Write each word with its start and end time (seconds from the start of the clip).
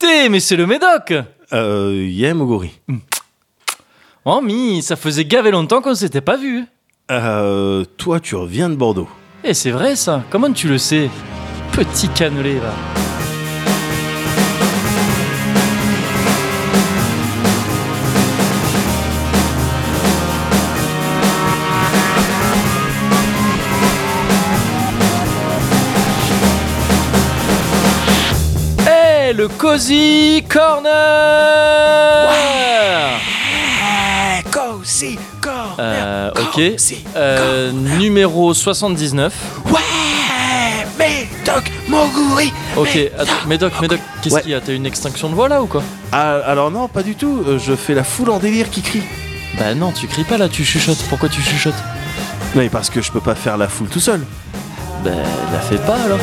Té, 0.00 0.28
mais 0.30 0.40
c'est 0.40 0.56
le 0.56 0.66
médoc 0.66 1.12
Euh, 1.52 2.06
yeah, 2.08 2.32
Moguri. 2.34 2.72
Oh, 4.24 4.40
mi, 4.40 4.82
ça 4.82 4.96
faisait 4.96 5.24
gaver 5.26 5.50
longtemps 5.50 5.80
qu'on 5.82 5.94
s'était 5.94 6.20
pas 6.22 6.36
vu. 6.36 6.64
Euh, 7.10 7.84
toi, 7.96 8.18
tu 8.20 8.34
reviens 8.34 8.68
de 8.70 8.76
Bordeaux. 8.76 9.08
Eh, 9.44 9.52
c'est 9.54 9.70
vrai 9.70 9.96
ça. 9.96 10.22
Comment 10.30 10.52
tu 10.52 10.68
le 10.68 10.78
sais? 10.78 11.10
Petit 11.72 12.08
cannelé, 12.08 12.54
va. 12.58 12.72
Le 29.32 29.46
Cozy 29.48 30.44
Corner 30.48 30.90
Eh, 34.38 34.42
Cozy 34.50 35.18
Corner. 35.40 35.76
Euh, 35.78 36.30
ok. 36.32 36.60
Euh, 37.16 37.70
numéro 37.72 38.52
79. 38.54 39.32
Ouais, 39.66 39.78
Médoc 40.98 41.70
Moguri. 41.88 42.52
Ok, 42.76 42.98
attends, 43.18 43.32
Médoc, 43.46 43.72
Médoc, 43.80 44.00
qu'est-ce 44.22 44.34
Ouais. 44.34 44.42
qu'il 44.42 44.50
y 44.50 44.54
a? 44.54 44.60
T'as 44.60 44.72
une 44.74 44.86
extinction 44.86 45.28
de 45.28 45.34
voix 45.34 45.48
là 45.48 45.62
ou 45.62 45.66
quoi? 45.66 45.82
Ah, 46.12 46.38
alors 46.46 46.70
non, 46.70 46.88
pas 46.88 47.02
du 47.02 47.14
tout. 47.14 47.42
Euh, 47.46 47.58
je 47.58 47.74
fais 47.76 47.94
la 47.94 48.04
foule 48.04 48.30
en 48.30 48.38
délire 48.38 48.68
qui 48.70 48.82
crie. 48.82 49.02
Bah 49.58 49.74
non, 49.74 49.92
tu 49.92 50.06
cries 50.08 50.24
pas 50.24 50.38
là, 50.38 50.48
tu 50.48 50.64
chuchotes. 50.64 51.04
Pourquoi 51.08 51.28
tu 51.28 51.40
chuchotes? 51.42 51.74
Mais 52.56 52.68
parce 52.68 52.90
que 52.90 53.00
je 53.00 53.12
peux 53.12 53.20
pas 53.20 53.34
faire 53.36 53.56
la 53.56 53.68
foule 53.68 53.88
tout 53.88 54.00
seul. 54.00 54.20
Bah 55.04 55.10
la 55.52 55.60
fais 55.60 55.78
pas 55.78 55.96
alors. 56.04 56.18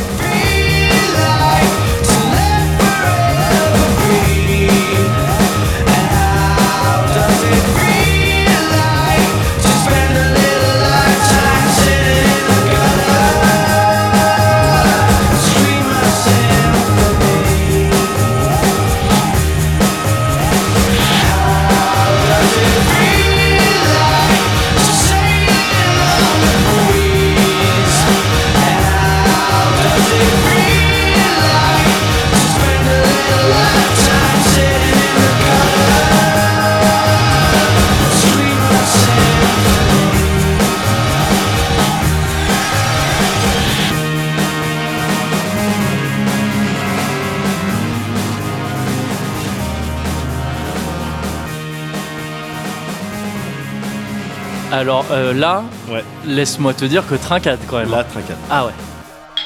Alors 54.77 55.05
euh, 55.11 55.33
là, 55.33 55.63
Ouais. 55.89 56.03
laisse-moi 56.25 56.73
te 56.75 56.85
dire 56.85 57.07
que 57.07 57.15
trincade 57.15 57.59
quand 57.67 57.77
même. 57.79 57.89
Là, 57.89 58.03
trincade. 58.03 58.37
Ah 58.49 58.67
ouais. 58.67 58.73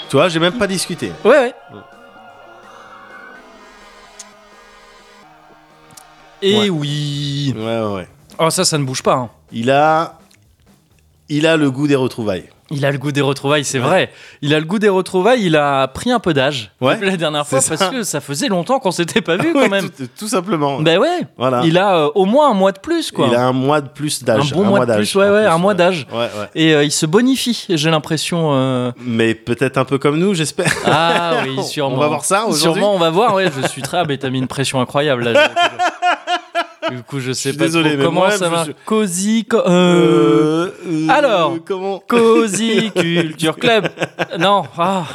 Tu 0.10 0.18
vois, 0.18 0.28
j'ai 0.28 0.40
même 0.40 0.58
pas 0.58 0.68
discuté. 0.68 1.14
Ouais 1.24 1.32
ouais. 1.32 1.54
Et 6.42 6.58
Ouais. 6.58 6.70
oui. 6.70 7.54
Ouais, 7.56 7.64
ouais, 7.64 7.94
ouais. 7.96 8.08
Oh 8.40 8.50
ça, 8.50 8.66
ça 8.66 8.78
ne 8.78 8.84
bouge 8.84 9.04
pas. 9.04 9.14
hein. 9.14 9.30
Il 9.52 9.70
a. 9.72 10.18
Il 11.30 11.46
a 11.48 11.56
le 11.56 11.72
goût 11.72 11.88
des 11.88 11.96
retrouvailles. 11.96 12.50
Il 12.72 12.86
a 12.86 12.92
le 12.92 12.98
goût 12.98 13.12
des 13.12 13.22
retrouvailles, 13.22 13.64
c'est 13.66 13.80
Ouais. 13.80 13.86
vrai. 13.86 14.12
Il 14.42 14.54
a 14.54 14.60
le 14.60 14.66
goût 14.66 14.80
des 14.80 14.90
retrouvailles. 14.90 15.44
Il 15.46 15.56
a 15.56 15.88
pris 15.88 16.12
un 16.12 16.20
peu 16.20 16.34
d'âge 16.34 16.72
Ouais, 16.82 16.98
la 17.02 17.18
dernière 17.18 17.46
fois 17.46 17.60
parce 17.68 17.80
ça. 17.80 17.90
que 17.90 18.04
ça 18.04 18.22
faisait 18.22 18.48
longtemps 18.48 18.80
qu'on 18.80 18.92
s'était 18.92 19.22
pas 19.22 19.38
vu 19.44 19.54
quand 19.54 19.70
même. 19.70 19.90
tout, 19.90 20.08
tout 20.18 20.28
simplement. 20.28 20.80
Ben 20.82 20.98
ouais. 21.00 21.22
voilà. 21.38 21.62
Il 21.66 21.78
a 21.78 21.96
euh, 21.98 22.10
au 22.16 22.26
moins 22.26 22.50
un 22.52 22.54
mois 22.54 22.72
de 22.72 22.80
plus 22.80 23.12
quoi. 23.12 23.28
Il 23.30 23.36
a 23.36 23.46
un 23.46 23.52
mois 23.54 23.82
de 23.82 23.90
plus 23.90 24.22
un 24.24 24.26
d'âge. 24.26 24.54
bon 24.54 24.64
mois, 24.64 24.80
de 24.82 24.86
d'âge, 24.86 25.12
plus, 25.12 25.20
ouais 25.20 25.30
ouais, 25.30 25.46
un 25.46 25.58
mois 25.58 25.74
d'âge. 25.74 26.08
Ouais. 26.14 26.28
Et 26.56 26.74
euh, 26.74 26.84
il 26.84 26.92
se 26.92 27.06
bonifie, 27.06 27.66
j'ai 27.70 27.90
l'impression. 27.92 28.52
euh, 28.54 28.92
Mais 29.00 29.36
peut-être 29.36 29.78
un 29.78 29.86
peu 29.86 29.98
comme 29.98 30.18
nous, 30.18 30.34
j'espère. 30.34 30.72
Ah 30.86 31.34
oui, 31.44 31.64
sûrement. 31.66 31.96
On 31.96 32.00
va 32.00 32.08
voir 32.08 32.26
ça 32.26 32.46
aujourd'hui. 32.46 32.62
Sûrement, 32.82 32.96
on 32.96 33.00
va 33.00 33.10
voir. 33.10 33.34
Ouais, 33.36 33.48
je 33.62 33.68
suis 33.68 33.82
très. 33.82 34.06
Mais 34.06 34.18
t'as 34.18 34.30
mis 34.30 34.40
une 34.40 34.48
pression 34.48 34.80
incroyable 34.82 35.30
là. 35.30 35.52
Du 36.90 37.04
coup, 37.04 37.20
je 37.20 37.32
sais 37.32 37.54
pas 37.54 37.66
désolé, 37.66 37.94
trop 37.94 38.06
comment 38.06 38.22
moi, 38.22 38.32
ça 38.32 38.50
va. 38.50 38.64
suis- 38.64 38.76
Cozy, 38.86 39.46
co- 39.46 39.58
euh, 39.68 40.72
euh, 40.88 41.08
alors. 41.10 41.56
Comment 41.64 42.00
Cozy 42.08 42.92
Culture 42.92 43.56
Club. 43.56 43.88
Non, 44.40 44.64
ah. 44.78 45.06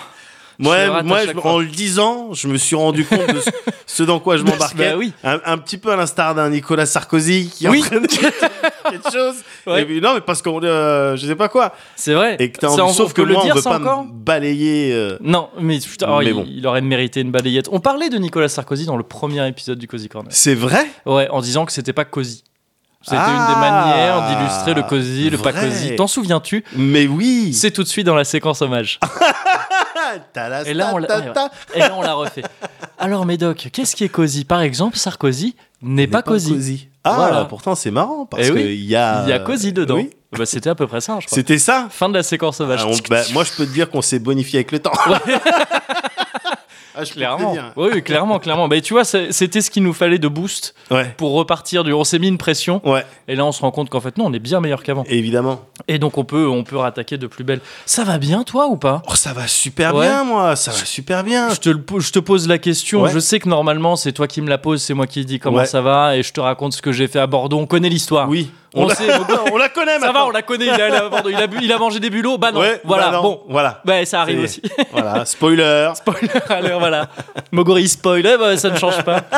Moi, 0.58 1.02
moi 1.02 1.18
je- 1.26 1.38
en 1.46 1.58
le 1.58 1.66
disant, 1.66 2.32
je 2.32 2.48
me 2.48 2.56
suis 2.56 2.76
rendu 2.76 3.04
compte 3.04 3.26
de 3.34 3.40
ce, 3.40 3.50
ce 3.86 4.02
dans 4.02 4.18
quoi 4.20 4.36
je 4.36 4.42
m'embarquais. 4.44 4.92
Bah 4.92 4.96
oui. 4.96 5.12
un, 5.24 5.38
un 5.44 5.58
petit 5.58 5.76
peu 5.78 5.90
à 5.92 5.96
l'instar 5.96 6.34
d'un 6.34 6.48
Nicolas 6.50 6.86
Sarkozy 6.86 7.50
qui 7.54 7.68
Oui. 7.68 7.82
quelque 7.90 9.10
chose. 9.12 9.34
Ouais. 9.66 9.82
Et 9.82 9.84
puis, 9.84 10.00
non, 10.00 10.14
mais 10.14 10.20
parce 10.20 10.40
qu'on, 10.42 10.60
euh, 10.62 11.16
je 11.16 11.26
sais 11.26 11.34
pas 11.36 11.48
quoi. 11.48 11.74
C'est 11.96 12.14
vrai. 12.14 12.36
Et 12.38 12.50
que 12.50 12.58
t'as 12.58 12.68
envie, 12.68 12.94
sauf 12.94 13.12
que 13.12 13.22
le 13.22 13.34
moi, 13.34 13.42
dire, 13.42 13.52
on 13.54 13.58
veut 13.58 13.62
pas 13.62 13.78
encore? 13.78 14.04
balayer. 14.10 14.92
euh, 14.92 15.18
Non, 15.20 15.50
mais 15.60 15.78
putain, 15.78 16.06
oh, 16.10 16.18
Mais 16.20 16.26
il, 16.26 16.34
bon. 16.34 16.46
il 16.48 16.66
aurait 16.66 16.80
mérité 16.80 17.20
une 17.20 17.30
balayette. 17.30 17.68
On 17.72 17.80
parlait 17.80 18.08
de 18.08 18.16
Nicolas 18.18 18.48
Sarkozy 18.48 18.86
dans 18.86 18.96
le 18.96 19.02
premier 19.02 19.46
épisode 19.48 19.78
du 19.78 19.86
Cozy 19.88 20.08
Corner. 20.08 20.30
C'est 20.32 20.54
vrai? 20.54 20.86
Ouais, 21.04 21.28
en 21.30 21.40
disant 21.40 21.66
que 21.66 21.72
c'était 21.72 21.92
pas 21.92 22.04
cosy. 22.04 22.44
C'était 23.02 23.18
Ah, 23.20 23.46
une 23.48 23.54
des 23.54 23.60
manières 23.60 24.26
d'illustrer 24.36 24.74
le 24.74 24.82
cosy, 24.82 25.30
le 25.30 25.38
pas 25.38 25.52
cosy. 25.52 25.94
T'en 25.94 26.08
souviens-tu? 26.08 26.64
Mais 26.74 27.06
oui 27.06 27.52
C'est 27.54 27.70
tout 27.70 27.84
de 27.84 27.88
suite 27.88 28.04
dans 28.06 28.16
la 28.16 28.24
séquence 28.24 28.62
hommage. 28.62 28.98
Et 30.66 30.74
là, 30.74 30.90
on 30.94 30.98
l'a- 30.98 31.06
ta-ta-ta. 31.08 31.50
Et 31.74 31.78
là, 31.80 31.94
on 31.96 32.02
l'a 32.02 32.14
refait. 32.14 32.42
Alors, 32.98 33.26
Médoc, 33.26 33.68
qu'est-ce 33.72 33.94
qui 33.96 34.04
est 34.04 34.08
cosy? 34.08 34.44
Par 34.44 34.60
exemple, 34.62 34.96
Sarkozy 34.96 35.54
n'est 35.82 36.06
pas 36.06 36.18
N'est 36.18 36.22
cosy. 36.24 36.88
Ah, 37.04 37.14
Voilà. 37.16 37.44
pourtant 37.44 37.74
c'est 37.74 37.90
marrant 37.90 38.26
parce 38.26 38.44
Eh 38.46 38.50
oui. 38.50 38.62
qu'il 38.62 38.84
y 38.84 38.96
a. 38.96 39.22
Il 39.24 39.30
y 39.30 39.32
a 39.32 39.38
cosy 39.38 39.72
dedans. 39.72 39.96
Oui. 39.96 40.10
Bah, 40.32 40.44
C'était 40.44 40.70
à 40.70 40.74
peu 40.74 40.86
près 40.86 41.00
ça, 41.00 41.18
je 41.20 41.26
crois. 41.26 41.34
C'était 41.36 41.58
ça 41.58 41.86
Fin 41.90 42.08
de 42.08 42.14
la 42.14 42.22
séquence. 42.22 42.60
Ah, 42.60 42.64
on- 42.86 42.96
bah, 43.08 43.22
Moi, 43.32 43.44
je 43.44 43.52
peux 43.52 43.64
te 43.66 43.72
dire 43.72 43.88
qu'on 43.90 44.02
s'est 44.02 44.18
bonifié 44.18 44.58
avec 44.58 44.72
le 44.72 44.80
temps. 44.80 44.92
Ah, 46.98 47.04
je 47.04 47.12
Clairement. 47.12 47.54
Oui, 47.76 47.88
oui, 47.94 48.02
clairement, 48.02 48.38
clairement. 48.38 48.68
Bah, 48.68 48.80
tu 48.80 48.94
vois, 48.94 49.04
c'était 49.04 49.60
ce 49.60 49.70
qu'il 49.70 49.82
nous 49.82 49.92
fallait 49.92 50.18
de 50.18 50.28
boost 50.28 50.74
Ouais. 50.90 51.12
pour 51.16 51.32
repartir 51.32 51.84
du. 51.84 51.92
On 51.92 52.04
s'est 52.04 52.18
mis 52.18 52.28
une 52.28 52.38
pression. 52.38 52.80
Ouais, 52.88 53.04
Et 53.28 53.36
là, 53.36 53.44
on 53.44 53.52
se 53.52 53.60
rend 53.60 53.70
compte 53.70 53.90
qu'en 53.90 54.00
fait, 54.00 54.16
non, 54.18 54.26
on 54.26 54.32
est 54.32 54.38
bien 54.38 54.60
meilleur 54.60 54.82
qu'avant. 54.82 55.04
évidemment. 55.08 55.60
Et 55.88 55.98
donc, 55.98 56.16
on 56.18 56.24
peut, 56.24 56.48
on 56.48 56.64
peut 56.64 56.76
rattaquer 56.76 57.18
de 57.18 57.26
plus 57.26 57.44
belle. 57.44 57.60
Ça 57.84 58.04
va 58.04 58.18
bien, 58.18 58.42
toi, 58.44 58.66
ou 58.68 58.76
pas? 58.76 59.02
Oh, 59.08 59.14
ça 59.14 59.32
va 59.32 59.46
super 59.46 59.94
Ouais. 59.94 60.06
bien, 60.06 60.24
moi. 60.24 60.56
Ça 60.56 60.70
va 60.70 60.78
super 60.78 61.22
bien. 61.24 61.50
je 61.50 61.56
te, 61.60 61.70
je 61.98 62.10
te 62.12 62.18
pose 62.18 62.48
la 62.48 62.58
question. 62.58 63.06
Je 63.06 63.18
sais 63.18 63.38
que 63.40 63.48
normalement, 63.48 63.96
c'est 63.96 64.12
toi 64.12 64.26
qui 64.26 64.40
me 64.40 64.48
la 64.48 64.58
poses, 64.58 64.82
c'est 64.82 64.94
moi 64.94 65.06
qui 65.06 65.24
dis 65.24 65.38
comment 65.38 65.64
ça 65.64 65.80
va, 65.82 66.16
et 66.16 66.22
je 66.22 66.32
te 66.32 66.40
raconte 66.40 66.72
ce 66.72 66.82
que 66.82 66.92
j'ai 66.92 67.08
fait 67.08 67.18
à 67.20 67.26
Bordeaux. 67.26 67.58
On 67.58 67.66
connaît 67.66 67.88
l'histoire. 67.90 68.28
Oui. 68.28 68.50
On 68.78 68.88
sait, 68.90 69.04
on 69.52 69.56
la 69.56 69.68
connaît 69.70 69.92
Ça 70.00 70.06
va, 70.06 70.12
maintenant. 70.12 70.28
on 70.28 70.30
la 70.30 70.42
connaît. 70.42 70.66
Il 70.66 70.70
a, 70.80 71.04
à 71.04 71.08
Bordeaux, 71.08 71.30
il 71.30 71.36
a, 71.36 71.46
bu- 71.46 71.58
il 71.62 71.72
a 71.72 71.78
mangé 71.78 71.98
des 71.98 72.10
bulots. 72.10 72.36
Bah 72.38 72.52
non. 72.52 72.60
Ouais, 72.60 72.80
voilà. 72.84 73.06
bah 73.06 73.12
non, 73.12 73.22
Bon. 73.22 73.42
Voilà. 73.48 73.80
Bah, 73.84 74.04
ça 74.04 74.20
arrive 74.20 74.42
aussi. 74.42 74.60
voilà. 74.92 75.24
Spoiler. 75.24 75.90
Spoiler, 75.94 76.28
alors 76.48 76.78
voilà. 76.80 77.08
Mogori 77.52 77.88
spoiler, 77.88 78.36
bah, 78.38 78.56
ça 78.56 78.70
ne 78.70 78.76
change 78.78 79.02
pas. 79.02 79.22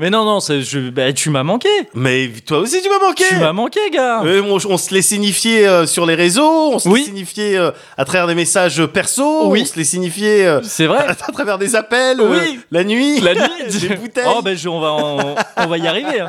Mais 0.00 0.08
non, 0.08 0.24
non, 0.24 0.40
c'est- 0.40 0.62
je, 0.62 0.88
bah, 0.88 1.12
tu 1.12 1.28
m'as 1.28 1.42
manqué. 1.42 1.68
Mais 1.94 2.30
toi 2.46 2.58
aussi, 2.60 2.80
tu 2.80 2.88
m'as 2.88 2.98
manqué. 3.06 3.24
Tu 3.28 3.36
m'as 3.36 3.52
manqué, 3.52 3.80
gars. 3.92 4.22
Euh, 4.24 4.42
on, 4.42 4.56
on 4.72 4.78
se 4.78 4.94
les 4.94 5.02
signifiait 5.02 5.66
euh, 5.68 5.86
sur 5.86 6.06
les 6.06 6.14
réseaux, 6.14 6.72
on 6.72 6.78
se 6.78 6.88
Oui. 6.88 7.00
les 7.00 7.04
signifiait 7.06 7.58
euh, 7.58 7.70
à 7.98 8.06
travers 8.06 8.26
des 8.26 8.34
messages 8.34 8.82
perso, 8.86 9.48
Oui. 9.50 9.60
on 9.62 9.64
se 9.66 9.76
les 9.76 9.84
signifiait 9.84 10.46
euh, 10.46 10.62
C'est 10.62 10.86
à, 10.90 11.14
travers 11.14 11.58
des 11.58 11.76
appels, 11.76 12.18
euh, 12.18 12.30
Oui. 12.30 12.60
la 12.70 12.82
nuit, 12.82 13.20
La 13.20 13.34
nuit. 13.34 13.42
des 13.88 13.94
bouteilles. 13.96 14.24
Oh, 14.26 14.40
ben, 14.42 14.56
je- 14.56 14.68
on, 14.70 14.80
va, 14.80 14.92
on, 14.92 15.34
on 15.58 15.66
va 15.66 15.76
y 15.78 15.86
arriver. 15.86 16.20
hein. 16.20 16.28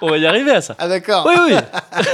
On 0.00 0.10
va 0.10 0.16
y 0.18 0.26
arriver 0.26 0.52
à 0.52 0.60
ça. 0.60 0.76
Ah 0.78 0.86
d'accord. 0.86 1.26
Oui, 1.28 1.34
oui. 1.50 1.56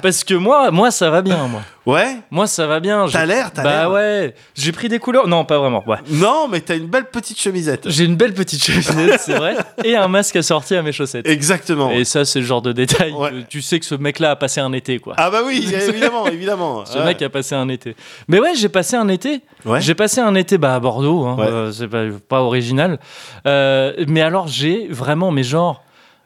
Parce 0.00 0.24
que 0.24 0.34
moi, 0.34 0.70
moi, 0.70 0.90
ça 0.90 1.10
va 1.10 1.20
bien, 1.22 1.46
moi. 1.48 1.60
Ouais? 1.84 2.16
Moi, 2.30 2.46
ça 2.46 2.66
va 2.66 2.80
bien. 2.80 3.06
T'as 3.10 3.26
l'air, 3.26 3.52
t'as 3.52 3.62
Bah 3.62 3.80
l'air. 3.82 3.90
ouais. 3.92 4.34
J'ai 4.54 4.72
pris 4.72 4.88
des 4.88 4.98
couleurs. 4.98 5.26
Non, 5.28 5.44
pas 5.44 5.58
vraiment. 5.58 5.82
Ouais. 5.86 5.98
Non, 6.08 6.46
mais 6.50 6.60
t'as 6.60 6.76
une 6.76 6.86
belle 6.86 7.06
petite 7.06 7.38
chemisette. 7.40 7.88
J'ai 7.90 8.04
une 8.04 8.16
belle 8.16 8.32
petite 8.34 8.62
chemisette, 8.64 9.20
c'est 9.20 9.34
vrai. 9.34 9.56
Et 9.84 9.96
un 9.96 10.08
masque 10.08 10.36
assorti 10.36 10.74
à 10.76 10.82
mes 10.82 10.92
chaussettes. 10.92 11.28
Exactement. 11.28 11.90
Et 11.90 12.04
ça, 12.04 12.24
c'est 12.24 12.40
le 12.40 12.46
genre 12.46 12.62
de 12.62 12.72
détail. 12.72 13.12
Ouais. 13.12 13.30
que 13.30 13.40
tu 13.48 13.60
sais 13.60 13.78
que 13.80 13.84
ce 13.86 13.94
mec-là 13.96 14.30
a 14.30 14.36
passé 14.36 14.60
un 14.60 14.72
été, 14.72 14.98
quoi. 14.98 15.14
Ah 15.18 15.28
bah 15.30 15.40
oui, 15.44 15.68
évidemment, 15.88 16.26
évidemment. 16.26 16.84
Ce 16.86 16.98
Ouais. 16.98 17.04
mec 17.04 17.20
a 17.22 17.28
passé 17.28 17.54
un 17.54 17.68
été. 17.68 17.94
Mais 18.28 18.38
ouais, 18.40 18.54
j'ai 18.54 18.68
passé 18.68 18.96
un 18.96 19.08
été. 19.08 19.40
Ouais. 19.66 19.80
J'ai 19.80 19.94
passé 19.94 20.20
un 20.20 20.34
été 20.36 20.56
bah, 20.58 20.74
à 20.74 20.80
Bordeaux. 20.80 21.24
hein. 21.26 21.36
Ouais. 21.36 21.46
Euh, 21.46 21.72
c'est 21.72 21.88
pas, 21.88 22.04
pas 22.28 22.40
original. 22.42 22.98
Euh, 23.46 23.92
mais 24.08 24.22
alors, 24.22 24.46
j'ai 24.48 24.86
vraiment, 24.88 25.30
mais 25.32 25.42
genre. 25.42 25.82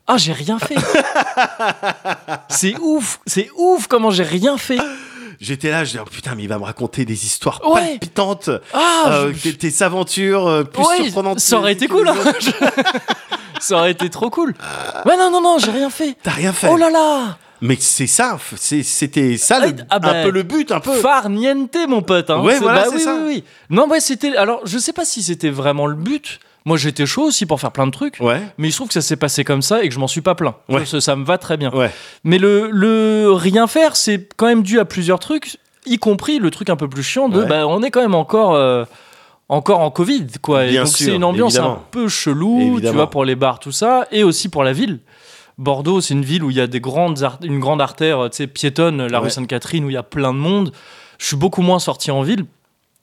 Ah, 0.06 0.17
j'ai 0.19 0.32
rien 0.32 0.58
fait. 0.58 0.76
c'est 2.49 2.76
ouf. 2.81 3.20
C'est 3.26 3.49
ouf 3.56 3.87
comment 3.88 4.11
j'ai 4.11 4.23
rien 4.23 4.56
fait. 4.56 4.79
j'étais 5.41 5.70
là, 5.70 5.85
je 5.85 5.93
dis, 5.93 5.99
oh, 6.00 6.05
putain, 6.11 6.35
mais 6.35 6.44
il 6.44 6.49
va 6.49 6.58
me 6.58 6.64
raconter 6.64 7.05
des 7.05 7.25
histoires 7.26 7.61
Ouais. 7.69 7.81
palpitantes, 7.99 8.50
Ah, 8.73 9.05
euh, 9.08 9.32
je- 9.35 9.50
tes, 9.50 9.82
aventures 9.82 10.47
euh, 10.47 10.64
plus 10.64 10.82
Ouais, 10.85 11.03
surprenantes. 11.05 11.41
ça 11.41 11.58
aurait 11.58 11.73
été 11.73 11.88
cool. 11.88 12.08
hein. 12.08 12.14
ça 13.61 13.76
aurait 13.79 13.91
été 13.93 14.08
trop 14.11 14.31
cool. 14.31 14.55
Ouais, 15.05 15.17
non, 15.17 15.31
non, 15.31 15.41
non, 15.41 15.58
j'ai 15.58 15.70
rien 15.70 15.91
fait. 15.91 16.17
T'as 16.23 16.31
rien 16.32 16.53
fait. 16.53 16.69
Oh 16.70 16.76
là 16.76 16.88
là 16.91 17.37
Mais 17.61 17.76
c'est 17.81 18.06
ça, 18.06 18.38
c'était 18.56 19.37
ça 19.38 19.58
Ah, 19.62 19.67
le- 19.67 19.75
ah 19.91 19.99
bah, 19.99 20.08
un 20.11 20.23
peu 20.25 20.31
le 20.31 20.43
but, 20.43 20.70
un 20.73 20.81
peu. 20.81 20.94
Far 21.00 21.29
niente, 21.31 21.76
mon 21.88 22.03
pote. 22.03 22.31
Hein. 22.31 22.41
Ouais, 22.41 22.58
voilà, 22.61 22.85
bah 22.85 22.88
oui, 22.94 23.00
ça. 23.00 23.14
oui, 23.17 23.23
oui. 23.26 23.44
Non, 23.70 23.88
ouais, 23.88 24.00
c'était. 24.00 24.37
Alors, 24.37 24.61
je 24.64 24.79
sais 24.79 24.93
pas 24.93 25.05
si 25.05 25.23
c'était 25.23 25.50
vraiment 25.50 25.87
le 25.87 25.97
but. 25.97 26.38
Moi, 26.66 26.76
j'étais 26.76 27.06
chaud 27.06 27.22
aussi 27.22 27.46
pour 27.46 27.60
faire 27.60 27.70
plein 27.70 27.86
de 27.86 27.92
trucs. 27.92 28.18
Ouais, 28.20 28.42
Mais 28.58 28.68
il 28.68 28.72
se 28.72 28.78
trouve 28.78 28.88
que 28.88 28.94
ça 28.94 29.00
s'est 29.00 29.16
passé 29.16 29.44
comme 29.44 29.62
ça 29.62 29.84
et 29.84 29.88
que 29.88 29.94
je 29.94 30.00
m'en 30.00 30.08
suis 30.08 30.20
pas 30.20 30.34
plaint. 30.34 30.56
Ouais. 30.68 30.84
Ça, 30.84 31.00
ça 31.00 31.14
me 31.14 31.24
va 31.24 31.38
très 31.38 31.56
bien. 31.56 31.70
ouais, 31.72 31.92
Mais 32.24 32.38
le, 32.38 32.68
le 32.72 33.30
rien 33.30 33.68
faire, 33.68 33.94
c'est 33.94 34.28
quand 34.36 34.46
même 34.46 34.64
dû 34.64 34.80
à 34.80 34.84
plusieurs 34.84 35.20
trucs, 35.20 35.58
y 35.86 35.96
compris 35.98 36.40
le 36.40 36.50
truc 36.50 36.68
un 36.68 36.74
peu 36.74 36.88
plus 36.88 37.04
chiant 37.04 37.28
de 37.28 37.44
bah, 37.44 37.68
on 37.68 37.84
est 37.84 37.92
quand 37.92 38.02
même 38.02 38.16
encore, 38.16 38.54
euh, 38.54 38.84
encore 39.48 39.78
en 39.78 39.92
Covid. 39.92 40.26
Quoi. 40.42 40.66
Et 40.66 40.76
donc 40.76 40.88
c'est 40.88 41.14
une 41.14 41.22
ambiance 41.22 41.56
un 41.56 41.78
peu 41.92 42.08
chelou, 42.08 42.80
tu 42.80 42.88
vois, 42.88 43.10
pour 43.10 43.24
les 43.24 43.36
bars, 43.36 43.60
tout 43.60 43.72
ça, 43.72 44.08
et 44.10 44.24
aussi 44.24 44.48
pour 44.48 44.64
la 44.64 44.72
ville. 44.72 44.98
Bordeaux, 45.58 46.00
c'est 46.00 46.14
une 46.14 46.24
ville 46.24 46.42
où 46.44 46.50
il 46.50 46.56
y 46.56 46.60
a 46.60 46.66
des 46.66 46.80
grandes 46.80 47.26
une 47.42 47.60
grande 47.60 47.80
artère 47.80 48.28
tu 48.28 48.38
sais, 48.38 48.46
piétonne, 48.48 49.06
la 49.06 49.20
rue 49.20 49.30
Sainte-Catherine, 49.30 49.84
où 49.84 49.90
il 49.90 49.94
y 49.94 49.96
a 49.96 50.02
plein 50.02 50.34
de 50.34 50.38
monde. 50.38 50.72
Je 51.19 51.26
suis 51.26 51.36
beaucoup 51.36 51.62
moins 51.62 51.78
sorti 51.78 52.10
en 52.10 52.22
ville. 52.22 52.44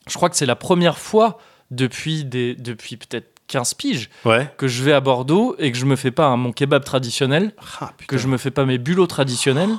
Je 0.08 0.16
crois 0.16 0.30
que 0.30 0.36
c'est 0.36 0.46
la 0.46 0.58
première 0.58 1.00
fois 1.00 1.40
depuis, 1.72 2.26
des, 2.26 2.54
depuis 2.56 2.98
peut-être 2.98 3.33
15 3.48 3.74
piges 3.76 4.10
ouais. 4.26 4.50
que 4.58 4.68
je 4.68 4.84
vais 4.84 4.94
à 4.94 5.00
Bordeaux 5.02 5.56
et 5.60 5.72
que 5.72 5.78
je 5.78 5.86
me 5.86 5.96
fais 5.96 6.12
pas 6.12 6.36
mon 6.36 6.52
kebab 6.52 6.84
traditionnel 6.84 7.52
Ah, 7.82 7.92
que 8.08 8.18
je 8.18 8.28
me 8.28 8.38
fais 8.38 8.52
pas 8.52 8.66
mes 8.66 8.78
bulots 8.78 9.08
traditionnels 9.08 9.72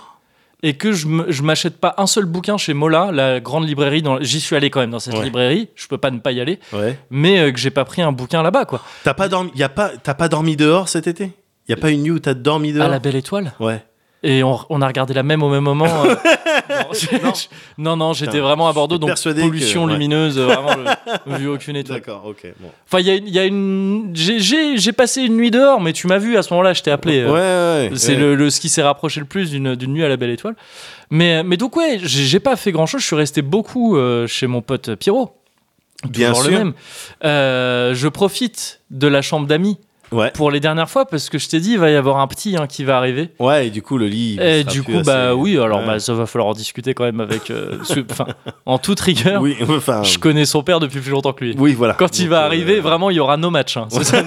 et 0.62 0.76
que 0.78 0.92
je 0.92 1.42
m'achète 1.42 1.78
pas 1.78 1.94
un 1.98 2.06
seul 2.06 2.24
bouquin 2.24 2.56
chez 2.56 2.72
Mola, 2.72 3.10
la 3.12 3.40
grande 3.40 3.66
librairie. 3.66 4.00
dans- 4.00 4.22
J'y 4.22 4.40
suis 4.40 4.56
allé 4.56 4.70
quand 4.70 4.80
même 4.80 4.90
dans 4.90 4.98
cette 5.00 5.14
Ouais. 5.14 5.24
librairie. 5.24 5.68
Je 5.74 5.86
peux 5.88 5.98
pas 5.98 6.10
ne 6.10 6.18
pas 6.20 6.32
y 6.32 6.40
aller, 6.40 6.58
Ouais. 6.72 6.98
mais 7.10 7.38
euh, 7.38 7.52
que 7.52 7.58
j'ai 7.58 7.70
pas 7.70 7.84
pris 7.84 8.00
un 8.02 8.12
bouquin 8.12 8.42
là-bas 8.42 8.64
quoi. 8.64 8.80
T'as 9.02 9.12
pas 9.14 9.28
dormi, 9.28 9.50
y 9.56 9.62
a 9.62 9.68
pas, 9.68 9.90
t'as 10.02 10.14
pas 10.14 10.28
dormi 10.28 10.56
dehors 10.56 10.88
cet 10.88 11.06
été? 11.06 11.32
Y 11.68 11.72
a 11.72 11.76
pas 11.76 11.90
une 11.90 12.02
nuit 12.02 12.10
où 12.12 12.18
t'as 12.18 12.34
dormi 12.34 12.70
À 12.70 12.74
dehors? 12.74 12.88
la 12.88 12.98
Belle 12.98 13.16
Étoile? 13.16 13.52
Ouais. 13.60 13.84
Et 14.26 14.42
on, 14.42 14.58
on 14.70 14.80
a 14.80 14.86
regardé 14.86 15.12
la 15.12 15.22
même 15.22 15.42
au 15.42 15.50
même 15.50 15.64
moment. 15.64 16.04
euh, 16.06 16.14
non, 17.78 17.96
Non. 17.96 18.12
j'étais 18.14 18.38
vraiment 18.40 18.68
à 18.68 18.72
Bordeaux, 18.72 18.96
donc 18.96 19.10
pollution 19.22 19.82
que- 19.82 19.86
ouais. 19.88 19.92
lumineuse, 19.92 20.38
euh, 20.38 20.46
vraiment, 20.46 20.90
vu 21.38 21.46
aucune 21.48 21.76
étoile. 21.76 21.98
D'accord, 22.00 22.22
ok. 22.26 22.46
Bon. 22.58 22.68
Enfin, 22.86 23.00
il 23.00 23.06
y 23.06 23.10
a, 23.10 23.14
une- 23.16 23.28
il 23.28 23.34
y 23.34 23.38
a 23.38 23.44
une. 23.44 24.10
j'ai- 24.14 24.92
passé 24.92 25.22
une 25.22 25.36
nuit 25.36 25.50
dehors, 25.50 25.80
mais 25.80 25.92
tu 25.92 26.06
m'as 26.06 26.18
vu 26.18 26.36
à 26.38 26.42
ce 26.42 26.52
moment-là, 26.54 26.72
je 26.72 26.82
t'ai 26.82 26.90
appelé. 26.90 27.18
euh, 27.20 27.32
Ouais, 27.32 27.90
ouais. 27.90 27.96
C'est 27.98 28.14
le, 28.14 28.34
le- 28.34 28.48
ce 28.50 28.60
qui 28.60 28.68
s'est 28.70 28.82
rapproché 28.82 29.20
le 29.20 29.26
plus 29.26 29.50
d'une 29.50 29.74
nuit 29.74 30.04
à 30.04 30.08
la 30.08 30.16
Belle 30.16 30.30
Étoile. 30.30 30.56
Mais, 31.10 31.42
mais 31.44 31.56
donc, 31.58 31.76
ouais, 31.76 31.98
j'ai 32.02 32.40
pas 32.40 32.56
fait 32.56 32.72
grand 32.72 32.86
chose. 32.86 33.02
Je 33.02 33.06
suis 33.06 33.16
resté 33.16 33.42
beaucoup 33.42 33.96
chez 34.26 34.46
mon 34.46 34.62
pote 34.62 34.94
Pierrot. 34.94 35.36
Bien 36.08 36.34
sûr. 36.34 36.50
le 36.50 36.58
même. 36.58 36.72
Euh, 37.24 37.94
je 37.94 38.08
profite 38.08 38.80
de 38.90 39.06
la 39.06 39.22
chambre 39.22 39.46
d'amis 39.46 39.78
Ouais. 40.14 40.30
pour 40.30 40.50
les 40.50 40.60
dernières 40.60 40.88
fois 40.88 41.04
parce 41.06 41.28
que 41.28 41.38
je 41.38 41.48
t'ai 41.48 41.60
dit, 41.60 41.72
il 41.72 41.78
va 41.78 41.90
y 41.90 41.96
avoir 41.96 42.18
un 42.18 42.26
petit 42.26 42.56
hein, 42.56 42.66
qui 42.66 42.84
va 42.84 42.96
arriver. 42.96 43.30
Ouais, 43.38 43.66
et 43.66 43.70
du 43.70 43.82
coup, 43.82 43.98
le 43.98 44.06
lit. 44.06 44.38
Et 44.40 44.60
sera 44.62 44.72
du 44.72 44.82
plus 44.82 44.94
coup, 44.94 45.02
bah 45.04 45.34
oui, 45.34 45.58
alors 45.58 45.80
Ouais. 45.80 45.86
bah, 45.86 45.98
ça 45.98 46.14
va 46.14 46.26
falloir 46.26 46.48
en 46.50 46.54
discuter 46.54 46.94
quand 46.94 47.04
même 47.04 47.20
avec. 47.20 47.50
euh, 47.50 47.78
en 48.66 48.78
toute 48.78 49.00
rigueur, 49.00 49.42
Oui, 49.42 49.56
enfin. 49.68 50.02
je 50.02 50.18
connais 50.18 50.44
son 50.44 50.62
père 50.62 50.80
depuis 50.80 51.00
plus 51.00 51.10
longtemps 51.10 51.32
que 51.32 51.44
lui. 51.44 51.54
Oui, 51.58 51.74
voilà. 51.74 51.94
Quand 51.94 52.18
il 52.18 52.28
va 52.28 52.42
euh, 52.42 52.46
arriver, 52.46 52.80
vraiment, 52.80 53.10
il 53.10 53.16
y 53.16 53.20
aura 53.20 53.36
no 53.36 53.50
match. 53.50 53.76
hein. 53.76 53.88
Ça. 53.90 54.22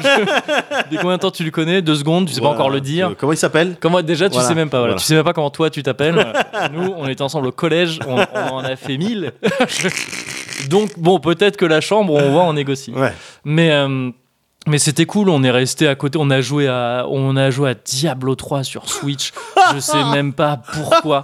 Dès 0.92 0.98
combien 1.02 1.16
de 1.18 1.22
temps 1.22 1.32
tu 1.32 1.44
le 1.44 1.52
connais? 1.52 1.82
Deux 1.82 1.96
secondes, 1.96 2.28
tu 2.28 2.34
sais 2.34 2.40
voilà. 2.42 2.56
pas 2.56 2.60
encore 2.62 2.70
le 2.72 2.82
dire. 2.82 3.10
Euh, 3.10 3.14
Comment 3.18 3.34
il 3.34 3.38
s'appelle? 3.38 3.78
Comment 3.80 4.02
déjà 4.02 4.28
tu 4.30 4.34
Voilà, 4.34 4.48
sais 4.50 4.56
même 4.56 4.70
pas 4.70 4.80
voilà. 4.80 4.92
voilà. 4.94 5.00
tu 5.00 5.06
sais 5.08 5.16
même 5.16 5.24
pas 5.24 5.34
comment 5.34 5.50
toi 5.50 5.70
tu 5.70 5.82
t'appelles 5.84 6.34
nous 6.74 6.94
on 6.98 7.08
était 7.08 7.22
ensemble 7.22 7.48
au 7.48 7.52
collège 7.52 8.00
on, 8.08 8.18
on 8.34 8.54
en 8.56 8.64
a 8.64 8.76
fait 8.76 8.98
mille 8.98 9.32
donc 10.70 10.98
bon 10.98 11.20
peut-être 11.20 11.58
que 11.58 11.66
la 11.66 11.82
chambre 11.82 12.14
on 12.14 12.32
voit 12.32 12.44
on 12.44 12.54
négocie 12.54 12.92
Ouais. 12.92 13.14
mais 13.46 13.72
euh, 13.72 14.10
mais 14.68 14.80
c'était 14.80 15.06
cool 15.06 15.30
on 15.30 15.44
est 15.44 15.52
resté 15.52 15.88
à 15.88 15.96
côté 15.96 16.18
on 16.22 16.30
a 16.30 16.42
joué 16.42 16.68
à 16.68 17.06
on 17.10 17.36
a 17.36 17.50
joué 17.50 17.72
à 17.72 17.74
Diablo 17.74 18.36
3 18.36 18.64
sur 18.64 18.90
Switch. 18.90 19.34
Je 19.74 19.80
sais 19.80 20.04
même 20.12 20.34
pas 20.34 20.62
pourquoi. 20.74 21.24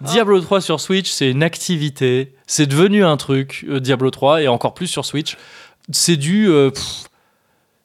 Diablo 0.00 0.40
3 0.40 0.60
sur 0.60 0.80
Switch 0.80 1.10
c'est 1.10 1.30
une 1.30 1.42
activité. 1.42 2.34
C'est 2.46 2.66
devenu 2.66 3.04
un 3.04 3.16
truc 3.16 3.64
euh, 3.68 3.80
Diablo 3.80 4.10
3 4.10 4.42
et 4.42 4.48
encore 4.48 4.74
plus 4.74 4.86
sur 4.86 5.04
Switch. 5.04 5.36
C'est 5.90 6.16
du 6.16 6.48
euh, 6.48 6.70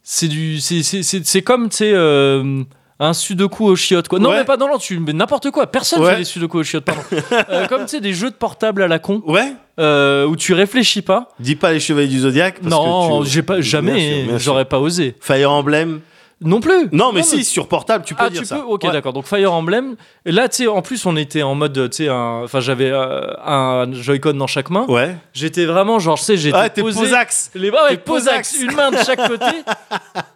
c'est 0.03 0.27
du 0.27 0.59
c'est 0.61 1.41
comme 1.41 1.69
tu 1.69 1.77
sais 1.77 1.91
euh, 1.93 2.63
un 2.99 3.13
sudoku 3.13 3.65
au 3.65 3.75
chiottes 3.75 4.07
quoi 4.07 4.19
non 4.19 4.29
Ouais. 4.29 4.37
mais 4.39 4.43
pas 4.45 4.55
dans 4.57 4.67
l'ordre 4.67 4.81
tu 4.81 4.97
mais 4.99 5.11
n'importe 5.13 5.51
quoi 5.51 5.67
personne 5.67 6.01
Ouais. 6.01 6.11
fait 6.11 6.17
des 6.19 6.23
sudoku 6.23 6.59
au 6.59 6.63
chiottes 6.63 6.85
pardon 6.85 7.01
Euh, 7.49 7.67
comme 7.67 7.81
tu 7.81 7.89
sais 7.89 7.99
des 8.01 8.13
jeux 8.13 8.29
de 8.29 8.35
portable 8.35 8.81
à 8.83 8.87
la 8.87 8.99
con 8.99 9.21
Ouais. 9.25 9.53
euh, 9.79 10.25
où 10.25 10.35
tu 10.37 10.53
réfléchis 10.53 11.01
pas 11.01 11.29
Dis 11.39 11.55
pas 11.57 11.73
les 11.73 11.79
chevaliers 11.81 12.07
du 12.07 12.19
zodiaque. 12.19 12.61
non 12.63 13.21
tu- 13.23 13.29
j'ai 13.29 13.41
pas 13.43 13.59
jamais 13.61 14.25
j'aurais 14.37 14.65
pas 14.65 14.79
osé 14.79 15.15
Fire 15.19 15.51
Emblem. 15.51 15.99
Non 16.41 16.59
plus 16.59 16.89
Non, 16.91 17.11
mais 17.13 17.23
si, 17.23 17.43
sur 17.45 17.67
portable, 17.67 18.03
tu 18.05 18.13
peux 18.13 18.23
ah, 18.25 18.29
dire 18.29 18.41
tu 18.41 18.47
ça. 18.47 18.57
peux 18.57 18.61
Ok, 18.63 18.83
Ouais. 18.83 18.91
d'accord. 18.91 19.13
Donc 19.13 19.25
Fire 19.25 19.53
Emblem. 19.53 19.95
Là, 20.25 20.49
tu 20.49 20.63
sais, 20.63 20.67
en 20.67 20.81
plus, 20.81 21.05
on 21.05 21.15
était 21.15 21.43
en 21.43 21.55
mode, 21.55 21.89
tu 21.91 22.03
sais, 22.03 22.09
enfin, 22.09 22.59
j'avais 22.59 22.89
euh, 22.91 23.31
un 23.45 23.91
Joy-Con 23.91 24.33
dans 24.33 24.47
chaque 24.47 24.69
main. 24.69 24.85
Ouais. 24.87 25.15
J'étais 25.33 25.65
vraiment, 25.65 25.97
genre, 25.99 26.17
tu 26.19 26.25
sais, 26.25 26.37
j'étais 26.37 26.57
Ah, 26.57 26.69
t'es 26.69 26.81
posé. 26.81 26.99
posax. 26.99 27.51
Les 27.55 27.71
bras, 27.71 27.85
ouais, 27.85 27.97
posax, 27.97 28.51
posax. 28.51 28.61
une 28.63 28.75
main 28.75 28.91
de 28.91 28.97
chaque 28.97 29.25
côté. 29.27 29.45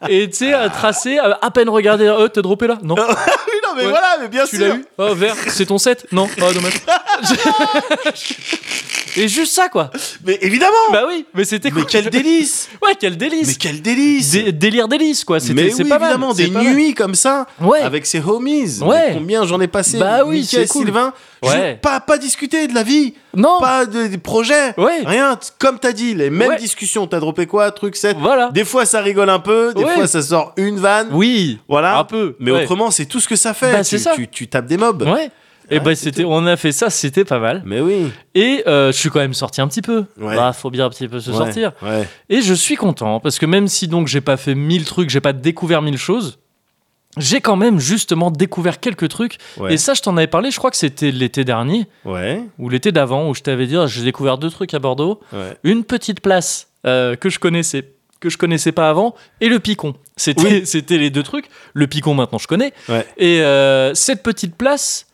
et 0.07 0.29
tu 0.29 0.37
sais, 0.37 0.53
à 0.53 0.69
tracer, 0.69 1.17
à 1.19 1.37
à 1.41 1.51
peine 1.51 1.69
regarder, 1.69 2.07
euh, 2.07 2.27
t'es 2.27 2.41
droppé 2.41 2.67
là? 2.67 2.77
Non, 2.81 2.95
non, 3.69 3.75
mais 3.77 3.83
Ouais. 3.85 3.89
voilà, 3.89 4.17
mais 4.21 4.27
bien 4.27 4.45
tu 4.45 4.57
sûr. 4.57 4.67
l'as 4.67 4.75
eu 4.75 4.85
Oh, 4.97 5.15
vert, 5.15 5.35
c'est 5.47 5.65
ton 5.65 5.77
set 5.77 6.05
Non, 6.11 6.27
oh, 6.41 6.53
dommage. 6.53 6.73
et 9.17 9.27
juste 9.27 9.53
ça, 9.53 9.69
quoi. 9.69 9.91
Mais 10.25 10.37
évidemment. 10.41 10.71
Bah 10.91 11.03
oui, 11.07 11.25
mais 11.33 11.43
c'était 11.43 11.69
mais 11.71 11.81
cool. 11.81 11.89
quel 11.89 12.09
délice. 12.09 12.69
Ouais, 12.81 12.93
quel 12.99 13.17
délice. 13.17 13.47
mais 13.47 13.53
quel 13.55 13.81
délice. 13.81 14.31
Dé- 14.31 14.51
délire 14.51 14.87
délice, 14.87 15.23
quoi. 15.23 15.39
C'était, 15.39 15.53
mais 15.53 15.71
c'est 15.71 15.83
oui, 15.83 15.89
pas 15.89 15.99
mal. 15.99 16.11
évidemment, 16.11 16.33
des 16.33 16.47
mal. 16.47 16.65
nuits 16.73 16.93
comme 16.93 17.15
ça, 17.15 17.45
Ouais. 17.59 17.81
avec 17.81 18.05
ses 18.05 18.19
homies. 18.19 18.79
Ouais. 18.81 19.09
Mais 19.09 19.13
Combien 19.15 19.45
j'en 19.45 19.59
ai 19.59 19.67
passé 19.67 19.97
Bah 19.97 20.23
oui, 20.25 20.45
c'est 20.49 20.67
cool. 20.67 20.85
Sylvain. 20.85 21.13
Je- 21.43 21.47
Ouais. 21.49 21.75
pas, 21.81 21.99
pas 21.99 22.17
discuter 22.17 22.67
de 22.67 22.73
la 22.73 22.83
vie, 22.83 23.13
Non. 23.35 23.59
pas 23.59 23.85
de- 23.85 24.07
des 24.07 24.17
projets, 24.17 24.73
Ouais. 24.77 25.01
rien. 25.05 25.39
Comme 25.57 25.79
t'as 25.79 25.91
dit, 25.93 26.13
les 26.13 26.29
mêmes 26.29 26.49
Ouais. 26.49 26.57
discussions. 26.57 27.07
T'as 27.07 27.19
droppé 27.19 27.45
quoi, 27.45 27.71
truc 27.71 27.95
7 27.95 28.17
Voilà. 28.19 28.49
Des 28.51 28.65
fois, 28.65 28.85
ça 28.85 29.01
rigole 29.01 29.29
un 29.29 29.39
peu, 29.39 29.73
des 29.73 29.85
fois, 29.85 30.07
ça 30.07 30.21
sort 30.21 30.53
une 30.57 30.77
vanne. 30.79 31.07
Oui. 31.11 31.59
Voilà. 31.67 31.97
Un 31.99 32.03
peu. 32.03 32.35
Mais 32.39 32.51
autrement, 32.51 32.91
c'est 32.91 33.05
tout 33.05 33.19
ce 33.19 33.27
que 33.27 33.35
ça 33.35 33.53
fait. 33.53 33.71
Bah, 33.71 33.77
tu, 33.79 33.85
c'est 33.85 33.99
ça. 33.99 34.11
Tu, 34.15 34.27
tu 34.27 34.47
tapes 34.47 34.65
des 34.65 34.77
mobs. 34.77 35.01
Ouais. 35.03 35.31
Et 35.71 35.79
bah 35.79 35.93
c'est 35.93 36.05
c'était, 36.05 36.23
on 36.25 36.47
a 36.47 36.57
fait 36.57 36.71
ça, 36.71 36.89
c'était 36.89 37.23
pas 37.23 37.37
mal. 37.37 37.61
Mais 37.63 37.79
oui. 37.79 38.11
Et 38.33 38.63
euh, 38.65 38.91
je 38.91 38.97
suis 38.97 39.11
quand 39.11 39.19
même 39.19 39.35
sorti 39.35 39.61
un 39.61 39.67
petit 39.67 39.83
peu. 39.83 40.05
Ouais. 40.19 40.35
Bah, 40.35 40.51
faut 40.51 40.71
bien 40.71 40.87
un 40.87 40.89
petit 40.89 41.07
peu 41.07 41.19
se 41.19 41.29
Ouais, 41.29 41.37
sortir. 41.37 41.73
Ouais. 41.83 42.07
Et 42.27 42.41
je 42.41 42.55
suis 42.55 42.75
content 42.75 43.19
parce 43.19 43.37
que 43.37 43.45
même 43.45 43.67
si 43.67 43.87
donc 43.87 44.07
j'ai 44.07 44.19
pas 44.21 44.35
fait 44.35 44.55
mille 44.55 44.83
trucs, 44.83 45.11
j'ai 45.11 45.21
pas 45.21 45.31
découvert 45.31 45.83
mille 45.83 45.99
choses, 45.99 46.38
j'ai 47.19 47.41
quand 47.41 47.55
même 47.55 47.79
justement 47.79 48.31
découvert 48.31 48.79
quelques 48.79 49.09
trucs. 49.09 49.37
Ouais. 49.57 49.73
Et 49.73 49.77
ça, 49.77 49.93
je 49.93 50.01
t'en 50.01 50.15
avais 50.17 50.27
parlé. 50.27 50.51
Je 50.51 50.57
crois 50.57 50.71
que 50.71 50.77
c'était 50.77 51.11
l'été 51.11 51.43
dernier 51.43 51.87
Ouais. 52.05 52.41
ou 52.57 52.69
l'été 52.69 52.91
d'avant 52.91 53.29
où 53.29 53.35
je 53.35 53.41
t'avais 53.41 53.67
dit 53.67 53.75
j'ai 53.87 54.03
découvert 54.03 54.37
deux 54.37 54.49
trucs 54.49 54.73
à 54.73 54.79
Bordeaux, 54.79 55.19
Ouais. 55.33 55.57
une 55.63 55.83
petite 55.83 56.21
place 56.21 56.67
euh, 56.85 57.15
que 57.15 57.29
je 57.29 57.39
connaissais 57.39 57.85
que 58.19 58.29
je 58.29 58.37
connaissais 58.37 58.73
pas 58.73 58.89
avant 58.89 59.15
et 59.39 59.47
le 59.47 59.59
picon. 59.59 59.93
C'était 60.17 60.43
Oui. 60.43 60.61
c'était 60.65 60.97
les 60.97 61.09
deux 61.09 61.23
trucs. 61.23 61.45
Le 61.73 61.87
picon 61.87 62.13
maintenant 62.13 62.37
je 62.37 62.47
connais. 62.47 62.73
Et 63.17 63.41
euh, 63.41 63.93
cette 63.93 64.23
petite 64.23 64.55
place, 64.55 65.05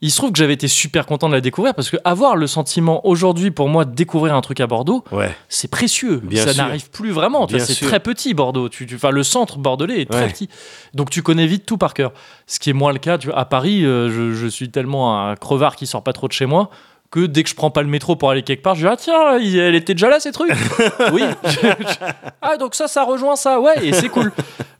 il 0.00 0.10
se 0.12 0.16
trouve 0.16 0.30
que 0.32 0.38
j'avais 0.38 0.52
été 0.54 0.68
super 0.68 1.06
content 1.06 1.28
de 1.28 1.34
la 1.34 1.40
découvrir 1.40 1.74
parce 1.74 1.90
que 1.90 1.96
avoir 2.04 2.36
le 2.36 2.46
sentiment 2.46 3.04
aujourd'hui 3.06 3.50
pour 3.50 3.68
moi 3.68 3.84
de 3.84 3.94
découvrir 3.94 4.34
un 4.34 4.40
truc 4.40 4.60
à 4.60 4.66
Bordeaux, 4.68 5.02
Ouais. 5.10 5.34
c'est 5.48 5.68
précieux. 5.70 6.20
Bien 6.22 6.44
ça 6.46 6.54
n'arrive 6.54 6.88
plus 6.90 7.10
vraiment. 7.10 7.46
C'est 7.48 7.84
très 7.86 7.98
petit 8.00 8.32
Bordeaux. 8.34 8.68
Tu, 8.68 8.86
tu- 8.86 8.94
enfin, 8.94 9.10
le 9.10 9.22
centre 9.24 9.58
bordelais 9.58 10.02
est 10.02 10.10
très 10.10 10.22
Ouais. 10.22 10.28
petit. 10.28 10.48
Donc 10.94 11.10
tu 11.10 11.22
connais 11.22 11.46
vite 11.48 11.66
tout 11.66 11.78
par 11.78 11.94
cœur. 11.94 12.12
Ce 12.46 12.60
qui 12.60 12.70
est 12.70 12.74
moins 12.74 12.92
le 12.92 12.98
cas. 13.00 13.18
Tu 13.18 13.32
à 13.32 13.44
Paris, 13.44 13.84
euh, 13.84 14.08
je, 14.10 14.34
je 14.34 14.46
suis 14.46 14.70
tellement 14.70 15.18
un 15.28 15.34
crevard 15.34 15.74
qui 15.74 15.86
sort 15.88 16.02
pas 16.04 16.12
trop 16.12 16.28
de 16.28 16.32
chez 16.32 16.46
moi 16.46 16.70
que 17.10 17.24
dès 17.24 17.42
que 17.42 17.48
je 17.48 17.54
prends 17.54 17.70
pas 17.70 17.80
le 17.80 17.88
métro 17.88 18.16
pour 18.16 18.30
aller 18.30 18.42
quelque 18.42 18.62
part, 18.62 18.74
je 18.74 18.82
dis 18.82 18.86
ah 18.86 18.96
tiens, 18.96 19.38
elle 19.38 19.74
était 19.74 19.94
déjà 19.94 20.10
là 20.10 20.20
ces 20.20 20.30
trucs. 20.30 20.52
oui. 21.12 21.22
ah 22.42 22.56
donc 22.56 22.74
ça, 22.74 22.86
ça 22.86 23.02
rejoint 23.04 23.34
ça. 23.36 23.60
Ouais, 23.60 23.74
et 23.82 23.92
c'est 23.92 24.08
cool. 24.10 24.30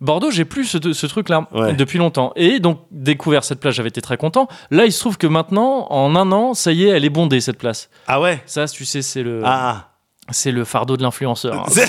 Bordeaux, 0.01 0.31
j'ai 0.31 0.45
plus 0.45 0.65
ce, 0.65 0.93
ce 0.93 1.07
truc-là 1.07 1.49
Ouais. 1.53 1.73
depuis 1.75 1.99
longtemps. 1.99 2.33
Et 2.37 2.61
donc 2.61 2.81
découvert 2.91 3.43
cette 3.45 3.61
place, 3.61 3.75
j'avais 3.75 3.89
été 3.89 4.01
très 4.01 4.17
content. 4.17 4.49
Là, 4.71 4.87
il 4.87 4.93
se 4.93 5.01
trouve 5.01 5.19
que 5.19 5.27
maintenant, 5.27 5.87
en 5.91 6.15
un 6.17 6.31
an, 6.33 6.55
ça 6.55 6.73
y 6.73 6.85
est, 6.85 6.89
elle 6.89 7.05
est 7.05 7.11
bondée 7.11 7.41
cette 7.41 7.59
place. 7.59 7.91
Ah 8.07 8.21
ouais? 8.21 8.43
Ça, 8.47 8.67
tu 8.69 8.85
sais, 8.85 9.03
c'est 9.03 9.23
le, 9.23 9.43
Ah. 9.45 9.88
C'est 10.31 10.51
le 10.53 10.65
fardeau 10.65 10.97
de 10.97 11.03
l'influenceur. 11.03 11.65
hein. 11.67 11.85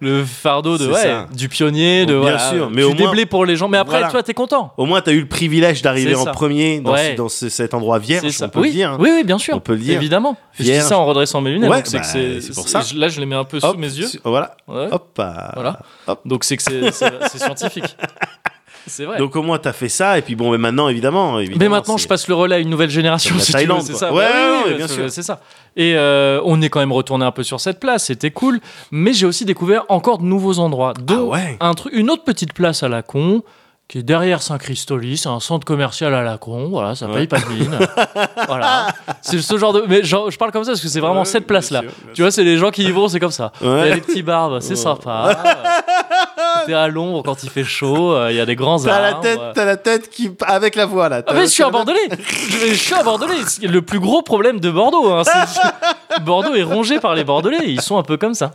Le 0.00 0.24
fardeau 0.24 0.78
de 0.78 0.86
ouais, 0.90 1.26
du 1.34 1.48
pionnier, 1.48 2.06
de 2.06 2.12
Bien 2.12 2.20
voilà, 2.20 2.38
sûr, 2.50 2.70
mais 2.70 2.82
tu 2.82 2.84
au 2.84 2.94
moins- 2.94 2.96
déblais 3.10 3.26
pour 3.26 3.44
les 3.44 3.56
gens. 3.56 3.68
Mais 3.68 3.76
après, 3.78 3.98
Voilà. 3.98 4.10
toi, 4.10 4.22
t'es 4.22 4.32
content. 4.34 4.72
Au 4.76 4.86
moins, 4.86 5.00
t'as 5.02 5.12
eu 5.12 5.20
le 5.20 5.28
privilège 5.28 5.82
d'arriver 5.82 6.14
en 6.14 6.24
premier 6.26 6.80
dans, 6.80 6.92
Ouais. 6.92 7.12
ce- 7.12 7.16
dans 7.16 7.28
ce- 7.28 7.48
cet 7.48 7.74
endroit 7.74 7.98
vierge, 7.98 8.28
ça. 8.30 8.46
on 8.46 8.48
peut 8.48 8.60
oui. 8.60 8.68
le 8.68 8.74
dire. 8.74 8.90
hein. 8.92 8.96
oui, 9.00 9.10
oui, 9.14 9.24
bien 9.24 9.38
sûr. 9.38 9.56
On 9.56 9.60
peut 9.60 9.74
le 9.74 9.78
dire. 9.80 9.94
Évidemment. 9.96 10.36
Je 10.54 10.62
dis 10.64 10.70
Vierge. 10.70 10.86
ça 10.86 10.98
en 10.98 11.04
redressant 11.06 11.40
mes 11.40 11.50
lunettes. 11.50 11.70
Ouais, 11.70 11.76
donc 11.82 11.86
c'est 11.86 11.98
bah, 11.98 12.04
c'est, 12.40 12.54
pour 12.54 12.68
ça. 12.68 12.82
Là, 12.94 13.08
je 13.08 13.20
les 13.20 13.26
mets 13.26 13.36
un 13.36 13.44
peu 13.44 13.58
Hop, 13.62 13.72
sous 13.74 13.78
mes 13.78 13.88
yeux. 13.92 14.08
Voilà. 14.24 14.56
Hop. 14.68 15.18
ah. 15.18 15.50
Voilà. 15.54 15.80
Hop. 16.06 16.20
Donc 16.24 16.44
c'est 16.44 16.56
que 16.56 16.62
c'est 16.62 17.38
scientifique. 17.38 17.96
C'est 18.86 19.04
vrai. 19.04 19.18
Donc 19.18 19.36
au 19.36 19.42
moins 19.42 19.58
t'as 19.58 19.72
fait 19.72 19.88
ça 19.88 20.18
et 20.18 20.22
puis 20.22 20.34
bon 20.36 20.50
mais 20.50 20.58
maintenant 20.58 20.88
évidemment. 20.88 21.38
mais 21.58 21.68
maintenant, 21.68 21.96
je 21.96 22.08
passe 22.08 22.28
le 22.28 22.34
relais 22.34 22.56
à 22.56 22.58
une 22.58 22.70
nouvelle 22.70 22.90
génération. 22.90 23.34
La 23.36 23.40
si 23.40 23.46
tu 23.46 23.52
veux, 23.52 23.58
Thaïlande, 23.64 23.82
c'est 23.82 23.94
ça. 23.94 24.12
Ouais, 24.12 24.24
Bah 24.24 24.30
oui, 24.34 24.56
ouais, 24.64 24.70
oui, 24.72 24.76
bien 24.76 24.88
sûr. 24.88 25.10
C'est 25.10 25.22
ça. 25.22 25.40
Et 25.76 25.94
euh, 25.96 26.40
on 26.44 26.60
est 26.62 26.68
quand 26.68 26.80
même 26.80 26.92
retourné 26.92 27.24
un 27.24 27.32
peu 27.32 27.42
sur 27.42 27.60
cette 27.60 27.80
place. 27.80 28.06
C'était 28.06 28.30
cool. 28.30 28.60
Mais 28.90 29.12
j'ai 29.12 29.26
aussi 29.26 29.44
découvert 29.44 29.84
encore 29.88 30.18
de 30.18 30.24
nouveaux 30.24 30.58
endroits. 30.58 30.94
dont 31.00 31.30
Ah 31.32 31.36
ouais. 31.36 31.56
un 31.60 31.74
truc, 31.74 31.92
une 31.94 32.10
autre 32.10 32.24
petite 32.24 32.52
place 32.52 32.82
à 32.82 32.88
la 32.88 33.02
con 33.02 33.42
qui 33.90 33.98
est 33.98 34.02
derrière 34.04 34.40
Saint-Christoli, 34.40 35.16
c'est 35.16 35.28
un 35.28 35.40
centre 35.40 35.64
commercial 35.64 36.14
à 36.14 36.22
la 36.22 36.38
con, 36.38 36.68
voilà, 36.68 36.94
ça 36.94 37.08
Ouais. 37.08 37.14
paye 37.14 37.26
pas 37.26 37.40
de 37.40 37.46
mine. 37.46 37.76
voilà. 38.46 38.86
C'est 39.20 39.40
ce 39.42 39.58
genre 39.58 39.72
de 39.72 39.82
mais 39.88 40.04
genre, 40.04 40.30
je 40.30 40.38
parle 40.38 40.52
comme 40.52 40.62
ça 40.62 40.70
parce 40.70 40.80
que 40.80 40.86
c'est 40.86 41.00
vraiment 41.00 41.20
Ouais, 41.20 41.24
cette 41.24 41.42
bien 41.42 41.48
place 41.48 41.72
là. 41.72 41.80
sûr, 41.80 41.90
bien 42.04 42.12
Tu 42.14 42.22
vois, 42.22 42.30
c'est 42.30 42.44
les 42.44 42.56
gens 42.56 42.70
qui 42.70 42.84
y 42.84 42.90
vont, 42.92 43.08
c'est 43.08 43.18
comme 43.18 43.32
ça. 43.32 43.50
Il 43.60 43.66
y 43.66 43.72
a 43.72 43.94
des 43.96 44.00
petits 44.00 44.22
barbes, 44.22 44.60
c'est 44.60 44.76
sympa. 44.76 45.36
T'es 46.66 46.74
à 46.74 46.86
l'ombre 46.86 47.24
quand 47.24 47.42
il 47.42 47.50
fait 47.50 47.64
chaud, 47.64 48.12
euh, 48.12 48.30
il 48.30 48.36
y 48.36 48.40
a 48.40 48.46
des 48.46 48.54
grands 48.54 48.78
T'as 48.78 49.00
la 49.00 49.08
arbres. 49.08 49.20
tête, 49.22 49.40
t'as 49.54 49.64
la 49.64 49.76
tête 49.76 50.08
qui 50.08 50.30
avec 50.46 50.76
la 50.76 50.86
voix 50.86 51.08
là. 51.08 51.22
Ah 51.26 51.32
mais 51.34 51.42
je 51.42 51.46
suis 51.46 51.64
un 51.64 51.70
Bordelais 51.70 51.98
je, 52.68 52.74
suis 52.74 52.94
un 52.94 53.02
Bordelais 53.02 53.34
C'est 53.46 53.66
le 53.66 53.82
plus 53.82 53.98
gros 53.98 54.22
problème 54.22 54.60
de 54.60 54.70
Bordeaux 54.70 55.10
hein. 55.10 55.22
Bordeaux 56.22 56.54
est 56.54 56.62
rongé 56.62 57.00
par 57.00 57.14
les 57.14 57.24
Bordelais 57.24 57.58
Ils 57.66 57.80
sont 57.80 57.98
un 57.98 58.02
peu 58.02 58.16
comme 58.16 58.34
ça 58.34 58.52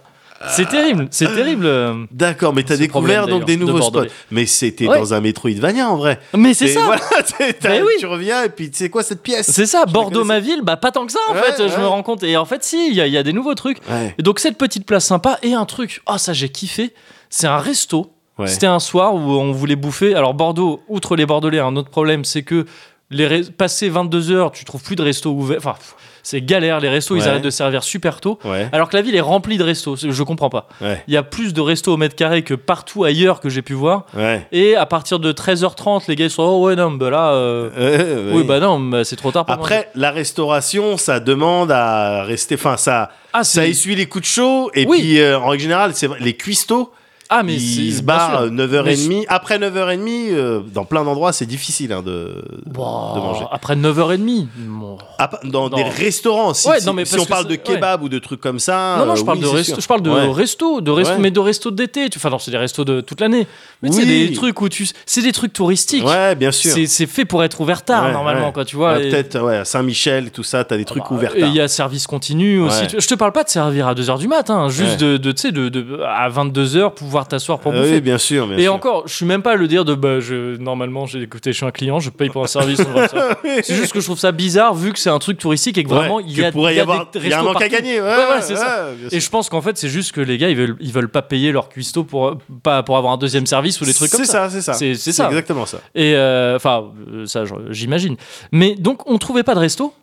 C'est 0.50 0.68
terrible 0.70 1.08
C'est 1.12 1.34
terrible 1.34 1.66
euh. 1.66 2.06
D'accord, 2.12 2.54
mais 2.54 2.64
t'as 2.64 2.78
découvert 2.78 3.28
donc 3.28 3.46
des 3.46 3.58
de 3.58 3.62
nouveaux 3.66 3.82
spots. 3.82 4.06
Mais 4.32 4.46
c'était 4.46 4.88
Ouais. 4.88 4.98
dans 5.00 5.14
un 5.14 5.22
Metroidvania 5.22 5.90
en 5.90 5.98
vrai. 5.98 6.20
Mais 6.36 6.54
c'est 6.54 6.68
ça 6.68 6.82
Voilà, 6.86 7.02
Mais 7.64 7.82
oui. 7.82 7.94
Tu 8.00 8.06
reviens 8.06 8.44
et 8.44 8.50
puis 8.50 8.70
sais 8.74 8.90
quoi 8.90 9.04
cette 9.04 9.22
pièce? 9.24 9.50
C'est 9.52 9.66
ça, 9.66 9.84
Je 9.88 9.94
Bordeaux 9.94 10.24
ma 10.24 10.40
ville, 10.40 10.62
bah 10.64 10.78
pas 10.78 10.92
tant 10.92 11.06
que 11.06 11.12
ça 11.12 11.20
en 11.30 11.34
Ouais, 11.34 11.42
fait, 11.42 11.68
je 11.68 11.78
me 11.80 11.88
rends 11.88 12.04
compte. 12.04 12.24
Et 12.24 12.38
en 12.38 12.46
fait 12.46 12.64
si, 12.64 12.88
il 12.90 12.94
y, 12.94 12.98
y 13.10 13.18
a 13.18 13.24
des 13.24 13.34
nouveaux 13.34 13.56
trucs. 13.56 13.78
Et 14.18 14.22
donc 14.24 14.40
cette 14.40 14.58
petite 14.58 14.86
place 14.86 15.06
sympa 15.06 15.40
et 15.44 15.54
un 15.54 15.66
truc, 15.66 16.02
oh 16.08 16.18
ça 16.18 16.34
j'ai 16.34 16.50
kiffé, 16.50 16.94
c'est 17.30 17.48
un 17.48 17.58
resto. 17.58 18.12
C'était 18.46 18.68
un 18.68 18.80
soir 18.82 19.16
où 19.16 19.20
on 19.20 19.54
voulait 19.54 19.78
bouffer. 19.78 20.14
Alors 20.14 20.34
Bordeaux, 20.34 20.82
outre 20.90 21.16
les 21.16 21.26
Bordelais, 21.26 21.60
un 21.60 21.76
autre 21.78 21.90
problème, 21.90 22.26
c'est 22.26 22.44
que 22.44 22.66
les 23.12 23.44
passé 23.44 23.90
22 23.90 24.32
heures, 24.32 24.52
tu 24.52 24.66
trouves 24.66 24.84
plus 24.84 24.96
de 24.96 25.04
restos 25.04 25.32
ouverts. 25.32 25.58
Enfin, 25.60 25.76
c'est 26.24 26.42
galère. 26.42 26.80
Les 26.80 26.90
restos, 26.90 27.16
ils 27.16 27.28
arrêtent 27.28 27.44
de 27.44 27.52
servir 27.52 27.84
super 27.84 28.20
tôt. 28.20 28.40
Ouais. 28.44 28.68
Alors 28.72 28.90
que 28.90 28.96
la 28.98 29.04
ville 29.04 29.16
est 29.16 29.22
remplie 29.22 29.60
de 29.60 29.64
restos. 29.64 29.96
Je 30.10 30.24
comprends 30.24 30.50
pas. 30.50 30.68
Ouais. 30.82 31.04
Il 31.08 31.14
y 31.14 31.18
a 31.18 31.22
plus 31.22 31.54
de 31.54 31.62
restos 31.62 31.94
au 31.94 31.98
mètre 31.98 32.16
carré 32.16 32.42
que 32.42 32.56
partout 32.56 33.04
ailleurs 33.04 33.42
que 33.42 33.50
j'ai 33.50 33.62
pu 33.62 33.74
voir. 33.74 34.06
Ouais. 34.16 34.48
Et 34.52 34.76
à 34.76 34.88
partir 34.88 35.20
de 35.20 35.32
13h30, 35.32 36.06
les 36.08 36.16
gars 36.16 36.26
ils 36.26 36.32
sont 36.32 36.42
oh 36.42 36.66
ouais 36.66 36.76
non, 36.76 36.90
bah 36.92 37.12
là, 37.12 37.34
euh, 37.34 37.70
Euh, 37.78 38.32
oui 38.34 38.44
bah 38.44 38.60
non, 38.60 38.80
bah, 38.80 39.04
c'est 39.04 39.16
trop 39.18 39.32
tard 39.32 39.46
pour 39.46 39.56
manger. 39.56 39.76
Après, 39.76 39.90
la 39.94 40.10
restauration, 40.12 40.98
ça 40.98 41.20
demande 41.20 41.72
à 41.72 42.24
rester. 42.24 42.56
Enfin, 42.56 42.76
ça, 42.76 43.12
ah 43.34 43.44
ça 43.44 43.68
essuie 43.68 43.96
les 43.96 44.08
coups 44.08 44.24
de 44.24 44.28
chaud. 44.30 44.72
Et 44.74 44.88
Oui. 44.88 45.00
puis, 45.02 45.20
euh, 45.20 45.38
en 45.40 45.50
règle 45.50 45.62
générale, 45.62 45.92
c'est 45.94 46.10
les 46.20 46.34
cuistots, 46.36 46.92
ah 47.30 47.44
mais 47.44 47.58
c'est 47.60 47.92
se 47.92 47.98
sûr. 47.98 48.04
9h30. 48.52 49.26
Après 49.28 49.58
9h30, 49.58 50.32
euh, 50.32 50.60
dans 50.74 50.86
plein 50.86 51.04
d'endroits, 51.04 51.34
c'est 51.34 51.46
difficile 51.46 51.92
hein, 51.94 52.02
de, 52.02 52.44
de 52.66 52.74
manger. 52.78 53.46
Après 53.52 53.76
9h30. 53.76 54.48
bon. 54.68 54.98
Ah, 55.18 55.30
dans 55.44 55.70
Non. 55.70 55.78
des 55.78 55.84
restaurants, 55.84 56.54
si, 56.54 56.68
Ouais, 56.68 56.80
si- 56.80 56.86
non, 56.86 56.94
mais 56.94 57.06
si 57.06 57.20
on 57.20 57.26
parle 57.26 57.46
de 57.46 57.52
c'est- 57.52 57.58
kebab 57.74 58.04
ou 58.04 58.10
de 58.10 58.20
trucs 58.20 58.42
comme 58.42 58.60
ça. 58.60 58.98
Non, 59.00 59.06
non, 59.06 59.16
je 59.16 59.24
parle, 59.24 59.38
oui, 59.38 59.44
de 59.44 59.48
c'est 59.50 59.56
resto, 59.56 59.74
sûr. 59.76 59.82
je 59.82 59.88
parle 59.88 60.02
de 60.02 60.10
Ouais. 60.12 60.32
resto, 60.32 60.82
de 60.82 60.92
resto 60.92 61.14
Ouais. 61.14 61.20
mais 61.20 61.32
de 61.32 61.40
resto 61.40 61.72
d'été. 61.72 62.08
Enfin, 62.16 62.30
non, 62.30 62.40
c'est 62.40 62.52
des 62.52 62.58
restos 62.58 62.86
de 62.86 63.02
toute 63.02 63.22
l'année. 63.22 63.48
Mais 63.82 63.90
Oui. 63.96 64.06
des 64.06 64.34
trucs 64.34 64.60
où 64.62 64.70
tu. 64.70 64.88
C'est 65.06 65.22
des 65.22 65.32
trucs 65.32 65.54
touristiques. 65.54 66.06
Ouais, 66.06 66.36
bien 66.36 66.52
sûr. 66.52 66.72
C'est 66.74 66.86
c'est 66.88 67.08
fait 67.08 67.26
pour 67.26 67.44
être 67.44 67.60
ouvert 67.62 67.84
tard, 67.84 68.12
normalement, 68.12 68.52
quoi, 68.52 68.66
tu 68.66 68.76
vois. 68.76 69.00
Et- 69.02 69.10
Peut-être, 69.10 69.40
ouais, 69.42 69.58
à 69.58 69.66
Saint-Michel, 69.66 70.32
tout 70.32 70.44
ça, 70.44 70.64
t'as 70.64 70.78
des 70.78 70.86
trucs 70.86 71.04
Bah, 71.04 71.10
ouverts. 71.12 71.36
Et 71.36 71.42
tard. 71.42 71.50
il 71.50 71.56
y 71.56 71.62
a 71.62 71.68
service 71.68 72.08
continu 72.08 72.60
aussi. 72.60 72.84
Je 72.98 73.08
te 73.08 73.16
parle 73.16 73.32
pas 73.32 73.44
de 73.44 73.50
servir 73.50 73.88
à 73.88 73.96
2h 73.96 74.18
du 74.20 74.28
matin, 74.28 74.70
juste 74.70 75.02
Ouais. 75.02 75.18
de, 75.20 75.32
tu 75.32 75.52
de- 75.52 76.02
à 76.06 76.30
22h 76.30 76.92
pouvoir 76.94 77.15
t'asseoir 77.24 77.60
pour 77.60 77.72
Ah 77.74 77.78
bouffer. 77.80 77.94
oui, 77.94 78.02
bien 78.02 78.18
sûr, 78.18 78.46
bien 78.48 78.58
Et 78.58 78.64
sûr. 78.64 78.74
encore, 78.74 79.08
je 79.08 79.14
suis 79.14 79.26
même 79.26 79.42
pas 79.42 79.54
à 79.54 79.56
le 79.56 79.68
dire 79.70 79.86
de 79.86 79.96
bah, 79.96 80.20
je, 80.20 80.58
normalement, 80.58 81.06
j'ai 81.06 81.22
écouté, 81.22 81.52
je 81.54 81.58
suis 81.58 81.66
un 81.66 81.72
client, 81.72 82.00
je 82.02 82.10
paye 82.10 82.30
pour 82.30 82.44
un 82.44 82.48
service. 82.48 82.82
c'est 83.64 83.76
juste 83.76 83.94
que 83.94 84.00
je 84.02 84.06
trouve 84.06 84.20
ça 84.20 84.34
bizarre 84.34 84.76
vu 84.76 84.92
que 84.92 85.00
c'est 85.00 85.10
un 85.10 85.20
truc 85.20 85.38
touristique 85.38 85.78
et 85.78 85.84
que 85.86 85.90
vraiment 85.90 86.18
Ouais, 86.18 86.24
il 86.28 86.38
y 86.38 86.44
a, 86.44 86.48
avoir, 86.48 87.10
des 87.12 87.28
y 87.30 87.34
a 87.34 87.40
un 87.40 87.44
manque 87.44 87.62
à 87.62 87.70
gagner. 87.70 88.02
Ouais, 88.02 88.08
Ouais, 88.08 88.42
ça. 88.42 88.88
Et 89.12 89.20
je 89.20 89.30
pense 89.30 89.48
qu'en 89.50 89.62
fait, 89.62 89.78
c'est 89.78 89.90
juste 89.90 90.12
que 90.12 90.20
les 90.22 90.38
gars, 90.38 90.50
ils 90.50 90.58
veulent, 90.58 90.76
ils 90.82 90.92
veulent 90.92 91.08
pas 91.10 91.22
payer 91.22 91.52
leur 91.54 91.70
cuistot 91.70 92.04
pour, 92.04 92.38
pas, 92.62 92.84
pour 92.84 92.98
avoir 92.98 93.14
un 93.14 93.18
deuxième 93.18 93.46
service 93.46 93.80
ou 93.80 93.86
des 93.86 93.94
trucs 93.94 94.12
comme 94.12 94.20
C'est 94.20 94.26
ça. 94.32 94.50
ça, 94.50 94.50
c'est 94.50 94.62
ça. 94.62 94.74
C'est- 94.74 95.12
ça. 95.14 95.28
exactement 95.28 95.66
ça. 95.66 95.78
Et 95.94 96.16
euh, 96.16 96.56
enfin, 96.58 96.86
euh, 97.12 97.26
ça, 97.28 97.44
j'imagine. 97.70 98.16
Mais 98.52 98.76
donc, 98.76 99.10
on 99.10 99.18
trouvait 99.18 99.44
pas 99.44 99.56
de 99.56 99.60
resto. 99.60 99.94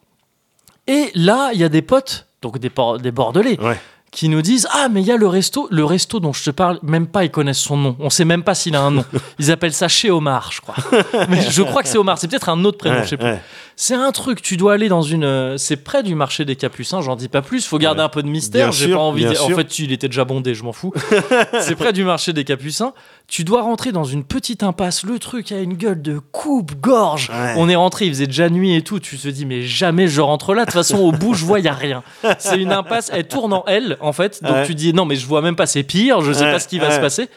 Et 0.87 1.11
là, 1.15 1.51
il 1.55 1.61
y 1.61 1.65
a 1.65 1.69
des 1.69 1.83
potes, 1.83 2.27
donc 2.41 2.59
des, 2.59 2.71
des 3.01 3.11
Bordelais, 3.11 3.59
Ouais. 3.61 3.79
Qui 4.13 4.29
nous 4.29 4.43
disent 4.43 4.69
Ah, 4.73 4.89
mais 4.93 5.01
il 5.01 5.07
y 5.07 5.11
a 5.11 5.17
le 5.17 5.27
resto, 5.27 5.67
le 5.71 5.85
resto 5.85 6.21
dont 6.21 6.33
je 6.33 6.45
te 6.45 6.51
parle, 6.51 6.79
même 6.83 7.07
pas 7.09 7.25
ils 7.25 7.31
connaissent 7.31 7.59
son 7.59 7.77
nom. 7.77 7.97
On 7.99 8.11
sait 8.11 8.25
même 8.27 8.45
pas 8.45 8.55
s'il 8.55 8.77
a 8.77 8.81
un 8.83 8.91
nom. 8.93 9.05
Ils 9.41 9.51
appellent 9.51 9.73
ça 9.73 9.89
chez 9.89 10.11
Omar, 10.11 10.53
je 10.53 10.61
crois. 10.61 10.77
mais 11.29 11.41
je 11.51 11.63
crois 11.63 11.83
que 11.83 11.89
c'est 11.89 11.99
Omar. 11.99 12.19
C'est 12.19 12.29
peut-être 12.29 12.49
un 12.51 12.65
autre 12.65 12.79
prénom, 12.79 12.97
Ouais, 12.99 13.03
je 13.05 13.09
sais 13.09 13.17
plus. 13.17 13.25
ouais. 13.27 13.41
C'est 13.75 13.95
un 13.95 14.13
truc, 14.13 14.43
tu 14.43 14.59
dois 14.59 14.75
aller 14.75 14.89
dans 14.91 15.01
une. 15.01 15.25
euh, 15.25 15.57
C'est 15.57 15.77
près 15.79 16.03
du 16.03 16.15
marché 16.15 16.45
des 16.45 16.57
Capucins, 16.57 17.01
j'en 17.01 17.17
dis 17.17 17.29
pas 17.29 17.41
plus. 17.41 17.67
Faut 17.67 17.79
garder 17.79 18.01
Ouais. 18.01 18.05
un 18.05 18.09
peu 18.11 18.23
de 18.23 18.29
mystère. 18.29 18.71
J'ai 18.71 18.93
pas 18.93 18.99
envie. 18.99 19.25
de- 19.25 19.37
En 19.41 19.49
fait, 19.49 19.79
il 19.79 19.93
était 19.93 20.09
déjà 20.09 20.25
bondé, 20.27 20.55
je 20.55 20.63
m'en 20.63 20.73
fous. 20.75 20.93
c'est 21.61 21.75
près 21.75 21.95
du 21.95 22.05
marché 22.05 22.35
des 22.35 22.45
Capucins. 22.45 22.93
Tu 23.33 23.45
dois 23.45 23.63
rentrer 23.63 23.93
dans 23.93 24.05
une 24.05 24.25
petite 24.25 24.63
impasse. 24.63 25.05
Le 25.05 25.19
truc 25.19 25.53
a 25.53 25.59
une 25.59 25.73
gueule 25.73 26.03
de 26.03 26.19
coupe-gorge. 26.19 27.31
Ouais. 27.31 27.55
On 27.57 27.67
est 27.67 27.75
rentré, 27.77 28.05
il 28.05 28.13
faisait 28.13 28.27
déjà 28.27 28.51
nuit 28.51 28.75
et 28.77 28.83
tout. 28.83 29.01
Tu 29.01 29.17
te 29.17 29.27
dis, 29.27 29.47
mais 29.47 29.63
jamais 29.63 30.07
je 30.07 30.21
rentre 30.21 30.53
là. 30.53 30.63
De 30.63 30.67
toute 30.67 30.75
façon, 30.75 30.99
au 30.99 31.13
bout, 31.13 31.33
je 31.33 31.47
vois, 31.47 31.59
il 31.59 31.65
y 31.65 31.69
a 31.69 31.73
rien. 31.73 32.03
C'est 32.39 32.61
une 32.61 32.73
impasse. 32.73 33.11
Elle 33.11 33.27
tourne 33.27 33.55
en 33.55 33.65
L, 33.65 33.97
en 34.01 34.13
fait. 34.13 34.43
Donc 34.43 34.53
Ouais. 34.53 34.67
tu 34.67 34.75
dis, 34.75 34.93
non, 34.93 35.07
mais 35.07 35.17
je 35.17 35.25
vois 35.27 35.41
même 35.41 35.57
pas, 35.57 35.65
c'est 35.65 35.83
pire. 35.83 36.21
Je 36.21 36.31
sais 36.31 36.45
Ouais, 36.45 36.53
pas 36.53 36.59
ce 36.59 36.69
qui 36.69 36.79
va 36.79 36.91
se 36.95 37.01
passer. 37.01 37.31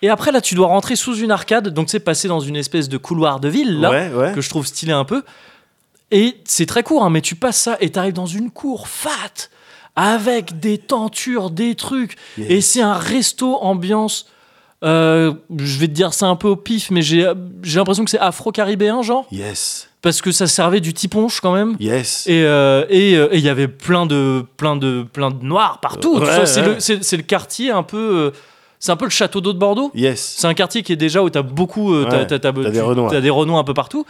Et 0.00 0.08
après, 0.10 0.30
là, 0.30 0.40
tu 0.40 0.54
dois 0.54 0.68
rentrer 0.68 0.94
sous 0.94 1.16
une 1.16 1.32
arcade. 1.32 1.70
Donc, 1.70 1.90
c'est 1.90 1.98
passer 1.98 2.28
dans 2.28 2.38
une 2.38 2.54
espèce 2.54 2.88
de 2.88 2.96
couloir 2.96 3.40
de 3.40 3.48
ville, 3.48 3.80
là 3.80 4.30
que 4.32 4.40
je 4.40 4.48
trouve 4.48 4.64
stylé 4.64 4.92
un 4.92 5.04
peu. 5.04 5.24
Et 6.12 6.36
c'est 6.44 6.66
très 6.66 6.84
court, 6.84 7.02
hein, 7.02 7.10
mais 7.10 7.20
tu 7.20 7.34
passes 7.34 7.58
ça 7.58 7.76
et 7.80 7.90
t'arrives 7.90 8.12
dans 8.14 8.26
une 8.26 8.52
cour 8.52 8.86
fat 8.86 9.48
avec 9.96 10.60
des 10.60 10.78
tentures, 10.78 11.50
des 11.50 11.74
trucs. 11.74 12.14
Yes. 12.38 12.46
Et 12.48 12.60
c'est 12.60 12.82
un 12.82 12.94
resto 12.94 13.56
ambiance. 13.60 14.26
Euh, 14.84 15.32
je 15.58 15.78
vais 15.78 15.88
te 15.88 15.92
dire 15.92 16.12
ça 16.12 16.26
un 16.26 16.36
peu 16.36 16.48
au 16.48 16.56
pif, 16.56 16.90
mais 16.90 17.02
j'ai 17.02 17.30
j'ai 17.62 17.78
l'impression 17.78 18.04
que 18.04 18.10
c'est 18.10 18.18
afro-caribéen, 18.18 19.02
genre, 19.02 19.26
Yes. 19.32 19.88
parce 20.02 20.20
que 20.20 20.32
ça 20.32 20.46
servait 20.46 20.80
du 20.80 20.92
tiponche 20.92 21.40
quand 21.40 21.52
même. 21.54 21.76
Yes. 21.80 22.26
Et 22.26 22.42
euh, 22.44 22.84
et, 22.90 23.16
euh, 23.16 23.28
et 23.32 23.38
il 23.38 23.44
y 23.44 23.48
avait 23.48 23.68
plein 23.68 24.06
de 24.06 24.44
plein 24.56 24.76
de 24.76 25.04
plein 25.10 25.30
de 25.30 25.42
noirs 25.44 25.80
partout. 25.80 26.18
Ouais, 26.18 26.40
le 26.40 26.76
c'est 26.80 27.16
le 27.16 27.22
quartier 27.22 27.70
un 27.70 27.82
peu. 27.82 28.32
C'est 28.78 28.92
un 28.92 28.96
peu 28.96 29.06
le 29.06 29.10
château 29.10 29.40
d'eau 29.40 29.52
de 29.52 29.58
Bordeaux. 29.58 29.90
Yes. 29.94 30.36
C'est 30.38 30.46
un 30.46 30.54
quartier 30.54 30.82
qui 30.82 30.92
est 30.92 30.96
déjà 30.96 31.22
où 31.22 31.30
t'as 31.30 31.42
beaucoup, 31.42 31.94
euh, 31.94 32.04
Ouais, 32.04 32.26
t'as- 32.26 32.38
des 32.38 32.72
tu- 32.72 32.80
Renois. 32.80 33.10
t'as 33.10 33.20
des 33.20 33.30
Renois 33.30 33.58
un 33.58 33.64
peu 33.64 33.74
partout, 33.74 34.04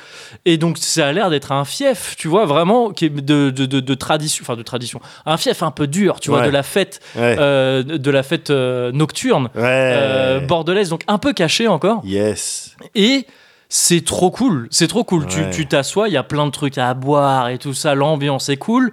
et 0.45 0.57
donc 0.57 0.79
ça 0.79 1.07
a 1.09 1.13
l'air 1.13 1.31
d'être 1.31 1.53
un 1.53 1.65
fief, 1.65 2.15
tu 2.19 2.29
vois, 2.29 2.47
vraiment 2.47 2.91
qui 2.91 3.07
est 3.07 3.11
de, 3.11 3.51
de, 3.51 3.67
de, 3.67 3.81
de 3.81 3.95
tradition, 3.95 4.43
enfin 4.43 4.57
de 4.57 4.63
tradition, 4.63 5.01
un 5.25 5.37
fief 5.37 5.63
un 5.63 5.71
peu 5.71 5.87
dur, 5.87 6.21
tu 6.21 6.31
vois, 6.31 6.45
de 6.45 6.51
la 6.51 6.63
fête, 6.63 7.01
Ouais. 7.17 7.37
euh, 7.39 7.83
de 7.83 8.11
la 8.11 8.23
fête 8.23 8.51
euh, 8.51 8.93
nocturne 8.93 9.49
euh, 9.57 10.41
bordelaise, 10.41 10.89
donc 10.89 11.03
un 11.09 11.19
peu 11.19 11.33
caché 11.33 11.69
encore, 11.69 12.03
Yes. 12.05 12.75
et 12.95 13.27
c'est 13.69 14.05
trop 14.05 14.31
cool, 14.31 14.69
c'est 14.71 14.87
trop 14.89 15.03
cool. 15.05 15.27
Tu, 15.53 15.67
t'assois, 15.67 16.09
il 16.09 16.15
y 16.15 16.17
a 16.17 16.23
plein 16.23 16.47
de 16.47 16.53
trucs 16.53 16.79
à 16.79 16.95
boire 16.95 17.49
et 17.49 17.59
tout 17.59 17.75
ça, 17.75 17.95
l'ambiance 17.95 18.49
est 18.49 18.57
cool. 18.57 18.93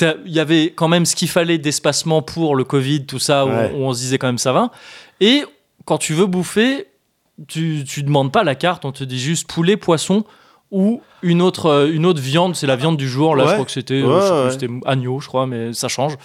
Il 0.00 0.32
y 0.32 0.40
avait 0.40 0.72
quand 0.74 0.88
même 0.88 1.06
ce 1.06 1.14
qu'il 1.14 1.28
fallait 1.28 1.58
d'espacement 1.58 2.22
pour 2.22 2.56
le 2.56 2.64
Covid, 2.64 3.06
tout 3.06 3.20
ça, 3.20 3.46
où 3.46 3.50
on 3.76 3.92
se 3.94 4.00
disait 4.00 4.18
quand 4.18 4.26
même 4.26 4.36
ça 4.38 4.52
va. 4.52 4.70
Et 5.22 5.44
quand 5.84 5.98
tu 5.98 6.12
veux 6.14 6.26
bouffer, 6.26 6.88
tu, 7.48 7.84
tu 7.86 8.02
demandes 8.02 8.32
pas 8.32 8.42
la 8.44 8.54
carte, 8.56 8.84
on 8.84 8.92
te 8.92 9.04
dit 9.04 9.18
juste 9.20 9.48
poulet, 9.48 9.76
poisson 9.76 10.24
ou 10.72 11.00
une 11.22 11.40
autre, 11.42 11.66
euh, 11.66 11.92
une 11.92 12.04
autre 12.06 12.20
viande, 12.20 12.56
c'est 12.56 12.66
la 12.66 12.76
viande 12.76 12.96
du 12.96 13.08
jour. 13.08 13.36
Là, 13.36 13.46
je 13.46 13.52
crois 13.52 13.64
que 13.64 13.70
c'était 13.70 14.02
euh, 14.02 14.44
Ouais, 14.46 14.50
c'était 14.50 14.68
agneau, 14.84 15.20
je 15.20 15.28
crois, 15.28 15.46
mais 15.46 15.72
ça 15.72 15.86
change. 15.88 16.16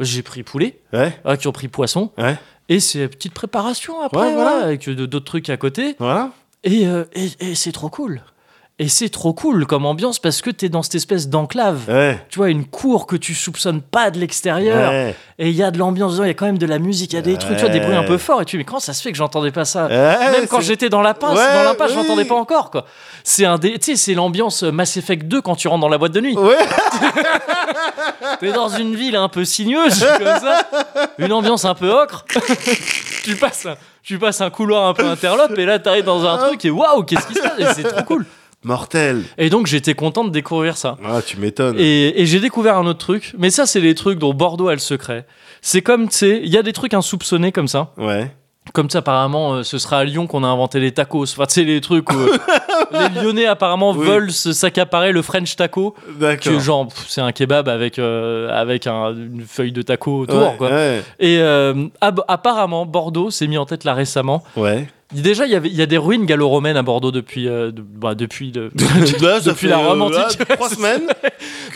J'ai 0.00 0.22
pris 0.22 0.42
poulet, 0.42 0.78
Ouais. 0.92 1.16
ah, 1.24 1.36
qui 1.36 1.46
ont 1.46 1.52
pris 1.52 1.68
poisson. 1.68 2.10
Ouais. 2.18 2.36
Et 2.68 2.80
c'est 2.80 3.06
petite 3.08 3.34
préparation 3.34 4.00
après, 4.00 4.32
voilà, 4.34 4.64
avec 4.64 4.88
d'autres 4.90 5.24
trucs 5.24 5.50
à 5.50 5.56
côté. 5.56 5.94
Voilà. 5.98 6.30
Et, 6.64 6.86
euh, 6.86 7.04
et, 7.12 7.28
et 7.40 7.54
c'est 7.54 7.72
trop 7.72 7.90
cool. 7.90 8.22
Et 8.82 8.88
c'est 8.88 9.10
trop 9.10 9.32
cool 9.32 9.64
comme 9.64 9.86
ambiance 9.86 10.18
parce 10.18 10.42
que 10.42 10.50
t'es 10.50 10.68
dans 10.68 10.82
cette 10.82 10.96
espèce 10.96 11.28
d'enclave. 11.28 11.82
Ouais. 11.88 12.18
Tu 12.30 12.40
vois, 12.40 12.50
une 12.50 12.64
cour 12.64 13.06
que 13.06 13.14
tu 13.14 13.32
soupçonnes 13.32 13.80
pas 13.80 14.10
de 14.10 14.18
l'extérieur. 14.18 14.90
Ouais. 14.90 15.14
Et 15.38 15.50
il 15.50 15.54
y 15.54 15.62
a 15.62 15.70
de 15.70 15.78
l'ambiance 15.78 16.14
dedans, 16.14 16.24
il 16.24 16.26
y 16.26 16.30
a 16.30 16.34
quand 16.34 16.46
même 16.46 16.58
de 16.58 16.66
la 16.66 16.80
musique, 16.80 17.12
il 17.12 17.16
y 17.16 17.18
a 17.20 17.22
des 17.22 17.36
trucs, 17.36 17.58
tu 17.58 17.60
vois, 17.60 17.72
des 17.72 17.78
bruits 17.78 17.94
un 17.94 18.02
peu 18.02 18.18
forts. 18.18 18.42
Et 18.42 18.44
tu 18.44 18.56
dis, 18.56 18.58
mais 18.58 18.64
comment 18.64 18.80
ça 18.80 18.92
se 18.92 19.00
fait 19.00 19.12
que 19.12 19.16
j'entendais 19.16 19.52
pas 19.52 19.64
ça? 19.64 19.86
Même 19.86 20.48
quand 20.48 20.60
j'étais 20.60 20.88
dans 20.88 21.00
la 21.00 21.14
pince, 21.14 21.38
dans 21.38 21.62
l'impasse, 21.62 21.92
je 21.92 21.96
oui. 21.96 22.02
l'entendais 22.02 22.24
pas 22.24 22.34
encore, 22.34 22.72
quoi. 22.72 22.84
C'est 23.22 23.44
un 23.44 23.56
des, 23.56 23.78
tu 23.78 23.92
sais, 23.92 23.96
c'est 23.96 24.14
l'ambiance 24.14 24.64
Mass 24.64 24.96
Effect 24.96 25.28
2 25.28 25.40
quand 25.42 25.54
tu 25.54 25.68
rentres 25.68 25.82
dans 25.82 25.88
la 25.88 25.98
boîte 25.98 26.10
de 26.10 26.20
nuit. 26.20 26.36
Ouais. 26.36 26.56
T'es 28.40 28.50
dans 28.50 28.68
une 28.68 28.96
ville 28.96 29.14
un 29.14 29.28
peu 29.28 29.44
sinueuse, 29.44 30.04
comme 30.18 30.40
ça, 30.40 30.66
une 31.18 31.32
ambiance 31.32 31.64
un 31.64 31.76
peu 31.76 31.88
ocre. 31.88 32.24
tu 33.22 33.36
passes, 33.36 33.66
un, 33.66 33.76
tu 34.02 34.18
passes 34.18 34.40
un 34.40 34.50
couloir 34.50 34.88
un 34.88 34.94
peu 34.94 35.06
interlope 35.06 35.56
et 35.56 35.64
là 35.66 35.78
t'arrives 35.78 36.04
dans 36.04 36.26
un 36.26 36.48
truc 36.48 36.64
et 36.64 36.70
waouh, 36.70 37.04
qu'est-ce 37.04 37.28
qui 37.28 37.34
se 37.34 37.42
passe? 37.42 37.76
C'est 37.76 37.84
trop 37.84 38.02
cool. 38.02 38.26
Mortel. 38.64 39.22
Et 39.38 39.50
donc 39.50 39.66
j'étais 39.66 39.94
content 39.94 40.24
de 40.24 40.30
découvrir 40.30 40.76
ça. 40.76 40.96
Ah, 41.04 41.20
tu 41.24 41.36
m'étonnes. 41.38 41.76
Et, 41.78 42.20
et 42.22 42.26
j'ai 42.26 42.40
découvert 42.40 42.76
un 42.78 42.86
autre 42.86 42.98
truc, 43.00 43.34
mais 43.38 43.50
ça 43.50 43.66
c'est 43.66 43.80
les 43.80 43.94
trucs 43.94 44.18
dont 44.18 44.34
Bordeaux 44.34 44.68
a 44.68 44.72
le 44.72 44.78
secret. 44.78 45.26
C'est 45.60 45.82
comme, 45.82 46.08
tu 46.08 46.16
sais, 46.16 46.40
il 46.42 46.48
y 46.50 46.56
a 46.58 46.62
des 46.62 46.72
trucs 46.72 46.94
insoupçonnés 46.94 47.52
comme 47.52 47.68
ça. 47.68 47.92
Ouais. 47.96 48.30
Comme 48.72 48.88
ça, 48.88 48.98
apparemment, 48.98 49.54
euh, 49.54 49.62
ce 49.64 49.76
sera 49.78 49.98
à 49.98 50.04
Lyon 50.04 50.28
qu'on 50.28 50.44
a 50.44 50.46
inventé 50.46 50.78
les 50.78 50.92
tacos. 50.92 51.24
Enfin, 51.24 51.46
tu 51.46 51.54
sais, 51.54 51.64
les 51.64 51.80
trucs 51.80 52.10
où 52.12 52.16
euh, 52.16 52.38
les 52.92 53.20
Lyonnais, 53.20 53.46
apparemment, 53.46 53.90
Oui. 53.90 54.06
veulent 54.06 54.30
s'accaparer 54.30 55.10
le 55.10 55.20
French 55.22 55.56
taco. 55.56 55.96
Que 56.06 56.12
D'accord. 56.20 56.60
genre, 56.60 56.88
c'est 57.08 57.20
un 57.20 57.32
kebab 57.32 57.68
avec, 57.68 57.98
euh, 57.98 58.48
avec 58.52 58.86
un- 58.86 59.10
une 59.14 59.42
feuille 59.46 59.72
de 59.72 59.82
taco 59.82 60.20
autour, 60.20 60.50
Ouais, 60.50 60.54
quoi. 60.58 60.70
ouais, 60.70 61.02
Et 61.18 61.40
apparemment, 62.00 62.86
Bordeaux 62.86 63.30
s'est 63.30 63.46
mis 63.48 63.58
en 63.58 63.66
tête 63.66 63.82
là 63.84 63.94
récemment. 63.94 64.42
ouais. 64.56 64.88
Déjà, 65.12 65.44
il 65.46 65.52
y, 65.52 65.56
avait, 65.56 65.68
il 65.68 65.74
y 65.74 65.82
a 65.82 65.86
des 65.86 65.98
ruines 65.98 66.24
gallo-romaines 66.26 66.76
à 66.76 66.82
Bordeaux 66.82 67.10
depuis, 67.10 67.46
euh, 67.48 67.70
de- 67.70 67.82
bah, 67.82 68.14
depuis, 68.14 68.50
le- 68.52 68.70
Là, 69.20 69.40
ça 69.40 69.50
depuis 69.50 69.66
fait, 69.66 69.68
la 69.68 69.78
euh, 69.78 69.88
Rome 69.88 70.10
là, 70.10 70.26
antique. 70.26 70.46
trois 70.48 70.68
semaines. 70.74 71.02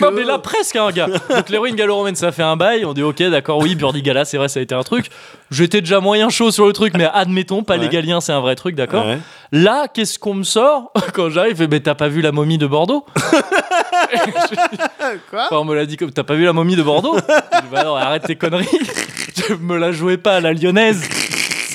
Non, 0.00 0.08
que- 0.10 0.14
mais 0.14 0.24
là, 0.24 0.38
presque, 0.38 0.76
hein, 0.76 0.88
gars. 0.90 1.06
Donc, 1.06 1.48
les 1.50 1.58
ruines 1.58 1.76
gallo-romaines, 1.76 2.16
ça 2.16 2.32
fait 2.32 2.42
un 2.42 2.56
bail. 2.56 2.84
On 2.84 2.94
dit, 2.94 3.02
ok, 3.02 3.22
d'accord, 3.24 3.58
oui, 3.58 3.74
Burdigala, 3.74 4.24
c'est 4.24 4.38
vrai, 4.38 4.48
ça 4.48 4.60
a 4.60 4.62
été 4.62 4.74
un 4.74 4.82
truc. 4.82 5.10
J'étais 5.50 5.80
déjà 5.80 6.00
moyen 6.00 6.28
chaud 6.30 6.50
sur 6.50 6.66
le 6.66 6.72
truc, 6.72 6.94
mais 6.96 7.08
admettons, 7.12 7.62
pas 7.62 7.76
les 7.76 7.84
Ouais. 7.86 7.92
Galiens, 7.92 8.20
c'est 8.20 8.32
un 8.32 8.40
vrai 8.40 8.54
truc, 8.56 8.74
d'accord 8.74 9.06
Ouais. 9.06 9.18
Là, 9.52 9.86
qu'est-ce 9.92 10.18
qu'on 10.18 10.34
me 10.34 10.42
sort 10.42 10.90
quand 11.14 11.30
j'arrive? 11.30 11.68
Mais 11.70 11.80
t'as 11.80 11.94
pas 11.94 12.08
vu 12.08 12.20
la 12.22 12.32
momie 12.32 12.58
de 12.58 12.66
Bordeaux? 12.66 13.04
Quoi? 15.30 15.44
Enfin, 15.46 15.56
on 15.58 15.64
me 15.64 15.74
l'a 15.74 15.86
dit 15.86 15.96
comme 15.96 16.10
t'as 16.10 16.24
pas 16.24 16.34
vu 16.34 16.44
la 16.44 16.52
momie 16.52 16.76
de 16.76 16.82
Bordeaux? 16.82 17.16
Je 17.16 17.60
dis, 17.60 17.66
Bah 17.72 17.84
non, 17.84 17.94
arrête 17.96 18.24
tes 18.24 18.36
conneries. 18.36 18.66
Je 19.48 19.54
me 19.54 19.76
la 19.76 19.92
jouais 19.92 20.16
pas 20.16 20.36
à 20.36 20.40
la 20.40 20.52
lyonnaise. 20.52 21.08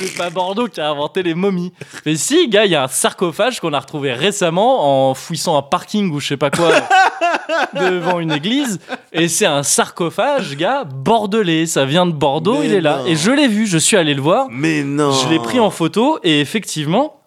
C'est 0.02 0.18
pas 0.18 0.30
Bordeaux 0.30 0.68
qui 0.68 0.82
a 0.82 0.90
inventé 0.90 1.24
les 1.24 1.34
momies. 1.34 1.72
Mais 2.06 2.16
si, 2.16 2.48
gars, 2.48 2.66
il 2.66 2.72
y 2.72 2.76
a 2.76 2.84
un 2.84 2.88
sarcophage 2.88 3.60
qu'on 3.60 3.74
a 3.74 3.80
retrouvé 3.80 4.14
récemment 4.14 5.10
en 5.10 5.14
fouissant 5.14 5.58
un 5.58 5.62
parking 5.62 6.12
ou 6.12 6.20
je 6.20 6.28
sais 6.30 6.38
pas 6.38 6.50
quoi 6.50 6.72
devant 7.74 8.20
une 8.20 8.32
église. 8.32 8.80
Et 9.14 9.28
c'est 9.28 9.46
un 9.46 9.64
sarcophage, 9.64 10.56
gars, 10.58 10.84
bordelais. 10.84 11.66
Ça 11.66 11.86
vient 11.86 12.06
de 12.06 12.12
Bordeaux, 12.12 12.60
Mais 12.60 12.66
il 12.66 12.74
est 12.74 12.82
là. 12.82 12.98
non. 13.00 13.06
Et 13.06 13.16
je 13.16 13.32
l'ai 13.32 13.48
vu, 13.48 13.68
je 13.68 13.78
suis 13.78 13.98
allé 13.98 14.14
le 14.14 14.22
voir. 14.22 14.48
Mais 14.50 14.84
non. 14.84 15.12
Je 15.12 15.30
l'ai 15.30 15.40
pris 15.40 15.60
en 15.60 15.70
photo 15.70 16.20
et 16.24 16.42
effectivement, 16.42 17.22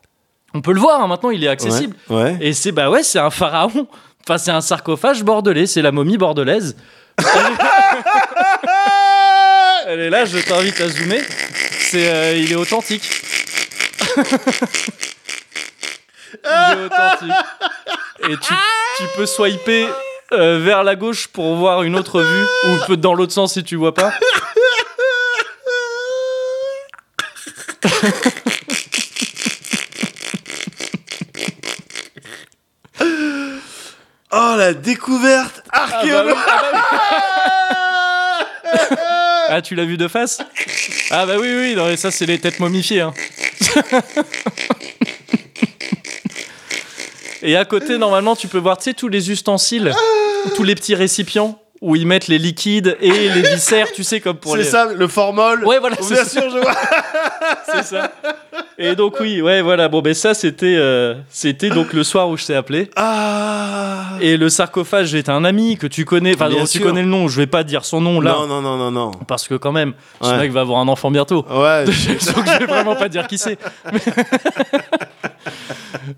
on 0.55 0.61
peut 0.61 0.73
le 0.73 0.81
voir 0.81 1.01
hein, 1.03 1.07
maintenant, 1.07 1.31
il 1.31 1.43
est 1.45 1.49
accessible. 1.49 1.97
Ouais. 2.09 2.17
ouais. 2.17 2.39
Et 2.41 2.53
c'est 2.53 2.73
bah 2.73 2.91
ouais, 2.91 3.03
c'est 3.03 3.19
un 3.19 3.31
pharaon. 3.31 3.87
Enfin, 4.27 4.39
c'est 4.39 4.51
un 4.51 4.61
sarcophage 4.63 5.23
bordelais, 5.23 5.67
c'est 5.67 5.83
la 5.83 5.93
momie 5.93 6.17
bordelaise. 6.17 6.77
Elle 9.87 10.01
est 10.01 10.11
là, 10.11 10.25
je 10.25 10.39
t'invite 10.39 10.81
à 10.81 10.89
zoomer. 10.89 11.21
C'est, 11.95 12.09
euh, 12.09 12.37
il 12.37 12.51
est 12.51 12.57
authentique. 12.57 13.05
il 14.17 14.21
est 16.51 16.85
authentique. 16.87 17.31
Et 18.29 18.37
tu, 18.37 18.55
tu 18.99 19.05
peux 19.17 19.27
swiper 19.27 19.87
euh, 20.33 20.59
vers 20.59 20.83
la 20.83 20.97
gauche 20.97 21.29
pour 21.29 21.55
voir 21.55 21.85
une 21.85 21.95
autre 21.95 22.21
vue, 22.21 22.47
ou 22.65 22.85
peut 22.89 22.97
dans 22.97 23.15
l'autre 23.15 23.33
sens 23.33 23.53
si 23.53 23.63
tu 23.63 23.77
vois 23.77 23.95
pas. 23.95 24.13
Oh, 34.37 34.55
la 34.57 34.75
découverte 34.75 35.63
Ah, 35.73 35.87
bah 35.89 35.97
archéologique. 35.97 36.37
oui, 36.37 36.43
ah 36.49 36.71
bah- 38.91 38.99
Ah, 39.49 39.63
tu 39.63 39.75
l'as 39.75 39.85
vu 39.85 39.97
de 39.97 40.09
face? 40.09 40.39
Ah 41.17 41.27
bah 41.27 41.35
oui, 41.39 41.47
oui, 41.57 41.75
non, 41.77 41.97
ça 41.97 42.11
c'est 42.11 42.27
les 42.27 42.41
têtes 42.41 42.59
momifiées. 42.59 43.03
hein. 43.03 43.15
Et 47.43 47.55
à 47.55 47.65
côté, 47.65 47.99
normalement, 47.99 48.35
tu 48.35 48.49
peux 48.49 48.59
voir, 48.59 48.79
tous 48.79 49.07
les 49.07 49.31
ustensiles, 49.31 49.95
tous 50.57 50.65
les 50.65 50.75
petits 50.75 50.97
récipients 50.97 51.61
où 51.85 51.97
ils 51.97 52.07
mettent 52.07 52.29
les 52.29 52.39
liquides 52.39 52.97
et 53.01 53.11
les 53.11 53.43
viscères, 53.43 53.93
tu 53.93 54.03
sais, 54.05 54.19
comme 54.21 54.37
pour 54.39 54.53
C'est 54.53 54.59
les... 54.59 54.65
ça, 54.65 54.89
le 54.95 55.07
formol. 55.07 55.65
Ouais, 55.67 55.79
voilà, 55.79 55.97
c'est 56.01 56.15
Bien 56.15 56.25
ça. 56.25 56.41
sûr, 56.41 56.51
je 56.51 56.59
vois. 56.59 56.75
c'est 57.73 57.83
ça. 57.85 58.11
Et 58.79 58.95
donc 58.97 59.17
oui, 59.21 59.43
ouais, 59.43 59.61
voilà. 59.61 59.89
Bon, 59.89 60.01
ben 60.01 60.15
ça, 60.15 60.33
c'était, 60.33 60.77
euh, 60.79 61.15
c'était 61.29 61.69
donc 61.69 61.93
le 61.93 62.03
soir 62.03 62.29
où 62.31 62.37
je 62.39 62.47
t'ai 62.47 62.55
appelé. 62.55 62.89
Ah. 62.97 64.17
Et 64.23 64.37
le 64.39 64.49
sarcophage 64.49 65.15
est 65.15 65.29
un 65.29 65.45
ami 65.45 65.77
que 65.77 65.87
tu 65.87 66.05
connais, 66.07 66.35
enfin 66.35 66.49
tu 66.71 66.81
connais 66.81 67.03
le 67.03 67.09
nom. 67.09 67.29
Je 67.29 67.37
vais 67.37 67.47
pas 67.47 67.65
dire 67.65 67.85
son 67.85 68.01
nom 68.01 68.21
là, 68.21 68.33
Non, 68.33 68.47
non, 68.47 68.63
non, 68.63 68.77
non, 68.79 68.91
non. 68.91 69.11
parce 69.29 69.47
que 69.47 69.55
quand 69.55 69.73
même, 69.73 69.93
ce 70.23 70.31
Ouais. 70.31 70.39
mec 70.39 70.53
va 70.53 70.63
avoir 70.63 70.81
un 70.81 70.89
enfant 70.89 71.11
bientôt. 71.11 71.45
Ouais. 71.51 71.85
Donc 71.87 71.95
je 71.95 72.59
vais 72.61 72.67
vraiment 72.67 72.97
pas 72.97 73.09
dire 73.11 73.27
qui 73.27 73.37
c'est. 73.39 73.59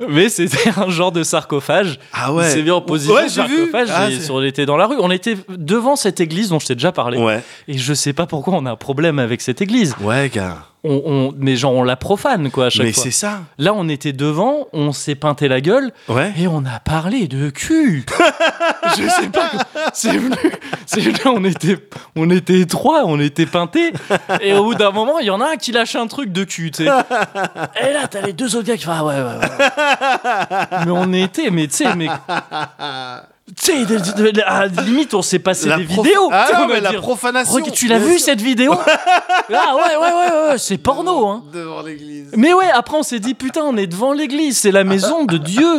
Mais, 0.01 0.07
Mais 0.09 0.29
c'était 0.29 0.71
un 0.77 0.89
genre 0.91 1.12
de 1.12 1.23
sarcophage. 1.23 1.99
Ah 2.12 2.27
Il 2.29 2.35
ouais. 2.35 2.51
s'est 2.51 2.62
mis 2.62 2.71
en 2.71 2.81
position 2.81 3.15
Ouais, 3.15 3.25
de 3.25 3.31
j'ai 3.31 3.43
vu. 3.47 3.57
sarcophage. 3.71 3.89
Ah, 3.93 4.11
et 4.11 4.31
on 4.31 4.43
était 4.43 4.67
dans 4.67 4.77
la 4.77 4.87
rue. 4.87 4.97
On 4.99 5.11
était 5.11 5.37
devant 5.49 5.97
cette 5.97 6.21
église 6.21 6.49
dont 6.51 6.59
je 6.59 6.67
t'ai 6.67 6.75
déjà 6.75 6.93
parlé. 6.93 7.19
Ouais. 7.19 7.43
Et 7.69 7.79
je 7.79 7.95
sais 7.95 8.12
pas 8.12 8.27
pourquoi 8.27 8.55
on 8.55 8.67
a 8.67 8.73
un 8.73 8.77
problème 8.77 9.19
avec 9.19 9.41
cette 9.41 9.61
église. 9.62 9.95
Ouais, 10.01 10.31
gars. 10.33 10.59
On, 10.89 11.03
on- 11.05 11.35
mais 11.37 11.57
genre, 11.57 11.73
on 11.73 11.83
la 11.83 11.97
profane, 11.97 12.49
quoi, 12.51 12.67
à 12.67 12.71
chaque 12.71 12.87
Mais 12.87 12.93
fois. 12.93 13.03
c'est 13.03 13.11
ça. 13.11 13.41
Là, 13.59 13.73
on 13.75 13.89
était 13.89 14.12
devant, 14.12 14.69
on 14.73 14.93
s'est 14.93 15.17
peinté 15.17 15.49
la 15.49 15.61
gueule 15.61 15.91
Ouais. 16.09 16.33
et 16.39 16.47
on 16.47 16.59
a 16.65 16.79
parlé 16.79 17.27
de 17.27 17.51
cul. 17.51 18.07
je 18.97 19.09
sais 19.09 19.29
pas. 19.31 19.51
C'est 19.93 20.17
venu. 20.17 20.37
C'est 20.87 21.01
venu. 21.01 21.17
On 21.25 21.45
était, 21.45 21.77
on 22.15 22.31
était 22.31 22.67
trois, 22.67 23.03
on 23.05 23.19
était 23.19 23.47
peintés. 23.47 23.93
Et 24.41 24.53
au 24.53 24.62
bout 24.65 24.75
d'un 24.77 24.93
moment, 24.93 25.19
il 25.19 25.27
y 25.27 25.31
en 25.31 25.41
a 25.41 25.53
un 25.53 25.57
qui 25.57 25.73
lâche 25.73 25.97
un 25.97 26.07
truc 26.07 26.31
de 26.31 26.45
cul, 26.45 26.71
tu 26.71 26.85
sais. 26.85 26.91
Et 27.81 27.93
là, 27.93 28.07
t'as 28.09 28.21
les 28.21 28.33
deux 28.33 28.55
autres 28.55 28.67
gars 28.69 28.77
qui 28.77 28.85
font 28.85 28.93
Ah 28.95 29.05
ouais, 29.05 29.15
ouais, 29.15 29.23
ouais. 29.23 29.65
Mais 30.85 30.90
on 30.90 31.12
était, 31.12 31.50
mais 31.50 31.66
tu 31.68 31.76
sais, 31.76 31.94
mais. 31.94 32.09
Tu 33.57 33.87
sais, 33.87 34.42
à 34.44 34.66
la 34.66 34.83
limite, 34.83 35.14
on 35.14 35.22
s'est 35.22 35.38
passé 35.38 35.68
La 35.68 35.76
des 35.76 35.85
prof- 35.85 36.05
vidéos. 36.05 36.29
Ah 36.33 36.48
non, 36.59 36.66
mais 36.66 36.81
la 36.81 36.90
dire, 36.90 37.00
profanation. 37.00 37.62
Tu 37.72 37.87
l'as 37.87 38.00
vu 38.00 38.18
cette 38.18 38.40
vidéo 38.40 38.72
Ah 39.55 39.76
ouais, 39.76 39.96
ouais, 39.96 40.12
ouais, 40.12 40.50
ouais, 40.50 40.59
c'est 40.59 40.79
porno, 40.79 41.29
hein. 41.29 41.44
Devant 41.52 41.81
l'église. 41.83 42.33
Mais 42.37 42.52
ouais, 42.52 42.68
après 42.74 42.96
on 42.96 43.05
s'est 43.05 43.20
dit 43.20 43.35
putain, 43.35 43.61
on 43.62 43.76
est 43.76 43.87
devant 43.87 44.12
l'église, 44.12 44.59
c'est 44.59 44.72
la 44.72 44.83
maison 44.83 45.24
de 45.26 45.37
Dieu. 45.38 45.79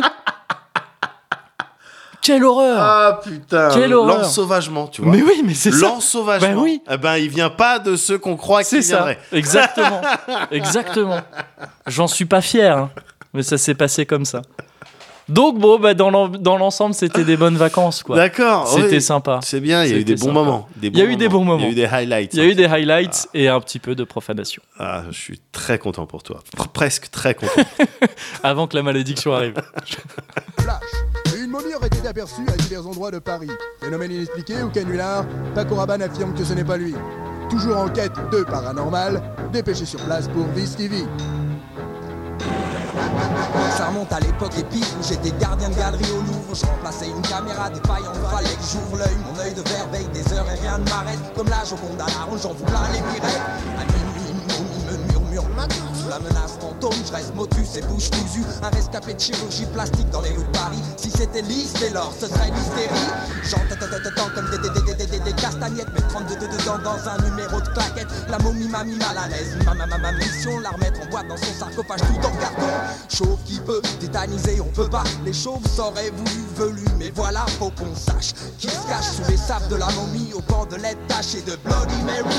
Quelle 2.22 2.44
horreur. 2.44 2.78
Ah 2.80 3.20
putain. 3.22 3.68
Quelle 3.72 3.94
horreur. 3.94 4.18
L'ensauvagement, 4.20 4.86
tu 4.88 5.02
vois. 5.02 5.12
mais 5.12 5.22
oui, 5.22 5.42
mais 5.44 5.54
c'est 5.54 5.70
ça. 5.70 5.88
L'ensauvagement. 5.88 6.54
Bah 6.56 6.60
oui. 6.62 6.82
Eh 6.90 6.96
ben, 6.96 7.16
il 7.16 7.28
vient 7.28 7.50
pas 7.50 7.78
de 7.78 7.96
ceux 7.96 8.18
qu'on 8.18 8.36
croit 8.36 8.62
C'est 8.64 8.76
qu'il 8.76 8.84
ça. 8.84 8.96
viendrait. 8.96 9.18
Exactement. 9.32 10.00
Exactement. 10.50 11.20
J'en 11.86 12.06
suis 12.06 12.24
pas 12.26 12.40
fier, 12.40 12.76
hein, 12.76 12.90
mais 13.34 13.42
ça 13.42 13.58
s'est 13.58 13.74
passé 13.74 14.06
comme 14.06 14.24
ça. 14.24 14.42
Donc 15.28 15.58
bon, 15.58 15.78
bah, 15.78 15.92
dans 15.92 16.08
l'en- 16.08 16.28
dans 16.28 16.56
l'ensemble, 16.56 16.94
c'était 16.94 17.22
des 17.22 17.36
bonnes 17.36 17.58
vacances, 17.58 18.02
quoi. 18.02 18.16
D'accord. 18.16 18.66
C'était 18.66 18.88
oui. 18.96 19.02
sympa. 19.02 19.40
C'est 19.42 19.60
bien, 19.60 19.84
il 19.84 19.90
y 19.90 19.94
a 19.94 19.98
eu 19.98 20.04
des 20.04 20.14
bons 20.14 20.20
sympa. 20.28 20.32
moments. 20.32 20.68
Des 20.76 20.88
Il 20.88 20.96
y 20.96 21.02
a 21.02 21.04
eu 21.04 21.16
des 21.16 21.28
bons 21.28 21.40
Il 21.42 21.48
y 21.48 21.50
a 21.50 21.52
moments. 21.52 21.68
eu 21.68 21.74
des 21.74 21.84
highlights. 21.84 22.32
Il 22.32 22.38
y 22.38 22.42
a 22.42 22.46
eu 22.46 22.54
des 22.54 22.64
highlights 22.64 23.28
et 23.34 23.48
un 23.48 23.60
petit 23.60 23.78
peu 23.78 23.94
de 23.94 24.04
profanation. 24.04 24.62
Ah, 24.78 25.02
je 25.10 25.18
suis 25.18 25.38
très 25.52 25.78
content 25.78 26.06
pour 26.06 26.22
toi. 26.22 26.40
Pr- 26.56 26.68
Presque 26.68 27.10
très 27.10 27.34
content. 27.34 27.60
Avant 28.42 28.66
que 28.68 28.76
la 28.76 28.82
malédiction 28.82 29.34
arrive. 29.34 29.56
Flash. 30.60 30.80
Une 31.38 31.50
momie 31.50 31.74
aurait 31.74 31.88
été 31.88 32.08
aperçue 32.08 32.46
à 32.48 32.56
divers 32.56 32.86
endroits 32.86 33.10
de 33.10 33.18
Paris. 33.18 33.50
Phénomène 33.82 34.12
inexpliqué 34.12 34.62
ou 34.62 34.70
canular, 34.70 35.26
Paco 35.54 35.74
Rabanne 35.74 36.00
affirme 36.02 36.32
que 36.32 36.42
ce 36.44 36.54
n'est 36.54 36.64
pas 36.64 36.78
lui. 36.78 36.94
Toujours 37.50 37.76
en 37.76 37.88
quête 37.90 38.12
de 38.32 38.44
paranormal, 38.44 39.22
dépêché 39.52 39.84
sur 39.84 40.00
place 40.00 40.26
pour 40.28 40.46
Vice 40.56 40.74
TV. 40.76 40.96
Ça 43.76 43.86
remonte 43.86 44.12
à 44.12 44.20
l'époque 44.20 44.56
épique 44.58 44.86
où 44.98 45.02
j'étais 45.02 45.30
gardien 45.38 45.68
de 45.70 45.74
galerie 45.74 46.10
au 46.12 46.20
Louvre. 46.22 46.54
Je 46.54 46.66
remplaçais 46.66 47.08
une 47.08 47.22
caméra 47.22 47.70
défaillante, 47.70 48.16
fallait 48.30 48.48
que 48.48 48.66
j'ouvre 48.72 48.98
l'œil. 48.98 49.16
Mon 49.24 49.40
œil 49.40 49.54
de 49.54 49.62
verveille 49.62 50.08
des 50.12 50.32
heures 50.32 50.46
et 50.50 50.60
rien 50.60 50.78
ne 50.78 50.84
m'arrête. 50.88 51.18
Comme 51.36 51.48
la 51.48 51.64
Joconde 51.64 52.00
à 52.00 52.06
la 52.06 52.24
ronde, 52.24 52.40
j'en 52.42 52.52
vous 52.52 52.64
plein 52.64 52.88
les 52.92 53.00
me 54.90 55.12
murmure 55.12 55.87
La 56.08 56.18
menace 56.18 56.56
fantôme, 56.58 56.94
je 57.06 57.12
reste 57.12 57.34
motus 57.34 57.76
et 57.76 57.82
bouche 57.82 58.10
cousue. 58.10 58.44
Un 58.62 58.70
rescapé 58.70 59.14
de 59.14 59.20
chirurgie 59.20 59.66
plastique 59.66 60.08
dans 60.10 60.22
les 60.22 60.30
rues 60.30 60.44
de 60.44 60.58
Paris. 60.58 60.78
Si 60.96 61.10
c'était 61.10 61.42
lisse 61.42 61.74
dès 61.74 61.90
lors, 61.90 62.12
ce 62.18 62.26
serait 62.26 62.50
l'hystérie. 62.50 62.88
J'entends 63.44 63.68
comme 64.34 64.50
des, 64.50 64.58
des, 64.58 65.18
des, 65.18 65.32
castagnettes, 65.32 65.88
mais 65.94 66.00
32 66.08 66.34
dedans 66.34 66.78
dans 66.82 67.08
un 67.08 67.18
numéro 67.28 67.60
de 67.60 67.68
claquette. 67.68 68.08
La 68.28 68.38
momie 68.38 68.68
m'a 68.68 68.84
mis 68.84 68.96
mal 68.96 69.16
à 69.16 69.28
l'aise. 69.28 69.56
Ma, 69.64 69.74
ma, 69.74 69.86
ma, 69.86 69.98
ma 69.98 70.12
mission, 70.12 70.58
la 70.60 70.70
remettre 70.70 71.00
en 71.02 71.10
boîte 71.10 71.28
dans 71.28 71.36
son 71.36 71.52
sarcophage 71.58 72.00
tout 72.00 72.26
en 72.26 72.36
carton. 72.36 72.66
Chauve 73.08 73.38
qui 73.44 73.60
peut 73.60 73.82
tétaniser, 74.00 74.60
on 74.60 74.70
peut 74.72 74.88
pas. 74.88 75.04
Les 75.24 75.32
chauves 75.32 75.66
s'auraient 75.74 76.10
voulu, 76.10 76.44
velu, 76.56 76.84
mais 76.98 77.10
voilà, 77.14 77.44
faut 77.58 77.70
qu'on 77.70 77.94
sache. 77.94 78.32
Qui 78.58 78.68
se 78.68 78.86
cache 78.88 79.12
sous 79.16 79.30
les 79.30 79.36
sables 79.36 79.68
de 79.68 79.76
la 79.76 79.90
momie 79.90 80.32
au 80.34 80.40
bord 80.40 80.66
de 80.66 80.76
l'aide 80.76 80.98
tachée 81.06 81.42
de 81.42 81.56
Bloody 81.64 82.02
Mary. 82.04 82.36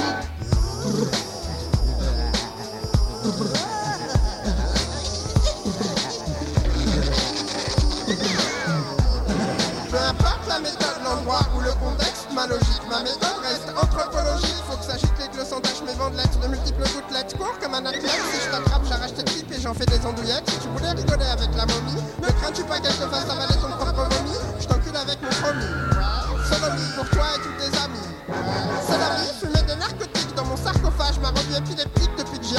Ou 11.56 11.62
le 11.62 11.72
contexte, 11.74 12.26
ma 12.34 12.48
logique, 12.48 12.82
ma 12.90 13.02
méthode 13.04 13.38
reste 13.44 13.70
anthropologie. 13.78 14.56
Faut 14.68 14.78
que 14.78 14.86
s'agite 14.86 15.14
les 15.20 15.46
sans 15.46 15.62
tache, 15.62 15.82
mes 15.86 15.94
bandelettes, 15.94 16.40
de 16.42 16.48
multiples 16.48 16.82
gouttelettes. 16.82 17.38
Cours 17.38 17.58
comme 17.62 17.76
un 17.76 17.86
athlète, 17.86 18.10
si 18.34 18.42
je 18.42 18.50
t'attrape, 18.50 18.82
j'arrache 18.90 19.14
tes 19.14 19.24
tripes 19.24 19.52
et 19.52 19.62
j'en 19.62 19.74
fais 19.74 19.86
des 19.86 20.04
andouillettes. 20.06 20.50
Si 20.50 20.58
tu 20.60 20.68
voulais 20.70 20.92
rigoler 20.92 21.26
avec 21.26 21.50
la 21.56 21.66
momie, 21.68 22.02
ne 22.22 22.28
crains-tu 22.28 22.64
pas 22.64 22.80
qu'elle 22.80 22.96
te 22.96 23.08
fasse 23.08 23.30
avaler 23.30 23.56
ton 23.62 23.70
propre 23.70 24.10
vomi? 24.10 24.36
Je 24.60 24.68
t'encule 24.68 24.96
avec 24.96 25.22
mon 25.22 25.30
promis. 25.30 25.70
Sodomie 26.50 26.92
pour 26.96 27.10
toi 27.10 27.26
et 27.36 27.40
tous 27.46 27.54
tes 27.62 27.78
amis. 27.78 28.10
C'est 28.88 28.98
la 28.98 29.10
vie, 29.22 29.32
fumer 29.40 29.64
des 29.68 29.76
narcotiques 29.76 30.34
dans 30.36 30.46
mon 30.46 30.58
sarcophage, 30.58 31.20
ma 31.22 31.30
revue 31.30 31.58
épileptique 31.58 32.12
depuis 32.18 32.40
que 32.40 32.46
j'ai 32.46 32.58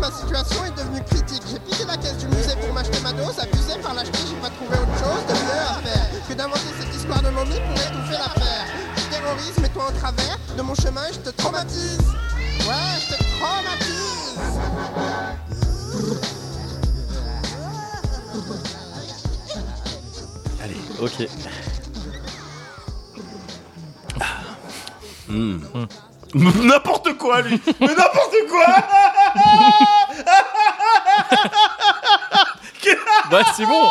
ma 0.00 0.10
situation 0.10 0.64
est 0.64 0.76
devenue 0.76 1.02
critique. 1.04 1.42
J'ai 1.48 1.58
piqué 1.60 1.84
la 1.86 1.96
caisse 1.96 2.18
du 2.18 2.26
musée 2.26 2.56
pour 2.60 2.72
m'acheter 2.74 3.00
ma 3.00 3.12
dose, 3.12 3.38
abusé 3.38 3.78
par 3.82 3.94
l'acheter, 3.94 4.18
j'ai 4.28 4.34
pas 4.36 4.50
trouvé 4.50 4.76
autre 4.76 4.98
chose 4.98 5.24
de 5.28 5.34
mieux 5.34 5.62
à 5.68 5.74
faire 5.82 6.28
que 6.28 6.34
d'inventer 6.34 6.72
cette 6.80 6.94
histoire 6.94 7.22
de 7.22 7.30
momie 7.30 7.60
pour 7.60 7.76
étouffer 7.76 8.18
l'affaire. 8.18 8.66
Je 8.96 9.02
terrorise, 9.14 9.58
mets-toi 9.60 9.84
en 9.88 9.92
travers 9.92 10.38
de 10.56 10.62
mon 10.62 10.74
chemin 10.74 11.04
et 11.08 11.12
je 11.12 11.20
te 11.20 11.30
traumatise. 11.30 12.00
Ouais, 12.66 12.98
je 13.00 13.06
te 13.14 13.22
traumatise. 13.38 14.38
Allez. 20.62 20.76
Ok. 21.00 21.28
N'importe 26.34 27.16
quoi, 27.18 27.42
lui 27.42 27.60
Mais 27.80 27.86
n'importe 27.86 28.36
quoi 28.50 28.66
Bah 33.30 33.42
c'est 33.56 33.64
bon. 33.66 33.90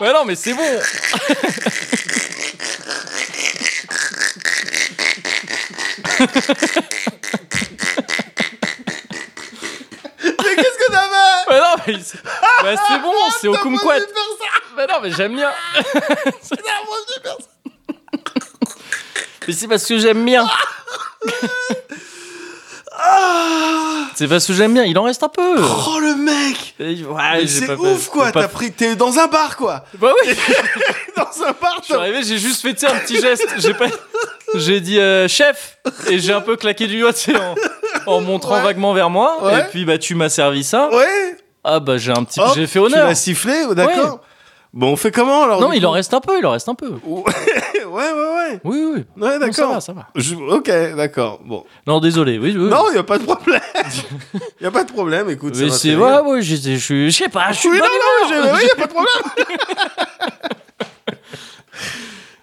Ouais 0.00 0.12
non 0.12 0.24
mais 0.24 0.34
c'est 0.34 0.52
bon. 0.52 0.62
Mais 10.20 10.54
qu'est-ce 10.56 10.78
que 10.78 10.92
t'avais 10.92 11.50
Ouais 11.50 11.60
non 11.60 11.74
mais 11.86 11.98
c'est 12.02 12.18
bah, 12.62 12.74
c'est 12.88 12.98
bon, 12.98 13.12
c'est 13.40 13.48
au 13.48 13.54
kumquat. 13.54 14.00
Bah 14.76 14.86
non 14.88 15.00
mais 15.02 15.10
j'aime 15.12 15.34
bien. 15.36 15.52
Mais 19.46 19.52
c'est 19.52 19.68
parce 19.68 19.84
que 19.86 19.98
j'aime 19.98 20.24
bien. 20.24 20.48
C'est 24.24 24.28
parce 24.30 24.46
que 24.46 24.54
j'aime 24.54 24.72
bien, 24.72 24.84
il 24.84 24.96
en 24.98 25.02
reste 25.02 25.22
un 25.22 25.28
peu. 25.28 25.56
Oh, 25.58 25.98
le 26.00 26.14
mec 26.16 26.74
Ouais, 26.80 27.46
C'est 27.46 27.70
ouf, 27.76 28.08
quoi 28.08 28.32
T'as 28.32 28.48
pris... 28.48 28.72
T'es 28.72 28.96
dans 28.96 29.18
un 29.18 29.26
bar, 29.26 29.54
quoi 29.54 29.84
Bah 30.00 30.12
oui, 30.24 30.34
Dans 31.16 31.44
un 31.46 31.52
bar, 31.60 31.76
je 31.80 31.84
suis 31.84 31.94
arrivé, 31.94 32.22
j'ai 32.22 32.38
juste 32.38 32.62
fait 32.62 32.72
tu 32.74 32.86
un 32.86 32.94
petit 33.00 33.20
geste. 33.20 33.46
J'ai 33.58 33.74
pas... 33.74 33.84
J'ai 34.54 34.80
dit 34.80 34.98
euh, 34.98 35.28
chef 35.28 35.76
et 36.08 36.18
j'ai 36.20 36.32
un 36.32 36.40
peu 36.40 36.56
claqué 36.56 36.86
du 36.86 37.00
doigt 37.00 37.12
tu 37.12 37.36
en, 37.36 37.54
en 38.06 38.20
montrant 38.22 38.54
Ouais. 38.54 38.62
vaguement 38.62 38.94
vers 38.94 39.10
moi. 39.10 39.44
Ouais. 39.44 39.60
Et 39.60 39.64
puis 39.64 39.84
bah 39.84 39.98
tu 39.98 40.14
m'as 40.14 40.30
servi 40.30 40.64
ça. 40.64 40.88
Ouais 40.90 41.36
Ah 41.62 41.80
bah 41.80 41.98
j'ai 41.98 42.12
un 42.12 42.24
petit, 42.24 42.40
j'ai 42.54 42.66
fait 42.66 42.78
Tu 42.78 42.86
honneur. 42.86 43.08
l'as 43.08 43.14
sifflé, 43.14 43.64
oh, 43.68 43.74
d'accord 43.74 44.20
Bon, 44.72 44.88
on 44.92 44.96
fait 44.96 45.10
comment, 45.12 45.44
alors 45.44 45.60
Non, 45.60 45.72
il 45.72 45.86
en 45.86 45.92
reste 45.92 46.14
un 46.14 46.20
peu, 46.20 46.36
il 46.38 46.46
en 46.46 46.50
reste 46.50 46.68
un 46.68 46.74
peu. 46.74 46.92
ouais, 47.94 48.12
ouais, 48.12 48.36
ouais. 48.52 48.60
Oui, 48.64 48.84
oui. 48.94 48.98
Ouais, 49.00 49.04
Non, 49.16 49.30
ça 49.30 49.38
d'accord. 49.38 49.74
va, 49.74 49.80
ça 49.80 49.92
va. 49.92 50.06
Je- 50.14 50.34
Ok, 50.34 50.70
d'accord. 50.96 51.40
Bon. 51.44 51.64
Non, 51.86 52.00
désolé. 52.00 52.38
Oui, 52.38 52.54
oui. 52.56 52.68
Non, 52.68 52.84
il 52.90 52.92
n'y 52.94 52.98
a 52.98 53.02
pas 53.04 53.18
de 53.18 53.24
problème. 53.24 53.60
Il 54.34 54.40
n'y 54.62 54.66
a 54.66 54.70
pas 54.70 54.84
de 54.84 54.92
problème, 54.92 55.28
écoute. 55.30 55.54
ça 55.54 55.62
Mais 55.64 55.70
c'est 55.70 55.90
faire 55.90 56.00
ouais, 56.00 56.12
rire. 56.12 56.26
ouais, 56.26 56.42
j'étais- 56.42 56.76
je 56.76 56.84
suis, 56.84 57.10
je 57.10 57.16
sais 57.24 57.28
pas, 57.28 57.52
je 57.52 57.58
suis 57.58 57.68
Oui, 57.70 57.76
de 57.78 57.82
non, 57.82 57.88
bonne 57.88 58.30
non, 58.38 58.42
humeur. 58.44 58.58
il 58.60 58.64
n'y 58.64 58.70
a 58.70 58.74
pas 58.76 58.86
de 58.86 58.92
problème. 58.92 59.48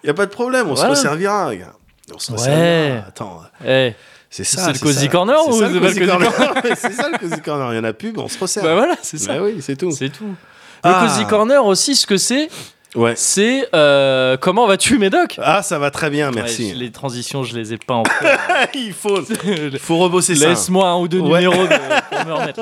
Il 0.03 0.07
n'y 0.07 0.09
a 0.09 0.13
pas 0.15 0.25
de 0.25 0.31
problème, 0.31 0.67
on 0.67 0.73
Voilà. 0.73 0.95
se 0.95 0.99
resservira, 1.01 1.47
regarde. 1.47 1.73
On 2.13 2.17
se 2.19 2.31
Ouais. 2.31 2.37
resservira. 2.39 3.07
Attends, 3.07 3.41
Eh, 3.65 3.93
c'est 4.29 4.43
ça. 4.43 4.65
C'est 4.65 4.73
le 4.73 4.79
Cozy 4.79 5.05
ça. 5.05 5.07
Corner 5.09 5.37
C'est 5.45 5.49
ou 5.51 5.59
ça, 5.59 5.67
c'est 5.67 5.73
le 5.73 5.79
pas 5.79 5.87
le 5.89 5.93
Cozy 5.93 5.99
Cozy 5.99 6.09
Corner 6.09 6.53
Mais 6.63 6.75
C'est 6.75 6.91
ça 6.93 7.09
le 7.09 7.17
Cozy 7.17 7.41
Corner. 7.41 7.73
Il 7.73 7.75
y 7.75 7.79
en 7.79 7.83
a 7.83 7.93
plus, 7.93 8.11
mais 8.11 8.19
on 8.19 8.27
se 8.27 8.39
resserre. 8.39 8.63
bah 8.63 8.73
voilà, 8.75 8.95
c'est 9.01 9.17
ça. 9.19 9.33
Bah 9.35 9.43
oui, 9.43 9.57
c'est 9.61 9.75
tout. 9.75 9.91
C'est 9.91 10.09
tout. 10.09 10.25
Le 10.25 10.35
Ah. 10.83 11.05
Cozy 11.07 11.25
Corner 11.27 11.63
aussi, 11.63 11.95
ce 11.95 12.07
que 12.07 12.17
c'est, 12.17 12.49
Ouais. 12.95 13.13
c'est 13.15 13.69
euh, 13.73 14.35
comment 14.37 14.67
vas-tu, 14.67 14.97
Médoc? 14.97 15.39
Ah, 15.41 15.63
ça 15.63 15.79
va 15.79 15.91
très 15.91 16.09
bien, 16.09 16.31
merci. 16.31 16.73
les 16.73 16.91
transitions, 16.91 17.43
je 17.43 17.55
les 17.55 17.73
ai 17.73 17.77
pas 17.77 17.93
encore. 17.95 18.13
il 18.73 18.93
faut, 18.93 19.21
il 19.45 19.79
faut 19.79 19.97
rebosser 19.97 20.35
ça. 20.35 20.49
Laisse-moi 20.49 20.87
un 20.89 20.97
ou 20.97 21.07
deux 21.07 21.19
Ouais. 21.19 21.41
numéros 21.41 21.67
de- 21.67 21.69
pour 22.15 22.25
me 22.25 22.33
remettre. 22.33 22.61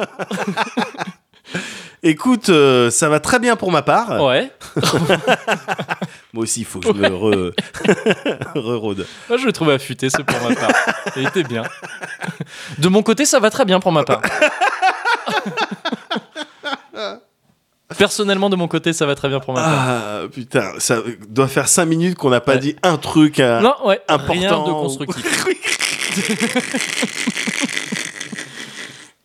Écoute, 2.04 2.48
euh, 2.50 2.89
ça 2.92 3.10
va 3.10 3.20
très 3.20 3.39
bien 3.39 3.56
pour 3.56 3.72
ma 3.72 3.82
part. 3.82 4.24
Ouais. 4.24 4.52
Moi 6.32 6.44
aussi, 6.44 6.62
il 6.62 6.65
faut 6.65 6.80
que 6.80 6.88
je 6.88 6.94
me 6.94 7.08
re... 7.08 7.52
re-rôde. 8.56 9.06
Moi, 9.28 9.38
je 9.38 9.46
le 9.46 9.52
trouve 9.52 9.70
affûté, 9.72 10.10
c'est 10.10 10.24
pour 10.24 10.38
ma 10.48 10.56
part. 10.56 10.72
Il 11.18 11.28
était 11.28 11.44
bien. 11.44 11.63
De 12.78 12.88
mon 12.88 13.02
côté, 13.04 13.26
ça 13.26 13.39
va 13.39 13.50
très 13.50 13.65
bien 13.65 13.80
pour 13.82 13.92
ma 13.92 14.04
part. 14.04 14.22
Personnellement, 17.99 18.49
de 18.49 18.55
mon 18.55 18.69
côté, 18.69 18.93
ça 18.93 19.05
va 19.05 19.13
très 19.13 19.27
bien 19.27 19.41
pour 19.41 19.53
ma 19.53 19.62
part. 19.62 19.73
Ah, 19.77 20.19
putain, 20.33 20.71
ça 20.79 20.99
doit 21.27 21.49
faire 21.49 21.67
5 21.67 21.83
minutes 21.85 22.17
qu'on 22.17 22.29
n'a 22.29 22.39
pas 22.39 22.53
Ouais. 22.53 22.59
dit 22.59 22.75
un 22.81 22.95
truc 22.97 23.41
à... 23.41 23.59
non, 23.59 23.73
ouais, 23.85 23.99
important. 24.07 24.31
rien 24.33 24.63
de 24.65 24.71
constructif. 24.71 25.45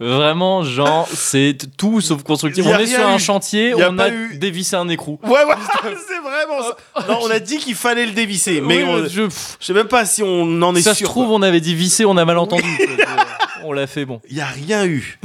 Vraiment, 0.00 0.64
genre, 0.64 1.06
c'est 1.12 1.56
tout 1.76 2.00
sauf 2.00 2.22
constructif. 2.24 2.64
Y 2.64 2.68
a 2.68 2.70
On 2.70 2.74
est 2.74 2.84
rien 2.84 2.98
sur 2.98 3.06
un 3.08 3.16
eu. 3.16 3.20
chantier, 3.20 3.68
Y 3.70 3.82
a 3.82 3.90
on 3.90 3.96
pas 3.96 4.04
a 4.04 4.08
eu- 4.10 4.36
dévissé 4.36 4.74
un 4.74 4.88
écrou. 4.88 5.20
Ouais, 5.22 5.30
ouais, 5.30 5.54
c'est 5.84 6.18
vraiment 6.20 6.62
ça. 6.62 7.06
Non, 7.08 7.20
on 7.22 7.30
a 7.30 7.38
dit 7.38 7.58
qu'il 7.58 7.76
fallait 7.76 8.04
le 8.06 8.10
dévisser, 8.12 8.60
mais 8.60 8.82
Oui, 8.82 8.88
on- 8.88 9.08
je, 9.08 9.22
pff, 9.22 9.56
je 9.60 9.66
sais 9.66 9.72
même 9.72 9.86
pas 9.86 10.04
si 10.04 10.22
on 10.24 10.60
en 10.62 10.74
est 10.74 10.82
ça 10.82 10.94
sûr. 10.94 11.06
se 11.06 11.12
trouve, 11.12 11.30
on 11.30 11.42
avait 11.42 11.60
dit 11.60 11.76
visser, 11.76 12.04
on 12.04 12.16
a 12.16 12.24
mal 12.24 12.38
entendu. 12.38 12.64
on 13.64 13.72
l'a 13.72 13.86
fait 13.86 14.04
bon. 14.04 14.20
Il 14.28 14.36
y 14.36 14.40
a 14.40 14.46
rien 14.46 14.84
eu. 14.84 15.18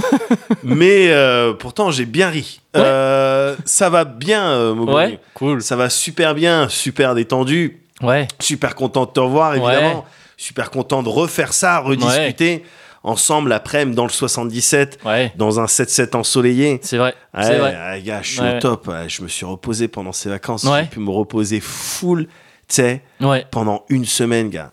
mais 0.63 1.07
euh, 1.09 1.53
pourtant, 1.53 1.89
j'ai 1.89 2.05
bien 2.05 2.29
ri. 2.29 2.61
Ouais. 2.75 2.81
Euh, 2.83 3.55
ça 3.65 3.89
va 3.89 4.05
bien, 4.05 4.43
euh, 4.51 4.75
Moguri. 4.75 4.95
Ouais, 4.95 5.19
cool. 5.33 5.63
Ça 5.63 5.75
va 5.77 5.89
super 5.89 6.35
bien, 6.35 6.69
super 6.69 7.15
détendu. 7.15 7.81
Ouais, 8.03 8.27
Super 8.39 8.75
content 8.75 9.05
de 9.05 9.11
te 9.11 9.19
revoir, 9.19 9.55
évidemment. 9.55 10.05
Super 10.37 10.69
content 10.71 11.03
de 11.03 11.09
refaire 11.09 11.51
ça, 11.53 11.79
rediscuter 11.79 12.63
ensemble 13.03 13.51
après-midi 13.53 13.95
dans 13.95 14.03
le 14.05 14.09
77, 14.11 14.99
ouais, 15.05 15.31
dans 15.37 15.59
un 15.59 15.65
7-7 15.65 16.15
ensoleillé. 16.15 16.79
c'est 16.83 16.97
vrai. 16.97 17.13
Ouais, 17.33 17.43
c'est 17.43 17.57
vrai. 17.57 17.75
ouais, 17.75 18.01
gars, 18.01 18.21
je 18.21 18.31
suis 18.33 18.41
Ouais. 18.41 18.57
au 18.57 18.59
top. 18.59 18.91
Je 19.07 19.21
me 19.23 19.27
suis 19.27 19.45
reposé 19.45 19.87
pendant 19.87 20.11
ces 20.11 20.29
vacances. 20.29 20.65
J'ai 20.65 20.87
pu 20.87 20.99
me 20.99 21.09
reposer 21.11 21.59
full, 21.59 22.25
tu 22.25 22.75
sais, 22.75 23.03
pendant 23.51 23.83
une 23.89 24.05
semaine, 24.05 24.49
gars. 24.49 24.71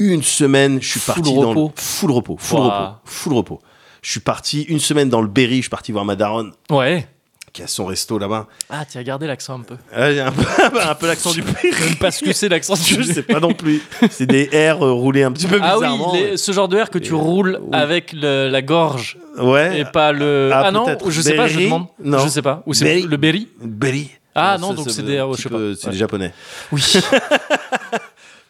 Une 0.00 0.22
semaine, 0.22 0.82
je 0.82 0.88
suis 0.88 1.00
Full 1.00 1.14
parti 1.14 1.34
dans 1.34 1.48
repos. 1.50 1.72
le 1.76 1.80
full 1.82 2.10
repos, 2.10 2.36
full 2.38 2.58
Ouah. 2.60 2.64
repos, 2.88 2.98
full 3.04 3.32
repos. 3.34 3.60
Je 4.02 4.10
suis 4.10 4.20
parti 4.20 4.62
une 4.62 4.80
semaine 4.80 5.08
dans 5.08 5.22
le 5.22 5.28
Berry. 5.28 5.56
Je 5.56 5.60
suis 5.62 5.70
parti 5.70 5.92
voir 5.92 6.04
ma 6.04 6.16
daronne 6.16 6.52
Ouais. 6.70 7.06
Qui 7.54 7.62
a 7.62 7.66
son 7.68 7.86
resto 7.86 8.18
là-bas. 8.18 8.46
Ah, 8.68 8.84
tu 8.84 8.98
as 8.98 9.02
gardé 9.04 9.26
l'accent 9.26 9.54
un 9.60 9.62
peu. 9.62 9.76
Un 9.96 10.30
peu, 10.32 10.80
un 10.82 10.94
peu 10.96 11.06
l'accent 11.06 11.30
du 11.32 11.40
Berry. 11.40 11.70
Même 11.80 11.96
pas 11.96 12.10
ce 12.10 12.22
que 12.24 12.32
c'est 12.32 12.48
l'accent 12.50 12.74
du 12.74 12.82
Je 12.82 13.02
sais 13.04 13.22
pas 13.22 13.38
non 13.40 13.54
plus. 13.54 13.80
C'est 14.10 14.26
des 14.26 14.46
R 14.46 14.84
euh, 14.84 14.92
roulés 14.92 15.22
un 15.22 15.30
petit 15.32 15.46
peu 15.46 15.58
Ah 15.62 15.78
oui, 15.78 15.84
bizarrement. 15.86 16.12
les- 16.12 16.36
ce 16.36 16.50
genre 16.52 16.68
de 16.68 16.76
air 16.76 16.90
que 16.90 16.98
tu 16.98 17.12
Et- 17.12 17.16
roules 17.16 17.58
oui. 17.62 17.68
avec 17.72 18.12
le- 18.12 18.48
la 18.48 18.60
gorge 18.60 19.16
Ouais. 19.38 19.80
et 19.80 19.84
pas 19.84 20.10
le. 20.12 20.50
Ah, 20.52 20.64
Ah, 20.66 20.70
non, 20.72 20.84
je 21.08 21.20
sais 21.22 21.34
pas, 21.36 21.46
je 21.46 21.60
demande. 21.60 21.86
Non. 22.02 22.18
Je 22.18 22.28
sais 22.28 22.42
pas. 22.42 22.62
Ou 22.66 22.74
c'est 22.74 22.84
Berry. 22.84 23.02
le 23.02 23.16
berry 23.16 23.48
Berry. 23.62 24.10
Ah, 24.34 24.56
Non, 24.60 24.70
non, 24.70 24.76
ça, 24.78 24.82
donc 24.82 24.90
c'est 24.90 25.02
des. 25.04 25.20
oh, 25.20 25.34
je 25.36 25.42
sais 25.42 25.48
peu- 25.48 25.70
pas. 25.74 25.78
C'est 25.80 25.86
Ouais. 25.86 25.92
des 25.92 25.98
japonais. 25.98 26.34
Oui. 26.72 26.82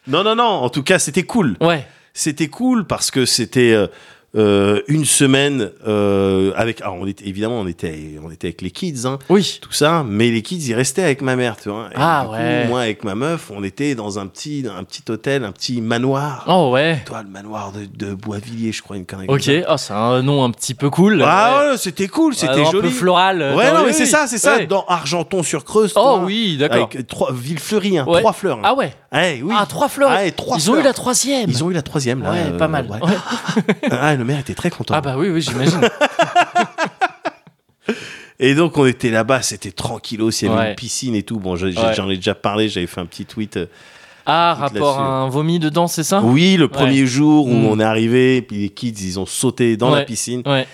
Non, 0.07 0.23
non, 0.23 0.35
non. 0.35 0.43
En 0.43 0.69
tout 0.69 0.83
cas, 0.83 0.99
c'était 0.99 1.23
cool. 1.23 1.57
ouais. 1.61 1.85
C'était 2.17 2.47
cool 2.47 2.85
parce 2.87 3.11
que 3.11 3.25
c'était 3.25 3.73
euh, 3.73 3.87
euh, 4.35 4.81
une 4.87 5.05
semaine 5.05 5.71
euh, 5.87 6.51
avec. 6.55 6.81
Alors, 6.81 6.95
on 6.99 7.07
était, 7.07 7.25
évidemment, 7.27 7.59
on 7.59 7.67
était, 7.67 8.19
on 8.23 8.29
était 8.31 8.47
avec 8.47 8.61
les 8.61 8.71
kids, 8.71 9.05
hein, 9.05 9.17
Oui. 9.29 9.59
tout 9.61 9.71
ça, 9.71 10.03
mais 10.07 10.29
les 10.31 10.41
kids, 10.41 10.57
ils 10.67 10.73
restaient 10.73 11.03
avec 11.03 11.21
ma 11.21 11.35
mère, 11.35 11.55
tu 11.55 11.69
vois. 11.69 11.87
Et 11.91 11.95
Ah, 11.95 12.21
du 12.23 12.27
coup, 12.27 12.33
ouais. 12.33 12.67
moi, 12.67 12.81
avec 12.81 13.03
ma 13.03 13.15
meuf, 13.15 13.49
on 13.55 13.63
était 13.63 13.95
dans 13.95 14.19
un 14.19 14.27
petit, 14.27 14.65
un 14.77 14.83
petit 14.83 15.03
hôtel, 15.09 15.43
un 15.43 15.51
petit 15.51 15.79
manoir. 15.81 16.43
Oh 16.47 16.71
ouais. 16.73 17.01
Toi, 17.05 17.23
le 17.23 17.29
manoir 17.29 17.71
de, 17.71 17.85
de 17.85 18.13
Boisvilliers, 18.13 18.71
je 18.71 18.81
crois, 18.81 18.97
une 18.97 19.05
connerie 19.05 19.27
Ok. 19.29 19.49
Oh, 19.69 19.77
c'est 19.77 19.93
un 19.93 20.21
nom 20.21 20.43
un 20.43 20.51
petit 20.51 20.73
peu 20.73 20.89
cool. 20.89 21.21
Ah 21.25 21.59
Ouais. 21.63 21.69
ouais, 21.71 21.77
c'était 21.77 22.07
cool, 22.07 22.33
Ah, 22.35 22.39
c'était 22.41 22.61
Un 22.67 22.71
joli. 22.71 22.89
peu 22.89 22.93
floral. 22.93 23.41
euh, 23.41 23.55
Ouais, 23.55 23.71
non, 23.71 23.79
oui, 23.79 23.83
mais 23.87 23.93
c'est 23.93 24.03
oui. 24.03 24.09
ça, 24.09 24.27
c'est 24.27 24.37
ça, 24.37 24.65
dans 24.65 24.83
Argenton-sur-Creuse. 24.87 25.93
Oh 25.95 26.01
toi, 26.01 26.21
oui, 26.25 26.57
d'accord. 26.57 26.89
Avec 26.93 27.07
trois 27.07 27.31
villes 27.31 27.59
fleuries, 27.59 27.97
hein, 27.97 28.05
trois 28.05 28.33
fleurs. 28.33 28.57
hein. 28.59 28.63
Ah 28.65 28.75
ouais. 28.75 28.91
Ouais, 29.15 29.41
oui. 29.43 29.53
Ah, 29.57 29.65
trois 29.65 29.87
fleurs. 29.89 30.11
Ah, 30.11 30.25
et 30.25 30.31
trois 30.31 30.57
Ils 30.57 30.69
ont 30.69 30.73
eu 30.73 30.77
fleurs. 30.77 30.85
la 30.87 30.93
troisième. 30.93 31.49
Ils 31.49 31.63
ont 31.63 31.71
eu 31.71 31.73
la 31.73 31.81
troisième, 31.81 32.21
là. 32.21 32.31
Ouais, 32.31 32.43
euh, 32.51 32.57
pas 32.57 32.67
mal. 32.67 32.87
ouais. 32.91 32.99
Ah, 33.91 34.15
le 34.15 34.23
maire 34.25 34.39
était 34.39 34.53
très 34.55 34.69
content. 34.69 34.93
Ah 34.95 35.01
bah 35.01 35.15
oui, 35.17 35.29
oui, 35.29 35.41
j'imagine. 35.41 35.79
Et 38.39 38.53
donc, 38.53 38.77
on 38.77 38.85
était 38.85 39.11
là-bas, 39.11 39.41
c'était 39.41 39.71
tranquillos, 39.71 40.29
il 40.31 40.45
y 40.45 40.49
avait 40.49 40.57
Ouais. 40.59 40.69
une 40.71 40.75
piscine 40.75 41.15
et 41.15 41.23
tout. 41.23 41.39
Bon, 41.39 41.55
j'ai- 41.55 41.67
Ouais. 41.67 41.93
j'en 41.95 42.09
ai 42.09 42.17
déjà 42.17 42.35
parlé, 42.35 42.67
j'avais 42.67 42.87
fait 42.87 42.99
un 42.99 43.05
petit 43.05 43.25
tweet. 43.25 43.55
euh, 43.57 43.67
Ah, 44.25 44.55
Toute 44.57 44.73
rapport 44.73 44.97
à 44.97 45.01
là-dessus. 45.01 45.13
un 45.13 45.29
vomi 45.29 45.59
dedans, 45.59 45.87
c'est 45.87 46.03
ça? 46.03 46.19
Oui, 46.21 46.57
le 46.57 46.67
premier 46.67 47.05
jour 47.05 47.45
où 47.45 47.51
Mm. 47.53 47.65
on 47.67 47.79
est 47.79 47.83
arrivé, 47.83 48.41
puis 48.41 48.57
les 48.57 48.69
kids, 48.69 48.95
ils 48.99 49.19
ont 49.19 49.25
sauté 49.27 49.77
dans 49.77 49.89
la 49.91 49.97
Ouais. 49.99 50.05
piscine. 50.05 50.41
Ouais. 50.47 50.67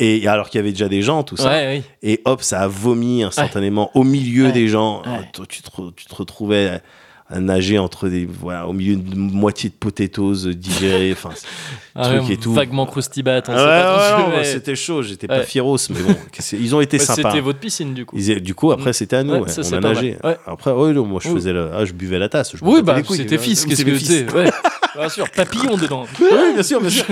Et 0.00 0.26
alors 0.26 0.50
qu'il 0.50 0.58
y 0.58 0.60
avait 0.60 0.72
déjà 0.72 0.88
des 0.88 1.00
gens, 1.02 1.22
tout 1.22 1.36
ça. 1.36 1.48
Ouais, 1.48 1.76
oui. 1.78 1.82
Et 2.02 2.20
hop, 2.26 2.42
ça 2.42 2.60
a 2.62 2.66
vomi 2.66 3.22
instantanément 3.22 3.90
au 3.94 4.02
milieu 4.02 4.46
Ouais. 4.46 4.52
des 4.52 4.66
gens. 4.68 5.02
Ouais. 5.02 5.20
Oh, 5.20 5.24
toi, 5.32 5.46
tu, 5.48 5.62
te, 5.62 5.70
re- 5.70 5.94
tu 5.94 6.04
te 6.06 6.14
retrouvais 6.16 6.82
nager 7.30 7.78
entre 7.78 8.08
des. 8.08 8.26
Voilà, 8.26 8.66
au 8.68 8.72
milieu 8.72 8.96
de 8.96 9.14
moitié 9.16 9.68
de 9.70 9.74
potatoes 9.74 10.46
digérées. 10.54 11.12
Enfin, 11.12 11.30
Ah, 11.98 12.08
Truc 12.18 12.30
et 12.30 12.36
tout. 12.36 12.52
Vaguement 12.52 12.84
croustibat, 12.84 13.40
on 13.48 13.52
ouais, 13.52 13.58
ouais, 13.58 14.36
ouais. 14.36 14.44
c'était 14.44 14.76
chaud. 14.76 15.02
J'étais 15.02 15.26
pas 15.26 15.42
firos, 15.42 15.78
mais 15.90 16.02
bon, 16.02 16.14
ils 16.52 16.74
ont 16.74 16.80
été 16.80 16.98
Ouais, 16.98 17.04
sympas. 17.04 17.30
C'était 17.30 17.40
votre 17.42 17.58
piscine, 17.58 17.94
du 17.94 18.04
coup. 18.04 18.16
Ils- 18.18 18.40
du 18.42 18.54
coup, 18.54 18.70
après, 18.70 18.92
c'était 18.92 19.16
à 19.16 19.22
nous. 19.24 19.46
Ça, 19.48 19.62
on 19.64 19.72
a 19.72 19.80
nagé. 19.80 20.16
Après, 20.46 20.72
ouais, 20.72 20.92
non, 20.92 21.04
moi, 21.06 21.20
je 21.22 21.30
faisais 21.30 21.52
le. 21.52 21.70
Ah, 21.74 21.84
je 21.84 21.92
buvais 21.92 22.18
la 22.18 22.28
tasse. 22.28 22.54
Je 22.56 22.62
Oui, 22.64 22.82
bah, 22.82 22.96
c'était 23.08 23.38
fils, 23.38 23.64
qu'est-ce 23.64 23.84
que 23.84 23.98
c'est 23.98 24.30
Ouais, 24.32 24.50
bien 24.94 25.08
sûr, 25.08 25.28
papillon 25.30 25.76
dedans. 25.78 26.04
Oui, 26.20 26.52
bien 26.54 26.62
sûr, 26.62 26.80
bien 26.80 26.90
sûr. 26.90 27.04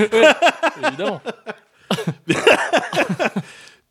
Évidemment. 0.87 1.21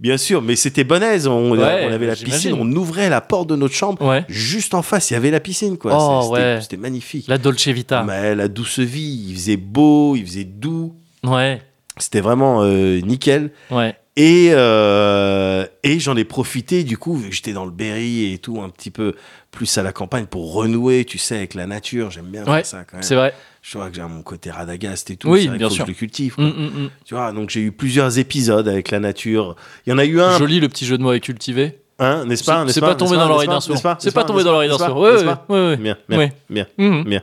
Bien 0.03 0.17
sûr, 0.17 0.41
mais 0.41 0.55
c'était 0.57 0.83
bonnaise. 0.83 1.25
On, 1.27 1.51
Ouais, 1.51 1.87
on 1.89 1.93
avait 1.93 2.05
la 2.07 2.15
piscine, 2.15 2.53
on 2.59 2.69
ouvrait 2.73 3.09
la 3.09 3.21
porte 3.21 3.47
de 3.49 3.55
notre 3.55 3.73
chambre. 3.73 4.05
Ouais. 4.05 4.25
Juste 4.27 4.73
en 4.73 4.81
face, 4.81 5.09
il 5.09 5.13
y 5.13 5.17
avait 5.17 5.31
la 5.31 5.39
piscine, 5.39 5.77
quoi. 5.77 5.97
Oh, 5.97 6.33
C'était- 6.35 6.75
ouais. 6.75 6.81
Magnifique. 6.81 7.25
La 7.29 7.37
Dolce 7.37 7.67
Vita. 7.69 8.03
Mais 8.03 8.35
la 8.35 8.49
douce 8.49 8.79
vie, 8.79 9.27
il 9.29 9.33
faisait 9.35 9.55
beau, 9.57 10.15
il 10.17 10.25
faisait 10.25 10.43
doux. 10.43 10.93
Ouais, 11.23 11.61
C'était 11.97 12.19
vraiment 12.19 12.63
euh, 12.63 12.99
nickel. 12.99 13.51
ouais. 13.71 13.95
Et, 14.15 14.49
euh, 14.51 15.65
et 15.83 15.99
j'en 15.99 16.15
ai 16.15 16.23
profité, 16.23 16.83
du 16.83 16.97
coup, 16.99 17.15
vu 17.15 17.29
que 17.29 17.35
j'étais 17.35 17.53
dans 17.53 17.65
le 17.65 17.71
Berry 17.71 18.31
et 18.31 18.37
tout, 18.37 18.61
un 18.61 18.69
petit 18.69 18.91
peu 18.91 19.15
plus 19.49 19.75
à 19.79 19.83
la 19.83 19.91
campagne 19.91 20.25
pour 20.25 20.53
renouer, 20.53 21.03
tu 21.05 21.17
sais, 21.17 21.37
avec 21.37 21.55
la 21.55 21.65
nature. 21.65 22.11
J'aime 22.11 22.25
bien 22.27 22.41
Ouais, 22.43 22.57
faire 22.57 22.65
ça 22.65 22.83
quand 22.83 22.97
même. 22.97 23.03
C'est 23.03 23.15
vrai. 23.15 23.33
Je 23.65 23.77
vois 23.77 23.89
que 23.89 23.95
j'ai 23.95 24.01
mon 24.01 24.21
côté 24.23 24.51
radagast 24.51 25.09
et 25.09 25.15
tout. 25.15 25.29
Oui, 25.29 25.47
bien 25.47 25.69
sûr. 25.69 25.85
que 25.85 25.91
je 25.91 25.95
le 25.95 25.97
cultive. 25.97 26.35
quoi. 26.35 26.43
Mm, 26.43 26.49
mm, 26.49 26.89
Tu 27.05 27.13
vois, 27.15 27.31
donc 27.31 27.49
j'ai 27.49 27.61
eu 27.61 27.71
plusieurs 27.71 28.19
épisodes 28.19 28.67
avec 28.67 28.91
la 28.91 28.99
nature. 28.99 29.55
Il 29.87 29.91
y 29.91 29.93
en 29.93 29.97
a 29.99 30.03
eu 30.05 30.17
mm. 30.17 30.19
un, 30.19 30.37
Joli 30.37 30.59
le 30.59 30.67
petit 30.67 30.85
jeu 30.85 30.97
de 30.97 31.01
mots 31.03 31.11
avec 31.11 31.23
cultivé. 31.23 31.79
hein, 31.97 32.25
n'est-ce 32.25 32.43
pas 32.43 32.65
C'est 32.67 32.81
pas 32.81 32.93
tombé 32.95 33.15
dans 33.15 33.27
l'oreille 33.29 33.47
d'un 33.47 33.61
sourd. 33.61 33.77
C'est 33.99 34.13
pas 34.13 34.25
tombé 34.25 34.43
dans 34.43 34.51
l'oreille 34.51 34.69
d'un 34.69 34.77
sourd. 34.77 34.97
Ouais, 34.97 35.15
ouais. 35.49 35.77
Bien, 35.77 35.97
bien, 36.09 36.65
bien. 36.77 37.21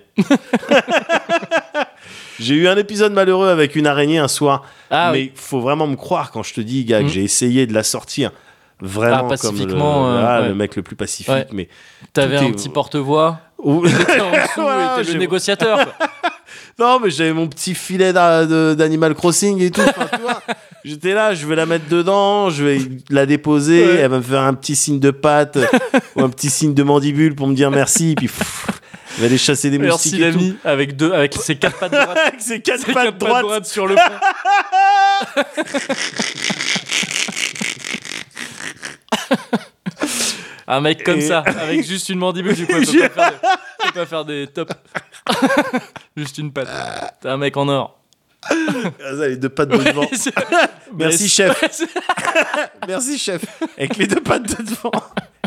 J'ai 2.38 2.55
eu 2.55 2.68
un 2.68 2.76
épisode 2.79 3.12
malheureux 3.12 3.48
avec 3.48 3.76
une 3.76 3.87
araignée 3.87 4.16
un 4.18 4.29
soir, 4.29 4.64
Ah 4.90 5.11
mais 5.12 5.18
oui. 5.18 5.33
faut 5.35 5.61
vraiment 5.61 5.87
me 5.87 5.96
croire 5.96 6.31
quand 6.31 6.42
je 6.42 6.55
te 6.55 6.61
dis, 6.62 6.87
gars, 6.87 7.00
que 7.00 7.05
Mm. 7.05 7.09
j'ai 7.09 7.22
essayé 7.24 7.66
de 7.66 7.74
la 7.74 7.83
sortir 7.83 8.31
vraiment 8.81 9.14
Ah, 9.14 9.18
comme 9.18 9.29
le, 9.29 9.37
pacifiquement, 9.37 10.09
euh, 10.09 10.24
ah, 10.26 10.40
ouais. 10.40 10.48
le 10.48 10.55
mec 10.55 10.74
le 10.74 10.81
plus 10.83 10.96
pacifique, 10.96 11.35
Ouais. 11.35 11.46
mais 11.53 11.68
T'avais 12.14 12.38
un 12.38 12.44
est- 12.44 12.53
petit 12.53 12.70
porte-voix. 12.70 13.40
T'étais 13.62 14.20
en 14.22 14.31
dessous 14.31 14.40
Voilà, 14.57 14.96
et 15.00 15.05
le 15.05 15.18
négociateur. 15.18 15.85
quoi. 15.85 16.09
Non, 16.78 16.98
mais 17.00 17.11
j'avais 17.11 17.33
mon 17.33 17.46
petit 17.48 17.74
filet 17.74 18.12
d'Animal 18.12 19.14
Crossing 19.14 19.61
et 19.61 19.70
tout. 19.70 19.80
enfin, 19.83 20.06
tu 20.14 20.20
vois. 20.22 20.42
J'étais 20.85 21.12
là, 21.12 21.35
je 21.35 21.46
vais 21.46 21.56
la 21.56 21.66
mettre 21.66 21.88
dedans, 21.90 22.48
je 22.48 22.64
vais 22.64 22.78
la 23.11 23.26
déposer, 23.26 23.85
Ouais. 23.85 23.94
elle 23.96 24.11
va 24.11 24.16
me 24.16 24.22
faire 24.22 24.40
un 24.40 24.54
petit 24.54 24.74
signe 24.74 24.98
de 24.98 25.11
patte 25.11 25.59
ou 26.16 26.22
un 26.22 26.30
petit 26.30 26.48
signe 26.48 26.72
de 26.72 26.83
mandibule 26.83 27.35
pour 27.35 27.46
me 27.48 27.54
dire 27.54 27.70
merci, 27.70 28.14
puis 28.16 28.28
pff, 28.28 28.66
elle 29.16 29.20
va 29.20 29.26
aller 29.26 29.37
chasser 29.37 29.68
des 29.68 29.76
Merci 29.78 30.12
moustiques 30.12 30.22
et 30.22 30.33
tout. 30.33 30.38
l'ami 30.38 30.56
avec 30.64 30.96
deux 30.96 31.12
avec 31.12 31.35
ses 31.35 31.56
quatre 31.56 31.78
pattes 31.78 31.92
droites. 31.92 32.16
Avec 32.26 32.40
ses 32.40 32.61
quatre 32.62 32.80
Ses 32.87 32.92
pattes 32.94 33.04
quatre 33.04 33.18
pattes 33.18 33.42
droites. 33.42 33.66
sur 33.66 33.87
le 33.87 33.96
front. 33.96 34.14
Un 40.72 40.80
mec 40.80 41.02
comme 41.02 41.18
Et- 41.18 41.22
ça, 41.22 41.40
avec 41.40 41.85
juste 41.87 42.09
une 42.11 42.18
mandibule, 42.20 42.54
il 42.56 42.66
peut, 42.66 42.80
pas 42.80 42.87
faire 42.87 43.04
des, 43.04 43.37
peut 43.85 43.92
pas 43.94 44.06
faire 44.06 44.24
des 44.24 44.46
tops. 44.46 44.72
juste 46.16 46.38
une 46.38 46.52
patte. 46.52 46.68
T'es 47.20 47.28
un 47.28 47.37
mec 47.37 47.56
en 47.56 47.68
or. 47.68 47.98
Ah, 48.48 48.54
ça, 49.18 49.28
les 49.28 49.37
deux 49.37 49.48
pattes 49.48 49.68
de 49.68 49.76
devant. 49.78 50.06
C'est- 50.12 50.33
Merci, 50.96 51.28
chef. 51.28 51.62
Merci 52.87 53.18
chef. 53.18 53.42
Avec 53.76 53.96
les 53.96 54.06
deux 54.06 54.20
pattes 54.20 54.44
de 54.59 54.62
devant. 54.62 54.92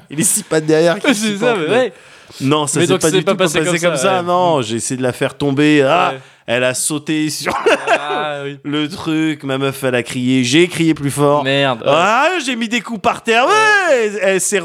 Et 0.10 0.16
les 0.16 0.24
six 0.24 0.44
pattes 0.44 0.66
derrière 0.66 1.00
qui 1.00 1.16
C'est 1.16 1.38
ça, 1.38 1.56
mais 1.56 1.70
ouais. 1.70 1.94
Non, 2.42 2.68
ça 2.68 2.82
s'est 2.86 2.88
pas 2.98 3.10
c'est 3.10 3.18
du 3.18 3.24
pas 3.24 3.32
tout 3.32 3.38
pas 3.38 3.44
passé 3.46 3.60
passé, 3.60 3.72
comme 3.80 3.80
comme 3.92 3.98
ça, 3.98 4.04
ça. 4.04 4.18
ouais. 4.18 4.24
Non, 4.24 4.62
j'ai 4.62 4.76
essayé 4.78 4.98
de 4.98 5.04
la 5.04 5.14
faire 5.14 5.36
tomber. 5.38 5.82
Ah, 5.84 6.12
Ouais. 6.14 6.20
Elle 6.46 6.64
a 6.64 6.74
sauté 6.74 7.30
sur 7.30 7.54
Ah 8.00 8.42
oui. 8.44 8.60
le 8.64 8.88
truc. 8.90 9.44
Ma 9.44 9.58
meuf, 9.58 9.84
elle 9.84 9.96
a 9.96 10.04
crié. 10.04 10.44
J'ai 10.44 10.68
crié 10.68 10.94
plus 10.94 11.12
fort. 11.12 11.44
Merde. 11.44 11.84
Ah, 11.86 12.30
j'ai 12.46 12.56
mis 12.56 12.68
des 12.68 12.82
coups 12.82 13.02
par 13.02 13.24
terre. 13.24 13.46
Ouais, 13.46 13.96
elle, 13.96 14.20
elle 14.22 14.42
s'est 14.42 14.62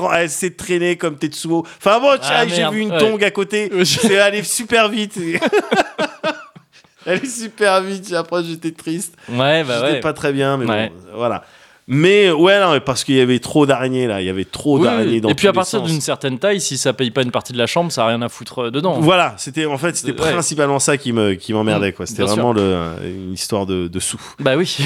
elle 0.47 0.57
traînée 0.57 0.97
comme 0.97 1.17
Tetsuo. 1.17 1.64
Enfin 1.79 2.01
bon, 2.01 2.17
Ah, 2.23 2.47
j'ai 2.47 2.69
vu 2.71 2.81
une 2.81 2.93
ouais. 2.93 2.99
tongue 2.99 3.23
à 3.25 3.31
côté. 3.31 3.71
C'est 3.85 4.19
allé 4.19 4.43
super 4.43 4.88
vite. 4.88 5.19
elle 7.07 7.19
est 7.23 7.27
super 7.27 7.81
vite. 7.81 8.12
Après, 8.12 8.43
j'étais 8.45 8.73
triste. 8.73 9.14
Ouais, 9.29 9.64
bah 9.64 9.87
j'étais 9.87 10.01
pas 10.01 10.12
très 10.12 10.33
bien, 10.33 10.57
mais 10.57 10.67
bon, 10.67 10.91
voilà. 11.14 11.45
Mais 11.90 12.31
ouais, 12.31 12.61
non, 12.61 12.72
mais 12.72 12.81
parce 12.81 13.03
qu'il 13.03 13.14
y 13.14 13.20
avait 13.20 13.38
trop 13.38 13.64
d'araignées 13.64 14.07
là. 14.07 14.20
Il 14.20 14.27
y 14.27 14.29
avait 14.29 14.44
trop 14.44 14.77
Oui, 14.77 14.85
d'araignées 14.85 15.22
dans 15.22 15.31
Et 15.31 15.35
puis 15.35 15.48
à 15.48 15.55
partir 15.55 15.81
d'une 15.81 16.03
certaine 16.03 16.38
taille, 16.38 16.61
si 16.61 16.77
ça 16.77 16.92
paye 16.92 17.11
pas 17.11 17.22
une 17.22 17.31
partie 17.31 17.55
de 17.55 17.59
la 17.59 17.66
chambre, 17.66 17.90
ça 17.90 18.05
a 18.05 18.09
rien 18.09 18.20
à 18.20 18.29
foutre 18.29 18.64
euh, 18.64 18.70
dedans. 18.70 19.01
Voilà, 19.01 19.35
c'était 19.38 19.64
en 19.64 19.79
fait 19.79 19.96
c'était 19.96 20.12
Ouais. 20.20 20.33
principalement 20.33 20.81
ça 20.81 20.98
qui 20.98 21.14
me 21.14 21.33
qui 21.33 21.55
m'emmerdait 21.55 21.94
quoi. 21.94 22.05
C'était 22.05 22.24
vraiment 22.24 22.53
le, 22.53 22.77
une 23.05 23.33
histoire 23.33 23.64
de, 23.64 23.88
de 23.88 24.01
sous. 24.01 24.20
Bah 24.38 24.57
oui. 24.57 24.77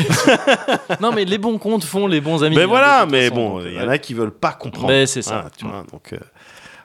non 1.00 1.10
mais 1.10 1.24
les 1.24 1.38
bons 1.38 1.58
comptes 1.58 1.82
font 1.84 2.06
les 2.06 2.20
bons 2.20 2.44
amis. 2.44 2.54
Mais 2.54 2.62
hein, 2.62 2.66
voilà, 2.68 3.04
mais 3.10 3.30
façon, 3.30 3.34
bon, 3.34 3.60
il 3.66 3.72
y 3.72 3.76
ouais. 3.78 3.82
en 3.82 3.88
a 3.88 3.98
qui 3.98 4.14
veulent 4.14 4.30
pas 4.30 4.52
comprendre. 4.52 4.86
Mais 4.88 5.06
c'est 5.06 5.22
ça. 5.22 5.46
Tu 5.58 5.64
vois, 5.66 5.84
donc 5.90 6.12
euh, 6.12 6.18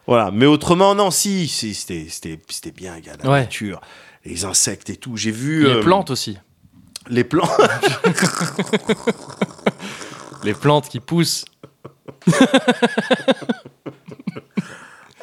voilà. 0.08 0.32
Mais 0.34 0.48
autrement, 0.48 0.96
non, 0.96 1.12
si, 1.12 1.48
si, 1.48 1.76
c'était 1.76 2.08
c'était 2.10 2.40
c'était 2.50 2.72
bien, 2.72 2.98
gars, 3.02 3.12
la 3.24 3.30
Ouais. 3.30 3.42
nature, 3.42 3.82
les 4.26 4.46
insectes 4.46 4.90
et 4.90 4.96
tout. 4.96 5.16
J'ai 5.16 5.30
vu 5.30 5.66
Les 5.66 5.74
euh, 5.76 5.82
plantes 5.82 6.10
aussi. 6.10 6.40
les 7.08 7.24
plantes. 7.24 7.52
Les 10.44 10.54
plantes 10.54 10.90
qui 10.90 11.00
poussent. 11.00 11.46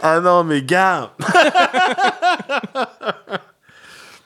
ah 0.02 0.20
non, 0.20 0.44
mais 0.44 0.62
gars. 0.62 1.12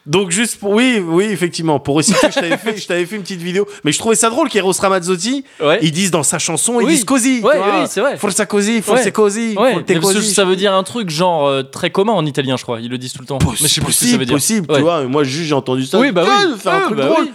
Donc 0.06 0.30
juste 0.30 0.58
pour 0.58 0.70
oui 0.70 1.02
oui 1.06 1.24
effectivement 1.24 1.78
pour 1.80 1.96
resituer 1.96 2.28
je 2.30 2.40
t'avais 2.40 2.56
fait 2.56 2.78
je 2.78 2.86
t'avais 2.86 3.04
fait 3.04 3.16
une 3.16 3.20
petite 3.22 3.42
vidéo 3.42 3.68
mais 3.84 3.92
je 3.92 3.98
trouvais 3.98 4.14
ça 4.14 4.30
drôle 4.30 4.48
qu'Eros 4.48 4.72
Ramazzotti 4.72 5.44
Ouais. 5.60 5.80
ils 5.82 5.92
disent 5.92 6.10
dans 6.10 6.22
sa 6.22 6.38
chanson 6.38 6.80
ils 6.80 6.86
Oui. 6.86 6.92
disent 6.94 7.04
così 7.04 7.42
Ouais, 7.42 7.58
oui, 7.58 7.86
c'est 7.90 8.00
vrai. 8.00 8.16
forza 8.16 8.46
così 8.46 8.80
forza 8.80 9.02
Ouais. 9.04 9.12
così 9.12 9.54
così. 10.00 10.32
ça 10.32 10.46
veut 10.46 10.56
dire 10.56 10.72
un 10.72 10.82
truc 10.82 11.10
genre 11.10 11.46
euh, 11.46 11.62
très 11.62 11.90
commun 11.90 12.14
en 12.14 12.24
italien, 12.24 12.56
je 12.56 12.62
crois. 12.62 12.80
Ils 12.80 12.88
le 12.88 12.96
disent 12.96 13.12
tout 13.12 13.20
le 13.20 13.26
temps. 13.26 13.38
Mais 13.44 13.50
je 13.54 13.66
sais 13.66 13.82
plus 13.82 13.92
ce 13.92 14.06
que 14.06 14.06
possible 14.06 14.12
ça 14.12 14.16
veut 14.16 14.24
dire. 14.24 14.34
possible 14.34 14.66
tu 14.74 14.80
vois 14.80 15.02
moi 15.04 15.24
juste 15.24 15.44
j'ai 15.48 15.54
entendu 15.54 15.84
ça 15.84 15.98
Oui, 15.98 16.10
bah 16.10 16.24
oui. 16.24 16.58
faire 16.58 16.72
un 16.72 16.76
Ouais, 16.78 16.84
truc 16.86 16.96
bah 16.96 17.04
drôle 17.08 17.28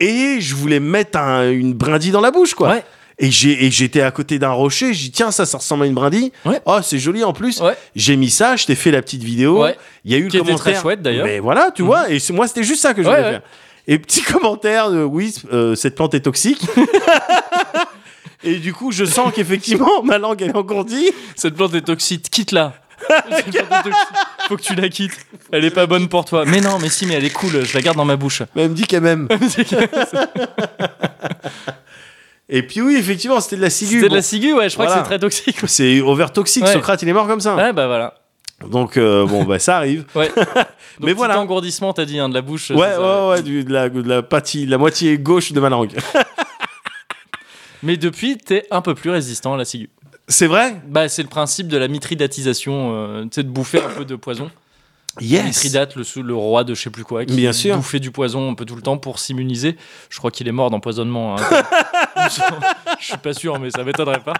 et 0.00 0.40
je 0.40 0.54
voulais 0.56 0.80
mettre 0.80 1.18
un- 1.20 1.48
une 1.48 1.74
brindille 1.74 2.10
dans 2.10 2.20
la 2.20 2.32
bouche 2.32 2.54
quoi. 2.54 2.74
Et 3.18 3.30
j'étais 3.30 4.02
à 4.02 4.10
côté 4.10 4.38
d'un 4.38 4.50
rocher 4.50 4.92
j'ai 4.92 5.04
dit 5.04 5.10
tiens 5.10 5.30
ça 5.30 5.46
ça 5.46 5.56
ressemble 5.58 5.84
à 5.84 5.86
une 5.86 5.94
brindille 5.94 6.32
Ouais. 6.44 6.60
oh 6.66 6.78
c'est 6.82 6.98
joli 6.98 7.24
en 7.24 7.32
plus 7.32 7.60
Ouais. 7.60 7.74
j'ai 7.94 8.14
mis 8.16 8.28
ça 8.30 8.56
je 8.56 8.66
t'ai 8.66 8.74
fait 8.74 8.90
la 8.90 9.00
petite 9.00 9.22
vidéo 9.22 9.62
Ouais. 9.62 9.74
il 10.04 10.12
y 10.12 10.14
a 10.14 10.18
eu 10.18 10.28
Qui 10.28 10.36
le 10.36 10.42
commentaire 10.42 10.72
très 10.74 10.80
chouette, 10.82 11.00
d'ailleurs. 11.02 11.24
Mhm. 11.24 11.32
mais 11.32 11.38
voilà 11.40 11.70
tu 11.74 11.82
vois 11.82 12.10
et 12.10 12.18
moi 12.32 12.46
c'était 12.46 12.62
juste 12.62 12.82
ça 12.82 12.92
que 12.92 13.02
je 13.02 13.08
voulais 13.08 13.22
faire 13.22 13.42
et 13.88 13.98
petit 13.98 14.20
commentaire 14.32 14.90
de 14.90 15.02
oui 15.02 15.34
euh, 15.52 15.74
cette 15.74 15.94
plante 15.94 16.12
est 16.14 16.20
toxique 16.20 16.60
et 18.44 18.56
du 18.56 18.74
coup 18.74 18.92
je 18.92 19.04
sens 19.06 19.32
qu'effectivement 19.34 20.02
ma 20.02 20.18
langue 20.18 20.42
elle 20.42 20.50
est 20.50 20.56
engourdie 20.56 21.10
Cette 21.36 21.54
plante 21.54 21.74
est 21.74 21.80
toxique, 21.82 22.28
quitte-la. 22.30 22.74
Faut 24.48 24.56
que 24.56 24.62
tu 24.62 24.74
la 24.74 24.88
quittes. 24.88 25.16
Elle 25.52 25.64
est 25.66 25.70
pas 25.70 25.86
bonne 25.86 26.08
pour 26.08 26.24
toi. 26.24 26.44
Mais 26.46 26.60
non, 26.62 26.78
mais 26.80 26.88
si, 26.88 27.04
mais 27.06 27.14
elle 27.14 27.24
est 27.26 27.30
cool. 27.30 27.62
Je 27.64 27.74
la 27.74 27.82
garde 27.82 27.96
dans 27.96 28.06
ma 28.06 28.16
bouche. 28.16 28.42
mais 28.54 28.62
elle 28.62 28.70
me 28.70 28.74
dit 28.74 28.84
qu'elle 28.86 29.02
m'aime 29.02 29.28
et 32.48 32.62
puis 32.62 32.80
oui 32.80 32.96
effectivement 32.96 33.40
c'était 33.40 33.56
de 33.56 33.62
la 33.62 33.70
ciguë 33.70 33.96
C'était 33.96 34.08
de 34.08 34.14
la 34.14 34.22
ciguë, 34.22 34.52
ouais. 34.54 34.68
Je 34.68 34.74
crois 34.74 34.86
Voilà. 34.86 35.00
que 35.02 35.04
c'est 35.06 35.10
très 35.10 35.18
toxique. 35.18 35.56
c'est 35.66 36.00
over 36.00 36.26
toxique 36.32 36.64
Ouais. 36.64 36.72
Socrate 36.72 37.02
il 37.02 37.08
est 37.08 37.12
mort 37.12 37.26
comme 37.26 37.40
ça 37.40 37.56
Ouais, 37.56 37.72
bah 37.72 37.86
voilà. 37.86 38.14
donc 38.70 38.96
euh, 38.96 39.26
bon 39.26 39.44
bah 39.44 39.58
ça 39.58 39.76
arrive 39.78 40.04
Ouais. 40.14 40.30
Mais 41.00 41.08
Donc, 41.08 41.16
voilà. 41.18 41.34
petit 41.34 41.40
engourdissement, 41.40 41.92
t'as 41.92 42.04
dit, 42.06 42.18
hein, 42.18 42.28
de 42.30 42.34
la 42.34 42.40
bouche. 42.42 42.70
ouais 42.70 42.76
ça. 42.78 43.00
ouais 43.26 43.30
ouais 43.36 43.42
du- 43.42 43.64
de 43.64 43.72
la 43.72 43.88
de 43.90 44.08
la 44.08 44.22
partie 44.22 44.64
de 44.64 44.70
la 44.70 44.78
moitié 44.78 45.18
gauche 45.18 45.52
de 45.52 45.60
ma 45.60 45.68
langue 45.68 45.92
Mais 47.82 47.96
depuis, 47.96 48.38
t'es 48.38 48.66
un 48.70 48.80
peu 48.80 48.94
plus 48.94 49.10
résistant 49.10 49.54
à 49.54 49.56
la 49.58 49.64
ciguë. 49.64 49.90
c'est 50.28 50.46
vrai? 50.46 50.76
Bah, 50.88 51.08
c'est 51.08 51.22
le 51.22 51.28
principe 51.28 51.68
de 51.68 51.76
la 51.76 51.88
mitridatisation, 51.88 52.92
euh, 52.94 53.22
tu 53.24 53.28
sais, 53.34 53.42
de 53.42 53.48
bouffer 53.50 53.82
un 53.82 53.88
peu 53.90 54.04
de 54.04 54.16
poison. 54.16 54.50
yes 55.20 55.44
Mithridate, 55.44 55.94
le 55.96 56.34
roi 56.34 56.64
de 56.64 56.74
je 56.74 56.80
sais 56.82 56.90
plus 56.90 57.04
quoi, 57.04 57.24
qui 57.26 57.34
Bien 57.36 57.52
sûr. 57.52 57.76
bouffait 57.76 58.00
du 58.00 58.10
poison 58.10 58.50
un 58.50 58.54
peu 58.54 58.64
tout 58.64 58.74
le 58.76 58.82
temps 58.82 58.96
pour 58.96 59.18
s'immuniser. 59.18 59.76
Je 60.08 60.18
crois 60.18 60.30
qu'il 60.30 60.48
est 60.48 60.52
mort 60.52 60.70
d'empoisonnement. 60.70 61.36
hein. 61.38 61.42
je 63.00 63.04
suis 63.04 63.16
pas 63.18 63.32
sûr, 63.32 63.58
mais 63.58 63.70
ça 63.70 63.84
m'étonnerait 63.84 64.20
pas. 64.20 64.34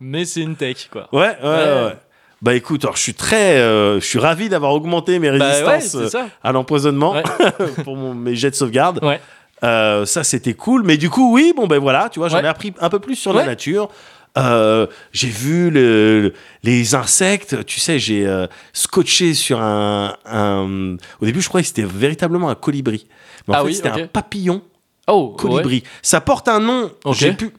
Mais 0.00 0.24
c'est 0.24 0.40
une 0.42 0.56
tech, 0.56 0.88
quoi. 0.90 1.08
Ouais, 1.12 1.36
ouais, 1.42 1.48
ouais. 1.48 1.96
Bah 2.42 2.54
écoute, 2.54 2.84
alors 2.84 2.96
je 2.96 3.02
suis 3.02 3.14
très, 3.14 3.56
euh, 3.56 3.98
je 3.98 4.04
suis 4.04 4.18
ravi 4.18 4.48
d'avoir 4.50 4.72
augmenté 4.72 5.18
mes 5.18 5.30
Bah 5.38 5.46
résistances 5.46 6.14
euh, 6.14 6.24
à 6.44 6.52
l'empoisonnement 6.52 7.14
pour 7.84 7.96
mon- 7.96 8.14
mes 8.14 8.34
jets 8.36 8.50
de 8.50 8.54
sauvegarde. 8.56 9.02
Ouais. 9.02 9.20
Euh, 9.64 10.04
ça 10.04 10.22
c'était 10.22 10.52
cool, 10.52 10.82
mais 10.84 10.98
du 10.98 11.08
coup 11.08 11.32
oui, 11.32 11.54
bon 11.56 11.66
ben 11.66 11.78
voilà, 11.78 12.10
tu 12.10 12.18
vois, 12.18 12.28
j'en 12.28 12.40
ai 12.44 12.46
appris 12.46 12.74
un 12.78 12.90
peu 12.90 12.98
plus 12.98 13.16
sur 13.16 13.32
la 13.32 13.46
nature. 13.46 13.88
Euh, 14.36 14.86
j'ai 15.12 15.28
vu 15.28 15.70
le- 15.70 16.20
le- 16.20 16.34
les 16.62 16.94
insectes, 16.94 17.64
tu 17.64 17.80
sais, 17.80 17.98
j'ai 17.98 18.26
euh, 18.26 18.46
scotché 18.74 19.32
sur 19.32 19.62
un, 19.62 20.14
un- 20.26 20.96
Au 21.22 21.24
début, 21.24 21.40
je 21.40 21.48
croyais 21.48 21.62
que 21.62 21.68
c'était 21.68 21.84
véritablement 21.90 22.50
un 22.50 22.54
colibri, 22.54 23.06
mais 23.48 23.54
en 23.54 23.58
Ah 23.58 23.60
fait 23.62 23.66
oui, 23.68 23.74
c'était 23.74 23.88
un 23.88 24.06
papillon 24.08 24.60
Oh, 25.06 25.34
colibri. 25.38 25.82
Ça 26.02 26.20
porte 26.20 26.48
un 26.48 26.60
nom. 26.60 26.90
Ok. 27.04 27.14
J'ai 27.14 27.32
pu. 27.32 27.52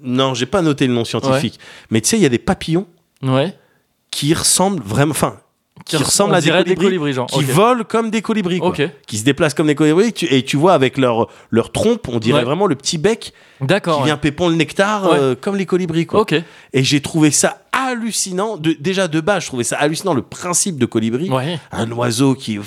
Non, 0.00 0.34
j'ai 0.34 0.46
pas 0.46 0.62
noté 0.62 0.86
le 0.86 0.92
nom 0.92 1.04
scientifique, 1.04 1.58
mais 1.90 2.02
tu 2.02 2.08
sais, 2.08 2.18
il 2.18 2.22
y 2.22 2.26
a 2.26 2.30
des 2.30 2.38
papillons 2.38 2.86
ouais. 3.22 3.56
qui 4.10 4.34
ressemblent 4.34 4.82
vraiment, 4.82 5.12
enfin, 5.12 5.40
qui, 5.86 5.96
ressemblent 5.96 6.34
à 6.34 6.40
des 6.40 6.74
colibris, 6.74 7.12
genre. 7.12 7.26
qui 7.28 7.44
volent 7.44 7.84
comme 7.88 8.10
des 8.10 8.20
colibris, 8.20 8.58
quoi. 8.58 8.74
Qui 9.06 9.18
se 9.18 9.24
déplacent 9.24 9.54
comme 9.54 9.68
des 9.68 9.74
colibris, 9.74 10.12
tu- 10.12 10.26
et 10.32 10.44
tu 10.44 10.56
vois 10.56 10.74
avec 10.74 10.98
leur, 10.98 11.28
leur 11.50 11.70
trompe, 11.72 12.08
on 12.08 12.18
dirait 12.18 12.40
Ouais. 12.40 12.44
vraiment 12.44 12.66
le 12.66 12.74
petit 12.74 12.98
bec 12.98 13.32
D'accord. 13.60 13.96
qui 13.96 14.00
ouais. 14.02 14.06
vient 14.06 14.16
pépon 14.16 14.48
le 14.48 14.56
nectar, 14.56 15.04
Ouais. 15.10 15.16
euh, 15.18 15.34
comme 15.40 15.56
les 15.56 15.64
colibris, 15.66 16.04
quoi. 16.06 16.24
Et 16.72 16.82
j'ai 16.82 17.00
trouvé 17.00 17.30
ça 17.30 17.62
hallucinant. 17.72 18.56
De, 18.56 18.74
déjà 18.78 19.06
de 19.08 19.20
base, 19.20 19.44
je 19.44 19.48
trouvais 19.48 19.64
ça 19.64 19.76
hallucinant 19.76 20.12
le 20.14 20.22
principe 20.22 20.76
de 20.78 20.86
colibri. 20.86 21.30
Ouais. 21.30 21.58
Un 21.72 21.90
oiseau 21.92 22.34
qui. 22.34 22.58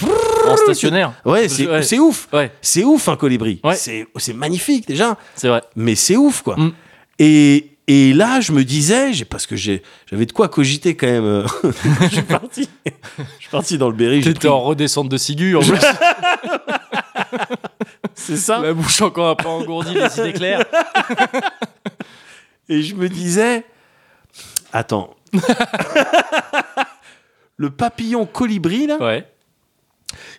En 0.47 0.55
stationnaire. 0.55 1.11
Ouais, 1.25 1.49
c'est 1.49 1.67
Ouais. 1.67 1.99
ouf. 1.99 2.27
Ouais, 2.31 2.51
C'est 2.61 2.83
ouf 2.85 3.09
un 3.09 3.17
colibri. 3.17 3.59
Ouais. 3.63 3.75
C'est 3.75 4.07
c'est 4.15 4.33
magnifique 4.33 4.87
déjà, 4.87 5.17
c'est 5.35 5.49
vrai. 5.49 5.61
mais 5.75 5.95
c'est 5.95 6.15
ouf 6.15 6.41
quoi. 6.41 6.55
Mm. 6.57 6.71
Et, 7.19 7.68
Et 7.91 8.13
là, 8.13 8.39
je 8.39 8.51
me 8.51 8.63
disais, 8.63 9.11
parce 9.27 9.47
que 9.47 9.55
j'avais 9.55 10.27
de 10.27 10.31
quoi 10.31 10.47
cogiter 10.47 10.95
quand 10.95 11.07
même. 11.07 11.23
euh, 11.25 11.47
je 12.03 12.07
suis 12.07 12.21
parti, 12.21 12.69
je 12.85 12.91
suis 13.39 13.49
parti 13.49 13.79
dans 13.79 13.89
le 13.89 13.95
Berry. 13.95 14.21
pris- 14.21 14.47
en 14.47 14.61
redescente 14.61 15.09
de 15.09 15.17
Sigu, 15.17 15.55
en 15.55 15.61
plus. 15.61 15.71
C'est 18.13 18.37
ça. 18.37 18.59
la 18.59 18.73
bouche 18.73 19.01
encore 19.01 19.29
un 19.29 19.35
peu 19.35 19.47
engourdie, 19.47 19.95
les 19.95 20.19
idées 20.19 20.33
claires. 20.33 20.63
Et 22.67 22.83
je 22.83 22.93
me 22.93 23.09
disais, 23.09 23.65
attends, 24.71 25.15
le 27.57 27.69
papillon 27.71 28.25
colibri 28.27 28.85
là, 28.87 28.97
Ouais, 28.97 29.27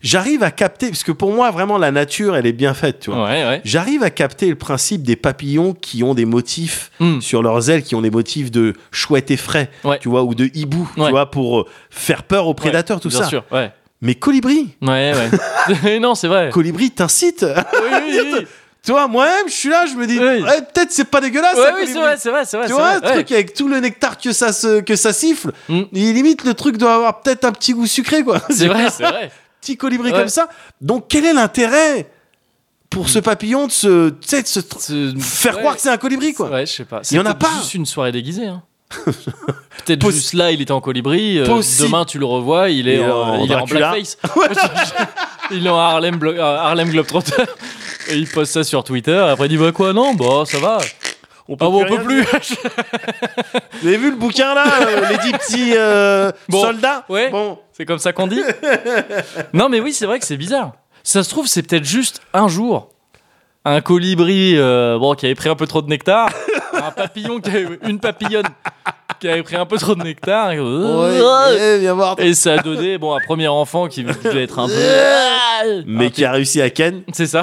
j'arrive 0.01 0.43
à 0.43 0.51
capter, 0.51 0.89
parce 0.89 1.03
que 1.03 1.13
pour 1.13 1.33
moi 1.33 1.51
vraiment 1.51 1.79
la 1.79 1.91
nature, 1.91 2.37
elle 2.37 2.47
est 2.47 2.53
bien 2.53 2.75
faite, 2.75 3.01
tu 3.01 3.11
vois. 3.11 3.25
ouais, 3.25 3.45
ouais. 3.45 3.61
J'arrive 3.65 4.03
à 4.03 4.11
capter 4.11 4.49
le 4.49 4.55
principe 4.55 5.03
des 5.03 5.17
papillons 5.17 5.75
qui 5.75 6.03
ont 6.03 6.15
des 6.15 6.25
motifs 6.25 6.91
Hmm. 7.01 7.21
sur 7.21 7.43
leurs 7.43 7.71
ailes, 7.71 7.83
qui 7.83 7.95
ont 7.95 8.03
des 8.03 8.11
motifs 8.11 8.51
de 8.51 8.75
chouette 8.91 9.31
et 9.31 9.37
frais, 9.37 9.71
Ouais. 9.85 9.99
tu 10.01 10.09
vois, 10.09 10.23
ou 10.25 10.35
de 10.35 10.51
hibou, 10.55 10.89
tu 10.95 11.01
vois, 11.11 11.31
pour 11.31 11.61
euh, 11.61 11.67
faire 11.91 12.23
peur 12.23 12.47
aux 12.47 12.55
prédateurs, 12.55 13.01
tout 13.01 13.09
bien 13.09 13.21
ça. 13.23 13.27
sûr, 13.27 13.45
ouais. 13.53 13.73
Mais 14.03 14.15
colibri, 14.15 14.69
Ouais, 14.83 15.13
ouais. 15.75 15.99
non, 16.01 16.15
c'est 16.15 16.29
vrai. 16.29 16.51
colibri 16.51 16.91
t'incite. 16.91 17.45
Oui, 17.45 17.89
oui, 18.07 18.21
oui. 18.39 18.47
tu 18.83 18.93
vois, 18.93 19.07
moi-même, 19.09 19.47
je 19.49 19.53
suis 19.53 19.69
là, 19.69 19.85
je 19.85 19.95
me 19.95 20.07
dis, 20.07 20.19
Oui. 20.19 20.43
ouais, 20.43 20.63
peut-être 20.73 20.91
c'est 20.91 21.05
pas 21.05 21.21
dégueulasse, 21.21 21.55
Ouais, 21.57 21.63
ça, 21.65 21.75
oui, 21.77 21.83
c'est 21.87 21.99
vrai, 21.99 22.17
c'est 22.19 22.31
vrai, 22.31 22.47
c'est 22.47 22.57
vrai. 22.57 22.67
Tu 22.67 22.73
vois, 22.73 22.95
le 22.95 23.01
truc 23.03 23.31
avec 23.33 23.53
tout 23.53 23.69
le 23.69 23.79
nectar 23.81 24.17
que 24.17 24.33
ça, 24.33 24.53
se, 24.55 24.81
que 24.81 24.97
ça 24.97 25.13
siffle, 25.13 25.53
Mm. 25.69 25.81
et 25.93 26.13
limite 26.15 26.45
le 26.45 26.55
truc 26.55 26.79
doit 26.79 26.95
avoir 26.95 27.21
peut-être 27.21 27.45
un 27.45 27.53
petit 27.53 27.75
goût 27.75 27.87
sucré, 27.87 28.23
quoi. 28.23 28.41
C'est 28.49 28.69
vrai, 28.69 28.89
c'est 28.91 29.03
vrai. 29.05 29.31
Petit 29.61 29.77
colibri 29.77 30.11
Ouais. 30.13 30.19
comme 30.19 30.29
ça. 30.29 30.49
Donc, 30.81 31.07
quel 31.09 31.25
est 31.25 31.33
l'intérêt 31.33 32.11
pour 32.89 33.09
ce 33.09 33.19
papillon 33.19 33.67
de 33.67 33.73
se, 33.73 34.11
de 34.11 34.17
se 34.21 34.61
tr- 34.61 34.81
Ce- 34.81 35.15
faire 35.21 35.55
ouais. 35.55 35.61
croire 35.61 35.77
que 35.77 35.83
c'est 35.83 35.91
un 35.91 35.97
colibri, 35.99 36.33
quoi? 36.35 36.49
Ouais, 36.51 36.67
je 36.67 36.73
sais 36.73 36.85
pas. 36.85 37.03
Il 37.11 37.17
y 37.17 37.21
en 37.21 37.27
a 37.27 37.35
pas. 37.35 37.51
juste 37.59 37.75
une 37.75 37.87
soirée 37.87 38.13
déguisée. 38.13 38.47
Hein. 38.47 38.63
Peut-être 39.87 40.11
juste 40.11 40.33
là, 40.33 40.51
il 40.51 40.61
était 40.61 40.73
en 40.73 40.81
colibri. 40.81 41.39
euh, 41.39 41.45
demain, 41.81 42.05
tu 42.05 42.19
le 42.19 42.25
revois, 42.27 42.71
il 42.71 42.89
est, 42.89 43.05
en, 43.09 43.45
il 43.45 43.51
est 43.51 43.55
en 43.55 43.59
Dracula. 43.67 43.93
blackface. 43.93 44.19
il 45.53 45.67
est 45.67 45.71
en 45.71 45.77
Harlem, 45.79 46.19
Globetrotter. 46.19 47.45
Et 48.09 48.17
il 48.17 48.27
poste 48.27 48.53
ça 48.53 48.65
sur 48.65 48.83
Twitter. 48.83 49.13
Et 49.13 49.31
après, 49.31 49.47
il 49.47 49.51
dit 49.51 49.57
bah 49.57 49.71
quoi 49.73 49.93
Non, 49.93 50.15
bah 50.15 50.43
ça 50.47 50.59
va. 50.59 50.79
On 51.53 51.57
Ah 51.59 51.69
on 51.69 51.85
peut 51.85 52.03
plus. 52.05 52.21
dire. 52.23 52.41
Vous 53.83 53.89
avez 53.89 53.97
vu 53.97 54.11
le 54.11 54.17
bouquin 54.17 54.55
là, 54.55 54.65
euh, 54.83 55.09
les 55.11 55.19
dix 55.19 55.33
petits 55.33 55.73
euh, 55.77 56.31
Bon. 56.49 56.63
soldats 56.63 57.05
Ouais. 57.09 57.29
Bon, 57.31 57.59
C'est 57.73 57.85
comme 57.85 57.99
ça 57.99 58.13
qu'on 58.13 58.29
dit 58.29 58.41
Non, 59.53 59.69
mais 59.69 59.81
oui, 59.81 59.93
c'est 59.93 60.07
vrai 60.07 60.21
que 60.21 60.27
c'est 60.27 60.37
bizarre. 60.37 60.73
Ça 61.03 61.25
se 61.25 61.31
trouve, 61.31 61.49
c'est 61.49 61.63
peut-être 61.63 61.85
juste 61.85 62.23
un 62.33 62.47
jour. 62.47 62.91
Un 63.65 63.81
colibri 63.81 64.55
euh, 64.57 64.97
bon, 64.99 65.15
qui 65.15 65.27
avait 65.27 65.35
pris 65.35 65.49
un 65.49 65.57
peu 65.57 65.67
trop 65.67 65.83
de 65.83 65.89
nectar. 65.89 66.31
Un 66.91 67.03
papillon, 67.03 67.41
qui 67.41 67.51
avait- 67.51 67.79
une 67.89 67.99
papillonne 68.01 68.47
qui 69.19 69.29
avait 69.29 69.43
pris 69.43 69.57
un 69.57 69.67
peu 69.67 69.77
trop 69.77 69.95
de 69.95 70.03
nectar. 70.03 70.53
et- 70.53 70.61
ouais, 70.61 71.79
viens 71.79 71.95
voir. 71.95 72.17
Et 72.19 72.35
ça 72.35 72.55
a 72.55 72.59
donné 72.59 72.99
bon, 72.99 73.15
un 73.15 73.21
premier 73.21 73.49
enfant 73.49 73.87
qui 73.89 74.03
devait 74.05 74.43
être 74.45 74.59
un 74.59 74.67
peu. 74.69 74.75
Mais 75.87 76.07
un 76.07 76.11
qui 76.11 76.25
a 76.25 76.33
réussi 76.33 76.61
à 76.63 76.71
ken. 76.71 77.03
C'est 77.13 77.27
ça. 77.27 77.43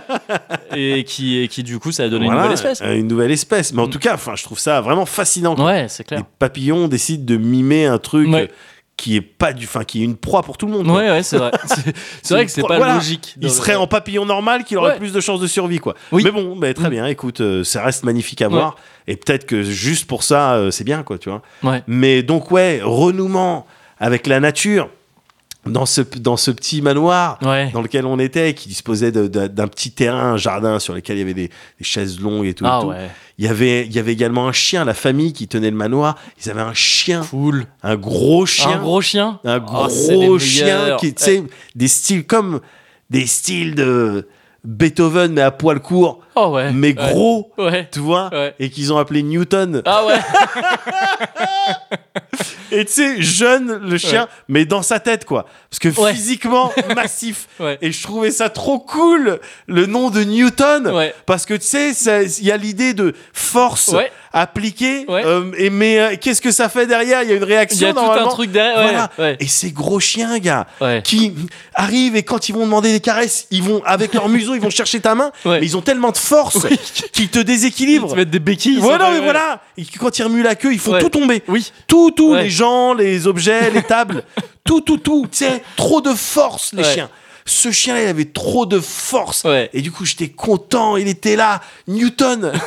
et, 0.74 1.04
qui, 1.04 1.38
et 1.38 1.48
qui, 1.48 1.62
du 1.62 1.78
coup, 1.78 1.92
ça 1.92 2.04
a 2.04 2.08
donné 2.08 2.26
Voilà, 2.26 2.40
une 2.42 2.48
nouvelle 2.50 2.54
espèce. 2.70 2.82
euh, 2.82 2.94
Une 2.96 3.06
nouvelle 3.06 3.30
espèce. 3.30 3.72
Mais 3.72 3.82
en 3.82 3.88
tout 3.88 3.98
cas, 3.98 4.14
enfin, 4.14 4.32
je 4.36 4.42
trouve 4.44 4.58
ça 4.58 4.80
vraiment 4.80 5.06
fascinant. 5.06 5.54
quoi. 5.54 5.66
Ouais, 5.66 5.86
c'est 5.88 6.02
Les 6.10 6.16
clair. 6.16 6.22
papillons 6.38 6.88
décident 6.88 7.24
de 7.24 7.36
mimer 7.36 7.86
un 7.86 7.98
truc 7.98 8.28
Ouais. 8.28 8.50
Qui 8.98 9.16
est 9.16 9.20
pas 9.22 9.54
du, 9.54 9.64
enfin, 9.64 9.84
qui 9.84 10.02
est 10.02 10.04
une 10.04 10.16
proie 10.16 10.42
pour 10.42 10.58
tout 10.58 10.66
le 10.66 10.72
monde. 10.72 10.88
Ouais, 10.88 11.08
ouais, 11.10 11.22
c'est 11.22 11.38
vrai. 11.38 11.52
C'est- 12.22 12.34
vrai 12.34 12.44
que 12.44 12.50
c'est 12.50 12.60
pas 12.62 12.76
voilà. 12.76 12.96
logique. 12.96 13.34
Il 13.40 13.48
serait 13.50 13.76
en 13.76 13.86
papillon 13.86 14.26
normal 14.26 14.64
qu'il 14.64 14.76
aurait 14.76 14.92
Ouais. 14.92 14.98
plus 14.98 15.12
de 15.12 15.20
chances 15.20 15.40
de 15.40 15.46
survie, 15.46 15.78
quoi. 15.78 15.94
Oui. 16.12 16.22
Mais 16.24 16.30
bon, 16.32 16.56
bah, 16.56 16.74
très 16.74 16.90
bien. 16.90 17.06
Écoute, 17.06 17.40
euh, 17.40 17.64
ça 17.64 17.82
reste 17.82 18.04
magnifique 18.04 18.42
à 18.42 18.48
voir. 18.48 18.74
Et 19.06 19.16
peut-être 19.16 19.46
que 19.46 19.62
juste 19.62 20.06
pour 20.06 20.22
ça, 20.24 20.54
euh, 20.54 20.70
c'est 20.70 20.84
bien, 20.84 21.02
quoi, 21.04 21.16
tu 21.16 21.30
vois. 21.30 21.42
Mais 21.86 22.22
donc, 22.22 22.50
ouais, 22.50 22.80
renouement 22.82 23.66
avec 24.00 24.26
la 24.26 24.40
nature 24.40 24.90
dans 25.66 25.86
ce, 25.86 26.00
dans 26.00 26.36
ce 26.36 26.50
petit 26.50 26.80
manoir 26.82 27.38
Ouais. 27.42 27.70
dans 27.72 27.82
lequel 27.82 28.06
on 28.06 28.18
était, 28.18 28.54
qui 28.54 28.68
disposait 28.68 29.12
d'un 29.12 29.68
petit 29.68 29.90
terrain, 29.90 30.32
un 30.32 30.36
jardin 30.36 30.78
sur 30.78 30.94
lequel 30.94 31.16
il 31.16 31.20
y 31.20 31.22
avait 31.22 31.34
des, 31.34 31.48
des 31.48 31.84
chaises 31.84 32.20
longues 32.20 32.46
et 32.46 32.54
tout. 32.54 32.64
et 32.64 32.68
Ah 32.70 32.78
tout. 32.82 32.88
ouais. 32.88 33.10
Il 33.38 33.44
y 33.44 33.48
avait, 33.48 33.84
il 33.86 33.92
y 33.92 33.98
avait 33.98 34.12
également 34.12 34.48
un 34.48 34.52
chien, 34.52 34.84
la 34.84 34.94
famille 34.94 35.32
qui 35.32 35.46
tenait 35.46 35.70
le 35.70 35.76
manoir. 35.76 36.16
Ils 36.42 36.50
avaient 36.50 36.60
un 36.62 36.74
chien, 36.74 37.24
Cool. 37.28 37.66
un 37.82 37.96
gros 37.96 38.46
chien, 38.46 38.70
Un 38.70 38.78
gros 38.78 39.00
chien. 39.00 39.40
un 39.44 39.58
Oh, 39.58 39.86
gros 39.88 40.38
chien 40.38 40.96
qui, 40.98 41.14
des 41.74 41.88
styles 41.88 42.24
comme 42.26 42.60
des 43.10 43.26
styles 43.26 43.74
de 43.74 44.26
Beethoven 44.68 45.32
mais 45.32 45.40
à 45.40 45.50
poil 45.50 45.80
court, 45.80 46.20
Oh 46.36 46.48
ouais. 46.48 46.72
mais 46.72 46.92
gros, 46.92 47.50
Ouais. 47.56 47.88
tu 47.90 48.00
vois, 48.00 48.28
Ouais. 48.32 48.54
et 48.60 48.68
qu'ils 48.68 48.92
ont 48.92 48.98
appelé 48.98 49.22
Newton. 49.22 49.80
Ah 49.86 50.04
ouais. 50.04 50.18
Et 52.70 52.84
tu 52.84 52.92
sais, 52.92 53.22
jeune 53.22 53.78
le 53.88 53.96
chien, 53.96 54.28
mais 54.46 54.66
dans 54.66 54.82
sa 54.82 55.00
tête 55.00 55.24
quoi, 55.24 55.46
parce 55.70 55.78
que 55.80 55.90
physiquement 55.90 56.70
massif. 56.94 57.48
Ouais. 57.58 57.78
Et 57.80 57.92
je 57.92 58.02
trouvais 58.02 58.30
ça 58.30 58.50
trop 58.50 58.78
cool 58.78 59.40
le 59.66 59.86
nom 59.86 60.10
de 60.10 60.20
Newton. 60.22 60.86
Ouais. 60.88 61.14
Parce 61.24 61.46
que 61.46 61.54
tu 61.54 61.62
sais, 61.64 61.92
il 62.38 62.44
y 62.44 62.52
a 62.52 62.58
l'idée 62.58 62.92
de 62.92 63.14
force 63.32 63.94
Ouais. 65.08 65.22
euh, 65.24 65.52
et 65.56 65.70
mais 65.70 65.98
euh, 65.98 66.16
qu'est-ce 66.20 66.40
que 66.42 66.50
ça 66.50 66.68
fait 66.68 66.86
derrière? 66.86 67.22
Il 67.22 67.28
y 67.30 67.32
a 67.32 67.36
une 67.36 67.42
Il 67.42 67.48
y 67.48 67.54
réaction 67.54 67.88
a 67.90 67.92
tout 67.94 68.00
un 68.00 68.28
truc 68.28 68.50
derrière. 68.50 68.76
Ouais. 68.78 68.82
Voilà. 68.90 69.10
Ouais. 69.18 69.36
Et 69.40 69.46
ces 69.46 69.70
gros 69.70 70.00
chiens, 70.00 70.38
gars, 70.38 70.66
qui 71.04 71.32
arrivent 71.74 72.16
et 72.16 72.22
quand 72.22 72.48
ils 72.48 72.52
vont 72.54 72.64
demander 72.64 72.92
des 72.92 73.00
caresses, 73.00 73.46
ils 73.50 73.62
vont 73.62 73.82
avec 73.84 74.14
leur 74.14 74.28
museau, 74.28 74.54
ils 74.54 74.60
vont 74.60 74.70
chercher 74.70 75.00
ta 75.00 75.14
main, 75.14 75.30
mais 75.44 75.60
ils 75.62 75.76
ont 75.76 75.82
tellement 75.82 76.10
de 76.12 76.16
force 76.18 76.56
Oui. 76.70 76.78
qu'ils 77.12 77.28
te 77.28 77.38
Ils 77.38 77.44
déséquilibrent. 77.44 78.10
te 78.12 78.16
mettent 78.16 78.30
des 78.30 78.38
béquilles. 78.38 78.78
Voilà, 78.78 79.10
mais 79.10 79.20
voilà. 79.20 79.60
Et 79.76 79.84
quand 79.98 80.18
ils 80.18 80.22
remuent 80.22 80.42
la 80.42 80.54
queue, 80.54 80.72
ils 80.72 80.78
font 80.78 80.98
tout 80.98 81.08
tomber. 81.08 81.42
Oui. 81.48 81.72
Tout, 81.86 82.10
tout, 82.10 82.34
les 82.34 82.50
gens, 82.50 82.94
les 82.94 83.26
objets, 83.26 83.70
les 83.70 83.82
tables, 83.82 84.24
tout, 84.64 84.80
tout, 84.80 84.98
tout. 84.98 85.26
Tu 85.30 85.38
sais, 85.38 85.62
trop 85.76 86.00
de 86.00 86.10
force, 86.12 86.72
les 86.74 86.84
chiens. 86.84 87.08
Ce 87.48 87.70
chien-là, 87.72 88.02
il 88.02 88.08
avait 88.08 88.26
trop 88.26 88.66
de 88.66 88.78
force. 88.78 89.44
Ouais. 89.44 89.70
Et 89.72 89.80
du 89.80 89.90
coup, 89.90 90.04
j'étais 90.04 90.28
content. 90.28 90.96
Il 90.98 91.08
était 91.08 91.34
là. 91.34 91.60
Newton. 91.86 92.52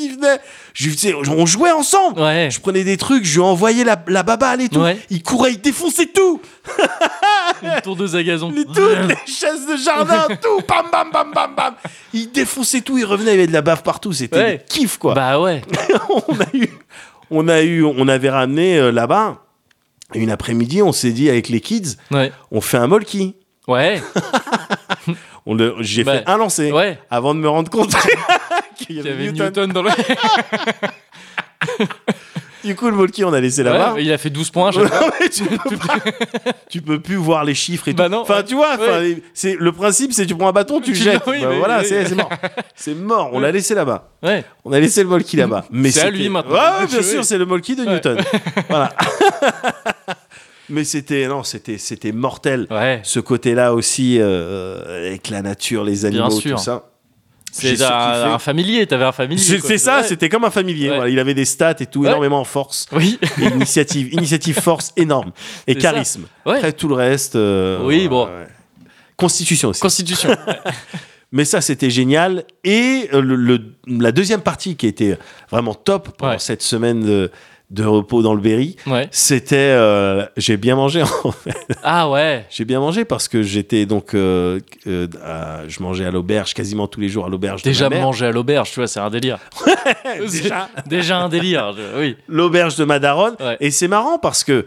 il 0.00 0.14
venait. 0.16 0.38
Je 0.74 0.84
lui 0.88 0.92
faisais- 0.96 1.14
on 1.14 1.44
jouait 1.46 1.70
ensemble. 1.72 2.20
Ouais. 2.20 2.48
Je 2.50 2.58
prenais 2.60 2.82
des 2.84 2.96
trucs, 2.96 3.24
je 3.24 3.34
lui 3.34 3.40
envoyais 3.42 3.84
la, 3.84 4.02
la 4.08 4.22
baballe 4.22 4.62
et 4.62 4.68
tout. 4.68 4.80
Ouais. 4.80 4.98
Il 5.10 5.22
courait, 5.22 5.52
il 5.52 5.60
défonçait 5.60 6.06
tout. 6.06 6.40
Une 7.62 7.80
tourneuse 7.82 8.16
à 8.16 8.22
gazon. 8.22 8.50
Les, 8.50 8.64
toutes 8.64 8.78
les 8.78 9.14
chaises 9.26 9.66
de 9.66 9.76
jardin, 9.76 10.26
tout. 10.40 10.62
Bam, 10.66 10.86
bam, 10.90 11.10
bam, 11.12 11.30
bam, 11.34 11.54
bam. 11.54 11.74
Il 12.14 12.30
défonçait 12.32 12.80
tout. 12.80 12.96
Il 12.98 13.04
revenait, 13.04 13.32
il 13.32 13.34
y 13.34 13.38
avait 13.38 13.46
de 13.46 13.52
la 13.52 13.62
bave 13.62 13.82
partout. 13.82 14.12
C'était 14.12 14.36
Ouais. 14.38 14.64
kiff, 14.68 14.96
quoi. 14.96 15.14
Bah 15.14 15.38
ouais. 15.40 15.60
on 16.28 16.40
a 16.40 16.46
eu, 16.54 16.68
on 17.30 17.48
a 17.48 17.60
eu, 17.62 17.84
on 17.84 18.08
avait 18.08 18.30
ramené 18.30 18.78
euh, 18.78 18.90
là-bas. 18.90 19.36
Une 20.14 20.30
après-midi, 20.30 20.82
on 20.82 20.92
s'est 20.92 21.12
dit 21.12 21.28
avec 21.30 21.48
les 21.48 21.60
kids, 21.60 21.96
Ouais. 22.10 22.32
on 22.50 22.60
fait 22.60 22.76
un 22.78 22.86
molki. 22.86 23.36
Ouais. 23.68 24.00
On 25.46 25.54
le- 25.54 25.74
J'ai 25.80 26.04
Bah, 26.04 26.18
fait 26.18 26.24
un 26.28 26.36
lancer 26.36 26.70
Ouais. 26.70 26.98
avant 27.10 27.34
de 27.34 27.40
me 27.40 27.48
rendre 27.48 27.68
compte 27.70 27.94
qu'il 28.78 28.96
y 28.96 29.00
avait 29.00 29.24
Newton. 29.32 29.46
Newton 29.46 29.72
dans 29.72 29.82
le. 29.82 29.90
Du 32.64 32.74
coup, 32.76 32.86
le 32.88 32.92
molki, 32.96 33.24
on 33.24 33.32
a 33.32 33.40
laissé 33.40 33.62
là-bas. 33.62 33.94
Ouais, 33.94 34.04
il 34.04 34.12
a 34.12 34.18
fait 34.18 34.30
12 34.30 34.50
points. 34.50 34.70
Non, 34.70 34.82
mais 35.20 35.28
tu, 35.28 35.44
peux 35.44 35.76
pas- 35.76 35.98
tu 36.70 36.80
peux 36.80 37.00
plus 37.00 37.16
voir 37.16 37.44
les 37.44 37.54
chiffres 37.54 37.88
et 37.88 37.92
Bah 37.92 38.06
tout. 38.06 38.12
non, 38.12 38.20
enfin, 38.20 38.42
tu 38.42 38.54
vois, 38.54 38.76
c'est 39.34 39.56
le 39.58 39.72
principe, 39.72 40.12
c'est 40.12 40.26
tu 40.26 40.34
prends 40.36 40.48
un 40.48 40.52
bâton, 40.52 40.80
tu 40.80 40.92
le 40.92 40.96
Tu- 40.96 41.02
jettes. 41.02 41.22
oui, 41.26 41.40
Bah 41.42 41.48
voilà, 41.58 41.80
oui. 41.80 41.86
c'est 41.88 42.14
mort. 42.14 42.30
C'est 42.74 42.94
mort. 42.94 43.30
On 43.32 43.40
l'a 43.40 43.50
laissé 43.50 43.74
là-bas. 43.74 44.10
Ouais. 44.22 44.44
On 44.64 44.72
a 44.72 44.78
laissé 44.80 45.02
le 45.02 45.08
molki 45.08 45.36
là-bas. 45.36 45.64
Mais 45.70 45.90
C'est 45.90 46.02
à 46.02 46.10
lui 46.10 46.28
maintenant. 46.28 46.54
Ouais, 46.54 46.86
bien 46.88 47.02
sûr, 47.02 47.24
c'est 47.24 47.38
le 47.38 47.46
molki 47.46 47.74
de. 47.76 47.84
Newton. 47.84 48.18
voilà. 48.68 48.92
Mais 50.68 50.84
c'était 50.84 51.26
non, 51.26 51.42
c'était 51.42 51.76
c'était 51.78 52.12
mortel. 52.12 52.66
Ce 53.02 53.20
côté-là 53.20 53.74
aussi 53.74 54.18
euh, 54.20 55.04
avec 55.08 55.28
la 55.28 55.42
nature, 55.42 55.84
les 55.84 56.04
animaux, 56.06 56.40
tout 56.40 56.56
ça. 56.56 56.84
C'est 57.52 57.80
un, 57.82 58.38
familier. 58.38 58.86
T'avais 58.86 59.04
un 59.04 59.12
familier. 59.12 59.40
C'est 59.60 59.78
ça, 59.78 59.98
Ouais. 59.98 60.02
c'était 60.04 60.28
comme 60.28 60.44
un 60.44 60.50
familier. 60.50 60.88
Ouais. 60.90 60.96
Voilà, 60.96 61.10
il 61.10 61.18
avait 61.18 61.34
des 61.34 61.44
stats 61.44 61.76
et 61.80 61.86
tout, 61.86 62.00
Ouais. 62.00 62.08
énormément 62.08 62.40
en 62.40 62.44
force. 62.44 62.86
Oui. 62.92 63.18
Et 63.40 63.44
initiative, 63.44 64.12
initiative, 64.12 64.58
force 64.58 64.92
énorme 64.96 65.32
et 65.66 65.74
charisme. 65.76 66.24
Après 66.46 66.72
tout 66.72 66.88
le 66.88 66.94
reste. 66.94 67.36
euh, 67.36 67.84
Oui, 67.84 68.08
bon. 68.08 68.28
Constitution 69.16 69.68
aussi. 69.68 69.80
Constitution. 69.80 70.30
Mais 71.34 71.44
ça, 71.46 71.60
c'était 71.60 71.88
génial. 71.90 72.44
Et 72.64 73.08
euh, 73.14 73.20
le, 73.22 73.36
le- 73.36 73.74
la 73.86 74.12
deuxième 74.12 74.40
partie 74.42 74.76
qui 74.76 74.86
était 74.86 75.16
vraiment 75.50 75.74
top 75.74 76.16
pendant 76.18 76.38
cette 76.38 76.62
semaine 76.62 77.00
de, 77.04 77.30
de 77.72 77.84
repos 77.84 78.22
dans 78.22 78.34
le 78.34 78.40
Berry, 78.40 78.76
Ouais. 78.86 79.08
c'était. 79.10 79.56
euh, 79.56 80.24
j'ai 80.36 80.56
bien 80.56 80.76
mangé 80.76 81.02
en 81.24 81.32
fait. 81.32 81.56
Ah 81.82 82.08
ouais. 82.10 82.44
J'ai 82.50 82.64
bien 82.64 82.78
mangé 82.80 83.04
parce 83.04 83.26
que 83.28 83.42
j'étais 83.42 83.86
donc. 83.86 84.14
euh, 84.14 84.60
euh, 84.86 85.06
à- 85.24 85.66
je 85.68 85.82
mangeais 85.82 86.04
à 86.04 86.10
l'auberge 86.10 86.54
quasiment 86.54 86.86
tous 86.86 87.00
les 87.00 87.08
jours 87.08 87.24
à 87.26 87.28
l'auberge. 87.28 87.62
de 87.62 87.68
Déjà 87.70 87.88
ma 87.88 87.96
mère. 87.96 88.04
manger 88.04 88.26
à 88.26 88.30
l'auberge, 88.30 88.70
tu 88.70 88.80
vois, 88.80 88.86
c'est 88.86 89.00
un 89.00 89.10
délire. 89.10 89.38
Déjà. 90.20 90.68
Déjà 90.86 91.18
un 91.18 91.28
délire. 91.28 91.72
je- 91.76 91.98
Oui. 91.98 92.16
L'auberge 92.28 92.76
de 92.76 92.84
ma 92.84 92.98
daronne. 92.98 93.34
Ouais. 93.40 93.56
Et 93.60 93.70
c'est 93.70 93.88
marrant 93.88 94.18
parce 94.18 94.44
que 94.44 94.66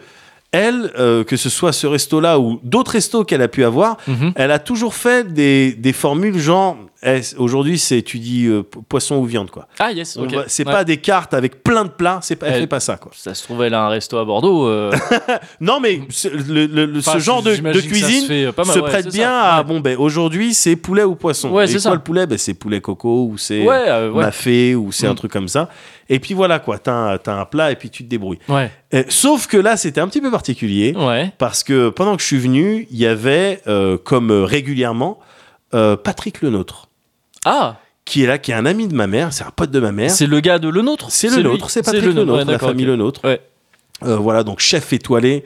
elle, 0.52 0.92
que 1.28 1.36
ce 1.36 1.50
soit 1.50 1.74
ce 1.74 1.86
resto-là 1.86 2.40
ou 2.40 2.62
d'autres 2.64 2.92
restos 2.94 3.26
qu'elle 3.26 3.42
a 3.42 3.50
pu 3.50 3.66
avoir, 3.66 3.98
Mhm. 4.08 4.32
elle 4.36 4.52
a 4.52 4.60
toujours 4.60 4.94
fait 4.96 5.34
des, 5.34 5.74
des 5.74 5.92
formules 5.92 6.38
genre, 6.40 6.78
eh, 7.06 7.22
aujourd'hui, 7.38 7.78
c'est 7.80 8.02
tu 8.02 8.20
dis 8.20 8.46
euh, 8.48 8.64
po- 8.64 8.82
poisson 8.82 9.16
ou 9.18 9.26
viande, 9.26 9.52
quoi. 9.52 9.68
Ah, 9.80 9.92
yes, 9.92 10.18
On 10.18 10.24
ok. 10.26 10.34
va- 10.34 10.44
C'est 10.48 10.66
Ouais. 10.66 10.74
pas 10.74 10.84
des 10.84 10.98
cartes 10.98 11.34
avec 11.34 11.64
plein 11.64 11.86
de 11.86 11.90
plats, 11.90 12.20
c'est 12.22 12.36
pas, 12.36 12.48
elle 12.48 12.54
Elle- 12.56 12.62
fait 12.62 12.68
pas 12.68 12.80
ça, 12.80 12.98
quoi. 12.98 13.12
Ça 13.16 13.34
se 13.34 13.44
trouve, 13.44 13.64
elle 13.64 13.74
a 13.74 13.84
un 13.86 13.90
resto 13.90 14.18
à 14.18 14.26
Bordeaux. 14.26 14.68
euh, 14.68 14.92
Non, 15.62 15.80
mais 15.80 16.02
ce, 16.10 16.28
le- 16.28 16.66
le- 16.66 16.86
le- 16.86 17.00
Enfin, 17.00 17.14
ce 17.14 17.20
genre 17.20 17.42
de, 17.44 17.54
se 17.56 17.62
cuisine 17.88 18.28
fait 18.28 18.46
mal, 18.58 18.66
se 18.66 18.80
prête 18.80 19.08
bien 19.12 19.30
ça. 19.30 19.56
à, 19.56 19.64
bon, 19.64 19.80
ben 19.80 19.98
aujourd'hui, 19.98 20.54
c'est 20.54 20.76
poulet 20.76 21.04
ou 21.04 21.16
poisson. 21.16 21.50
Ouais, 21.52 21.68
c'est 21.68 21.80
ça. 21.80 21.94
le 21.94 22.00
poulet, 22.00 22.26
ben, 22.28 22.38
c'est 22.38 22.54
poulet 22.54 22.82
coco 22.82 23.28
ou 23.32 23.38
c'est 23.38 23.66
euh, 23.68 24.12
mafé 24.14 24.76
ou 24.76 24.92
c'est 24.92 25.08
un 25.08 25.14
Mm. 25.14 25.16
truc 25.16 25.32
comme 25.32 25.48
ça. 25.48 25.70
Et 26.10 26.20
puis 26.20 26.34
voilà, 26.34 26.60
quoi, 26.60 26.78
t'as 26.78 26.94
un, 26.94 27.18
t'as 27.18 27.34
un 27.40 27.46
plat 27.46 27.72
et 27.72 27.76
puis 27.76 27.90
tu 27.90 28.04
te 28.04 28.10
débrouilles. 28.10 28.38
Ouais, 28.50 28.70
Euh, 28.94 29.04
sauf 29.10 29.48
que 29.48 29.58
là, 29.58 29.76
c'était 29.76 30.00
un 30.02 30.08
petit 30.08 30.22
peu 30.22 30.30
particulier. 30.32 30.94
ouais. 30.96 31.32
Parce 31.38 31.64
que 31.64 31.90
pendant 31.90 32.16
que 32.16 32.22
je 32.22 32.28
suis 32.28 32.38
venu, 32.38 32.88
il 32.92 32.98
y 32.98 33.06
avait, 33.08 33.62
euh, 33.68 33.98
comme 33.98 34.30
euh, 34.32 34.44
régulièrement, 34.46 35.20
euh, 35.74 35.96
Patrick 35.98 36.42
Le 36.42 36.52
Nôtre, 36.52 36.90
Ah, 37.46 37.78
qui 38.04 38.24
est 38.24 38.28
là, 38.28 38.38
qui 38.38 38.52
est 38.52 38.56
un 38.56 38.66
ami 38.66 38.88
de 38.88 38.94
ma 38.96 39.08
mère, 39.08 39.32
c'est 39.34 39.44
un 39.44 39.52
pote 39.52 39.72
de 39.72 39.80
ma 39.80 39.92
mère. 39.92 40.12
c'est 40.12 40.28
le 40.28 40.40
gars 40.42 40.60
de 40.60 40.68
Le 40.68 40.82
Nôtre 40.82 41.08
C'est 41.10 41.30
Le. 41.30 41.42
Nôtre, 41.44 41.70
c'est 41.70 41.82
Patrick 41.84 42.04
Le 42.04 42.14
Nôtre, 42.14 42.34
ouais, 42.46 42.52
la 42.52 42.60
famille 42.60 42.86
ok. 42.86 42.90
Le 42.92 42.96
Nôtre. 42.98 43.22
Ouais. 43.24 43.42
Euh, 44.04 44.18
voilà, 44.18 44.44
donc 44.44 44.60
chef 44.60 44.92
étoilé, 44.94 45.46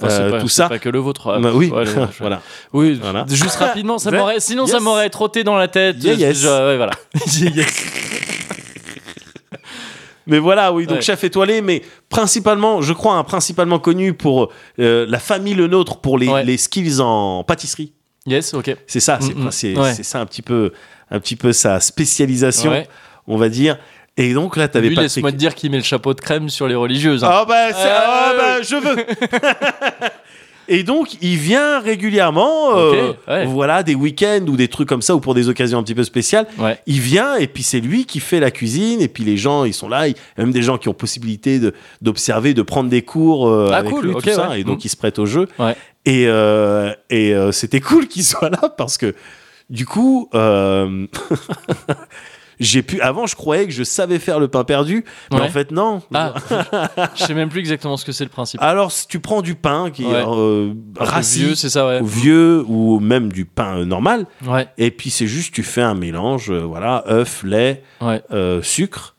Enfin, 0.00 0.10
c'est 0.10 0.20
euh, 0.22 0.30
pas- 0.30 0.40
tout 0.40 0.48
ça. 0.48 0.68
Pas 0.68 0.78
que 0.78 0.88
le 0.88 1.00
vôtre. 1.00 1.32
ah, 1.34 1.40
Bah 1.40 1.50
oui, 1.52 1.70
ouais, 1.74 1.84
voilà. 2.20 2.40
Oui, 2.72 2.98
Voilà. 3.02 3.26
juste 3.28 3.56
rapidement, 3.56 3.98
ça 3.98 4.10
Ouais. 4.10 4.18
m'aurait, 4.18 4.38
sinon 4.40 4.66
ça 4.66 4.78
m'aurait 4.78 5.10
trotté 5.10 5.42
dans 5.42 5.56
la 5.56 5.66
tête. 5.66 5.96
Yeah, 6.02 6.14
yes. 6.14 6.38
je- 6.40 6.46
ouais, 6.48 6.76
voilà. 6.76 6.92
Mais 10.26 10.38
voilà, 10.38 10.72
oui, 10.74 10.86
donc 10.86 11.00
chef 11.00 11.24
étoilé, 11.24 11.62
mais 11.62 11.82
principalement, 12.10 12.82
je 12.82 12.92
crois, 12.92 13.14
hein, 13.14 13.24
principalement 13.24 13.78
connu 13.78 14.12
pour 14.12 14.50
euh, 14.78 15.06
la 15.08 15.18
famille 15.18 15.54
Le 15.54 15.68
Nôtre 15.68 15.96
pour 16.00 16.18
les, 16.18 16.56
skills 16.58 17.00
en 17.00 17.42
pâtisserie. 17.44 17.92
Yes, 18.26 18.52
ok. 18.52 18.76
C'est 18.86 19.00
ça, 19.00 19.18
c'est 19.22 19.34
Mm, 19.34 19.48
mm. 19.74 19.78
Ouais. 19.80 19.94
ça 19.94 20.20
un 20.20 20.26
petit 20.26 20.42
peu, 20.42 20.72
un 21.10 21.20
petit 21.20 21.36
peu 21.36 21.52
sa 21.52 21.80
spécialisation, 21.80 22.70
Ouais. 22.70 22.86
on 23.26 23.36
va 23.36 23.48
dire. 23.48 23.78
Et 24.16 24.32
donc 24.34 24.56
là, 24.56 24.66
t'avais 24.68 24.88
Lui, 24.88 24.96
Patrick. 24.96 25.14
laisse-moi 25.14 25.30
te 25.32 25.36
dire 25.36 25.54
qu'il 25.54 25.70
met 25.70 25.76
le 25.76 25.82
chapeau 25.84 26.12
de 26.12 26.20
crème 26.20 26.48
sur 26.48 26.66
les 26.66 26.74
religieuses. 26.74 27.22
hein. 27.24 27.30
Ah 27.30 27.44
bah, 27.48 27.72
c'est- 27.72 27.86
Euh, 27.86 27.98
ah 28.00 28.32
bah, 28.36 28.62
je 28.62 28.74
veux. 28.76 29.06
Et 30.70 30.82
donc, 30.82 31.14
il 31.22 31.36
vient 31.38 31.80
régulièrement, 31.80 32.76
euh, 32.76 33.14
ouais. 33.26 33.46
voilà, 33.46 33.82
des 33.82 33.94
week-ends 33.94 34.44
ou 34.48 34.56
des 34.58 34.68
trucs 34.68 34.86
comme 34.86 35.00
ça, 35.00 35.14
ou 35.16 35.20
pour 35.20 35.32
des 35.32 35.48
occasions 35.48 35.78
un 35.78 35.82
petit 35.82 35.94
peu 35.94 36.04
spéciales. 36.04 36.46
Ouais. 36.58 36.78
Il 36.86 37.00
vient 37.00 37.36
et 37.36 37.46
puis 37.46 37.62
c'est 37.62 37.80
lui 37.80 38.04
qui 38.04 38.20
fait 38.20 38.38
la 38.38 38.50
cuisine 38.50 39.00
et 39.00 39.08
puis 39.08 39.24
les 39.24 39.38
gens 39.38 39.64
ils 39.64 39.72
sont 39.72 39.88
là, 39.88 40.08
il 40.08 40.10
y 40.12 40.14
a 40.36 40.42
même 40.42 40.52
des 40.52 40.60
gens 40.60 40.76
qui 40.76 40.90
ont 40.90 40.94
possibilité 40.94 41.58
d'observer, 42.02 42.52
de 42.52 42.60
prendre 42.60 42.90
des 42.90 43.00
cours 43.00 43.48
euh, 43.48 43.70
Ah, 43.72 43.76
avec 43.78 43.92
cool, 43.92 44.06
lui, 44.08 44.14
tout 44.14 44.28
ça 44.28 44.50
ouais. 44.50 44.60
et 44.60 44.64
donc 44.64 44.78
Mm. 44.80 44.82
ils 44.84 44.88
se 44.90 44.96
prêtent 44.96 45.18
au 45.18 45.24
jeu. 45.24 45.48
Et 46.04 46.26
euh, 46.26 46.92
et 47.08 47.34
euh, 47.34 47.50
c'était 47.50 47.80
cool 47.88 48.06
qu'il 48.06 48.22
soit 48.24 48.50
là 48.50 48.68
parce 48.76 48.98
que 48.98 49.14
du 49.70 49.86
coup 49.86 50.28
euh, 50.34 51.06
j'ai 52.60 52.82
pu 52.82 53.00
avant 53.00 53.26
je 53.26 53.36
croyais 53.36 53.66
que 53.66 53.72
je 53.72 53.84
savais 53.84 54.18
faire 54.18 54.40
le 54.40 54.48
pain 54.48 54.64
perdu, 54.64 55.04
mais 55.30 55.38
Ouais. 55.38 55.42
en 55.46 55.48
fait 55.48 55.70
non. 55.70 56.02
Ah, 56.12 56.34
je 57.14 57.22
sais 57.24 57.34
même 57.34 57.48
plus 57.50 57.60
exactement 57.60 57.96
ce 57.96 58.04
que 58.04 58.10
c'est 58.12 58.24
le 58.24 58.30
principe. 58.30 58.60
Alors 58.60 58.90
si 58.90 59.06
tu 59.06 59.20
prends 59.20 59.42
du 59.42 59.54
pain 59.54 59.90
qui 59.92 60.04
Ouais. 60.04 60.14
est 60.20 60.26
euh, 60.26 60.72
rassis, 60.98 61.38
vieux, 61.44 61.54
c'est 61.54 61.70
ça, 61.70 61.86
ouais. 61.86 62.00
ou 62.00 62.06
vieux 62.06 62.64
ou 62.66 62.98
même 62.98 63.30
du 63.32 63.44
pain 63.44 63.78
euh, 63.78 63.84
normal 63.84 64.26
et 64.76 64.90
puis 64.90 65.10
c'est 65.10 65.26
juste 65.28 65.54
tu 65.54 65.62
fais 65.62 65.82
un 65.82 65.94
mélange 65.94 66.50
euh, 66.50 66.60
voilà 66.60 67.04
œuf 67.08 67.44
lait 67.44 67.82
sucre. 68.62 69.14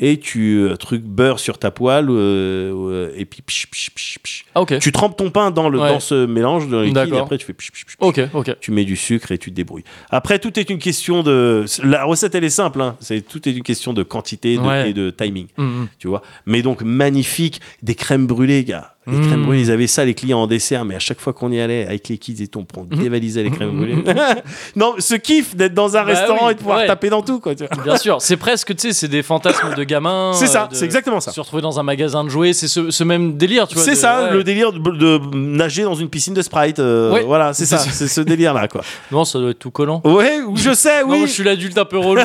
Et 0.00 0.18
tu 0.20 0.58
euh, 0.60 0.76
truc 0.76 1.02
beurre 1.02 1.40
sur 1.40 1.58
ta 1.58 1.70
poêle 1.72 2.06
euh, 2.08 2.72
euh, 2.72 3.10
et 3.16 3.24
puis 3.24 3.42
psh, 3.42 3.66
psh, 3.70 3.90
psh, 3.94 4.18
psh. 4.22 4.44
Ah, 4.54 4.64
tu 4.80 4.92
trempes 4.92 5.16
ton 5.16 5.30
pain 5.30 5.50
dans 5.50 5.68
le 5.68 5.78
Ouais. 5.80 5.88
dans 5.88 6.00
ce 6.00 6.24
mélange 6.26 6.68
de 6.68 6.78
liquide 6.82 7.14
et 7.14 7.18
après 7.18 7.36
tu 7.38 7.44
fais 7.46 7.52
psh, 7.52 7.70
psh, 7.72 7.84
psh, 7.84 7.96
psh. 7.96 7.96
Ok, 8.00 8.20
ok. 8.32 8.56
tu 8.60 8.70
mets 8.70 8.84
du 8.84 8.94
sucre 8.96 9.32
et 9.32 9.38
tu 9.38 9.50
te 9.50 9.56
débrouilles 9.56 9.84
après 10.10 10.38
tout 10.38 10.58
est 10.58 10.70
une 10.70 10.78
question 10.78 11.22
de 11.22 11.64
la 11.82 12.04
recette 12.04 12.34
elle 12.34 12.44
est 12.44 12.48
simple 12.50 12.80
hein. 12.80 12.96
c'est 13.00 13.20
tout 13.26 13.48
est 13.48 13.52
une 13.52 13.62
question 13.64 13.92
de 13.92 14.02
quantité 14.02 14.56
de- 14.56 14.60
Ouais. 14.62 14.90
et 14.90 14.92
de 14.92 15.10
timing 15.10 15.46
Mm, 15.56 15.62
mm. 15.64 15.88
tu 15.98 16.06
vois 16.08 16.22
mais 16.46 16.62
donc 16.62 16.82
magnifique 16.82 17.60
des 17.82 17.94
crèmes 17.94 18.26
brûlées 18.26 18.64
gars 18.64 18.94
les 19.10 19.26
crèmes 19.26 19.44
brûlées 19.44 19.62
ils 19.62 19.70
avaient 19.70 19.86
ça 19.86 20.04
les 20.04 20.14
clients 20.14 20.40
en 20.40 20.46
dessert 20.46 20.84
mais 20.84 20.94
à 20.94 20.98
chaque 20.98 21.20
fois 21.20 21.32
qu'on 21.32 21.50
y 21.52 21.60
allait 21.60 21.86
avec 21.86 22.08
les 22.08 22.18
kids 22.18 22.42
et 22.42 22.48
tout 22.48 22.64
on 22.76 22.82
Mhm. 22.82 23.02
dévalisait 23.02 23.42
les 23.42 23.50
crèmes 23.50 23.76
brûlées 23.76 24.02
non 24.76 24.94
ce 24.98 25.14
kiff 25.14 25.56
d'être 25.56 25.74
dans 25.74 25.96
un 25.96 26.00
Bah 26.00 26.04
restaurant 26.12 26.46
oui, 26.46 26.52
et 26.52 26.54
de 26.54 26.58
pouvoir 26.58 26.78
ouais. 26.78 26.86
taper 26.86 27.08
dans 27.10 27.22
tout 27.22 27.40
quoi 27.40 27.54
tu 27.54 27.64
vois. 27.64 27.82
Bien 27.84 27.96
sûr, 27.96 28.20
c'est 28.20 28.36
presque, 28.36 28.74
tu 28.76 28.88
sais, 28.88 28.92
c'est 28.92 29.08
des 29.08 29.22
fantasmes 29.22 29.74
de 29.74 29.84
gamins. 29.84 30.32
c'est 30.34 30.46
ça 30.46 30.64
euh, 30.64 30.66
c'est 30.72 30.84
exactement 30.84 31.20
ça 31.20 31.32
Se 31.32 31.40
retrouver 31.40 31.62
dans 31.62 31.78
un 31.80 31.82
magasin 31.82 32.24
de 32.24 32.28
jouets, 32.28 32.52
c'est 32.52 32.68
ce, 32.68 32.90
ce 32.90 33.04
même 33.04 33.36
délire, 33.36 33.66
tu 33.68 33.74
vois. 33.74 33.84
C'est 33.84 33.94
ça, 33.94 34.24
ouais. 34.24 34.32
le 34.32 34.44
délire 34.44 34.72
de, 34.72 34.78
de 34.78 35.20
nager 35.34 35.82
dans 35.82 35.94
une 35.94 36.08
piscine 36.08 36.34
de 36.34 36.42
Sprite. 36.42 36.78
euh, 36.78 37.12
Ouais. 37.12 37.24
Voilà, 37.24 37.52
c'est 37.54 37.66
ça, 37.66 37.78
C'est- 37.78 38.08
ce 38.08 38.20
délire-là, 38.20 38.68
quoi. 38.68 38.82
Non, 39.10 39.24
ça 39.24 39.38
doit 39.38 39.50
être 39.50 39.58
tout 39.58 39.70
collant. 39.70 40.00
Ouais, 40.04 40.40
ou 40.46 40.56
je 40.56 40.72
sais, 40.74 41.02
Non, 41.02 41.10
oui. 41.12 41.18
moi, 41.18 41.26
je 41.26 41.32
suis 41.32 41.44
l'adulte 41.44 41.76
un 41.78 41.84
peu 41.84 41.98
relou. 41.98 42.22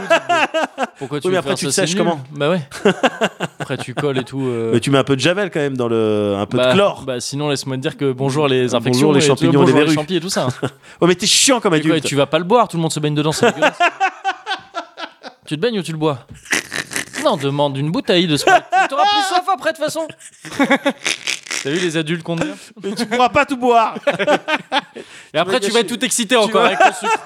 Pourquoi 0.99 1.19
tu 1.19 1.27
Oui, 1.27 1.31
mais 1.33 1.39
après, 1.39 1.55
tu 1.55 1.69
sèches 1.71 1.95
comment 1.95 2.21
Bah 2.35 2.49
ouais. 2.49 2.61
Après 3.59 3.77
tu 3.77 3.93
colles 3.93 4.17
et 4.19 4.23
tout. 4.23 4.41
euh, 4.45 4.71
Mais 4.73 4.79
tu 4.79 4.91
mets 4.91 4.97
un 4.97 5.03
peu 5.03 5.15
de 5.15 5.21
javel 5.21 5.49
quand 5.51 5.59
même 5.59 5.77
dans 5.77 5.87
le, 5.87 6.35
un 6.37 6.45
peu 6.45 6.57
bah, 6.57 6.72
de 6.72 6.72
Bah 7.05 7.19
sinon 7.19 7.49
laisse-moi 7.49 7.77
te 7.77 7.81
dire 7.81 7.97
que 7.97 8.11
bonjour 8.11 8.47
les 8.47 8.73
infections, 8.75 9.07
Bonjour 9.07 9.13
les 9.13 9.21
champignons, 9.21 9.51
bonjour 9.53 9.67
les 9.67 9.73
les 9.73 9.79
verrues. 9.85 9.93
champis 9.95 10.15
et 10.15 10.19
tout 10.21 10.29
ça. 10.29 10.47
Oh, 11.01 11.07
mais 11.07 11.15
t'es 11.15 11.27
chiant 11.27 11.59
comme 11.59 11.73
Et 11.75 11.81
quoi, 11.81 11.91
adulte. 11.91 12.05
tu 12.05 12.15
vas 12.15 12.25
pas 12.25 12.37
le 12.39 12.45
boire, 12.45 12.67
tout 12.67 12.77
le 12.77 12.81
monde 12.81 12.91
se 12.93 12.99
baigne 12.99 13.15
dedans, 13.15 13.31
c'est 13.31 13.53
tu 15.45 15.55
te 15.55 15.59
baignes 15.61 15.79
ou 15.79 15.83
tu 15.83 15.91
le 15.91 15.97
bois? 15.97 16.19
Non, 17.23 17.35
demande 17.37 17.77
une 17.77 17.91
bouteille 17.91 18.27
de 18.27 18.35
Sprite. 18.37 18.63
T'auras 18.89 19.03
plus 19.03 19.23
soif 19.29 19.43
après 19.53 19.71
de 19.71 19.77
toute 19.77 19.85
façon. 19.85 20.07
T'as 21.63 21.69
vu 21.69 21.79
les 21.79 21.95
adultes 21.97 22.23
qu'on 22.23 22.35
devient? 22.35 22.51
Mais 22.83 22.93
tu 22.95 23.05
pourras 23.05 23.29
pas 23.29 23.45
tout 23.45 23.55
boire. 23.57 23.95
Et 25.33 25.37
après 25.37 25.59
tu 25.61 25.71
vas 25.71 25.79
être 25.81 25.87
tout 25.87 26.03
excité 26.03 26.35
encore 26.35 26.61
vas- 26.63 26.67
avec 26.67 26.79
le 26.79 26.91
sucre. 27.07 27.19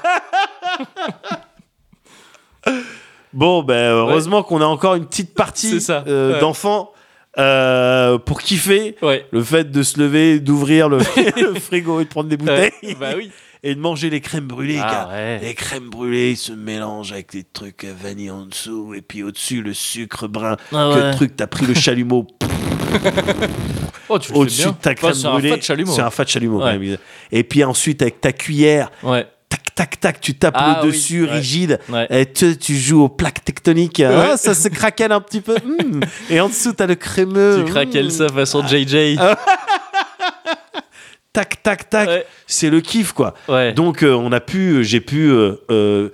Bon, 3.34 3.64
ben 3.64 3.92
heureusement 3.92 4.44
qu'on 4.44 4.62
a 4.62 4.66
encore 4.66 4.96
une 4.96 5.06
petite 5.06 5.34
partie 5.36 5.80
euh, 5.90 6.34
ouais. 6.34 6.40
d'enfants 6.40 6.92
euh, 7.40 8.18
pour 8.18 8.42
kiffer 8.42 8.96
Ouais. 9.02 9.26
le 9.32 9.44
fait 9.44 9.72
de 9.72 9.84
se 9.84 10.00
lever, 10.00 10.40
d'ouvrir 10.40 10.90
le, 10.90 10.98
le 11.38 11.60
frigo 11.60 12.00
et 12.00 12.06
de 12.06 12.10
prendre 12.10 12.30
des 12.30 12.38
bouteilles 12.38 12.72
bah 13.00 13.12
oui. 13.16 13.32
et 13.64 13.74
de 13.76 13.80
manger 13.80 14.10
les 14.10 14.22
crèmes 14.22 14.48
brûlées. 14.48 14.80
Ah 14.82 15.10
ouais. 15.12 15.40
Les 15.42 15.54
crèmes 15.54 15.90
brûlées 15.90 16.36
se 16.36 16.52
mélangent 16.54 17.12
avec 17.12 17.32
des 17.32 17.44
trucs 17.44 17.84
à 17.84 17.94
vanille 17.94 18.32
en 18.32 18.46
dessous 18.46 18.94
et 18.96 19.02
puis 19.02 19.24
au-dessus 19.24 19.62
le 19.62 19.74
sucre 19.74 20.28
brun. 20.28 20.58
Ah 20.72 20.92
que 20.94 21.00
ouais. 21.00 21.10
le 21.10 21.16
truc, 21.16 21.36
t'as 21.36 21.48
pris 21.48 21.66
le 21.66 21.74
chalumeau 21.74 22.28
Oh, 24.10 24.18
au-dessus 24.36 24.68
de 24.68 24.72
ta 24.82 24.96
crème 24.96 25.12
Enfin, 25.12 25.20
c'est 25.20 25.28
un 25.28 25.32
brûlée. 25.34 25.50
fat 25.50 25.62
chalumeau. 25.62 25.92
C'est 25.92 26.02
un 26.02 26.10
fat 26.10 26.26
chalumeau. 26.26 26.64
Ouais. 26.64 26.78
même. 26.78 26.98
Et 27.32 27.44
puis 27.44 27.64
ensuite 27.64 28.02
avec 28.02 28.22
ta 28.22 28.32
cuillère, 28.32 28.90
Ouais. 29.04 29.28
Tac 29.78 29.92
tac 29.92 30.00
tac, 30.00 30.22
tu 30.22 30.34
tapes 30.36 30.56
Ah 30.58 30.80
le 30.82 30.90
oui, 30.90 30.96
dessus 30.96 31.24
ouais. 31.26 31.32
rigide. 31.32 31.80
Ouais. 31.90 32.08
Et 32.10 32.26
tu, 32.32 32.58
tu 32.58 32.76
joues 32.76 33.04
aux 33.04 33.10
plaques 33.10 33.44
tectoniques. 33.46 34.00
Ah, 34.02 34.36
ça 34.36 34.56
se 34.56 34.68
craquelle 34.70 35.12
un 35.12 35.22
petit 35.22 35.42
peu. 35.42 35.56
Mm. 35.68 36.00
Et 36.32 36.40
en 36.42 36.48
dessous, 36.50 36.74
t'as 36.74 36.88
le 36.88 36.96
crémeux. 36.96 37.64
Tu 37.66 37.72
craquelles 37.72 38.08
Mm. 38.08 38.12
ça 38.12 38.30
façon 38.30 38.66
JJ. 38.66 39.18
Tac 41.34 41.62
tac 41.62 41.88
tac. 41.90 42.08
Ouais. 42.10 42.26
C'est 42.48 42.70
le 42.72 42.82
kiff 42.82 43.12
quoi. 43.14 43.36
Donc 43.76 44.02
euh, 44.04 44.14
on 44.14 44.32
a 44.32 44.40
pu, 44.40 44.84
j'ai 44.84 45.02
pu 45.02 45.30
euh, 45.30 45.62
euh, 45.70 46.10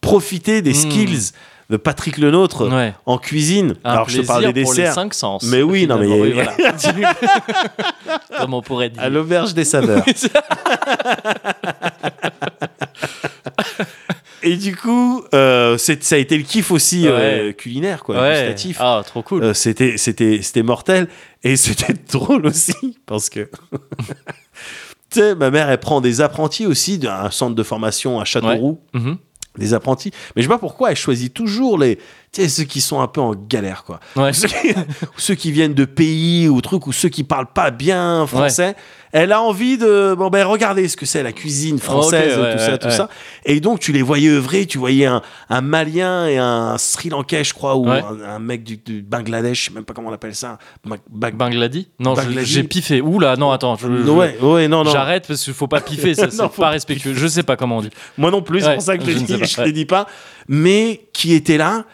profiter 0.00 0.62
des 0.62 0.72
Mm. 0.72 0.74
skills 0.74 1.30
de 1.70 1.76
Patrick 1.78 2.18
Le 2.18 2.30
Nôtre 2.32 2.68
Ouais. 2.68 2.92
en 3.06 3.16
cuisine. 3.18 3.74
Un 3.84 3.92
Alors 3.92 4.08
je 4.08 4.20
te 4.20 4.26
parle 4.26 4.52
des 4.52 4.62
pour 4.64 4.72
les 4.72 4.78
desserts. 4.80 4.94
cinq 4.94 5.14
sens. 5.14 5.44
Mais 5.44 5.62
oui, 5.62 5.86
non, 5.86 5.98
mais 5.98 6.06
Oui, 6.08 6.32
voilà. 6.32 6.52
Comme 8.40 8.52
on 8.54 8.62
pourrait 8.62 8.90
dire. 8.90 9.00
À 9.02 9.08
l'auberge 9.08 9.54
des 9.54 9.64
saveurs. 9.64 10.04
Et 14.42 14.56
du 14.56 14.76
coup, 14.76 15.24
euh, 15.32 15.78
ça 15.78 15.94
a 16.12 16.18
été 16.18 16.36
le 16.36 16.44
kiff 16.44 16.70
aussi 16.70 17.08
euh, 17.08 17.46
Ouais. 17.46 17.54
culinaire, 17.54 18.04
quoi, 18.04 18.20
ouais. 18.20 18.32
gustatif. 18.32 18.76
Ah, 18.78 19.02
trop 19.04 19.22
cool. 19.22 19.42
Euh, 19.42 19.54
c'était, 19.54 19.96
c'était, 19.96 20.40
c'était 20.42 20.62
mortel. 20.62 21.08
Et 21.42 21.56
c'était 21.56 21.94
drôle 22.12 22.46
aussi, 22.46 22.98
parce 23.06 23.30
que. 23.30 23.48
tu 25.10 25.20
sais, 25.20 25.34
ma 25.34 25.50
mère, 25.50 25.70
elle 25.70 25.80
prend 25.80 26.00
des 26.02 26.20
apprentis 26.20 26.66
aussi 26.66 26.98
d'un 26.98 27.30
centre 27.30 27.54
de 27.54 27.62
formation 27.62 28.20
à 28.20 28.24
Châteauroux. 28.24 28.80
Mhm. 28.92 29.16
Des 29.56 29.72
apprentis. 29.72 30.10
Mais 30.34 30.42
je 30.42 30.48
sais 30.48 30.52
pas 30.52 30.58
pourquoi 30.58 30.90
elle 30.90 30.96
choisit 30.96 31.32
toujours 31.32 31.78
les. 31.78 31.98
Ceux 32.32 32.64
qui 32.64 32.80
sont 32.80 33.00
un 33.00 33.06
peu 33.06 33.20
en 33.20 33.36
galère, 33.36 33.84
quoi. 33.84 34.00
Ouais. 34.16 34.32
Qui, 34.32 34.74
ceux 35.16 35.36
qui 35.36 35.52
viennent 35.52 35.74
de 35.74 35.84
pays 35.84 36.48
ou 36.48 36.60
trucs, 36.60 36.88
ou 36.88 36.92
ceux 36.92 37.08
qui 37.08 37.22
parlent 37.22 37.52
pas 37.52 37.70
bien 37.70 38.26
français. 38.26 38.74
Elle 39.16 39.30
a 39.30 39.40
envie 39.40 39.78
de. 39.78 40.16
Bon, 40.18 40.28
ben, 40.28 40.44
regardez 40.44 40.88
ce 40.88 40.96
que 40.96 41.06
c'est 41.06 41.22
la 41.22 41.30
cuisine 41.30 41.78
française, 41.78 42.34
tout 42.34 42.58
ça, 42.58 42.70
ouais, 42.72 42.78
tout 42.78 42.86
ouais. 42.88 42.92
ça. 42.92 43.08
Et 43.44 43.60
donc, 43.60 43.78
tu 43.78 43.92
les 43.92 44.02
voyais 44.02 44.28
œuvrer, 44.28 44.66
tu 44.66 44.76
voyais 44.76 45.06
un, 45.06 45.22
un 45.48 45.60
Malien 45.60 46.26
et 46.26 46.36
un 46.36 46.76
Sri 46.78 47.10
Lankais, 47.10 47.44
je 47.44 47.54
crois, 47.54 47.76
ou 47.76 47.88
un, 47.88 48.02
un 48.28 48.38
mec 48.40 48.64
du, 48.64 48.76
du 48.76 49.02
Bangladesh, 49.02 49.60
je 49.60 49.64
sais 49.66 49.72
même 49.72 49.84
pas 49.84 49.94
comment 49.94 50.08
on 50.08 50.12
appelle 50.12 50.34
ça. 50.34 50.58
Ba- 50.84 50.96
ba- 51.08 51.30
Bangladi 51.30 51.86
Non, 52.00 52.16
j'ai 52.42 52.64
piffé. 52.64 53.00
Oula, 53.00 53.36
non, 53.36 53.52
attends. 53.52 53.76
je- 53.76 53.86
je- 53.86 54.10
ouais, 54.10 54.36
ouais, 54.42 54.66
non, 54.66 54.82
non. 54.82 54.90
J'arrête 54.90 55.28
parce 55.28 55.44
qu'il 55.44 55.54
faut 55.54 55.68
pas 55.68 55.80
piffer, 55.80 56.14
ça, 56.14 56.26
c'est 56.30 56.36
faut 56.36 56.48
pas 56.48 56.62
pas 56.64 56.70
respectueux. 56.70 57.14
Je 57.14 57.28
sais 57.28 57.44
pas 57.44 57.56
comment 57.56 57.76
on 57.78 57.82
dit. 57.82 57.90
Moi 58.18 58.32
non 58.32 58.42
plus, 58.42 58.62
c'est 58.62 58.74
pour 58.74 58.82
ça 58.82 58.98
que 58.98 59.04
je, 59.04 59.16
ne 59.16 59.24
dis- 59.24 59.44
je 59.44 59.62
les 59.62 59.70
dis 59.72 59.86
pas. 59.86 60.06
Mais 60.48 61.02
qui 61.12 61.34
était 61.34 61.56
là 61.56 61.84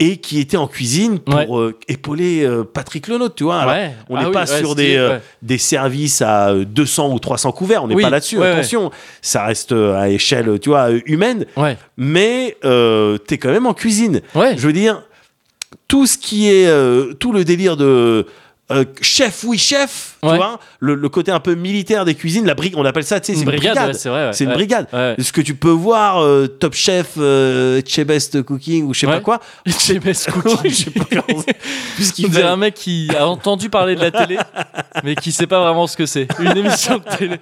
et 0.00 0.18
qui 0.18 0.38
était 0.38 0.56
en 0.56 0.68
cuisine 0.68 1.18
pour 1.18 1.34
Ouais. 1.34 1.46
euh, 1.50 1.72
épauler 1.88 2.44
euh, 2.44 2.62
Patrick 2.62 3.08
Lenôtre, 3.08 3.34
tu 3.34 3.44
vois. 3.44 3.58
Alors, 3.60 3.74
Ouais. 3.74 3.92
on 4.08 4.14
Ah 4.16 4.20
n'est 4.20 4.26
oui, 4.26 4.32
pas 4.32 4.46
sur 4.46 4.74
des, 4.76 4.96
euh, 4.96 5.18
des 5.42 5.58
services 5.58 6.22
à 6.22 6.50
euh, 6.50 6.64
200 6.64 7.12
ou 7.12 7.18
300 7.18 7.50
couverts, 7.52 7.82
on 7.82 7.88
n'est 7.88 7.94
Oui, 7.96 8.02
pas 8.02 8.10
là-dessus, 8.10 8.40
attention. 8.42 8.90
Ça 9.22 9.44
reste 9.46 9.72
euh, 9.72 9.96
à 10.00 10.08
échelle, 10.08 10.60
tu 10.60 10.68
vois, 10.68 10.90
euh, 10.90 11.00
humaine, 11.06 11.46
mais 11.96 12.56
euh, 12.64 13.18
t'es 13.18 13.38
quand 13.38 13.50
même 13.50 13.66
en 13.66 13.74
cuisine. 13.74 14.20
Je 14.34 14.66
veux 14.66 14.72
dire, 14.72 15.02
tout 15.88 16.06
ce 16.06 16.16
qui 16.16 16.48
est, 16.48 16.66
euh, 16.68 17.12
tout 17.14 17.32
le 17.32 17.44
délire 17.44 17.76
de 17.76 18.26
euh, 18.70 18.84
chef, 19.00 19.44
oui 19.44 19.56
chef, 19.56 20.16
tu 20.22 20.28
vois, 20.28 20.60
le, 20.80 20.94
le 20.94 21.08
côté 21.08 21.30
un 21.32 21.40
peu 21.40 21.54
militaire 21.54 22.04
des 22.04 22.14
cuisines, 22.14 22.44
la 22.44 22.54
brique, 22.54 22.74
on 22.76 22.84
appelle 22.84 23.04
ça, 23.04 23.18
tu 23.20 23.26
sais, 23.26 23.32
c'est 23.34 23.38
Une 23.40 23.46
brigade, 23.46 23.74
brigade. 23.76 23.88
ouais, 23.94 23.98
c'est 23.98 24.08
vrai. 24.10 24.26
ouais. 24.26 24.32
C'est 24.34 24.44
une 24.44 24.52
brigade. 24.52 24.86
Ce 25.18 25.32
que 25.32 25.40
tu 25.40 25.54
peux 25.54 25.70
voir, 25.70 26.22
euh, 26.22 26.46
Top 26.48 26.74
Chef, 26.74 27.12
euh, 27.18 27.80
Che 27.86 28.00
Best 28.00 28.42
Cooking 28.42 28.84
ou 28.84 28.92
je 28.94 29.00
sais 29.00 29.06
pas 29.06 29.20
quoi. 29.20 29.40
Chez 29.66 29.98
Best 29.98 30.30
Cooking. 30.30 30.70
Je 30.70 30.74
sais 30.74 30.90
pas 30.90 31.04
comment 31.08 31.42
c'est. 31.46 31.56
Puisqu'il 31.96 32.26
On 32.26 32.28
dirait 32.28 32.42
un 32.44 32.56
mec 32.56 32.74
qui 32.74 33.08
a 33.18 33.26
entendu 33.26 33.70
parler 33.70 33.94
de 33.96 34.00
la 34.00 34.10
télé, 34.10 34.38
mais 35.02 35.14
qui 35.14 35.32
sait 35.32 35.46
pas 35.46 35.60
vraiment 35.60 35.86
ce 35.86 35.96
que 35.96 36.04
c'est. 36.06 36.28
Une 36.38 36.56
émission 36.56 36.98
de 36.98 37.16
télé. 37.16 37.36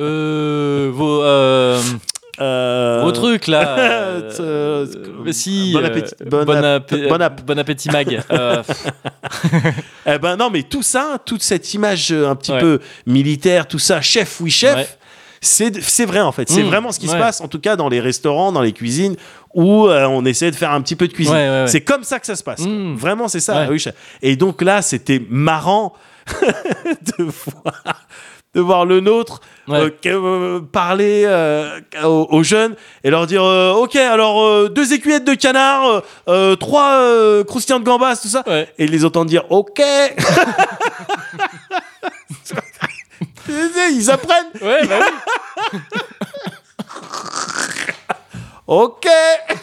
Euh, 0.00 0.90
vos, 0.92 1.22
euh, 2.40 3.00
Euh, 3.00 3.02
vos 3.04 3.12
trucs 3.12 3.46
là. 3.46 3.76
euh, 4.40 4.86
mais 5.24 5.32
si. 5.32 5.72
bon 5.72 5.84
appétit- 5.84 6.14
bon 6.24 6.44
bon, 6.44 6.56
app- 6.64 6.90
appé- 6.90 7.08
bon 7.08 7.20
app. 7.22 7.42
bon 7.44 7.58
appétit 7.58 7.90
mag. 7.90 8.22
Euh, 8.30 8.62
Eh 10.06 10.18
ben 10.18 10.36
non, 10.36 10.50
mais 10.50 10.62
tout 10.62 10.82
ça, 10.82 11.18
toute 11.24 11.42
cette 11.42 11.72
image 11.74 12.10
euh, 12.12 12.28
un 12.28 12.34
petit 12.34 12.52
Ouais. 12.52 12.60
peu 12.60 12.80
militaire, 13.06 13.66
tout 13.68 13.78
ça, 13.78 14.00
chef, 14.00 14.40
oui 14.40 14.50
chef. 14.50 14.74
Ouais. 14.76 14.88
C'est, 15.44 15.82
c'est 15.82 16.04
vrai 16.06 16.20
en 16.20 16.30
fait, 16.30 16.48
c'est 16.48 16.62
Mm, 16.62 16.66
vraiment 16.68 16.92
ce 16.92 17.00
qui 17.00 17.08
se 17.08 17.16
passe 17.16 17.40
en 17.40 17.48
tout 17.48 17.58
cas 17.58 17.74
dans 17.74 17.88
les 17.88 17.98
restaurants, 18.00 18.52
dans 18.52 18.60
les 18.62 18.72
cuisines 18.72 19.16
où 19.54 19.88
on 19.88 20.24
essaie 20.24 20.50
de 20.52 20.56
faire 20.56 20.70
un 20.70 20.80
petit 20.82 20.94
peu 20.96 21.08
de 21.08 21.12
cuisine. 21.12 21.64
C'est 21.66 21.80
comme 21.80 22.04
ça 22.04 22.20
que 22.20 22.26
ça 22.26 22.36
se 22.36 22.42
passe. 22.44 22.60
quoi. 22.62 22.68
Mm. 22.70 22.94
Vraiment 22.96 23.26
c'est 23.28 23.40
ça. 23.40 23.66
Oui, 23.68 23.78
chef. 23.80 23.94
Et 24.22 24.36
donc 24.36 24.62
là 24.62 24.82
c'était 24.82 25.20
marrant 25.28 25.94
de 27.18 27.24
voir 27.24 28.06
de 28.54 28.60
voir 28.60 28.84
le 28.84 29.00
nôtre 29.00 29.40
Ouais. 29.68 29.78
euh, 29.78 29.90
euh, 30.06 30.60
parler 30.60 31.22
euh, 31.24 31.78
aux, 32.02 32.26
aux 32.30 32.42
jeunes 32.42 32.74
et 33.04 33.10
leur 33.10 33.28
dire 33.28 33.44
euh, 33.44 33.72
ok 33.74 33.94
alors 33.94 34.68
deux 34.68 34.92
écuyettes 34.92 35.24
de 35.24 35.34
canard, 35.34 36.02
trois 36.58 37.44
croustillants 37.44 37.78
de 37.80 37.84
gambas, 37.84 38.16
tout 38.16 38.28
ça 38.28 38.42
ouais. 38.46 38.68
et 38.78 38.86
les 38.86 39.04
entendre 39.04 39.30
dire 39.30 39.44
ok. 39.50 39.80
Ils 43.48 44.10
apprennent. 44.10 44.46
Ouais, 44.60 44.86
bah 44.86 44.98
oui. 45.00 45.06
Ok. 48.66 49.06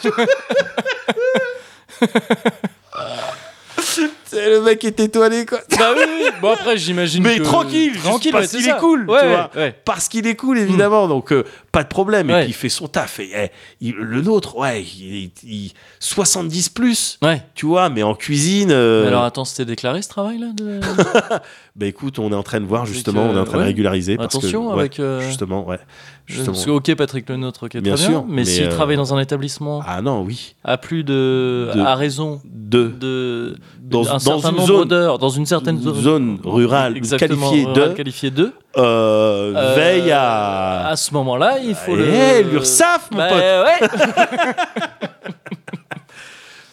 C'est 4.30 4.50
le 4.50 4.62
mec 4.62 4.84
est 4.86 5.00
étoilé 5.00 5.46
quoi. 5.46 5.60
Bah 5.78 5.92
oui, 5.96 6.04
oui. 6.08 6.30
Bon, 6.42 6.52
après, 6.54 6.78
j'imagine. 6.78 7.24
Mais 7.24 7.38
que- 7.38 7.44
tranquille, 7.44 7.98
tranquille, 7.98 8.32
parce 8.32 8.48
qu'il 8.52 8.68
est 8.68 8.78
cool, 8.78 9.10
Ouais, 9.10 9.20
tu 9.22 9.28
vois. 9.28 9.50
ouais. 9.56 9.76
Parce 9.86 10.08
qu'il 10.08 10.28
est 10.28 10.36
cool 10.36 10.60
évidemment, 10.60 11.08
donc 11.08 11.32
euh, 11.34 11.44
pas 11.72 11.84
de 11.84 11.88
problème. 11.88 12.30
Et 12.30 12.34
puis 12.42 12.46
il 12.50 12.54
fait 12.54 12.70
son 12.70 12.88
taf. 12.88 13.20
Et, 13.20 13.32
eh, 13.36 13.48
il- 13.82 13.96
le 13.96 14.22
nôtre, 14.22 14.56
ouais, 14.58 14.84
il, 14.84 15.32
il- 15.44 15.72
70 16.00 16.70
plus, 16.70 17.18
Ouais. 17.22 17.42
tu 17.56 17.66
vois, 17.66 17.90
mais 17.90 18.04
en 18.04 18.16
cuisine. 18.16 18.72
euh, 18.72 19.04
Mais 19.04 19.08
alors, 19.10 19.24
attends, 19.24 19.46
c'était 19.46 19.66
déclaré 19.66 20.02
ce 20.02 20.10
travail 20.10 20.38
là 20.38 20.48
de... 20.54 20.80
bah 21.76 21.86
écoute, 21.86 22.20
on 22.20 22.32
est 22.32 22.36
en 22.36 22.44
train 22.44 22.60
de 22.60 22.66
voir 22.66 22.86
justement, 22.86 23.26
euh, 23.26 23.30
on 23.34 23.38
est 23.38 23.40
en 23.40 23.46
train 23.46 23.58
de 23.60 23.64
régulariser. 23.64 24.18
parce 24.18 24.36
Attention 24.36 24.70
que, 24.70 24.74
avec. 24.80 25.00
euh, 25.00 25.22
Justement, 25.22 25.66
ouais. 25.68 25.80
Justement. 26.26 26.54
Parce 26.54 26.66
que, 26.66 26.70
ok, 26.72 26.96
Patrick 26.96 27.28
Le 27.30 27.38
Nôtre, 27.38 27.64
ok, 27.64 27.72
très 27.72 27.82
Bien 27.82 27.96
bien. 27.96 28.06
sûr, 28.06 28.24
mais, 28.28 28.36
mais, 28.38 28.46
s'il 28.46 28.66
euh, 28.66 28.70
travaille 28.70 28.98
dans 28.98 29.14
un 29.16 29.20
établissement 29.20 29.82
Ah 29.88 30.02
non, 30.04 30.22
oui. 30.22 30.56
à 30.64 30.78
plus 30.78 31.04
de. 31.04 31.72
De- 31.74 31.80
à 31.80 31.96
raison 31.96 32.40
De 32.46 32.88
de. 32.88 33.58
Dans- 33.82 34.08
un 34.14 34.19
dans 34.20 34.40
certain 34.40 34.50
une 34.52 34.56
nombre 34.58 34.68
zone- 34.68 34.88
d'heures, 34.88 35.18
dans 35.20 35.30
une 35.30 35.46
certaine 35.46 35.82
zone. 35.82 35.96
zone 36.02 36.40
rurale 36.44 36.96
Exactement, 36.98 37.50
qualifiée 37.50 37.66
rurale 37.74 37.90
de 37.90 37.96
qualifiée 37.96 38.32
de. 38.32 38.54
euh, 38.78 39.54
Euh, 39.56 39.74
veille 39.76 40.12
à. 40.12 40.88
À 40.88 40.96
ce 40.96 41.14
moment-là, 41.14 41.58
il 41.64 41.76
faut 41.76 41.96
Eh, 41.98 42.44
le. 42.44 42.50
l'URSSAF, 42.52 43.10
mon 43.12 43.18
Bah, 43.18 43.28
pote. 43.30 43.40
ouais. 43.40 43.88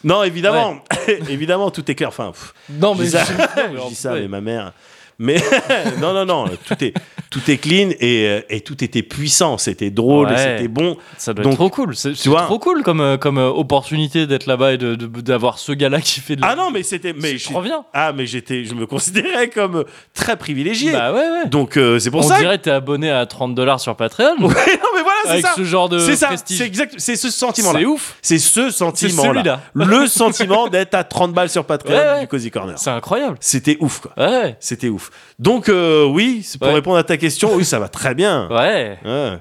Non, 0.05 0.23
évidemment, 0.23 0.77
évidemment, 1.29 1.71
tout 1.71 1.91
est 1.91 1.95
clair. 1.97 2.09
Enfin, 2.11 2.31
pff, 2.31 2.55
Non, 2.71 2.95
je 2.95 2.99
mais 3.01 3.05
dis 3.07 3.11
ça, 3.11 3.25
je 3.25 3.89
dis 3.89 3.95
ça, 3.97 4.13
ouais. 4.13 4.21
mais 4.23 4.29
ma 4.29 4.41
mère. 4.41 4.73
Mais 5.19 5.43
non, 6.01 6.13
non, 6.13 6.25
non, 6.27 6.45
tout 6.67 6.85
est, 6.85 6.95
tout 7.37 7.51
est 7.51 7.59
clean 7.59 7.91
et, 8.01 8.27
euh, 8.29 8.41
et 8.49 8.61
tout 8.61 8.83
était 8.83 9.03
puissant. 9.03 9.59
C'était 9.59 9.91
drôle, 9.91 10.29
Ouais. 10.29 10.37
c'était 10.39 10.69
bon. 10.69 10.97
Ça 11.19 11.35
doit 11.35 11.43
Donc, 11.43 11.53
être 11.53 11.59
trop 11.59 11.71
cool. 11.71 11.95
C'est 11.97 12.15
trop 12.15 12.59
cool 12.59 12.83
comme, 12.83 13.01
euh, 13.01 13.17
comme 13.17 13.39
euh, 13.39 13.49
opportunité 13.49 14.27
d'être 14.27 14.47
là-bas 14.47 14.73
et 14.75 14.79
d'avoir 14.79 15.59
ce 15.59 15.73
gars-là 15.73 16.01
qui 16.01 16.21
fait 16.21 16.37
de 16.37 16.41
la. 16.43 16.49
Ah 16.49 16.57
non, 16.57 16.71
mais 16.71 16.83
c'était. 16.83 17.13
Mais 17.13 17.37
je- 17.39 17.49
bien. 17.61 17.85
Ah, 17.93 18.13
mais 18.15 18.27
j'étais, 18.27 18.65
je 18.65 18.75
me 18.75 18.87
considérais 18.87 19.49
comme 19.49 19.85
très 20.15 20.37
privilégié. 20.37 20.93
Bah 20.93 21.13
ouais, 21.13 21.19
ouais. 21.19 21.47
Donc 21.49 21.77
euh, 21.77 21.99
c'est 21.99 22.11
pour 22.11 22.21
On 22.21 22.29
ça. 22.29 22.37
que- 22.37 22.41
dirait 22.41 22.59
que 22.59 22.65
t'es 22.65 22.71
abonné 22.71 23.11
à 23.11 23.27
30 23.27 23.55
dollars 23.55 23.81
sur 23.81 23.95
Patreon. 23.97 24.37
Ouais, 24.41 24.49
non, 24.49 24.89
mais 24.95 25.03
voilà, 25.03 25.19
c'est 25.25 25.31
avec 25.31 25.47
ça. 25.47 25.53
ce 25.57 25.65
genre 25.65 25.89
de 25.89 25.99
C'est 25.99 26.17
ça. 26.17 26.31
C'est 26.45 26.65
exact. 26.67 26.95
C'est 26.99 27.17
ce 27.17 27.31
sentiment-là. 27.31 27.81
C'est 27.81 27.85
ouf. 27.87 28.17
C'est 28.23 28.39
ce 28.39 28.71
sentiment-là. 28.71 29.29
celui-là. 29.33 29.61
Le 29.75 30.07
sentiment 30.07 30.69
d'être 30.69 30.95
à 30.95 31.05
30 31.05 31.33
balles 31.33 31.51
sur 31.51 31.65
Patreon 31.65 31.95
Ouais, 31.97 32.21
du 32.21 32.29
Cozy 32.29 32.51
Corner. 32.51 32.79
C'est 32.79 32.91
incroyable. 32.91 33.37
C'était 33.41 33.77
ouf, 33.81 34.01
quoi. 34.01 34.13
Ouais. 34.17 34.57
C'était 34.61 34.89
ouf. 34.89 35.11
Donc, 35.39 35.69
euh, 35.69 36.05
oui, 36.07 36.47
pour 36.61 36.69
répondre 36.73 36.97
à 36.97 37.03
ta 37.05 37.17
question, 37.17 37.26
oui, 37.55 37.65
ça 37.65 37.79
va 37.79 37.89
très 37.89 38.15
bien. 38.15 38.49
Ouais. 38.51 38.99
Ouais. 39.05 39.39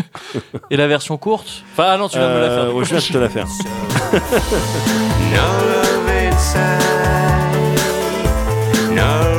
Et 0.70 0.76
la 0.76 0.86
version 0.86 1.16
courte 1.16 1.62
Enfin, 1.72 1.84
ah 1.88 1.96
non, 1.98 2.08
tu 2.08 2.18
viens 2.18 2.28
de 2.28 2.34
me 2.34 2.40
la 2.40 2.48
faire. 2.48 2.64
Euh, 2.64 2.72
ouais, 2.72 2.84
je 2.84 2.94
viens 2.94 2.98
de 2.98 3.12
te 3.12 3.18
la 3.18 3.28
faire. 3.28 3.46
No 5.32 5.46
love 5.68 6.08
inside, 6.32 6.80
no 8.94 9.35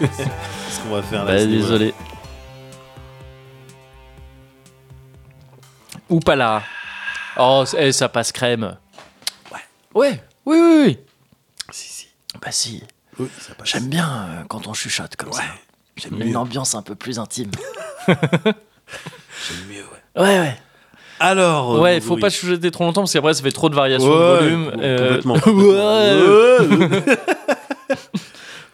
Qu'est-ce 0.00 0.80
qu'on 0.82 0.94
va 0.94 1.02
faire 1.02 1.24
là 1.24 1.32
Bah, 1.34 1.38
ce 1.40 1.44
désolé. 1.46 1.94
Ou 6.08 6.20
pas 6.20 6.36
là. 6.36 6.62
Oh, 7.38 7.64
eh, 7.78 7.92
ça 7.92 8.08
passe 8.08 8.32
crème. 8.32 8.76
Ouais. 9.52 9.58
Ouais. 9.94 10.22
Oui, 10.44 10.58
oui, 10.58 10.82
oui. 10.86 10.98
Si, 11.70 11.88
si. 11.88 12.08
Bah 12.42 12.50
si. 12.50 12.82
Oui, 13.18 13.28
ça 13.38 13.54
passe. 13.54 13.68
J'aime 13.68 13.88
bien 13.88 14.08
euh, 14.08 14.42
quand 14.48 14.66
on 14.66 14.74
chuchote 14.74 15.14
comme 15.16 15.32
ça. 15.32 15.42
J'aime 15.96 16.20
une 16.20 16.36
ambiance 16.36 16.74
un 16.74 16.82
peu 16.82 16.94
plus 16.94 17.18
intime. 17.18 17.50
J'aime 18.08 18.16
mieux, 19.68 19.82
ouais. 19.82 20.22
Ouais, 20.22 20.38
ouais. 20.40 20.56
Alors. 21.20 21.78
Ouais, 21.80 22.00
faut 22.00 22.14
oui. 22.14 22.20
pas 22.20 22.30
chuchoter 22.30 22.70
trop 22.70 22.84
longtemps 22.84 23.02
parce 23.02 23.12
qu'après 23.12 23.34
ça 23.34 23.42
fait 23.42 23.52
trop 23.52 23.68
de 23.68 23.74
variations 23.74 24.08
Ouais, 24.08 24.16
de 24.16 24.38
volume. 24.38 24.70
bon, 24.70 24.80
Euh, 24.82 25.20
complètement. 25.20 25.34
ouais. 25.46 26.96
Ouais, 26.96 27.16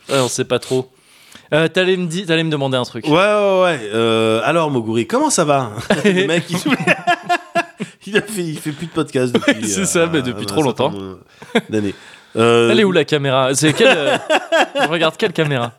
Ouais, 0.09 0.20
on 0.20 0.29
sait 0.29 0.45
pas 0.45 0.61
trop. 0.61 0.91
Euh, 1.55 1.68
T'allais 1.68 1.97
me, 1.97 2.07
di- 2.07 2.26
t'allais 2.26 2.42
me 2.44 2.51
demander 2.51 2.76
un 2.76 2.82
truc. 2.84 3.05
ouais, 3.07 3.12
ouais. 3.12 3.62
ouais. 3.62 3.80
Euh, 3.94 4.40
alors, 4.44 4.70
Moguri, 4.70 5.07
comment 5.07 5.30
ça 5.30 5.44
va 5.44 5.70
Le 6.05 6.26
mec, 6.26 6.44
il... 6.51 6.57
il 8.09 8.16
a 8.18 8.22
fait, 8.22 8.42
il 8.42 8.59
fait 8.59 8.72
plus 8.72 8.86
de 8.86 8.92
podcast 8.92 9.32
depuis. 9.32 9.55
euh, 9.64 9.66
C'est 9.66 9.86
ça, 9.86 10.07
mais 10.07 10.22
depuis 10.22 10.47
trop 10.47 10.62
longtemps. 10.62 10.92
D'années. 11.70 11.94
Euh, 12.38 12.68
Elle 12.70 12.80
est 12.80 12.84
où 12.84 12.92
la 12.92 13.07
caméra? 13.07 13.55
C'est 13.55 13.72
quelle 13.72 13.97
euh, 13.97 14.18
On 14.74 14.88
regarde 14.88 15.16
quelle 15.16 15.32
caméra? 15.32 15.72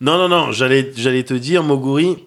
Non, 0.00 0.18
non, 0.18 0.28
non, 0.28 0.50
j'allais, 0.50 0.90
j'allais 0.96 1.22
te 1.22 1.34
dire, 1.34 1.62
Moguri, 1.62 2.26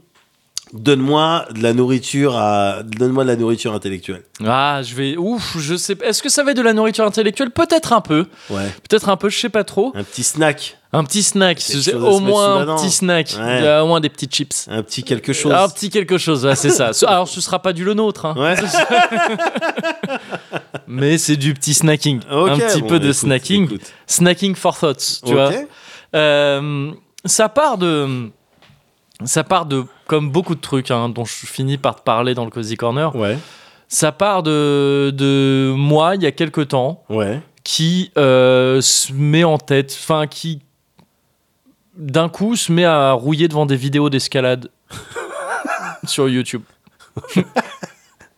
donne-moi 0.74 1.46
de 1.54 1.62
la 1.62 1.74
nourriture 1.74 2.36
à, 2.38 2.84
donne-moi 2.84 3.24
de 3.24 3.30
la 3.30 3.36
nourriture 3.36 3.74
intellectuelle. 3.74 4.24
Ah, 4.46 4.82
je 4.84 4.96
vais. 4.96 5.18
Ouf, 5.18 5.58
je 5.60 5.76
sais. 5.76 5.96
pas. 5.96 6.06
Est-ce 6.06 6.24
que 6.24 6.30
ça 6.30 6.44
va 6.44 6.52
être 6.52 6.58
de 6.58 6.62
la 6.62 6.74
nourriture 6.74 7.06
intellectuelle? 7.06 7.52
Peut-être 7.52 7.94
un 7.94 8.02
peu. 8.02 8.26
Ouais. 8.50 8.70
Peut-être 8.90 9.10
un 9.10 9.18
peu, 9.18 9.30
je 9.30 9.38
sais 9.38 9.50
pas 9.50 9.64
trop. 9.64 9.92
Un 9.96 10.04
petit 10.04 10.24
snack, 10.24 10.78
Un 10.94 11.04
petit 11.04 11.24
snack. 11.24 11.62
Au 11.96 12.20
moins 12.20 12.68
un 12.68 12.76
petit 12.76 12.92
snack. 12.92 13.36
Ouais. 13.38 13.62
Euh, 13.64 13.82
Au 13.82 13.88
moins 13.88 14.00
des 14.00 14.10
petits 14.10 14.28
chips. 14.28 14.68
un 14.70 14.84
petit 14.84 15.04
quelque 15.04 15.34
chose. 15.34 15.52
Un 15.52 15.68
petit 15.70 15.90
quelque 15.90 16.18
chose, 16.18 16.46
ouais, 16.46 16.56
c'est 16.56 16.70
ça. 16.70 16.92
Alors, 17.08 17.28
ce 17.28 17.42
sera 17.42 17.60
pas 17.60 17.74
du 17.74 17.84
le 17.84 17.94
nôtre, 17.94 18.26
hein. 18.26 18.36
Ouais. 18.38 18.56
mais 20.88 21.18
c'est 21.18 21.38
du 21.38 21.54
petit 21.54 21.74
snacking. 21.74 22.22
Un 22.30 22.58
petit 22.58 22.82
bon, 22.82 22.88
peu 22.88 23.00
de 23.00 23.06
écoute, 23.06 23.16
snacking. 23.18 23.66
écoute. 23.66 23.82
Snacking 24.08 24.56
for 24.56 24.78
thoughts, 24.78 25.22
tu 25.26 25.34
vois. 25.34 25.52
Euh, 26.16 26.92
ça 27.26 27.50
part 27.50 27.78
de. 27.78 28.30
Ça 29.26 29.44
part 29.44 29.66
de. 29.66 29.86
Comme 30.12 30.30
beaucoup 30.30 30.56
de 30.56 30.60
trucs 30.60 30.92
hein, 30.92 31.08
dont 31.08 31.24
je 31.24 31.46
finis 31.48 31.78
par 31.78 31.96
te 31.96 32.02
parler 32.02 32.34
dans 32.34 32.44
le 32.44 32.52
Cozy 32.52 32.76
Corner. 32.76 33.16
Ouais. 33.16 33.38
Ça 33.88 34.12
part 34.12 34.44
de, 34.44 35.10
de 35.16 35.74
moi, 35.74 36.16
il 36.16 36.22
y 36.24 36.26
a 36.26 36.34
quelques 36.34 36.68
temps, 36.68 37.06
Ouais. 37.08 37.40
qui 37.64 38.12
euh, 38.18 38.82
se 38.82 39.14
met 39.14 39.46
en 39.46 39.58
tête. 39.58 39.98
Enfin, 39.98 40.28
qui. 40.28 40.60
D'un 41.96 42.28
coup, 42.28 42.58
se 42.58 42.74
met 42.74 42.84
à 42.84 43.14
rouiller 43.14 43.48
devant 43.48 43.66
des 43.66 43.78
vidéos 43.78 44.10
d'escalade 44.10 44.70
sur 46.06 46.28
YouTube. 46.28 46.64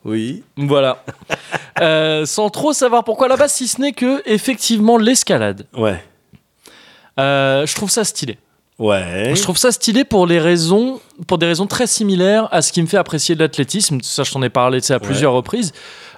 Oui. 0.04 0.44
Voilà. 0.56 1.02
Euh, 1.80 2.24
sans 2.26 2.50
trop 2.50 2.72
savoir 2.74 3.02
pourquoi 3.04 3.26
là-bas, 3.26 3.48
si 3.48 3.66
ce 3.66 3.80
n'est 3.80 3.92
que, 3.94 4.22
effectivement, 4.26 4.96
l'escalade. 4.98 5.66
Ouais. 5.74 6.04
Euh, 7.18 7.64
je 7.66 7.74
trouve 7.74 7.88
ça 7.90 8.04
stylé. 8.04 8.38
Ouais. 8.78 9.32
Je 9.34 9.42
trouve 9.42 9.56
ça 9.56 9.70
stylé 9.70 10.04
pour 10.04 10.26
les 10.26 10.40
raisons, 10.40 11.00
pour 11.26 11.38
des 11.38 11.46
raisons 11.46 11.66
très 11.66 11.86
similaires 11.86 12.48
à 12.50 12.60
ce 12.60 12.72
qui 12.72 12.82
me 12.82 12.86
fait 12.86 12.96
apprécier 12.96 13.34
de 13.34 13.40
l'athlétisme. 13.40 13.98
Ça, 14.02 14.24
je 14.24 14.32
t'en 14.32 14.42
ai 14.42 14.50
parlé 14.50 14.80
à 14.90 14.98
plusieurs 14.98 15.32
reprises. 15.32 15.72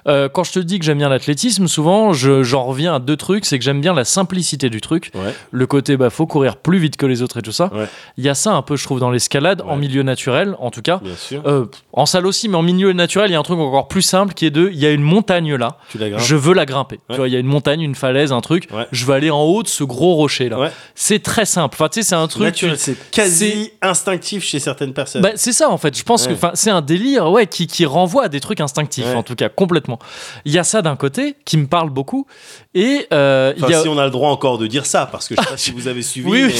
Euh, 0.07 0.29
quand 0.29 0.43
je 0.43 0.51
te 0.53 0.59
dis 0.59 0.79
que 0.79 0.85
j'aime 0.85 0.97
bien 0.99 1.09
l'athlétisme, 1.09 1.67
souvent, 1.67 2.13
je- 2.13 2.43
j'en 2.43 2.63
reviens 2.65 2.95
à 2.95 2.99
deux 2.99 3.17
trucs. 3.17 3.45
C'est 3.45 3.57
que 3.59 3.63
j'aime 3.65 3.81
bien 3.81 3.93
la 3.93 4.05
simplicité 4.05 4.69
du 4.69 4.81
truc. 4.81 5.11
Ouais. 5.15 5.33
Le 5.51 5.67
côté, 5.67 5.97
bah, 5.97 6.09
faut 6.09 6.25
courir 6.27 6.55
plus 6.57 6.79
vite 6.79 6.97
que 6.97 7.05
les 7.05 7.21
autres 7.21 7.37
et 7.37 7.41
tout 7.41 7.51
ça. 7.51 7.69
Ouais. 7.73 7.87
Il 8.17 8.23
y 8.23 8.29
a 8.29 8.35
ça 8.35 8.53
un 8.53 8.61
peu, 8.61 8.75
je 8.77 8.83
trouve, 8.83 8.99
dans 8.99 9.11
l'escalade, 9.11 9.61
en 9.67 9.75
milieu 9.75 10.03
naturel, 10.03 10.55
en 10.59 10.71
tout 10.71 10.81
cas. 10.81 10.99
Bien 11.03 11.15
sûr. 11.15 11.41
Euh, 11.45 11.65
en 11.93 12.05
salle 12.05 12.25
aussi, 12.25 12.47
mais 12.49 12.55
en 12.57 12.61
milieu 12.63 12.93
naturel, 12.93 13.29
il 13.29 13.33
y 13.33 13.35
a 13.35 13.39
un 13.39 13.43
truc 13.43 13.59
encore 13.59 13.87
plus 13.87 14.01
simple 14.01 14.33
qui 14.33 14.45
est 14.45 14.51
de, 14.51 14.69
il 14.71 14.79
y 14.79 14.85
a 14.85 14.91
une 14.91 15.01
montagne 15.01 15.55
là. 15.55 15.77
tu 15.89 15.97
la. 15.97 16.17
Je 16.17 16.35
veux 16.35 16.53
la 16.53 16.65
grimper. 16.65 16.99
Tu 17.09 17.15
vois, 17.17 17.27
il 17.27 17.33
y 17.33 17.35
a 17.35 17.39
une 17.39 17.45
montagne, 17.47 17.81
une 17.81 17.95
falaise, 17.95 18.31
un 18.31 18.41
truc. 18.41 18.67
Je 18.91 19.05
veux 19.05 19.13
aller 19.13 19.29
en 19.29 19.41
haut 19.43 19.63
de 19.63 19.67
ce 19.67 19.83
gros 19.83 20.15
rocher 20.15 20.49
là. 20.49 20.71
C'est 20.95 21.21
très 21.21 21.45
simple. 21.45 21.75
Enfin, 21.77 21.89
tu 21.89 22.01
sais, 22.01 22.07
c'est 22.09 22.15
un 22.15 22.27
truc. 22.27 22.65
C'est 22.77 22.95
quasi 23.11 23.71
instinctif 23.81 24.43
chez 24.43 24.59
certaines 24.59 24.93
personnes. 24.93 25.21
Bah, 25.21 25.31
c'est 25.35 25.53
ça 25.53 25.69
en 25.69 25.77
fait. 25.77 25.97
Je 25.97 26.03
pense 26.03 26.27
que 26.27 26.33
c'est 26.53 26.69
un 26.71 26.81
délire 26.81 27.29
ouais, 27.31 27.47
qui, 27.47 27.67
qui 27.67 27.85
renvoie 27.85 28.25
à 28.25 28.29
des 28.29 28.39
trucs 28.39 28.61
instinctifs 28.61 29.05
en 29.15 29.23
tout 29.23 29.35
cas 29.35 29.49
complètement. 29.49 29.96
Il 30.45 30.51
y 30.51 30.57
a 30.59 30.63
ça 30.63 30.81
d'un 30.81 30.95
côté 30.95 31.35
qui 31.45 31.57
me 31.57 31.67
parle 31.67 31.89
beaucoup 31.89 32.25
et 32.73 33.07
euh, 33.13 33.53
il 33.57 33.67
y 33.69 33.73
a 33.73 33.81
si 33.81 33.87
on 33.87 33.97
a 33.97 34.05
le 34.05 34.11
droit 34.11 34.29
encore 34.29 34.57
de 34.57 34.67
dire 34.67 34.85
ça, 34.85 35.07
parce 35.11 35.27
que 35.27 35.35
je 35.35 35.41
sais 35.41 35.47
pas 35.49 35.57
si 35.57 35.71
vous 35.71 35.87
avez 35.87 36.01
suivi 36.01 36.29
Oui, 36.29 36.53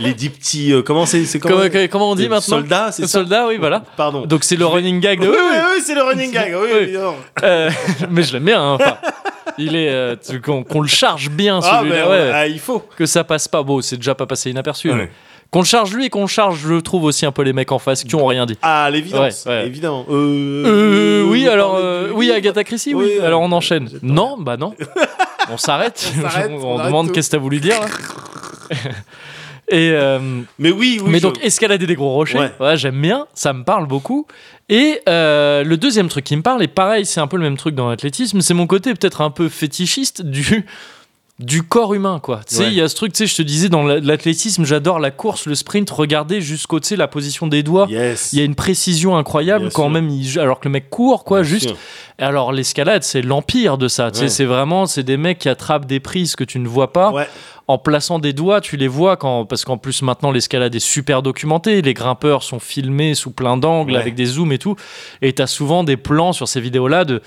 les 0.00 0.14
dix 0.14 0.30
petits. 0.30 0.72
euh, 0.72 0.82
comment 0.82 1.06
c'est 1.06 1.24
c'est 1.24 1.38
comment, 1.38 1.56
comment, 1.70 1.86
comment 1.90 2.10
on 2.10 2.14
dit 2.14 2.22
les 2.22 2.28
maintenant 2.28 2.58
Soldats, 2.58 2.92
c'est 2.92 3.02
ça 3.02 3.08
Soldat, 3.08 3.46
oui 3.48 3.56
voilà. 3.58 3.82
Pardon. 3.96 4.26
Donc 4.26 4.44
c'est 4.44 4.56
le 4.56 4.66
running 4.66 5.00
gag 5.00 5.20
de 5.20 5.28
oui, 5.28 5.36
oui, 5.38 5.56
oui, 5.76 5.82
c'est 5.84 5.94
le 5.94 6.02
running 6.02 6.30
gag. 6.32 6.54
Oui. 6.60 6.94
Euh, 7.42 7.70
mais 8.10 8.22
je 8.22 8.32
l'aime 8.32 8.44
bien. 8.44 8.60
hein, 8.62 8.74
enfin, 8.74 8.96
il 9.58 9.76
est 9.76 9.90
euh, 9.90 10.16
qu'on 10.42 10.80
le 10.80 10.88
charge 10.88 11.30
bien 11.30 11.60
Ah, 11.62 11.78
celui-là, 11.80 12.04
ben, 12.04 12.10
ouais, 12.10 12.30
ah, 12.32 12.46
il 12.46 12.58
faut. 12.58 12.80
que 12.96 13.06
ça 13.06 13.24
passe 13.24 13.48
pas. 13.48 13.62
Bon, 13.62 13.80
c'est 13.80 13.96
déjà 13.96 14.14
pas 14.14 14.26
passé 14.26 14.50
inaperçu. 14.50 14.90
Ouais. 14.90 14.96
mais 14.96 15.10
Qu'on 15.54 15.60
le 15.60 15.66
charge 15.66 15.94
lui 15.94 16.06
et 16.06 16.10
qu'on 16.10 16.26
charge, 16.26 16.58
je 16.66 16.74
trouve 16.80 17.04
aussi 17.04 17.24
un 17.24 17.30
peu 17.30 17.42
les 17.42 17.52
mecs 17.52 17.70
en 17.70 17.78
face 17.78 18.02
qui 18.02 18.14
ont 18.16 18.26
rien 18.26 18.44
dit. 18.44 18.58
Ah, 18.60 18.90
l'évidence. 18.90 19.44
Ouais, 19.46 19.52
ouais. 19.52 19.66
Évidemment. 19.68 20.04
Euh, 20.10 20.64
Euh, 20.66 21.22
oui, 21.28 21.44
vous 21.44 21.50
alors, 21.50 21.76
euh, 21.76 22.10
oui, 22.12 22.32
Agatha 22.32 22.64
Christie, 22.64 22.92
oui. 22.92 23.04
Oui, 23.18 23.24
alors 23.24 23.40
euh, 23.40 23.46
on 23.46 23.52
enchaîne. 23.52 23.88
Non, 24.02 24.36
bah 24.36 24.56
non. 24.56 24.74
On 25.52 25.56
s'arrête. 25.56 26.12
On 26.60 26.84
demande 26.84 27.12
qu'est-ce 27.12 27.28
que 27.30 27.36
t'as 27.36 27.40
voulu 27.40 27.60
dire. 27.60 27.78
Et 29.68 29.90
euh, 29.92 30.18
Mais 30.58 30.70
oui, 30.70 30.98
oui. 31.02 31.10
mais 31.10 31.18
je- 31.18 31.22
donc 31.22 31.42
escalader 31.42 31.86
des 31.86 31.94
gros 31.94 32.10
rochers, 32.12 32.38
Ouais. 32.38 32.52
ouais, 32.60 32.76
j'aime 32.76 33.00
bien, 33.00 33.26
ça 33.34 33.52
me 33.54 33.64
parle 33.64 33.86
beaucoup. 33.86 34.26
Et 34.68 35.00
euh, 35.08 35.64
le 35.64 35.76
deuxième 35.78 36.08
truc 36.08 36.24
qui 36.24 36.36
me 36.36 36.42
parle, 36.42 36.62
et 36.62 36.68
pareil, 36.68 37.06
c'est 37.06 37.20
un 37.20 37.26
peu 37.26 37.36
le 37.38 37.42
même 37.44 37.56
truc 37.56 37.74
dans 37.74 37.88
l'athlétisme, 37.88 38.40
c'est 38.42 38.52
mon 38.54 38.66
côté 38.66 38.92
peut-être 38.92 39.20
un 39.22 39.30
peu 39.30 39.48
fétichiste 39.48 40.20
du 40.22 40.66
du 41.40 41.64
corps 41.64 41.94
humain 41.94 42.20
quoi. 42.22 42.40
Tu 42.48 42.54
sais, 42.54 42.62
Ouais. 42.62 42.68
il 42.68 42.74
y 42.74 42.80
a 42.80 42.88
ce 42.88 42.94
truc, 42.94 43.12
tu 43.12 43.18
sais, 43.18 43.26
je 43.26 43.34
te 43.34 43.42
disais 43.42 43.68
dans 43.68 43.82
la- 43.82 43.98
l'athlétisme, 43.98 44.64
j'adore 44.64 45.00
la 45.00 45.10
course, 45.10 45.46
le 45.46 45.56
sprint, 45.56 45.90
regarder 45.90 46.40
jusqu'au 46.40 46.78
tu 46.78 46.88
sais 46.88 46.96
la 46.96 47.08
position 47.08 47.48
des 47.48 47.64
doigts. 47.64 47.86
Yes. 47.90 48.32
Il 48.32 48.38
y 48.38 48.42
a 48.42 48.44
une 48.44 48.54
précision 48.54 49.16
incroyable 49.16 49.64
Bien 49.64 49.70
quand 49.74 49.82
sûr. 49.84 49.90
même, 49.90 50.08
il- 50.10 50.38
alors 50.38 50.60
que 50.60 50.68
le 50.68 50.72
mec 50.72 50.88
court, 50.90 51.24
quoi, 51.24 51.40
Bien 51.40 51.48
juste. 51.50 51.68
sûr. 51.70 51.76
Alors 52.18 52.52
l'escalade, 52.52 53.02
c'est 53.02 53.20
l'empire 53.22 53.78
de 53.78 53.88
ça. 53.88 54.12
Tu 54.12 54.18
sais, 54.18 54.22
Ouais. 54.24 54.28
c'est 54.28 54.44
vraiment, 54.44 54.86
c'est 54.86 55.02
des 55.02 55.16
mecs 55.16 55.40
qui 55.40 55.48
attrapent 55.48 55.86
des 55.86 55.98
prises 55.98 56.36
que 56.36 56.44
tu 56.44 56.60
ne 56.60 56.68
vois 56.68 56.92
pas 56.92 57.10
Ouais. 57.10 57.26
en 57.66 57.78
plaçant 57.78 58.20
des 58.20 58.32
doigts. 58.32 58.60
Tu 58.60 58.76
les 58.76 58.86
vois 58.86 59.16
quand, 59.16 59.44
parce 59.44 59.64
qu'en 59.64 59.76
plus 59.76 60.02
maintenant 60.02 60.30
l'escalade 60.30 60.72
est 60.76 60.78
super 60.78 61.20
documentée. 61.22 61.82
Les 61.82 61.94
grimpeurs 61.94 62.44
sont 62.44 62.60
filmés 62.60 63.16
sous 63.16 63.32
plein 63.32 63.56
d'angles 63.56 63.94
Ouais. 63.94 63.98
avec 63.98 64.14
des 64.14 64.26
zooms 64.26 64.52
et 64.52 64.58
tout. 64.58 64.76
Et 65.20 65.32
t'as 65.32 65.48
souvent 65.48 65.82
des 65.82 65.96
plans 65.96 66.32
sur 66.32 66.46
ces 66.46 66.60
vidéos-là 66.60 67.04
de, 67.04 67.20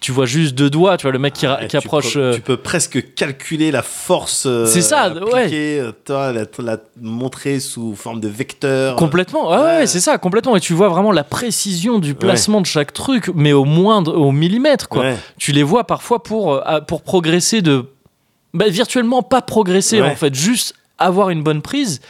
tu 0.00 0.12
vois 0.12 0.26
juste 0.26 0.54
deux 0.54 0.70
doigts. 0.70 0.96
Tu 0.96 1.02
vois 1.02 1.12
le 1.12 1.18
mec 1.18 1.34
qui, 1.34 1.46
Ouais, 1.46 1.66
qui 1.68 1.76
approche. 1.76 2.14
peux- 2.14 2.20
euh, 2.20 2.34
Tu 2.34 2.40
peux 2.40 2.56
presque 2.56 3.14
calculer 3.14 3.70
la 3.70 3.82
force. 3.82 4.44
euh, 4.46 4.64
C'est 4.66 4.80
ça, 4.82 5.02
appliquée, 5.02 5.78
euh, 5.80 5.92
toi, 6.04 6.32
la, 6.32 6.44
la 6.58 6.78
montrer 7.00 7.60
sous 7.60 7.94
forme 7.94 8.20
de 8.20 8.28
vecteur. 8.28 8.96
Complètement, 8.96 9.50
ouais, 9.50 9.56
ouais, 9.56 9.62
Ouais. 9.80 9.86
c'est 9.86 10.00
ça, 10.00 10.16
complètement. 10.18 10.56
Et 10.56 10.60
tu 10.60 10.72
vois 10.72 10.88
vraiment 10.88 11.12
la 11.12 11.24
précision 11.24 11.98
du 11.98 12.14
placement 12.14 12.60
de 12.60 12.66
chaque 12.66 12.92
truc, 12.92 13.30
mais 13.34 13.52
au 13.52 13.64
moindre, 13.64 14.14
au 14.16 14.32
millimètre, 14.32 14.88
quoi. 14.88 15.02
Ouais. 15.02 15.16
tu 15.38 15.52
les 15.52 15.62
vois 15.62 15.84
parfois 15.84 16.22
pour, 16.22 16.54
euh, 16.66 16.80
pour 16.80 17.02
progresser 17.02 17.62
de. 17.62 17.84
bah, 18.54 18.68
virtuellement 18.68 19.22
pas 19.22 19.42
progresser 19.42 20.00
Ouais. 20.00 20.08
en 20.10 20.16
fait, 20.16 20.34
juste 20.34 20.74
avoir 20.98 21.30
une 21.30 21.42
bonne 21.42 21.62
prise. 21.62 22.00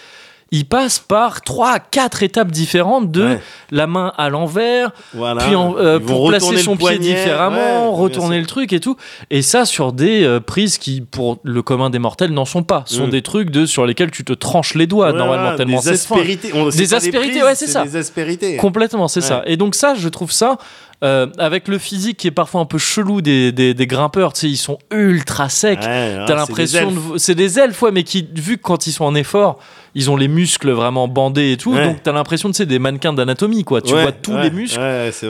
Ils 0.52 0.64
passent 0.66 0.98
par 0.98 1.42
trois, 1.42 1.78
quatre 1.78 2.24
étapes 2.24 2.50
différentes 2.50 3.12
de 3.12 3.22
Ouais. 3.24 3.40
la 3.70 3.86
main 3.86 4.12
à 4.18 4.30
l'envers, 4.30 4.90
Voilà. 5.14 5.44
puis 5.44 5.54
en- 5.54 5.76
euh, 5.78 6.00
pour 6.00 6.26
placer 6.28 6.56
son 6.58 6.76
pied 6.76 6.98
différemment, 6.98 7.90
Ouais, 7.92 7.96
retourner 8.02 8.40
le 8.40 8.46
truc 8.46 8.72
et 8.72 8.80
tout. 8.80 8.96
Et 9.30 9.42
ça 9.42 9.64
sur 9.64 9.92
des 9.92 10.24
euh, 10.24 10.40
prises 10.40 10.76
qui, 10.78 11.02
pour 11.02 11.38
le 11.44 11.62
commun 11.62 11.88
des 11.88 12.00
mortels, 12.00 12.32
n'en 12.32 12.44
sont 12.44 12.64
pas. 12.64 12.82
Ce 12.86 12.96
sont 12.96 13.06
Mm. 13.06 13.10
des 13.10 13.22
trucs 13.22 13.50
de, 13.50 13.64
sur 13.64 13.86
lesquels 13.86 14.10
tu 14.10 14.24
te 14.24 14.32
tranches 14.32 14.74
les 14.74 14.88
doigts 14.88 15.12
normalement, 15.12 15.54
tellement 15.56 15.76
des 15.78 15.84
c'est 15.84 15.90
aspérités. 15.90 16.50
On- 16.52 16.68
Des 16.68 16.94
aspérités, 16.94 17.30
prises, 17.30 17.42
ouais, 17.44 17.54
c'est 17.54 17.66
ça. 17.68 17.84
Des 17.84 17.94
aspérités. 17.96 18.56
Complètement, 18.56 19.06
c'est 19.06 19.20
ça. 19.20 19.42
Et 19.46 19.56
donc 19.56 19.76
ça, 19.76 19.94
je 19.94 20.08
trouve 20.08 20.32
ça, 20.32 20.58
euh, 21.02 21.26
avec 21.38 21.66
le 21.68 21.78
physique 21.78 22.18
qui 22.18 22.26
est 22.28 22.30
parfois 22.32 22.60
un 22.60 22.66
peu 22.66 22.76
chelou 22.78 23.20
des, 23.22 23.52
des, 23.52 23.72
des 23.74 23.86
grimpeurs, 23.86 24.32
tu 24.34 24.40
sais, 24.40 24.48
ils 24.50 24.56
sont 24.58 24.78
ultra 24.92 25.48
secs. 25.48 25.78
Ouais, 25.80 25.86
ouais, 25.86 26.24
T'as 26.26 26.34
l'impression 26.34 26.90
de... 26.90 27.18
C'est 27.18 27.34
des 27.34 27.58
elfes, 27.58 27.80
ouais, 27.82 27.90
mais 27.90 28.02
qui, 28.04 28.28
vu 28.34 28.58
que 28.58 28.62
quand 28.62 28.86
ils 28.86 28.92
sont 28.92 29.04
en 29.04 29.14
effort, 29.14 29.58
ils 29.94 30.10
ont 30.10 30.16
les 30.16 30.28
muscles 30.28 30.70
vraiment 30.70 31.08
bandés 31.08 31.52
et 31.52 31.56
tout, 31.56 31.72
Ouais. 31.72 31.84
donc 31.86 32.02
t'as 32.02 32.12
l'impression 32.12 32.48
de, 32.48 32.54
tu 32.54 32.58
sais, 32.58 32.66
des 32.66 32.78
mannequins 32.78 33.12
d'anatomie, 33.12 33.64
quoi. 33.64 33.80
Tu 33.80 33.94
Ouais, 33.94 34.02
vois 34.02 34.12
tous 34.12 34.36
les 34.36 34.50
muscles. 34.50 34.80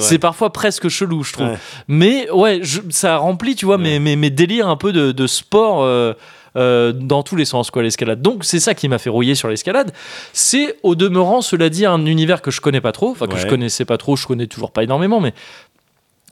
c'est 0.01 0.19
parfois 0.19 0.53
presque 0.53 0.89
chelou, 0.89 1.23
je 1.23 1.33
trouve. 1.35 1.51
Mais 1.89 2.29
ouais, 2.31 2.61
je- 2.63 2.81
ça 2.91 3.17
remplit, 3.19 3.55
tu 3.55 3.65
vois, 3.67 3.79
mes, 3.79 3.99
mes, 4.01 4.17
mes 4.17 4.31
délires 4.31 4.69
un 4.69 4.77
peu 4.77 4.93
de, 4.93 5.13
de 5.13 5.27
sport 5.27 5.83
euh, 5.85 6.15
euh, 6.57 6.93
dans 6.93 7.23
tous 7.23 7.37
les 7.37 7.45
sens, 7.45 7.71
quoi, 7.71 7.83
l'escalade. 7.83 8.23
Donc 8.23 8.45
c'est 8.45 8.61
ça 8.61 8.75
qui 8.75 8.89
m'a 8.89 8.99
fait 8.99 9.11
rouiller 9.11 9.35
sur 9.35 9.49
l'escalade. 9.49 9.93
C'est 10.33 10.77
au 10.83 10.95
demeurant, 10.95 11.41
cela 11.43 11.69
dit, 11.69 11.87
un 11.87 12.05
univers 12.07 12.43
que 12.43 12.51
je 12.51 12.61
connais 12.61 12.81
pas 12.81 12.93
trop, 12.93 13.11
enfin 13.11 13.27
que 13.27 13.35
Ouais. 13.35 13.41
je 13.41 13.47
connaissais 13.47 13.85
pas 13.85 13.99
trop, 13.99 14.17
je 14.17 14.27
connais 14.27 14.47
toujours 14.47 14.71
pas 14.73 14.83
énormément, 14.83 15.21
mais 15.21 15.33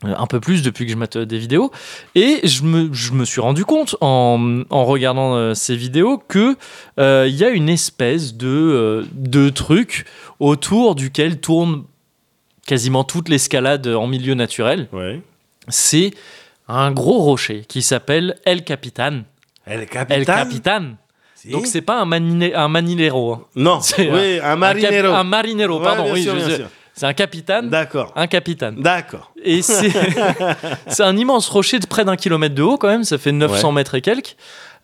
euh, 0.05 0.15
un 0.17 0.27
peu 0.27 0.39
plus 0.41 0.63
depuis 0.63 0.87
que 0.87 0.93
je 0.93 0.97
mate 0.97 1.17
euh, 1.17 1.25
des 1.27 1.39
vidéos. 1.39 1.73
Et 2.15 2.41
je 2.47 2.63
me, 2.63 2.93
je 2.93 3.13
me 3.13 3.25
suis 3.25 3.41
rendu 3.41 3.65
compte 3.65 3.97
en, 4.01 4.63
en 4.71 4.85
regardant 4.85 5.35
euh, 5.35 5.55
ces 5.55 5.75
vidéos 5.77 6.19
que 6.29 6.57
euh, 7.01 7.27
il 7.29 7.35
y 7.37 7.45
a 7.45 7.49
une 7.51 7.69
espèce 7.69 8.35
de, 8.35 8.47
euh, 8.49 9.05
de 9.13 9.49
truc 9.49 10.05
autour 10.41 10.95
duquel 10.95 11.41
tourne 11.41 11.83
quasiment 12.67 13.03
toute 13.03 13.29
l'escalade 13.29 13.87
en 13.89 14.07
milieu 14.07 14.35
naturel. 14.35 14.89
Ouais. 14.93 15.21
C'est 15.69 16.13
un 16.69 16.93
gros 16.93 17.19
rocher 17.19 17.65
qui 17.67 17.81
s'appelle 17.83 18.37
El 18.45 18.63
Capitan. 18.63 19.23
El 19.69 19.87
El 20.09 20.25
Capitan. 20.27 20.97
Si. 21.35 21.51
Donc 21.51 21.67
c'est 21.67 21.83
pas 21.83 22.01
un, 22.01 22.05
maninero. 22.69 23.33
hein. 23.33 23.43
Non, 23.55 23.81
c'est 23.83 24.11
oui, 24.11 24.41
un 24.43 24.57
marinero. 24.57 25.13
un 25.13 25.23
marinero, 25.25 25.79
pardon. 25.81 26.07
oui, 26.13 26.23
je. 26.25 26.63
C'est 26.95 27.07
un 27.07 27.13
capitaine. 27.13 27.69
D'accord. 27.69 28.13
Un 28.17 28.27
capitaine. 28.27 28.75
D'accord. 28.81 29.33
Et 29.45 29.63
c'est 29.63 29.93
c'est 30.89 31.05
un 31.05 31.17
immense 31.17 31.49
rocher 31.49 31.79
de 31.79 31.87
près 31.87 32.05
d'un 32.05 32.17
kilomètre 32.17 32.57
de 32.57 32.63
haut 32.63 32.77
quand 32.77 32.89
même, 32.89 33.05
ça 33.05 33.19
fait 33.19 33.31
900 33.31 33.69
Ouais. 33.69 33.75
mètres 33.75 33.95
et 33.95 34.01
quelques. 34.01 34.37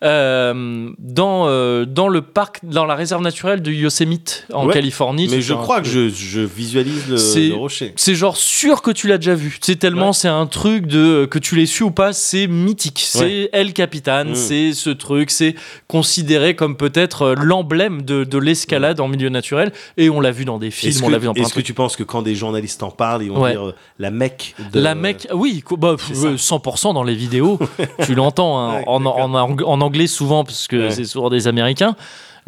Euh, 0.03 0.91
dans, 0.99 1.47
euh, 1.49 1.85
dans 1.85 2.09
le 2.09 2.23
parc, 2.23 2.61
dans 2.63 2.85
la 2.85 2.95
réserve 2.95 3.23
naturelle 3.23 3.63
de 3.63 3.71
Yosemite 3.73 4.47
en 4.53 4.67
Ouais. 4.67 4.75
Californie. 4.75 5.29
Mais 5.31 5.41
je 5.41 5.55
un- 5.55 5.57
crois 5.57 5.81
que 5.81 5.87
je, 5.89 6.09
je 6.09 6.41
visualise 6.41 7.09
le, 7.09 7.55
rocher. 7.55 7.93
C'est 7.97 8.15
genre 8.15 8.37
sûr 8.37 8.83
que 8.83 8.91
tu 8.91 9.07
l'as 9.09 9.19
déjà 9.19 9.35
vu. 9.35 9.59
C'est 9.61 9.77
tellement 9.79 10.09
Ouais. 10.09 10.13
c'est 10.13 10.29
un 10.29 10.47
truc 10.47 10.87
de 10.87 11.27
que 11.31 11.39
tu 11.39 11.57
l'aies 11.57 11.67
su 11.67 11.83
ou 11.85 11.91
pas, 11.91 12.13
c'est 12.13 12.47
mythique. 12.47 13.03
C'est 13.07 13.51
El 13.53 13.73
Capitan, 13.73 14.25
Mm. 14.27 14.35
c'est 14.35 14.73
ce 14.73 14.91
truc, 14.91 15.31
c'est 15.31 15.55
considéré 15.89 16.55
comme 16.57 16.77
peut-être 16.77 17.23
euh, 17.23 17.35
l'emblème 17.37 18.03
de, 18.03 18.25
de 18.25 18.39
l'escalade 18.39 19.01
en 19.01 19.09
milieu 19.09 19.29
naturel. 19.29 19.73
Et 19.97 20.11
on 20.11 20.21
l'a 20.21 20.31
vu 20.31 20.45
dans 20.45 20.59
des 20.59 20.71
films, 20.71 20.91
Est-ce 20.91 21.03
on 21.03 21.07
que, 21.07 21.13
l'a 21.13 21.19
vu 21.19 21.27
dans 21.27 21.35
est-ce 21.35 21.55
que 21.55 21.61
tu 21.61 21.75
penses 21.75 21.97
que 21.97 22.03
quand 22.03 22.23
des 22.23 22.35
journalistes 22.35 22.83
en 22.83 22.91
parlent, 22.91 23.23
ils 23.23 23.31
vont 23.31 23.43
Ouais. 23.43 23.53
dire 23.53 23.69
euh, 23.69 23.75
la 23.99 24.11
Mecque 24.11 24.55
de... 24.73 24.81
La 24.81 24.95
mec, 24.95 25.29
oui, 25.33 25.63
bah, 25.79 25.95
pff, 25.97 26.09
c'est 26.09 26.15
ça. 26.15 26.27
euh, 26.29 26.37
100% 26.37 26.95
dans 26.95 27.03
les 27.03 27.15
vidéos, 27.15 27.59
tu 28.05 28.15
l'entends 28.15 28.59
hein, 28.59 28.77
Ouais, 28.79 28.85
en, 28.87 29.05
en, 29.07 29.35
ang- 29.35 29.63
en 29.65 29.81
anglais 29.95 30.07
souvent, 30.07 30.45
parce 30.45 30.67
que 30.69 30.77
Ouais. 30.77 30.91
c'est 30.91 31.05
souvent 31.05 31.31
des 31.31 31.47
Américains. 31.47 31.97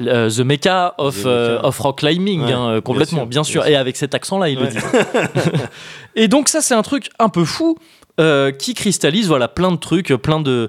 Euh, 0.01 0.29
the 0.29 0.41
Mecca 0.41 0.95
of, 0.99 1.23
euh, 1.25 1.59
of 1.63 1.79
rock 1.79 1.99
climbing, 2.01 2.43
Ouais, 2.45 2.53
hein, 2.53 2.67
euh, 2.69 2.73
bien 2.73 2.81
complètement, 2.83 3.19
sûr, 3.21 3.27
bien 3.27 3.45
sûr, 3.45 3.63
bien 3.63 3.71
et 3.73 3.77
avec 3.77 3.97
cet 3.97 4.15
accent-là, 4.15 4.51
il 4.51 4.59
le 4.59 4.67
dit. 4.67 4.77
et 6.17 6.29
donc 6.29 6.49
ça, 6.49 6.61
c'est 6.61 6.75
un 6.75 6.83
truc 6.83 7.09
un 7.19 7.29
peu 7.31 7.45
fou 7.45 7.79
euh, 8.21 8.51
qui 8.53 8.75
cristallise, 8.75 9.27
voilà, 9.29 9.49
plein 9.49 9.71
de 9.73 9.77
trucs, 9.77 10.09
plein 10.09 10.41
de 10.41 10.69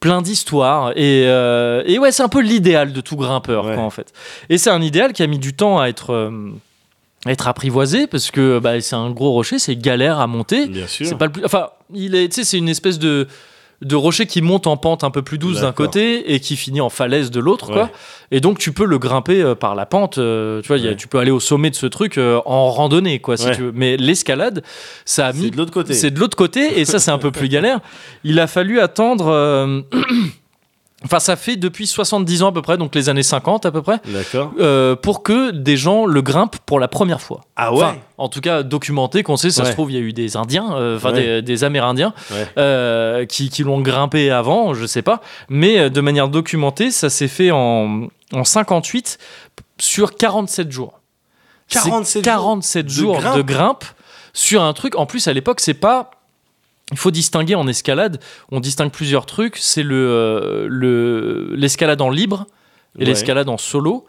plein 0.00 0.22
d'histoires 0.22 0.92
et, 0.94 1.22
et 1.22 1.98
ouais 1.98 2.12
c'est 2.12 2.22
un 2.22 2.28
peu 2.28 2.40
l'idéal 2.40 2.92
de 2.92 3.00
tout 3.00 3.16
grimpeur 3.16 3.64
Ouais. 3.64 3.74
quoi, 3.74 3.82
en 3.82 3.90
fait 3.90 4.12
et 4.48 4.56
c'est 4.56 4.70
un 4.70 4.80
idéal 4.80 5.12
qui 5.12 5.24
a 5.24 5.26
mis 5.26 5.40
du 5.40 5.54
temps 5.54 5.80
à 5.80 5.88
être 5.88 6.30
être 7.26 7.48
apprivoisé 7.48 8.06
parce 8.06 8.30
que 8.30 8.60
bah, 8.60 8.80
c'est 8.80 8.94
un 8.94 9.10
gros 9.10 9.32
rocher 9.32 9.58
c'est 9.58 9.74
galère 9.74 10.20
à 10.20 10.28
monter 10.28 10.66
Bien 10.68 10.86
sûr. 10.86 11.04
c'est 11.06 11.18
pas 11.18 11.26
le 11.26 11.32
plus. 11.32 11.44
Enfin, 11.44 11.70
il 11.92 12.14
est. 12.14 12.28
Tu 12.28 12.36
sais, 12.36 12.44
c'est 12.44 12.58
une 12.58 12.68
espèce 12.68 13.00
de 13.00 13.26
de 13.80 13.94
rocher 13.94 14.26
qui 14.26 14.42
monte 14.42 14.66
en 14.66 14.76
pente 14.76 15.04
un 15.04 15.10
peu 15.10 15.22
plus 15.22 15.38
douce 15.38 15.60
d'un 15.60 15.72
côté 15.72 16.34
et 16.34 16.40
qui 16.40 16.56
finit 16.56 16.80
en 16.80 16.88
falaise 16.90 17.30
de 17.30 17.38
l'autre, 17.38 17.66
quoi. 17.72 17.90
Et 18.32 18.40
donc 18.40 18.58
tu 18.58 18.72
peux 18.72 18.84
le 18.84 18.98
grimper 18.98 19.40
euh, 19.40 19.54
par 19.54 19.74
la 19.76 19.86
pente. 19.86 20.18
euh, 20.18 20.60
tu 20.62 20.68
vois, 20.68 20.78
y 20.78 20.88
a- 20.88 20.94
tu 20.96 21.06
peux 21.06 21.18
aller 21.18 21.30
au 21.30 21.38
sommet 21.40 21.70
de 21.70 21.76
ce 21.76 21.86
truc 21.86 22.18
euh, 22.18 22.40
en 22.44 22.70
randonnée, 22.70 23.20
quoi, 23.20 23.36
si 23.36 23.46
Ouais. 23.46 23.54
tu 23.56 23.62
veux. 23.62 23.72
Mais 23.72 23.96
l'escalade, 23.96 24.62
ça 25.04 25.28
a 25.28 25.32
mis 25.32 25.44
C'est 25.44 25.50
de 25.50 25.56
l'autre 25.56 25.72
côté. 25.72 25.94
c'est 25.94 26.10
de 26.10 26.18
l'autre 26.18 26.36
côté, 26.36 26.80
et 26.80 26.84
ça, 26.84 26.98
c'est 26.98 27.12
un 27.12 27.18
peu 27.18 27.30
plus 27.30 27.48
galère. 27.48 27.78
Il 28.24 28.40
a 28.40 28.46
fallu 28.48 28.80
attendre. 28.80 29.84
Enfin, 31.04 31.20
ça 31.20 31.36
fait 31.36 31.54
depuis 31.56 31.86
70 31.86 32.42
ans 32.42 32.48
à 32.48 32.52
peu 32.52 32.60
près, 32.60 32.76
donc 32.76 32.94
les 32.96 33.08
années 33.08 33.22
50 33.22 33.64
à 33.66 33.70
peu 33.70 33.82
près, 33.82 34.00
D'accord. 34.06 34.52
euh, 34.58 34.96
pour 34.96 35.22
que 35.22 35.52
des 35.52 35.76
gens 35.76 36.06
le 36.06 36.22
grimpent 36.22 36.56
pour 36.66 36.80
la 36.80 36.88
première 36.88 37.20
fois. 37.20 37.42
Ah 37.54 37.72
ouais 37.72 37.84
Enfin, 37.84 37.96
en 38.18 38.28
tout 38.28 38.40
cas, 38.40 38.64
documenté, 38.64 39.22
qu'on 39.22 39.36
sait, 39.36 39.50
ça 39.50 39.62
Ouais. 39.62 39.68
se 39.68 39.72
trouve, 39.74 39.92
il 39.92 39.94
y 39.94 39.98
a 39.98 40.02
eu 40.02 40.12
des 40.12 40.36
Indiens, 40.36 40.72
euh, 40.74 40.96
enfin 40.96 41.12
Ouais. 41.12 41.22
des, 41.40 41.42
des 41.42 41.62
Amérindiens, 41.64 42.12
Ouais. 42.32 42.48
euh, 42.58 43.26
qui, 43.26 43.48
qui 43.48 43.62
l'ont 43.62 43.80
grimpé 43.80 44.30
avant, 44.32 44.74
je 44.74 44.86
sais 44.86 45.02
pas. 45.02 45.20
Mais 45.48 45.88
de 45.88 46.00
manière 46.00 46.28
documentée, 46.28 46.90
ça 46.90 47.10
s'est 47.10 47.28
fait 47.28 47.52
en, 47.52 48.08
en 48.32 48.42
58 48.44 49.18
sur 49.78 50.16
47 50.16 50.72
jours. 50.72 50.98
C'est 51.68 51.78
47 51.84 52.24
jours 52.24 52.32
47 52.32 52.84
de 52.86 52.90
jours 52.90 53.18
grimpe. 53.18 53.36
de 53.36 53.42
grimpe 53.42 53.84
sur 54.32 54.62
un 54.62 54.72
truc. 54.72 54.96
En 54.96 55.06
plus, 55.06 55.28
à 55.28 55.32
l'époque, 55.32 55.60
c'est 55.60 55.74
pas. 55.74 56.10
Il 56.90 56.96
faut 56.98 57.10
distinguer 57.10 57.54
en 57.54 57.66
escalade. 57.66 58.18
On 58.50 58.60
distingue 58.60 58.90
plusieurs 58.90 59.26
trucs. 59.26 59.56
C'est 59.58 59.82
le 59.82 59.94
euh, 59.96 60.66
le- 60.70 61.54
l'escalade 61.54 62.00
en 62.00 62.10
libre 62.10 62.46
et 62.96 63.00
Ouais. 63.00 63.04
l'escalade 63.06 63.48
en 63.48 63.58
solo. 63.58 64.06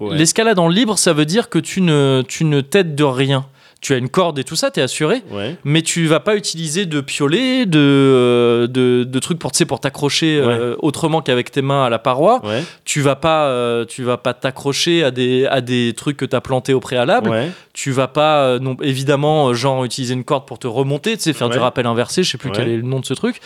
Ouais. 0.00 0.16
L'escalade 0.16 0.58
en 0.58 0.68
libre, 0.68 0.98
ça 0.98 1.12
veut 1.12 1.24
dire 1.24 1.48
que 1.48 1.58
tu 1.58 1.80
ne, 1.80 2.22
tu 2.26 2.44
ne 2.44 2.60
t'aides 2.60 2.94
de 2.94 3.04
rien. 3.04 3.46
Tu 3.84 3.92
as 3.92 3.98
une 3.98 4.08
corde 4.08 4.38
et 4.38 4.44
tout 4.44 4.56
ça, 4.56 4.70
tu 4.70 4.80
es 4.80 4.82
assuré, 4.82 5.22
Ouais. 5.30 5.56
mais 5.62 5.82
tu 5.82 6.06
vas 6.06 6.18
pas 6.18 6.36
utiliser 6.36 6.86
de 6.86 7.02
piolet, 7.02 7.66
de, 7.66 7.78
euh, 7.78 8.66
de, 8.66 9.04
de 9.04 9.18
trucs 9.18 9.38
pour, 9.38 9.52
pour 9.68 9.78
t'accrocher 9.80 10.38
euh, 10.40 10.74
autrement 10.78 11.20
qu'avec 11.20 11.50
tes 11.50 11.60
mains 11.60 11.84
à 11.84 11.90
la 11.90 11.98
paroi. 11.98 12.40
Ouais. 12.44 12.62
Tu 12.86 13.02
vas 13.02 13.14
pas, 13.14 13.44
euh, 13.48 13.84
tu 13.84 14.02
vas 14.02 14.16
pas 14.16 14.32
t'accrocher 14.32 15.04
à 15.04 15.10
des, 15.10 15.44
à 15.46 15.60
des 15.60 15.92
trucs 15.94 16.16
que 16.16 16.24
tu 16.24 16.34
as 16.34 16.40
plantés 16.40 16.72
au 16.72 16.80
préalable. 16.80 17.30
Tu 17.74 17.90
vas 17.90 18.08
pas, 18.08 18.58
non, 18.58 18.74
évidemment, 18.80 19.52
genre 19.52 19.84
utiliser 19.84 20.14
une 20.14 20.24
corde 20.24 20.46
pour 20.46 20.58
te 20.58 20.66
remonter, 20.66 21.16
tu 21.18 21.22
sais, 21.24 21.32
faire 21.34 21.50
du 21.50 21.58
rappel 21.58 21.84
inversé, 21.86 22.22
je 22.22 22.30
sais 22.30 22.38
plus 22.38 22.50
quel 22.52 22.68
est 22.68 22.76
le 22.76 22.82
nom 22.82 23.00
de 23.00 23.04
ce 23.04 23.12
truc. 23.12 23.40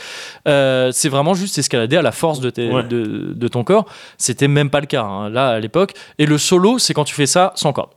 C'est 0.46 1.08
vraiment 1.08 1.34
juste 1.34 1.58
escalader 1.58 1.96
à 1.96 2.02
la 2.02 2.12
force 2.12 2.38
de, 2.38 2.50
tes- 2.50 2.68
de, 2.68 3.32
de 3.34 3.48
ton 3.48 3.64
corps. 3.64 3.86
C'était 4.18 4.46
même 4.48 4.70
pas 4.70 4.80
le 4.80 4.86
cas, 4.86 5.02
hein, 5.02 5.30
là, 5.30 5.48
à 5.48 5.58
l'époque. 5.58 5.94
Et 6.18 6.26
le 6.26 6.38
solo, 6.38 6.78
c'est 6.78 6.94
quand 6.94 7.04
tu 7.04 7.14
fais 7.16 7.26
ça 7.26 7.52
sans 7.56 7.72
corde. 7.72 7.90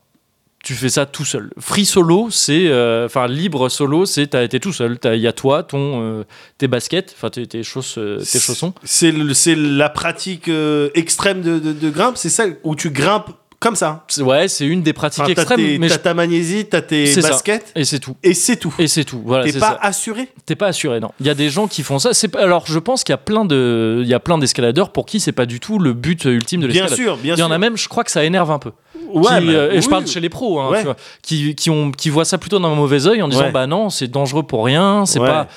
Tu 0.71 0.77
fais 0.77 0.87
ça 0.87 1.05
tout 1.05 1.25
seul. 1.25 1.49
Free 1.59 1.83
solo, 1.83 2.29
c'est. 2.31 2.67
euh, 2.69 3.05
Enfin, 3.07 3.27
libre 3.27 3.67
solo, 3.67 4.05
c'est. 4.05 4.27
t'as- 4.27 4.47
T'es 4.47 4.61
tout 4.61 4.71
seul. 4.71 4.97
Il 5.03 5.15
y 5.19 5.27
a 5.27 5.33
toi, 5.33 5.63
ton, 5.63 6.01
euh, 6.01 6.23
tes 6.57 6.69
baskets, 6.69 7.13
enfin, 7.17 7.29
tes, 7.29 7.45
tes, 7.45 7.61
chausses, 7.61 7.97
euh, 7.97 8.19
tes 8.19 8.39
chaussons. 8.39 8.73
C'est 8.85 9.11
la 9.57 9.89
pratique 9.89 10.47
euh, 10.47 10.89
extrême 10.95 11.41
de, 11.41 11.59
de, 11.59 11.73
de 11.73 11.89
grimpe, 11.89 12.15
c'est 12.15 12.29
ça 12.29 12.45
où 12.63 12.73
tu 12.77 12.89
grimpes 12.89 13.31
comme 13.59 13.75
ça. 13.75 14.05
Ouais, 14.19 14.47
c'est 14.47 14.65
une 14.65 14.81
des 14.81 14.93
pratiques 14.93 15.21
Enfin, 15.23 15.31
extrêmes. 15.31 15.79
t'as 15.81 15.87
je- 15.89 15.95
ta 15.99 16.13
magnésie, 16.13 16.65
t'as 16.69 16.81
tes 16.81 17.05
ça. 17.05 17.21
baskets, 17.21 17.71
Et 17.75 17.83
c'est 17.83 17.99
tout. 17.99 18.15
et 18.23 18.33
c'est 18.33 18.55
tout. 18.55 18.73
Et 18.79 18.87
c'est 18.87 19.03
tout. 19.03 19.21
Voilà, 19.25 19.43
T'es 19.43 19.59
pas 19.59 19.71
ça. 19.71 19.79
assuré 19.81 20.29
T'es 20.45 20.55
pas 20.55 20.67
assuré, 20.67 20.99
non. 21.01 21.11
Il 21.19 21.27
y 21.27 21.29
a 21.29 21.35
des 21.35 21.49
gens 21.49 21.67
qui 21.67 21.83
font 21.83 21.99
ça. 21.99 22.13
C'est 22.13 22.33
alors, 22.37 22.65
je 22.65 22.79
pense 22.79 23.03
qu'il 23.03 23.11
y 23.11 23.13
a 23.13 23.17
plein 23.17 23.43
de, 23.45 23.99
il 24.01 24.07
y 24.07 24.13
a 24.13 24.19
plein 24.21 24.37
d'escaladeurs 24.37 24.91
pour 24.93 25.05
qui 25.05 25.19
c'est 25.19 25.31
pas 25.33 25.45
du 25.45 25.59
tout 25.59 25.77
le 25.79 25.91
but 25.93 26.23
ultime 26.25 26.61
de 26.61 26.67
Bien 26.67 26.83
l'escalade. 26.83 27.05
sûr, 27.05 27.17
bien 27.17 27.35
Il 27.35 27.39
y 27.39 27.43
en 27.43 27.47
sûr. 27.47 27.53
a 27.55 27.57
même, 27.59 27.77
je 27.77 27.87
crois 27.89 28.03
que 28.05 28.11
ça 28.11 28.23
énerve 28.23 28.49
un 28.51 28.57
peu. 28.59 28.71
Ouais, 29.13 29.39
Qui, 29.39 29.45
bah, 29.47 29.51
euh, 29.53 29.71
et 29.71 29.81
je 29.81 29.89
parle 29.89 30.07
chez 30.07 30.19
les 30.19 30.29
pros, 30.29 30.59
hein, 30.59 30.69
Ouais. 30.69 30.79
tu 30.79 30.85
vois, 30.85 30.95
qui, 31.21 31.55
qui, 31.55 31.69
ont, 31.69 31.91
qui 31.91 32.09
voient 32.09 32.25
ça 32.25 32.37
plutôt 32.37 32.59
d'un 32.59 32.73
mauvais 32.75 33.07
œil 33.07 33.21
en 33.21 33.27
disant 33.27 33.51
bah 33.51 33.67
non, 33.67 33.89
c'est 33.89 34.07
dangereux 34.07 34.43
pour 34.43 34.65
rien, 34.65 35.05
c'est 35.05 35.19
pas. 35.19 35.47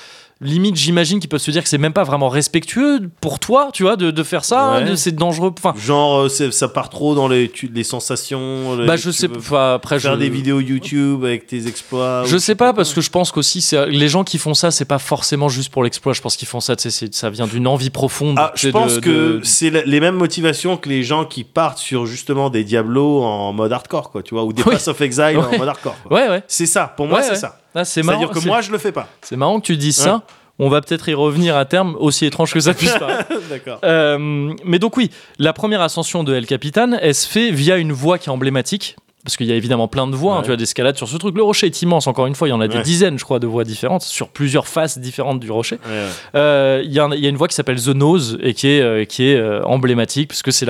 Limite, 0.45 0.75
j'imagine 0.75 1.19
qu'ils 1.19 1.29
peuvent 1.29 1.39
se 1.41 1.51
dire 1.51 1.63
que 1.63 1.69
c'est 1.69 1.77
même 1.77 1.93
pas 1.93 2.03
vraiment 2.03 2.29
respectueux 2.29 3.09
pour 3.21 3.39
toi, 3.39 3.69
tu 3.73 3.83
vois, 3.83 3.95
de, 3.95 4.11
de 4.11 4.23
faire 4.23 4.45
ça, 4.45 4.79
Ouais. 4.79 4.95
c'est 4.95 5.13
dangereux. 5.15 5.51
Enfin, 5.57 5.73
Genre, 5.77 6.25
euh, 6.25 6.29
ça 6.51 6.67
part 6.67 6.89
trop 6.89 7.15
dans 7.15 7.27
les, 7.27 7.49
tu- 7.49 7.69
les 7.73 7.83
sensations. 7.83 8.77
les- 8.77 8.85
bah 8.85 8.95
je 8.95 9.11
sais 9.11 9.27
pas. 9.27 9.73
Après, 9.75 9.99
Faire 9.99 10.13
je, 10.13 10.19
des 10.19 10.29
vidéos 10.29 10.59
YouTube 10.59 11.23
avec 11.25 11.47
tes 11.47 11.67
exploits. 11.67 12.23
Je 12.25 12.37
sais 12.37 12.55
pas 12.55 12.73
parce 12.73 12.93
que 12.93 13.01
je 13.01 13.09
pense 13.09 13.31
qu'aussi 13.31 13.65
les 13.89 14.07
gens 14.07 14.23
qui 14.23 14.37
font 14.37 14.53
ça 14.53 14.71
c'est 14.71 14.85
pas 14.85 14.99
forcément 14.99 15.49
juste 15.49 15.69
pour 15.69 15.83
l'exploit. 15.83 16.13
Je 16.13 16.21
pense 16.21 16.35
qu'ils 16.37 16.47
font 16.47 16.59
ça, 16.59 16.75
ça 16.77 17.29
vient 17.29 17.47
d'une 17.47 17.67
envie 17.67 17.89
profonde. 17.89 18.35
Ah, 18.39 18.51
je 18.55 18.69
pense 18.69 18.95
de- 18.95 18.99
que 18.99 19.09
de- 19.09 19.39
c'est 19.43 19.69
les 19.85 19.99
mêmes 19.99 20.15
motivations 20.15 20.77
que 20.77 20.89
les 20.89 21.03
gens 21.03 21.25
qui 21.25 21.43
partent 21.43 21.77
sur 21.79 22.05
justement 22.05 22.49
des 22.49 22.63
Diablos 22.63 23.23
en 23.23 23.53
mode 23.53 23.71
hardcore, 23.71 24.11
quoi, 24.11 24.23
tu 24.23 24.33
vois, 24.33 24.43
ou 24.43 24.53
des 24.53 24.63
Oui. 24.63 24.73
Pass 24.73 24.87
of 24.87 25.01
Exile 25.01 25.37
en 25.39 25.57
mode 25.57 25.67
hardcore. 25.67 25.95
quoi. 26.07 26.17
Ouais 26.17 26.29
ouais. 26.29 26.43
C'est 26.47 26.65
ça, 26.65 26.93
pour 26.95 27.07
moi, 27.07 27.19
Ouais, 27.19 27.25
c'est 27.27 27.35
ça. 27.35 27.59
Ah, 27.75 27.85
c'est 27.85 28.01
marrant. 28.01 28.19
C'est-à-dire 28.19 28.41
que 28.41 28.47
moi, 28.47 28.61
je 28.61 28.71
le 28.71 28.77
fais 28.77 28.91
pas. 28.91 29.07
c'est 29.21 29.35
marrant 29.35 29.59
que 29.59 29.65
tu 29.65 29.77
dises 29.77 29.97
ça. 29.97 30.23
On 30.57 30.69
va 30.69 30.79
peut-être 30.79 31.09
y 31.09 31.13
revenir 31.13 31.57
à 31.57 31.65
terme, 31.65 31.97
aussi 31.99 32.25
étrange 32.25 32.53
que 32.53 32.61
ça 32.61 32.73
puisse 32.73 32.93
paraître. 32.99 33.29
D'accord. 33.49 33.79
Euh, 33.83 34.53
mais 34.63 34.79
donc 34.79 34.95
oui, 34.95 35.11
la 35.37 35.51
première 35.51 35.81
ascension 35.81 36.23
de 36.23 36.33
El 36.33 36.45
Capitan, 36.45 36.93
elle 37.01 37.13
se 37.13 37.27
fait 37.27 37.51
via 37.51 37.75
une 37.75 37.91
voie 37.91 38.17
qui 38.17 38.29
est 38.29 38.31
emblématique. 38.31 38.95
Parce 39.25 39.37
qu'il 39.37 39.47
y 39.47 39.51
a 39.51 39.55
évidemment 39.55 39.87
plein 39.87 40.05
de 40.05 40.15
voies, 40.15 40.35
hein, 40.37 40.43
tu 40.43 40.51
as 40.51 40.55
d'escalade 40.55 40.95
sur 40.95 41.07
ce 41.07 41.17
truc. 41.17 41.35
Le 41.35 41.41
rocher 41.41 41.65
est 41.65 41.81
immense, 41.81 42.05
encore 42.05 42.27
une 42.27 42.35
fois, 42.35 42.47
il 42.47 42.51
y 42.51 42.53
en 42.53 42.61
a 42.61 42.67
des 42.67 42.81
dizaines, 42.83 43.17
je 43.17 43.23
crois, 43.23 43.39
de 43.39 43.47
voies 43.47 43.63
différentes, 43.63 44.03
sur 44.03 44.29
plusieurs 44.29 44.67
faces 44.67 44.99
différentes 44.99 45.39
du 45.39 45.49
rocher. 45.49 45.79
Ouais. 45.83 46.05
Euh, 46.35 46.81
Il 46.85 46.93
y, 46.93 46.99
a 46.99 47.07
y 47.15 47.27
une 47.27 47.35
voie 47.35 47.47
qui 47.47 47.55
s'appelle 47.55 47.81
The 47.81 47.87
Nose 47.87 48.37
et 48.41 48.53
qui 48.53 48.67
est, 48.67 48.81
euh, 48.81 49.03
qui 49.03 49.29
est 49.29 49.35
euh, 49.35 49.63
emblématique 49.63 50.27
puisque 50.29 50.53
c'est 50.53 50.67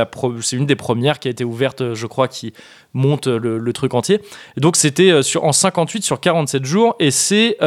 une 0.53 0.65
des 0.65 0.75
premières 0.77 1.19
qui 1.19 1.27
a 1.27 1.31
été 1.31 1.43
ouverte, 1.43 1.81
euh, 1.81 1.95
je 1.95 2.07
crois, 2.07 2.29
qui 2.29 2.53
monte 2.93 3.27
euh, 3.27 3.37
le, 3.37 3.57
le 3.57 3.73
truc 3.73 3.93
entier. 3.93 4.21
Et 4.57 4.61
donc 4.61 4.77
c'était 4.77 5.11
en 5.41 5.51
58 5.51 6.03
sur 6.03 6.21
47 6.21 6.63
jours 6.63 6.95
et 6.99 7.11
c'est 7.11 7.57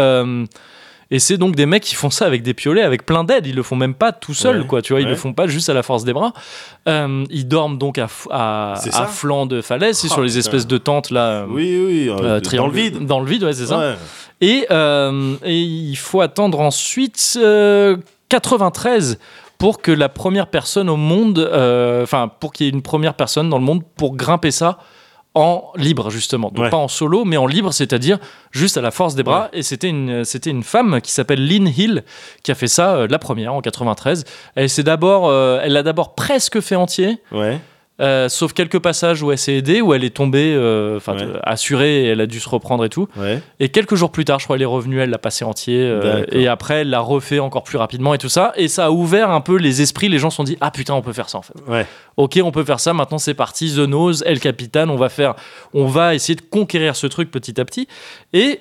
et 1.11 1.19
c'est 1.19 1.39
donc 1.39 1.55
des 1.57 1.65
mecs 1.67 1.83
qui 1.83 1.95
font 1.95 2.11
ça 2.11 2.27
avec 2.27 2.43
des 2.43 2.53
piolets, 2.55 2.83
avec 2.83 3.07
plein 3.07 3.25
d'aides. 3.25 3.47
Ils 3.47 3.55
le 3.55 3.63
font 3.63 3.77
même 3.77 3.95
pas 3.95 4.13
tout 4.13 4.35
seuls, 4.35 4.61
Ouais, 4.61 4.67
quoi. 4.67 4.83
Tu 4.83 4.93
vois, 4.93 5.01
ils 5.01 5.05
ouais. 5.05 5.11
le 5.11 5.17
font 5.17 5.33
pas 5.33 5.47
juste 5.47 5.69
à 5.71 5.75
la 5.75 5.83
force 5.83 6.05
des 6.05 6.13
bras. 6.13 6.33
Euh, 6.89 7.25
ils 7.31 7.49
dorment 7.49 7.79
donc 7.79 7.99
à, 7.99 8.09
à, 8.31 8.75
flanc 9.09 9.47
de 9.47 9.63
falaise, 9.63 10.01
Ah, 10.05 10.09
sur 10.13 10.23
les 10.23 10.37
espèces 10.39 10.67
de 10.67 10.77
tentes 10.79 11.11
là. 11.11 11.21
euh, 11.43 11.47
Oui, 11.49 11.83
oui, 11.87 12.09
euh, 12.11 12.41
dans 12.41 12.67
le 12.67 12.73
vide. 12.73 13.07
Dans 13.07 13.21
le 13.21 13.27
vide, 13.27 13.45
ouais, 13.45 13.53
c'est 13.55 13.67
ça. 13.67 13.97
Et, 14.41 14.67
euh, 14.71 15.35
et 15.45 15.59
il 15.61 15.97
faut 15.97 16.21
attendre 16.21 16.61
ensuite 16.61 17.39
euh, 17.43 17.97
93 18.29 19.19
pour 19.59 19.83
que 19.83 19.91
la 19.91 20.09
première 20.09 20.47
personne 20.47 20.89
au 20.89 20.97
monde, 20.97 21.39
enfin 22.03 22.31
pour 22.41 22.53
qu'il 22.53 22.67
y 22.67 22.69
ait 22.69 22.73
une 22.73 22.83
première 22.83 23.15
personne 23.15 23.49
dans 23.49 23.59
le 23.59 23.65
monde 23.65 23.83
pour 23.97 24.15
grimper 24.15 24.51
ça 24.53 24.79
en 25.35 25.71
libre 25.77 26.11
justement, 26.11 26.51
donc 26.51 26.65
Ouais. 26.65 26.71
pas 26.71 26.77
en 26.79 26.89
solo 26.89 27.25
mais 27.25 27.37
en 27.37 27.47
libre, 27.47 27.73
c'est-à-dire 27.73 28.19
juste 28.51 28.77
à 28.77 28.81
la 28.81 28.91
force 28.91 29.15
des 29.15 29.23
bras. 29.23 29.49
Et 29.53 29.63
c'était 29.63 29.89
une 29.89 30.25
c'était 30.25 30.51
une 30.51 30.63
femme 30.65 31.01
qui 31.01 31.13
s'appelle 31.13 31.47
Lynn 31.47 31.67
Hill 31.69 32.03
qui 32.43 32.51
a 32.51 32.55
fait 32.55 32.67
ça 32.67 32.95
euh, 32.97 33.07
la 33.09 33.19
première 33.19 33.55
en 33.55 33.61
93. 33.61 34.25
Elle 34.57 34.69
s'est 34.69 34.83
d'abord, 34.83 35.29
euh, 35.29 35.61
elle 35.63 35.73
l'a 35.75 35.83
d'abord 35.83 36.15
presque 36.15 36.61
fait 36.61 36.77
entier. 36.77 37.19
Ouais. 37.31 37.61
Euh, 38.01 38.29
sauf 38.29 38.53
quelques 38.53 38.79
passages 38.79 39.23
où 39.23 39.33
elle 39.33 39.39
s'est 39.39 39.55
aidée, 39.57 39.81
où 39.81 39.93
elle 39.95 40.05
est 40.05 40.15
tombée, 40.17 40.55
euh, 40.55 40.97
enfin 40.99 41.15
Ouais. 41.17 41.23
euh, 41.23 41.39
assurée, 41.43 42.05
et 42.05 42.07
elle 42.09 42.21
a 42.21 42.27
dû 42.27 42.39
se 42.41 42.49
reprendre 42.49 42.85
et 42.85 42.89
tout. 42.89 43.09
Ouais. 43.17 43.41
Et 43.61 43.69
quelques 43.71 43.95
jours 43.97 44.11
plus 44.13 44.25
tard, 44.25 44.39
je 44.39 44.45
crois, 44.45 44.57
elle 44.57 44.63
est 44.63 44.67
revenue, 44.67 45.01
elle 45.01 45.11
l'a 45.11 45.19
passé 45.19 45.45
entier. 45.45 45.81
euh, 45.81 46.25
et 46.31 46.47
après, 46.49 46.83
elle 46.83 46.91
l'a 46.91 47.01
refait 47.01 47.39
encore 47.41 47.65
plus 47.65 47.79
rapidement 47.79 48.15
et 48.15 48.19
tout 48.19 48.29
ça. 48.29 48.53
Et 48.57 48.69
ça 48.69 48.87
a 48.87 48.91
ouvert 48.91 49.31
un 49.31 49.41
peu 49.41 49.57
les 49.57 49.83
esprits. 49.83 50.09
Les 50.09 50.19
gens 50.19 50.31
se 50.31 50.37
sont 50.37 50.45
dit 50.45 50.57
Ah 50.61 50.71
putain, 50.71 50.95
on 50.95 51.03
peut 51.03 51.13
faire 51.13 51.29
ça 51.29 51.39
en 51.39 51.43
fait. 51.43 51.55
Ouais. 51.67 51.87
Ok, 52.17 52.39
on 52.43 52.53
peut 52.53 52.65
faire 52.65 52.81
ça. 52.81 52.93
Maintenant, 52.93 53.19
c'est 53.19 53.35
parti. 53.35 53.75
The 53.75 53.79
Nose, 53.81 54.23
El 54.27 54.39
Capitan. 54.41 54.89
On 54.91 54.97
va 54.97 55.09
faire. 55.09 55.35
On 55.75 55.87
va 55.87 56.15
essayer 56.15 56.37
de 56.37 56.43
conquérir 56.43 56.95
ce 56.97 57.07
truc 57.09 57.31
petit 57.31 57.61
à 57.61 57.65
petit. 57.65 57.89
Et 58.33 58.61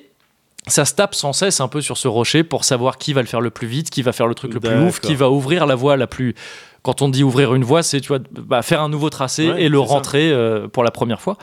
ça 0.70 0.84
se 0.84 0.94
tape 0.96 1.16
sans 1.16 1.32
cesse 1.32 1.62
un 1.62 1.70
peu 1.70 1.80
sur 1.80 1.98
ce 1.98 2.10
rocher 2.10 2.44
pour 2.44 2.66
savoir 2.66 2.98
qui 2.98 3.14
va 3.14 3.22
le 3.22 3.28
faire 3.28 3.40
le 3.40 3.50
plus 3.52 3.68
vite, 3.68 3.90
qui 3.90 4.02
va 4.02 4.12
faire 4.12 4.28
le 4.28 4.36
truc 4.36 4.54
le 4.54 4.60
plus 4.60 4.78
ouf, 4.82 5.00
qui 5.00 5.16
va 5.16 5.30
ouvrir 5.30 5.66
la 5.66 5.76
voie 5.76 5.96
la 5.96 6.08
plus. 6.08 6.36
Quand 6.84 7.02
on 7.02 7.10
dit 7.10 7.24
ouvrir 7.24 7.54
une 7.54 7.64
voie, 7.64 7.84
c'est 7.84 8.00
tu 8.02 8.10
vois 8.10 8.20
bah, 8.32 8.62
faire 8.62 8.82
un 8.82 8.90
nouveau 8.90 9.10
tracé 9.10 9.50
Ouais, 9.50 9.64
et 9.64 9.70
le 9.70 9.80
rentrer 9.80 10.32
euh, 10.32 10.68
pour 10.68 10.84
la 10.84 10.92
première 10.92 11.22
fois. 11.22 11.38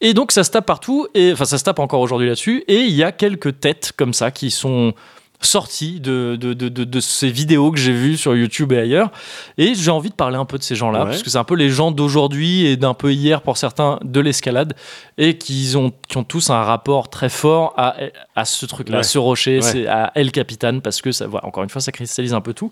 Et 0.00 0.14
donc 0.14 0.32
ça 0.32 0.42
se 0.42 0.50
tape 0.50 0.66
partout, 0.66 1.06
et 1.14 1.32
enfin 1.32 1.44
ça 1.44 1.58
se 1.58 1.64
tape 1.64 1.78
encore 1.78 2.00
aujourd'hui 2.00 2.26
là-dessus. 2.26 2.64
Et 2.68 2.80
il 2.80 2.92
y 2.92 3.04
a 3.04 3.12
quelques 3.12 3.60
têtes 3.60 3.92
comme 3.96 4.12
ça 4.12 4.30
qui 4.30 4.50
sont 4.50 4.94
sorties 5.46 6.00
de, 6.00 6.36
de, 6.40 6.52
de, 6.54 6.68
de- 6.68 7.00
ces 7.00 7.30
vidéos 7.30 7.70
que 7.72 7.78
j'ai 7.78 7.92
vues 7.92 8.16
sur 8.16 8.34
YouTube 8.36 8.72
et 8.72 8.78
ailleurs. 8.78 9.10
Et 9.58 9.74
j'ai 9.74 9.90
envie 9.90 10.10
de 10.10 10.14
parler 10.14 10.36
un 10.36 10.44
peu 10.44 10.58
de 10.58 10.62
ces 10.62 10.74
gens-là, 10.74 11.00
Ouais. 11.00 11.10
parce 11.10 11.22
que 11.22 11.30
c'est 11.30 11.38
un 11.38 11.44
peu 11.44 11.54
les 11.54 11.70
gens 11.70 11.90
d'aujourd'hui 11.90 12.66
et 12.66 12.76
d'un 12.76 12.94
peu 12.94 13.12
hier 13.12 13.42
pour 13.42 13.56
certains 13.56 13.98
de 14.04 14.20
l'escalade, 14.20 14.74
et 15.18 15.38
qui 15.38 15.72
ont, 15.76 15.92
qui 16.08 16.16
ont 16.16 16.24
tous 16.24 16.50
un 16.50 16.62
rapport 16.62 17.10
très 17.10 17.28
fort 17.28 17.74
à, 17.76 17.96
à 18.36 18.44
ce 18.44 18.66
truc-là, 18.66 18.98
à 18.98 19.02
ce 19.02 19.18
rocher, 19.18 19.60
Ouais. 19.60 19.86
à 19.86 20.12
El 20.14 20.30
Capitan, 20.32 20.80
parce 20.80 21.00
que 21.02 21.12
ça, 21.12 21.26
voilà, 21.26 21.46
encore 21.46 21.62
une 21.64 21.70
fois, 21.70 21.80
ça 21.80 21.92
cristallise 21.92 22.34
un 22.34 22.40
peu 22.40 22.54
tout. 22.54 22.70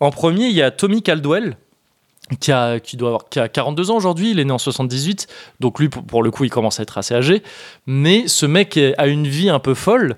En 0.00 0.10
premier, 0.10 0.46
il 0.46 0.54
y 0.54 0.62
a 0.62 0.70
Tommy 0.70 1.02
Caldwell. 1.02 1.56
Qui, 2.40 2.50
a, 2.50 2.80
qui 2.80 2.96
doit 2.96 3.10
avoir 3.10 3.28
qui 3.28 3.38
a 3.38 3.46
42 3.48 3.92
ans 3.92 3.96
aujourd'hui, 3.96 4.32
il 4.32 4.40
est 4.40 4.44
né 4.44 4.50
en 4.50 4.58
78, 4.58 5.28
donc 5.60 5.78
lui 5.78 5.88
pour, 5.88 6.02
pour 6.02 6.24
le 6.24 6.32
coup 6.32 6.42
il 6.42 6.50
commence 6.50 6.80
à 6.80 6.82
être 6.82 6.98
assez 6.98 7.14
âgé, 7.14 7.40
mais 7.86 8.26
ce 8.26 8.46
mec 8.46 8.76
a 8.98 9.06
une 9.06 9.28
vie 9.28 9.48
un 9.48 9.60
peu 9.60 9.74
folle, 9.74 10.16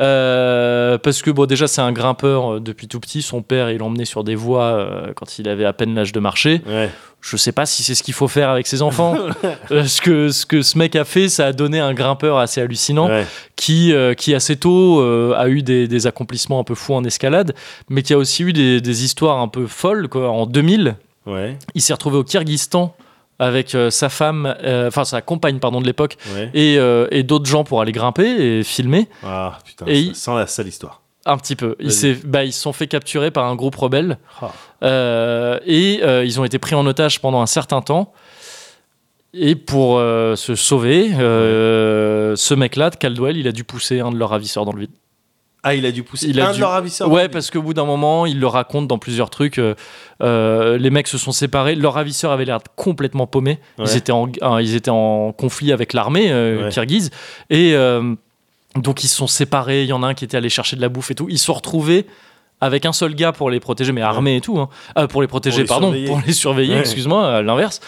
euh, 0.00 0.98
parce 0.98 1.22
que 1.22 1.30
bon 1.30 1.46
déjà 1.46 1.66
c'est 1.66 1.80
un 1.80 1.92
grimpeur 1.92 2.54
euh, 2.54 2.60
depuis 2.60 2.86
tout 2.88 3.00
petit, 3.00 3.22
son 3.22 3.42
père 3.42 3.70
il 3.70 3.78
l'emmenait 3.78 4.04
sur 4.04 4.24
des 4.24 4.34
voies 4.34 4.62
euh, 4.64 5.12
quand 5.14 5.38
il 5.38 5.48
avait 5.48 5.64
à 5.64 5.72
peine 5.72 5.94
l'âge 5.94 6.12
de 6.12 6.20
marcher, 6.20 6.62
Ouais. 6.68 6.90
je 7.20 7.36
sais 7.36 7.52
pas 7.52 7.66
si 7.66 7.82
c'est 7.82 7.94
ce 7.94 8.02
qu'il 8.02 8.14
faut 8.14 8.28
faire 8.28 8.48
avec 8.50 8.66
ses 8.66 8.82
enfants, 8.82 9.16
Euh, 9.70 9.84
ce, 9.84 10.00
que, 10.00 10.28
ce 10.30 10.46
que 10.46 10.62
ce 10.62 10.78
mec 10.78 10.94
a 10.96 11.04
fait 11.04 11.28
ça 11.28 11.46
a 11.46 11.52
donné 11.52 11.80
un 11.80 11.92
grimpeur 11.94 12.38
assez 12.38 12.60
hallucinant, 12.60 13.08
Ouais. 13.08 13.26
qui, 13.56 13.92
qui 14.16 14.34
assez 14.34 14.56
tôt 14.56 15.00
a 15.34 15.48
eu 15.48 15.62
des, 15.62 15.88
des 15.88 16.06
accomplissements 16.06 16.60
un 16.60 16.64
peu 16.64 16.74
fous 16.74 16.94
en 16.94 17.04
escalade, 17.04 17.54
mais 17.90 18.02
qui 18.02 18.12
a 18.14 18.18
aussi 18.18 18.44
eu 18.44 18.52
des, 18.52 18.80
des 18.80 19.04
histoires 19.04 19.38
un 19.38 19.48
peu 19.48 19.66
folles. 19.66 20.08
Quoi. 20.08 20.30
En 20.30 20.46
2000, 20.46 20.96
Ouais. 21.26 21.58
il 21.74 21.82
s'est 21.82 21.92
retrouvé 21.92 22.16
au 22.16 22.24
Kyrgyzstan 22.24 22.94
avec 23.38 23.74
euh, 23.74 23.90
sa 23.90 24.08
femme, 24.08 24.54
euh, 24.64 24.88
enfin 24.88 25.04
sa 25.04 25.20
compagne 25.22 25.58
pardon 25.58 25.80
de 25.80 25.86
l'époque, 25.86 26.16
Ouais. 26.34 26.50
et, 26.54 26.78
euh, 26.78 27.06
et 27.10 27.22
d'autres 27.22 27.46
gens 27.46 27.64
pour 27.64 27.80
aller 27.80 27.92
grimper 27.92 28.26
et 28.58 28.62
filmer 28.64 29.08
Ah, 29.24 29.58
putain, 29.64 29.86
Et 29.86 29.94
ça 29.94 30.00
il- 30.00 30.14
sent 30.16 30.34
la 30.34 30.46
sale 30.46 30.66
histoire. 30.68 31.02
un 31.26 31.36
petit 31.36 31.54
peu. 31.56 31.76
Il 31.80 31.90
bah, 32.24 32.44
ils 32.44 32.52
se 32.52 32.60
sont 32.60 32.72
fait 32.72 32.86
capturer 32.86 33.30
par 33.30 33.44
un 33.46 33.54
groupe 33.54 33.76
rebelle 33.76 34.18
Ah. 34.42 35.58
et 35.66 36.00
ils 36.24 36.40
ont 36.40 36.44
été 36.44 36.58
pris 36.58 36.74
en 36.74 36.84
otage 36.86 37.20
pendant 37.20 37.40
un 37.40 37.46
certain 37.46 37.80
temps. 37.82 38.12
Et 39.34 39.54
pour 39.56 39.98
se 39.98 40.54
sauver, 40.56 41.10
ce 41.10 42.54
mec-là, 42.54 42.90
de 42.90 42.96
Caldwell, 42.96 43.36
il 43.36 43.46
a 43.46 43.52
dû 43.52 43.62
pousser 43.62 44.00
un 44.00 44.10
de 44.10 44.16
leurs 44.16 44.30
ravisseurs 44.30 44.64
dans 44.64 44.72
le 44.72 44.80
vide. 44.80 44.90
Ah, 45.64 45.74
il 45.74 45.84
a 45.86 45.90
dû 45.92 46.02
pousser 46.04 46.28
Il 46.28 46.40
a 46.40 46.48
un 46.48 46.50
dû- 46.52 46.56
de 46.56 46.60
leurs 46.60 46.70
ravisseurs. 46.70 47.10
Ouais, 47.10 47.28
parce 47.28 47.50
qu'au 47.50 47.62
bout 47.62 47.74
d'un 47.74 47.84
moment, 47.84 48.26
il 48.26 48.38
le 48.38 48.46
raconte 48.46 48.86
dans 48.86 48.98
plusieurs 48.98 49.28
trucs. 49.28 49.58
euh, 49.58 49.74
euh, 50.22 50.78
les 50.78 50.90
mecs 50.90 51.08
se 51.08 51.18
sont 51.18 51.32
séparés. 51.32 51.74
Leur 51.74 51.94
ravisseur 51.94 52.30
avait 52.30 52.44
l'air 52.44 52.58
complètement 52.76 53.26
paumé. 53.26 53.58
Ils, 53.78 53.96
étaient 53.96 54.12
en, 54.12 54.28
euh, 54.42 54.62
ils 54.62 54.74
étaient 54.76 54.90
en 54.90 55.32
conflit 55.32 55.72
avec 55.72 55.92
l'armée 55.94 56.30
euh, 56.30 56.64
Ouais. 56.64 56.68
kirghize. 56.70 57.10
Et 57.50 57.74
euh, 57.74 58.14
donc, 58.76 59.02
ils 59.02 59.08
se 59.08 59.16
sont 59.16 59.26
séparés. 59.26 59.82
Il 59.82 59.88
y 59.88 59.92
en 59.92 60.02
a 60.04 60.06
un 60.06 60.14
qui 60.14 60.24
était 60.24 60.36
allé 60.36 60.48
chercher 60.48 60.76
de 60.76 60.80
la 60.80 60.88
bouffe 60.88 61.10
et 61.10 61.14
tout. 61.16 61.26
Ils 61.28 61.38
se 61.38 61.46
sont 61.46 61.54
retrouvés 61.54 62.06
avec 62.60 62.84
un 62.86 62.92
seul 62.92 63.14
gars 63.14 63.32
pour 63.32 63.50
les 63.50 63.60
protéger, 63.60 63.92
mais 63.92 64.02
armé 64.02 64.36
et 64.36 64.40
tout. 64.40 64.58
hein. 64.58 64.68
Euh, 64.98 65.06
pour 65.06 65.22
les 65.22 65.28
protéger, 65.28 65.56
Pour 65.58 65.62
les 65.62 65.68
pardon. 65.68 65.86
surveiller. 65.88 66.06
Pour 66.08 66.20
les 66.26 66.32
surveiller, 66.32 66.74
Ouais. 66.74 66.80
excuse-moi, 66.80 67.36
à 67.36 67.42
l'inverse. 67.42 67.80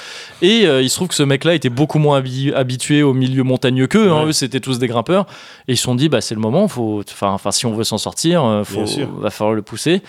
Et 0.43 0.67
euh, 0.67 0.81
il 0.83 0.89
se 0.91 0.95
trouve 0.97 1.09
que 1.09 1.15
ce 1.15 1.23
mec-là 1.23 1.55
était 1.55 1.71
beaucoup 1.71 1.99
moins 1.99 2.21
habi- 2.21 2.53
habitué 2.55 3.03
au 3.03 3.13
milieu 3.13 3.43
montagneux 3.43 3.87
qu'eux. 3.89 4.13
hein. 4.13 4.27
Eux, 4.27 4.33
c'était 4.33 4.61
tous 4.61 4.79
des 4.79 4.87
grimpeurs. 4.87 5.27
Et 5.69 5.73
ils 5.73 5.77
se 5.77 5.83
sont 5.83 5.95
dit, 5.95 6.09
bah, 6.09 6.21
c'est 6.21 6.35
le 6.35 6.41
moment. 6.41 6.69
Faut, 6.69 7.03
enfin, 7.23 7.51
si 7.51 7.67
on 7.67 7.75
veut 7.75 7.85
s'en 7.85 7.99
sortir, 7.99 8.45
euh, 8.45 8.65
sûr. 8.87 9.09
va 9.19 9.31
falloir 9.31 9.55
le 9.55 9.63
pousser. 9.63 10.03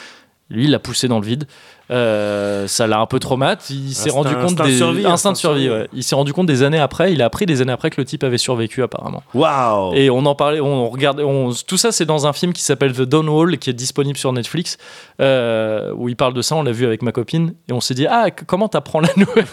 Lui, 0.50 0.66
il 0.66 0.72
l'a 0.72 0.80
poussé 0.80 1.08
dans 1.08 1.20
le 1.20 1.26
vide. 1.26 1.46
Euh, 1.92 2.68
ça 2.68 2.88
l'a 2.88 3.00
un 3.00 3.06
peu 3.06 3.20
traumatisé. 3.20 3.80
Il 3.90 3.94
s'est 3.94 4.10
rendu 4.10 4.34
compte 4.36 4.56
des 4.64 4.78
survie, 4.78 5.00
instinct 5.00 5.12
instinct 5.14 5.32
de 5.34 5.38
survie. 5.38 5.70
ouais. 5.70 5.88
Il 5.94 6.04
s'est 6.04 6.16
rendu 6.16 6.32
compte 6.34 6.46
des 6.48 6.64
années 6.64 6.80
après. 6.80 7.12
Il 7.12 7.22
a 7.22 7.26
appris 7.26 7.46
des 7.46 7.62
années 7.62 7.74
après 7.74 7.90
que 7.90 8.00
le 8.00 8.06
type 8.06 8.24
avait 8.24 8.38
survécu 8.38 8.82
apparemment. 8.82 9.24
Waouh. 9.34 9.94
Et 9.96 10.10
on 10.10 10.26
en 10.26 10.34
parlait, 10.36 10.62
on 10.62 10.90
regardait, 10.90 11.24
on- 11.24 11.52
tout 11.68 11.78
ça 11.78 11.92
c'est 11.92 12.06
dans 12.06 12.28
un 12.28 12.34
film 12.34 12.54
qui 12.54 12.62
s'appelle 12.62 12.94
The 12.94 13.02
Downwall 13.02 13.58
qui 13.58 13.70
est 13.70 13.74
disponible 13.74 14.18
sur 14.18 14.32
Netflix 14.32 14.78
euh, 15.22 15.92
où 15.96 16.08
il 16.10 16.16
parle 16.16 16.34
de 16.34 16.42
ça. 16.42 16.56
On 16.56 16.64
l'a 16.64 16.72
vu 16.72 16.86
avec 16.86 17.02
ma 17.02 17.12
copine 17.12 17.54
et 17.70 17.74
on 17.74 17.82
s'est 17.82 17.94
dit 17.94 18.08
ah 18.08 18.28
comment 18.32 18.68
t'apprends 18.70 19.02
la 19.02 19.10
nouvelle? 19.18 19.46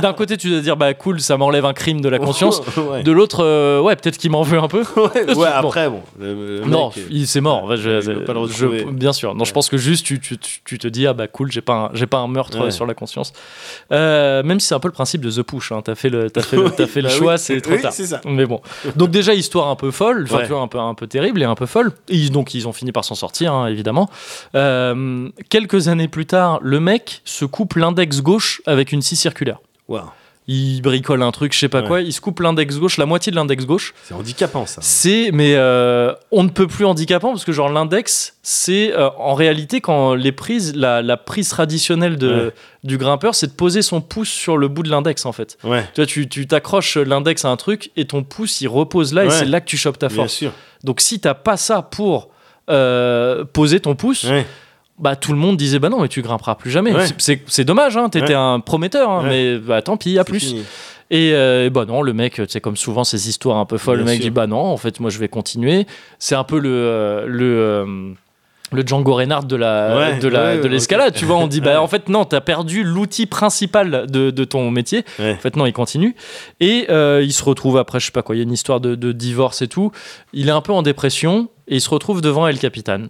D'un 0.02 0.12
côté 0.12 0.36
tu 0.36 0.50
dois 0.50 0.60
dire 0.60 0.76
bah 0.76 0.92
cool 0.94 1.20
ça 1.20 1.36
m'enlève 1.36 1.64
un 1.64 1.72
crime 1.72 2.00
de 2.00 2.08
la 2.08 2.18
conscience. 2.18 2.60
ouais. 2.76 3.02
De 3.02 3.12
l'autre 3.12 3.44
euh, 3.44 3.80
ouais 3.80 3.96
peut-être 3.96 4.18
qu'il 4.18 4.30
m'en 4.30 4.42
veut 4.42 4.58
un 4.58 4.68
peu. 4.68 4.82
ouais, 5.36 5.46
après, 5.52 5.88
bon. 5.88 6.00
le- 6.18 6.60
le 6.60 6.64
Non, 6.66 6.90
il 7.10 7.26
c'est 7.26 7.40
mort. 7.40 7.76
Je- 7.76 8.00
je- 8.00 8.10
retrouver. 8.12 8.84
bien 8.90 9.12
sûr. 9.12 9.34
Non, 9.34 9.44
je 9.44 9.52
pense 9.52 9.68
que 9.68 9.76
juste 9.76 10.04
tu, 10.06 10.20
tu, 10.20 10.36
tu- 10.38 10.60
tu 10.64 10.78
te 10.78 10.88
dis 10.88 11.06
ah 11.06 11.12
bah 11.12 11.28
cool, 11.28 11.43
j'ai 11.52 11.60
pas 11.60 11.74
un, 11.74 11.90
j'ai 11.94 12.06
pas 12.06 12.18
un 12.18 12.28
meurtre 12.28 12.58
Ouais. 12.64 12.70
sur 12.70 12.86
la 12.86 12.94
conscience. 12.94 13.32
Euh, 13.92 14.42
même 14.42 14.60
si 14.60 14.68
c'est 14.68 14.74
un 14.74 14.80
peu 14.80 14.88
le 14.88 14.92
principe 14.94 15.20
de 15.20 15.30
The 15.30 15.42
Push. 15.42 15.72
Hein. 15.72 15.82
T'as 15.84 15.94
fait 15.94 16.08
le, 16.10 16.30
t'as 16.30 16.42
fait 16.42 16.56
le, 16.56 16.70
t'as 16.70 16.86
fait 16.88 17.00
le 17.02 17.08
Bah 17.08 17.14
choix, 17.14 17.38
c'est 17.38 17.60
trop 17.60 17.76
tard. 17.76 17.92
c'est 17.92 18.06
ça. 18.06 18.20
Mais 18.24 18.46
bon. 18.46 18.60
Donc 18.96 19.10
déjà 19.10 19.34
histoire 19.34 19.68
un 19.68 19.76
peu 19.76 19.90
folle, 19.90 20.24
tu 20.28 20.34
vois 20.46 20.60
un 20.60 20.68
peu 20.68 20.78
un 20.78 20.94
peu 20.94 21.06
terrible 21.06 21.42
et 21.42 21.44
un 21.44 21.54
peu 21.54 21.66
folle. 21.66 21.92
Et 22.08 22.28
donc 22.30 22.54
ils 22.54 22.66
ont 22.68 22.72
fini 22.72 22.92
par 22.92 23.04
s'en 23.04 23.14
sortir 23.14 23.52
hein, 23.52 23.66
évidemment. 23.66 24.08
Euh, 24.54 25.28
quelques 25.48 25.88
années 25.88 26.08
plus 26.08 26.26
tard, 26.26 26.58
le 26.62 26.80
mec 26.80 27.20
se 27.24 27.44
coupe 27.44 27.74
l'index 27.74 28.20
gauche 28.22 28.62
avec 28.66 28.92
une 28.92 29.02
scie 29.02 29.16
circulaire. 29.16 29.58
Waouh. 29.88 30.04
Il 30.46 30.82
bricole 30.82 31.22
un 31.22 31.30
truc, 31.30 31.54
je 31.54 31.58
sais 31.58 31.70
pas 31.70 31.80
Ouais. 31.80 31.86
quoi. 31.88 32.00
Il 32.02 32.12
se 32.12 32.20
coupe 32.20 32.40
l'index 32.40 32.76
gauche, 32.78 32.98
la 32.98 33.06
moitié 33.06 33.30
de 33.30 33.36
l'index 33.36 33.64
gauche. 33.64 33.94
C'est 34.04 34.12
handicapant, 34.12 34.66
ça. 34.66 34.82
C'est, 34.82 35.30
mais 35.32 35.54
euh, 35.54 36.12
on 36.32 36.42
ne 36.42 36.50
peut 36.50 36.66
plus 36.66 36.84
handicapant 36.84 37.30
parce 37.30 37.46
que 37.46 37.52
genre 37.52 37.70
l'index, 37.70 38.36
c'est 38.42 38.92
euh, 38.92 39.08
en 39.16 39.32
réalité 39.32 39.80
quand 39.80 40.12
les 40.14 40.32
prises, 40.32 40.74
la, 40.76 41.00
la 41.00 41.16
prise 41.16 41.48
traditionnelle 41.48 42.18
de, 42.18 42.28
Ouais. 42.46 42.50
du 42.84 42.98
grimpeur, 42.98 43.34
c'est 43.34 43.46
de 43.46 43.52
poser 43.52 43.80
son 43.80 44.02
pouce 44.02 44.28
sur 44.28 44.58
le 44.58 44.68
bout 44.68 44.82
de 44.82 44.90
l'index 44.90 45.24
en 45.24 45.32
fait. 45.32 45.56
Ouais, 45.64 45.82
Tu 45.94 46.02
vois, 46.02 46.06
tu 46.06 46.28
tu 46.28 46.46
t'accroches 46.46 46.98
l'index 46.98 47.46
à 47.46 47.48
un 47.48 47.56
truc 47.56 47.90
et 47.96 48.04
ton 48.04 48.22
pouce 48.22 48.60
il 48.60 48.68
repose 48.68 49.14
là 49.14 49.24
et 49.24 49.30
c'est 49.30 49.46
là 49.46 49.62
que 49.62 49.66
tu 49.66 49.78
chopes 49.78 49.98
ta 49.98 50.08
bien 50.08 50.16
force. 50.16 50.34
sûr. 50.34 50.52
Donc 50.82 51.00
si 51.00 51.20
t'as 51.20 51.32
pas 51.32 51.56
ça 51.56 51.80
pour 51.80 52.28
euh, 52.70 53.44
poser 53.44 53.80
ton 53.80 53.94
pouce. 53.94 54.26
Bah 54.98 55.16
tout 55.16 55.32
le 55.32 55.38
monde 55.38 55.56
disait 55.56 55.78
bah 55.78 55.88
non 55.88 56.00
mais 56.00 56.08
tu 56.08 56.22
grimperas 56.22 56.54
plus 56.54 56.70
jamais. 56.70 56.92
Ouais. 56.92 57.06
C'est- 57.18 57.64
dommage, 57.64 57.96
hein, 57.96 58.08
t'étais 58.08 58.28
Ouais. 58.28 58.34
un 58.34 58.60
prometteur, 58.60 59.10
hein, 59.10 59.22
Ouais. 59.24 59.28
mais 59.54 59.58
bah 59.58 59.82
tant 59.82 59.96
pis, 59.96 60.18
à 60.18 60.24
plus. 60.24 60.40
fini. 60.40 60.62
Et 61.10 61.32
euh, 61.34 61.68
bah 61.70 61.84
non, 61.84 62.00
le 62.02 62.12
mec, 62.14 62.40
c'est 62.48 62.60
comme 62.60 62.76
souvent 62.76 63.04
ces 63.04 63.28
histoires 63.28 63.58
un 63.58 63.66
peu 63.66 63.76
folles, 63.78 63.98
le 63.98 64.04
mec 64.04 64.14
sûr. 64.16 64.22
dit 64.24 64.30
bah 64.30 64.46
non, 64.46 64.56
en 64.62 64.76
fait 64.78 65.00
moi 65.00 65.10
je 65.10 65.18
vais 65.18 65.28
continuer. 65.28 65.86
C'est 66.18 66.34
un 66.34 66.44
peu 66.44 66.58
le 66.58 66.70
euh, 66.70 67.24
le 67.26 67.44
euh, 67.44 68.12
le 68.72 68.82
Django 68.84 69.14
Reinhardt 69.14 69.46
de 69.46 69.54
la 69.56 69.96
Ouais, 69.96 70.18
de 70.18 70.26
la 70.28 70.44
ouais, 70.54 70.58
de 70.60 70.66
l'escalade, 70.66 71.12
tu 71.14 71.26
vois, 71.26 71.36
on 71.36 71.46
dit 71.46 71.60
bah 71.60 71.80
en 71.82 71.86
fait 71.86 72.08
non, 72.08 72.24
t'as 72.24 72.40
perdu 72.40 72.82
l'outil 72.82 73.26
principal 73.26 74.06
de, 74.08 74.30
de 74.30 74.44
ton 74.44 74.70
métier. 74.70 75.04
Ouais. 75.18 75.32
En 75.34 75.36
fait 75.38 75.54
non, 75.56 75.66
il 75.66 75.72
continue 75.74 76.16
et 76.60 76.86
euh, 76.88 77.20
il 77.22 77.32
se 77.32 77.44
retrouve 77.44 77.76
après 77.76 78.00
je 78.00 78.06
sais 78.06 78.12
pas 78.12 78.22
quoi, 78.22 78.34
il 78.34 78.38
y 78.38 78.40
a 78.40 78.44
une 78.44 78.52
histoire 78.52 78.80
de, 78.80 78.94
de 78.94 79.12
divorce 79.12 79.60
et 79.62 79.68
tout. 79.68 79.92
Il 80.32 80.48
est 80.48 80.52
un 80.52 80.62
peu 80.62 80.72
en 80.72 80.82
dépression 80.82 81.48
et 81.68 81.76
il 81.76 81.80
se 81.80 81.90
retrouve 81.90 82.22
devant 82.22 82.48
El 82.48 82.58
Capitan. 82.58 83.02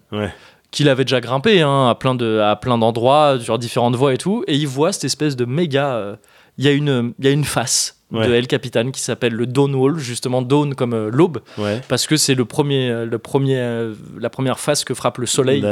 Qu'il 0.75 0.89
avait 0.89 1.05
déjà 1.05 1.21
grimpé 1.21 1.63
hein, 1.63 1.89
à 1.89 1.95
plein 1.95 2.15
de 2.17 2.41
à 2.41 2.57
plein 2.57 2.77
d'endroits 2.79 3.39
sur 3.41 3.59
différentes 3.59 3.95
voies 3.97 4.13
et 4.13 4.19
tout, 4.19 4.43
et 4.49 4.55
il 4.57 4.67
voit 4.67 4.93
cette 4.93 5.05
espèce 5.05 5.37
de 5.37 5.45
méga. 5.45 5.95
euh, 5.95 6.17
Il 6.59 6.65
y 6.65 6.69
a 6.69 6.73
une 6.73 7.15
il 7.19 7.25
y 7.25 7.29
a 7.29 7.31
une 7.31 7.45
face 7.45 8.01
de. 8.11 8.33
El 8.35 8.47
Capitan 8.49 8.91
qui 8.91 9.01
s'appelle 9.01 9.35
le 9.35 9.47
Dawn 9.47 9.75
Wall, 9.75 9.99
justement 9.99 10.43
Dawn 10.43 10.75
comme 10.75 10.93
euh, 10.95 11.11
l'aube, 11.13 11.41
Ouais. 11.59 11.81
parce 11.89 12.07
que 12.09 12.17
c'est 12.17 12.35
le 12.35 12.45
premier, 12.45 12.91
euh, 12.91 13.07
le 13.07 13.19
premier, 13.19 13.91
la 14.19 14.31
première 14.31 14.59
face 14.61 14.85
que 14.85 14.95
frappe 14.95 15.19
le 15.19 15.27
soleil. 15.27 15.65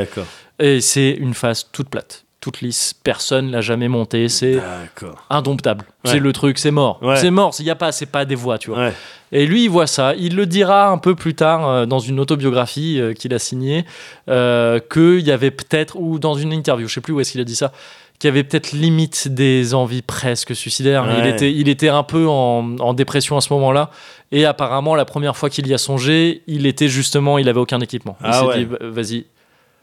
Et 0.60 0.80
c'est 0.80 1.10
une 1.10 1.34
face 1.34 1.68
toute 1.72 1.88
plate, 1.88 2.24
toute 2.42 2.60
lisse. 2.60 2.92
Personne 2.92 3.50
l'a 3.50 3.62
jamais 3.62 3.88
montée. 3.88 4.28
C'est 4.28 4.58
indomptable. 5.30 5.86
Ouais. 6.04 6.10
C'est 6.10 6.18
le 6.18 6.32
truc, 6.34 6.58
c'est 6.58 6.70
mort. 6.72 6.98
Ouais. 7.00 7.16
C'est 7.16 7.30
mort. 7.30 7.54
Il 7.58 7.64
y 7.64 7.70
a 7.70 7.74
pas, 7.76 7.92
c'est 7.92 8.04
pas 8.06 8.26
des 8.26 8.34
voix, 8.34 8.58
tu 8.58 8.68
vois. 8.70 8.78
Ouais. 8.80 8.92
Et 9.30 9.46
lui, 9.46 9.64
il 9.64 9.70
voit 9.70 9.86
ça. 9.86 10.14
Il 10.16 10.36
le 10.36 10.44
dira 10.44 10.88
un 10.88 10.98
peu 10.98 11.14
plus 11.14 11.34
tard 11.34 11.66
euh, 11.66 11.86
dans 11.86 12.00
une 12.00 12.20
autobiographie 12.20 13.00
euh, 13.00 13.14
qu'il 13.14 13.32
a 13.32 13.38
signée, 13.38 13.86
euh, 14.28 14.78
qu'il 14.92 15.20
y 15.20 15.30
avait 15.30 15.50
peut-être, 15.52 15.96
ou 15.98 16.18
dans 16.18 16.34
une 16.34 16.52
interview, 16.52 16.86
je 16.88 16.94
sais 16.94 17.00
plus 17.00 17.14
où 17.14 17.20
est-ce 17.20 17.32
qu'il 17.32 17.40
a 17.40 17.44
dit 17.44 17.56
ça, 17.56 17.72
qu'il 18.18 18.28
y 18.28 18.30
avait 18.30 18.44
peut-être 18.44 18.72
limite 18.72 19.28
des 19.28 19.72
envies 19.74 20.02
presque 20.02 20.54
suicidaires. 20.54 21.06
Il, 21.18 21.26
était, 21.26 21.52
il 21.52 21.68
était 21.68 21.88
un 21.88 22.02
peu 22.02 22.28
en, 22.28 22.76
en 22.78 22.92
dépression 22.92 23.36
à 23.36 23.40
ce 23.40 23.52
moment-là. 23.54 23.90
Et 24.32 24.44
apparemment, 24.44 24.94
la 24.94 25.04
première 25.04 25.36
fois 25.36 25.48
qu'il 25.50 25.66
y 25.66 25.74
a 25.74 25.78
songé, 25.78 26.42
il 26.46 26.66
était 26.66 26.88
justement, 26.88 27.38
il 27.38 27.48
avait 27.48 27.60
aucun 27.60 27.80
équipement. 27.80 28.16
Il 28.20 28.26
Ah 28.28 28.32
s'est 28.32 28.44
ouais. 28.46 28.58
dit, 28.58 28.64
bah, 28.66 28.76
vas-y, 28.82 29.24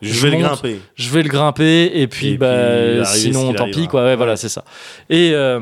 Je, 0.01 0.13
Je 0.13 0.27
vais 0.27 0.31
le 0.37 0.43
grimper. 0.43 0.79
je 0.95 1.09
vais 1.09 1.23
le 1.23 1.29
grimper 1.29 1.91
et 1.93 2.07
puis, 2.07 2.29
Et 2.33 2.37
bah, 2.37 2.55
puis, 3.03 3.05
sinon 3.05 3.53
tant 3.53 3.63
arrivera. 3.63 3.81
pis 3.81 3.87
quoi 3.87 4.03
ouais, 4.05 4.15
voilà 4.15 4.37
c'est 4.37 4.49
ça 4.49 4.63
et 5.09 5.31
euh, 5.33 5.59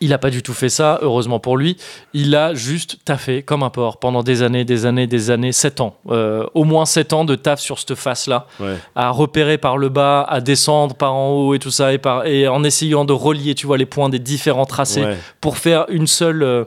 il 0.00 0.12
a 0.12 0.18
pas 0.18 0.30
du 0.30 0.42
tout 0.42 0.52
fait 0.52 0.68
ça 0.68 0.98
heureusement 1.02 1.38
pour 1.40 1.56
lui 1.56 1.76
il 2.12 2.34
a 2.36 2.54
juste 2.54 2.98
taffé 3.04 3.42
comme 3.42 3.62
un 3.62 3.70
porc 3.70 3.98
pendant 3.98 4.22
des 4.22 4.42
années 4.42 4.64
des 4.64 4.84
années 4.86 5.06
des 5.06 5.30
années 5.30 5.52
7 5.52 5.80
ans 5.80 5.96
Euh, 6.10 6.44
au 6.54 6.64
moins 6.64 6.84
7 6.86 7.12
ans 7.12 7.24
de 7.24 7.34
taf 7.34 7.60
sur 7.60 7.78
cette 7.78 7.94
face 7.94 8.26
là 8.26 8.46
Ouais. 8.60 8.74
à 8.94 9.10
repérer 9.10 9.58
par 9.58 9.78
le 9.78 9.88
bas 9.88 10.22
à 10.28 10.40
descendre 10.40 10.94
par 10.94 11.14
en 11.14 11.30
haut 11.30 11.54
et 11.54 11.58
tout 11.58 11.70
ça 11.70 11.92
et, 11.92 11.98
par, 11.98 12.26
et 12.26 12.46
en 12.48 12.62
essayant 12.64 13.04
de 13.04 13.12
relier 13.12 13.54
tu 13.54 13.66
vois 13.66 13.78
les 13.78 13.86
points 13.86 14.08
des 14.10 14.18
différents 14.20 14.66
tracés 14.66 15.04
Ouais. 15.04 15.16
pour 15.40 15.56
faire 15.58 15.86
une 15.88 16.06
seule 16.06 16.42
euh, 16.42 16.64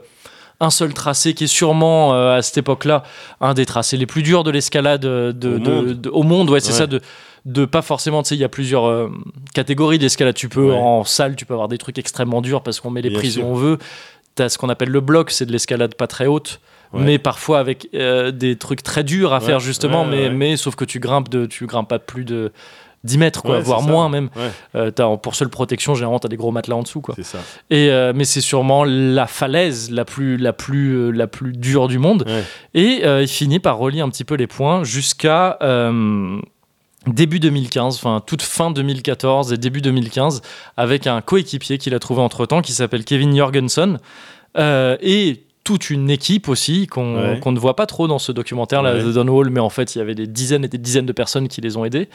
un 0.60 0.70
seul 0.70 0.92
tracé 0.94 1.34
qui 1.34 1.44
est 1.44 1.46
sûrement 1.46 2.14
euh, 2.14 2.36
à 2.36 2.42
cette 2.42 2.58
époque-là 2.58 3.02
un 3.40 3.54
des 3.54 3.66
tracés 3.66 3.96
les 3.96 4.06
plus 4.06 4.22
durs 4.22 4.44
de 4.44 4.50
l'escalade 4.50 5.00
de, 5.00 5.30
Au 5.30 5.32
de- 5.32 5.48
monde. 5.58 5.86
de- 6.00 6.10
au 6.10 6.22
monde. 6.22 6.50
Ouais, 6.50 6.60
c'est 6.60 6.72
Ouais. 6.72 6.78
ça. 6.78 6.86
De, 6.86 7.00
de 7.46 7.64
pas 7.64 7.80
forcément, 7.80 8.22
tu 8.22 8.28
sais, 8.30 8.34
il 8.34 8.40
y 8.40 8.44
a 8.44 8.48
plusieurs 8.50 8.86
euh, 8.86 9.08
catégories 9.54 9.98
d'escalade. 9.98 10.34
Tu 10.34 10.48
peux 10.50 10.70
Ouais. 10.70 10.76
en 10.76 11.04
salle, 11.04 11.36
tu 11.36 11.46
peux 11.46 11.54
avoir 11.54 11.68
des 11.68 11.78
trucs 11.78 11.98
extrêmement 11.98 12.42
durs 12.42 12.62
parce 12.62 12.80
qu'on 12.80 12.90
met 12.90 13.00
les 13.02 13.08
Bien 13.08 13.18
prises 13.18 13.34
sûr. 13.34 13.46
où 13.46 13.50
on 13.50 13.54
veut. 13.54 13.78
T'as 14.34 14.48
ce 14.50 14.58
qu'on 14.58 14.68
appelle 14.68 14.90
le 14.90 15.00
bloc, 15.00 15.30
c'est 15.30 15.46
de 15.46 15.52
l'escalade 15.52 15.94
pas 15.94 16.06
très 16.06 16.26
haute. 16.26 16.60
Ouais. 16.92 17.00
Mais 17.02 17.18
parfois 17.18 17.60
avec 17.60 17.88
euh, 17.94 18.30
des 18.32 18.56
trucs 18.56 18.82
très 18.82 19.04
durs 19.04 19.32
à 19.32 19.38
Ouais, 19.38 19.44
faire 19.46 19.60
justement, 19.60 20.04
mais, 20.04 20.28
mais 20.28 20.56
sauf 20.56 20.74
que 20.74 20.84
tu 20.84 20.98
grimpes 20.98 21.28
de, 21.28 21.46
tu 21.46 21.66
grimpes 21.66 21.88
pas 21.88 21.98
plus 22.00 22.24
de 22.24 22.52
10 23.04 23.18
mètres, 23.18 23.42
quoi, 23.42 23.56
Ouais, 23.56 23.62
voire 23.62 23.82
moins 23.82 24.08
même. 24.08 24.28
Ouais. 24.36 24.90
Euh, 25.00 25.16
pour 25.16 25.34
seule 25.34 25.48
protection, 25.48 25.94
généralement, 25.94 26.18
tu 26.18 26.26
as 26.26 26.28
des 26.28 26.36
gros 26.36 26.52
matelas 26.52 26.76
en 26.76 26.82
dessous. 26.82 27.00
Quoi. 27.00 27.14
Ça. 27.22 27.38
Et, 27.70 27.90
euh, 27.90 28.12
mais 28.14 28.24
c'est 28.24 28.42
sûrement 28.42 28.84
la 28.84 29.26
falaise 29.26 29.90
la 29.90 30.04
plus, 30.04 30.36
la 30.36 30.52
plus, 30.52 30.94
euh, 30.94 31.10
la 31.10 31.26
plus 31.26 31.52
dure 31.52 31.88
du 31.88 31.98
monde. 31.98 32.24
Ouais. 32.26 32.44
Et 32.74 33.02
il 33.22 33.28
finit 33.28 33.58
par 33.58 33.78
relier 33.78 34.00
un 34.00 34.08
petit 34.10 34.24
peu 34.24 34.34
les 34.34 34.46
points 34.46 34.84
jusqu'à 34.84 35.58
début 37.06 37.40
2015, 37.40 37.96
enfin 37.96 38.22
toute 38.24 38.42
fin 38.42 38.70
2014 38.70 39.54
et 39.54 39.56
début 39.56 39.80
2015, 39.80 40.42
avec 40.76 41.06
un 41.06 41.22
coéquipier 41.22 41.78
qu'il 41.78 41.94
a 41.94 41.98
trouvé 41.98 42.20
entre-temps 42.20 42.60
qui 42.60 42.72
s'appelle 42.72 43.04
Kevin 43.04 43.34
Jorgensen. 43.34 43.98
Et 44.58 45.44
toute 45.70 45.88
une 45.90 46.10
équipe 46.10 46.48
aussi 46.48 46.88
qu'on 46.88 47.14
Ouais. 47.14 47.40
ne 47.52 47.58
voit 47.60 47.76
pas 47.76 47.86
trop 47.86 48.08
dans 48.08 48.18
ce 48.18 48.32
documentaire 48.32 48.82
là 48.82 48.92
Ouais. 48.94 49.02
The 49.04 49.14
Downwall 49.14 49.50
mais 49.50 49.60
en 49.60 49.70
fait 49.70 49.94
il 49.94 49.98
y 49.98 50.00
avait 50.00 50.16
des 50.16 50.26
dizaines 50.26 50.64
et 50.64 50.68
des 50.68 50.78
dizaines 50.78 51.06
de 51.06 51.12
personnes 51.12 51.46
qui 51.46 51.60
les 51.60 51.76
ont 51.76 51.84
aidés 51.84 52.08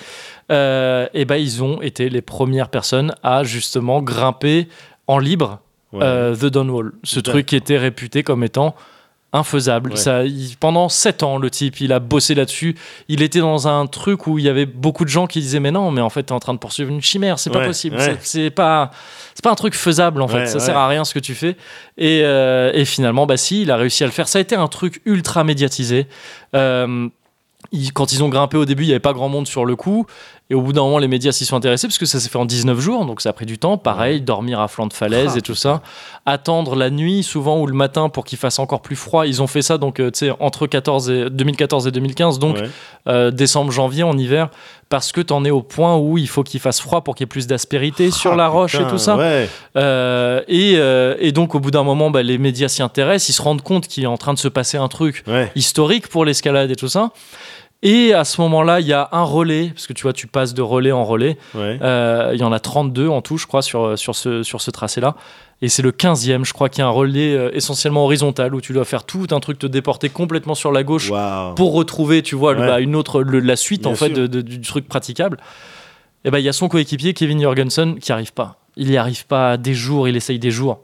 Euh, 0.52 1.08
et 1.14 1.24
ben 1.24 1.38
ils 1.38 1.64
ont 1.64 1.82
été 1.82 2.10
les 2.10 2.22
premières 2.22 2.68
personnes 2.68 3.14
à 3.24 3.46
justement 3.46 4.02
grimper 4.02 4.68
en 5.08 5.20
libre 5.20 5.60
Ouais. 5.94 6.02
euh, 6.04 6.36
The 6.36 6.48
Downwall 6.48 6.92
ce 7.04 7.22
truc 7.22 7.46
qui 7.46 7.56
était 7.56 7.78
réputé 7.78 8.24
comme 8.24 8.44
étant 8.44 8.76
infaisable. 9.36 9.92
Ouais. 9.92 9.96
ça, 9.98 10.24
il- 10.24 10.56
pendant 10.60 10.90
sept 10.90 11.22
ans 11.24 11.38
le 11.38 11.50
type 11.50 11.80
il 11.82 11.92
a 11.94 12.00
bossé 12.00 12.34
là-dessus. 12.36 12.76
Il 13.10 13.22
était 13.22 13.40
dans 13.40 13.68
un 13.68 13.86
truc 13.88 14.26
où 14.28 14.40
il 14.40 14.46
y 14.46 14.50
avait 14.50 14.66
beaucoup 14.66 15.04
de 15.06 15.10
gens 15.10 15.28
qui 15.28 15.40
disaient 15.40 15.60
mais 15.60 15.72
non 15.72 15.92
mais 15.92 16.02
en 16.02 16.10
fait 16.10 16.24
t'es 16.24 16.32
en 16.32 16.40
train 16.40 16.54
de 16.54 16.60
poursuivre 16.60 16.90
une 16.92 17.02
chimère 17.02 17.38
c'est 17.40 17.50
pas 17.50 17.60
Ouais, 17.60 17.68
possible. 17.68 17.98
ouais. 17.98 18.18
c'est- 18.22 18.50
pas 18.50 18.92
c'est 19.34 19.44
pas 19.44 19.52
un 19.52 19.56
truc 19.56 19.76
faisable 19.76 20.22
en 20.22 20.28
fait. 20.28 20.48
Ça 20.48 20.60
sert 20.60 20.78
à 20.78 20.88
rien 20.88 21.04
ce 21.06 21.14
que 21.14 21.20
tu 21.20 21.36
fais. 21.36 21.58
Et, 21.98 22.22
euh, 22.24 22.72
et 22.74 22.86
finalement 22.86 23.26
bah 23.26 23.38
si 23.38 23.62
il 23.64 23.72
a 23.72 23.76
réussi 23.78 24.04
à 24.04 24.08
le 24.08 24.12
faire. 24.14 24.28
Ça 24.28 24.40
a 24.40 24.42
été 24.42 24.56
un 24.56 24.68
truc 24.68 25.02
ultra 25.06 25.44
médiatisé. 25.44 26.08
Euh, 26.56 27.08
quand 27.94 28.14
ils 28.14 28.24
ont 28.24 28.30
grimpé 28.30 28.58
au 28.58 28.66
début, 28.66 28.84
il 28.84 28.88
n'y 28.88 28.92
avait 28.94 29.00
pas 29.00 29.12
grand 29.14 29.28
monde 29.28 29.48
sur 29.48 29.66
le 29.66 29.76
coup. 29.76 30.06
Et 30.52 30.54
au 30.54 30.62
bout 30.62 30.74
d'un 30.74 30.84
moment, 30.84 31.00
les 31.00 31.08
médias 31.08 31.32
s'y 31.32 31.44
sont 31.44 31.56
intéressés 31.56 31.88
parce 31.88 31.98
que 31.98 32.06
ça 32.06 32.20
s'est 32.20 32.30
fait 32.30 32.38
en 32.38 32.46
19 32.46 32.80
jours, 32.80 33.04
donc 33.08 33.20
ça 33.20 33.30
a 33.30 33.34
pris 33.34 33.48
du 33.48 33.58
temps. 33.58 33.80
Pareil, 33.80 34.22
dormir 34.22 34.60
à 34.60 34.68
flanc 34.68 34.86
de 34.86 34.94
falaise 34.94 35.32
Ah, 35.34 35.38
et 35.40 35.42
tout 35.42 35.56
ça. 35.56 35.82
Attendre 36.28 36.76
la 36.76 36.92
nuit, 36.92 37.24
souvent, 37.24 37.60
ou 37.60 37.66
le 37.66 37.74
matin 37.74 38.10
pour 38.10 38.26
qu'il 38.26 38.38
fasse 38.38 38.60
encore 38.60 38.82
plus 38.82 38.96
froid. 38.96 39.26
Ils 39.26 39.42
ont 39.42 39.48
fait 39.48 39.64
ça 39.64 39.80
donc, 39.80 40.00
euh, 40.00 40.12
tu 40.12 40.20
sais, 40.28 40.32
entre 40.40 40.68
14 40.68 41.10
et, 41.10 41.30
2014 41.32 41.88
et 41.88 41.92
2015, 41.92 42.38
donc 42.38 42.58
Ouais. 42.58 42.70
euh, 43.08 43.32
décembre, 43.32 43.72
janvier, 43.72 44.04
en 44.04 44.16
hiver, 44.20 44.50
parce 44.88 45.12
que 45.12 45.20
tu 45.22 45.34
en 45.34 45.44
es 45.46 45.50
au 45.50 45.64
point 45.64 45.98
où 45.98 46.20
il 46.20 46.28
faut 46.28 46.44
qu'il 46.44 46.60
fasse 46.60 46.80
froid 46.80 47.02
pour 47.02 47.16
qu'il 47.16 47.24
y 47.24 47.26
ait 47.26 47.28
plus 47.28 47.48
d'aspérité 47.48 48.12
sur 48.12 48.34
Ah, 48.34 48.36
la 48.36 48.48
roche 48.48 48.76
et 48.76 48.86
tout 48.88 49.00
ça. 49.00 49.18
Ouais. 49.18 49.50
Euh, 49.78 50.42
et, 50.48 50.74
et 51.28 51.32
donc, 51.32 51.56
au 51.56 51.60
bout 51.60 51.72
d'un 51.72 51.82
moment, 51.84 52.12
bah, 52.12 52.22
les 52.22 52.38
médias 52.38 52.68
s'y 52.68 52.84
intéressent, 52.84 53.30
ils 53.30 53.34
se 53.34 53.42
rendent 53.42 53.64
compte 53.64 53.88
qu'il 53.88 54.04
est 54.04 54.08
en 54.08 54.18
train 54.18 54.36
de 54.36 54.40
se 54.40 54.48
passer 54.48 54.78
un 54.78 54.90
truc 54.90 55.24
Ouais. 55.26 55.52
historique 55.56 56.08
pour 56.08 56.24
l'escalade 56.24 56.70
et 56.70 56.76
tout 56.76 56.88
ça. 56.88 57.10
Et 57.84 58.14
à 58.14 58.24
ce 58.24 58.42
moment-là, 58.42 58.80
il 58.80 58.88
y 58.88 58.94
a 58.94 59.10
un 59.12 59.22
relais, 59.24 59.70
parce 59.74 59.86
que 59.86 59.94
tu 59.94 60.04
vois, 60.04 60.14
tu 60.14 60.26
passes 60.28 60.54
de 60.56 60.62
relais 60.64 60.92
en 60.92 61.04
relais. 61.04 61.38
Ouais. 61.54 61.78
Euh, 61.82 62.32
il 62.34 62.40
y 62.40 62.44
en 62.44 62.52
a 62.52 62.60
32 62.60 63.08
en 63.10 63.22
tout, 63.22 63.38
je 63.38 63.46
crois, 63.46 63.62
sur, 63.62 63.98
sur 63.98 64.16
ce, 64.16 64.42
sur 64.44 64.62
ce 64.62 64.72
tracé-là. 64.72 65.16
Et 65.62 65.70
c'est 65.70 65.84
le 65.84 65.92
15e, 65.92 66.44
je 66.46 66.54
crois, 66.54 66.68
qu'il 66.70 66.80
y 66.80 66.82
a 66.82 66.88
un 66.88 66.92
relais 66.92 67.36
euh, 67.36 67.50
essentiellement 67.54 68.04
horizontal 68.06 68.56
où 68.56 68.62
tu 68.62 68.74
dois 68.74 68.86
faire 68.86 69.04
tout 69.04 69.28
un 69.32 69.40
truc, 69.40 69.60
te 69.60 69.68
déporter 69.68 70.10
complètement 70.10 70.56
sur 70.56 70.72
la 70.72 70.84
gauche 70.84 71.12
pour 71.56 71.74
retrouver, 71.74 72.24
tu 72.24 72.36
vois, 72.36 72.54
le- 72.54 72.62
Ouais. 72.62 72.68
bah, 72.68 72.80
une 72.80 72.96
autre, 72.96 73.22
le- 73.22 73.40
la 73.40 73.56
suite 73.56 73.84
Bien 73.84 73.92
en 73.92 73.96
fait 73.96 74.08
sûr. 74.08 74.16
de- 74.16 74.28
de- 74.28 74.42
du 74.42 74.62
truc 74.62 74.88
praticable. 74.88 75.38
Et 76.24 76.32
ben 76.32 76.40
il 76.40 76.44
y 76.46 76.50
a 76.50 76.54
son 76.54 76.68
coéquipier 76.68 77.14
Kevin 77.14 77.40
Jorgensen 77.40 78.00
qui 78.00 78.12
arrive 78.12 78.34
pas. 78.34 78.58
Il 78.78 78.90
y 78.90 78.98
arrive 78.98 79.28
pas 79.28 79.58
des 79.58 79.76
jours, 79.76 80.08
il 80.08 80.16
essaye 80.16 80.40
des 80.40 80.50
jours. 80.52 80.80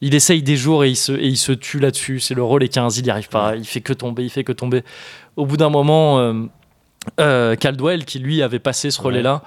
Il 0.00 0.14
essaye 0.14 0.42
des 0.42 0.56
jours 0.56 0.84
et 0.84 0.90
il 0.90 0.96
se, 0.96 1.12
et 1.12 1.26
il 1.26 1.36
se 1.36 1.52
tue 1.52 1.78
là-dessus. 1.80 2.20
C'est 2.20 2.34
le 2.34 2.42
et 2.62 2.68
15, 2.68 2.98
il 2.98 3.06
y 3.06 3.10
arrive 3.10 3.28
pas. 3.28 3.56
Il 3.56 3.64
fait 3.64 3.80
que 3.80 3.92
tomber, 3.92 4.22
il 4.22 4.30
fait 4.30 4.44
que 4.44 4.52
tomber. 4.52 4.84
Au 5.36 5.46
bout 5.46 5.56
d'un 5.56 5.70
moment, 5.70 6.18
euh, 6.20 6.32
euh, 7.20 7.56
Caldwell, 7.56 8.04
qui 8.04 8.18
lui 8.18 8.42
avait 8.42 8.58
passé 8.58 8.90
ce 8.90 9.00
relais-là, 9.00 9.42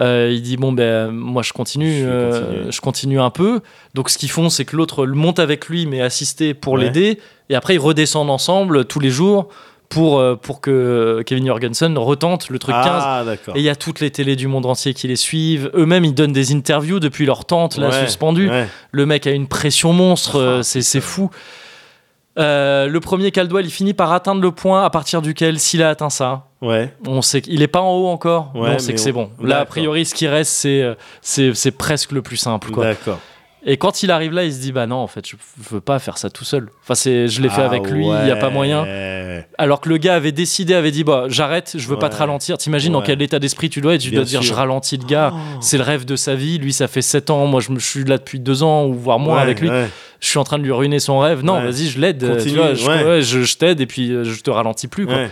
euh, 0.00 0.30
il 0.32 0.42
dit 0.42 0.56
bon 0.56 0.72
ben 0.72 1.10
moi 1.10 1.42
je 1.42 1.52
continue, 1.52 2.00
Je 2.02 2.06
euh, 2.08 2.70
continue 2.82 3.20
un 3.20 3.30
peu. 3.30 3.60
Donc 3.94 4.10
ce 4.10 4.18
qu'ils 4.18 4.30
font, 4.30 4.48
c'est 4.48 4.64
que 4.64 4.76
l'autre 4.76 5.06
monte 5.06 5.38
avec 5.38 5.68
lui, 5.68 5.86
mais 5.86 6.00
assisté 6.00 6.54
pour 6.54 6.74
Ouais. 6.74 6.80
l'aider. 6.84 7.20
Et 7.50 7.54
après 7.54 7.74
ils 7.74 7.78
redescendent 7.80 8.30
ensemble 8.30 8.86
tous 8.86 8.98
les 9.00 9.10
jours 9.10 9.48
pour 9.88 10.20
pour 10.40 10.60
que 10.60 11.22
Kevin 11.26 11.46
Jorgensen 11.46 11.96
retente 11.98 12.48
le 12.48 12.58
truc 12.58 12.74
15. 12.74 12.86
Ah. 12.88 13.24
Et 13.54 13.58
il 13.60 13.62
y 13.62 13.68
a 13.68 13.76
toutes 13.76 14.00
les 14.00 14.10
télés 14.10 14.34
du 14.34 14.48
monde 14.48 14.66
entier 14.66 14.94
qui 14.94 15.06
les 15.06 15.14
suivent. 15.14 15.70
Eux-mêmes, 15.74 16.04
ils 16.04 16.14
donnent 16.14 16.32
des 16.32 16.52
interviews 16.52 16.98
depuis 16.98 17.26
leur 17.26 17.44
tente, 17.44 17.76
là, 17.76 17.90
Ouais, 17.90 18.04
suspendue. 18.06 18.48
ouais. 18.50 18.66
Le 18.90 19.06
mec 19.06 19.26
a 19.28 19.30
une 19.30 19.46
pression 19.46 19.92
monstre, 19.92 20.56
Ah, 20.58 20.62
c'est 20.64 20.82
c'est 20.82 21.02
fou. 21.02 21.30
Euh, 22.38 22.88
le 22.88 23.00
premier 23.00 23.30
Caldwell, 23.30 23.64
il 23.64 23.70
finit 23.70 23.94
par 23.94 24.12
atteindre 24.12 24.40
le 24.42 24.50
point 24.50 24.84
à 24.84 24.90
partir 24.90 25.22
duquel, 25.22 25.58
s'il 25.60 25.82
a 25.82 25.90
atteint 25.90 26.10
ça, 26.10 26.48
Ouais. 26.62 26.92
on 27.06 27.22
sait 27.22 27.42
qu'il 27.42 27.62
est 27.62 27.68
pas 27.68 27.80
en 27.80 27.92
haut 27.92 28.08
encore, 28.08 28.50
Ouais, 28.54 28.70
mais 28.70 28.74
on 28.74 28.78
sait 28.80 28.92
que 28.92 28.98
c'est 29.00 29.10
on- 29.12 29.14
bon. 29.14 29.30
Là, 29.40 29.60
a 29.60 29.64
priori, 29.64 30.04
ce 30.04 30.14
qui 30.14 30.26
reste, 30.26 30.50
c'est 30.52 30.82
euh, 30.82 30.94
c'est 31.22 31.54
c'est 31.54 31.70
presque 31.70 32.10
le 32.12 32.22
plus 32.22 32.36
simple. 32.36 32.70
Quoi. 32.72 32.86
D'accord. 32.86 33.20
Et 33.66 33.78
quand 33.78 34.02
il 34.02 34.10
arrive 34.10 34.32
là, 34.32 34.44
il 34.44 34.52
se 34.52 34.60
dit 34.60 34.72
bah 34.72 34.86
non, 34.86 34.96
en 34.96 35.06
fait, 35.06 35.26
je 35.26 35.36
veux 35.70 35.80
pas 35.80 35.98
faire 35.98 36.18
ça 36.18 36.28
tout 36.28 36.44
seul. 36.44 36.68
Enfin, 36.82 36.94
c'est, 36.94 37.28
je 37.28 37.40
l'ai 37.40 37.48
fait 37.48 37.62
Ah, 37.62 37.66
avec 37.66 37.88
lui, 37.88 38.04
il 38.06 38.28
y 38.28 38.30
a 38.30 38.36
pas 38.36 38.50
moyen. 38.50 38.84
Alors 39.56 39.80
que 39.80 39.88
le 39.88 39.96
gars 39.96 40.16
avait 40.16 40.32
décidé, 40.32 40.74
avait 40.74 40.90
dit 40.90 41.02
bah 41.02 41.24
j'arrête, 41.28 41.72
je 41.78 41.88
veux 41.88 41.98
pas 41.98 42.10
te 42.10 42.16
ralentir. 42.16 42.58
T'imagines 42.58 42.92
dans 42.92 43.00
quel 43.00 43.22
état 43.22 43.38
d'esprit 43.38 43.70
tu 43.70 43.80
dois 43.80 43.94
être 43.94 44.02
Tu 44.02 44.10
Bien 44.10 44.18
dois 44.18 44.24
te 44.26 44.30
dire 44.30 44.42
sûr. 44.42 44.52
je 44.52 44.54
ralentis 44.58 44.98
le 44.98 45.06
gars. 45.06 45.32
C'est 45.62 45.78
le 45.78 45.82
rêve 45.84 46.04
de 46.04 46.14
sa 46.16 46.34
vie. 46.34 46.58
Lui, 46.58 46.72
ça 46.74 46.88
fait 46.88 47.00
7 47.00 47.30
ans. 47.30 47.46
Moi, 47.46 47.60
je, 47.62 47.70
me, 47.70 47.78
je 47.78 47.86
suis 47.86 48.04
là 48.04 48.18
depuis 48.18 48.38
2 48.38 48.62
ans 48.64 48.84
ou 48.84 48.92
voire 48.92 49.18
moins 49.18 49.38
avec 49.38 49.60
lui. 49.62 49.70
Je 50.24 50.30
suis 50.30 50.38
en 50.38 50.44
train 50.44 50.58
de 50.58 50.64
lui 50.64 50.72
ruiner 50.72 51.00
son 51.00 51.18
rêve. 51.18 51.44
Non, 51.44 51.58
Ouais. 51.58 51.64
vas-y, 51.70 51.86
je 51.88 52.00
l'aide. 52.00 52.24
euh, 52.24 52.36
Continue, 52.36 52.54
Tu 52.54 52.58
vois, 52.58 52.74
je, 52.74 52.86
ouais. 53.06 53.22
je, 53.22 53.42
je 53.42 53.56
t'aide 53.56 53.80
et 53.82 53.86
puis 53.86 54.10
euh, 54.10 54.24
je 54.24 54.40
te 54.40 54.50
ralentis 54.50 54.88
plus. 54.88 55.04
Quoi. 55.04 55.26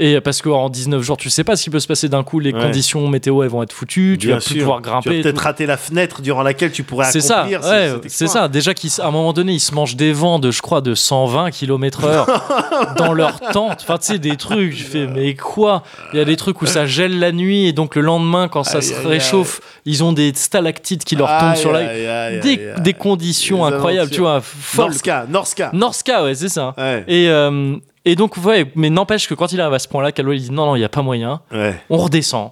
Et 0.00 0.20
parce 0.20 0.42
qu'en 0.42 0.70
19 0.70 1.02
jours, 1.02 1.16
tu 1.16 1.30
sais 1.30 1.44
pas 1.44 1.54
ce 1.54 1.62
qui 1.62 1.70
peut 1.70 1.78
se 1.78 1.86
passer 1.86 2.08
d'un 2.08 2.24
coup. 2.24 2.40
Les 2.40 2.52
Ouais. 2.52 2.60
conditions 2.60 3.06
météo, 3.06 3.44
elles 3.44 3.48
vont 3.48 3.62
être 3.62 3.72
foutues. 3.72 4.16
Tu 4.18 4.26
Bien 4.26 4.36
vas 4.38 4.42
plus 4.42 4.54
sûr. 4.54 4.60
pouvoir 4.62 4.78
Tu 4.78 4.88
grimper. 4.88 5.10
vas 5.10 5.14
et 5.14 5.22
peut-être 5.22 5.38
rater 5.38 5.66
la 5.66 5.76
fenêtre 5.76 6.20
durant 6.20 6.42
laquelle 6.42 6.72
tu 6.72 6.82
pourrais 6.82 7.04
C'est 7.12 7.20
ça, 7.20 7.38
accomplir 7.42 7.62
ce- 7.62 7.68
ouais, 7.70 7.90
cet 8.02 8.10
c'est 8.10 8.26
ça. 8.26 8.48
Déjà 8.48 8.74
qu'à 8.74 8.88
un 9.06 9.10
moment 9.12 9.32
donné, 9.32 9.52
ils 9.52 9.60
se 9.60 9.72
mangent 9.72 9.94
des 9.94 10.12
vents 10.12 10.40
de, 10.40 10.50
je 10.50 10.62
crois, 10.62 10.80
de 10.80 10.96
120 10.96 11.52
km/h 11.52 12.26
dans 12.96 13.12
leur 13.12 13.38
tente. 13.38 13.82
Enfin, 13.82 13.98
tu 13.98 14.06
sais, 14.06 14.18
des 14.18 14.36
trucs. 14.36 14.76
Je 14.76 14.82
fais, 14.82 15.06
mais 15.06 15.36
quoi? 15.36 15.84
Il 16.12 16.18
y 16.18 16.22
a 16.22 16.24
des 16.24 16.36
trucs 16.36 16.60
où 16.60 16.66
ça 16.66 16.86
gèle 16.86 17.20
la 17.20 17.30
nuit 17.30 17.66
et 17.68 17.72
donc 17.72 17.94
le 17.94 18.02
lendemain, 18.02 18.48
quand 18.48 18.64
ça 18.64 18.78
Aïe, 18.78 18.82
se 18.82 18.94
aïe, 18.94 19.06
réchauffe, 19.06 19.60
ils 19.84 20.02
ont 20.02 20.12
des 20.12 20.32
stalactites 20.34 21.04
qui 21.04 21.14
leur 21.14 21.28
tombent 21.38 21.50
Aïe, 21.50 21.56
sur 21.56 21.70
la. 21.70 22.40
Des, 22.40 22.72
des 22.78 22.92
conditions 22.94 23.64
Les 23.64 23.74
incroyables, 23.74 24.10
tu 24.10 24.22
vois, 24.22 24.40
folles. 24.40 24.86
Norska, 24.86 25.26
Norska. 25.28 25.70
Norska, 25.72 26.24
ouais, 26.24 26.34
c'est 26.34 26.48
ça. 26.48 26.74
Et, 27.06 27.28
euh, 27.28 27.76
et 28.04 28.16
donc, 28.16 28.36
ouais, 28.38 28.70
mais 28.74 28.90
n'empêche 28.90 29.28
que 29.28 29.34
quand 29.34 29.52
il 29.52 29.60
arrive 29.60 29.74
à 29.74 29.78
ce 29.78 29.88
point-là, 29.88 30.12
Caldwell 30.12 30.36
il 30.38 30.42
dit 30.42 30.50
non, 30.50 30.66
non, 30.66 30.76
il 30.76 30.80
n'y 30.80 30.84
a 30.84 30.88
pas 30.90 31.02
moyen. 31.02 31.40
Ouais. 31.52 31.80
On 31.90 31.96
redescend. 31.98 32.50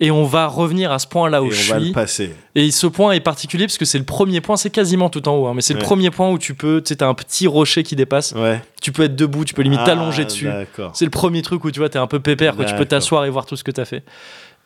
Et 0.00 0.10
on 0.10 0.24
va 0.24 0.48
revenir 0.48 0.90
à 0.90 0.98
ce 0.98 1.06
point-là 1.06 1.38
Et 1.38 1.40
où 1.40 1.46
on 1.46 1.50
je 1.50 1.72
va 1.72 1.78
suis. 1.78 1.88
le 1.88 1.94
passer. 1.94 2.34
Et 2.56 2.72
ce 2.72 2.88
point 2.88 3.12
est 3.12 3.20
particulier 3.20 3.66
parce 3.66 3.78
que 3.78 3.84
c'est 3.84 3.98
le 3.98 4.04
premier 4.04 4.40
point, 4.40 4.56
c'est 4.56 4.70
quasiment 4.70 5.08
tout 5.10 5.28
en 5.28 5.36
haut, 5.36 5.46
hein, 5.46 5.52
mais 5.54 5.60
c'est 5.62 5.74
le 5.74 5.80
premier 5.80 6.10
point 6.10 6.28
où 6.28 6.38
tu 6.38 6.54
peux, 6.54 6.82
tu 6.84 6.88
sais, 6.88 6.96
t'as 6.96 7.06
un 7.06 7.14
petit 7.14 7.46
rocher 7.46 7.84
qui 7.84 7.94
dépasse, 7.94 8.32
Ouais. 8.32 8.60
tu 8.80 8.90
peux 8.90 9.04
être 9.04 9.14
debout, 9.14 9.44
tu 9.44 9.54
peux 9.54 9.62
limite 9.62 9.78
Ah, 9.82 9.86
t'allonger 9.86 10.24
dessus. 10.24 10.48
C'est 10.92 11.04
le 11.04 11.10
premier 11.12 11.40
truc 11.42 11.64
où 11.64 11.70
tu 11.70 11.78
vois, 11.78 11.88
t'es 11.88 12.00
un 12.00 12.08
peu 12.08 12.18
pépère, 12.18 12.56
que 12.56 12.64
tu 12.64 12.74
peux 12.74 12.84
t'asseoir 12.84 13.24
et 13.26 13.30
voir 13.30 13.46
tout 13.46 13.54
ce 13.54 13.62
que 13.62 13.70
t'as 13.70 13.84
fait. 13.84 14.02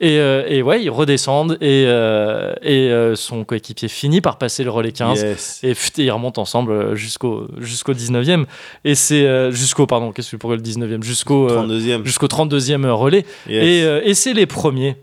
Et, 0.00 0.18
euh, 0.20 0.44
et 0.46 0.60
ouais, 0.62 0.82
ils 0.82 0.90
redescendent 0.90 1.56
et, 1.62 1.84
euh, 1.86 2.52
et 2.60 2.90
euh, 2.90 3.14
son 3.16 3.44
coéquipier 3.44 3.88
finit 3.88 4.20
par 4.20 4.36
passer 4.36 4.62
le 4.62 4.70
relais 4.70 4.92
15. 4.92 5.22
Yes. 5.22 5.60
Et, 5.62 5.68
pff, 5.68 5.92
ils 5.96 6.10
remontent 6.10 6.42
ensemble 6.42 6.94
jusqu'au 6.94 7.46
jusqu'au 7.58 7.94
19e. 7.94 8.44
Et 8.84 8.94
c'est 8.94 9.50
jusqu'au, 9.52 9.86
pardon, 9.86 10.12
qu'est-ce 10.12 10.32
que 10.32 10.36
pourquoi 10.36 10.56
le 10.56 10.62
19e 10.62 11.02
Jusqu'au 11.02 11.48
euh, 11.50 11.66
32e. 11.66 12.04
jusqu'au 12.04 12.26
32e 12.26 12.86
relais. 12.90 13.24
Yes. 13.48 13.64
Et, 14.04 14.10
et 14.10 14.14
c'est 14.14 14.34
les 14.34 14.44
premiers. 14.46 14.96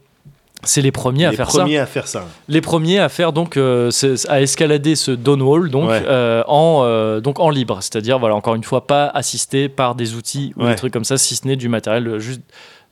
C'est 0.65 0.81
les 0.81 0.93
premiers 0.93 1.25
à 1.25 1.31
Les 1.31 1.35
faire 1.37 1.51
ça 1.51 1.59
premiers 1.59 1.77
à 1.79 1.85
faire 1.85 2.07
ça. 2.07 2.25
les 2.47 2.61
premiers 2.61 2.99
à 2.99 3.09
faire 3.09 3.33
donc 3.33 3.57
euh, 3.57 3.89
à 4.29 4.41
escalader 4.41 4.95
ce 4.95 5.11
downwall 5.11 5.69
donc 5.69 5.89
Ouais. 5.89 6.01
euh, 6.07 6.41
en 6.47 6.83
euh, 6.85 7.19
donc 7.19 7.41
en 7.41 7.49
libre 7.49 7.79
c'est-à-dire 7.81 8.17
voilà 8.17 8.33
encore 8.35 8.55
une 8.55 8.63
fois 8.63 8.87
pas 8.87 9.07
assisté 9.07 9.67
par 9.67 9.93
des 9.93 10.15
outils 10.15 10.53
ou 10.55 10.65
des 10.65 10.75
trucs 10.75 10.93
comme 10.93 11.03
ça 11.03 11.17
si 11.17 11.35
ce 11.35 11.45
n'est 11.45 11.57
du 11.57 11.67
matériel 11.67 12.17
juste 12.19 12.39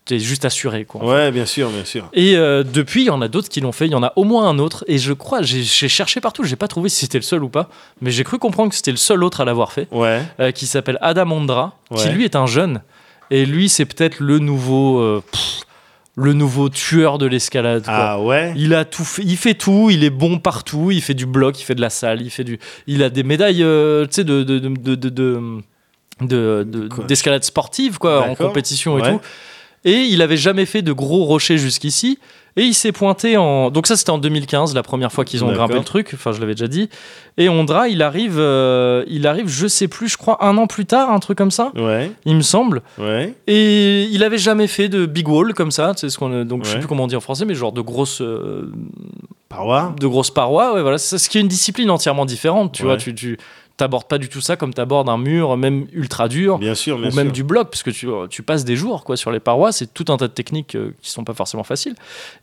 t'es 0.06 0.18
juste 0.20 0.46
assuré 0.46 0.86
quoi 0.86 1.04
Ouais, 1.06 1.32
bien 1.32 1.46
sûr, 1.46 1.70
bien 1.70 1.86
sûr. 1.86 2.10
et 2.14 2.36
euh, 2.36 2.64
depuis 2.64 3.02
il 3.04 3.06
y 3.08 3.10
en 3.12 3.22
a 3.22 3.28
d'autres 3.28 3.50
qui 3.50 3.62
l'ont 3.62 3.72
fait 3.72 3.86
il 3.86 3.92
y 3.92 3.96
en 3.96 4.02
a 4.04 4.14
au 4.16 4.24
moins 4.24 4.48
un 4.50 4.58
autre 4.60 4.84
et 4.88 4.98
je 4.98 5.14
crois 5.14 5.42
j'ai 5.44 5.64
cherché 5.64 6.20
partout 6.22 6.44
j'ai 6.44 6.56
pas 6.56 6.68
trouvé 6.68 6.90
si 6.90 7.02
c'était 7.02 7.20
le 7.20 7.24
seul 7.24 7.44
ou 7.44 7.50
pas 7.50 7.70
mais 8.02 8.10
j'ai 8.12 8.24
cru 8.24 8.40
comprendre 8.40 8.70
que 8.72 8.76
c'était 8.76 8.92
le 8.92 8.98
seul 8.98 9.24
autre 9.24 9.42
à 9.42 9.46
l'avoir 9.46 9.72
fait 9.72 9.88
Ouais. 9.92 10.22
euh, 10.40 10.52
qui 10.52 10.66
s'appelle 10.66 10.98
Adam 11.02 11.30
Ondra 11.32 11.76
qui 11.96 12.10
lui 12.10 12.26
est 12.26 12.36
un 12.36 12.48
jeune 12.48 12.82
et 13.30 13.46
lui 13.46 13.70
c'est 13.70 13.86
peut-être 13.86 14.20
le 14.20 14.40
nouveau 14.40 15.00
euh, 15.00 15.24
pff, 15.32 15.60
le 16.16 16.34
nouveau 16.34 16.68
tueur 16.68 17.18
de 17.18 17.26
l'escalade. 17.26 17.84
Ah 17.88 18.20
ouais? 18.20 18.54
Il 18.58 18.74
a 18.74 18.84
tout 18.84 19.06
fait, 19.06 19.22
il 19.24 19.38
fait 19.38 19.54
tout, 19.54 19.90
il 19.90 20.04
est 20.04 20.10
bon 20.10 20.40
partout, 20.40 20.92
il 20.92 21.02
fait 21.02 21.14
du 21.14 21.26
bloc, 21.26 21.58
il 21.62 21.64
fait 21.64 21.74
de 21.74 21.80
la 21.80 21.90
salle, 21.90 22.22
il 22.22 22.30
fait 22.30 22.44
du, 22.44 22.60
il 22.86 23.02
a 23.02 23.10
des 23.10 23.24
médailles, 23.24 23.60
tu 23.60 24.08
sais, 24.12 24.24
de 24.26 24.44
de 24.44 24.60
de 24.60 24.96
de, 26.22 26.90
d'escalade 27.08 27.44
sportive 27.44 27.98
quoi, 27.98 28.24
en 28.30 28.36
compétition 28.36 28.98
et 28.98 29.02
Ouais. 29.02 29.12
tout. 29.14 29.22
Et 29.84 30.02
il 30.04 30.22
avait 30.22 30.38
jamais 30.38 30.66
fait 30.66 30.82
de 30.82 30.94
gros 30.94 31.24
rochers 31.26 31.58
jusqu'ici. 31.58 32.20
Et 32.58 32.64
il 32.64 32.74
s'est 32.74 32.92
pointé 32.92 33.38
en. 33.38 33.72
Donc, 33.72 33.88
ça, 33.88 33.96
c'était 33.96 34.10
en 34.10 34.18
2015, 34.18 34.76
la 34.76 34.84
première 34.84 35.10
fois 35.14 35.24
qu'ils 35.24 35.44
ont 35.46 35.52
grimpé 35.54 35.76
le 35.76 35.86
truc. 35.86 36.12
Enfin, 36.14 36.34
je 36.34 36.42
l'avais 36.42 36.54
déjà 36.54 36.68
dit. 36.68 36.90
Et 37.38 37.48
Ondra, 37.48 37.88
il 37.88 38.02
arrive, 38.02 38.36
euh, 38.38 39.06
il 39.08 39.26
arrive, 39.26 39.48
je 39.48 39.68
sais 39.68 39.88
plus, 39.88 40.10
je 40.10 40.18
crois, 40.18 40.44
un 40.46 40.58
an 40.58 40.68
plus 40.68 40.86
tard, 40.86 41.12
un 41.14 41.20
truc 41.20 41.38
comme 41.38 41.50
ça, 41.50 41.72
Ouais, 41.78 42.12
il 42.26 42.36
me 42.36 42.42
semble. 42.42 42.82
ouais. 43.00 43.34
Et 43.48 44.04
il 44.12 44.22
avait 44.26 44.38
jamais 44.38 44.68
fait 44.68 44.90
de 44.90 45.06
big 45.06 45.30
wall 45.30 45.54
comme 45.54 45.72
ça. 45.72 45.94
Tu 45.96 46.02
sais 46.02 46.10
ce 46.10 46.18
qu'on. 46.18 46.44
Donc, 46.44 46.66
je 46.66 46.68
sais 46.68 46.74
Ouais. 46.76 46.80
plus 46.82 46.90
comment 46.90 47.06
on 47.06 47.08
dit 47.08 47.16
en 47.16 47.22
français, 47.22 47.46
mais 47.46 47.56
genre 47.56 47.72
de 47.72 47.80
grosses. 47.82 48.20
euh, 48.22 48.70
Paroi 49.48 49.94
de 50.00 50.08
grosses 50.08 50.32
parois, 50.32 50.74
ouais, 50.74 50.82
voilà, 50.82 50.98
c'est 50.98 51.18
ce 51.18 51.30
qui 51.30 51.38
est 51.38 51.42
une 51.42 51.50
discipline 51.50 51.90
entièrement 51.90 52.26
différente, 52.26 52.72
tu 52.74 52.84
Ouais. 52.84 52.90
vois, 52.90 52.98
tu, 52.98 53.14
tu 53.14 53.38
t'abordes 53.82 54.08
pas 54.08 54.20
du 54.20 54.30
tout 54.30 54.42
ça 54.42 54.56
comme 54.58 54.76
t'abordes 54.76 55.10
un 55.10 55.18
mur, 55.18 55.58
même 55.58 55.88
ultra 55.92 56.28
dur, 56.28 56.60
Bien 56.60 56.76
sûr, 56.76 57.00
bien 57.00 57.08
ou 57.08 57.12
sûr. 57.12 57.24
même 57.24 57.32
du 57.32 57.44
bloc, 57.44 57.70
parce 57.72 57.82
que 57.82 57.90
tu, 57.90 58.08
tu 58.30 58.44
passes 58.44 58.64
des 58.64 58.76
jours 58.76 59.04
quoi 59.04 59.18
sur 59.18 59.32
les 59.32 59.40
parois, 59.40 59.72
c'est 59.72 59.92
tout 59.92 60.06
un 60.10 60.18
tas 60.18 60.28
de 60.28 60.34
techniques 60.34 60.76
euh, 60.76 60.94
qui 61.02 61.10
sont 61.10 61.24
pas 61.24 61.34
forcément 61.34 61.64
faciles. 61.64 61.96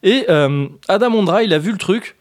Et 0.02 0.26
euh, 0.28 0.66
Adam 0.88 1.14
Ondra, 1.14 1.44
il 1.44 1.54
a 1.54 1.58
vu 1.60 1.70
le 1.70 1.78
truc, 1.78 2.16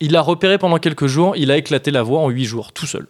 il 0.00 0.12
l'a 0.12 0.20
repéré 0.20 0.58
pendant 0.58 0.76
quelques 0.78 1.06
jours, 1.06 1.36
il 1.36 1.50
a 1.50 1.56
éclaté 1.56 1.90
la 1.90 2.02
voie 2.02 2.20
en 2.20 2.28
huit 2.28 2.44
jours, 2.44 2.72
tout 2.72 2.86
seul. 2.86 3.06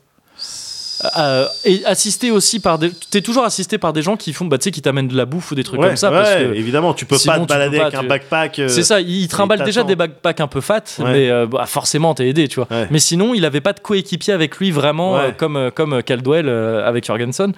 Euh, 1.17 1.47
et 1.65 1.85
assisté 1.85 2.31
aussi 2.33 2.59
par 2.59 2.79
des. 2.79 2.91
T'es 3.11 3.21
toujours 3.21 3.45
assisté 3.45 3.79
par 3.79 3.93
des 3.93 4.03
gens 4.03 4.17
qui 4.17 4.33
font. 4.33 4.47
Bah, 4.47 4.59
tu 4.59 4.65
sais, 4.65 4.71
qui 4.73 4.83
t'amènent 4.83 5.07
de 5.09 5.17
la 5.17 5.27
bouffe 5.27 5.53
ou 5.53 5.55
des 5.55 5.63
trucs 5.63 5.81
Ouais, 5.81 5.89
comme 5.89 5.97
ça. 5.97 6.11
ouais, 6.11 6.17
parce 6.17 6.35
que 6.35 6.55
évidemment, 6.55 6.93
tu 6.95 7.07
peux 7.07 7.17
sinon, 7.17 7.35
pas 7.35 7.41
te 7.41 7.47
balader 7.49 7.79
pas, 7.79 7.85
avec 7.87 7.99
un 7.99 8.03
backpack. 8.03 8.59
euh, 8.59 8.69
C'est 8.69 8.83
ça, 8.83 9.01
il 9.01 9.29
trimballe 9.29 9.63
déjà 9.63 9.85
des 9.85 9.95
backpacks 9.95 10.41
un 10.41 10.49
peu 10.49 10.61
fat, 10.61 10.83
Ouais. 10.99 11.13
mais 11.13 11.31
euh, 11.31 11.47
bah, 11.47 11.67
forcément 11.67 12.15
t'es 12.15 12.29
aidé, 12.29 12.49
tu 12.49 12.57
vois. 12.57 12.69
Mais 12.91 12.99
sinon, 12.99 13.33
il 13.35 13.45
avait 13.45 13.61
pas 13.61 13.73
de 13.73 13.81
coéquipier 13.81 14.33
avec 14.35 14.57
lui 14.59 14.71
vraiment 14.73 15.17
euh, 15.19 15.31
comme 15.31 15.57
euh, 15.57 15.71
comme 15.71 16.03
Caldwell 16.03 16.49
avec 16.49 17.05
Jorgensen. 17.05 17.53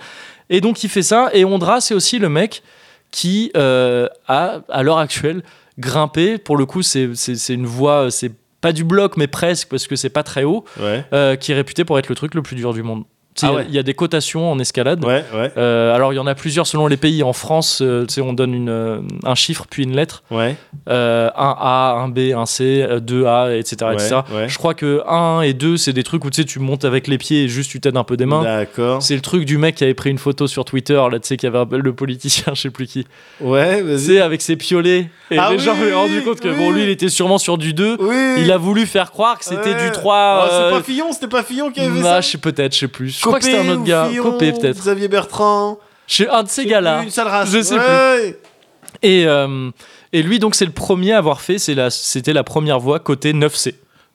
Et 0.51 0.61
donc 0.61 0.85
il 0.85 0.91
fait 0.91 1.03
ça. 1.03 1.31
Et 1.33 1.45
Ondra, 1.45 1.81
c'est 1.81 1.95
aussi 1.95 2.19
le 2.19 2.29
mec 2.29 2.63
qui 3.11 3.51
a 3.55 4.09
à 4.29 4.83
l'heure 4.83 4.99
actuelle 4.99 5.43
grimpé. 5.79 6.37
Pour 6.37 6.57
le 6.59 6.67
coup, 6.67 6.83
c'est 6.83 7.09
une 7.49 7.67
voie, 7.67 8.11
c'est 8.11 8.33
pas 8.61 8.73
du 8.73 8.85
bloc, 8.85 9.17
mais 9.17 9.27
presque 9.29 9.69
parce 9.71 9.87
que 9.87 9.97
c'est 9.97 10.11
pas 10.11 10.23
très 10.25 10.45
haut, 10.45 10.65
qui 11.41 11.53
est 11.53 11.55
réputé 11.55 11.85
pour 11.85 11.99
être 11.99 12.09
le 12.11 12.15
truc 12.15 12.35
le 12.35 12.43
plus 12.43 12.55
dur 12.57 12.75
du 12.75 12.83
monde. 12.83 13.05
Ah 13.47 13.63
il 13.69 13.75
y 13.75 13.79
a- 13.79 13.81
y, 13.81 13.85
des 13.85 13.95
cotations 13.95 14.51
en 14.51 14.59
escalade. 14.59 15.05
ouais, 15.05 15.25
ouais, 15.35 15.53
Euh, 15.57 15.95
alors 15.95 16.13
il 16.13 16.17
y 16.17 16.19
en 16.19 16.27
a 16.27 16.35
plusieurs 16.35 16.67
selon 16.67 16.87
les 16.87 16.97
pays. 16.97 17.23
En 17.23 17.33
France, 17.33 17.81
euh, 17.83 18.07
on 18.23 18.33
donne 18.33 18.55
une, 18.55 18.69
euh, 18.69 19.01
un 19.25 19.35
chiffre 19.35 19.67
puis 19.71 19.85
une 19.85 19.95
lettre. 19.97 20.23
un 20.87 21.31
A, 21.37 21.95
un 21.99 22.09
B, 22.09 22.33
un 22.37 22.47
C, 22.47 22.83
euh, 22.89 23.01
deux 23.01 23.27
A, 23.27 23.55
etc. 23.57 23.77
Je 24.47 24.59
crois 24.59 24.75
que 24.75 25.03
1 25.09 25.43
et 25.43 25.53
2, 25.55 25.77
c'est 25.77 25.93
des 25.93 26.03
trucs 26.03 26.25
où 26.25 26.31
tu 26.31 26.59
montes 26.59 26.85
avec 26.85 27.07
les 27.07 27.19
pieds 27.19 27.45
et 27.45 27.49
juste 27.49 27.71
tu 27.71 27.81
t'aides 27.81 27.97
un 27.97 28.05
peu 28.05 28.17
des 28.17 28.27
mains. 28.27 28.43
D'accord. 28.43 29.03
C'est 29.03 29.15
le 29.15 29.21
truc 29.21 29.45
du 29.45 29.59
mec 29.59 29.75
qui 29.77 29.85
avait 29.85 29.95
pris 29.95 30.11
une 30.11 30.19
photo 30.19 30.47
sur 30.47 30.65
Twitter, 30.65 30.95
là, 31.11 31.19
tu 31.19 31.27
sais, 31.29 31.37
qui 31.37 31.47
avait 31.47 31.59
un- 31.59 31.67
le 31.71 31.93
politicien, 31.93 32.53
je 32.55 32.61
sais 32.63 32.71
plus 32.71 32.87
qui. 32.87 33.07
Ouais, 33.41 33.83
vas-y. 33.83 34.19
avec 34.21 34.43
ses 34.43 34.57
piolets. 34.57 35.11
Et 35.31 35.39
Ah 35.39 35.49
les 35.53 35.59
gens 35.59 35.73
avaient 35.73 35.93
rendu 35.95 36.23
compte 36.23 36.41
que, 36.41 36.49
oui. 36.49 36.57
bon, 36.57 36.71
lui, 36.73 36.83
il 36.83 36.89
était 36.89 37.09
sûrement 37.09 37.39
sur 37.39 37.57
du 37.59 37.73
2. 37.73 37.97
Oui. 38.01 38.17
Il 38.39 38.51
a 38.51 38.57
voulu 38.59 38.87
faire 38.87 39.11
croire 39.13 39.39
que 39.39 39.45
c'était 39.45 39.75
du 39.75 39.91
3. 39.93 40.43
Oh, 40.45 40.49
c'est 40.51 40.77
pas 40.77 40.83
Fillon, 40.83 41.13
c'était 41.13 41.29
pas 41.29 41.43
Fillon 41.43 41.71
qui 41.71 41.81
avait 41.81 42.01
bah, 42.03 42.15
ça 42.17 42.21
je 42.21 42.29
sais 42.29 42.39
peut-être, 42.39 42.75
je 42.75 42.81
sais 42.81 42.89
plus. 42.89 43.11
Je 43.33 43.39
crois 43.39 43.39
que 43.39 43.45
c'était 43.45 43.59
un 43.59 43.73
autre 43.73 43.85
gars. 43.85 44.09
Fillon, 44.11 44.23
Copé, 44.25 44.53
peut-être. 44.53 44.79
Xavier 44.79 45.09
Bertrand. 45.09 45.79
Chez 46.07 46.29
un 46.29 46.43
de 46.43 46.49
ces 46.49 46.65
Je 46.65 46.69
gars-là. 46.69 46.99
plus, 46.99 47.05
Une 47.07 47.11
sale 47.11 47.29
race. 47.29 47.51
Je 47.51 47.63
sais 47.63 47.79
Ouais. 47.79 48.39
Et, 49.03 49.27
euh, 49.27 49.71
et 50.13 50.23
lui, 50.23 50.39
donc, 50.39 50.55
c'est 50.55 50.65
le 50.65 50.73
premier 50.73 51.13
à 51.13 51.19
avoir 51.19 51.41
fait. 51.41 51.59
c'est 51.59 51.75
la- 51.75 51.91
C'était 51.91 52.33
la 52.33 52.43
première 52.45 52.81
voie 52.81 52.99
côté 52.99 53.33
9C. 53.33 53.75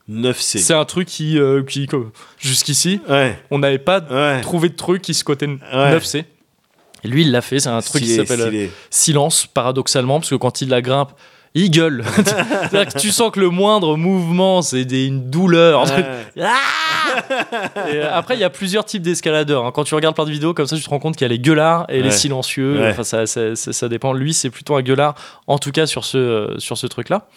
9C. 0.10 0.60
C'est 0.60 0.74
un 0.74 0.86
truc 0.86 1.08
qui, 1.08 1.40
euh, 1.40 1.64
qui 1.64 1.88
jusqu'ici, 2.38 3.00
Ouais, 3.10 3.40
on 3.50 3.60
n'avait 3.60 3.80
pas 3.80 4.02
ouais. 4.02 4.42
trouvé 4.42 4.70
de 4.70 4.76
truc 4.76 5.02
qui 5.02 5.14
se 5.14 5.24
cotait 5.24 5.48
Ouais. 5.48 5.58
9C. 5.92 6.26
Et 7.04 7.08
lui, 7.08 7.22
il 7.22 7.32
l'a 7.32 7.42
fait. 7.42 7.60
C'est 7.60 7.70
un 7.70 7.82
truc 7.82 8.04
qui 8.04 8.16
s'appelle 8.16 8.42
euh, 8.42 8.68
silence, 8.90 9.48
paradoxalement, 9.48 10.20
parce 10.20 10.30
que 10.30 10.36
quand 10.36 10.62
il 10.62 10.70
la 10.70 10.82
grimpe, 10.82 11.12
il 11.56 11.72
gueule. 11.72 12.04
C'est-à-dire 12.16 12.94
que 12.94 13.00
tu 13.00 13.10
sens 13.12 13.32
que 13.32 13.40
le 13.40 13.50
moindre 13.50 13.98
mouvement, 13.98 14.62
c'est 14.62 14.86
des- 14.86 15.08
une 15.08 15.30
douleur. 15.32 15.86
Et, 16.38 17.98
euh, 17.98 18.10
après, 18.14 18.36
il 18.36 18.40
y 18.40 18.44
a 18.44 18.50
plusieurs 18.50 18.86
types 18.86 19.02
d'escaladeurs. 19.02 19.66
hein. 19.66 19.72
Quand 19.74 19.84
tu 19.84 19.96
regardes 19.96 20.16
plein 20.16 20.26
de 20.26 20.32
vidéos 20.32 20.54
comme 20.54 20.68
ça, 20.68 20.76
tu 20.76 20.84
te 20.84 20.90
rends 20.90 21.00
compte 21.00 21.16
qu'il 21.16 21.24
y 21.26 21.30
a 21.30 21.34
les 21.34 21.40
gueulards 21.40 21.86
et 21.90 22.02
les 22.02 22.12
silencieux. 22.12 22.80
Ouais. 22.82 22.90
Enfin, 22.92 23.04
ça, 23.04 23.26
ça, 23.26 23.56
ça- 23.56 23.74
ça 23.74 23.90
dépend. 23.90 24.14
Lui, 24.14 24.34
c'est 24.34 24.50
plutôt 24.50 24.76
un 24.76 24.82
gueulard, 24.82 25.16
en 25.48 25.58
tout 25.58 25.72
cas 25.72 25.86
sur 25.86 26.04
ce, 26.06 26.18
euh, 26.18 26.60
sur 26.60 26.78
ce 26.78 26.88
truc-là. 26.88 27.28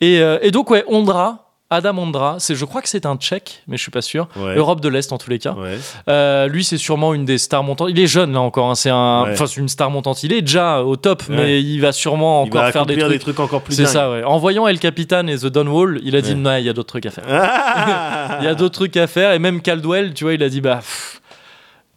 Et, 0.00 0.20
euh, 0.20 0.38
et 0.42 0.50
donc, 0.50 0.70
ouais, 0.70 0.84
Ondra. 0.88 1.44
Adam 1.70 1.98
Ondra, 1.98 2.36
c'est, 2.38 2.54
je 2.54 2.64
crois 2.64 2.80
que 2.80 2.88
c'est 2.88 3.04
un 3.04 3.16
tchèque, 3.16 3.62
mais 3.68 3.76
je 3.76 3.82
suis 3.82 3.90
pas 3.90 4.00
sûr. 4.00 4.26
Ouais. 4.36 4.56
Europe 4.56 4.80
de 4.80 4.88
l'Est 4.88 5.12
en 5.12 5.18
tous 5.18 5.28
les 5.28 5.38
cas. 5.38 5.52
Ouais. 5.52 5.76
Euh, 6.08 6.48
lui, 6.48 6.64
c'est 6.64 6.78
sûrement 6.78 7.12
une 7.12 7.26
des 7.26 7.36
stars 7.36 7.62
montantes. 7.62 7.88
Il 7.90 8.00
est 8.00 8.06
jeune 8.06 8.32
là 8.32 8.40
encore. 8.40 8.70
hein. 8.70 8.74
C'est 8.74 8.88
un, 8.88 9.24
Ouais. 9.24 9.32
enfin, 9.32 9.46
c'est 9.46 9.60
une 9.60 9.68
star 9.68 9.90
montante. 9.90 10.22
Il 10.22 10.32
est 10.32 10.40
déjà 10.40 10.82
au 10.82 10.96
top, 10.96 11.24
mais 11.28 11.60
il 11.62 11.78
va 11.80 11.92
sûrement 11.92 12.40
encore 12.40 12.62
va 12.62 12.72
faire 12.72 12.86
des 12.86 12.94
accomplir 12.94 13.20
trucs. 13.20 13.38
encore 13.40 13.60
plus 13.60 13.74
C'est 13.74 13.84
ça, 13.84 14.10
ouais. 14.10 14.24
En 14.24 14.38
voyant 14.38 14.66
El 14.66 14.78
Capitan 14.78 15.26
et 15.26 15.36
The 15.36 15.46
Dawn 15.46 15.68
Wall, 15.68 16.00
il 16.04 16.16
a 16.16 16.22
dit 16.22 16.34
non, 16.34 16.56
il 16.56 16.64
y 16.64 16.70
a 16.70 16.72
d'autres 16.72 16.88
trucs 16.88 17.04
à 17.06 17.10
faire. 17.10 17.24
Il 18.40 18.44
y 18.44 18.48
a 18.48 18.54
d'autres 18.54 18.74
trucs 18.74 18.96
à 18.96 19.06
faire 19.06 19.32
et 19.32 19.38
même 19.38 19.60
Caldwell, 19.60 20.14
tu 20.14 20.24
vois, 20.24 20.32
il 20.34 20.42
a 20.42 20.48
dit 20.48 20.60
bah 20.60 20.76
pff, 20.76 21.20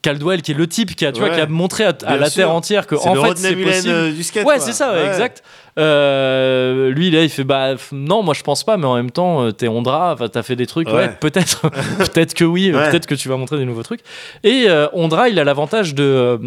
Caldwell 0.01 0.41
qui 0.41 0.51
est 0.51 0.55
le 0.55 0.65
type 0.67 0.95
qui 0.95 1.05
a, 1.05 1.11
tu 1.11 1.19
vois, 1.19 1.29
qui 1.29 1.39
a 1.39 1.45
montré 1.45 1.83
à, 1.85 1.93
la 2.17 2.25
sûr. 2.29 2.35
terre 2.43 2.51
entière 2.51 2.87
que 2.87 2.95
en 2.95 3.13
fait 3.23 3.37
c'est 3.37 3.55
possible. 3.55 3.93
euh, 3.93 4.11
du 4.11 4.23
skate. 4.23 4.45
Ouais, 4.45 4.59
c'est 4.59 4.73
ça, 4.73 4.93
ouais, 4.93 5.05
exact. 5.05 5.43
Euh, 5.79 6.89
lui, 6.91 7.11
là, 7.11 7.23
il 7.23 7.29
fait 7.29 7.43
bah 7.43 7.75
non, 7.91 8.23
moi 8.23 8.33
je 8.33 8.43
pense 8.43 8.63
pas, 8.63 8.77
mais 8.77 8.85
en 8.85 8.95
même 8.95 9.11
temps, 9.11 9.43
euh, 9.43 9.51
t'es 9.51 9.67
Ondra, 9.67 10.15
t'as 10.31 10.43
fait 10.43 10.55
des 10.55 10.67
trucs, 10.67 10.87
ouais, 10.87 10.93
Ouais. 10.93 11.17
peut-être, 11.19 11.61
peut-être 11.97 12.33
que 12.33 12.43
oui, 12.43 12.71
euh, 12.71 12.77
Ouais. 12.77 12.89
peut-être 12.89 13.05
que 13.07 13.15
tu 13.15 13.29
vas 13.29 13.37
montrer 13.37 13.57
des 13.57 13.65
nouveaux 13.65 13.83
trucs. 13.83 14.01
Et 14.43 14.65
euh, 14.67 14.87
Ondra, 14.93 15.29
il 15.29 15.39
a 15.39 15.43
l'avantage 15.43 15.95
de 15.95 16.39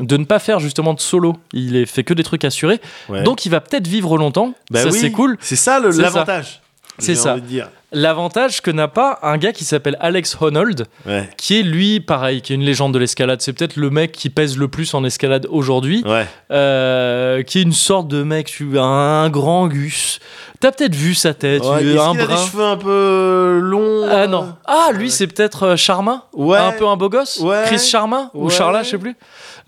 de 0.00 0.16
ne 0.16 0.24
pas 0.24 0.38
faire 0.38 0.60
justement 0.60 0.94
de 0.94 1.00
solo. 1.00 1.36
Il 1.52 1.86
fait 1.86 2.04
que 2.04 2.14
des 2.14 2.24
trucs 2.24 2.44
assurés, 2.44 2.80
Ouais. 3.08 3.22
donc 3.22 3.46
il 3.46 3.50
va 3.50 3.60
peut-être 3.60 3.86
vivre 3.86 4.16
longtemps. 4.18 4.54
Bah 4.70 4.82
ça 4.82 4.88
oui, 4.90 4.98
c'est 4.98 5.10
cool. 5.12 5.36
C'est 5.40 5.56
ça 5.56 5.80
l'avantage. 5.80 6.60
C'est 6.98 7.14
ça. 7.14 7.32
envie 7.32 7.42
de 7.42 7.46
dire. 7.46 7.68
L'avantage 7.90 8.60
que 8.60 8.70
n'a 8.70 8.86
pas 8.86 9.18
un 9.22 9.38
gars 9.38 9.52
qui 9.52 9.64
s'appelle 9.64 9.96
Alex 10.00 10.36
Honnold, 10.40 10.84
Ouais. 11.06 11.26
qui 11.38 11.58
est 11.58 11.62
lui, 11.62 12.00
pareil, 12.00 12.42
qui 12.42 12.52
est 12.52 12.56
une 12.56 12.62
légende 12.64 12.92
de 12.92 12.98
l'escalade. 12.98 13.40
C'est 13.40 13.54
peut-être 13.54 13.76
le 13.76 13.88
mec 13.88 14.12
qui 14.12 14.28
pèse 14.28 14.58
le 14.58 14.68
plus 14.68 14.92
en 14.92 15.04
escalade 15.04 15.46
aujourd'hui, 15.50 16.02
Ouais. 16.04 16.26
euh, 16.50 17.42
qui 17.42 17.60
est 17.60 17.62
une 17.62 17.72
sorte 17.72 18.06
de 18.08 18.22
mec, 18.22 18.48
tu 18.48 18.78
un 18.78 19.30
grand 19.30 19.68
gus. 19.68 20.18
T'as 20.60 20.70
peut-être 20.72 20.94
vu 20.94 21.14
sa 21.14 21.32
tête, 21.32 21.62
Ouais, 21.64 21.80
tu- 21.80 21.92
Est-ce 21.92 21.98
un 21.98 22.10
qu'il 22.12 22.20
a 22.20 22.26
des 22.26 22.36
cheveux 22.36 22.64
un 22.64 22.76
peu 22.76 23.58
longs 23.62 24.06
Ah 24.10 24.14
euh 24.24 24.26
non. 24.26 24.54
Ah, 24.66 24.90
lui, 24.92 25.10
c'est 25.10 25.26
peut-être 25.26 25.62
euh, 25.62 25.76
Charma 25.76 26.24
Ouais. 26.34 26.58
Un 26.58 26.72
peu 26.72 26.86
un 26.86 26.96
beau 26.96 27.08
gosse. 27.08 27.42
Chris 27.66 27.78
Charma 27.78 28.30
Ou. 28.34 28.50
Charla, 28.50 28.82
je 28.82 28.90
sais 28.90 28.98
plus. 28.98 29.16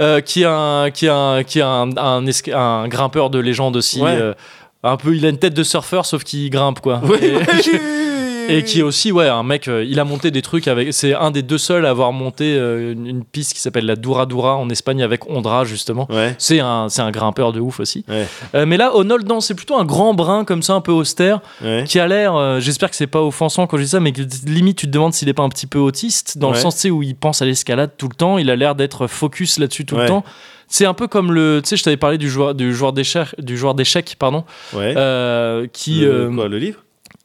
Euh, 0.03 0.21
qui 0.21 0.43
est 0.43 0.47
un, 0.47 0.91
qui 0.93 1.07
est 1.07 1.11
un, 1.11 1.43
qui 1.43 1.61
est 1.61 1.62
un, 1.62 1.97
un, 1.97 2.25
esca- 2.27 2.55
un 2.55 2.87
grimpeur 2.89 3.31
de 3.31 3.39
légende 3.39 3.77
aussi. 3.77 4.01
Euh, 4.05 4.35
un 4.83 4.97
peu, 4.97 5.14
il 5.14 5.25
a 5.25 5.29
une 5.29 5.39
tête 5.39 5.55
de 5.55 5.62
surfeur, 5.62 6.05
sauf 6.07 6.25
qu'il 6.25 6.51
grimpe, 6.51 6.81
quoi. 6.81 7.01
Oui, 7.05 7.18
Et- 7.23 7.35
Et 8.51 8.65
qui 8.65 8.81
est 8.81 8.83
aussi, 8.83 9.13
ouais, 9.13 9.29
un 9.29 9.43
mec, 9.43 9.69
euh, 9.69 9.85
il 9.85 9.99
a 10.01 10.05
monté 10.05 10.31
des 10.31 10.43
trucs 10.43 10.69
avec. 10.69 10.93
C'est 10.93 11.15
un 11.15 11.31
des 11.31 11.43
deux 11.43 11.59
seuls 11.59 11.87
à 11.87 11.91
avoir 11.91 12.13
monté 12.13 12.55
euh, 12.57 12.93
une, 12.93 13.07
une 13.07 13.25
piste 13.25 13.55
qui 13.55 13.61
s'appelle 13.61 13.87
la 13.87 13.97
Dura 13.97 14.27
Dura 14.27 14.57
en 14.57 14.69
Espagne 14.71 15.03
avec 15.03 15.29
Ondra, 15.31 15.65
justement. 15.65 16.07
Ouais. 16.11 16.35
C'est 16.39 16.61
un, 16.61 16.89
c'est 16.89 17.03
un 17.03 17.11
grimpeur 17.11 17.53
de 17.53 17.61
ouf 17.61 17.81
aussi. 17.81 18.05
Ouais. 18.09 18.27
Euh, 18.55 18.67
mais 18.67 18.77
là, 18.77 18.95
Honold, 18.95 19.27
non, 19.29 19.41
c'est 19.41 19.55
plutôt 19.55 19.77
un 19.79 19.85
grand 19.85 20.15
brun 20.15 20.45
comme 20.45 20.63
ça, 20.63 20.75
un 20.75 20.81
peu 20.81 20.93
austère, 20.93 21.41
Ouais. 21.63 21.85
qui 21.87 21.99
a 22.01 22.07
l'air. 22.07 22.35
euh, 22.37 22.61
J'espère 22.61 22.91
que 22.91 22.97
c'est 22.97 23.07
pas 23.07 23.23
offensant 23.23 23.67
quand 23.67 23.77
je 23.77 23.83
dis 23.83 23.89
ça, 23.91 24.01
mais 24.01 24.13
que 24.13 24.23
limite 24.47 24.79
tu 24.79 24.87
te 24.87 24.91
demandes 24.93 25.13
s'il 25.15 25.29
est 25.29 25.35
pas 25.35 25.43
un 25.43 25.49
petit 25.49 25.67
peu 25.67 25.79
autiste, 25.79 26.39
dans 26.39 26.51
le 26.51 26.57
sens 26.57 26.85
où 26.85 27.03
il 27.03 27.15
pense 27.17 27.43
à 27.43 27.45
l'escalade 27.45 27.91
tout 27.97 28.09
le 28.09 28.15
temps. 28.15 28.39
Il 28.39 28.51
a 28.51 28.57
l'air 28.57 28.75
d'être 28.75 29.07
focus 29.07 29.59
là-dessus 29.59 29.85
tout 29.87 29.95
Ouais. 29.97 30.03
le 30.03 30.09
temps. 30.09 30.25
C'est 30.73 30.87
un 30.87 30.95
peu 30.95 31.09
comme 31.09 31.33
le. 31.33 31.61
Tu 31.65 31.71
sais, 31.71 31.77
je 31.77 31.83
t'avais 31.83 31.97
parlé 31.97 32.17
du 32.17 32.31
joueur, 32.31 32.55
du 32.55 32.73
joueur 32.73 32.93
d'échecs, 32.93 33.35
du 33.39 33.59
joueur 33.59 33.75
d'échecs, 33.75 34.15
pardon, 34.19 34.45
Ouais. 34.73 34.95
euh, 34.97 35.67
qui. 35.73 36.01
Le- 36.03 36.27
euh, 36.31 36.35
quoi, 36.35 36.47
le 36.47 36.59
livre? 36.59 36.79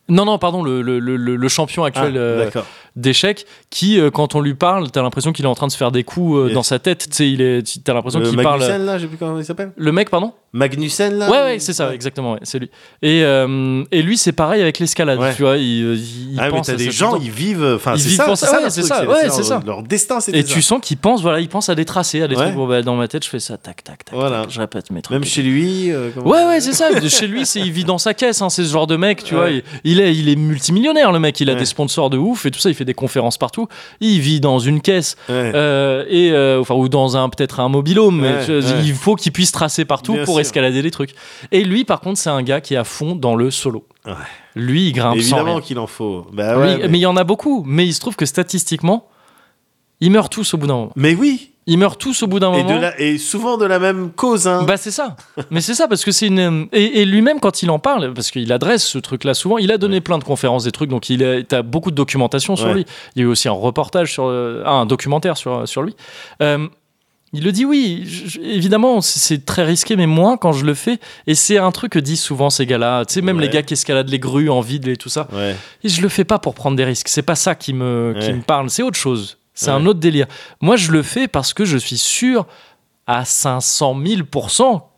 Non, 0.08 0.26
non, 0.26 0.38
pardon, 0.38 0.62
le, 0.64 0.82
le, 0.82 1.00
le, 1.00 1.16
le 1.18 1.48
champion 1.50 1.84
Ah, 1.84 1.88
actuel 1.88 2.16
euh, 2.18 2.46
D'accord. 2.46 2.66
d'échecs, 2.96 3.46
qui, 3.70 4.00
euh, 4.00 4.12
quand 4.12 4.36
on 4.36 4.42
lui 4.42 4.54
parle, 4.54 4.92
t'as 4.92 5.02
l'impression 5.02 5.32
qu'il 5.34 5.46
est 5.46 5.48
en 5.48 5.56
train 5.56 5.68
de 5.68 5.72
se 5.72 5.78
faire 5.78 5.92
des 5.92 6.04
coups 6.04 6.38
euh, 6.38 6.46
Yes. 6.48 6.54
dans 6.54 6.64
sa 6.64 6.78
tête. 6.80 7.08
Tu 7.10 7.16
sais, 7.16 7.30
il 7.32 7.42
est, 7.42 7.84
t'as 7.84 7.94
l'impression 7.94 8.22
qu'il 8.22 8.36
parle. 8.42 8.60
Magnussen, 8.60 8.86
là, 8.86 8.98
je 8.98 9.04
sais 9.04 9.08
plus 9.08 9.18
comment 9.18 9.38
il 9.40 9.46
s'appelle. 9.46 9.72
Le 9.76 9.92
mec, 9.92 10.10
pardon? 10.10 10.34
Magnussen, 10.56 11.18
là 11.18 11.30
Ouais, 11.30 11.38
ouais, 11.44 11.60
c'est 11.60 11.74
ça, 11.74 11.94
exactement, 11.94 12.34
ouais, 12.34 12.40
c'est 12.44 12.60
lui. 12.60 12.70
Et, 13.02 13.24
euh, 13.24 13.84
et 13.92 14.02
lui, 14.02 14.18
c'est 14.18 14.32
pareil 14.32 14.62
avec 14.62 14.80
l'escalade, 14.80 15.20
Ouais. 15.20 15.36
tu 15.36 15.42
vois. 15.42 15.58
Il, 15.58 15.96
il 15.96 16.36
Ah, 16.40 16.44
mais 16.46 16.50
pense 16.52 16.68
t'as 16.68 16.74
à 16.74 16.76
des 16.78 16.92
gens, 16.92 17.18
ils 17.18 17.30
vivent. 17.30 17.74
Enfin, 17.76 17.94
Ils 17.96 18.00
c'est 18.00 18.10
ça, 18.12 18.34
c'est 18.36 18.46
ça, 18.46 18.56
ouais, 18.56 18.62
leur 18.64 18.72
c'est 18.72 18.82
ça, 18.84 19.02
leur- 19.04 19.44
ça. 19.46 19.62
Leur 19.66 19.84
destin, 19.84 20.20
c'est 20.22 20.34
Et 20.34 20.44
tu 20.46 20.62
sens 20.62 20.80
qu'il 20.82 20.96
pense, 20.98 21.22
voilà, 21.22 21.40
il 21.42 21.50
pense 21.50 21.68
à 21.70 21.76
des 21.76 21.84
tracés, 21.86 22.22
à 22.22 22.28
des 22.30 22.36
trucs. 22.36 22.54
Bon, 22.56 22.68
bah, 22.68 22.82
dans 22.82 22.96
ma 22.96 23.08
tête, 23.08 23.24
je 23.26 23.30
fais 23.30 23.40
ça, 23.40 23.58
tac, 23.58 23.84
tac, 23.84 24.06
tac. 24.06 24.16
Voilà. 24.16 24.42
tac, 24.42 24.52
je 24.52 24.60
répète 24.62 24.92
mes 24.92 25.02
trucs. 25.02 25.14
Même 25.16 25.26
chez 25.26 25.42
lui. 25.44 25.92
euh, 25.92 26.10
Ouais, 26.24 26.46
ouais, 26.46 26.62
c'est 26.62 26.74
ça. 26.74 26.86
Chez 27.10 27.28
lui, 27.28 27.46
c'est 27.46 27.60
il 27.60 27.72
vit 27.72 27.84
dans 27.84 27.98
sa 27.98 28.14
caisse. 28.14 28.42
Hein, 28.42 28.50
c'est 28.50 28.64
ce 28.64 28.72
genre 28.72 28.88
de 28.88 28.96
mec, 28.96 29.24
tu 29.24 29.36
vois. 29.36 29.50
Il, 29.50 29.64
il 29.84 30.00
est, 30.00 30.16
il 30.16 30.30
est 30.30 30.36
multimillionnaire, 30.36 31.12
le 31.12 31.20
mec. 31.20 31.40
Il 31.42 31.50
a 31.50 31.56
des 31.56 31.66
sponsors 31.66 32.10
de 32.10 32.18
ouf 32.18 32.46
et 32.46 32.52
tout 32.52 32.60
ça. 32.60 32.70
Il 32.70 32.76
fait 32.76 32.86
des 32.86 32.94
conférences 32.94 33.38
partout. 33.38 33.68
Il 34.00 34.20
vit 34.22 34.40
dans 34.40 34.60
une 34.60 34.80
caisse 34.82 35.18
euh, 35.30 36.06
et 36.10 36.32
euh, 36.32 36.62
enfin 36.62 36.76
ou 36.76 36.88
dans 36.90 37.18
un 37.18 37.28
peut-être 37.30 37.60
un 37.60 37.68
mobilhome, 37.70 38.22
mais 38.22 38.36
il 38.86 38.94
faut 38.94 39.16
qu'il 39.16 39.32
puisse 39.34 39.52
tracer 39.52 39.84
partout 39.86 40.16
pour. 40.24 40.40
Escalader 40.46 40.82
les 40.82 40.92
trucs. 40.92 41.16
Et 41.52 41.64
lui, 41.64 41.84
par 41.86 42.00
contre, 42.00 42.18
c'est 42.20 42.30
un 42.30 42.42
gars 42.44 42.62
qui 42.62 42.74
est 42.74 42.78
à 42.78 42.84
fond 42.84 43.16
dans 43.16 43.36
le 43.36 43.52
solo. 43.52 43.86
Ouais. 44.06 44.14
Lui, 44.56 44.88
il 44.88 44.94
grimpe 44.94 45.16
Évidemment 45.18 45.60
qu'il 45.60 45.80
en 45.80 45.88
faut. 45.88 46.28
Bah 46.32 46.56
Lui- 46.56 46.78
mais... 46.82 46.88
mais... 46.88 46.98
il 47.00 47.02
y 47.02 47.06
en 47.06 47.18
a 47.18 47.24
beaucoup. 47.24 47.64
Mais 47.68 47.86
il 47.86 47.94
se 47.94 48.00
trouve 48.00 48.16
que 48.16 48.26
statistiquement, 48.26 49.08
ils 50.00 50.12
meurent 50.12 50.30
tous 50.30 50.54
au 50.54 50.58
bout 50.58 50.68
d'un 50.68 50.74
moment. 50.76 50.92
mais 50.96 51.16
oui. 51.16 51.52
Ils 51.68 51.80
meurent 51.80 51.98
tous 51.98 52.22
au 52.22 52.28
bout 52.28 52.40
d'un 52.40 52.52
moment. 52.52 52.78
la... 52.80 53.00
et 53.02 53.18
souvent 53.18 53.58
de 53.58 53.66
la 53.66 53.80
même 53.80 54.12
cause. 54.12 54.46
Hein. 54.48 54.62
Bah 54.68 54.78
c'est 54.78 54.92
ça. 54.92 55.16
Mais 55.50 55.62
c'est 55.62 55.74
ça 55.74 55.88
parce 55.88 56.06
que 56.06 56.12
c'est 56.12 56.28
une 56.28 56.68
et, 56.72 57.02
et 57.02 57.06
lui-même 57.06 57.40
quand 57.40 57.64
il 57.64 57.72
en 57.72 57.80
parle 57.80 58.14
parce 58.14 58.30
qu'il 58.30 58.52
adresse 58.54 58.86
ce 58.86 59.00
truc-là 59.00 59.34
souvent, 59.34 59.58
il 59.58 59.72
a 59.72 59.80
donné 59.80 60.00
plein 60.00 60.20
de 60.20 60.24
conférences 60.24 60.66
des 60.66 60.72
trucs 60.72 60.92
donc 60.92 61.10
il 61.10 61.24
a 61.24 61.42
t'as 61.42 61.64
beaucoup 61.64 61.90
de 61.90 61.96
documentation 61.96 62.56
sur 62.56 62.68
Ouais. 62.68 62.74
lui. 62.76 62.86
Il 63.16 63.20
y 63.20 63.26
a 63.26 63.28
eu 63.28 63.32
aussi 63.32 63.48
un 63.48 63.52
reportage 63.54 64.12
sur 64.14 64.26
euh, 64.28 64.62
ah, 64.64 64.74
un 64.74 64.86
documentaire 64.86 65.38
sur 65.38 65.68
sur 65.68 65.82
lui. 65.82 65.96
Euh, 66.44 66.68
il 67.36 67.44
le 67.44 67.52
dit 67.52 67.66
oui, 67.66 68.04
je- 68.08 68.40
évidemment 68.40 69.02
c'est- 69.02 69.46
très 69.46 69.64
risqué 69.64 69.96
mais 69.96 70.08
moi 70.08 70.38
quand 70.40 70.52
je 70.54 70.66
le 70.66 70.74
fais 70.74 71.00
et 71.28 71.36
c'est 71.36 71.58
un 71.58 71.72
truc 71.72 71.92
que 71.92 72.00
disent 72.00 72.22
souvent 72.22 72.50
ces 72.50 72.66
gars-là, 72.66 73.06
tu 73.06 73.14
sais 73.14 73.22
même 73.22 73.38
Ouais. 73.38 73.44
les 73.44 73.50
gars 73.50 73.62
qui 73.62 73.74
escaladent 73.74 74.10
les 74.10 74.20
grues 74.20 74.50
en 74.50 74.62
vide 74.62 74.88
et 74.88 74.96
tout 74.98 75.10
ça. 75.10 75.28
Ouais. 75.34 75.56
Et 75.84 75.90
je 75.90 76.02
le 76.02 76.10
fais 76.10 76.24
pas 76.24 76.40
pour 76.40 76.54
prendre 76.56 76.76
des 76.78 76.86
risques. 76.86 77.08
C'est 77.10 77.22
pas 77.22 77.36
ça 77.36 77.54
qui 77.56 77.74
me, 77.74 78.16
qui 78.20 78.32
me 78.34 78.42
parle. 78.42 78.70
C'est 78.70 78.84
autre 78.84 78.98
chose. 78.98 79.38
C'est 79.54 79.72
un 79.72 79.86
autre 79.86 80.00
délire. 80.00 80.26
Moi, 80.62 80.76
je 80.76 80.92
le 80.92 81.02
fais 81.02 81.28
parce 81.30 81.54
que 81.54 81.64
je 81.64 81.78
suis 81.78 81.98
sûr 81.98 82.46
à 83.08 83.24
500 83.24 83.96
000 84.06 84.22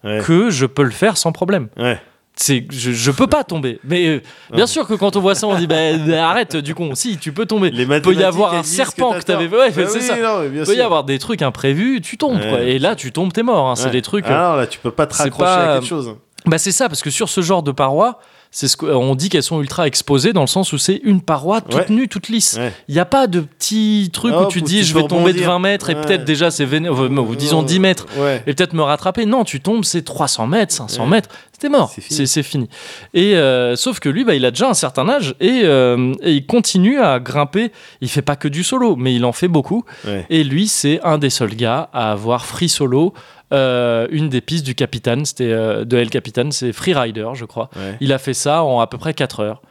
Ouais. 0.03 0.22
que 0.26 0.49
je 0.49 0.65
peux 0.65 0.84
le 0.84 0.91
faire 0.91 1.18
sans 1.18 1.31
problème. 1.31 1.68
Ouais. 1.77 1.99
C'est, 2.39 2.68
je, 2.69 2.91
je 2.91 3.11
peux 3.11 3.26
pas 3.26 3.43
tomber. 3.43 3.80
Mais 3.84 4.05
euh, 4.07 4.22
bien 4.53 4.68
sûr 4.68 4.88
que 4.88 4.93
quand 4.93 5.15
on 5.15 5.22
voit 5.22 5.34
ça, 5.34 5.47
on 5.47 5.55
dit 5.55 5.65
bah, 5.65 5.76
arrête 6.30 6.55
du 6.55 6.76
con. 6.76 6.93
Si, 6.93 7.18
tu 7.18 7.31
peux 7.34 7.47
tomber. 7.47 7.72
Il 7.73 7.88
peut 8.01 8.14
y 8.14 8.23
avoir 8.23 8.53
un 8.53 8.61
serpent 8.64 9.14
que 9.14 9.23
t'avais. 9.23 9.47
Ouais, 9.47 9.72
Bah 9.72 9.84
c'est 9.88 9.97
oui, 9.97 10.01
ça. 10.03 10.15
non, 10.18 10.43
Il 10.43 10.64
peut 10.64 10.76
y 10.76 10.81
avoir 10.81 11.03
des 11.03 11.18
trucs 11.18 11.41
imprévus, 11.41 11.99
tu 12.01 12.15
tombes. 12.18 12.38
Ouais. 12.39 12.49
quoi. 12.49 12.61
Et 12.61 12.77
là, 12.77 12.95
tu 12.95 13.11
tombes, 13.11 13.34
t'es 13.34 13.41
mort. 13.43 13.68
hein. 13.69 13.76
C'est 13.76 13.89
des 13.89 14.03
trucs. 14.03 14.26
Ah 14.27 14.51
non, 14.51 14.55
là, 14.57 14.68
tu 14.68 14.77
peux 14.80 14.91
pas 14.91 15.07
te 15.07 15.15
raccrocher 15.15 15.43
pas- 15.45 15.72
à 15.73 15.80
quelque 15.80 15.88
chose. 15.88 16.15
Bah 16.45 16.59
c'est 16.59 16.72
ça, 16.72 16.88
parce 16.88 17.01
que 17.01 17.09
sur 17.09 17.27
ce 17.27 17.41
genre 17.41 17.64
de 17.64 17.72
parois, 17.72 18.19
c'est 18.60 18.68
ce 18.68 18.76
qu'on 18.76 19.14
dit 19.14 19.30
qu'elles 19.30 19.44
sont 19.44 19.62
ultra 19.62 19.86
exposées 19.86 20.34
dans 20.34 20.42
le 20.42 20.48
sens 20.48 20.74
où 20.74 20.80
c'est 20.80 21.00
une 21.04 21.22
paroi 21.22 21.62
toute 21.62 21.76
Ouais. 21.76 21.86
nue, 21.90 22.08
toute 22.08 22.28
lisse. 22.28 22.56
Ouais. 22.58 22.74
Il 22.88 22.96
n'y 22.96 23.00
a 23.00 23.06
pas 23.06 23.28
de 23.28 23.42
petits 23.42 24.10
trucs 24.12 24.34
où 24.34 24.48
tu 24.48 24.64
dis 24.64 24.84
je 24.84 24.96
vais 24.96 25.02
tomber 25.02 25.26
de 25.34 25.38
rebondir. 25.38 25.48
20 25.50 25.60
mètres 25.60 25.90
et 25.92 25.94
Ouais. 25.96 26.02
peut-être 26.02 26.26
déjà 26.26 26.50
c'est 26.50 26.64
euh, 26.66 26.90
ou 27.20 27.36
disons 27.36 27.62
10 27.62 27.80
mètres 27.80 28.08
Ouais. 28.18 28.42
et 28.48 28.56
peut-être 28.56 28.74
me 28.74 28.82
rattraper. 28.82 29.28
Non, 29.28 29.44
tu 29.44 29.62
tombes, 29.62 29.84
c'est 29.84 30.02
300 30.02 30.48
mètres, 30.48 30.74
500 30.74 31.04
Ouais. 31.04 31.10
mètres, 31.12 31.30
c'était 31.52 31.70
mort, 31.70 31.92
C'est 31.96 32.26
fini. 32.26 32.44
fini. 32.44 32.70
Et 33.14 33.36
euh, 33.36 33.76
sauf 33.76 34.00
que 34.00 34.10
lui, 34.10 34.24
bah, 34.26 34.34
il 34.34 34.44
a 34.44 34.50
déjà 34.50 34.68
un 34.70 34.74
certain 34.74 35.08
âge 35.08 35.36
et, 35.40 35.62
euh, 35.64 36.14
et 36.24 36.34
il 36.34 36.48
continue 36.48 37.00
à 37.00 37.20
grimper. 37.20 37.72
Il 38.02 38.10
fait 38.10 38.24
pas 38.24 38.36
que 38.36 38.48
du 38.48 38.64
solo, 38.64 38.96
mais 38.96 39.14
il 39.14 39.24
en 39.24 39.34
fait 39.34 39.48
beaucoup. 39.48 39.84
Ouais. 40.08 40.26
Et 40.32 40.44
lui, 40.44 40.68
c'est 40.68 41.00
un 41.04 41.20
des 41.20 41.30
seuls 41.30 41.54
gars 41.56 41.90
à 41.94 42.12
avoir 42.12 42.48
free 42.48 42.70
solo. 42.70 43.14
Euh, 43.53 44.07
une 44.11 44.30
des 44.30 44.41
pistes 44.41 44.65
du 44.65 44.76
Capitaine, 44.76 45.26
c'était 45.26 45.52
euh, 45.52 45.86
de 45.86 45.98
El 45.98 46.10
Capitan, 46.10 46.52
c'est 46.52 46.74
Freerider, 46.74 47.28
je 47.34 47.45
crois. 47.45 47.69
Ouais. 47.76 47.98
Il 48.02 48.11
a 48.14 48.18
fait 48.18 48.34
ça 48.34 48.64
en 48.64 48.80
à 48.80 48.88
peu 48.88 48.98
près 48.98 49.14
4 49.14 49.40
heures. 49.41 49.61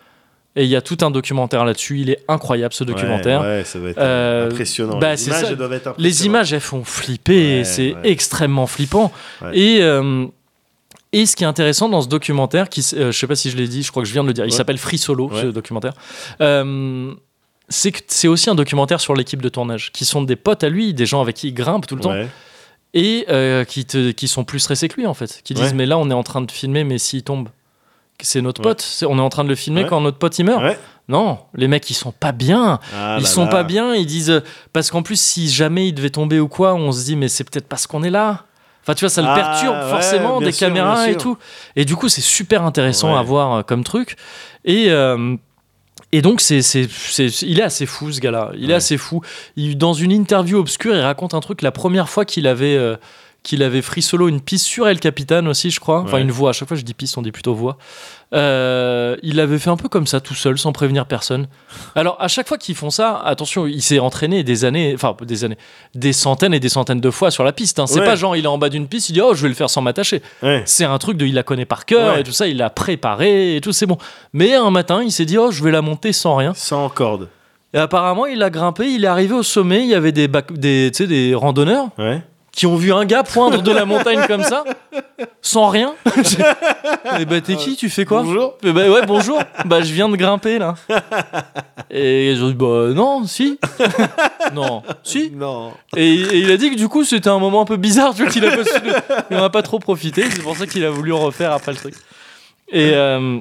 Et 0.58 0.64
il 0.64 0.70
y 0.70 0.76
a 0.76 0.80
tout 0.80 0.96
un 1.02 1.10
documentaire 1.10 1.66
là-dessus. 1.66 2.00
Il 2.00 2.08
est 2.08 2.24
incroyable 2.28 2.72
ce 2.72 2.82
documentaire. 2.82 3.42
Ouais, 3.42 3.46
ouais, 3.58 3.64
ça 3.64 3.78
va 3.78 3.90
être 3.90 3.98
Euh, 3.98 4.46
impressionnant. 4.50 4.98
bah, 4.98 5.12
les 5.12 5.26
images, 5.26 5.40
ça. 5.42 5.48
elles 5.50 5.56
doivent 5.56 5.72
être 5.74 5.84
Les 5.84 5.90
impressionnantes. 5.90 6.24
images, 6.26 6.52
elles 6.54 6.60
font 6.60 6.82
flipper. 6.84 7.58
Ouais, 7.58 7.64
c'est 7.64 7.94
extrêmement 8.04 8.66
flippant. 8.66 9.12
Et, 9.52 9.80
euh, 9.82 10.24
et 11.12 11.26
ce 11.26 11.36
qui 11.36 11.44
est 11.44 11.46
intéressant 11.46 11.90
dans 11.90 12.00
ce 12.00 12.08
documentaire, 12.08 12.70
qui, 12.70 12.80
euh, 12.96 13.12
je 13.12 13.18
sais 13.18 13.26
pas 13.26 13.36
si 13.36 13.50
je 13.50 13.56
l'ai 13.58 13.68
dit, 13.68 13.82
je 13.82 13.90
crois 13.90 14.02
que 14.02 14.08
je 14.08 14.14
viens 14.14 14.22
de 14.22 14.28
le 14.28 14.32
dire, 14.32 14.46
il 14.46 14.52
s'appelle 14.52 14.78
Free 14.78 14.96
Solo, 14.96 15.30
ce 15.34 15.46
documentaire. 15.48 15.92
C'est 17.68 18.28
aussi 18.28 18.48
un 18.48 18.54
documentaire 18.54 19.00
sur 19.00 19.14
l'équipe 19.14 19.42
de 19.42 19.48
tournage, 19.48 19.90
qui 19.92 20.04
sont 20.04 20.22
des 20.22 20.36
potes 20.36 20.62
à 20.62 20.68
lui, 20.68 20.94
des 20.94 21.04
gens 21.04 21.20
avec 21.20 21.34
qui 21.36 21.48
il 21.48 21.52
grimpe 21.54 21.86
tout 21.86 21.96
le 21.96 22.00
temps. 22.00 22.14
Et 22.98 23.26
euh, 23.28 23.64
qui, 23.64 23.84
te, 23.84 24.10
qui 24.10 24.26
sont 24.26 24.44
plus 24.44 24.58
stressés 24.58 24.88
que 24.88 24.96
lui 24.96 25.06
en 25.06 25.12
fait, 25.14 25.40
qui 25.44 25.52
disent 25.54 25.66
Ouais. 25.70 25.74
mais 25.74 25.86
là 25.86 25.98
on 25.98 26.10
est 26.10 26.14
en 26.14 26.22
train 26.22 26.40
de 26.40 26.50
filmer, 26.50 26.82
mais 26.82 26.96
s'il 26.98 27.22
tombe, 27.22 27.50
c'est 28.22 28.40
notre 28.40 28.62
Ouais. 28.62 28.68
pote, 28.70 29.04
on 29.06 29.18
est 29.18 29.22
en 29.22 29.28
train 29.28 29.44
de 29.44 29.50
le 29.50 29.54
filmer 29.54 29.82
Ouais. 29.82 29.88
quand 29.88 30.00
notre 30.00 30.16
pote 30.18 30.38
il 30.38 30.44
meurt. 30.46 30.76
Non, 31.08 31.38
les 31.54 31.68
mecs 31.68 31.88
ils 31.90 31.94
sont 31.94 32.10
pas 32.10 32.32
bien, 32.32 32.80
Ah 32.96 33.16
ils 33.18 33.22
là 33.22 33.28
sont 33.28 33.44
là. 33.44 33.50
pas 33.50 33.62
bien, 33.62 33.94
ils 33.94 34.06
disent 34.06 34.42
parce 34.72 34.90
qu'en 34.90 35.02
plus 35.02 35.20
si 35.20 35.48
jamais 35.50 35.86
il 35.88 35.92
devait 35.92 36.10
tomber 36.10 36.40
ou 36.40 36.48
quoi, 36.48 36.74
on 36.74 36.90
se 36.90 37.04
dit 37.04 37.16
mais 37.16 37.28
c'est 37.28 37.44
peut-être 37.44 37.68
parce 37.68 37.86
qu'on 37.86 38.02
est 38.02 38.10
là. 38.10 38.44
Enfin 38.82 38.94
tu 38.94 39.00
vois 39.04 39.10
ça 39.10 39.20
le 39.20 39.28
Ah, 39.28 39.34
perturbe 39.34 39.76
ouais, 39.76 39.90
forcément 39.90 40.40
des 40.40 40.52
sûr, 40.52 40.66
caméras 40.68 41.08
et 41.10 41.16
tout. 41.16 41.36
Et 41.76 41.84
du 41.84 41.94
coup 41.96 42.08
c'est 42.08 42.20
super 42.22 42.62
intéressant 42.64 43.12
Ouais. 43.12 43.18
à 43.18 43.22
voir 43.22 43.52
euh, 43.52 43.62
comme 43.62 43.84
truc. 43.84 44.16
Et 44.64 44.86
euh, 44.90 45.36
et 46.12 46.22
donc 46.22 46.40
c'est 46.40 46.62
c'est 46.62 46.88
c'est- 46.90 47.42
il 47.42 47.58
est 47.58 47.62
assez 47.64 47.86
fou 47.86 48.12
ce 48.12 48.20
gars-là. 48.20 48.52
Il 48.56 48.70
est 48.70 48.74
assez 48.74 48.96
fou. 48.96 49.20
Il, 49.56 49.76
dans 49.76 49.92
une 49.92 50.12
interview 50.12 50.58
obscure, 50.58 50.94
il 50.94 51.00
raconte 51.00 51.34
un 51.34 51.40
truc 51.40 51.62
la 51.62 51.72
première 51.72 52.08
fois 52.08 52.24
qu'il 52.24 52.46
avait 52.46 52.76
euh, 52.76 52.96
qu'il 53.46 53.62
avait 53.62 53.80
free 53.82 54.02
solo 54.02 54.28
une 54.28 54.40
piste 54.40 54.66
sur 54.66 54.88
El 54.88 54.98
Capitan 55.00 55.46
aussi, 55.46 55.70
je 55.70 55.80
crois. 55.80 56.00
Enfin, 56.00 56.16
Ouais. 56.16 56.22
une 56.22 56.30
voix. 56.30 56.50
À 56.50 56.52
chaque 56.52 56.68
fois, 56.68 56.76
je 56.76 56.82
dis 56.82 56.94
piste, 56.94 57.16
on 57.16 57.22
dit 57.22 57.32
plutôt 57.32 57.54
voix. 57.54 57.78
Euh, 58.34 59.16
il 59.22 59.36
l'avait 59.36 59.58
fait 59.58 59.70
un 59.70 59.76
peu 59.76 59.88
comme 59.88 60.06
ça, 60.06 60.20
tout 60.20 60.34
seul, 60.34 60.58
sans 60.58 60.72
prévenir 60.72 61.06
personne. 61.06 61.46
Alors, 61.94 62.16
à 62.20 62.28
chaque 62.28 62.48
fois 62.48 62.58
qu'ils 62.58 62.74
font 62.74 62.90
ça, 62.90 63.18
attention, 63.24 63.66
il 63.66 63.80
s'est 63.82 63.98
entraîné 64.00 64.42
des 64.42 64.64
années, 64.64 64.92
enfin, 64.94 65.16
des 65.22 65.44
années, 65.44 65.56
des 65.94 66.12
centaines 66.12 66.52
et 66.54 66.60
des 66.60 66.68
centaines 66.68 67.00
de 67.00 67.10
fois 67.10 67.30
sur 67.30 67.44
la 67.44 67.52
piste. 67.52 67.78
hein. 67.78 67.86
C'est 67.86 68.00
Ouais. 68.00 68.04
pas 68.06 68.16
genre, 68.16 68.36
il 68.36 68.44
est 68.44 68.48
en 68.48 68.58
bas 68.58 68.68
d'une 68.68 68.88
piste, 68.88 69.08
il 69.10 69.12
dit, 69.12 69.20
oh, 69.20 69.32
je 69.34 69.42
vais 69.42 69.48
le 69.48 69.54
faire 69.54 69.70
sans 69.70 69.80
m'attacher. 69.80 70.22
Ouais. 70.42 70.62
C'est 70.66 70.84
un 70.84 70.98
truc 70.98 71.16
de, 71.16 71.24
il 71.24 71.34
la 71.34 71.42
connaît 71.44 71.64
par 71.66 71.84
cœur 71.86 72.18
et 72.18 72.24
tout 72.24 72.32
ça, 72.32 72.48
il 72.48 72.56
l'a 72.56 72.68
préparé 72.70 73.56
et 73.56 73.60
tout, 73.60 73.72
c'est 73.72 73.86
bon. 73.86 73.96
Mais 74.32 74.54
un 74.54 74.70
matin, 74.70 75.02
il 75.04 75.12
s'est 75.12 75.24
dit, 75.24 75.38
oh, 75.38 75.50
je 75.52 75.62
vais 75.62 75.70
la 75.70 75.82
monter 75.82 76.12
sans 76.12 76.34
rien. 76.36 76.52
Sans 76.54 76.88
corde. 76.88 77.28
Et 77.74 77.78
apparemment, 77.78 78.26
il 78.26 78.42
a 78.42 78.50
grimpé, 78.50 78.86
il 78.90 79.04
est 79.04 79.08
arrivé 79.08 79.34
au 79.34 79.42
sommet, 79.42 79.82
il 79.82 79.88
y 79.88 79.94
avait 79.94 80.12
des, 80.12 80.28
bac- 80.28 80.52
des, 80.52 80.90
des 80.90 81.34
randonneurs 81.34 81.88
Ouais. 81.98 82.22
Qui 82.56 82.66
ont 82.66 82.74
vu 82.74 82.90
un 82.92 83.04
gars 83.04 83.22
poindre 83.22 83.60
de 83.62 83.70
la 83.70 83.84
montagne 83.84 84.24
comme 84.26 84.42
ça, 84.42 84.64
sans 85.42 85.68
rien. 85.68 85.94
et 87.20 87.26
bah, 87.26 87.40
t'es 87.42 87.54
qui 87.56 87.76
Tu 87.76 87.90
fais 87.90 88.06
quoi 88.06 88.22
Bonjour. 88.22 88.54
Eh 88.64 88.72
bah, 88.72 88.88
ouais, 88.88 89.04
bonjour. 89.06 89.38
Bah, 89.66 89.82
je 89.82 89.92
viens 89.92 90.08
de 90.08 90.16
grimper 90.16 90.58
là. 90.58 90.74
Et 91.90 92.34
ont 92.42 92.48
dit, 92.48 92.54
bah, 92.54 92.88
non, 92.94 93.24
si. 93.26 93.58
non, 94.54 94.82
si. 95.02 95.30
Non. 95.34 95.72
Et, 95.96 96.14
et 96.14 96.38
il 96.38 96.50
a 96.50 96.56
dit 96.56 96.70
que 96.70 96.76
du 96.76 96.88
coup, 96.88 97.04
c'était 97.04 97.28
un 97.28 97.38
moment 97.38 97.60
un 97.60 97.64
peu 97.66 97.76
bizarre, 97.76 98.14
tu 98.14 98.22
vois, 98.22 98.30
qu'il 98.32 98.44
a 98.46 98.50
pas 98.56 98.64
su- 98.64 98.70
il 99.30 99.36
en 99.36 99.44
a 99.44 99.50
pas 99.50 99.62
trop 99.62 99.78
profité. 99.78 100.24
C'est 100.30 100.42
pour 100.42 100.56
ça 100.56 100.66
qu'il 100.66 100.84
a 100.84 100.90
voulu 100.90 101.12
refaire 101.12 101.52
après 101.52 101.72
le 101.72 101.78
truc. 101.78 101.94
Et, 102.72 102.90
euh, 102.94 103.38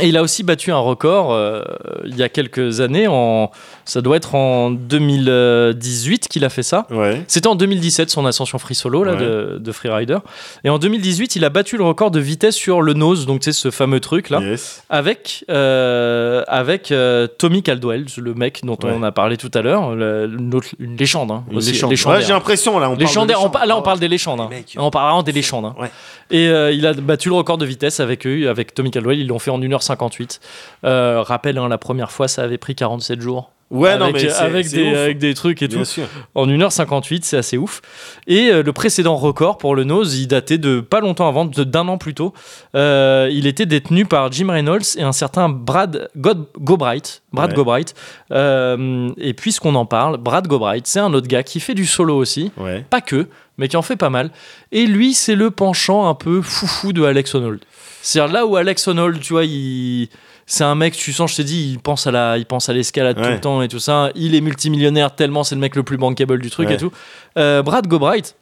et 0.00 0.08
il 0.08 0.16
a 0.16 0.22
aussi 0.22 0.42
battu 0.42 0.72
un 0.72 0.78
record 0.78 1.32
euh, 1.32 1.62
il 2.04 2.16
y 2.16 2.22
a 2.22 2.28
quelques 2.28 2.80
années. 2.80 3.06
En, 3.08 3.50
ça 3.84 4.00
doit 4.00 4.16
être 4.16 4.34
en 4.34 4.70
2018 4.70 6.28
qu'il 6.28 6.44
a 6.44 6.48
fait 6.48 6.62
ça. 6.62 6.86
Ouais. 6.90 7.22
C'était 7.28 7.46
en 7.48 7.54
2017 7.54 8.10
son 8.10 8.26
ascension 8.26 8.58
free 8.58 8.74
solo 8.74 9.04
là, 9.04 9.12
Ouais. 9.14 9.18
de, 9.18 9.58
de 9.60 9.72
freerider. 9.72 10.18
Et 10.64 10.70
en 10.70 10.78
2018, 10.78 11.36
il 11.36 11.44
a 11.44 11.48
battu 11.50 11.76
le 11.76 11.84
record 11.84 12.10
de 12.10 12.20
vitesse 12.20 12.54
sur 12.56 12.82
le 12.82 12.92
nose, 12.92 13.26
donc 13.26 13.40
tu 13.40 13.44
sais 13.44 13.52
ce 13.52 13.70
fameux 13.70 14.00
truc 14.00 14.30
là, 14.30 14.40
Yes. 14.40 14.82
avec 14.90 15.44
euh, 15.50 16.42
avec 16.48 16.92
euh, 16.92 17.26
Tommy 17.26 17.62
Caldwell, 17.62 18.06
le 18.18 18.34
mec 18.34 18.60
dont 18.64 18.76
Ouais. 18.82 18.92
on 18.94 19.02
a 19.02 19.10
parlé 19.12 19.36
tout 19.36 19.50
à 19.54 19.62
l'heure, 19.62 19.92
une, 19.94 20.60
légende, 20.98 21.30
hein, 21.30 21.44
aussi, 21.54 21.72
légende. 21.72 21.94
j'ai 22.20 22.32
l'impression 22.32 22.78
là. 22.78 22.90
On 22.90 22.96
parle 22.96 23.64
on 23.64 23.66
là 23.66 23.76
on 23.78 23.82
parle 23.82 23.98
des 23.98 24.08
légendes. 24.08 24.40
hein. 24.40 24.50
On 24.76 24.90
parle 24.90 25.06
vraiment 25.06 25.22
des 25.22 25.32
légendes. 25.32 25.64
hein. 25.66 25.88
Et 26.30 26.46
il 26.46 26.86
a 26.86 26.92
battu 26.92 27.28
le 27.28 27.34
record 27.36 27.58
de 27.58 27.64
vitesse 27.66 28.00
avec 28.00 28.26
eux, 28.26 28.48
avec 28.48 28.74
Tommy 28.74 28.90
Caldwell. 28.90 29.18
Ils 29.18 29.26
l'ont 29.28 29.38
fait 29.38 29.50
en 29.50 29.60
1h58. 29.94 30.40
Euh, 30.84 31.22
rappel, 31.22 31.58
hein, 31.58 31.68
la 31.68 31.78
première 31.78 32.10
fois, 32.10 32.28
ça 32.28 32.42
avait 32.42 32.58
pris 32.58 32.74
47 32.74 33.20
jours. 33.20 33.50
Ouais, 33.68 33.88
avec, 33.90 34.00
non, 34.00 34.12
mais 34.12 34.20
c'est- 34.20 34.30
avec, 34.32 34.68
des, 34.70 34.94
avec 34.94 35.18
des 35.18 35.34
trucs 35.34 35.60
et 35.60 35.68
tout. 35.68 35.84
Sûr. 35.84 36.04
En 36.36 36.46
1h58, 36.46 37.24
c'est 37.24 37.36
assez 37.36 37.58
ouf. 37.58 37.82
Et 38.28 38.48
euh, 38.52 38.62
le 38.62 38.72
précédent 38.72 39.16
record 39.16 39.58
pour 39.58 39.74
le 39.74 39.82
nose, 39.82 40.16
il 40.20 40.28
datait 40.28 40.56
de 40.58 40.78
pas 40.78 41.00
longtemps 41.00 41.26
avant, 41.26 41.44
d'un 41.46 41.88
an 41.88 41.98
plus 41.98 42.14
tôt. 42.14 42.32
Euh, 42.76 43.28
il 43.32 43.44
était 43.48 43.66
détenu 43.66 44.06
par 44.06 44.30
Jim 44.30 44.50
Reynolds 44.52 44.84
et 44.96 45.02
un 45.02 45.10
certain 45.10 45.48
Brad 45.48 46.08
God- 46.16 46.46
Gobright. 46.60 47.22
Brad 47.32 47.50
Ouais. 47.50 47.56
Gobright. 47.56 47.94
Euh, 48.30 49.10
et 49.18 49.34
puisqu'on 49.34 49.74
en 49.74 49.84
parle, 49.84 50.18
Brad 50.18 50.46
Gobright, 50.46 50.86
c'est 50.86 51.00
un 51.00 51.12
autre 51.12 51.26
gars 51.26 51.42
qui 51.42 51.58
fait 51.58 51.74
du 51.74 51.86
solo 51.86 52.16
aussi. 52.16 52.52
Ouais. 52.56 52.84
Pas 52.88 53.00
que, 53.00 53.26
mais 53.58 53.66
qui 53.66 53.76
en 53.76 53.82
fait 53.82 53.96
pas 53.96 54.10
mal. 54.10 54.30
Et 54.70 54.86
lui, 54.86 55.12
c'est 55.12 55.34
le 55.34 55.50
penchant 55.50 56.08
un 56.08 56.14
peu 56.14 56.40
foufou 56.40 56.92
de 56.92 57.02
Alex 57.02 57.34
Honnold. 57.34 57.60
C'est-à-dire 58.06 58.32
là 58.32 58.46
où 58.46 58.56
Alex 58.56 58.86
Honnold, 58.86 59.20
tu 59.20 59.32
vois, 59.32 59.44
il... 59.44 60.08
c'est 60.46 60.62
un 60.64 60.76
mec, 60.76 60.94
tu 60.96 61.12
sens, 61.12 61.32
je 61.32 61.36
t'ai 61.38 61.44
dit, 61.44 61.70
il 61.72 61.78
pense 61.80 62.06
à 62.06 62.12
la, 62.12 62.38
il 62.38 62.46
pense 62.46 62.68
à 62.68 62.72
l'escalade 62.72 63.16
tout 63.20 63.28
le 63.28 63.40
temps 63.40 63.62
et 63.62 63.68
tout 63.68 63.80
ça. 63.80 64.10
Il 64.14 64.34
est 64.36 64.40
multimillionnaire 64.40 65.14
tellement 65.14 65.42
c'est 65.42 65.56
le 65.56 65.60
mec 65.60 65.74
le 65.74 65.82
plus 65.82 65.96
bankable 65.96 66.40
du 66.40 66.50
truc 66.50 66.68
Ouais. 66.68 66.74
et 66.74 66.78
tout. 66.78 66.92
Euh, 67.36 67.62
Brad 67.62 67.86
Gobright, 67.88 68.36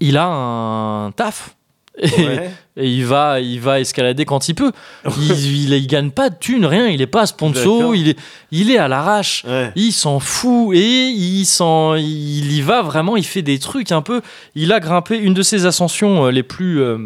il 0.00 0.18
a 0.18 0.26
un 0.26 1.10
taf. 1.12 1.56
Et, 1.96 2.08
Ouais. 2.08 2.50
et 2.76 2.90
il 2.90 3.06
va, 3.06 3.38
il 3.40 3.60
va 3.60 3.78
escalader 3.78 4.24
quand 4.24 4.48
il 4.48 4.56
peut. 4.56 4.72
Il, 5.16 5.30
il, 5.30 5.72
il 5.74 5.86
gagne 5.86 6.10
pas 6.10 6.28
de 6.28 6.34
thunes, 6.36 6.66
rien. 6.66 6.88
Il 6.88 7.00
est 7.00 7.06
pas 7.06 7.24
sponsor. 7.24 7.94
Il 7.94 8.08
est, 8.08 8.18
il 8.50 8.68
est 8.72 8.78
à 8.78 8.88
l'arrache. 8.88 9.46
Il 9.76 9.92
s'en 9.92 10.18
fout 10.18 10.74
et 10.76 11.06
il 11.06 11.44
s'en, 11.46 11.94
il 11.94 12.52
y 12.52 12.60
va 12.62 12.82
vraiment. 12.82 13.16
Il 13.16 13.24
fait 13.24 13.42
des 13.42 13.60
trucs 13.60 13.92
un 13.92 14.02
peu. 14.02 14.22
Il 14.56 14.72
a 14.72 14.80
grimpé 14.80 15.16
une 15.16 15.34
de 15.34 15.42
ses 15.42 15.66
ascensions 15.66 16.26
euh, 16.26 16.30
les 16.32 16.42
plus, 16.42 16.80
euh, 16.82 16.98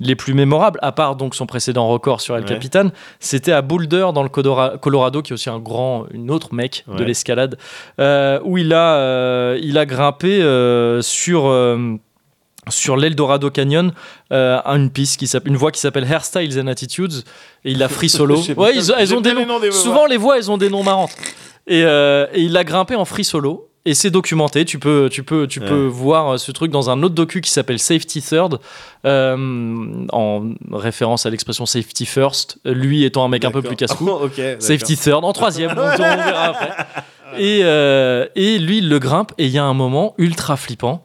les 0.00 0.16
plus 0.16 0.34
mémorables, 0.34 0.78
à 0.82 0.90
part 0.92 1.14
donc 1.16 1.34
son 1.34 1.46
précédent 1.46 1.86
record 1.88 2.20
sur 2.20 2.36
El 2.36 2.42
Ouais. 2.42 2.48
Capitan. 2.48 2.90
C'était 3.20 3.52
à 3.52 3.62
Boulder 3.62 4.08
dans 4.14 4.22
le 4.24 4.28
Colorado, 4.28 5.22
qui 5.22 5.32
est 5.32 5.34
aussi 5.34 5.50
un 5.50 5.60
grand, 5.60 6.06
une 6.12 6.30
autre 6.30 6.52
mec 6.54 6.84
de 6.88 7.04
l'escalade, 7.04 7.56
euh, 8.00 8.40
où 8.44 8.58
il 8.58 8.72
a, 8.72 8.96
euh, 8.96 9.58
il 9.62 9.78
a 9.78 9.86
grimpé 9.86 10.42
euh, 10.42 11.00
sur. 11.02 11.46
euh, 11.46 11.96
sur 12.70 12.96
l'Eldorado 12.96 13.50
Canyon 13.50 13.92
euh, 14.32 14.58
une 14.64 14.88
piste 14.88 15.18
qui 15.18 15.26
s'appelle 15.26 15.52
une 15.52 15.58
voix 15.58 15.70
qui 15.70 15.78
s'appelle 15.80 16.10
Hairstyles 16.10 16.58
and 16.58 16.66
Attitudes 16.66 17.12
et 17.66 17.72
il 17.72 17.82
a 17.82 17.88
free 17.90 18.08
solo. 18.08 18.40
Ouais, 18.56 18.74
ils- 18.74 18.90
elles 18.96 19.14
ont 19.14 19.20
des 19.20 19.34
noms. 19.34 19.46
Souvent 19.70 20.06
les 20.06 20.16
voix 20.16 20.38
elles 20.38 20.50
ont 20.50 20.56
des 20.56 20.70
noms 20.70 20.82
marrants. 20.82 21.10
Et, 21.66 21.82
euh, 21.84 22.26
et 22.32 22.40
il 22.40 22.56
a 22.56 22.64
grimpé 22.64 22.94
en 22.94 23.04
free 23.04 23.22
solo. 23.24 23.68
Et 23.86 23.92
c'est 23.94 24.10
documenté. 24.10 24.64
Tu 24.64 24.78
peux, 24.78 25.08
tu 25.10 25.22
peux, 25.22 25.46
tu 25.46 25.60
Ouais. 25.60 25.66
peux 25.68 25.84
voir 25.86 26.34
euh, 26.34 26.36
ce 26.38 26.52
truc 26.52 26.70
dans 26.70 26.88
un 26.88 27.02
autre 27.02 27.14
docu 27.14 27.40
qui 27.42 27.50
s'appelle 27.50 27.78
Safety 27.78 28.22
Third, 28.22 28.58
euh, 29.04 30.06
en 30.10 30.42
référence 30.72 31.26
à 31.26 31.30
l'expression 31.30 31.66
Safety 31.66 32.06
First. 32.06 32.58
Lui 32.64 33.04
étant 33.04 33.24
un 33.24 33.28
mec 33.28 33.44
un 33.44 33.50
peu 33.50 33.60
plus 33.62 33.76
casse-cou. 33.76 34.10
Safety 34.58 34.96
third 34.96 35.22
en 35.24 35.32
troisième, 35.32 35.72
on, 35.76 35.80
on 35.82 35.96
verra 35.96 36.44
après. 36.44 36.70
Et, 37.36 37.60
euh, 37.64 38.26
et 38.36 38.58
lui, 38.60 38.78
il 38.78 38.88
le 38.88 39.00
grimpe 39.00 39.32
et 39.38 39.46
il 39.46 39.50
y 39.50 39.58
a 39.58 39.64
un 39.64 39.74
moment 39.74 40.14
ultra 40.18 40.56
flippant 40.56 41.04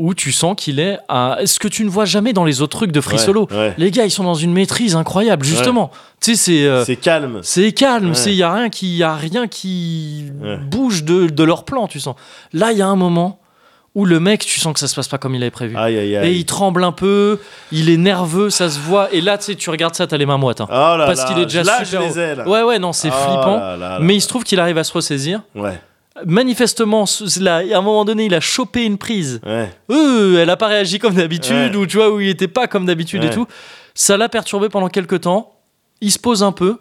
où 0.00 0.14
tu 0.14 0.32
sens 0.32 0.54
qu'il 0.56 0.80
est 0.80 0.98
à 1.08 1.38
ce 1.44 1.58
que 1.58 1.68
tu 1.68 1.84
ne 1.84 1.90
vois 1.90 2.06
jamais 2.06 2.32
dans 2.32 2.44
les 2.44 2.62
autres 2.62 2.76
trucs 2.78 2.90
de 2.92 3.00
free 3.00 3.16
Ouais, 3.16 3.22
solo. 3.22 3.46
ouais. 3.50 3.74
Les 3.78 3.90
gars, 3.90 4.04
ils 4.06 4.10
sont 4.10 4.24
dans 4.24 4.34
une 4.34 4.52
maîtrise 4.52 4.96
incroyable, 4.96 5.44
justement. 5.44 5.90
Tu 6.20 6.34
sais, 6.34 6.36
c'est 6.36 6.66
euh, 6.66 6.84
C'est 6.84 6.96
calme. 6.96 7.40
c'est 7.42 7.72
calme, 7.72 8.14
c'est 8.14 8.30
il 8.30 8.36
y 8.36 8.42
a 8.42 8.52
rien 8.52 8.70
qui 8.70 8.96
y 8.96 9.02
a 9.02 9.14
rien 9.14 9.46
qui 9.46 10.24
bouge 10.70 11.04
de, 11.04 11.26
de 11.28 11.44
leur 11.44 11.64
plan, 11.64 11.86
tu 11.86 12.00
sens. 12.00 12.16
Là, 12.52 12.72
il 12.72 12.78
y 12.78 12.82
a 12.82 12.86
un 12.88 12.96
moment 12.96 13.38
où 13.94 14.04
le 14.04 14.20
mec, 14.20 14.40
tu 14.46 14.60
sens 14.60 14.72
que 14.72 14.78
ça 14.78 14.86
se 14.86 14.94
passe 14.94 15.08
pas 15.08 15.18
comme 15.18 15.34
il 15.34 15.42
avait 15.42 15.50
prévu. 15.50 15.76
Aïe, 15.76 15.98
aïe, 15.98 16.14
Et 16.28 16.32
il 16.32 16.44
tremble 16.44 16.84
un 16.84 16.92
peu, 16.92 17.40
il 17.72 17.90
est 17.90 17.96
nerveux, 17.96 18.48
ça 18.48 18.70
se 18.70 18.78
voit. 18.78 19.12
Et 19.12 19.20
là, 19.20 19.36
tu 19.36 19.46
sais, 19.46 19.54
tu 19.56 19.68
regardes 19.68 19.96
ça, 19.96 20.06
t'as 20.06 20.16
les 20.16 20.26
mains 20.26 20.36
moites. 20.38 20.60
hein. 20.60 20.66
Oh 20.70 20.96
là 20.96 21.06
parce 21.06 21.20
là, 21.20 21.24
qu'il 21.26 21.38
est 21.40 21.46
déjà 21.46 21.64
lâche 21.64 21.88
super 21.88 22.02
les 22.02 22.18
ailes. 22.18 22.44
Ouais, 22.46 22.62
ouais, 22.62 22.78
non, 22.78 22.92
c'est 22.92 23.08
Oh 23.08 23.12
flippant. 23.12 23.56
là 23.58 23.76
là 23.76 23.88
là 23.90 23.98
Mais 24.00 24.12
là. 24.12 24.14
il 24.14 24.20
se 24.20 24.28
trouve 24.28 24.44
qu'il 24.44 24.60
arrive 24.60 24.78
à 24.78 24.84
se 24.84 24.92
ressaisir. 24.92 25.40
Ouais, 25.56 25.80
Manifestement, 26.26 27.04
là, 27.40 27.56
à 27.58 27.78
un 27.78 27.80
moment 27.82 28.04
donné, 28.04 28.26
il 28.26 28.34
a 28.34 28.40
chopé 28.40 28.84
une 28.84 28.98
prise. 28.98 29.40
ouais. 29.46 29.70
Euh, 29.90 30.42
elle 30.42 30.50
a 30.50 30.56
pas 30.56 30.66
réagi 30.66 30.98
comme 30.98 31.14
d'habitude, 31.14 31.70
Ouais. 31.72 31.76
ou 31.76 31.86
tu 31.86 31.96
vois, 31.96 32.10
où 32.10 32.20
il 32.20 32.28
était 32.28 32.48
pas 32.48 32.66
comme 32.66 32.84
d'habitude 32.84 33.22
et 33.24 33.30
tout. 33.30 33.46
Ça 33.94 34.16
l'a 34.16 34.28
perturbé 34.28 34.68
pendant 34.68 34.88
quelques 34.88 35.22
temps. 35.22 35.54
Il 36.00 36.10
se 36.10 36.18
pose 36.18 36.42
un 36.42 36.52
peu. 36.52 36.78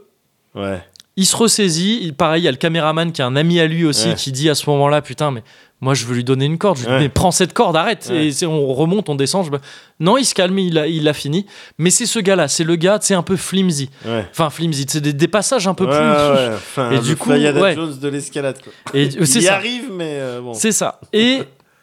Il 1.18 1.26
se 1.26 1.36
ressaisit. 1.36 2.00
Il- 2.02 2.14
pareil, 2.14 2.42
il 2.42 2.46
y 2.46 2.48
a 2.48 2.52
le 2.52 2.58
caméraman 2.58 3.12
qui 3.12 3.22
est 3.22 3.26
un 3.26 3.36
ami 3.36 3.60
à 3.60 3.68
lui 3.68 3.86
aussi 3.86 4.10
Ouais. 4.10 4.16
qui 4.16 4.32
dit 4.32 4.50
à 4.50 4.56
ce 4.56 4.70
moment-là 4.70 5.02
Putain, 5.02 5.32
mais 5.32 5.44
moi 5.82 5.94
je 5.94 6.06
veux 6.06 6.16
lui 6.16 6.24
donner 6.24 6.46
une 6.46 6.58
corde. 6.58 6.78
Je 6.78 6.84
lui 6.84 6.88
dis, 6.88 6.94
Ouais. 6.94 7.00
Mais 7.02 7.10
prends 7.10 7.32
cette 7.32 7.52
corde, 7.54 7.76
arrête. 7.76 8.08
Ouais. 8.10 8.28
Et 8.30 8.46
on 8.46 8.74
remonte, 8.74 9.10
on 9.10 9.16
descend. 9.16 9.46
je- 9.46 9.52
Non, 10.00 10.18
il 10.18 10.24
se 10.24 10.34
calme, 10.34 10.58
il 10.60 10.78
a, 10.78 10.88
il 10.88 11.08
a 11.10 11.14
fini. 11.14 11.46
Mais 11.78 11.90
c'est 11.90 12.06
ce 12.06 12.20
gars-là, 12.20 12.48
c'est 12.48 12.64
le 12.64 12.76
gars, 12.78 13.00
c'est 13.02 13.16
un 13.16 13.24
peu 13.24 13.36
flimsy. 13.36 13.90
Enfin, 14.32 14.50
flimsy, 14.50 14.86
c'est 14.88 15.02
des, 15.02 15.12
des 15.14 15.28
passages 15.28 15.68
un 15.68 15.74
peu 15.74 15.86
plus. 15.88 15.96
Enfin, 15.98 16.92
Et 16.92 17.00
du 17.00 17.16
coup, 17.18 17.32
Flyada 17.32 17.60
ouais. 17.62 17.76
Jones 17.76 17.98
de 18.00 18.08
l'escalade. 18.08 18.58
Il 18.94 19.22
y 19.22 19.28
ça. 19.42 19.56
arrive, 19.56 19.90
mais 19.92 20.14
euh, 20.20 20.42
bon. 20.42 20.54
C'est 20.54 20.72
ça. 20.72 21.02
Et 21.12 21.40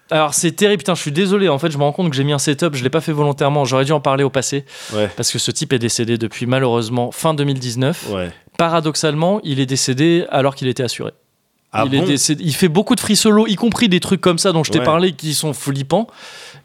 alors 0.08 0.34
c'est 0.34 0.52
terrible, 0.52 0.78
putain, 0.78 0.94
je 0.94 1.00
suis 1.02 1.10
désolé. 1.12 1.48
En 1.48 1.58
fait, 1.58 1.70
je 1.70 1.76
me 1.78 1.82
rends 1.82 1.90
compte 1.92 2.10
que 2.10 2.16
j'ai 2.16 2.22
mis 2.24 2.32
un 2.32 2.38
setup, 2.38 2.74
je 2.76 2.84
l'ai 2.84 2.90
pas 2.90 3.00
fait 3.00 3.10
volontairement. 3.12 3.64
J'aurais 3.64 3.84
dû 3.84 3.90
en 3.92 4.00
parler 4.00 4.22
au 4.24 4.30
passé 4.30 4.64
Ouais. 4.94 5.10
parce 5.16 5.32
que 5.32 5.38
ce 5.40 5.50
type 5.50 5.72
est 5.72 5.78
décédé 5.80 6.16
depuis 6.16 6.46
malheureusement 6.46 7.10
fin 7.10 7.34
2019. 7.34 8.06
Ouais. 8.12 8.30
Paradoxalement, 8.58 9.40
il 9.44 9.60
est 9.60 9.66
décédé 9.66 10.24
alors 10.30 10.54
qu'il 10.54 10.68
était 10.68 10.82
assuré. 10.82 11.12
Ah 11.72 11.84
il, 11.86 11.94
est 11.94 11.98
bon 12.00 12.06
décédé- 12.06 12.42
il 12.44 12.54
fait 12.54 12.68
beaucoup 12.68 12.94
de 12.94 13.00
free 13.00 13.16
solo, 13.16 13.46
y 13.46 13.54
compris 13.56 13.88
des 13.88 14.00
trucs 14.00 14.20
comme 14.20 14.38
ça 14.38 14.52
dont 14.52 14.64
je 14.64 14.70
t'ai 14.70 14.78
Ouais. 14.78 14.84
parlé 14.84 15.12
qui 15.12 15.34
sont 15.34 15.52
flippants. 15.52 16.06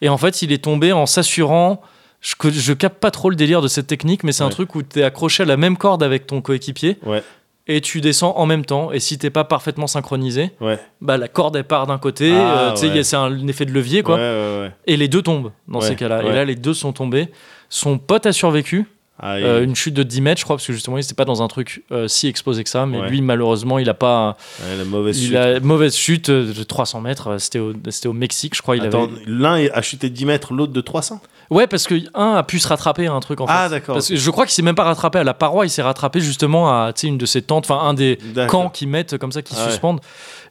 Et 0.02 0.08
en 0.10 0.18
fait, 0.18 0.42
il 0.42 0.52
est 0.52 0.64
tombé 0.64 0.94
en 0.94 1.06
s'assurant. 1.06 1.82
Je, 2.22 2.36
que- 2.36 2.52
je 2.52 2.74
capte 2.74 3.00
pas 3.00 3.12
trop 3.12 3.30
le 3.30 3.36
délire 3.36 3.62
de 3.62 3.68
cette 3.68 3.88
technique, 3.88 4.24
mais 4.24 4.32
c'est 4.32 4.44
un 4.44 4.50
truc 4.50 4.76
où 4.76 4.84
tu 4.84 5.00
es 5.00 5.04
accroché 5.04 5.44
à 5.44 5.46
la 5.46 5.58
même 5.58 5.76
corde 5.76 6.04
avec 6.04 6.28
ton 6.28 6.40
coéquipier 6.40 6.98
Ouais. 7.06 7.24
et 7.68 7.82
tu 7.82 8.00
descends 8.00 8.38
en 8.38 8.46
même 8.46 8.64
temps. 8.64 8.92
Et 8.92 9.00
si 9.00 9.18
t'es 9.18 9.32
pas 9.32 9.44
parfaitement 9.44 9.88
synchronisé, 9.88 10.52
Ouais. 10.62 10.80
bah 11.02 11.18
la 11.18 11.28
corde 11.28 11.56
elle 11.56 11.64
part 11.66 11.88
d'un 11.88 11.98
côté, 11.98 12.32
Ah, 12.34 12.74
euh, 12.76 12.76
ouais. 12.76 13.04
c'est 13.04 13.16
un 13.18 13.48
effet 13.48 13.66
de 13.66 13.72
levier 13.72 14.04
quoi. 14.04 14.16
Ouais. 14.18 14.72
Et 14.86 14.98
les 14.98 15.08
deux 15.08 15.24
tombent 15.24 15.52
dans 15.68 15.82
ces 15.82 15.96
cas-là. 15.96 16.22
Et 16.24 16.32
là, 16.32 16.46
les 16.46 16.56
deux 16.56 16.76
sont 16.76 16.94
tombés. 16.94 17.28
Son 17.70 17.98
pote 17.98 18.28
a 18.28 18.34
survécu. 18.34 18.86
Ah, 19.24 19.36
Euh, 19.36 19.64
une 19.64 19.76
chute 19.76 19.94
de 19.94 20.04
10 20.04 20.22
mètres, 20.22 20.40
je 20.40 20.46
crois, 20.46 20.56
parce 20.58 20.66
que 20.66 20.74
justement, 20.74 20.98
il 20.98 21.02
n'était 21.02 21.14
pas 21.14 21.26
dans 21.26 21.44
un 21.44 21.48
truc 21.48 21.84
euh, 21.92 22.08
si 22.08 22.28
exposé 22.28 22.64
que 22.64 22.70
ça. 22.70 22.86
Mais 22.88 23.00
Ouais. 23.00 23.10
lui, 23.10 23.22
malheureusement, 23.22 23.78
il 23.78 23.88
a 23.90 23.94
pas. 23.94 24.36
ouais, 24.62 24.76
la 24.78 24.84
mauvaise 24.84 25.22
il 25.22 25.28
chute. 25.28 25.36
a 25.36 25.60
mauvaise 25.60 25.96
chute 25.96 26.30
euh, 26.30 26.52
de 26.54 26.64
300 26.64 27.02
mètres. 27.02 27.38
C'était 27.40 27.60
au, 27.60 27.74
au 28.06 28.14
Mexique, 28.14 28.56
je 28.56 28.62
crois. 28.62 28.76
Il 28.76 28.84
Attends, 28.84 29.04
avait... 29.04 29.14
l'un 29.28 29.68
a 29.72 29.82
chuté 29.82 30.10
de 30.10 30.16
10 30.16 30.26
mètres, 30.26 30.54
l'autre 30.54 30.74
de 30.74 30.82
300 30.82 31.22
Ouais, 31.52 31.68
parce 31.68 31.86
que 31.86 31.96
un 32.16 32.36
a 32.36 32.44
pu 32.44 32.60
se 32.60 32.68
rattraper 32.70 33.08
à 33.08 33.14
un 33.14 33.20
truc 33.20 33.42
en 33.42 33.48
fait. 33.48 33.54
Ah, 33.56 33.68
d'accord. 33.68 33.96
Parce 33.96 34.08
que 34.08 34.16
je 34.16 34.32
crois 34.32 34.46
qu'il 34.46 34.54
s'est 34.54 34.62
même 34.62 34.74
pas 34.76 34.86
rattrapé 34.86 35.20
à 35.20 35.24
la 35.26 35.34
paroi, 35.34 35.66
il 35.66 35.70
s'est 35.70 35.82
rattrapé 35.82 36.22
justement 36.22 36.70
à 36.70 36.94
une 37.04 37.18
de 37.18 37.26
ces 37.26 37.42
tentes, 37.42 37.70
enfin 37.70 37.86
un 37.86 37.94
des 37.94 38.18
D'accord. 38.34 38.64
camps 38.64 38.70
qui 38.70 38.88
mettent 38.88 39.18
comme 39.18 39.34
ça, 39.34 39.42
qui 39.42 39.54
Ah 39.58 39.66
ouais. 39.66 39.70
suspendent. 39.72 40.00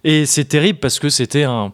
Et 0.05 0.27
c'est 0.27 0.45
terrible 0.45 0.79
parce 0.79 0.99
que 0.99 1.09
c'était 1.09 1.45
un, 1.45 1.73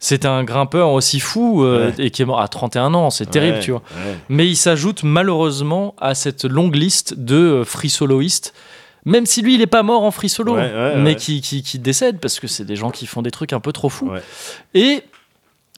c'était 0.00 0.28
un 0.28 0.44
grimpeur 0.44 0.90
aussi 0.90 1.18
fou 1.20 1.64
euh, 1.64 1.88
Ouais. 1.96 2.06
et 2.06 2.10
qui 2.10 2.22
est 2.22 2.24
mort 2.24 2.40
à 2.40 2.48
31 2.48 2.94
ans, 2.94 3.10
c'est 3.10 3.26
terrible, 3.30 3.56
Ouais, 3.56 3.62
tu 3.62 3.70
vois. 3.72 3.82
ouais. 3.96 4.16
Mais 4.28 4.46
il 4.46 4.56
s'ajoute 4.56 5.02
malheureusement 5.02 5.94
à 5.98 6.14
cette 6.14 6.44
longue 6.44 6.76
liste 6.76 7.14
de 7.18 7.34
euh, 7.36 7.64
free 7.64 7.90
soloistes. 7.90 8.54
Même 9.04 9.26
si 9.26 9.42
lui, 9.42 9.54
il 9.54 9.62
est 9.62 9.66
pas 9.66 9.82
mort 9.82 10.02
en 10.02 10.10
free 10.10 10.28
solo, 10.28 10.56
mais. 10.96 11.16
Qui, 11.16 11.40
qui, 11.40 11.62
qui 11.62 11.78
décèdent 11.78 12.20
parce 12.20 12.38
que 12.40 12.46
c'est 12.46 12.64
des 12.64 12.76
gens 12.76 12.90
qui 12.90 13.06
font 13.06 13.22
des 13.22 13.30
trucs 13.30 13.52
un 13.52 13.60
peu 13.60 13.72
trop 13.72 13.88
fous. 13.88 14.10
Et 14.74 15.02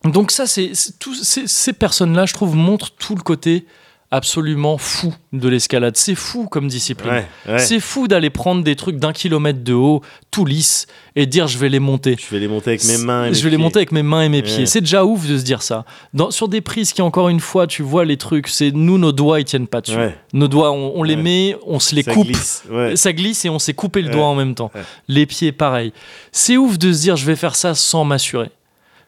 donc 0.05 0.31
ça, 0.33 0.47
c'est 0.47 0.71
c'est- 0.75 0.95
ces, 1.23 1.47
ces 1.47 1.73
personnes-là, 1.73 2.27
je 2.27 2.35
trouve, 2.35 2.57
montrent 2.57 2.91
tout 2.93 3.15
le 3.15 3.23
côté 3.23 3.67
absolument 4.11 4.77
fou 4.79 5.15
de 5.33 5.49
l'escalade. 5.49 5.97
C'est 5.97 6.15
fou 6.15 6.47
comme 6.49 6.67
discipline. 6.69 7.13
Ouais, 7.13 7.27
ouais. 7.49 7.59
C'est 7.59 7.79
fou 7.81 8.09
d'aller 8.09 8.31
prendre 8.31 8.65
des 8.65 8.75
trucs 8.75 8.97
d'un 8.97 9.13
kilomètre 9.13 9.63
de 9.63 9.73
haut, 9.73 10.03
tout 10.31 10.45
lisse, 10.45 10.87
et 11.17 11.27
dire 11.27 11.47
je 11.47 11.59
vais 11.59 11.69
les 11.69 11.79
monter. 11.79 12.17
Je 12.19 12.35
vais 12.35 12.41
les 12.41 12.49
monter 12.49 12.71
avec 12.71 12.85
mes 12.87 12.99
mains. 12.99 13.27
et 13.27 13.35
Je 13.35 13.39
mes 13.39 13.45
vais 13.45 13.51
les 13.51 13.57
pieds. 13.57 13.63
monter 13.65 13.77
avec 13.79 13.93
mes 13.93 14.03
mains 14.03 14.23
et 14.23 14.29
mes 14.29 14.43
pieds. 14.43 14.67
C'est 14.67 14.81
déjà 14.81 15.05
ouf 15.05 15.27
de 15.29 15.39
se 15.39 15.45
dire 15.45 15.63
ça. 15.63 15.85
Dans, 16.13 16.31
sur 16.31 16.49
des 16.49 16.61
prises 16.61 16.93
qui, 16.93 17.03
encore 17.03 17.29
une 17.29 17.41
fois, 17.41 17.67
tu 17.67 17.83
vois 17.83 18.05
les 18.05 18.17
trucs, 18.17 18.49
c'est 18.49 18.73
nous, 18.73 18.99
nos 18.99 19.13
doigts, 19.13 19.39
ils 19.41 19.45
tiennent 19.45 19.69
pas 19.69 19.81
dessus. 19.81 19.97
Nos 20.33 20.49
doigts, 20.49 20.73
on, 20.73 20.93
on 20.97 21.03
les 21.03 21.17
met, 21.17 21.57
on 21.67 21.79
se 21.79 21.95
les 21.95 22.03
Ça 22.03 22.13
coupe. 22.13 22.27
glisse. 22.27 22.65
Ça 22.97 23.13
glisse 23.13 23.45
et 23.45 23.49
on 23.49 23.59
s'est 23.59 23.75
coupé 23.75 24.03
le 24.03 24.09
doigt 24.11 24.27
en 24.27 24.35
même 24.35 24.55
temps. 24.55 24.71
Les 25.09 25.27
pieds, 25.27 25.53
pareil. 25.53 25.93
C'est 26.33 26.57
ouf 26.57 26.79
de 26.79 26.93
se 26.93 27.01
dire 27.03 27.17
je 27.17 27.27
vais 27.27 27.37
faire 27.37 27.55
ça 27.55 27.75
sans 27.75 28.05
m'assurer. 28.05 28.51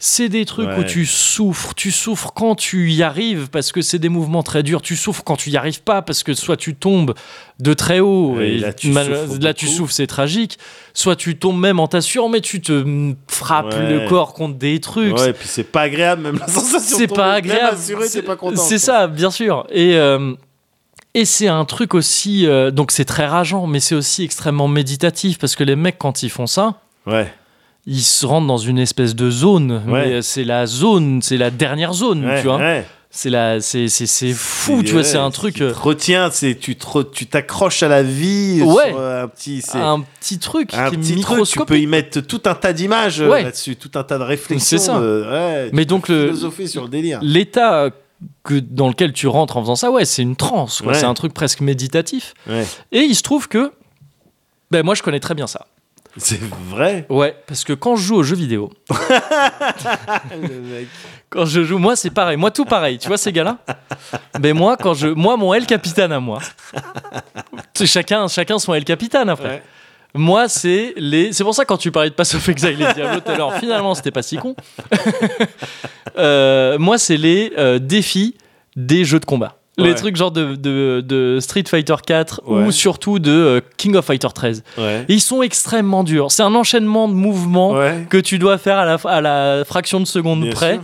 C'est 0.04 0.28
des 0.28 0.44
trucs 0.46 0.68
où 0.76 0.82
tu 0.82 1.06
souffres. 1.06 1.74
Tu 1.76 1.92
souffres 1.92 2.32
quand 2.34 2.56
tu 2.56 2.90
y 2.90 3.04
arrives 3.04 3.48
parce 3.50 3.70
que 3.70 3.82
c'est 3.82 4.00
des 4.00 4.08
mouvements 4.08 4.42
très 4.42 4.64
durs. 4.64 4.82
Tu 4.82 4.96
souffres 4.96 5.22
quand 5.22 5.36
tu 5.36 5.50
y 5.50 5.56
arrives 5.56 5.80
pas 5.84 6.02
parce 6.02 6.24
que 6.24 6.34
soit 6.34 6.56
tu 6.56 6.74
tombes 6.74 7.14
de 7.60 7.72
très 7.72 8.00
haut 8.00 8.40
et 8.40 8.58
là, 8.58 8.72
tu 8.72 8.90
mal- 8.90 9.16
souffres 9.54 9.92
c'est 9.92 10.08
tragique. 10.08 10.58
Soit 10.92 11.14
tu 11.14 11.36
tombes 11.38 11.60
même 11.60 11.78
en 11.78 11.86
t'assurant, 11.86 12.28
mais 12.28 12.40
tu 12.40 12.60
te 12.60 12.72
mm, 12.72 13.14
frappes 13.28 13.74
Ouais. 13.74 13.90
le 14.02 14.08
corps 14.08 14.34
contre 14.34 14.56
des 14.58 14.80
trucs. 14.80 15.16
Ouais, 15.16 15.30
et 15.30 15.32
puis 15.34 15.46
c'est 15.46 15.62
pas 15.62 15.82
agréable, 15.82 16.22
même 16.22 16.38
la 16.40 16.48
sensation. 16.48 16.98
c'est 16.98 17.06
de 17.06 17.14
pas 17.14 17.34
agréable. 17.34 17.76
assuré, 17.76 18.08
t'es 18.10 18.22
pas 18.22 18.34
content. 18.34 18.60
C'est 18.60 18.78
ça, 18.78 19.06
bien 19.06 19.30
sûr. 19.30 19.68
Et, 19.70 19.94
euh, 19.94 20.34
et 21.14 21.24
c'est 21.24 21.46
un 21.46 21.64
truc 21.64 21.94
aussi. 21.94 22.44
euh, 22.48 22.72
donc 22.72 22.90
c'est 22.90 23.04
très 23.04 23.26
rageant, 23.28 23.68
mais 23.68 23.78
c'est 23.78 23.94
aussi 23.94 24.24
extrêmement 24.24 24.66
méditatif 24.66 25.38
parce 25.38 25.54
que 25.54 25.62
les 25.62 25.76
mecs, 25.76 25.98
quand 25.98 26.24
ils 26.24 26.30
font 26.30 26.48
ça, 26.48 26.80
Ouais, 27.06 27.32
ils 27.86 28.02
se 28.02 28.24
rendent 28.26 28.46
dans 28.46 28.59
une 28.59 28.78
espèce 28.78 29.14
de 29.14 29.30
zone. 29.30 29.82
Ouais. 29.88 30.09
Mais 30.16 30.22
c'est 30.22 30.44
la 30.44 30.66
zone, 30.66 31.20
c'est 31.22 31.36
la 31.36 31.50
dernière 31.50 31.92
zone, 31.92 32.24
ouais, 32.24 32.40
tu 32.40 32.46
vois. 32.46 32.59
ouais. 32.59 32.86
C'est 33.14 33.28
la, 33.28 33.60
c'est, 33.60 33.88
c'est, 33.88 34.32
fou, 34.32 34.78
C'est- 34.78 34.84
tu 34.86 34.92
vois. 34.94 35.04
C'est 35.04 35.18
un 35.18 35.30
truc. 35.30 35.60
euh, 35.60 35.70
te 35.74 35.78
retient, 35.78 36.30
c'est 36.30 36.54
tu 36.54 36.76
te 36.76 36.86
re- 36.86 37.10
tu 37.12 37.26
t'accroches 37.26 37.82
à 37.82 37.88
la 37.88 38.02
vie. 38.02 38.62
Ouais. 38.62 38.94
euh, 38.96 39.24
un 39.24 39.28
petit, 39.28 39.60
c'est 39.60 39.76
un 39.76 40.00
petit 40.00 40.38
truc 40.38 40.72
un 40.72 40.88
qui 40.88 40.96
petit 40.96 41.20
truc. 41.20 41.44
Tu 41.46 41.59
peux 41.66 41.78
y 41.78 41.86
mettre 41.86 42.20
tout 42.22 42.40
un 42.46 42.54
tas 42.54 42.72
d'images 42.72 43.20
euh, 43.20 43.28
Ouais. 43.28 43.42
là-dessus, 43.42 43.76
tout 43.76 43.90
un 43.96 44.02
tas 44.02 44.16
de 44.16 44.22
réflexions. 44.22 44.78
C'est 44.78 44.82
ça. 44.82 44.98
Mais 45.74 45.84
donc 45.84 46.09
le- 46.09 46.34
sur 46.66 46.84
le 46.84 46.88
délire. 46.88 47.18
L'état 47.22 47.90
que, 48.44 48.54
dans 48.60 48.88
lequel 48.88 49.12
tu 49.12 49.26
rentres 49.26 49.59
en 49.59 49.60
faisant 49.60 49.76
ça, 49.76 49.90
ouais, 49.90 50.06
c'est 50.06 50.22
une 50.22 50.36
transe. 50.36 50.82
C'est 50.94 51.04
un 51.04 51.12
truc 51.14 51.34
presque 51.34 51.60
méditatif. 51.60 52.32
Ouais. 52.48 52.64
Et 52.92 53.00
il 53.00 53.14
se 53.14 53.22
trouve 53.22 53.46
que. 53.46 53.72
Ben 54.70 54.82
moi, 54.82 54.94
je 54.94 55.02
connais 55.02 55.20
très 55.20 55.34
bien 55.34 55.46
ça. 55.46 55.66
C'est 56.16 56.40
vrai. 56.40 57.06
Ouais, 57.09 57.34
parce 57.47 57.64
que 57.64 57.72
quand 57.72 57.97
je 57.97 58.02
joue 58.02 58.16
aux 58.16 58.22
jeux 58.22 58.36
vidéo, 58.36 58.70
le 60.30 60.60
mec. 60.60 60.89
quand 61.30 61.47
je 61.47 61.62
joue, 61.62 61.78
moi 61.78 61.97
c'est 61.97 62.10
pareil, 62.10 62.36
moi 62.36 62.51
tout 62.51 62.66
pareil, 62.66 62.98
tu 62.98 63.09
vois 63.09 63.16
ces 63.16 63.32
gars-là? 63.32 63.59
Ben 64.39 64.55
moi, 64.55 64.76
quand 64.76 64.93
je, 64.93 65.09
moi 65.09 65.36
mon 65.36 65.55
El 65.55 65.64
Capitane 65.66 66.12
à 66.12 66.20
moi, 66.20 66.40
chacun, 67.84 68.28
chacun 68.28 68.59
son 68.59 68.74
El 68.74 68.84
Capitane 68.84 69.30
après. 69.30 69.48
Ouais. 69.48 69.62
Moi 70.14 70.48
c'est 70.48 70.93
les, 70.97 71.32
c'est 71.32 71.44
pour 71.44 71.55
ça 71.55 71.64
quand 71.64 71.78
tu 71.78 71.90
parlais 71.90 72.10
de 72.10 72.14
Pass 72.14 72.34
of 72.34 72.47
Exile 72.47 72.82
et 72.82 72.93
Diablo 72.93 73.20
tout 73.20 73.30
à 73.30 73.36
l'heure, 73.36 73.55
finalement 73.56 73.94
c'était 73.94 74.10
pas 74.10 74.22
si 74.22 74.36
con. 74.36 74.55
Euh, 76.18 76.78
moi 76.78 76.98
c'est 76.98 77.16
les 77.16 77.55
euh, 77.56 77.78
défis 77.78 78.36
des 78.76 79.06
jeux 79.06 79.18
de 79.18 79.24
combat. 79.24 79.56
Les 79.82 79.94
trucs 79.94 80.16
genre 80.16 80.30
de, 80.30 80.54
de, 80.56 81.00
de 81.06 81.38
Street 81.40 81.64
Fighter 81.68 81.96
4 82.06 82.42
Ouais. 82.46 82.64
ou 82.66 82.70
surtout 82.72 83.18
de 83.18 83.30
euh, 83.30 83.60
King 83.76 83.96
of 83.96 84.04
Fighter 84.04 84.28
13. 84.34 84.62
Ouais. 84.78 85.04
Ils 85.09 85.20
sont 85.20 85.42
extrêmement 85.42 86.04
durs. 86.04 86.30
C'est 86.32 86.42
un 86.42 86.54
enchaînement 86.54 87.09
de 87.09 87.14
mouvements 87.14 87.74
que 88.09 88.18
tu 88.18 88.38
dois 88.38 88.59
faire 88.59 88.78
à 88.78 88.84
la, 88.84 88.94
à 89.04 89.20
la 89.20 89.64
fraction 89.64 90.00
de 90.00 90.06
seconde 90.06 90.42
Bien 90.42 90.50
près. 90.52 90.74
sûr. 90.74 90.82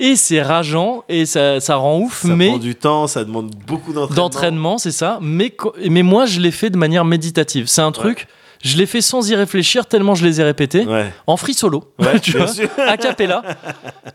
Et 0.00 0.14
c'est 0.14 0.40
rageant 0.42 1.02
et 1.08 1.26
ça, 1.26 1.58
ça 1.58 1.74
rend 1.74 1.98
ouf, 1.98 2.22
Ça 2.22 2.28
mais 2.28 2.50
prend 2.50 2.58
du 2.58 2.76
temps, 2.76 3.08
ça 3.08 3.24
demande 3.24 3.50
beaucoup 3.66 3.92
d'entraînement. 3.92 4.14
d'entraînement, 4.22 4.78
c'est 4.78 4.92
ça. 4.92 5.18
Mais, 5.20 5.52
mais 5.90 6.04
moi, 6.04 6.24
je 6.24 6.38
l'ai 6.38 6.52
fait 6.52 6.70
de 6.70 6.76
manière 6.78 7.04
méditative. 7.04 7.66
C'est 7.66 7.80
un 7.82 7.90
truc, 7.90 8.28
je 8.62 8.76
l'ai 8.76 8.86
fait 8.86 9.00
sans 9.00 9.28
y 9.28 9.34
réfléchir 9.34 9.86
tellement 9.86 10.14
je 10.14 10.24
les 10.24 10.40
ai 10.40 10.44
répétés, 10.44 10.86
Ouais. 10.86 11.12
en 11.26 11.36
free 11.36 11.54
solo, 11.54 11.92
Ouais, 11.98 12.20
tu 12.22 12.30
vois, 12.36 12.46
a 12.86 12.96
cappella. 12.96 13.42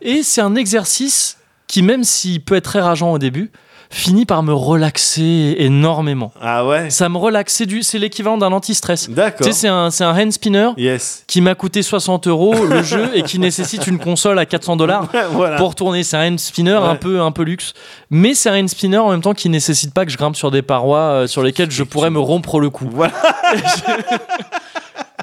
Et 0.02 0.24
c'est 0.24 0.40
un 0.40 0.56
exercice 0.56 1.38
qui, 1.68 1.82
même 1.82 2.06
s'il 2.06 2.40
peut 2.42 2.56
être 2.56 2.64
très 2.64 2.80
rageant 2.82 3.12
au 3.12 3.20
début, 3.20 3.52
finit 3.94 4.26
par 4.26 4.44
me 4.44 4.54
relaxer 4.54 5.56
énormément. 5.60 6.32
Ah 6.42 6.66
ouais? 6.66 6.90
Ça 6.90 7.10
me 7.10 7.18
relaxe, 7.18 7.54
c'est 7.54 7.66
du- 7.66 7.84
c'est 7.84 8.00
l'équivalent 8.00 8.38
d'un 8.38 8.52
anti-stress. 8.52 9.06
Tu 9.06 9.12
D'accord. 9.12 9.46
sais, 9.46 9.54
c'est 9.54 9.68
un, 9.68 9.92
c'est 9.92 10.04
un 10.04 10.18
hand 10.20 10.32
spinner 10.32 10.70
Yes. 10.78 11.24
qui 11.28 11.42
m'a 11.42 11.56
coûté 11.56 11.84
60 11.84 12.28
euros 12.28 12.66
le 12.66 12.82
jeu 12.84 13.12
et 13.14 13.24
qui 13.24 13.40
nécessite 13.40 13.88
une 13.88 14.00
console 14.00 14.40
à 14.40 14.46
400 14.46 14.76
dollars 14.78 15.08
voilà. 15.32 15.58
pour 15.58 15.76
tourner. 15.76 16.04
C'est 16.04 16.18
un 16.18 16.28
hand 16.34 16.40
spinner 16.40 16.74
Ouais. 16.74 16.78
un 16.90 16.96
peu 16.96 17.22
un 17.22 17.32
peu 17.32 17.44
luxe, 17.44 17.74
mais 18.10 18.34
c'est 18.34 18.50
un 18.50 18.60
hand 18.60 18.68
spinner 18.70 18.98
en 18.98 19.12
même 19.12 19.22
temps 19.22 19.34
qui 19.34 19.50
nécessite 19.50 19.94
pas 19.94 20.06
que 20.06 20.12
je 20.12 20.18
grimpe 20.18 20.36
sur 20.36 20.50
des 20.52 20.62
parois 20.64 21.00
euh, 21.00 21.28
sur 21.28 21.44
lesquelles 21.44 21.72
je 21.72 21.84
pourrais 21.84 22.10
me 22.10 22.20
rompre 22.20 22.60
le 22.60 22.70
cou. 22.70 22.90
Voilà. 22.92 23.14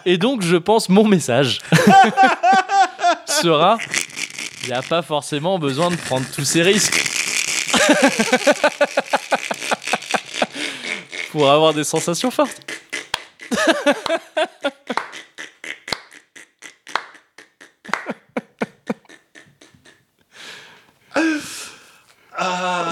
Et 0.06 0.16
donc 0.16 0.42
je 0.42 0.56
pense 0.56 0.88
mon 0.88 1.06
message 1.06 1.59
sera 3.26 3.76
il 4.64 4.68
n'y 4.68 4.72
a 4.74 4.82
pas 4.82 5.02
forcément 5.02 5.59
besoin 5.59 5.90
de 5.90 5.97
prendre 5.97 6.24
tous 6.34 6.44
ces 6.44 6.62
risques. 6.62 7.02
Pour 11.32 11.51
avoir 11.51 11.74
des 11.74 11.84
sensations 11.84 12.30
fortes. 12.30 12.60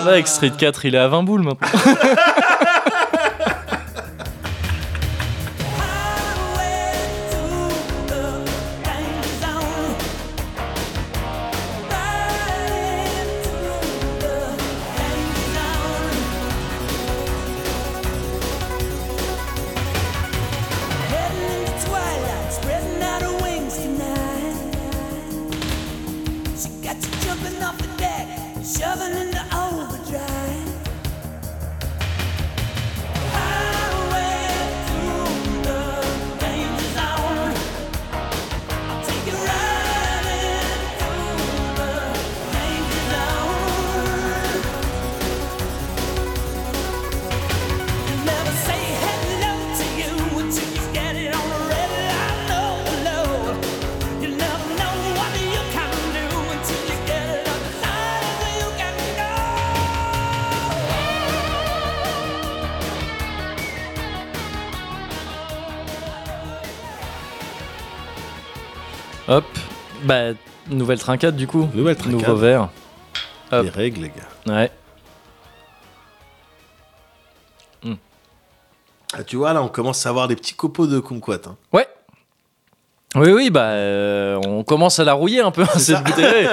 Là, 0.08 0.12
avec 0.12 0.28
Street 0.28 0.52
4, 0.56 0.86
il 0.86 0.94
est 0.94 0.98
à 0.98 1.08
20 1.08 1.22
boules 1.22 1.42
maintenant. 1.42 1.68
Bah, 70.08 70.32
nouvelle 70.70 70.98
trincade 70.98 71.36
du 71.36 71.46
coup. 71.46 71.68
Nouvelle 71.74 71.96
trincade. 71.96 72.20
Nouveau 72.20 72.36
verre. 72.36 72.68
Hop. 73.52 73.62
Les 73.64 73.70
règles, 73.70 74.00
les 74.02 74.08
gars. 74.08 74.52
Ouais. 74.54 74.70
Ah, 79.14 79.24
tu 79.24 79.36
vois, 79.36 79.54
là, 79.54 79.62
on 79.62 79.68
commence 79.68 80.04
à 80.04 80.10
avoir 80.10 80.28
des 80.28 80.36
petits 80.36 80.52
copeaux 80.54 80.86
de 80.86 81.00
kumquat. 81.00 81.40
hein. 81.46 81.56
Ouais. 81.72 81.88
Oui, 83.14 83.30
oui, 83.32 83.48
bah, 83.48 83.70
euh, 83.70 84.38
on 84.46 84.62
commence 84.64 84.98
à 84.98 85.04
la 85.04 85.14
rouiller 85.14 85.40
un 85.40 85.50
peu, 85.50 85.64
cette 85.78 86.04
bouteille. 86.04 86.46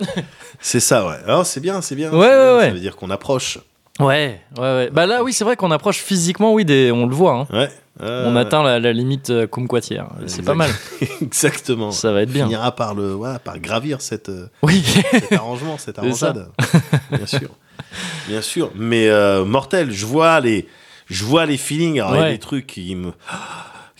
C'est 0.60 0.80
ça, 0.80 1.06
ouais. 1.06 1.16
Alors, 1.26 1.44
c'est 1.44 1.60
bien, 1.60 1.82
c'est 1.82 1.94
bien. 1.94 2.10
Ouais, 2.10 2.18
ouais, 2.18 2.28
bien. 2.28 2.56
ouais. 2.56 2.66
Ça 2.68 2.72
veut 2.72 2.80
dire 2.80 2.96
qu'on 2.96 3.10
approche. 3.10 3.58
Ouais, 4.00 4.40
ouais, 4.56 4.62
ouais. 4.62 4.90
Bah 4.90 5.06
là, 5.06 5.22
oui, 5.22 5.32
c'est 5.32 5.44
vrai 5.44 5.56
qu'on 5.56 5.70
approche 5.70 5.98
physiquement, 5.98 6.52
oui, 6.54 6.64
des, 6.64 6.90
on 6.92 7.06
le 7.06 7.14
voit. 7.14 7.34
hein. 7.34 7.46
Ouais. 7.52 7.68
Euh, 8.02 8.24
On 8.32 8.34
atteint 8.36 8.62
la, 8.62 8.80
la 8.80 8.92
limite 8.94 9.28
euh, 9.28 9.46
kumquatière. 9.46 10.08
C'est 10.26 10.42
pas 10.44 10.54
mal. 10.54 10.70
Exactement. 11.20 11.90
Ça 11.90 12.12
va 12.12 12.22
être 12.22 12.30
On 12.30 12.32
bien. 12.32 12.44
finira 12.46 12.74
par, 12.74 12.94
le, 12.94 13.12
voilà, 13.12 13.38
par 13.38 13.58
gravir 13.58 14.00
cette, 14.00 14.30
euh, 14.30 14.46
Oui. 14.62 14.82
cet 15.10 15.32
arrangement, 15.32 15.76
cette 15.78 15.98
arrangeade. 15.98 16.48
Bien 17.12 17.26
sûr. 17.26 17.50
Bien 18.28 18.40
sûr. 18.40 18.70
Mais 18.74 19.08
euh, 19.08 19.44
mortel, 19.44 19.90
je 19.90 20.06
vois 20.06 20.40
les, 20.40 20.66
je 21.08 21.24
vois 21.24 21.44
les 21.44 21.58
feelings. 21.58 22.00
Alors, 22.00 22.16
il 22.16 22.20
y 22.22 22.24
a 22.24 22.30
des 22.30 22.38
trucs 22.38 22.66
qui 22.68 22.94
me, 22.94 23.12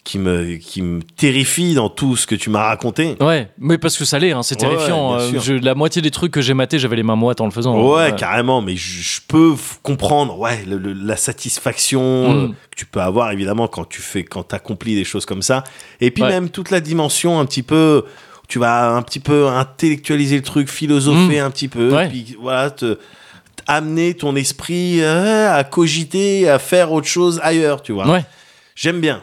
qui 0.03 0.19
me, 0.19 0.55
qui 0.57 0.81
me 0.83 1.03
terrifient 1.03 1.75
dans 1.75 1.91
tout 1.91 2.17
ce 2.17 2.27
que 2.27 2.35
tu 2.35 2.49
m'as 2.49 2.65
raconté. 2.65 3.17
Ouais, 3.21 3.51
mais 3.59 3.77
parce 3.77 3.99
que 3.99 4.05
ça 4.07 4.19
l'est, 4.19 4.33
hein, 4.33 4.43
c'est 4.43 4.57
terrifiant. 4.57 5.19
je- 5.19 5.53
la 5.53 5.75
moitié 5.75 6.01
des 6.01 6.11
trucs 6.11 6.33
que 6.33 6.41
j'ai 6.41 6.55
matés, 6.55 6.79
j'avais 6.79 6.97
les 6.97 7.03
mains 7.03 7.17
moites 7.17 7.41
en 7.41 7.45
le 7.45 7.51
faisant. 7.51 7.79
Ouais, 7.95 8.15
carrément, 8.17 8.63
mais 8.63 8.77
je, 8.77 9.21
peux 9.29 9.55
comprendre, 9.83 10.39
ouais, 10.39 10.65
le- 10.67 10.79
le- 10.79 10.93
la 10.95 11.17
satisfaction 11.17 12.01
Mm. 12.33 12.37
euh, 12.37 12.49
que 12.49 12.77
tu 12.77 12.87
peux 12.87 13.01
avoir 13.01 13.31
évidemment 13.33 13.69
quand 13.69 13.85
tu 13.89 14.01
fais, 14.01 14.25
quand 14.25 14.43
t'accomplis 14.45 14.95
des 14.95 15.05
choses 15.05 15.27
comme 15.27 15.43
ça, 15.43 15.65
et 16.01 16.11
puis 16.11 16.23
Ouais. 16.23 16.31
même 16.31 16.49
toute 16.49 16.71
la 16.71 16.81
dimension 16.81 17.39
un 17.39 17.45
petit 17.45 17.63
peu, 17.63 18.05
tu 18.49 18.59
vas 18.59 18.95
un 18.97 19.03
petit 19.03 19.21
peu 19.21 19.49
intellectualiser 19.49 20.37
le 20.37 20.43
truc, 20.43 20.69
philosopher 20.69 21.39
un 21.41 21.51
petit 21.51 21.69
peu, 21.69 21.91
Mm. 21.91 21.95
Ouais. 21.95 22.07
et 22.07 22.09
puis 22.09 22.37
voilà, 22.41 22.71
te 22.71 22.99
amener 23.67 24.15
ton 24.15 24.35
esprit 24.35 25.01
euh, 25.03 25.55
à 25.55 25.63
cogiter, 25.63 26.49
à 26.49 26.59
faire 26.59 26.91
autre 26.93 27.07
chose 27.07 27.39
ailleurs, 27.45 27.83
tu 27.83 27.93
vois. 27.93 28.09
Ouais. 28.11 28.25
J'aime 28.75 29.01
bien. 29.01 29.23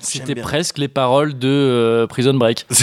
C'était 0.00 0.34
presque 0.34 0.78
les 0.78 0.88
paroles 0.88 1.38
de 1.38 1.48
euh, 1.48 2.06
Prison 2.06 2.34
Break. 2.34 2.66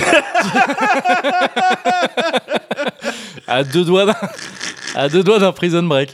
à 3.47 3.63
deux 3.63 3.83
doigts 3.83 4.05
d'un, 4.05 4.15
à 4.95 5.09
deux 5.09 5.23
doigts 5.23 5.39
d'un 5.39 5.51
Prison 5.51 5.83
Break. 5.83 6.11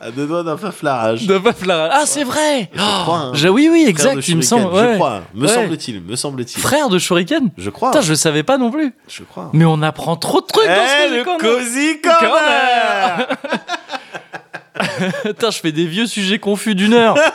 À 0.00 0.10
deux 0.10 0.26
doigts 0.26 0.42
d'un 0.42 0.56
faflarage. 0.56 1.26
De 1.26 1.36
Paf 1.38 1.64
Lara- 1.66 1.90
Ah, 1.92 2.04
c'est 2.06 2.24
vrai. 2.24 2.70
Je 2.72 2.78
crois, 3.02 3.18
hein. 3.18 3.30
Je- 3.34 3.48
oui, 3.48 3.68
oui, 3.70 3.84
exact. 3.86 4.26
Il 4.28 4.36
me 4.36 4.42
semble. 4.42 4.64
Je 4.74 4.94
crois, 4.94 5.22
me 5.34 5.46
Ouais. 5.46 5.52
semble-t-il, 5.52 6.00
me 6.02 6.16
semble-t-il. 6.16 6.60
Frère 6.60 6.88
de 6.88 6.98
Shuriken. 6.98 7.50
Je 7.58 7.68
crois. 7.70 7.90
Putain, 7.90 8.00
je 8.02 8.14
savais 8.14 8.42
pas 8.42 8.56
non 8.56 8.70
plus. 8.70 8.94
Je 9.08 9.24
crois. 9.24 9.50
Mais 9.52 9.64
on 9.66 9.82
apprend 9.82 10.16
trop 10.16 10.40
de 10.40 10.46
trucs 10.46 10.66
dans 10.66 10.74
ce 10.74 11.12
Eh, 11.12 11.16
le. 11.18 11.24
Cozy 11.38 12.00
Corner 12.00 13.28
Putain, 15.24 15.50
je 15.50 15.58
fais 15.58 15.72
des 15.72 15.86
vieux 15.86 16.06
sujets 16.06 16.38
confus 16.38 16.74
d'une 16.74 16.94
heure. 16.94 17.16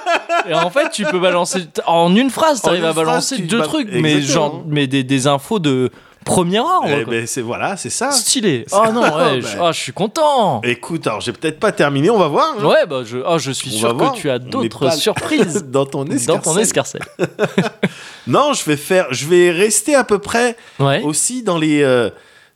Et 0.49 0.53
en 0.53 0.70
fait, 0.70 0.90
tu 0.91 1.06
peux 1.06 1.20
balancer 1.20 1.65
en 1.86 2.15
une 2.15 2.30
phrase, 2.30 2.61
t'arrives 2.61 2.86
à 2.86 2.94
balancer 2.94 3.38
deux 3.40 3.60
ba- 3.60 3.64
trucs, 3.65 3.90
mais 3.91 4.22
genre, 4.22 4.64
mais 4.68 4.88
des, 4.88 5.03
des 5.03 5.28
infos 5.28 5.60
de 5.60 5.90
premier 6.26 6.60
ordre. 6.60 6.88
Eh 6.90 7.03
ben, 7.03 7.28
c'est 7.28 7.41
voilà, 7.41 7.76
c'est 7.76 7.90
ça. 7.90 8.11
Stylé. 8.11 8.65
Oh 8.72 8.91
non, 8.94 9.02
ouais, 9.02 9.41
je, 9.41 9.57
Bah. 9.57 9.65
ah, 9.68 9.72
je 9.74 9.80
suis 9.80 9.91
content. 9.91 10.61
Écoute, 10.64 11.06
alors 11.07 11.20
j'ai 11.20 11.34
peut-être 11.34 11.60
pas 11.60 11.72
terminé, 11.74 12.10
on 12.10 12.18
va 12.18 12.28
voir. 12.30 12.56
hein. 12.60 12.64
Ouais, 12.65 12.86
bah 12.90 13.02
je, 13.06 13.18
oh, 13.26 13.38
je 13.38 13.52
suis 13.52 13.72
On 13.76 13.78
sûr 13.80 13.94
voir. 13.95 14.14
que 14.14 14.18
tu 14.20 14.30
as 14.30 14.40
d'autres 14.40 14.94
surprises 14.98 15.65
dans 15.65 15.86
ton 15.86 16.06
dans 16.06 16.11
escarcelle. 16.14 16.41
ton 16.53 16.57
escarcelle. 16.60 17.02
Non, 18.28 18.53
je 18.53 18.64
vais 18.64 18.78
faire, 18.78 19.07
je 19.11 19.26
vais 19.28 19.52
rester 19.52 19.95
à 19.95 20.03
peu 20.03 20.20
près 20.20 20.56
Ouais. 20.80 21.02
aussi 21.03 21.44
dans 21.44 21.57
les 21.57 21.82
euh, 21.84 22.10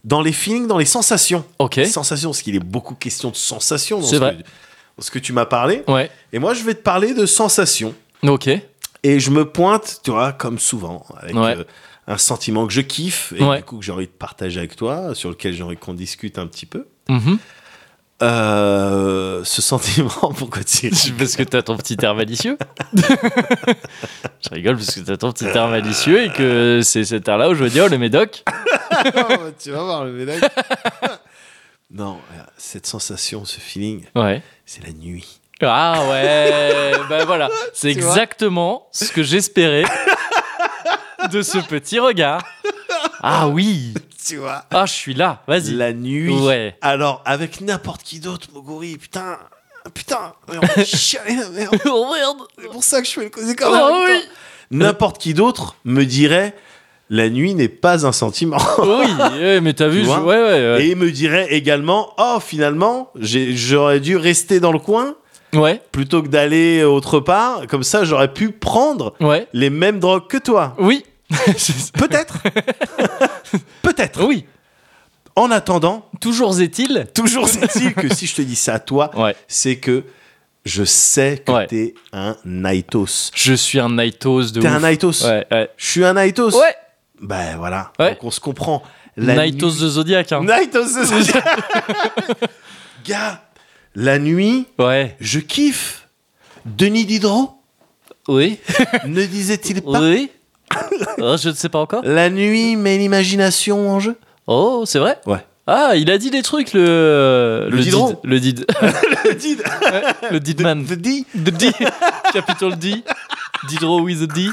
dans 0.05 0.21
les 0.21 0.31
feelings, 0.31 0.67
dans 0.67 0.77
les 0.77 0.85
sensations. 0.85 1.43
Ok. 1.59 1.75
Les 1.75 1.85
sensations, 1.85 2.29
parce 2.29 2.41
qu'il 2.41 2.55
est 2.55 2.59
beaucoup 2.63 2.95
question 2.95 3.29
de 3.31 3.35
sensations 3.35 3.99
dans 3.99 4.05
C'est 4.05 4.15
ce, 4.15 4.19
vrai. 4.21 4.37
Que, 4.37 4.41
dans 4.43 4.43
ce 4.99 5.11
que 5.11 5.19
tu 5.19 5.33
m'as 5.33 5.45
parlé. 5.45 5.83
Ouais. 5.87 6.09
Et 6.33 6.39
moi, 6.39 6.53
je 6.53 6.63
vais 6.63 6.73
te 6.73 6.81
parler 6.81 7.13
de 7.13 7.25
sensations. 7.25 7.93
Ok. 8.23 8.49
Et 9.03 9.19
je 9.19 9.29
me 9.31 9.45
pointe, 9.45 10.01
tu 10.03 10.11
vois, 10.11 10.31
comme 10.33 10.57
souvent, 10.59 11.05
avec 11.19 11.35
Ouais. 11.35 11.55
euh, 11.57 11.63
un 12.07 12.17
sentiment 12.17 12.65
que 12.65 12.73
je 12.73 12.81
kiffe 12.81 13.33
et 13.37 13.43
Ouais. 13.43 13.57
du 13.57 13.63
coup 13.63 13.77
que 13.77 13.85
j'ai 13.85 13.91
envie 13.91 14.07
de 14.07 14.11
partager 14.11 14.59
avec 14.59 14.75
toi, 14.75 15.13
sur 15.13 15.29
lequel 15.29 15.53
j'ai 15.53 15.63
envie 15.63 15.77
qu'on 15.77 15.93
discute 15.93 16.39
un 16.39 16.47
petit 16.47 16.65
peu. 16.65 16.85
Mhm. 17.09 17.37
Euh, 18.23 19.43
ce 19.43 19.61
sentiment, 19.61 20.09
pourquoi 20.35 20.63
tu 20.63 20.89
Parce 21.17 21.35
que 21.35 21.43
t'as 21.43 21.61
ton 21.61 21.77
petit 21.77 21.95
air 22.01 22.15
malicieux. 22.15 22.57
je 22.95 24.49
rigole 24.51 24.77
parce 24.77 24.95
que 24.95 25.01
t'as 25.01 25.17
ton 25.17 25.31
petit 25.31 25.45
air 25.45 25.67
malicieux 25.67 26.23
et 26.23 26.29
que 26.31 26.79
c'est 26.83 27.03
cet 27.03 27.27
air-là 27.27 27.49
où 27.49 27.53
je 27.53 27.63
veux 27.63 27.69
dire, 27.69 27.83
oh, 27.85 27.89
le 27.89 27.97
médoc. 27.99 28.43
tu 29.61 29.69
vas 29.71 29.83
voir 29.83 30.05
le 30.05 30.13
médaille. 30.13 30.41
Non, 31.89 32.19
euh, 32.33 32.41
cette 32.57 32.85
sensation, 32.85 33.45
ce 33.45 33.59
feeling, 33.59 34.03
Ouais. 34.15 34.41
c'est 34.65 34.83
la 34.85 34.91
nuit. 34.91 35.39
Ah 35.61 36.07
ouais, 36.09 36.91
bah 37.09 37.25
voilà, 37.25 37.49
c'est 37.73 37.89
exactement 37.89 38.87
ce 38.91 39.11
que 39.11 39.23
j'espérais 39.23 39.85
de 41.31 41.41
ce 41.41 41.57
petit 41.59 41.99
regard. 41.99 42.41
Ah 43.21 43.47
oui, 43.47 43.93
Tu 44.23 44.37
vois 44.37 44.65
ah 44.71 44.85
je 44.85 44.93
suis 44.93 45.13
là, 45.13 45.41
vas-y. 45.47 45.71
La 45.71 45.93
nuit. 45.93 46.31
Ouais. 46.31 46.77
Alors, 46.81 47.21
avec 47.25 47.61
n'importe 47.61 48.03
qui 48.03 48.19
d'autre, 48.19 48.49
Moguri, 48.53 48.97
putain, 48.97 49.39
putain, 49.93 50.33
on 50.47 50.53
la 50.53 51.49
merde. 51.49 51.79
Oh 51.85 52.13
merde. 52.13 52.37
C'est 52.59 52.69
pour 52.69 52.83
ça 52.83 53.01
que 53.01 53.07
je 53.07 53.13
fais 53.13 53.23
le 53.23 53.29
cosy 53.29 53.55
quand 53.55 53.71
Oh 53.71 54.05
oui. 54.07 54.21
N'importe 54.69 55.17
qui 55.17 55.33
d'autre 55.33 55.75
me 55.85 56.05
dirait 56.05 56.53
la 57.09 57.29
nuit 57.29 57.53
n'est 57.53 57.69
pas 57.69 58.05
un 58.05 58.11
sentiment. 58.11 58.57
Oui, 58.79 59.61
mais 59.61 59.73
t'as 59.73 59.87
vu, 59.87 59.99
Tu 59.99 60.05
je- 60.05 60.09
vois 60.09 60.21
ouais, 60.23 60.35
ouais, 60.41 60.73
ouais. 60.75 60.85
Et 60.85 60.89
il 60.91 60.95
me 60.97 61.09
dirait 61.11 61.47
également, 61.53 62.13
oh 62.17 62.39
finalement, 62.39 63.11
j'aurais 63.15 63.99
dû 63.99 64.17
rester 64.17 64.59
dans 64.59 64.71
le 64.71 64.79
coin 64.79 65.15
Ouais, 65.53 65.81
plutôt 65.93 66.21
que 66.21 66.27
d'aller 66.27 66.83
autre 66.83 67.19
part. 67.21 67.67
Comme 67.67 67.83
ça, 67.83 68.03
j'aurais 68.03 68.33
pu 68.33 68.51
prendre 68.51 69.13
ouais, 69.21 69.47
les 69.53 69.69
mêmes 69.69 69.99
drogues 69.99 70.27
que 70.27 70.37
toi. 70.37 70.75
oui. 70.79 71.03
Peut-être. 71.97 72.37
Peut-être. 73.81 74.23
oui, 74.25 74.45
En 75.35 75.51
attendant, 75.51 76.05
toujours 76.21 76.59
est-il. 76.59 77.07
toujours 77.13 77.47
est-il 77.47 77.93
que 77.93 78.13
si 78.13 78.27
je 78.27 78.35
te 78.35 78.41
dis 78.41 78.55
ça 78.55 78.75
à 78.75 78.79
toi, 78.79 79.11
Ouais. 79.15 79.35
c'est 79.47 79.75
que 79.77 80.03
je 80.65 80.83
sais 80.83 81.41
que 81.45 81.65
t'es 81.67 81.93
un 82.13 82.35
Naitos. 82.45 83.31
Je 83.35 83.53
suis 83.53 83.79
un 83.79 83.89
Nightos 83.89 84.51
de 84.51 84.61
T'es 84.61 84.67
un 84.67 84.79
Naitos. 84.81 85.23
Je 85.23 85.65
suis 85.77 86.03
un 86.05 86.13
Naitos. 86.13 86.51
Ouais, 86.57 86.75
Ben 87.21 87.57
voilà. 87.57 87.91
Ouais. 87.99 88.11
Donc 88.11 88.23
on 88.23 88.31
se 88.31 88.39
comprend. 88.39 88.83
La 89.15 89.35
Nightos 89.45 89.71
nuit- 89.71 89.81
de 89.81 89.87
Zodiac. 89.89 90.31
Hein. 90.31 90.43
Naitos 90.43 90.93
de 90.93 91.03
Zodiac. 91.03 91.43
Gars, 93.05 93.41
la 93.95 94.19
nuit, 94.19 94.67
Ouais. 94.77 95.15
je 95.19 95.39
kiffe. 95.39 96.07
Denis 96.65 97.05
Diderot 97.05 97.59
Oui. 98.27 98.59
ne 99.05 99.25
disait-il 99.25 99.81
pas 99.81 100.01
Oui. 100.01 100.29
Oh, 101.19 101.35
je 101.41 101.49
ne 101.49 101.53
sais 101.53 101.69
pas 101.69 101.79
encore. 101.79 102.03
La 102.03 102.29
nuit 102.29 102.75
met 102.75 102.97
l'imagination 102.97 103.89
en 103.89 103.99
jeu 103.99 104.17
Oh, 104.45 104.83
c'est 104.85 104.99
vrai? 104.99 105.17
Ouais. 105.25 105.43
Ah, 105.65 105.93
il 105.95 106.09
a 106.11 106.17
dit 106.17 106.29
des 106.29 106.43
trucs, 106.43 106.73
le. 106.73 107.67
Le 107.71 107.79
Diderot. 107.81 108.11
did- 108.11 108.19
Le 108.23 108.39
did. 108.39 108.65
Le 109.25 109.33
Did. 109.33 109.63
le 110.31 110.39
Didman. 110.39 110.85
The 110.85 110.93
D. 110.93 111.25
The 111.33 111.49
D. 111.49 111.71
Capital 112.33 112.77
D. 112.77 113.03
Diderot 113.67 114.01
with 114.03 114.21
a 114.21 114.27
D. 114.27 114.49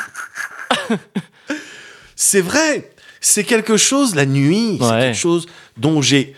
C'est 2.16 2.40
vrai. 2.40 2.90
C'est 3.20 3.44
quelque 3.44 3.76
chose, 3.76 4.14
la 4.14 4.26
nuit, 4.26 4.78
c'est 4.80 4.88
quelque 5.00 5.16
chose 5.16 5.46
dont 5.76 6.02
j'ai 6.02 6.34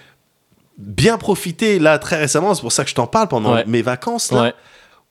bien 0.78 1.18
profité 1.18 1.78
là 1.78 1.98
très 1.98 2.16
récemment. 2.16 2.54
C'est 2.54 2.60
pour 2.62 2.72
ça 2.72 2.84
que 2.84 2.90
je 2.90 2.94
t'en 2.94 3.06
parle 3.06 3.28
pendant 3.28 3.54
Ouais. 3.54 3.64
mes 3.66 3.82
vacances 3.82 4.30
là. 4.32 4.42
Ouais. 4.42 4.54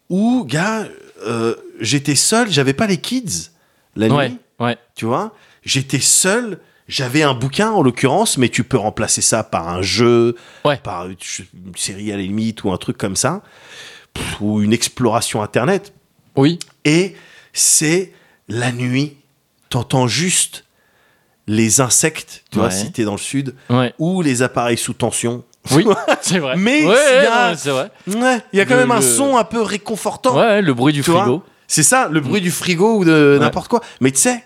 Où, 0.09 0.45
gars, 0.45 0.87
euh, 1.25 1.55
j'étais 1.79 2.15
seul, 2.15 2.49
j'avais 2.51 2.73
pas 2.73 2.87
les 2.87 2.97
kids 2.97 3.49
la 3.95 4.07
nuit, 4.09 4.37
Ouais. 4.59 4.77
tu 4.95 5.05
vois. 5.05 5.33
J'étais 5.63 5.99
seul. 5.99 6.59
J'avais 6.87 7.23
un 7.23 7.33
bouquin 7.33 7.71
en 7.71 7.81
l'occurrence, 7.81 8.37
mais 8.37 8.47
tu 8.49 8.63
peux 8.63 8.77
remplacer 8.77 9.21
ça 9.21 9.43
par 9.43 9.67
un 9.69 9.81
jeu, 9.81 10.35
par 10.83 11.07
une 11.07 11.15
série 11.75 12.11
à 12.11 12.15
la 12.15 12.21
limite 12.21 12.63
ou 12.63 12.71
un 12.71 12.77
truc 12.77 12.95
comme 12.97 13.15
ça, 13.15 13.41
ou 14.39 14.61
une 14.61 14.71
exploration 14.71 15.41
internet. 15.41 15.93
Oui. 16.35 16.59
Et 16.85 17.15
c'est 17.53 18.13
la 18.47 18.71
nuit, 18.71 19.17
t'entends 19.75 20.07
juste 20.07 20.63
les 21.47 21.81
insectes, 21.81 22.43
tu 22.49 22.57
vois, 22.59 22.67
Ouais. 22.69 22.73
si 22.73 22.91
t'es 22.93 23.03
dans 23.03 23.11
le 23.11 23.17
sud, 23.17 23.55
Ouais. 23.69 23.93
ou 23.99 24.21
les 24.21 24.41
appareils 24.41 24.77
sous 24.77 24.93
tension. 24.93 25.43
Oui. 25.71 25.85
C'est 26.21 26.39
vrai. 26.39 26.55
Mais 26.57 26.85
ouais, 26.85 26.95
s'il 26.95 27.23
y 27.23 27.27
a- 27.27 27.55
vrai. 27.71 27.91
Il 28.53 28.57
y 28.57 28.61
a 28.61 28.65
quand 28.65 28.75
Le- 28.75 28.79
même 28.81 28.91
un 28.91 28.95
le- 28.95 29.01
son 29.01 29.35
un 29.37 29.43
peu 29.43 29.61
réconfortant. 29.61 30.37
Ouais, 30.37 30.61
le 30.61 30.73
bruit 30.73 30.93
du 30.93 31.01
vois 31.01 31.21
frigo. 31.23 31.43
C'est 31.67 31.83
ça, 31.83 32.07
le 32.09 32.21
bruit 32.21 32.39
du 32.41 32.51
frigo 32.51 32.99
ou 32.99 33.03
de 33.05 33.37
n'importe 33.39 33.67
quoi. 33.67 33.81
Mais 33.99 34.11
tu 34.11 34.19
sais, 34.19 34.43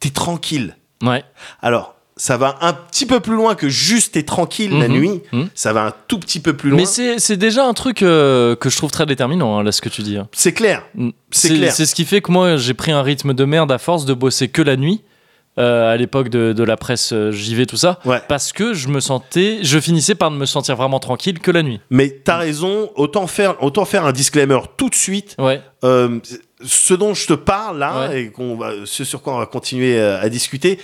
t'es 0.00 0.10
tranquille. 0.10 0.76
Ouais. 1.02 1.24
Alors, 1.60 1.93
ça 2.16 2.36
va 2.36 2.56
un 2.60 2.72
petit 2.72 3.06
peu 3.06 3.18
plus 3.20 3.34
loin 3.34 3.54
que 3.56 3.68
juste 3.68 4.14
t'es 4.14 4.22
tranquille 4.22 4.78
la 4.78 4.88
Mhm. 4.88 4.94
nuit. 4.94 5.22
Mhm. 5.32 5.48
Ça 5.54 5.72
va 5.72 5.86
un 5.86 5.92
tout 6.08 6.18
petit 6.18 6.38
peu 6.40 6.52
plus 6.56 6.70
loin. 6.70 6.78
Mais 6.96 7.18
c'est 7.18 7.36
déjà 7.36 7.66
un 7.66 7.74
truc 7.74 8.02
euh, 8.02 8.54
que 8.56 8.70
je 8.70 8.76
trouve 8.76 8.90
très 8.92 9.06
déterminant, 9.06 9.58
hein, 9.58 9.62
là, 9.64 9.72
ce 9.72 9.80
que 9.80 9.88
tu 9.88 10.02
dis. 10.02 10.16
hein. 10.16 10.28
C'est 10.32 10.52
clair. 10.52 10.84
Mm. 10.94 11.10
C'est 11.30 11.48
clair. 11.48 11.72
C'est 11.72 11.86
ce 11.86 11.94
qui 11.94 12.04
fait 12.04 12.20
que 12.20 12.30
moi, 12.30 12.56
j'ai 12.56 12.74
pris 12.74 12.92
un 12.92 13.02
rythme 13.02 13.34
de 13.34 13.44
merde 13.44 13.72
à 13.72 13.78
force 13.78 14.04
de 14.04 14.14
bosser 14.14 14.48
que 14.48 14.62
la 14.62 14.76
nuit. 14.76 15.02
euh, 15.56 15.92
à 15.92 15.96
l'époque 15.96 16.30
de, 16.30 16.52
de 16.52 16.64
la 16.64 16.76
presse 16.76 17.12
euh, 17.12 17.30
JV, 17.30 17.64
tout 17.66 17.76
ça. 17.76 18.00
Ouais. 18.04 18.20
Parce 18.26 18.52
que 18.52 18.74
je 18.74 18.88
me 18.88 18.98
sentais. 18.98 19.60
Je 19.62 19.78
finissais 19.78 20.16
par 20.16 20.32
ne 20.32 20.36
me 20.36 20.46
sentir 20.46 20.74
vraiment 20.74 20.98
tranquille 20.98 21.38
que 21.38 21.52
la 21.52 21.62
nuit. 21.62 21.78
Mais 21.90 22.10
t'as 22.10 22.38
raison, 22.38 22.90
autant 22.96 23.28
faire, 23.28 23.62
autant 23.62 23.84
faire 23.84 24.04
un 24.04 24.10
disclaimer 24.10 24.58
tout 24.76 24.88
de 24.90 24.96
suite. 24.96 25.36
Ouais. 25.38 25.62
Euh, 25.84 26.18
ce 26.64 26.92
dont 26.94 27.14
je 27.14 27.28
te 27.28 27.34
parle 27.34 27.78
là, 27.78 28.08
Ouais. 28.08 28.22
et 28.22 28.30
qu'on 28.32 28.56
va, 28.56 28.72
ce 28.84 29.04
sur 29.04 29.22
quoi 29.22 29.36
on 29.36 29.38
va 29.38 29.46
continuer 29.46 29.96
à 30.00 30.28
discuter, 30.28 30.80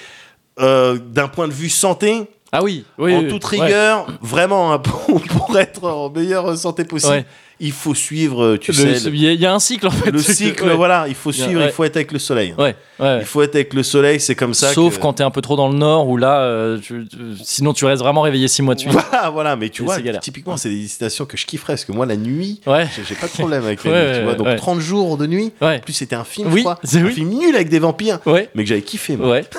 euh, 0.61 0.99
d'un 0.99 1.29
point 1.29 1.49
de 1.49 1.53
vue 1.53 1.71
santé, 1.71 2.27
Ah 2.53 2.63
oui. 2.63 2.85
oui 2.99 3.15
en 3.15 3.21
oui, 3.21 3.29
toute 3.29 3.45
ouais. 3.53 3.61
rigueur, 3.61 4.07
vraiment, 4.21 4.73
hein, 4.73 4.79
pour, 4.83 5.21
pour 5.23 5.59
être 5.59 5.85
en 5.85 6.11
meilleure 6.11 6.57
santé 6.57 6.85
possible, 6.85 7.13
Ouais. 7.13 7.25
il 7.61 7.71
faut 7.71 7.95
suivre, 7.95 8.43
euh, 8.45 8.59
tu 8.59 8.73
Le- 8.73 8.77
sais, 8.97 9.09
Il 9.11 9.23
y, 9.23 9.29
a- 9.29 9.33
il 9.33 9.41
y 9.41 9.47
a 9.47 9.53
un 9.55 9.61
cycle 9.61 9.87
en 9.87 9.91
fait. 9.93 10.11
le, 10.11 10.19
cycle, 10.21 10.65
ouais. 10.65 10.75
voilà, 10.75 11.05
il 11.07 11.15
faut 11.15 11.31
suivre, 11.31 11.63
il 11.63 11.71
faut 11.71 11.85
être 11.85 11.97
avec 11.97 12.11
le 12.11 12.19
soleil. 12.19 12.53
Il 12.99 13.25
faut 13.25 13.43
être 13.43 13.55
avec 13.55 13.73
le 13.73 13.83
soleil, 13.85 14.19
c'est 14.19 14.35
comme 14.35 14.53
ça. 14.55 14.73
Sauf 14.73 14.97
que- 14.97 15.03
quand 15.03 15.13
t'es 15.15 15.23
un 15.23 15.31
peu 15.31 15.41
trop 15.43 15.55
dans 15.57 15.69
le 15.69 15.77
nord 15.77 16.09
où 16.09 16.17
là, 16.17 16.41
euh, 16.41 16.79
tu- 16.79 17.07
sinon 17.45 17.73
tu 17.73 17.85
restes 17.85 18.03
vraiment 18.03 18.23
réveillé 18.23 18.49
six 18.49 18.63
mois 18.63 18.75
de 18.75 18.81
suite. 18.81 18.93
Voilà, 18.93 19.31
voilà, 19.31 19.55
mais 19.57 19.69
tu 19.69 19.83
Et 19.83 19.85
vois, 19.85 19.99
typiquement, 20.21 20.57
c'est 20.57 20.71
des 20.71 20.89
citations 20.89 21.27
que 21.27 21.37
je 21.37 21.47
kifferais, 21.47 21.75
parce 21.75 21.85
que 21.85 21.93
moi, 21.93 22.05
la 22.07 22.17
nuit, 22.17 22.61
j'ai 23.07 23.15
pas 23.15 23.27
de 23.29 23.33
problème 23.33 23.65
avec 23.65 23.85
la 23.85 23.91
nuit, 23.91 24.19
tu 24.19 24.25
vois. 24.25 24.35
Donc, 24.35 24.47
ouais. 24.49 24.57
30 24.57 24.81
jours 24.81 25.17
de 25.19 25.27
nuit, 25.29 25.53
en 25.61 25.79
plus, 25.79 25.93
c'était 25.93 26.17
un 26.17 26.25
film, 26.25 26.49
Oui, 26.53 26.59
je 26.59 26.65
crois. 26.65 26.81
Un 26.95 27.05
oui. 27.05 27.13
film 27.13 27.29
nul 27.29 27.55
avec 27.55 27.69
des 27.69 27.79
vampires, 27.79 28.19
ouais, 28.27 28.49
mais 28.57 28.65
que 28.65 28.69
j'avais 28.71 28.83
kiffé, 28.83 29.17
moi. 29.17 29.39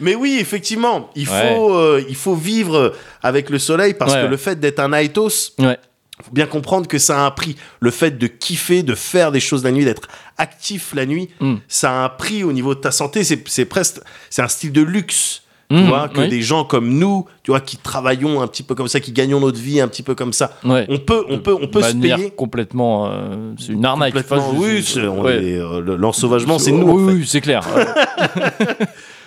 Mais 0.00 0.14
oui, 0.14 0.38
effectivement, 0.40 1.10
il 1.16 1.26
faut, 1.26 1.74
euh, 1.74 2.02
il 2.08 2.16
faut 2.16 2.34
vivre 2.34 2.92
avec 3.22 3.50
le 3.50 3.58
soleil 3.58 3.94
parce 3.94 4.14
Ouais, 4.14 4.22
que 4.22 4.26
le 4.26 4.36
fait 4.36 4.58
d'être 4.58 4.78
un 4.80 4.92
Aethos, 4.92 5.52
ouais. 5.58 5.78
faut 6.22 6.32
bien 6.32 6.46
comprendre 6.46 6.86
que 6.88 6.98
ça 6.98 7.22
a 7.22 7.26
un 7.26 7.30
prix. 7.30 7.56
Le 7.80 7.90
fait 7.90 8.18
de 8.18 8.26
kiffer, 8.26 8.82
de 8.82 8.94
faire 8.94 9.32
des 9.32 9.40
choses 9.40 9.64
la 9.64 9.70
nuit, 9.72 9.84
d'être 9.84 10.08
actif 10.38 10.92
la 10.94 11.06
nuit, 11.06 11.28
Mm. 11.40 11.56
ça 11.68 11.90
a 11.90 12.04
un 12.04 12.08
prix 12.08 12.44
au 12.44 12.52
niveau 12.52 12.74
de 12.74 12.80
ta 12.80 12.90
santé. 12.90 13.24
C'est 13.24 13.42
c'est 13.48 13.64
presque, 13.66 14.00
c'est 14.30 14.42
un 14.42 14.48
style 14.48 14.72
de 14.72 14.82
luxe. 14.82 15.42
Tu 15.72 15.76
Mm, 15.76 15.86
vois, 15.88 16.08
que 16.08 16.18
oui. 16.22 16.28
des 16.28 16.42
gens 16.42 16.64
comme 16.64 16.88
nous, 16.98 17.26
tu 17.44 17.52
vois, 17.52 17.60
qui 17.60 17.76
travaillons 17.76 18.40
un 18.42 18.48
petit 18.48 18.64
peu 18.64 18.74
comme 18.74 18.88
ça, 18.88 18.98
qui 18.98 19.12
gagnons 19.12 19.38
notre 19.38 19.60
vie 19.60 19.80
un 19.80 19.86
petit 19.86 20.02
peu 20.02 20.16
comme 20.16 20.32
ça, 20.32 20.56
ouais. 20.64 20.84
on 20.88 20.98
peut, 20.98 21.24
on 21.28 21.38
peut, 21.38 21.54
on 21.62 21.68
peut 21.68 21.80
se 21.80 21.94
payer. 21.94 22.32
complètement. 22.32 23.06
euh, 23.08 23.52
c'est 23.56 23.74
une 23.74 23.84
arnaque. 23.84 24.12
Complètement, 24.12 24.48
Enfin, 24.48 24.56
oui, 24.58 24.82
ouais. 25.22 25.58
euh, 25.60 25.80
le- 25.80 25.94
l'ensauvagement, 25.94 26.58
c'est 26.58 26.72
nous. 26.72 26.90
Oui, 26.90 27.04
en 27.04 27.06
fait. 27.06 27.14
oui, 27.18 27.24
c'est 27.24 27.40
clair. 27.40 27.62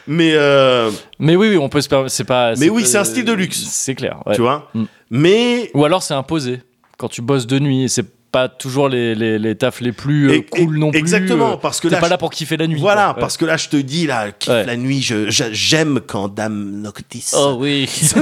Mais, 0.08 0.34
euh, 0.36 0.92
mais 1.20 1.36
oui, 1.36 1.50
oui, 1.52 1.58
on 1.58 1.70
peut 1.70 1.82
se 1.82 1.88
permettre. 1.90 2.12
C'est 2.14 2.24
pas. 2.26 2.54
Mais 2.58 2.70
oui, 2.70 2.86
c'est 2.86 2.98
un 2.98 3.04
style 3.04 3.26
de 3.26 3.34
luxe. 3.34 3.58
C'est 3.70 3.96
clair. 3.96 4.20
ouais. 4.26 4.36
tu 4.36 4.42
vois. 4.42 4.70
Mm. 4.74 4.84
Mais 5.12 5.72
Ou 5.74 5.86
alors 5.86 6.04
c'est 6.04 6.14
imposé. 6.14 6.62
Quand 6.98 7.08
tu 7.08 7.22
bosses 7.22 7.48
de 7.48 7.60
nuit, 7.60 7.88
c'est 7.90 8.06
pas 8.32 8.50
toujours 8.50 8.90
les, 8.90 9.14
les, 9.14 9.38
les 9.38 9.56
tafs 9.56 9.80
les 9.80 9.92
plus 9.92 10.30
euh, 10.30 10.34
Et- 10.34 10.44
cool 10.44 10.78
non 10.80 10.90
plus. 10.90 10.98
exactement, 11.00 11.54
euh, 11.54 11.58
parce 11.58 11.80
que 11.80 11.88
t'es 11.88 11.98
pas 12.00 12.08
je- 12.08 12.12
là 12.12 12.18
pour 12.18 12.32
kiffer 12.32 12.58
la 12.58 12.66
nuit. 12.66 12.80
Voilà, 12.80 13.12
quoi. 13.14 13.22
parce 13.22 13.38
que 13.38 13.46
là, 13.46 13.58
je 13.58 13.70
te 13.70 13.78
dis, 13.78 14.08
là, 14.08 14.32
kiffe 14.32 14.52
Ouais. 14.52 14.66
la 14.66 14.76
nuit, 14.76 15.02
je- 15.04 15.30
j'aime 15.30 16.00
quand 16.06 16.30
Dame 16.30 16.82
Noctis 16.82 17.30
Oh 17.34 17.58
oui. 17.60 17.88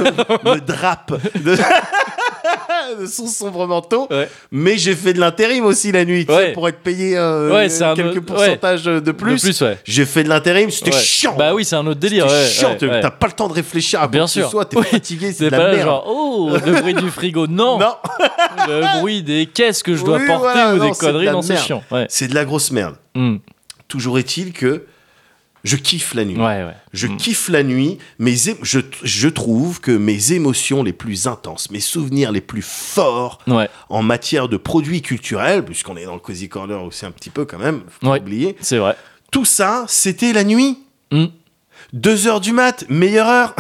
me 0.44 0.60
drape 0.60 1.14
de, 1.42 1.56
de 3.02 3.06
son 3.06 3.28
sombre 3.28 3.68
manteau. 3.68 4.08
Ouais. 4.10 4.30
Mais 4.52 4.78
j'ai 4.78 4.96
fait 4.96 5.14
de 5.14 5.20
l'intérim 5.20 5.66
aussi 5.66 5.92
la 5.92 6.06
nuit, 6.06 6.26
tu 6.26 6.32
sais, 6.34 6.38
Ouais. 6.38 6.54
pour 6.54 6.68
être 6.68 6.80
payé 6.80 7.18
euh, 7.18 7.52
Ouais, 7.54 7.68
quelques 7.96 8.18
autre- 8.18 8.20
pourcentages 8.26 8.84
de 8.86 9.12
plus. 9.12 9.36
De 9.36 9.40
plus. 9.52 9.64
J'ai 9.86 10.06
fait 10.06 10.24
de 10.24 10.30
l'intérim, 10.30 10.70
c'était 10.72 10.92
chiant. 10.92 11.36
Bah 11.38 11.54
oui, 11.54 11.66
c'est 11.66 11.76
un 11.76 11.86
autre 11.88 12.00
délire. 12.00 12.28
Chiant, 12.30 12.76
t'as 12.80 13.10
pas 13.12 13.28
le 13.28 13.34
temps 13.34 13.48
de 13.48 13.54
réfléchir 13.54 14.02
à 14.02 14.08
Bien 14.08 14.22
quoi 14.22 14.26
que 14.28 14.32
ce 14.34 14.40
sûr. 14.42 14.50
soit, 14.50 14.66
t'es 14.66 14.78
Oui. 14.78 14.86
fatigué, 14.90 15.32
c'est 15.32 15.46
de 15.46 15.50
la 15.52 15.58
pas 15.58 15.72
merde. 15.72 15.84
genre, 15.86 16.06
oh, 16.08 16.52
le 16.66 16.72
bruit 16.82 16.94
du 16.94 17.10
frigo. 17.10 17.48
Non, 17.48 17.80
Non, 17.80 17.96
le 18.68 19.00
bruit 19.00 19.24
des 19.24 19.46
caisses 19.46 19.84
que 19.84 19.96
je 19.96 20.04
dois 20.04 20.18
Oui, 20.18 20.28
porter 20.28 20.40
voilà, 20.42 20.74
ou 20.74 20.78
non, 20.78 20.86
des 20.86 20.92
de 20.92 20.96
conneries, 20.98 21.26
non, 21.32 21.42
c'est 21.42 21.58
chiant. 21.58 21.84
C'est 22.10 22.28
de 22.28 22.36
la 22.36 22.46
grosse 22.46 22.72
merde. 22.72 22.96
Mm. 23.16 23.38
Toujours 23.88 24.18
est-il 24.20 24.54
que 24.54 24.86
je 25.64 25.76
kiffe 25.76 26.14
la 26.14 26.26
nuit. 26.26 26.38
Ouais, 26.38 26.64
ouais. 26.64 26.74
Je 26.94 27.08
Mm. 27.08 27.18
kiffe 27.18 27.50
la 27.50 27.64
nuit, 27.64 27.98
é- 28.26 28.58
je, 28.64 28.80
je 29.04 29.28
trouve 29.30 29.80
que 29.80 29.92
mes 29.92 30.34
émotions 30.34 30.82
les 30.84 30.94
plus 30.94 31.28
intenses, 31.28 31.70
mes 31.72 31.80
souvenirs 31.80 32.32
les 32.32 32.42
plus 32.42 32.64
forts 32.64 33.40
Ouais, 33.48 33.70
en 33.90 34.02
matière 34.04 34.50
de 34.50 34.58
produits 34.58 35.02
culturels, 35.02 35.64
puisqu'on 35.64 35.98
est 35.98 36.06
dans 36.06 36.14
le 36.16 36.20
Cozy 36.20 36.50
Corner 36.50 36.84
aussi 36.84 37.06
un 37.06 37.12
petit 37.12 37.30
peu 37.30 37.46
quand 37.46 37.60
même, 37.60 37.82
faut 37.90 38.08
pas 38.08 38.18
oublier, 38.18 38.56
c'est 38.62 38.78
vrai. 38.78 38.96
tout 39.32 39.46
ça, 39.46 39.86
c'était 39.88 40.34
la 40.34 40.44
nuit. 40.44 40.80
Mm. 41.12 41.26
Deux 41.94 42.28
heures 42.28 42.42
du 42.42 42.54
mat, 42.54 42.86
meilleure 42.90 43.28
heure. 43.28 43.56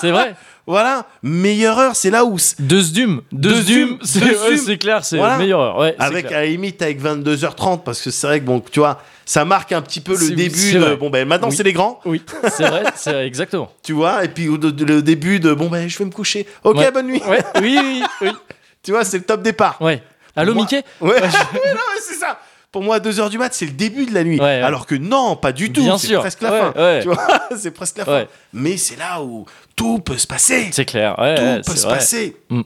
C'est 0.00 0.10
vrai. 0.10 0.34
voilà, 0.66 1.06
meilleure 1.22 1.78
heure, 1.78 1.96
c'est 1.96 2.10
là 2.10 2.24
où... 2.24 2.36
Deux 2.58 2.80
Zdum. 2.82 3.22
Deux. 3.32 3.62
Zdum, 3.62 3.98
C'est 4.02 4.78
clair, 4.78 5.04
c'est 5.04 5.16
Voilà. 5.16 5.32
la 5.34 5.38
meilleure 5.38 5.60
heure. 5.60 5.78
Ouais, 5.78 5.94
Avec 5.98 6.26
clair. 6.26 6.38
à 6.38 6.42
la 6.42 6.46
limite 6.48 6.80
avec 6.82 7.00
22h30 7.02 7.82
parce 7.82 8.00
que 8.00 8.10
c'est 8.10 8.26
vrai 8.26 8.40
que 8.40 8.44
bon 8.44 8.60
tu 8.60 8.80
vois 8.80 9.00
ça 9.24 9.44
marque 9.44 9.72
un 9.72 9.82
petit 9.82 10.00
peu 10.00 10.16
le 10.18 10.30
début 10.30 10.72
de 10.72 10.94
bon 10.96 11.08
ben 11.10 11.26
maintenant 11.26 11.48
Oui. 11.48 11.56
c'est 11.56 11.62
les 11.62 11.72
grands 11.72 12.00
Oui, 12.04 12.22
c'est 12.50 12.66
vrai, 12.68 12.84
c'est 12.96 13.12
vrai, 13.12 13.26
exactement. 13.26 13.72
tu 13.82 13.92
vois 13.92 14.24
et 14.24 14.28
puis 14.28 14.46
de- 14.58 14.84
le 14.84 15.00
début 15.02 15.38
de 15.40 15.52
bon 15.54 15.68
ben 15.68 15.88
je 15.88 15.96
vais 15.98 16.04
me 16.04 16.10
coucher 16.10 16.46
ok 16.64 16.76
Ouais. 16.76 16.90
bonne 16.90 17.06
nuit 17.06 17.22
Ouais, 17.28 17.42
oui, 17.60 17.78
oui, 17.82 18.02
oui. 18.22 18.30
tu 18.82 18.90
vois 18.92 19.04
c'est 19.04 19.18
le 19.18 19.24
top 19.24 19.42
départ 19.42 19.76
Ouais. 19.80 20.02
Allô, 20.34 20.54
Mickey 20.54 20.82
Ouais, 21.00 21.20
non, 21.20 21.26
mais 21.28 22.00
c'est 22.00 22.14
ça. 22.14 22.38
Pour 22.72 22.82
moi, 22.82 22.98
2h 23.00 23.28
du 23.28 23.36
mat, 23.38 23.52
c'est 23.52 23.66
le 23.66 23.72
début 23.72 24.06
de 24.06 24.14
la 24.14 24.24
nuit. 24.24 24.38
Ouais, 24.38 24.44
ouais. 24.46 24.62
Alors 24.62 24.86
que 24.86 24.94
non, 24.94 25.36
pas 25.36 25.52
du 25.52 25.70
tout. 25.72 25.82
Bien 25.82 25.98
c'est 25.98 26.14
presque 26.14 26.40
la 26.40 26.50
Ouais, 26.52 26.60
fin. 26.72 26.98
Tu 27.02 27.08
vois, 27.08 27.26
c'est 27.58 27.70
presque 27.70 27.98
la 27.98 28.04
fin. 28.06 28.24
Mais 28.54 28.76
c'est 28.78 28.96
là 28.96 29.22
où 29.22 29.44
tout 29.76 29.98
peut 29.98 30.16
se 30.16 30.26
passer. 30.26 30.70
C'est 30.72 30.86
clair. 30.86 31.14
Tout 31.16 31.70
peut 31.72 31.76
se 31.76 31.84
vrai. 31.86 31.94
passer. 31.98 32.36
Mm. 32.48 32.62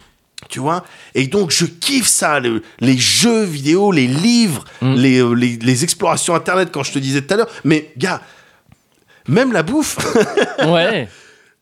Tu 0.48 0.60
vois 0.60 0.84
Et 1.14 1.26
donc, 1.26 1.50
je 1.50 1.64
kiffe 1.66 2.06
ça. 2.06 2.38
le- 2.38 2.62
les 2.78 2.96
jeux 2.96 3.42
vidéo, 3.42 3.90
les 3.90 4.06
livres, 4.06 4.64
Mm. 4.80 4.94
les, 4.94 5.18
euh, 5.18 5.32
les, 5.32 5.56
les 5.56 5.82
explorations 5.82 6.34
Internet, 6.36 6.68
quand 6.72 6.84
je 6.84 6.92
te 6.92 6.98
disais 7.00 7.22
tout 7.22 7.34
à 7.34 7.38
l'heure. 7.38 7.48
Mais, 7.64 7.90
gars, 7.96 8.20
Même 9.28 9.52
la 9.52 9.64
bouffe, 9.64 9.96
Ouais, 10.68 11.08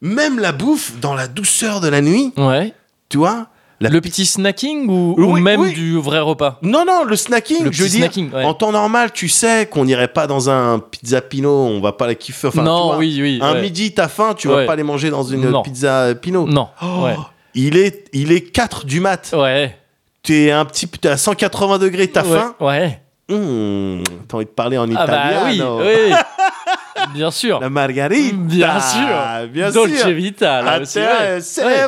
même 0.03 0.39
la 0.39 0.53
bouffe 0.53 0.93
dans 1.01 1.15
la 1.15 1.29
douceur 1.29 1.81
de 1.81 1.89
la 1.89 2.03
nuit, 2.03 2.31
ouais. 2.37 2.75
tu 3.09 3.17
vois. 3.17 3.47
La 3.85 3.91
Le 3.91 4.01
petit 4.01 4.25
snacking 4.25 4.89
ou, 4.89 5.15
Oui, 5.19 5.25
ou 5.25 5.37
même 5.37 5.61
oui. 5.61 5.73
du 5.75 5.99
vrai 5.99 6.21
repas? 6.21 6.59
Non, 6.63 6.85
non, 6.87 7.05
le 7.05 7.17
snacking, 7.17 7.65
Le 7.65 7.71
je 7.73 7.83
veux 7.83 7.85
petit 7.89 7.97
dire, 7.97 8.05
snacking, 8.07 8.33
ouais. 8.33 8.45
en 8.45 8.55
temps 8.55 8.73
normal, 8.73 9.13
tu 9.13 9.29
sais 9.29 9.67
qu'on 9.67 9.85
n'irait 9.85 10.09
pas 10.09 10.27
dans 10.27 10.49
un 10.49 10.79
pizza 10.79 11.21
Pino, 11.21 11.51
on 11.51 11.81
va 11.81 11.93
pas 11.93 12.07
la 12.07 12.15
kiffer. 12.15 12.47
Enfin, 12.49 12.61
tu 12.61 12.65
Non, 12.65 12.87
vois, 12.87 12.97
oui, 12.97 13.19
oui. 13.21 13.39
Un 13.43 13.55
ouais. 13.55 13.61
midi, 13.63 13.93
t'as 13.93 14.09
faim, 14.09 14.35
tu 14.37 14.49
vas 14.49 14.57
Ouais. 14.57 14.67
pas 14.67 14.73
aller 14.73 14.83
manger 14.85 15.11
dans 15.11 15.23
une 15.23 15.51
Non. 15.51 15.61
pizza 15.63 16.15
Pino. 16.15 16.47
Non, 16.47 16.69
Oh. 16.83 17.09
Il 17.55 17.77
est, 17.77 18.09
il 18.13 18.33
est 18.33 18.41
4 18.41 18.87
du 18.87 19.01
mat. 19.01 19.35
Ouais. 19.37 19.77
T'es 20.23 20.51
un 20.51 20.65
petit, 20.65 20.89
t'es 20.89 21.09
à 21.11 21.17
180 21.19 21.79
degrés, 21.79 22.09
t'as 22.09 22.25
ouais. 22.25 22.39
faim? 22.39 22.55
Ouais. 22.61 23.01
Mmh, 23.29 24.03
t'as 24.29 24.37
envie 24.37 24.45
de 24.47 24.51
parler 24.51 24.77
en 24.79 24.89
Ah 24.97 25.07
bah 25.07 25.21
oui, 25.47 25.55
italien. 25.57 25.77
oui. 25.81 26.15
Bien 27.13 27.31
sûr. 27.31 27.61
La 27.61 27.69
margarita. 27.71 28.35
Bien 28.37 28.81
sûr. 28.81 29.49
Bien 29.51 29.71
Dolce 29.71 29.99
sûr. 30.01 30.09
Vita, 30.11 30.63
là 30.63 30.81
aussi. 30.81 30.99
ouais. 30.99 31.41
c'est 31.41 31.65
Ouais. 31.65 31.87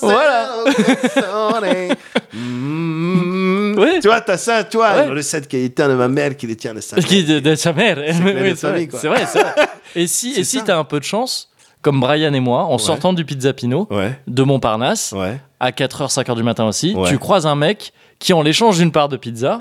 Voilà. 0.00 0.48
c'est- 0.70 1.96
Mm. 2.34 3.78
Ouais. 3.78 4.00
Tu 4.00 4.08
vois, 4.08 4.20
t'as 4.20 4.36
ça, 4.38 4.64
tu 4.64 4.76
vois, 4.78 4.92
Ouais. 4.96 5.04
une 5.06 5.12
recette 5.12 5.48
qui 5.48 5.56
était 5.58 5.86
de 5.86 5.94
ma 5.94 6.08
mère 6.08 6.36
qui 6.36 6.46
détient 6.46 6.72
de 6.74 6.80
ça. 6.80 6.96
Qui 6.96 7.24
de, 7.24 7.40
de 7.40 7.54
sa 7.54 7.72
mère. 7.72 7.98
Oui, 8.24 8.52
c'est 8.56 8.56
famille, 8.56 8.86
vrai, 8.86 9.26
c'est 9.26 9.40
vrai. 9.40 9.54
Et 9.94 10.06
si, 10.06 10.32
et 10.38 10.44
si 10.44 10.62
t'as 10.62 10.78
un 10.78 10.84
peu 10.84 10.98
de 10.98 11.04
chance, 11.04 11.50
comme 11.82 12.00
Brian 12.00 12.32
et 12.32 12.40
moi, 12.40 12.62
en 12.64 12.78
sortant 12.78 13.12
du 13.12 13.24
Pizza 13.26 13.52
Pino 13.52 13.86
Ouais, 13.90 14.18
de 14.26 14.42
Montparnasse, 14.42 15.12
ouais. 15.12 15.38
à 15.60 15.70
4h, 15.70 16.10
5h 16.10 16.34
du 16.34 16.42
matin 16.42 16.64
aussi, 16.64 16.94
Ouais. 16.94 17.08
tu 17.10 17.18
croises 17.18 17.46
un 17.46 17.54
mec 17.56 17.92
qui, 18.18 18.32
en 18.32 18.40
l'échange 18.40 18.78
d'une 18.78 18.92
part 18.92 19.08
de 19.10 19.18
pizza, 19.18 19.58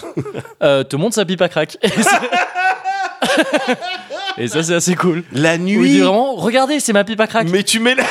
euh, 0.64 0.84
te 0.86 0.96
montre 0.96 1.16
sa 1.16 1.26
pipe 1.26 1.42
à 1.42 1.50
crack. 1.50 1.78
Et, 4.38 4.48
ça, 4.48 4.64
c'est 4.64 4.74
assez 4.76 4.96
cool. 4.96 5.24
La 5.32 5.54
Où 5.54 5.58
il 5.58 5.64
dit 5.66 5.78
nuit. 5.78 6.00
vraiment, 6.00 6.36
regardez, 6.36 6.80
c'est 6.80 6.94
ma 6.94 7.04
pipe 7.04 7.20
à 7.20 7.28
crack. 7.28 7.48
Mais 7.50 7.64
tu 7.64 7.80
mets, 7.80 7.96
le... 7.96 8.04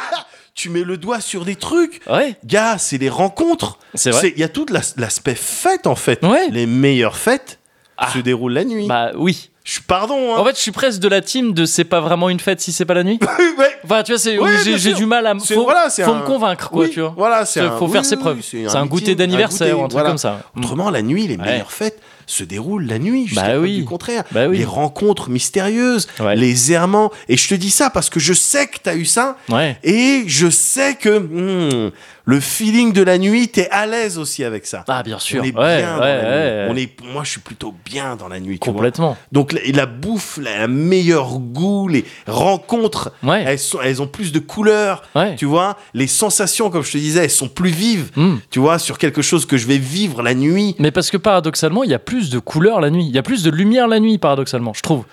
tu 0.54 0.70
mets 0.70 0.82
le 0.82 0.96
doigt 0.96 1.20
sur 1.20 1.44
des 1.44 1.56
trucs. 1.56 2.00
Ouais, 2.10 2.36
Gars, 2.44 2.78
c'est 2.78 2.98
des 2.98 3.08
rencontres. 3.08 3.78
c'est 3.94 4.10
vrai. 4.10 4.32
Il 4.36 4.40
y 4.40 4.44
a 4.44 4.48
tout 4.48 4.66
l'as- 4.70 4.94
l'aspect 4.96 5.34
fête 5.36 5.86
en 5.86 5.94
fait. 5.96 6.24
Ouais. 6.24 6.48
Les 6.50 6.66
meilleures 6.66 7.16
fêtes 7.16 7.58
Ah. 7.96 8.08
se 8.12 8.18
déroulent 8.18 8.52
la 8.54 8.64
nuit. 8.64 8.86
Bah 8.86 9.10
oui. 9.16 9.50
Je 9.64 9.80
pardon. 9.86 10.34
Hein. 10.34 10.38
En 10.38 10.44
fait, 10.46 10.56
je 10.56 10.60
suis 10.62 10.70
presque 10.70 10.98
de 11.00 11.08
la 11.08 11.20
team 11.20 11.52
de 11.52 11.66
c'est 11.66 11.84
pas 11.84 12.00
vraiment 12.00 12.30
une 12.30 12.40
fête 12.40 12.58
si 12.60 12.72
c'est 12.72 12.86
pas 12.86 12.94
la 12.94 13.04
nuit. 13.04 13.18
Ouais. 13.58 13.76
Enfin, 13.84 14.02
tu 14.04 14.12
vois, 14.12 14.18
c'est 14.18 14.38
Ouais, 14.38 14.44
où 14.54 14.56
j'ai 14.58 14.70
bien 14.70 14.76
j'ai 14.78 14.88
sûr. 14.90 14.98
du 14.98 15.06
mal 15.06 15.26
à. 15.26 15.30
m- 15.32 15.40
C'est- 15.40 15.54
Faut, 15.54 15.64
voilà, 15.64 15.90
c'est 15.90 16.04
faut 16.04 16.12
un- 16.12 16.20
me 16.20 16.24
convaincre, 16.26 16.70
quoi, 16.70 16.84
Oui, 16.84 16.90
tu 16.90 17.00
vois. 17.00 17.12
Voilà, 17.16 17.44
c'est 17.44 17.60
un- 17.60 17.76
faut 17.76 17.88
faire 17.88 18.04
ses 18.04 18.14
oui, 18.16 18.20
preuves. 18.20 18.36
oui, 18.38 18.64
C'est 18.68 18.76
un 18.76 18.86
goûter 18.86 19.14
d'anniversaire, 19.16 19.68
goûter, 19.74 19.78
un 19.84 19.88
truc 19.88 19.92
voilà. 19.92 20.08
comme 20.08 20.18
ça. 20.18 20.40
Autrement, 20.56 20.90
la 20.90 21.02
nuit, 21.02 21.26
les 21.26 21.36
meilleures 21.36 21.72
fêtes 21.72 22.00
se 22.28 22.44
déroulent 22.44 22.86
la 22.86 22.98
nuit, 22.98 23.26
jusqu'à 23.26 23.54
Bah 23.54 23.58
oui. 23.58 23.78
du 23.78 23.84
contraire. 23.84 24.22
Bah 24.32 24.46
oui. 24.48 24.58
Les 24.58 24.64
rencontres 24.64 25.30
mystérieuses, 25.30 26.06
Ouais. 26.20 26.36
les 26.36 26.72
errements. 26.72 27.10
Et 27.28 27.36
je 27.36 27.48
te 27.48 27.54
dis 27.54 27.70
ça 27.70 27.90
parce 27.90 28.10
que 28.10 28.20
je 28.20 28.32
sais 28.34 28.66
que 28.68 28.76
tu 28.82 28.88
as 28.88 28.94
eu 28.94 29.04
ça. 29.04 29.36
Ouais. 29.48 29.76
Et 29.82 30.24
je 30.26 30.48
sais 30.50 30.94
que 30.94 31.18
hmm, 31.18 31.90
le 32.30 32.40
feeling 32.40 32.92
de 32.92 33.02
la 33.02 33.16
nuit, 33.16 33.48
t'es 33.48 33.70
à 33.70 33.86
l'aise 33.86 34.18
aussi 34.18 34.44
avec 34.44 34.66
ça. 34.66 34.84
Ah, 34.86 35.02
bien 35.02 35.18
sûr. 35.18 35.40
On 35.40 35.44
est 35.44 35.56
ouais, 35.56 35.78
bien 35.78 35.96
dans 35.96 36.02
ouais, 36.02 36.16
la 36.16 36.22
nuit. 36.22 36.28
ouais. 36.28 36.66
On 36.70 36.76
est, 36.76 37.12
moi, 37.14 37.24
je 37.24 37.30
suis 37.30 37.40
plutôt 37.40 37.74
bien 37.86 38.16
dans 38.16 38.28
la 38.28 38.38
nuit. 38.38 38.58
tu 38.58 38.66
vois. 38.66 38.74
Complètement. 38.74 39.16
Donc 39.32 39.52
la, 39.54 39.60
la 39.72 39.86
bouffe, 39.86 40.38
la, 40.42 40.58
la 40.58 40.68
meilleure 40.68 41.38
goût, 41.38 41.88
les 41.88 42.04
rencontres, 42.26 43.12
elles, 43.26 43.58
sont, 43.58 43.80
elles 43.82 44.02
ont 44.02 44.06
plus 44.06 44.30
de 44.32 44.40
couleurs. 44.40 45.02
Ouais. 45.14 45.36
Tu 45.36 45.46
vois, 45.46 45.78
les 45.94 46.06
sensations, 46.06 46.68
comme 46.68 46.82
je 46.84 46.92
te 46.92 46.98
disais, 46.98 47.24
elles 47.24 47.30
sont 47.30 47.48
plus 47.48 47.70
vives. 47.70 48.10
Hmm. 48.14 48.36
Tu 48.50 48.58
vois, 48.58 48.78
sur 48.78 48.98
quelque 48.98 49.22
chose 49.22 49.46
que 49.46 49.56
je 49.56 49.66
vais 49.66 49.78
vivre 49.78 50.22
la 50.22 50.34
nuit. 50.34 50.76
Mais 50.78 50.90
parce 50.90 51.10
que 51.10 51.16
paradoxalement, 51.16 51.82
il 51.82 51.90
y 51.90 51.94
a 51.94 51.98
plus 51.98 52.28
de 52.28 52.38
couleurs 52.38 52.82
la 52.82 52.90
nuit. 52.90 53.06
Il 53.08 53.14
y 53.14 53.18
a 53.18 53.22
plus 53.22 53.42
de 53.42 53.50
lumière 53.50 53.88
la 53.88 54.00
nuit, 54.00 54.18
paradoxalement, 54.18 54.74
je 54.74 54.82
trouve. 54.82 55.04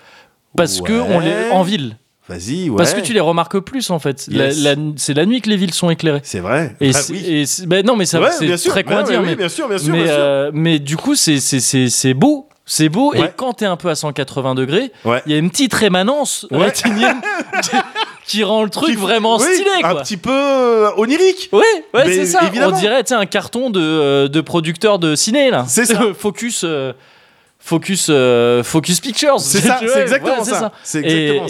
Parce 0.54 0.80
que 0.82 0.92
Ouais. 0.92 1.06
on 1.16 1.20
les 1.20 1.50
en 1.52 1.62
ville. 1.62 1.96
Vas-y, 2.28 2.68
ouais. 2.70 2.76
Parce 2.76 2.92
que 2.92 3.00
tu 3.00 3.12
les 3.12 3.20
remarques 3.20 3.58
plus 3.60 3.88
en 3.90 3.98
fait. 4.00 4.26
Yes. 4.28 4.58
c'est 4.96 5.14
la 5.14 5.26
nuit 5.26 5.40
que 5.40 5.48
les 5.48 5.56
villes 5.56 5.72
sont 5.74 5.90
éclairées. 5.90 6.20
C'est 6.24 6.40
vrai. 6.40 6.74
Et, 6.80 6.90
Ah, 6.94 6.98
oui. 7.10 7.46
c'est- 7.46 7.66
ben 7.66 7.84
non, 7.86 7.94
mais 7.96 8.04
ça 8.04 8.20
Ouais, 8.20 8.30
c'est 8.56 8.68
très 8.68 8.82
con 8.82 8.96
à 8.96 9.02
Ouais, 9.02 9.04
dire. 9.04 9.20
ouais, 9.20 9.24
mais, 9.26 9.30
oui, 9.32 9.36
bien 9.36 9.48
sûr, 9.48 9.68
bien 9.68 9.78
sûr, 9.78 9.92
mais, 9.92 10.02
bien 10.02 10.12
sûr. 10.12 10.16
euh, 10.18 10.50
mais 10.52 10.78
du 10.80 10.96
coup, 10.96 11.14
c'est 11.14 11.38
c'est- 11.38 11.60
c'est 11.60 11.88
c'est 11.88 12.14
beau. 12.14 12.48
C'est 12.68 12.88
beau. 12.88 13.12
Ouais. 13.12 13.20
Et 13.20 13.30
quand 13.36 13.52
t'es 13.52 13.64
un 13.64 13.76
peu 13.76 13.88
à 13.90 13.94
180 13.94 14.56
degrés, 14.56 14.90
il 15.04 15.08
Ouais. 15.08 15.22
y 15.28 15.34
a 15.34 15.36
une 15.36 15.50
petite 15.50 15.72
rémanence 15.72 16.48
Ouais. 16.50 16.64
rétinienne 16.64 17.20
qui, 18.26 18.42
rend 18.42 18.64
le 18.64 18.70
truc 18.70 18.90
Qui- 18.90 18.96
vraiment 18.96 19.36
oui, 19.38 19.44
stylé. 19.44 19.70
Un 19.84 19.94
petit 19.94 20.16
peu 20.16 20.30
euh, 20.32 20.90
onirique. 20.96 21.48
Ouais, 21.52 21.62
ouais, 21.94 22.04
c'est 22.06 22.26
ça. 22.26 22.40
évidemment. 22.48 22.76
On 22.76 22.80
dirait 22.80 23.04
un 23.12 23.26
carton 23.26 23.70
de, 23.70 23.80
euh, 23.80 24.26
de 24.28 24.40
producteur 24.40 24.98
de 24.98 25.14
ciné 25.14 25.50
là. 25.52 25.64
C'est 25.68 25.84
ça. 25.84 26.00
Focus. 26.18 26.62
euh, 26.64 26.92
Focus, 27.58 28.08
euh, 28.10 28.62
Focus 28.62 29.00
Pictures. 29.00 29.40
C'est 29.40 29.60
ça, 29.60 29.80
c'est 29.86 30.02
exactement 30.02 30.38
ouais, 30.38 30.44
ça. 30.44 30.72
Exactement 30.94 31.46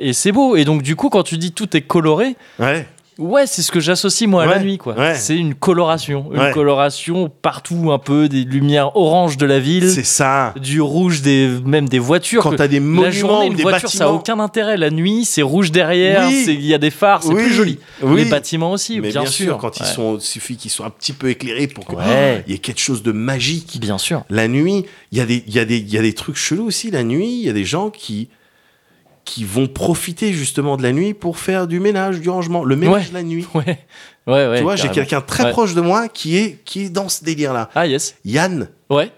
et 0.00 0.12
c'est 0.12 0.32
beau. 0.32 0.56
Et 0.56 0.64
donc 0.64 0.82
du 0.82 0.96
coup, 0.96 1.08
quand 1.08 1.22
tu 1.22 1.38
dis 1.38 1.52
tout 1.52 1.76
est 1.76 1.82
coloré, 1.82 2.36
Ouais. 2.58 2.86
Ouais, 3.18 3.46
c'est 3.46 3.62
ce 3.62 3.70
que 3.70 3.80
j'associe 3.80 4.28
moi 4.28 4.44
à 4.44 4.46
la 4.46 4.58
nuit, 4.60 4.78
quoi. 4.78 4.94
ouais. 4.98 5.14
C'est 5.14 5.36
une 5.36 5.54
coloration, 5.54 6.26
une 6.32 6.38
Ouais. 6.40 6.52
coloration 6.52 7.30
partout, 7.42 7.90
un 7.92 7.98
peu 7.98 8.28
des 8.28 8.44
lumières 8.44 8.96
oranges 8.96 9.36
de 9.36 9.46
la 9.46 9.58
ville, 9.58 9.90
C'est 9.90 10.04
ça. 10.04 10.54
du 10.60 10.80
rouge 10.80 11.22
des 11.22 11.48
même 11.64 11.88
des 11.88 11.98
voitures. 11.98 12.42
Quand 12.42 12.56
t'as 12.56 12.68
des 12.68 12.80
la 12.80 12.84
monuments 12.86 13.10
journée, 13.10 13.48
ou 13.48 13.50
une 13.50 13.56
des 13.56 13.62
voiture, 13.62 13.88
ça 13.90 14.04
a 14.04 14.06
bâtiments. 14.08 14.20
aucun 14.20 14.38
intérêt. 14.40 14.76
La 14.76 14.90
nuit, 14.90 15.24
c'est 15.24 15.42
rouge 15.42 15.70
derrière, 15.70 16.26
Oui. 16.28 16.44
il 16.48 16.64
y 16.66 16.74
a 16.74 16.78
des 16.78 16.90
phares, 16.90 17.22
c'est 17.22 17.32
Oui, 17.32 17.42
plus 17.44 17.52
joli. 17.54 17.78
oui. 18.02 18.24
Les 18.24 18.30
bâtiments 18.30 18.72
aussi, 18.72 19.00
Mais 19.00 19.10
bien, 19.10 19.22
bien, 19.22 19.30
sûr, 19.30 19.58
quand 19.58 19.78
ils 19.80 19.86
sont, 19.86 20.16
il 20.16 20.20
suffit 20.22 20.56
qu'ils 20.56 20.70
soient 20.70 20.86
un 20.86 20.90
petit 20.90 21.12
peu 21.12 21.28
éclairés 21.30 21.66
pour 21.68 21.86
qu'il 21.86 21.98
y 22.48 22.54
ait 22.54 22.58
quelque 22.58 22.80
chose 22.80 23.02
de 23.02 23.12
magique. 23.12 23.78
Bien 23.80 23.98
sûr. 23.98 24.24
La 24.30 24.48
nuit, 24.48 24.84
il 25.12 25.18
y, 25.18 25.20
a 25.20 25.26
des- 25.26 25.44
il 25.46 25.54
y, 25.54 25.58
a 25.58 25.64
des- 25.64 25.78
il 25.78 25.90
y 25.92 25.98
a 25.98 26.02
des 26.02 26.12
trucs 26.14 26.36
chelous 26.36 26.66
aussi. 26.66 26.90
La 26.90 27.02
nuit, 27.04 27.28
il 27.40 27.46
y 27.46 27.48
a 27.50 27.52
des 27.52 27.64
gens 27.64 27.90
qui, 27.90 28.28
qui 29.32 29.44
vont 29.44 29.66
profiter 29.66 30.34
justement 30.34 30.76
de 30.76 30.82
la 30.82 30.92
nuit 30.92 31.14
pour 31.14 31.38
faire 31.38 31.66
du 31.66 31.80
ménage, 31.80 32.20
du 32.20 32.28
rangement. 32.28 32.64
Le 32.64 32.76
ménage 32.76 33.06
Ouais. 33.06 33.10
la 33.14 33.22
nuit. 33.22 33.46
Ouais, 33.54 33.78
ouais, 34.26 34.46
ouais. 34.48 34.56
tu 34.58 34.62
vois, 34.62 34.76
j'ai 34.76 34.88
quelqu'un 34.90 35.20
très 35.22 35.44
Ouais. 35.44 35.50
proche 35.52 35.72
de 35.74 35.80
moi 35.80 36.08
qui 36.08 36.36
est, 36.36 36.58
qui 36.64 36.82
est 36.84 36.90
dans 36.90 37.08
ce 37.08 37.24
délire-là. 37.24 37.70
Ah 37.74 37.86
yes. 37.86 38.14
Yann. 38.26 38.68
Ouais, 38.90 39.10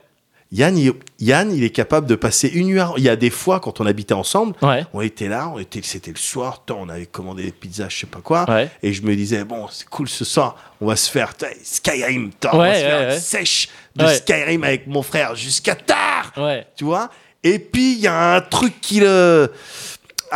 Yann 0.52 0.78
il, 0.78 0.92
Yann, 1.18 1.50
il 1.52 1.64
est 1.64 1.70
capable 1.70 2.06
de 2.06 2.14
passer 2.14 2.46
une 2.48 2.68
nuit. 2.68 2.78
à- 2.78 2.92
Il 2.96 3.02
y 3.02 3.08
a 3.08 3.16
des 3.16 3.30
fois, 3.30 3.58
quand 3.58 3.80
on 3.80 3.86
habitait 3.86 4.14
ensemble, 4.14 4.54
ouais, 4.62 4.84
on 4.94 5.00
était 5.00 5.26
là, 5.28 5.50
on 5.52 5.58
était, 5.58 5.80
c'était 5.82 6.12
le 6.12 6.16
soir, 6.16 6.62
tant, 6.64 6.78
on 6.80 6.88
avait 6.88 7.06
commandé 7.06 7.42
des 7.42 7.50
pizzas, 7.50 7.88
je 7.88 7.98
sais 7.98 8.06
pas 8.06 8.20
quoi. 8.20 8.48
ouais. 8.48 8.70
Et 8.84 8.92
je 8.92 9.02
me 9.02 9.16
disais, 9.16 9.42
bon, 9.44 9.66
c'est 9.70 9.88
cool 9.88 10.08
ce 10.08 10.24
soir, 10.24 10.54
on 10.80 10.86
va 10.86 10.94
se 10.96 11.10
faire 11.10 11.32
Skyrim, 11.64 12.30
tant, 12.38 12.50
on 12.52 12.58
va 12.58 12.62
Ouais, 12.68 12.74
se 12.74 12.80
faire 12.80 12.98
ouais, 12.98 13.04
une 13.06 13.10
ouais. 13.10 13.18
sèche 13.18 13.68
de 13.96 14.04
Ouais. 14.04 14.14
Skyrim 14.14 14.62
avec 14.62 14.86
mon 14.86 15.02
frère 15.02 15.34
jusqu'à 15.34 15.74
tard, 15.74 16.32
Ouais. 16.36 16.64
tu 16.76 16.84
vois? 16.84 17.10
Et 17.42 17.58
puis, 17.58 17.94
il 17.94 18.00
y 18.00 18.06
a 18.06 18.36
un 18.36 18.40
truc 18.40 18.80
qui 18.80 19.00
le. 19.00 19.50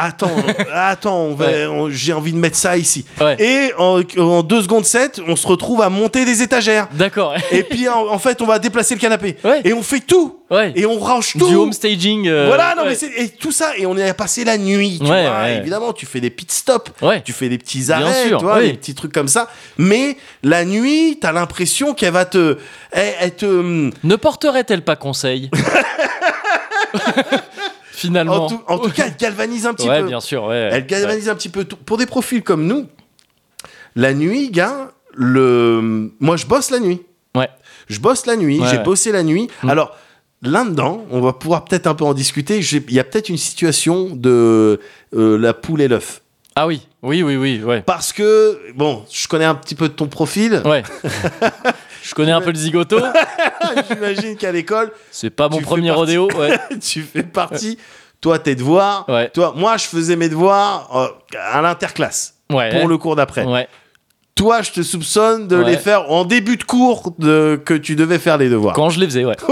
Attends, 0.01 0.31
attends, 0.75 1.19
on 1.23 1.35
va- 1.35 1.47
Ouais. 1.47 1.67
on- 1.67 1.91
j'ai 1.91 2.13
envie 2.13 2.33
de 2.33 2.39
mettre 2.39 2.57
ça 2.57 2.77
ici. 2.77 3.05
Ouais. 3.21 3.37
Et 3.41 3.73
en, 3.79 4.01
en 4.19 4.43
2 4.43 4.63
secondes 4.63 4.85
7, 4.85 5.21
on 5.27 5.35
se 5.37 5.47
retrouve 5.47 5.83
à 5.83 5.89
monter 5.91 6.25
des 6.25 6.43
étagères. 6.43 6.89
D'accord. 6.93 7.35
Et 7.53 7.63
puis, 7.65 7.89
en, 7.89 8.07
en 8.07 8.19
fait, 8.19 8.41
on 8.43 8.47
va 8.47 8.59
déplacer 8.59 8.95
le 8.95 9.01
canapé. 9.01 9.37
Ouais. 9.45 9.61
Et 9.65 9.73
on 9.73 9.83
fait 9.83 10.01
tout. 10.01 10.39
Ouais. 10.51 10.73
Et 10.77 10.87
on 10.87 10.99
range 10.99 11.33
tout. 11.39 11.47
Du 11.49 11.55
home 11.57 11.73
staging. 11.73 12.27
euh, 12.29 12.47
Voilà, 12.47 12.75
non, 12.75 12.83
ouais. 12.85 12.89
mais 12.91 12.95
c'est 12.95 13.11
et 13.17 13.29
tout 13.29 13.53
ça, 13.53 13.77
et 13.77 13.85
on 13.87 13.97
est 13.99 14.15
passé 14.15 14.45
la 14.45 14.57
nuit, 14.57 14.99
tu 14.99 15.11
Ouais, 15.11 15.27
vois. 15.29 15.41
ouais. 15.41 15.57
Évidemment, 15.59 15.93
tu 15.93 16.07
fais 16.07 16.21
des 16.21 16.31
pit 16.31 16.51
stops, 16.51 16.91
Ouais. 17.03 17.21
tu 17.23 17.33
fais 17.35 17.49
des 17.51 17.59
petits 17.59 17.93
arrêts, 17.93 18.29
sûr, 18.29 18.39
tu 18.39 18.45
vois, 18.45 18.59
oui. 18.59 18.69
des 18.73 18.79
petits 18.79 18.95
trucs 18.95 19.13
comme 19.13 19.29
ça. 19.29 19.49
Mais 19.77 20.17
la 20.43 20.65
nuit, 20.65 21.19
t'as 21.21 21.33
l'impression 21.33 21.93
qu'elle 21.93 22.13
va 22.15 22.25
te, 22.25 22.57
elle, 22.93 23.13
elle 23.21 23.35
te, 23.37 23.45
hum, 23.47 23.91
Ne 24.05 24.17
porterait-elle 24.17 24.83
pas 24.83 24.97
conseil? 24.97 25.51
Finalement. 27.99 28.45
en 28.45 28.49
tout, 28.49 28.61
en 28.69 28.79
tout 28.79 28.91
cas, 28.91 29.07
elle 29.07 29.17
galvanise 29.17 29.67
un 29.67 29.75
petit 29.75 29.89
ouais, 29.89 30.01
peu. 30.01 30.07
bien 30.07 30.21
sûr. 30.21 30.45
Ouais. 30.45 30.71
Elle 30.73 30.87
galvanise 30.87 31.29
un 31.29 31.35
petit 31.35 31.49
peu 31.49 31.65
tout. 31.65 31.77
Pour 31.77 31.99
des 31.99 32.07
profils 32.07 32.43
comme 32.43 32.65
nous, 32.67 32.87
la 33.97 34.15
nuit, 34.15 34.51
gars, 34.51 34.93
le, 35.15 36.13
moi, 36.21 36.37
je 36.37 36.47
bosse 36.47 36.71
la 36.71 36.79
nuit. 36.79 37.03
Ouais. 37.35 37.49
Je 37.89 37.99
bosse 37.99 38.27
la 38.27 38.37
nuit, 38.37 38.61
j'ai 38.71 38.79
bossé 38.79 39.11
la 39.11 39.25
nuit. 39.25 39.49
Mm. 39.63 39.71
Alors, 39.71 39.97
là-dedans, 40.43 41.05
on 41.11 41.21
va 41.21 41.33
pouvoir 41.33 41.65
peut-être 41.65 41.89
un 41.89 41.95
peu 41.95 42.05
en 42.05 42.15
discuter. 42.15 42.61
Il 42.61 42.93
y 42.93 43.01
a 43.01 43.05
peut-être 43.05 43.29
une 43.29 43.37
situation 43.37 44.11
de 44.15 44.81
euh, 45.15 45.39
la 45.39 45.53
poule 45.53 45.81
et 45.81 45.89
l'œuf. 45.89 46.23
Ah 46.55 46.67
oui, 46.67 46.87
oui, 47.03 47.23
oui, 47.23 47.37
oui, 47.37 47.63
ouais. 47.63 47.83
Parce 47.83 48.13
que, 48.13 48.61
bon, 48.75 49.05
je 49.13 49.27
connais 49.29 49.45
un 49.45 49.55
petit 49.55 49.75
peu 49.75 49.89
de 49.89 49.95
ton 49.95 50.07
profil. 50.07 50.61
Ouais. 50.65 50.83
Je 52.09 52.15
connais 52.15 52.33
un 52.33 52.41
peu 52.41 52.51
le 52.51 52.57
zigoto. 52.59 52.99
J'imagine 53.91 54.37
qu'à 54.37 54.51
l'école, 54.51 54.93
C'est 55.11 55.29
pas 55.31 55.49
mon 55.51 55.61
premier 55.61 55.89
partie. 55.89 56.17
rodéo. 56.17 56.29
Ouais. 56.39 56.59
tu 56.81 57.03
fais 57.03 57.23
partie. 57.23 57.79
Toi, 58.21 58.39
tes 58.39 58.55
devoirs. 58.55 59.05
Ouais. 59.09 59.29
Toi, 59.29 59.53
moi, 59.55 59.77
je 59.77 59.85
faisais 59.85 60.17
mes 60.17 60.29
devoirs 60.29 60.89
euh, 60.97 61.09
à 61.53 61.61
l'interclasse 61.61 62.35
Ouais. 62.51 62.71
pour 62.79 62.89
le 62.89 62.97
cours 62.97 63.15
d'après. 63.15 63.45
Toi, 64.39 64.63
je 64.63 64.71
te 64.71 64.83
soupçonne 64.83 65.49
de 65.49 65.57
Ouais. 65.57 65.73
les 65.73 65.77
faire 65.77 66.11
en 66.13 66.25
début 66.25 66.57
de 66.57 66.63
cours 66.65 67.13
de, 67.19 67.61
que 67.63 67.75
tu 67.75 67.97
devais 67.97 68.19
faire 68.21 68.39
les 68.39 68.49
devoirs. 68.49 68.73
Quand 68.75 68.89
je 68.89 69.01
les 69.01 69.07
faisais, 69.07 69.25
ouais. 69.25 69.35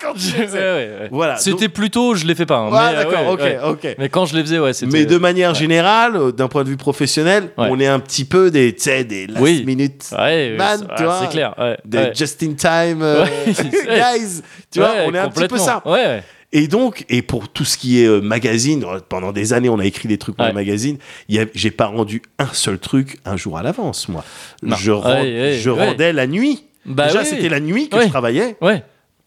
Quand 0.00 0.12
tu 0.14 0.38
Ouais, 0.38 0.46
faisais. 0.46 0.58
ouais, 0.58 0.90
ouais. 1.00 1.08
Voilà, 1.10 1.36
C'était 1.36 1.68
plutôt, 1.68 2.14
je 2.14 2.24
les 2.26 2.34
fais 2.34 2.44
pas. 2.46 2.56
hein, 2.58 2.70
Ah, 2.72 2.90
euh, 2.90 3.04
d'accord, 3.04 3.26
ok, 3.32 3.40
ok. 3.84 3.96
Mais 3.98 4.08
quand 4.10 4.26
je 4.26 4.34
les 4.36 4.42
faisais, 4.42 4.58
ouais, 4.58 4.72
c'était. 4.74 4.92
Mais 4.92 5.04
de 5.06 5.16
manière 5.18 5.54
générale, 5.54 6.16
euh, 6.16 6.30
d'un 6.32 6.48
point 6.48 6.62
de 6.64 6.68
vue 6.68 6.76
professionnel, 6.76 7.50
on 7.58 7.78
est 7.80 7.86
un 7.86 8.00
petit 8.00 8.24
peu 8.24 8.50
des, 8.50 8.74
tu 8.74 8.82
sais, 8.82 9.04
des 9.04 9.26
last 9.26 9.40
Oui. 9.42 9.62
minute, 9.66 10.04
Man, 10.12 10.86
tu 10.96 11.02
vois, 11.04 11.18
c'est 11.22 11.30
clair. 11.30 11.54
Ouais. 11.58 11.76
des 11.84 12.12
just 12.14 12.42
in 12.42 12.52
time 12.54 13.00
euh, 13.02 13.24
guys. 13.46 14.42
Tu 14.70 14.78
vois, 14.80 14.92
on 15.06 15.14
est 15.14 15.18
un 15.18 15.28
petit 15.28 15.48
peu 15.48 15.58
ça. 15.58 15.82
Ouais, 15.84 15.92
ouais. 15.92 16.22
Et 16.56 16.68
donc, 16.68 17.04
et 17.08 17.20
pour 17.20 17.48
tout 17.48 17.64
ce 17.64 17.76
qui 17.76 18.00
est 18.00 18.06
euh, 18.06 18.20
magazine, 18.20 18.84
euh, 18.84 19.00
pendant 19.06 19.32
des 19.32 19.52
années, 19.52 19.68
on 19.68 19.78
a 19.80 19.84
écrit 19.84 20.08
des 20.08 20.18
trucs 20.18 20.36
pour 20.36 20.44
Ouais. 20.44 20.52
les 20.52 20.54
magazines. 20.54 20.98
J'ai 21.28 21.70
pas 21.72 21.86
rendu 21.86 22.22
un 22.38 22.46
seul 22.52 22.78
truc 22.78 23.18
un 23.24 23.36
jour 23.36 23.58
à 23.58 23.62
l'avance, 23.64 24.08
moi. 24.08 24.24
Non. 24.62 24.76
Je, 24.76 24.92
rend- 24.92 25.10
Ouais, 25.14 25.20
ouais, 25.22 25.58
je 25.60 25.68
ouais. 25.70 25.86
rendais 25.88 26.12
la 26.12 26.26
nuit. 26.28 26.64
Bah 26.86 27.08
Déjà, 27.08 27.24
c'était 27.24 27.48
la 27.48 27.60
nuit 27.60 27.88
que 27.88 28.00
je 28.00 28.08
travaillais, 28.08 28.56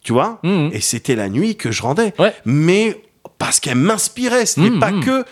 tu 0.04 0.14
vois. 0.14 0.40
Mhm. 0.44 0.70
Et 0.74 0.80
c'était 0.80 1.16
la 1.16 1.28
nuit 1.28 1.56
que 1.58 1.70
je 1.72 1.82
rendais. 1.82 2.14
Mais 2.46 2.96
parce 3.38 3.60
qu'elle 3.60 3.76
m'inspirait, 3.76 4.46
c'était 4.46 4.70
Mhm, 4.70 4.80
pas 4.80 4.92
mhm. 4.92 5.04
que. 5.04 5.26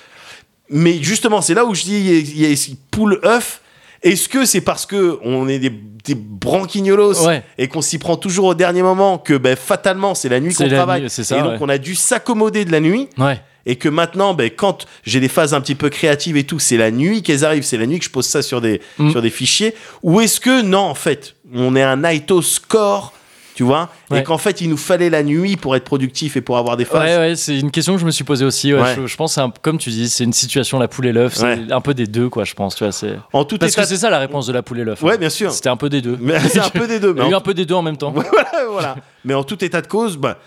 Mais 0.69 1.01
justement, 1.01 1.41
c'est 1.41 1.53
là 1.53 1.63
où 1.65 1.73
je 1.75 1.83
dis, 1.83 1.95
il 1.99 2.05
y 2.07 2.15
a, 2.15 2.19
il 2.19 2.41
y 2.41 2.45
a 2.45 2.49
ici 2.49 2.77
poule 2.91 3.19
œuf. 3.23 3.61
Est-ce 4.05 4.29
que 4.29 4.45
c'est 4.45 4.61
parce 4.61 4.85
que 4.85 5.19
on 5.23 5.47
est 5.49 5.59
des, 5.59 5.69
des 5.71 6.15
branquignolos 6.15 7.25
Ouais. 7.25 7.43
et 7.57 7.67
qu'on 7.67 7.81
s'y 7.81 7.97
prend 7.97 8.15
toujours 8.15 8.45
au 8.45 8.53
dernier 8.53 8.81
moment 8.83 9.17
que 9.17 9.33
ben, 9.33 9.55
fatalement 9.55 10.15
c'est 10.15 10.29
la 10.29 10.39
nuit 10.39 10.53
qu'on 10.53 10.67
travaille 10.69 11.01
nuit, 11.01 11.09
c'est 11.09 11.23
ça, 11.23 11.37
et 11.39 11.41
donc 11.41 11.51
ouais. 11.53 11.57
on 11.61 11.69
a 11.69 11.77
dû 11.77 11.95
s'accommoder 11.95 12.65
de 12.65 12.71
la 12.71 12.79
nuit 12.79 13.09
Ouais. 13.17 13.41
et 13.65 13.75
que 13.77 13.89
maintenant 13.89 14.33
ben, 14.33 14.49
quand 14.55 14.85
j'ai 15.03 15.19
des 15.19 15.27
phases 15.27 15.53
un 15.53 15.61
petit 15.61 15.75
peu 15.75 15.89
créatives 15.89 16.37
et 16.37 16.43
tout 16.43 16.59
c'est 16.59 16.77
la 16.77 16.91
nuit 16.91 17.23
qu'elles 17.23 17.43
arrivent 17.43 17.63
c'est 17.63 17.77
la 17.77 17.87
nuit 17.87 17.97
que 17.99 18.05
je 18.05 18.11
pose 18.11 18.27
ça 18.27 18.41
sur 18.43 18.61
des 18.61 18.79
Mm. 18.99 19.09
sur 19.11 19.21
des 19.23 19.29
fichiers 19.31 19.73
ou 20.03 20.21
est-ce 20.21 20.39
que 20.39 20.61
non 20.61 20.79
en 20.79 20.95
fait 20.95 21.35
on 21.53 21.75
est 21.75 21.81
un 21.83 21.97
Naito 21.97 22.41
score 22.43 23.11
tu 23.55 23.63
vois 23.63 23.89
et 24.11 24.15
Ouais. 24.15 24.23
qu'en 24.23 24.37
fait 24.37 24.61
il 24.61 24.69
nous 24.69 24.77
fallait 24.77 25.09
la 25.09 25.23
nuit 25.23 25.55
pour 25.57 25.75
être 25.75 25.83
productif 25.85 26.35
et 26.37 26.41
pour 26.41 26.57
avoir 26.59 26.77
des 26.77 26.85
phases 26.85 27.01
Ouais, 27.01 27.17
ouais, 27.17 27.35
c'est 27.35 27.57
une 27.57 27.71
question 27.71 27.93
que 27.95 27.99
je 28.01 28.05
me 28.05 28.11
suis 28.11 28.23
posée 28.23 28.45
aussi. 28.45 28.73
ouais. 28.73 28.81
Ouais. 28.81 28.95
Je, 28.95 29.07
je 29.07 29.15
pense, 29.17 29.37
un- 29.39 29.51
comme 29.63 29.77
tu 29.79 29.89
dis, 29.89 30.09
c'est 30.09 30.23
une 30.25 30.33
situation 30.33 30.77
la 30.77 30.87
poule 30.87 31.07
et 31.07 31.13
l'œuf. 31.13 31.33
C'est 31.35 31.43
Ouais. 31.45 31.59
un 31.71 31.81
peu 31.81 31.93
des 31.95 32.05
deux, 32.05 32.29
quoi, 32.29 32.43
je 32.43 32.53
pense. 32.53 32.75
Tu 32.75 32.83
vois, 32.83 32.91
c'est... 32.91 33.17
en 33.33 33.43
tout 33.45 33.57
Parce 33.57 33.71
état 33.71 33.81
que 33.81 33.87
c'est 33.87 33.97
ça 33.97 34.09
la 34.11 34.19
réponse 34.19 34.45
de 34.45 34.53
la 34.53 34.61
poule 34.61 34.79
et 34.79 34.83
l'œuf. 34.83 35.01
ouais 35.01 35.13
hein. 35.13 35.17
bien 35.17 35.29
sûr 35.29 35.51
C'était 35.51 35.69
un 35.69 35.77
peu 35.77 35.89
des 35.89 36.01
deux. 36.01 36.17
mais 36.21 36.37
c'est 36.49 36.59
un 36.59 36.69
peu 36.69 36.87
des 36.87 36.99
deux 36.99 37.13
Il 37.15 37.23
y 37.23 37.25
a 37.25 37.29
eu 37.29 37.33
en 37.33 37.37
un 37.37 37.41
peu 37.41 37.53
des 37.53 37.65
deux 37.65 37.73
en 37.75 37.81
même 37.81 37.97
temps. 37.97 38.11
voilà, 38.15 38.65
voilà. 38.69 38.95
Mais 39.23 39.33
en 39.33 39.43
tout 39.43 39.63
état 39.63 39.81
de 39.81 39.87
cause, 39.87 40.17
bah, 40.17 40.37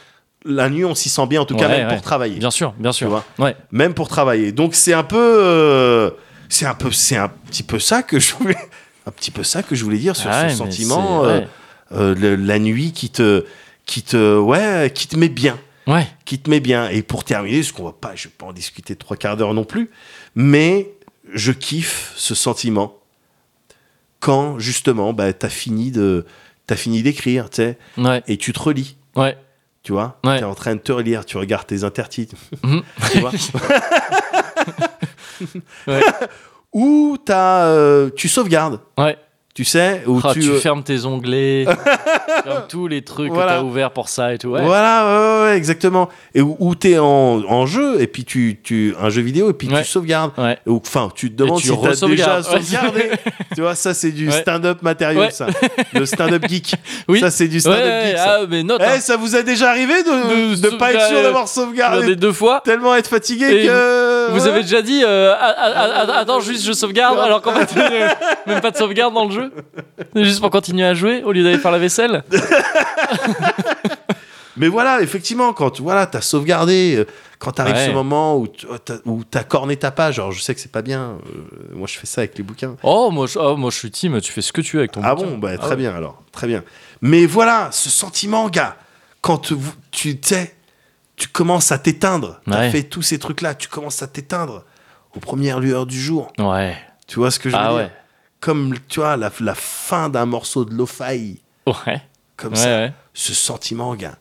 la 0.44 0.68
nuit, 0.70 0.84
on 0.84 0.94
s'y 0.94 1.08
sent 1.08 1.26
bien, 1.26 1.40
en 1.40 1.44
tout 1.46 1.56
cas, 1.56 1.66
Ouais, 1.68 1.78
même 1.78 1.88
ouais. 1.88 1.94
pour 1.94 2.02
travailler. 2.02 2.36
Bien 2.38 2.50
sûr, 2.50 2.72
bien 2.78 2.92
sûr. 2.92 3.08
vois. 3.08 3.24
Ouais. 3.38 3.56
Même 3.72 3.94
pour 3.94 4.08
travailler. 4.08 4.52
Donc, 4.52 4.74
c'est 4.74 4.92
un 4.92 5.02
peu. 5.02 5.16
euh, 5.18 6.10
c'est 6.48 6.66
un 6.66 6.74
peu. 6.74 6.90
C'est 6.92 7.16
un 7.16 7.28
petit 7.28 7.62
peu 7.62 7.78
ça 7.78 8.02
que 8.02 8.20
je 8.20 8.34
voulais. 8.34 8.56
Un 9.06 9.10
petit 9.10 9.30
peu 9.30 9.42
ça 9.42 9.62
que 9.62 9.74
je 9.74 9.82
voulais 9.84 9.98
dire 9.98 10.14
sur 10.14 10.28
Ah 10.30 10.42
ouais, 10.44 10.50
ce 10.50 10.56
sentiment. 10.56 11.22
ouais. 11.22 11.28
euh, 11.28 11.40
le- 11.90 12.36
la 12.36 12.58
nuit 12.58 12.92
qui 12.92 13.10
te. 13.10 13.44
Qui 13.86 14.02
te. 14.02 14.38
Ouais, 14.38 14.90
qui 14.94 15.06
te 15.08 15.16
met 15.16 15.28
bien. 15.28 15.58
Ouais. 15.86 16.06
Qui 16.26 16.38
te 16.38 16.50
met 16.50 16.60
bien. 16.60 16.88
Et 16.90 17.02
pour 17.02 17.24
terminer, 17.24 17.60
parce 17.60 17.72
qu'on 17.72 17.84
va 17.84 17.92
pas. 17.98 18.12
Je 18.14 18.28
vais 18.28 18.34
pas 18.36 18.46
en 18.46 18.52
discuter 18.52 18.96
trois 18.96 19.16
quarts 19.16 19.36
d'heure 19.36 19.54
non 19.54 19.64
plus. 19.64 19.90
Mais 20.34 20.90
je 21.32 21.52
kiffe 21.52 22.12
ce 22.16 22.34
sentiment 22.34 22.98
quand, 24.20 24.58
justement, 24.58 25.12
bah, 25.12 25.32
t'as 25.32 25.48
fini 25.48 25.90
de. 25.90 26.26
T'as 26.66 26.76
fini 26.76 27.02
d'écrire, 27.02 27.48
tu 27.48 27.56
sais, 27.56 27.78
Ouais. 27.96 28.22
et 28.28 28.36
tu 28.36 28.52
te 28.52 28.60
relis. 28.60 28.96
Ouais. 29.16 29.38
Tu 29.82 29.92
vois, 29.92 30.18
Ouais. 30.24 30.36
tu 30.36 30.42
es 30.42 30.46
en 30.46 30.54
train 30.54 30.74
de 30.74 30.80
te 30.80 30.92
relire, 30.92 31.24
tu 31.24 31.38
regardes 31.38 31.66
tes 31.66 31.82
intertitres. 31.82 32.34
Mhm. 32.62 32.82
tu 33.12 33.20
vois 33.20 33.32
Ouais. 35.86 36.02
Ou 36.74 37.16
t'as, 37.24 37.64
euh, 37.68 38.10
tu 38.14 38.28
sauvegardes, 38.28 38.80
Ouais. 38.98 39.16
Tu 39.58 39.64
sais, 39.64 40.04
ou 40.06 40.20
Ah, 40.22 40.30
tu, 40.34 40.38
tu, 40.38 40.50
euh, 40.50 40.60
fermes 40.60 40.84
tes 40.84 41.04
onglets, 41.04 41.64
fermes 42.44 42.62
tous 42.68 42.86
les 42.86 43.02
trucs 43.02 43.32
Voilà. 43.32 43.54
que 43.54 43.58
t'as 43.58 43.64
ouverts 43.64 43.90
pour 43.90 44.08
ça 44.08 44.32
et 44.32 44.38
tout. 44.38 44.50
Ouais. 44.50 44.62
Voilà, 44.62 45.04
ouais, 45.04 45.40
ouais, 45.40 45.50
ouais, 45.50 45.56
exactement. 45.56 46.08
Et 46.32 46.40
où, 46.40 46.56
où 46.60 46.76
t'es 46.76 46.96
en, 47.00 47.42
en 47.42 47.66
jeu, 47.66 48.00
et 48.00 48.06
puis 48.06 48.24
tu, 48.24 48.60
tu, 48.62 48.94
un 49.02 49.10
jeu 49.10 49.20
vidéo, 49.20 49.50
et 49.50 49.54
puis 49.54 49.66
tu 49.66 49.84
sauvegardes. 49.84 50.30
Enfin, 50.68 51.10
tu 51.12 51.32
te 51.32 51.34
demandes 51.42 51.60
tu 51.60 51.70
si 51.70 51.76
t'as 51.76 52.06
déjà 52.06 52.40
sauvegardé. 52.40 53.10
tu 53.56 53.60
vois, 53.62 53.74
ça 53.74 53.94
c'est 53.94 54.12
du 54.12 54.30
stand-up 54.30 54.80
matériel, 54.82 55.32
ça. 55.32 55.48
Le 55.92 56.06
stand-up 56.06 56.46
geek. 56.48 56.76
Oui. 57.08 57.18
Ça 57.18 57.30
c'est 57.32 57.48
du 57.48 57.58
stand-up 57.58 58.04
geek. 58.06 58.16
Ça. 58.16 58.38
ah, 58.42 58.46
mais 58.48 58.62
note. 58.62 58.80
Eh, 58.84 58.88
hein. 58.88 59.00
ça 59.00 59.16
vous 59.16 59.34
a 59.34 59.42
déjà 59.42 59.70
arrivé 59.70 60.04
de 60.04 60.54
ne 60.70 60.76
pas 60.76 60.92
être 60.92 61.08
sûr 61.08 61.20
d'avoir 61.20 61.48
sauvegardé 61.48 62.14
deux 62.14 62.32
fois. 62.32 62.60
Tellement 62.64 62.94
être 62.94 63.08
fatigué 63.08 63.46
Et 63.46 63.66
que. 63.66 63.72
Vous 64.30 64.42
ouais. 64.44 64.48
avez 64.48 64.62
déjà 64.62 64.82
dit 64.82 65.02
euh, 65.04 65.34
attends 65.38 66.40
juste 66.40 66.64
je 66.64 66.72
sauvegarde 66.72 67.18
alors 67.18 67.40
qu'en 67.42 67.54
fait 67.54 67.76
euh, 67.78 68.08
même 68.46 68.60
pas 68.60 68.70
de 68.70 68.76
sauvegarde 68.76 69.14
dans 69.14 69.24
le 69.26 69.30
jeu 69.32 69.52
juste 70.16 70.40
pour 70.40 70.50
continuer 70.50 70.84
à 70.86 70.94
jouer 70.94 71.22
au 71.22 71.32
lieu 71.32 71.42
d'aller 71.44 71.58
faire 71.58 71.70
la 71.72 71.78
vaisselle 71.78 72.22
Mais 74.56 74.66
voilà, 74.66 75.02
effectivement, 75.02 75.52
quand 75.52 75.70
tu 75.70 75.82
voilà, 75.82 76.10
as 76.12 76.20
sauvegardé, 76.20 76.96
euh, 76.98 77.04
quand 77.38 77.52
t'arrives 77.52 77.76
Ouais. 77.76 77.86
ce 77.86 77.92
moment 77.92 78.36
où 78.38 78.48
tu 78.48 78.66
as, 78.66 78.94
où 79.04 79.22
t'as 79.22 79.44
corné 79.44 79.76
ta 79.76 79.92
page, 79.92 80.18
alors 80.18 80.32
je 80.32 80.40
sais 80.42 80.52
que 80.52 80.60
c'est 80.60 80.72
pas 80.72 80.82
bien, 80.82 81.10
euh, 81.12 81.74
moi 81.76 81.86
je 81.86 81.96
fais 81.96 82.06
ça 82.08 82.22
avec 82.22 82.36
les 82.36 82.42
bouquins. 82.42 82.74
oh 82.82 83.12
moi, 83.12 83.28
je, 83.28 83.38
oh, 83.38 83.56
moi 83.56 83.70
je 83.70 83.76
suis 83.76 83.90
team 83.92 84.20
tu 84.20 84.32
fais 84.32 84.40
ce 84.42 84.52
que 84.52 84.60
tu 84.60 84.74
veux 84.76 84.80
avec 84.80 84.90
ton 84.90 85.00
Ah 85.04 85.14
bouquin. 85.14 85.28
bon, 85.30 85.38
bah, 85.38 85.50
Ah 85.54 85.58
très 85.58 85.70
ouais. 85.70 85.76
bien 85.76 85.94
alors, 85.94 86.20
très 86.32 86.48
bien. 86.48 86.64
Mais 87.02 87.24
voilà, 87.26 87.68
ce 87.70 87.88
sentiment, 87.88 88.48
gars, 88.48 88.74
quand 89.20 89.52
vous- 89.52 89.74
tu 89.92 90.18
tu 90.18 90.28
sais, 90.28 90.56
tu 91.18 91.28
commences 91.28 91.72
à 91.72 91.78
t'éteindre, 91.78 92.40
t'as 92.46 92.60
Ouais. 92.60 92.70
fait 92.70 92.82
tous 92.84 93.02
ces 93.02 93.18
trucs-là, 93.18 93.54
tu 93.54 93.68
commences 93.68 94.02
à 94.02 94.06
t'éteindre 94.06 94.64
aux 95.14 95.20
premières 95.20 95.60
lueurs 95.60 95.86
du 95.86 96.00
jour. 96.00 96.32
ouais 96.38 96.76
Tu 97.06 97.18
vois 97.18 97.30
ce 97.30 97.38
que 97.38 97.50
je 97.50 97.56
veux 97.56 97.60
ah 97.62 97.68
dire? 97.68 97.76
ouais 97.76 97.92
Comme, 98.40 98.74
tu 98.88 99.00
vois, 99.00 99.16
la, 99.16 99.30
la 99.40 99.54
fin 99.54 100.08
d'un 100.08 100.26
morceau 100.26 100.64
de 100.64 100.74
lo-fi, 100.74 101.40
ouais 101.66 102.02
comme 102.36 102.52
ouais, 102.52 102.56
ça. 102.56 102.88
Ce 103.14 103.34
sentiment, 103.34 103.94
gars, 103.96 104.16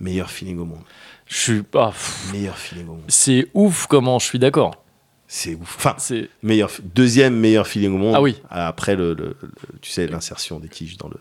meilleur 0.00 0.30
feeling 0.30 0.58
au 0.58 0.64
monde. 0.64 0.82
je 1.26 1.36
suis 1.36 1.62
ah, 1.74 1.88
pff, 1.92 2.30
Meilleur 2.32 2.56
feeling 2.56 2.86
au 2.88 2.92
monde. 2.94 3.04
c'est 3.08 3.46
ouf 3.52 3.86
comment 3.86 4.18
je 4.18 4.24
suis 4.26 4.38
d'accord 4.38 4.82
C'est 5.26 5.54
ouf. 5.54 5.74
Enfin, 5.76 5.94
c'est 5.98 6.30
meilleur, 6.42 6.70
deuxième 6.82 7.34
meilleur 7.36 7.66
feeling 7.66 7.94
au 7.94 7.98
monde. 7.98 8.14
Ah 8.16 8.22
oui. 8.22 8.40
Après 8.48 8.96
le, 8.96 9.12
le- 9.12 9.36
le- 9.42 9.50
tu 9.82 9.90
sais, 9.90 10.06
l'insertion 10.06 10.58
des 10.60 10.68
tiges 10.68 10.96
dans 10.96 11.08
le. 11.08 11.16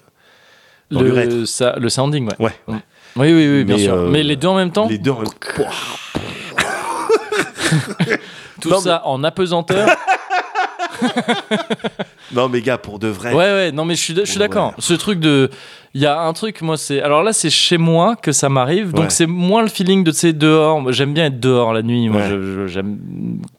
Dans 0.90 1.02
le 1.02 1.08
le 1.10 1.14
rétro. 1.14 1.46
ça, 1.46 1.76
le 1.78 1.90
sounding 1.90 2.30
ouais 2.40 2.54
Ouais. 2.70 2.80
Oui 3.18 3.34
oui 3.34 3.48
oui 3.50 3.64
bien 3.64 3.78
Mais, 3.78 3.84
sûr. 3.84 3.94
euh, 3.96 4.10
mais 4.10 4.24
les 4.24 4.36
deux 4.36 4.48
en 4.48 4.56
même 4.56 4.72
temps 4.72 4.88
Les 4.88 4.98
deux. 4.98 5.12
en 5.12 5.20
même- 5.20 5.28
tout 8.62 8.70
Non, 8.70 8.80
ça 8.80 9.02
en 9.06 9.24
apesanteur 9.24 9.88
Non, 12.34 12.50
mais 12.50 12.62
gars, 12.62 12.78
pour 12.78 13.00
de 13.00 13.08
vrai. 13.08 13.30
Ouais, 13.34 13.38
ouais, 13.38 13.72
non, 13.72 13.86
mais 13.86 13.96
je 13.96 14.02
suis, 14.02 14.14
je 14.16 14.24
suis 14.26 14.34
Ouais. 14.34 14.48
d'accord. 14.48 14.74
Ce 14.80 14.94
truc 14.94 15.20
de. 15.20 15.50
Il 15.94 16.02
y 16.02 16.06
a 16.06 16.20
un 16.20 16.34
truc, 16.34 16.62
moi, 16.62 16.76
c'est. 16.78 17.02
Alors 17.02 17.24
là, 17.24 17.32
c'est 17.32 17.50
chez 17.50 17.78
moi 17.78 18.16
que 18.18 18.34
ça 18.34 18.50
m'arrive. 18.50 18.92
Donc 18.92 19.06
Ouais. 19.06 19.10
c'est 19.10 19.26
moins 19.26 19.62
le 19.62 19.70
feeling 19.70 20.04
de, 20.04 20.12
tu 20.12 20.18
sais, 20.18 20.34
dehors. 20.34 20.92
J'aime 20.92 21.14
bien 21.14 21.28
être 21.28 21.40
dehors 21.40 21.74
la 21.74 21.82
nuit. 21.82 22.10
Moi, 22.10 22.22
Ouais. 22.22 22.68
j'aime. 22.68 22.98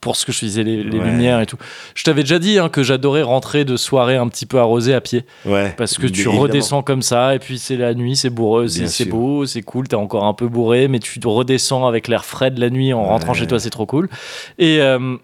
Pour 0.03 0.17
ce 0.17 0.27
que 0.27 0.33
je 0.33 0.41
disais, 0.41 0.63
les, 0.65 0.85
les 0.85 0.99
Ouais. 0.99 1.05
lumières 1.07 1.41
et 1.41 1.47
tout. 1.47 1.57
Je 1.95 2.05
t'avais 2.05 2.23
déjà 2.23 2.39
dit 2.39 2.59
hein, 2.59 2.69
que 2.69 2.83
j'adorais 2.83 3.23
rentrer 3.23 3.65
de 3.65 3.77
soirée 3.79 4.17
un 4.17 4.29
petit 4.29 4.45
peu 4.47 4.59
arrosée 4.59 4.93
à 4.95 5.01
pied. 5.01 5.25
Ouais. 5.47 5.75
Parce 5.79 5.97
que 5.97 6.07
tu 6.07 6.21
évidemment. 6.21 6.41
redescends 6.43 6.83
comme 6.83 7.03
ça. 7.03 7.35
Et 7.35 7.39
puis 7.39 7.59
c'est 7.59 7.77
la 7.77 7.95
nuit, 7.95 8.15
c'est 8.17 8.31
bourreux, 8.31 8.69
c'est 8.69 9.07
beau, 9.07 9.47
c'est 9.47 9.63
cool. 9.63 9.89
T'es 9.89 9.97
encore 9.97 10.25
un 10.25 10.35
peu 10.35 10.47
bourré. 10.47 10.89
Mais 10.89 10.99
tu 10.99 11.19
redescends 11.25 11.87
avec 11.87 12.07
l'air 12.07 12.27
frais 12.27 12.51
de 12.51 12.61
la 12.61 12.69
nuit 12.69 12.93
en 12.93 13.03
rentrant 13.03 13.33
chez 13.33 13.47
toi. 13.47 13.59
C'est 13.59 13.71
trop 13.71 13.87
cool. 13.87 14.11
Et. 14.59 14.81
euh, 14.83 15.17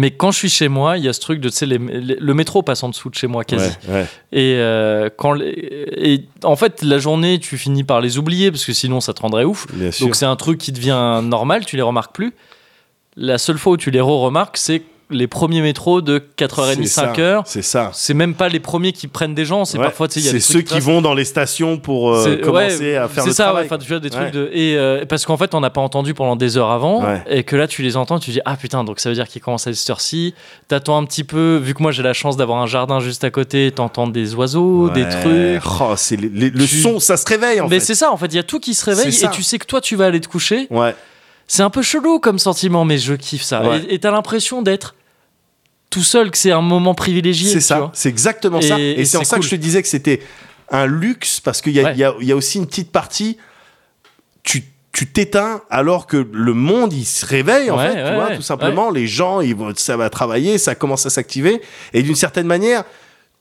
mais 0.00 0.12
quand 0.12 0.30
je 0.30 0.38
suis 0.38 0.48
chez 0.48 0.68
moi, 0.68 0.96
il 0.96 1.04
y 1.04 1.08
a 1.08 1.12
ce 1.12 1.18
truc 1.18 1.40
de, 1.40 1.48
tu 1.48 1.56
sais, 1.56 1.66
le 1.66 2.34
métro 2.34 2.62
passe 2.62 2.84
en 2.84 2.88
dessous 2.88 3.10
de 3.10 3.16
chez 3.16 3.26
moi 3.26 3.42
quasi. 3.42 3.70
Ouais, 3.88 3.94
ouais. 3.94 4.06
Et, 4.32 4.54
euh, 4.58 5.08
quand 5.16 5.32
les- 5.32 5.88
et 5.96 6.24
en 6.44 6.54
fait, 6.54 6.82
la 6.82 6.98
journée, 6.98 7.40
tu 7.40 7.58
finis 7.58 7.82
par 7.82 8.00
les 8.00 8.16
oublier 8.16 8.52
parce 8.52 8.64
que 8.64 8.72
sinon, 8.72 9.00
ça 9.00 9.12
te 9.12 9.20
rendrait 9.22 9.42
ouf. 9.44 9.66
Bien. 9.74 9.90
Donc, 10.00 10.14
c'est 10.14 10.24
un 10.26 10.36
truc 10.36 10.58
qui 10.58 10.70
devient 10.70 11.20
normal, 11.24 11.66
tu 11.66 11.74
les 11.74 11.82
remarques 11.82 12.14
plus. 12.14 12.32
La 13.16 13.38
seule 13.38 13.58
fois 13.58 13.72
où 13.72 13.76
tu 13.76 13.90
les 13.90 14.00
re-remarques, 14.00 14.56
c'est 14.56 14.82
les 15.10 15.26
premiers 15.26 15.62
métros 15.62 16.02
de 16.02 16.22
4h30, 16.36 16.74
C'est 16.82 16.86
ça, 16.86 17.12
5h. 17.14 17.42
C'est 17.46 17.62
ça. 17.62 17.90
C'est 17.94 18.12
même 18.14 18.34
pas 18.34 18.48
les 18.48 18.60
premiers 18.60 18.92
qui 18.92 19.08
prennent 19.08 19.34
des 19.34 19.44
gens, 19.46 19.64
c'est 19.64 19.78
Ouais. 19.78 19.84
parfois, 19.84 20.06
tu 20.08 20.14
sais, 20.14 20.20
il 20.20 20.26
y 20.26 20.28
a 20.28 20.32
C'est 20.32 20.40
ceux 20.40 20.60
qui 20.60 20.80
vont 20.80 21.00
dans 21.00 21.14
les 21.14 21.24
stations 21.24 21.78
pour 21.78 22.10
euh, 22.14 22.24
C'est- 22.24 22.40
commencer 22.42 22.78
ouais, 22.92 22.96
à 22.96 23.08
faire 23.08 23.22
c'est 23.22 23.30
le 23.30 23.34
ça, 23.34 23.44
travail. 23.44 23.64
enfin, 23.66 23.78
tu 23.78 23.88
vois, 23.88 24.00
des 24.00 24.10
trucs 24.10 24.24
Ouais. 24.24 24.30
de. 24.30 24.50
Et 24.52 24.76
euh, 24.76 25.06
parce 25.06 25.24
qu'en 25.24 25.36
fait, 25.36 25.54
on 25.54 25.60
n'a 25.60 25.70
pas 25.70 25.80
entendu 25.80 26.12
pendant 26.14 26.36
des 26.36 26.56
heures 26.58 26.70
avant, 26.70 27.04
et 27.28 27.42
que 27.44 27.56
là, 27.56 27.66
tu 27.66 27.82
les 27.82 27.96
entends, 27.96 28.18
tu 28.18 28.30
dis, 28.32 28.40
ah 28.44 28.56
putain, 28.56 28.84
donc 28.84 29.00
ça 29.00 29.08
veut 29.08 29.14
dire 29.14 29.28
qu'ils 29.28 29.40
commencent 29.40 29.66
à 29.66 29.72
cette 29.72 29.88
heure-ci. 29.90 30.34
T'attends 30.68 30.98
un 30.98 31.04
petit 31.04 31.24
peu, 31.24 31.56
vu 31.56 31.72
que 31.74 31.82
moi 31.82 31.90
j'ai 31.92 32.02
la 32.02 32.12
chance 32.12 32.36
d'avoir 32.36 32.58
un 32.60 32.66
jardin 32.66 33.00
juste 33.00 33.24
à 33.24 33.30
côté, 33.30 33.70
t'entends 33.72 34.08
des 34.08 34.34
oiseaux, 34.34 34.90
des 34.90 35.08
trucs. 35.08 35.62
Oh, 35.80 35.94
c'est 35.96 36.16
le 36.16 36.50
Tu- 36.66 36.80
son, 36.82 37.00
ça 37.00 37.16
se 37.16 37.26
réveille 37.26 37.60
en 37.60 37.68
Mais 37.68 37.80
c'est 37.80 37.94
ça, 37.94 38.12
en 38.12 38.16
fait, 38.16 38.26
il 38.26 38.36
y 38.36 38.38
a 38.38 38.42
tout 38.42 38.60
qui 38.60 38.74
se 38.74 38.84
réveille, 38.84 39.12
C'est 39.12 39.20
ça. 39.24 39.28
et 39.28 39.30
tu 39.30 39.42
sais 39.42 39.58
que 39.58 39.66
toi, 39.66 39.80
tu 39.80 39.96
vas 39.96 40.04
aller 40.06 40.20
te 40.20 40.28
coucher. 40.28 40.66
Ouais. 40.70 40.94
C'est 41.50 41.62
un 41.62 41.70
peu 41.70 41.80
chelou 41.80 42.18
comme 42.18 42.38
sentiment, 42.38 42.84
mais 42.84 42.98
je 42.98 43.14
kiffe 43.14 43.42
ça. 43.42 43.62
Ouais. 43.62 43.78
Et- 43.88 43.94
Et 43.94 43.98
t'as 43.98 44.10
l'impression 44.10 44.60
d'être 44.60 44.94
tout 45.90 46.02
seul, 46.02 46.30
que 46.30 46.38
c'est 46.38 46.52
un 46.52 46.60
moment 46.62 46.94
privilégié. 46.94 47.50
C'est 47.50 47.60
ça, 47.60 47.90
c'est 47.94 48.08
exactement 48.08 48.60
ça. 48.60 48.78
Et- 48.78 49.04
c'est 49.04 49.16
en 49.18 49.24
ça 49.24 49.36
que 49.36 49.42
je 49.44 49.50
te 49.50 49.54
disais 49.56 49.82
que 49.82 49.88
c'était 49.88 50.20
un 50.70 50.86
luxe 50.86 51.40
parce 51.40 51.60
qu'il 51.62 51.74
y, 51.76 51.82
Ouais. 51.82 51.96
y 51.96 52.04
a- 52.04 52.14
il 52.20 52.26
y 52.26 52.32
a 52.32 52.36
aussi 52.36 52.58
une 52.58 52.66
petite 52.66 52.92
partie. 52.92 53.38
Tu 54.42 54.64
tu 54.90 55.06
t'éteins 55.06 55.60
alors 55.70 56.06
que 56.08 56.16
le 56.32 56.54
monde 56.54 56.92
il 56.92 57.04
se 57.04 57.24
réveille 57.24 57.70
en 57.70 57.76
Ouais, 57.78 57.88
fait, 57.88 58.02
ouais, 58.02 58.08
tu 58.08 58.14
vois, 58.14 58.36
tout 58.36 58.42
simplement. 58.42 58.90
Les 58.90 59.06
gens 59.06 59.40
ils 59.40 59.54
vont, 59.54 59.72
ça 59.76 59.96
va 59.96 60.10
travailler, 60.10 60.58
ça 60.58 60.74
commence 60.74 61.06
à 61.06 61.10
s'activer 61.10 61.60
et 61.92 62.02
d'une 62.02 62.16
certaine 62.16 62.46
manière, 62.48 62.82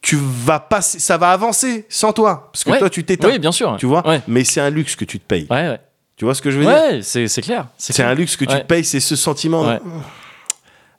tu 0.01 0.17
vas 0.21 0.59
passer, 0.59 0.99
ça 0.99 1.17
va 1.17 1.31
avancer 1.31 1.85
sans 1.89 2.13
toi 2.13 2.49
parce 2.53 2.63
que 2.63 2.77
toi 2.77 2.89
tu 2.91 3.03
t'éteins, 3.05 3.29
Oui, 3.29 3.39
bien 3.39 3.51
sûr. 3.51 3.75
tu 3.79 3.87
vois. 3.87 4.03
Mais 4.27 4.43
c'est 4.43 4.61
un 4.61 4.69
luxe 4.69 4.95
que 4.95 5.05
tu 5.05 5.19
te 5.19 5.25
payes. 5.25 5.47
Tu 6.15 6.25
vois 6.25 6.35
ce 6.35 6.41
que 6.43 6.51
je 6.51 6.59
veux 6.59 6.65
dire? 6.65 6.73
Ouais, 6.73 6.99
c'est 7.01 7.41
clair. 7.41 7.67
C'est 7.77 8.03
un 8.03 8.13
luxe 8.13 8.35
que 8.35 8.45
tu 8.45 8.53
te 8.55 8.63
payes, 8.65 8.83
c'est 8.85 8.99
ce 8.99 9.15
sentiment. 9.15 9.63
de- 9.63 9.67
Ouais. 9.69 9.79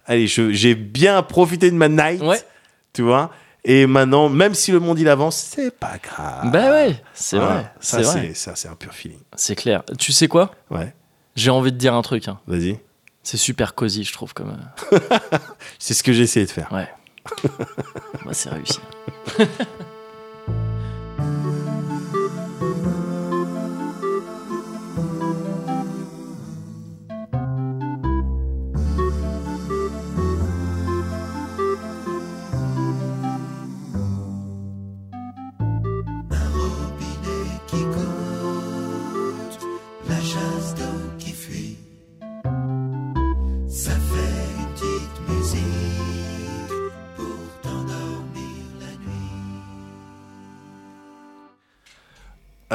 Allez, 0.09 0.27
j'ai 0.27 0.75
bien 0.75 1.23
profité 1.23 1.71
de 1.71 1.77
ma 1.77 1.89
night, 1.89 2.21
Ouais. 2.23 2.41
tu 2.93 3.03
vois. 3.03 3.31
Et 3.65 3.87
maintenant, 3.87 4.29
même 4.31 4.55
si 4.55 4.73
le 4.73 4.81
monde 4.81 4.99
il 4.99 5.09
avance, 5.09 5.37
c'est 5.37 5.71
pas 5.71 5.99
grave. 6.03 6.51
Bah 6.51 6.71
ouais, 6.71 7.01
c'est 7.13 7.37
vrai. 7.39 7.71
Ça, 7.81 8.03
c'est 8.03 8.35
ça, 8.35 8.57
c'est 8.57 8.69
un 8.69 8.75
pur 8.75 8.93
feeling. 8.95 9.19
C'est 9.37 9.55
clair. 9.55 9.83
Tu 9.99 10.13
sais 10.13 10.27
quoi? 10.29 10.53
Ouais. 10.71 10.95
J'ai 11.37 11.51
envie 11.51 11.71
de 11.73 11.77
dire 11.77 11.95
un 11.95 12.03
truc. 12.03 12.27
hein. 12.29 12.41
Vas-y. 12.47 12.79
C'est 13.23 13.37
super 13.37 13.75
cosy, 13.75 14.05
je 14.05 14.13
trouve. 14.13 14.33
Comme, 14.33 14.57
euh, 14.93 14.99
C'est 15.79 15.93
ce 15.95 16.03
que 16.03 16.13
j'ai 16.13 16.23
essayé 16.23 16.47
de 16.47 16.51
faire. 16.51 16.73
ouais. 16.73 16.89
Moi, 18.25 18.33
c'est 18.33 18.49
réussi. 18.49 18.81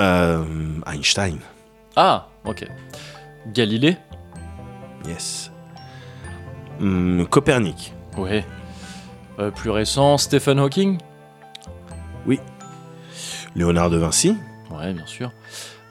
Euh, 0.04 0.44
Einstein. 0.86 1.38
Ah, 1.96 2.28
ok. 2.44 2.68
Galilée? 3.54 3.96
Yes. 5.08 5.50
Hum, 6.82 7.26
Copernic. 7.30 7.94
Ouais. 8.18 8.44
Euh, 9.40 9.52
plus 9.52 9.70
récent, 9.70 10.18
Stephen 10.18 10.60
Hawking? 10.60 11.00
Léonard 13.56 13.90
de 13.90 13.98
Vinci. 13.98 14.36
Ouais, 14.72 14.94
bien 14.94 15.06
sûr. 15.06 15.32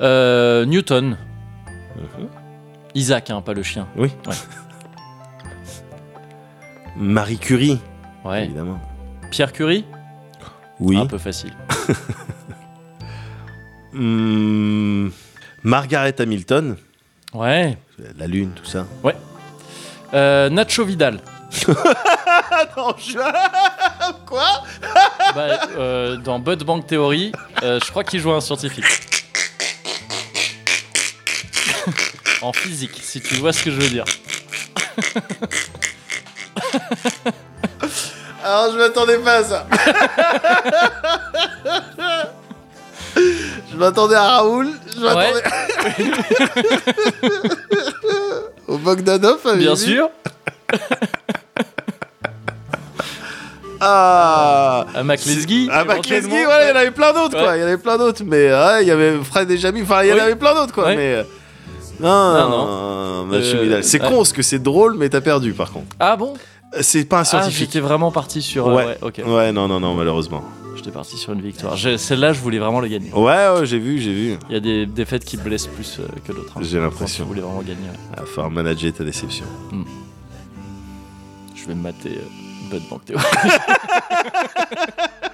Euh, 0.01 0.64
Newton. 0.64 1.16
Isaac, 2.94 3.30
hein, 3.30 3.40
pas 3.40 3.55
le 3.55 3.62
chien. 3.62 3.86
Oui. 3.97 4.10
Ouais. 4.26 4.34
Marie 6.97 7.39
Curie. 7.39 7.78
Ouais. 8.24 8.44
Évidemment. 8.44 8.80
Pierre 9.30 9.52
Curie? 9.52 9.84
Oui. 10.80 10.98
Un 10.98 11.06
peu 11.06 11.18
facile. 11.18 11.55
Hum, 13.94 15.12
Margaret 15.62 16.14
Hamilton. 16.19 16.77
Ouais. 17.35 17.77
La 18.19 18.27
Lune, 18.27 18.52
tout 18.55 18.64
ça. 18.64 18.86
Euh, 20.14 20.51
Nacho 20.51 20.85
Vidal. 20.85 21.20
Attends, 22.51 22.97
je... 22.98 23.19
Quoi 24.27 24.64
Bah, 25.35 25.60
euh, 25.77 26.16
dans 26.16 26.39
Bud 26.39 26.64
Bank 26.64 26.86
Theory, 26.86 27.32
euh, 27.62 27.78
je 27.85 27.90
crois 27.90 28.05
qu'il 28.05 28.20
joue 28.20 28.32
un 28.32 28.40
scientifique. 28.40 28.85
en 32.43 32.52
physique, 32.52 32.98
si 33.02 33.20
tu 33.20 33.35
vois 33.36 33.52
ce 33.52 33.62
que 33.62 33.70
je 33.70 33.77
veux 33.81 33.89
dire. 33.89 34.05
Alors, 38.44 38.73
je 38.73 38.78
m'attendais 38.78 39.19
pas 39.19 39.36
à 39.36 39.44
ça. 39.44 39.66
Je 43.16 43.76
m'attendais 43.76 44.14
à 44.14 44.36
Raoul. 44.39 44.68
Je 44.97 45.01
m'attendais 45.02 45.43
au 48.68 48.78
Bogdanov. 48.78 49.39
à 49.47 49.55
Bien 49.56 49.74
Vivi. 49.74 49.93
sûr. 49.94 50.09
Ah 53.84 54.86
À 54.94 55.02
McLesguy. 55.02 55.68
Ah, 55.72 55.84
McLesguy, 55.84 56.14
éventuellement. 56.14 56.44
voilà, 56.44 56.64
il 56.64 56.68
y 56.68 56.72
en 56.72 56.76
avait 56.76 56.90
plein 56.93 57.12
d'autres, 57.12 57.36
quoi. 57.39 57.56
Il 57.56 57.60
y 57.60 57.64
en 57.64 57.66
avait 57.66 57.76
plein 57.78 57.98
d'autres, 57.98 58.22
mais 58.24 58.52
ouais, 58.52 58.82
il 58.82 58.89
y 58.89 58.93
avait 58.93 59.18
Fred 59.24 59.51
et 59.51 59.56
Jamie, 59.59 59.82
enfin, 59.82 60.02
il 60.05 60.09
y 60.09 60.12
en 60.12 60.16
Oui. 60.16 60.20
avait 60.20 60.36
plein 60.36 60.55
d'autres, 60.55 60.72
quoi. 60.72 60.84
Ouais. 60.86 60.97
Mais. 60.97 61.14
euh, 61.14 61.22
Non, 62.01 62.32
Non, 62.32 62.48
non, 62.48 62.66
non. 62.66 63.24
Mathieu 63.26 63.59
Euh, 63.59 63.62
Vidal. 63.62 63.84
C'est 63.84 64.01
ouais. 64.01 64.09
con, 64.09 64.16
parce 64.18 64.32
que 64.32 64.43
c'est 64.43 64.60
drôle, 64.60 64.94
mais 64.97 65.09
t'as 65.09 65.20
perdu, 65.20 65.52
par 65.52 65.72
contre. 65.72 65.97
Ah 65.98 66.14
bon? 66.16 66.34
Euh, 66.74 66.78
C'est 66.80 67.05
pas 67.05 67.18
un 67.18 67.20
Ah, 67.20 67.24
scientifique. 67.24 67.70
j'étais 67.72 67.80
vraiment 67.80 68.10
parti 68.12 68.40
sur. 68.40 68.68
euh, 68.68 68.74
ouais, 68.74 68.98
ok. 69.02 69.20
ouais, 69.26 69.51
non, 69.52 69.66
non, 69.68 69.80
non, 69.80 69.94
malheureusement. 69.94 70.44
J'étais 70.82 70.94
parti 70.94 71.16
sur 71.16 71.32
une 71.32 71.40
victoire. 71.42 71.78
Celle-là, 71.78 72.32
je 72.32 72.40
voulais 72.40 72.59
vraiment 72.59 72.80
la 72.80 72.88
gagner. 72.88 73.12
Ouais, 73.12 73.20
ouais, 73.54 73.64
j'ai 73.66 73.78
vu, 73.78 74.00
j'ai 74.00 74.12
vu. 74.12 74.36
Il 74.48 74.54
y 74.54 74.56
a 74.56 74.60
des 74.60 74.84
défaites 74.84 75.24
qui 75.24 75.36
blessent 75.36 75.68
plus 75.68 76.00
euh, 76.00 76.09
que 76.24 76.32
d'autres. 76.32 76.59
hein. 76.59 76.62
J'ai 76.64 76.80
l'impression. 76.80 77.22
Je 77.22 77.28
voulais 77.28 77.40
vraiment 77.40 77.62
gagner. 77.62 77.86
Il 78.14 78.18
va 78.18 78.26
falloir 78.26 78.50
manager 78.50 78.92
ta 78.92 79.04
déception. 79.04 79.44
Je 81.54 81.66
vais 81.66 81.74
me 81.76 81.82
mater 81.82 82.18
euh, 82.18 82.68
Bud 82.68 82.82
Bank 82.90 83.04
Theory. 83.04 83.22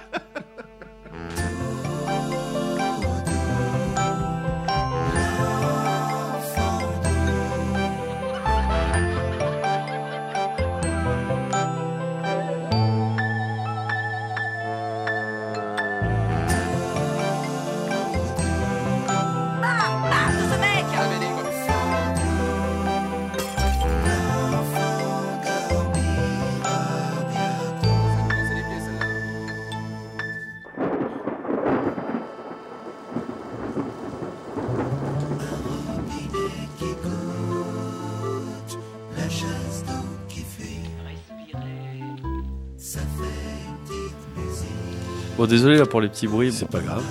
désolé 45.49 45.77
là 45.77 45.85
pour 45.85 45.99
les 46.01 46.07
petits 46.07 46.27
bruits. 46.27 46.51
C'est 46.53 46.69
pas 46.69 46.79
grave. 46.79 47.03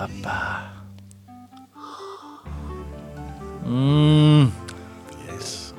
Ah 0.00 0.08
bah. 0.22 0.60
Mmh. 3.66 4.46
Yes. 5.30 5.74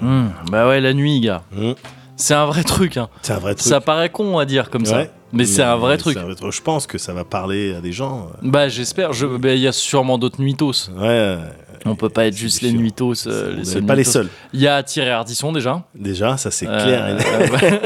Mmh. 0.00 0.26
Bah 0.50 0.68
ouais, 0.68 0.80
la 0.80 0.94
nuit, 0.94 1.20
gars. 1.20 1.42
Mmh. 1.52 1.72
C'est 2.16 2.34
un 2.34 2.46
vrai 2.46 2.64
truc. 2.64 2.96
Hein. 2.96 3.08
C'est 3.22 3.32
un 3.32 3.38
vrai 3.38 3.54
truc. 3.54 3.68
Ça 3.68 3.80
paraît 3.80 4.10
con 4.10 4.38
à 4.38 4.44
dire 4.44 4.70
comme 4.70 4.84
ça. 4.86 4.96
Ouais. 4.98 5.10
Mais 5.32 5.44
c'est 5.44 5.62
un 5.62 5.76
vrai 5.76 5.98
truc. 5.98 6.14
c'est 6.16 6.22
un 6.22 6.26
vrai 6.26 6.34
truc. 6.34 6.52
Je 6.52 6.62
pense 6.62 6.86
que 6.86 6.96
ça 6.96 7.12
va 7.12 7.24
parler 7.24 7.74
à 7.74 7.80
des 7.80 7.92
gens. 7.92 8.28
Bah 8.42 8.68
j'espère. 8.68 9.12
Je... 9.12 9.26
bah, 9.26 9.52
Il 9.54 9.60
y 9.60 9.68
a 9.68 9.72
sûrement 9.72 10.16
d'autres 10.18 10.40
nuitos. 10.40 10.88
euh, 10.96 11.36
Ouais. 11.36 11.42
On 11.84 11.94
peut 11.94 12.08
pas 12.08 12.26
être 12.26 12.34
c'est 12.34 12.40
juste 12.40 12.62
les 12.62 12.72
nuitos. 12.72 13.26
euh, 13.28 13.56
n'est 13.56 13.64
seuls 13.64 13.84
pas 13.84 13.94
les 13.94 14.04
seuls. 14.04 14.28
Il 14.52 14.60
y 14.60 14.66
a 14.66 14.82
Thierry 14.82 15.10
Ardisson 15.10 15.52
déjà. 15.52 15.84
Déjà, 15.94 16.36
ça 16.38 16.50
c'est 16.50 16.66
Euh, 16.66 16.82
clair. 16.82 17.04
euh, 17.04 17.48
ouais. 17.50 17.80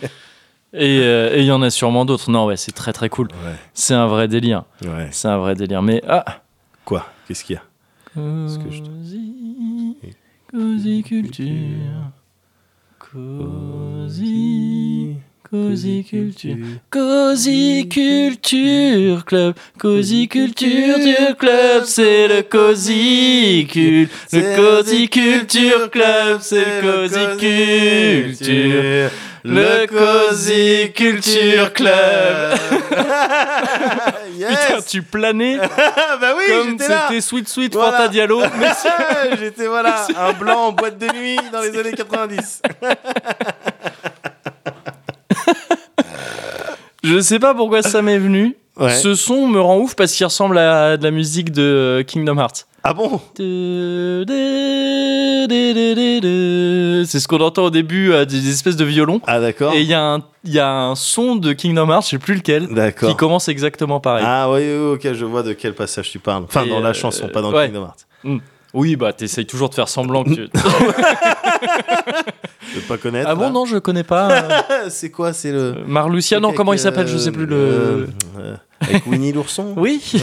Et 0.72 1.00
euh, 1.02 1.34
et 1.34 1.40
il 1.40 1.46
y 1.46 1.52
en 1.52 1.62
a 1.62 1.70
sûrement 1.70 2.04
d'autres. 2.04 2.30
Non, 2.30 2.46
ouais, 2.46 2.56
c'est 2.56 2.72
très 2.72 2.92
très 2.92 3.08
cool. 3.08 3.28
C'est 3.74 3.94
un 3.94 4.06
vrai 4.06 4.28
délire. 4.28 4.64
Ouais. 4.82 5.08
C'est 5.10 5.28
un 5.28 5.38
vrai 5.38 5.54
délire. 5.54 5.82
Mais 5.82 6.02
ah. 6.08 6.42
Quoi? 6.84 7.06
Qu'est-ce 7.26 7.44
qu'il 7.44 7.56
y 7.56 7.58
a? 7.58 7.62
Cozy, 8.14 9.96
Cozy 10.50 11.02
Culture. 11.02 11.46
Cozy, 12.98 15.16
Cozy 15.48 16.04
Culture. 16.04 16.56
Cozy 16.90 17.88
Culture 17.88 19.24
Club. 19.24 19.54
Cozy 19.78 20.28
Culture 20.28 21.36
Club, 21.38 21.84
c'est 21.84 22.28
le 22.28 22.42
Cozy 22.42 23.66
Cul. 23.70 24.08
Le 24.32 24.56
Cozy 24.56 25.08
Culture 25.08 25.90
Club, 25.90 26.38
c'est 26.40 26.82
le 26.82 27.08
Cozy 27.08 28.36
Culture. 28.36 29.10
Le 29.44 29.86
Cozy 29.86 30.92
Culture 30.92 31.72
Club. 31.72 32.58
yes 34.36 34.50
Putain, 34.50 34.82
tu 34.86 35.02
planais 35.02 35.56
Bah 36.20 36.34
oui, 36.36 36.44
comme 36.48 36.70
j'étais 36.70 36.88
là 36.88 37.04
c'était 37.08 37.20
Sweet 37.20 37.48
Sweet 37.48 37.74
Voilà. 37.74 37.92
Fanta 37.92 38.08
Diallo. 38.08 38.42
Mais 38.58 39.36
J'étais 39.38 39.66
voilà, 39.66 40.06
un 40.16 40.32
blanc 40.34 40.66
en 40.68 40.72
boîte 40.72 40.98
de 40.98 41.06
nuit 41.16 41.38
dans 41.52 41.60
les 41.60 41.78
années 41.78 41.92
90. 41.92 42.62
Je 47.02 47.20
sais 47.20 47.38
pas 47.38 47.54
pourquoi 47.54 47.82
ça 47.82 48.02
m'est 48.02 48.18
venu. 48.18 48.56
Ouais. 48.78 48.90
Ce 48.94 49.14
son 49.14 49.46
me 49.48 49.60
rend 49.60 49.78
ouf 49.78 49.94
parce 49.94 50.12
qu'il 50.12 50.24
ressemble 50.24 50.56
à 50.58 50.96
de 50.96 51.02
la 51.04 51.10
musique 51.10 51.50
de 51.52 51.62
euh, 51.62 52.02
Kingdom 52.02 52.38
Hearts. 52.38 52.66
Ah 52.82 52.94
bon? 52.94 53.20
C'est 53.36 53.44
ce 57.18 57.28
qu'on 57.28 57.40
entend 57.40 57.64
au 57.64 57.70
début, 57.70 58.12
euh, 58.12 58.24
des 58.24 58.48
espèces 58.48 58.76
de 58.76 58.84
violons. 58.84 59.20
Ah 59.26 59.40
d'accord. 59.40 59.74
Et 59.74 59.80
il 59.82 59.86
y, 59.86 59.94
a 59.94 60.02
un- 60.02 60.20
il 60.44 60.52
y 60.52 60.58
a 60.58 60.70
un 60.70 60.94
son 60.94 61.36
de 61.36 61.52
Kingdom 61.52 61.90
Hearts, 61.90 62.04
je 62.04 62.08
sais 62.10 62.18
plus 62.18 62.34
lequel, 62.36 62.68
qui 62.68 62.74
D'accord. 62.74 63.16
commence 63.16 63.48
exactement 63.48 64.00
pareil. 64.00 64.24
Ah 64.26 64.50
oui, 64.50 64.60
oui, 64.60 64.94
ok, 64.94 65.12
je 65.12 65.24
vois 65.24 65.42
de 65.42 65.52
quel 65.52 65.74
passage 65.74 66.10
tu 66.10 66.18
parles. 66.18 66.44
Enfin, 66.44 66.64
Et, 66.64 66.68
dans 66.70 66.80
la 66.80 66.90
euh, 66.90 66.94
chanson, 66.94 67.28
pas 67.28 67.42
dans 67.42 67.52
ouais. 67.52 67.66
Kingdom 67.66 67.82
Hearts. 67.86 68.40
Oui, 68.72 68.96
bah 68.96 69.12
t'essayes 69.12 69.46
toujours 69.46 69.68
de 69.68 69.74
faire 69.74 69.88
semblant 69.88 70.22
que 70.24 70.30
tu... 70.30 70.42
Veux 72.74 72.82
pas 72.82 72.98
connaître. 72.98 73.28
ah 73.28 73.34
bon, 73.34 73.42
là. 73.42 73.50
non, 73.50 73.64
je 73.64 73.78
connais 73.78 74.04
pas. 74.04 74.30
euh, 74.30 74.86
C'est 74.90 75.10
quoi 75.10 75.32
C'est 75.32 75.50
le. 75.50 75.74
Marlucia, 75.86 76.38
non, 76.38 76.48
Avec, 76.48 76.56
comment 76.56 76.72
il 76.72 76.78
s'appelle 76.78 77.08
Je 77.08 77.18
sais 77.18 77.32
plus 77.32 77.46
le... 77.46 77.56
euh, 77.56 78.06
euh, 78.38 78.56
avec 78.80 79.06
Winnie 79.06 79.32
l'ourson 79.32 79.72
Oui 79.76 80.00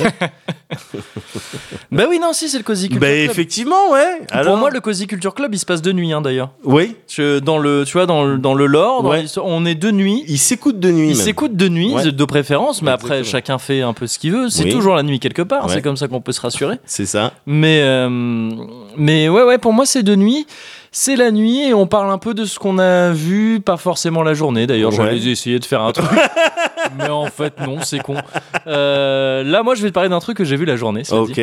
Bah 1.92 2.04
oui, 2.10 2.20
non, 2.20 2.34
si, 2.34 2.50
c'est 2.50 2.58
le 2.58 2.64
Cozy 2.64 2.90
Culture 2.90 3.02
Bah, 3.02 3.08
Club. 3.14 3.30
effectivement, 3.32 3.92
ouais. 3.92 4.22
Pour 4.44 4.58
moi, 4.58 4.70
le 4.70 4.80
Cozy 4.82 5.08
Culture 5.08 5.34
Club, 5.34 5.54
il 5.56 5.60
se 5.60 5.66
passe 5.66 5.82
de 5.82 5.92
nuit, 5.92 6.12
hein, 6.12 6.22
d'ailleurs. 6.22 6.50
Oui, 6.64 6.96
Je- 7.08 7.40
Dans 7.40 7.58
le, 7.58 7.84
tu 7.86 7.94
vois, 7.94 8.06
dans 8.06 8.24
le, 8.26 8.38
dans 8.38 8.54
le 8.54 8.66
lore, 8.66 9.06
Ouais. 9.06 9.26
on 9.42 9.66
est 9.66 9.76
de 9.76 9.92
nuit. 9.92 10.24
il 10.28 10.38
s'écoute 10.38 10.80
de 10.80 10.92
nuit. 10.92 11.10
Il 11.12 11.16
même. 11.16 11.26
s'écoute 11.26 11.56
de 11.56 11.68
nuit, 11.70 11.94
Ouais. 11.94 12.12
de 12.12 12.26
préférence, 12.26 12.82
mais 12.82 12.92
après, 12.92 13.24
chacun 13.24 13.58
fait 13.58 13.82
un 13.82 13.94
peu 13.94 14.08
ce 14.08 14.20
qu'il 14.20 14.32
veut. 14.34 14.50
C'est 14.50 14.64
Oui. 14.66 14.72
toujours 14.72 14.96
la 14.96 15.04
nuit 15.04 15.20
quelque 15.20 15.42
part, 15.42 15.66
Ouais. 15.68 15.74
c'est 15.74 15.82
comme 15.82 15.98
ça 15.98 16.08
qu'on 16.08 16.22
peut 16.22 16.32
se 16.34 16.42
rassurer. 16.42 16.78
C'est 16.86 17.06
ça. 17.06 17.34
Mais, 17.46 17.82
euh, 17.84 18.10
mais 18.98 19.30
ouais, 19.30 19.44
ouais, 19.44 19.58
pour 19.58 19.74
moi, 19.74 19.86
c'est 19.86 20.04
de 20.04 20.16
nuit. 20.16 20.46
C'est 21.00 21.16
la 21.16 21.30
nuit 21.30 21.60
et 21.60 21.76
on 21.76 21.86
parle 21.86 22.10
un 22.10 22.18
peu 22.18 22.34
de 22.34 22.44
ce 22.44 22.58
qu'on 22.58 22.80
a 22.80 23.12
vu, 23.12 23.60
pas 23.60 23.78
forcément 23.78 24.24
la 24.24 24.34
journée. 24.34 24.66
D'ailleurs, 24.66 24.90
Ouais. 24.90 24.96
j'allais 24.98 25.28
essayer 25.28 25.60
de 25.60 25.64
faire 25.66 25.84
un 25.84 25.92
truc. 25.92 26.10
mais 26.98 27.08
en 27.08 27.28
fait, 27.28 27.54
non, 27.60 27.78
c'est 27.84 28.00
con. 28.00 28.16
Euh, 28.66 29.44
là, 29.44 29.62
moi, 29.62 29.76
je 29.76 29.84
vais 29.84 29.90
te 29.90 29.94
parler 29.94 30.10
d'un 30.10 30.20
truc 30.20 30.38
que 30.38 30.44
j'ai 30.44 30.56
vu 30.56 30.66
la 30.66 30.76
journée, 30.76 31.04
dit. 31.04 31.14
Ok. 31.14 31.40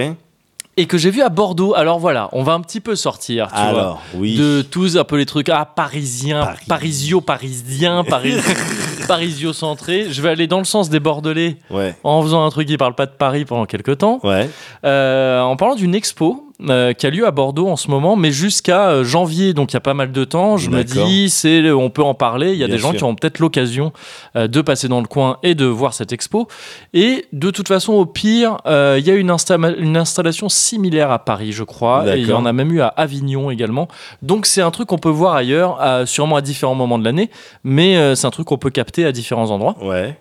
et 0.76 0.86
que 0.86 0.98
j'ai 0.98 1.10
vu 1.10 1.22
à 1.22 1.28
Bordeaux. 1.28 1.72
Alors 1.76 2.00
voilà, 2.00 2.28
on 2.32 2.42
va 2.42 2.52
un 2.54 2.60
petit 2.62 2.80
peu 2.80 2.96
sortir, 2.96 3.46
tu 3.54 3.62
vois 3.72 4.00
oui. 4.16 4.34
de 4.36 4.60
tous 4.68 4.96
un 4.96 5.04
peu 5.04 5.16
les 5.16 5.24
trucs 5.24 5.48
ah 5.48 5.64
parisiens, 5.64 6.40
Paris. 6.40 6.64
parisio 6.66 7.20
parisien, 7.20 8.02
paris, 8.02 8.34
parisio 9.06 9.52
centré. 9.52 10.06
Je 10.10 10.20
vais 10.20 10.30
aller 10.30 10.48
dans 10.48 10.58
le 10.58 10.64
sens 10.64 10.90
des 10.90 10.98
Bordelais 10.98 11.58
Ouais. 11.70 11.94
en 12.02 12.20
faisant 12.22 12.44
un 12.44 12.50
truc 12.50 12.66
qui 12.66 12.76
parle 12.76 12.96
pas 12.96 13.06
de 13.06 13.12
Paris 13.12 13.44
pendant 13.44 13.66
quelques 13.66 13.98
temps. 13.98 14.18
Ouais. 14.24 14.50
Euh, 14.84 15.40
en 15.42 15.54
parlant 15.54 15.76
d'une 15.76 15.94
expo 15.94 16.44
euh, 16.68 16.92
qui 16.92 17.06
a 17.06 17.10
lieu 17.10 17.26
à 17.26 17.30
Bordeaux 17.32 17.68
en 17.68 17.76
ce 17.76 17.90
moment, 17.90 18.14
mais 18.16 18.30
jusqu'à 18.30 18.88
euh, 18.90 19.04
janvier, 19.04 19.54
donc 19.54 19.72
il 19.72 19.74
y 19.74 19.76
a 19.76 19.80
pas 19.80 19.92
mal 19.94 20.12
de 20.12 20.24
temps. 20.24 20.56
Je 20.56 20.70
me 20.70 20.84
dis, 20.84 21.28
c'est, 21.30 21.70
on 21.72 21.90
peut 21.90 22.02
en 22.02 22.14
parler. 22.14 22.52
Il 22.52 22.58
y 22.58 22.62
a 22.64 22.66
Bien 22.66 22.76
des 22.76 22.80
gens 22.80 22.90
sûr. 22.90 22.98
qui 22.98 23.04
ont 23.04 23.14
peut-être 23.14 23.38
l'occasion 23.40 23.92
euh, 24.36 24.46
de 24.46 24.60
passer 24.60 24.86
dans 24.88 25.00
le 25.00 25.06
coin 25.08 25.38
et 25.42 25.54
de 25.54 25.64
voir 25.66 25.94
cette 25.94 26.12
expo. 26.12 26.46
Et 26.92 27.26
de 27.32 27.50
toute 27.50 27.66
façon, 27.68 27.92
au 27.94 28.06
pire, 28.06 28.58
euh, 28.66 28.96
il 29.00 29.06
y 29.06 29.10
a 29.10 29.14
une, 29.14 29.30
insta- 29.32 29.74
une 29.78 29.96
installation 29.96 30.48
similaire 30.48 31.10
à 31.10 31.18
Paris, 31.18 31.52
je 31.52 31.64
crois, 31.64 32.16
et 32.16 32.20
il 32.20 32.28
y 32.28 32.32
en 32.32 32.46
a 32.46 32.52
même 32.52 32.70
eu 32.72 32.80
à 32.80 32.88
Avignon 32.88 33.50
également. 33.50 33.88
Donc 34.22 34.46
c'est 34.46 34.62
un 34.62 34.70
truc 34.70 34.88
qu'on 34.88 34.98
peut 34.98 35.08
voir 35.08 35.34
ailleurs, 35.34 35.80
à- 35.80 36.06
sûrement 36.06 36.36
à 36.36 36.40
différents 36.40 36.74
moments 36.76 36.98
de 36.98 37.04
l'année, 37.04 37.30
mais 37.64 38.14
c'est 38.14 38.26
un 38.26 38.30
truc 38.30 38.46
qu'on 38.46 38.58
peut 38.58 38.70
capter 38.70 39.04
à 39.04 39.12
différents 39.12 39.50
endroits. 39.50 39.76
Ouais. 39.82 40.16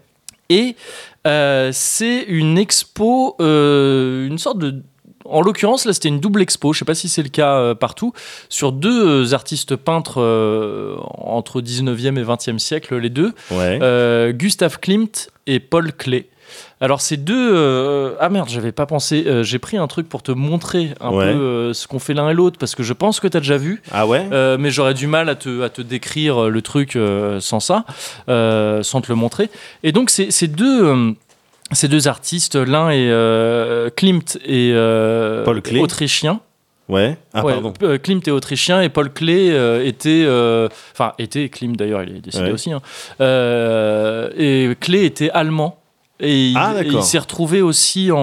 Et 0.50 0.76
euh, 1.26 1.70
c'est 1.72 2.24
une 2.28 2.58
expo, 2.58 3.36
euh, 3.40 4.28
une 4.28 4.38
sorte 4.38 4.58
de. 4.60 4.84
En 5.26 5.42
l'occurrence, 5.42 5.86
là, 5.86 5.94
c'était 5.94 6.10
une 6.10 6.20
double 6.20 6.42
expo. 6.42 6.74
Je 6.74 6.80
sais 6.80 6.86
pas 6.86 6.96
si 6.96 7.10
c'est 7.10 7.24
le 7.24 7.30
cas 7.30 7.56
euh, 7.58 7.76
partout. 7.76 8.14
Sur 8.50 8.72
deux 8.72 9.24
euh, 9.26 9.34
artistes 9.34 9.76
peintres 9.76 10.22
euh, 10.22 10.96
entre 11.18 11.62
19e 11.62 12.18
et 12.20 12.24
20e 12.24 12.58
siècle, 12.60 12.98
les 12.98 13.10
deux. 13.10 13.34
Ouais. 13.52 13.80
Gustave 14.34 14.80
Klimt 14.80 15.30
et 15.48 15.60
Paul 15.60 15.94
Klee. 15.94 16.26
Alors 16.82 17.00
ces 17.02 17.16
deux... 17.18 17.52
euh, 17.56 18.14
ah 18.20 18.30
merde, 18.30 18.50
j'avais 18.50 18.74
pas 18.74 18.86
pensé. 18.86 19.24
Euh, 19.26 19.42
J'ai 19.44 19.58
pris 19.58 19.78
un 19.78 19.88
truc 19.88 20.08
pour 20.10 20.22
te 20.22 20.32
montrer 20.32 20.90
un 21.00 21.10
Ouais. 21.12 21.32
peu 21.34 21.40
euh, 21.40 21.74
ce 21.74 21.88
qu'on 21.88 21.98
fait 21.98 22.14
l'un 22.14 22.30
et 22.30 22.34
l'autre, 22.34 22.58
parce 22.60 22.76
que 22.76 22.84
je 22.84 22.94
pense 22.94 23.20
que 23.22 23.28
tu 23.28 23.38
as 23.38 23.40
déjà 23.40 23.58
vu. 23.58 23.82
Ah 23.92 24.06
ouais? 24.06 24.28
Mais 24.60 24.70
j'aurais 24.70 24.94
du 24.94 25.08
mal 25.08 25.30
à 25.30 25.36
te, 25.36 25.62
à 25.64 25.70
te 25.70 25.82
décrire 25.82 26.50
le 26.50 26.62
truc 26.62 26.98
sans 27.40 27.60
ça, 27.62 27.86
sans 28.28 29.02
te 29.02 29.08
le 29.10 29.16
montrer. 29.16 29.50
Et 29.84 29.92
donc, 29.94 30.10
ces 30.10 30.30
ces 30.30 30.48
deux, 30.48 31.16
ces 31.74 31.88
deux 31.88 32.08
artistes, 32.08 32.56
l'un 32.56 32.90
est 32.90 33.10
euh, 33.10 33.90
Klimt 33.96 34.38
et 34.46 34.72
euh, 34.74 35.44
Paul 35.44 35.62
Klee. 35.62 35.80
autrichien. 35.80 36.40
Ouais. 36.90 37.18
Ah 37.34 37.46
Ouais, 37.46 37.54
pardon. 37.54 37.74
euh, 37.84 37.98
Klimt 37.98 38.22
est 38.28 38.32
autrichien 38.32 38.82
et 38.82 38.90
Paul 38.90 39.12
Klee 39.12 39.52
euh, 39.52 39.86
était. 39.86 40.26
Enfin, 40.94 41.14
était, 41.18 41.48
Klimt 41.50 41.76
d'ailleurs, 41.78 42.04
il 42.04 42.18
est 42.18 42.20
décédé 42.22 42.46
Ouais. 42.46 42.52
aussi. 42.52 42.72
hein. 42.72 42.82
Et 44.38 44.76
Klee 44.80 45.06
était 45.06 45.30
allemand. 45.32 45.80
Et 46.20 46.50
il, 46.50 46.58
Ah, 46.58 46.74
il 46.86 47.04
s'est 47.04 47.18
retrouvé 47.20 47.62
aussi 47.62 48.12
en, 48.12 48.18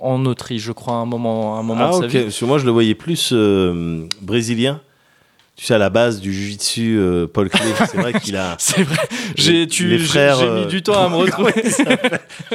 en 0.00 0.24
Autriche, 0.26 0.62
je 0.62 0.72
crois, 0.72 0.94
à 0.94 0.98
un 0.98 1.04
moment, 1.04 1.56
à 1.56 1.60
un 1.60 1.62
moment 1.62 1.84
Ah 1.84 1.88
de 1.88 1.92
sa 1.92 1.98
ok. 2.06 2.10
vie. 2.10 2.22
Parce 2.24 2.38
que 2.38 2.44
moi 2.44 2.58
je 2.58 2.64
le 2.64 2.70
voyais 2.70 2.94
plus 2.94 3.32
brésilien. 4.22 4.80
Tu 5.56 5.64
sais 5.66 5.74
à 5.74 5.78
la 5.78 5.88
base 5.90 6.20
du 6.20 6.32
jiu-jitsu 6.32 6.96
euh, 6.98 7.26
Paul 7.32 7.48
Klee. 7.48 7.60
C'est 7.90 7.96
vrai 7.96 8.12
qu'il 8.14 8.36
a 8.36 8.56
C'est 8.58 8.82
vrai. 8.82 8.96
J'ai 9.36 9.66
tu- 9.68 9.86
les 9.86 9.98
j'ai- 9.98 10.04
frères, 10.06 10.38
j'ai 10.40 10.46
euh, 10.46 10.60
mis 10.60 10.66
du 10.66 10.82
temps 10.82 11.00
à 11.04 11.08
me 11.08 11.14
retrouver. 11.18 11.52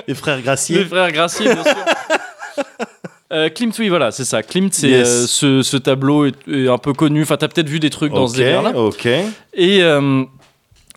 les 0.08 0.14
frères 0.16 0.36
Les 0.38 0.42
Gracier. 0.44 0.84
frères 0.86 1.12
Gracier, 1.12 1.46
bien 1.54 1.64
sûr. 1.64 1.74
Euh, 3.32 3.48
Klimt, 3.48 3.72
oui, 3.78 3.90
voilà, 3.90 4.10
c'est 4.10 4.26
ça. 4.26 4.42
Klimt, 4.42 4.72
c'est 4.74 4.90
Yes. 4.90 5.08
euh, 5.08 5.28
ce, 5.28 5.62
ce 5.62 5.78
tableau 5.78 6.26
est, 6.26 6.34
est 6.52 6.68
un 6.68 6.80
peu 6.80 6.94
connu. 6.94 7.22
Enfin, 7.22 7.38
t'as 7.38 7.48
peut-être 7.48 7.70
vu 7.70 7.80
des 7.80 7.92
trucs 7.92 8.12
dans 8.12 8.28
ce 8.28 8.36
délire-là. 8.38 8.72
Ok. 8.76 9.06
Et, 9.06 9.84
euh, 9.84 10.24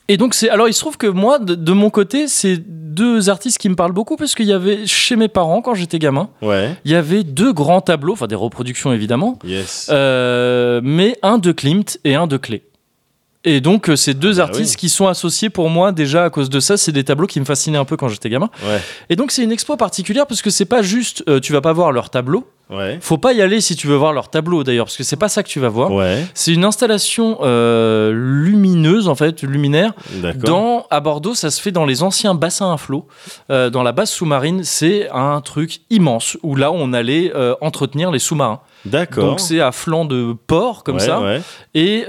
et 0.08 0.16
donc, 0.16 0.34
c'est. 0.34 0.48
Alors, 0.50 0.68
il 0.68 0.74
se 0.74 0.80
trouve 0.80 0.96
que 0.96 1.06
moi, 1.06 1.38
de, 1.38 1.54
de 1.54 1.72
mon 1.72 1.90
côté, 1.90 2.28
c'est 2.28 2.56
deux 2.58 3.30
artistes 3.30 3.58
qui 3.58 3.68
me 3.70 3.74
parlent 3.74 3.92
beaucoup 3.92 4.16
parce 4.16 4.34
qu'il 4.34 4.46
y 4.46 4.52
avait 4.52 4.86
chez 4.86 5.16
mes 5.16 5.28
parents, 5.28 5.62
quand 5.62 5.74
j'étais 5.74 5.98
gamin, 5.98 6.28
Ouais. 6.42 6.76
il 6.84 6.90
y 6.90 6.94
avait 6.94 7.22
deux 7.24 7.52
grands 7.52 7.80
tableaux, 7.80 8.12
enfin 8.12 8.26
des 8.26 8.34
reproductions 8.34 8.92
évidemment, 8.92 9.38
Yes. 9.44 9.88
euh, 9.90 10.80
mais 10.84 11.16
un 11.22 11.38
de 11.38 11.52
Klimt 11.52 11.98
et 12.04 12.14
un 12.14 12.26
de 12.26 12.36
Klee. 12.36 12.62
Et 13.44 13.60
donc, 13.60 13.88
euh, 13.90 13.96
ces 13.96 14.14
deux 14.14 14.36
bah 14.36 14.44
artistes 14.44 14.74
oui. 14.74 14.80
qui 14.80 14.88
sont 14.88 15.08
associés 15.08 15.50
pour 15.50 15.68
moi 15.68 15.90
déjà 15.90 16.24
à 16.24 16.30
cause 16.30 16.48
de 16.48 16.60
ça, 16.60 16.76
c'est 16.76 16.92
des 16.92 17.04
tableaux 17.04 17.26
qui 17.26 17.40
me 17.40 17.44
fascinaient 17.44 17.78
un 17.78 17.84
peu 17.84 17.96
quand 17.96 18.08
j'étais 18.08 18.30
gamin. 18.30 18.50
Ouais. 18.64 18.80
Et 19.10 19.16
donc, 19.16 19.32
c'est 19.32 19.42
une 19.42 19.52
expo 19.52 19.76
particulière 19.76 20.26
parce 20.26 20.42
que 20.42 20.50
c'est 20.50 20.64
pas 20.64 20.82
juste, 20.82 21.24
euh, 21.28 21.40
tu 21.40 21.52
vas 21.52 21.60
pas 21.60 21.72
voir 21.72 21.90
leur 21.90 22.10
tableau. 22.10 22.46
Ouais. 22.70 22.98
Faut 23.02 23.18
pas 23.18 23.34
y 23.34 23.42
aller 23.42 23.60
si 23.60 23.76
tu 23.76 23.86
veux 23.86 23.96
voir 23.96 24.14
leur 24.14 24.30
tableau 24.30 24.64
d'ailleurs, 24.64 24.86
parce 24.86 24.96
que 24.96 25.02
c'est 25.02 25.16
pas 25.16 25.28
ça 25.28 25.42
que 25.42 25.48
tu 25.48 25.60
vas 25.60 25.68
voir. 25.68 25.92
Ouais. 25.92 26.24
C'est 26.32 26.54
une 26.54 26.64
installation 26.64 27.38
euh, 27.42 28.12
lumineuse, 28.14 29.08
en 29.08 29.14
fait, 29.14 29.42
luminaire. 29.42 29.92
Dans, 30.36 30.86
à 30.88 31.00
Bordeaux, 31.00 31.34
ça 31.34 31.50
se 31.50 31.60
fait 31.60 31.72
dans 31.72 31.84
les 31.84 32.02
anciens 32.02 32.34
bassins 32.34 32.72
à 32.72 32.76
flot. 32.78 33.06
Euh, 33.50 33.68
dans 33.68 33.82
la 33.82 33.92
base 33.92 34.10
sous-marine, 34.10 34.62
c'est 34.64 35.10
un 35.10 35.40
truc 35.42 35.80
immense 35.90 36.38
où 36.42 36.54
là, 36.54 36.72
on 36.72 36.92
allait 36.92 37.32
entretenir 37.60 38.10
les 38.10 38.20
sous-marins. 38.20 38.60
D'accord. 38.86 39.24
Donc, 39.24 39.40
c'est 39.40 39.60
à 39.60 39.72
flanc 39.72 40.06
de 40.06 40.34
port, 40.46 40.82
comme 40.84 41.00
ça. 41.00 41.20
Et, 41.74 42.06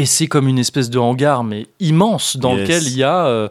et 0.00 0.06
c'est 0.06 0.28
comme 0.28 0.48
une 0.48 0.58
espèce 0.58 0.88
de 0.88 0.98
hangar, 0.98 1.44
mais 1.44 1.66
immense, 1.78 2.38
dans 2.38 2.56
Yes. 2.56 2.62
lequel 2.62 2.82
il 2.84 2.96
y 2.96 3.02
a, 3.04 3.26
euh, 3.26 3.48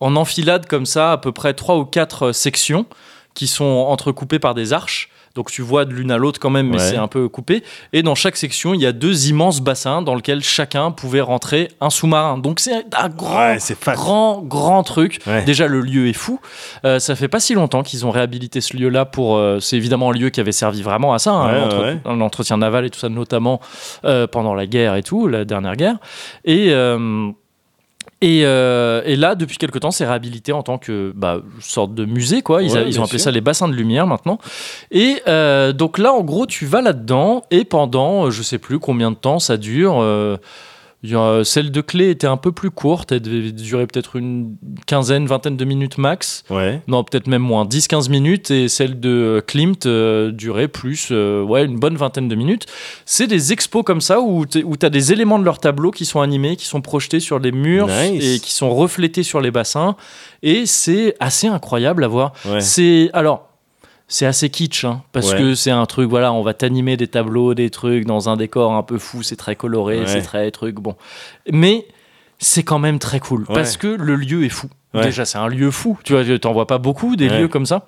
en 0.00 0.14
enfilade 0.14 0.66
comme 0.66 0.84
ça, 0.84 1.12
à 1.12 1.16
peu 1.16 1.32
près 1.32 1.54
trois 1.54 1.78
ou 1.78 1.86
quatre 1.86 2.26
euh, 2.26 2.32
sections 2.34 2.84
qui 3.32 3.46
sont 3.46 3.64
entrecoupées 3.64 4.38
par 4.38 4.54
des 4.54 4.74
arches. 4.74 5.08
Donc 5.36 5.50
tu 5.52 5.62
vois 5.62 5.84
de 5.84 5.92
l'une 5.92 6.10
à 6.10 6.16
l'autre 6.18 6.40
quand 6.40 6.50
même, 6.50 6.66
mais 6.68 6.78
Ouais. 6.78 6.90
c'est 6.90 6.96
un 6.96 7.06
peu 7.06 7.28
coupé. 7.28 7.62
Et 7.92 8.02
dans 8.02 8.14
chaque 8.16 8.36
section, 8.36 8.74
il 8.74 8.80
y 8.80 8.86
a 8.86 8.92
deux 8.92 9.28
immenses 9.28 9.60
bassins 9.60 10.02
dans 10.02 10.14
lesquels 10.16 10.42
chacun 10.42 10.90
pouvait 10.90 11.20
rentrer 11.20 11.68
un 11.80 11.90
sous-marin. 11.90 12.38
Donc 12.38 12.58
c'est 12.58 12.72
un 12.96 13.08
grand, 13.08 13.36
Ouais, 13.36 13.58
grand, 13.94 14.42
grand 14.42 14.82
truc. 14.82 15.20
Ouais. 15.26 15.44
Déjà, 15.44 15.68
le 15.68 15.80
lieu 15.82 16.08
est 16.08 16.12
fou. 16.14 16.40
Euh, 16.84 16.98
ça 16.98 17.14
fait 17.14 17.28
pas 17.28 17.38
si 17.38 17.54
longtemps 17.54 17.82
qu'ils 17.84 18.04
ont 18.06 18.10
réhabilité 18.10 18.60
ce 18.60 18.76
lieu-là 18.76 19.04
pour. 19.04 19.36
euh, 19.36 19.60
c'est 19.60 19.76
évidemment 19.76 20.10
un 20.10 20.14
lieu 20.14 20.30
qui 20.30 20.40
avait 20.40 20.52
servi 20.52 20.82
vraiment 20.82 21.12
à 21.12 21.18
ça, 21.18 21.32
hein, 21.32 21.98
l'entretien 22.06 22.56
naval 22.56 22.86
et 22.86 22.90
tout 22.90 22.98
ça, 22.98 23.08
notamment 23.10 23.60
euh, 24.04 24.26
pendant 24.26 24.54
la 24.54 24.66
guerre 24.66 24.94
et 24.96 25.02
tout, 25.02 25.28
la 25.28 25.44
dernière 25.44 25.76
guerre. 25.76 25.96
Et. 26.44 26.72
Euh, 28.22 28.26
et, 28.26 28.44
euh, 28.44 29.02
et 29.04 29.16
là, 29.16 29.34
depuis 29.34 29.58
quelque 29.58 29.78
temps, 29.78 29.90
c'est 29.90 30.06
réhabilité 30.06 30.52
en 30.52 30.62
tant 30.62 30.78
que 30.78 31.12
bah, 31.14 31.40
sorte 31.60 31.94
de 31.94 32.04
musée, 32.04 32.42
quoi. 32.42 32.62
Ils, 32.62 32.76
a- 32.76 32.80
ont 32.80 33.04
appelé 33.04 33.18
sûr. 33.18 33.20
ça 33.20 33.30
les 33.30 33.40
bassins 33.40 33.68
de 33.68 33.74
lumière 33.74 34.06
maintenant. 34.06 34.38
Et 34.90 35.22
euh, 35.28 35.72
donc 35.72 35.98
là, 35.98 36.12
en 36.12 36.22
gros, 36.22 36.46
tu 36.46 36.66
vas 36.66 36.80
là-dedans 36.80 37.42
et 37.50 37.64
pendant, 37.64 38.26
euh, 38.26 38.30
je 38.30 38.42
sais 38.42 38.58
plus 38.58 38.78
combien 38.78 39.10
de 39.10 39.16
temps 39.16 39.38
ça 39.38 39.56
dure. 39.56 39.98
euh, 40.00 40.36
celle 41.44 41.70
de 41.70 41.80
clé 41.80 42.10
était 42.10 42.26
un 42.26 42.36
peu 42.36 42.52
plus 42.52 42.70
courte, 42.70 43.12
elle 43.12 43.20
devait 43.20 43.52
durer 43.52 43.86
peut-être 43.86 44.16
une 44.16 44.56
quinzaine, 44.86 45.26
vingtaine 45.26 45.56
de 45.56 45.64
minutes 45.64 45.98
max. 45.98 46.44
Ouais. 46.50 46.80
Non, 46.86 47.04
peut-être 47.04 47.26
même 47.26 47.42
moins, 47.42 47.64
10-15 47.64 48.10
minutes. 48.10 48.50
Et 48.50 48.68
celle 48.68 49.00
de 49.00 49.08
euh, 49.08 49.40
Klimt 49.40 49.86
euh, 49.86 50.30
durait 50.32 50.68
plus, 50.68 51.08
euh, 51.10 51.42
ouais, 51.42 51.64
une 51.64 51.78
bonne 51.78 51.96
vingtaine 51.96 52.28
de 52.28 52.34
minutes. 52.34 52.66
C'est 53.04 53.26
des 53.26 53.52
expos 53.52 53.84
comme 53.84 54.00
ça 54.00 54.20
où 54.20 54.46
tu 54.46 54.64
as 54.82 54.90
des 54.90 55.12
éléments 55.12 55.38
de 55.38 55.44
leur 55.44 55.58
tableau 55.58 55.90
qui 55.90 56.04
sont 56.04 56.20
animés, 56.20 56.56
qui 56.56 56.66
sont 56.66 56.80
projetés 56.80 57.20
sur 57.20 57.38
les 57.38 57.52
murs 57.52 57.88
Nice. 57.88 58.24
et 58.24 58.40
qui 58.40 58.52
sont 58.52 58.74
reflétés 58.74 59.22
sur 59.22 59.40
les 59.40 59.50
bassins. 59.50 59.96
Et 60.42 60.66
c'est 60.66 61.14
assez 61.20 61.46
incroyable 61.46 62.04
à 62.04 62.08
voir. 62.08 62.32
Ouais. 62.44 62.60
C'est 62.60 63.10
alors. 63.12 63.45
C'est 64.08 64.26
assez 64.26 64.50
kitsch, 64.50 64.84
hein, 64.84 65.02
parce 65.12 65.32
Ouais. 65.32 65.38
que 65.38 65.54
c'est 65.56 65.72
un 65.72 65.84
truc, 65.86 66.08
voilà, 66.08 66.32
on 66.32 66.42
va 66.42 66.54
t'animer 66.54 66.96
des 66.96 67.08
tableaux, 67.08 67.54
des 67.54 67.70
trucs 67.70 68.04
dans 68.04 68.28
un 68.28 68.36
décor 68.36 68.72
un 68.72 68.82
peu 68.84 68.98
fou, 68.98 69.22
c'est 69.24 69.34
très 69.36 69.56
coloré, 69.56 70.00
Ouais. 70.00 70.06
c'est 70.06 70.22
très 70.22 70.48
truc, 70.52 70.76
bon. 70.76 70.94
Mais 71.50 71.86
c'est 72.38 72.62
quand 72.62 72.78
même 72.78 72.98
très 73.00 73.18
cool, 73.18 73.40
Ouais. 73.48 73.54
parce 73.54 73.76
que 73.76 73.88
le 73.88 74.14
lieu 74.14 74.44
est 74.44 74.48
fou. 74.50 74.68
Déjà, 74.94 75.24
c'est 75.26 75.38
un 75.38 75.48
lieu 75.48 75.70
fou, 75.70 75.98
tu 76.04 76.14
vois, 76.14 76.38
t'en 76.38 76.52
vois 76.52 76.66
pas 76.66 76.78
beaucoup 76.78 77.16
des 77.16 77.28
lieux 77.28 77.48
comme 77.48 77.66
ça. 77.66 77.86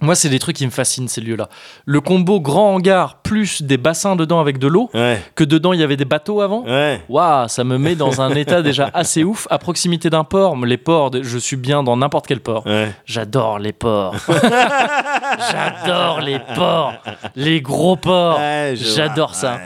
Moi, 0.00 0.14
c'est 0.14 0.28
des 0.30 0.38
trucs 0.38 0.56
qui 0.56 0.64
me 0.66 0.70
fascinent, 0.70 1.08
ces 1.08 1.20
lieux-là. 1.20 1.48
Le 1.84 2.00
combo 2.00 2.40
grand 2.40 2.74
hangar 2.74 3.16
plus 3.22 3.62
des 3.62 3.76
bassins 3.76 4.16
dedans 4.16 4.40
avec 4.40 4.58
de 4.58 4.66
l'eau, 4.66 4.88
Ouais. 4.94 5.22
que 5.34 5.44
dedans 5.44 5.72
il 5.74 5.80
y 5.80 5.82
avait 5.82 5.96
des 5.96 6.04
bateaux 6.06 6.40
avant. 6.40 6.62
Ouais. 6.64 7.02
Waouh, 7.08 7.48
ça 7.48 7.64
me 7.64 7.76
met 7.78 7.94
dans 7.96 8.20
un 8.20 8.30
état 8.34 8.62
déjà 8.62 8.90
assez 8.94 9.24
ouf. 9.24 9.46
À 9.50 9.58
proximité 9.58 10.08
d'un 10.10 10.24
port, 10.24 10.56
les 10.64 10.78
ports, 10.78 11.10
je 11.20 11.38
suis 11.38 11.56
bien 11.56 11.82
dans 11.82 11.96
n'importe 11.96 12.26
quel 12.26 12.40
port. 12.40 12.66
Ouais. 12.66 12.92
J'adore 13.04 13.58
les 13.58 13.72
ports. 13.72 14.14
J'adore 15.50 16.20
les 16.20 16.38
ports. 16.54 16.92
Les 17.36 17.60
gros 17.60 17.96
ports. 17.96 18.38
Ouais, 18.38 18.74
J'adore 18.76 19.34
ça. 19.34 19.58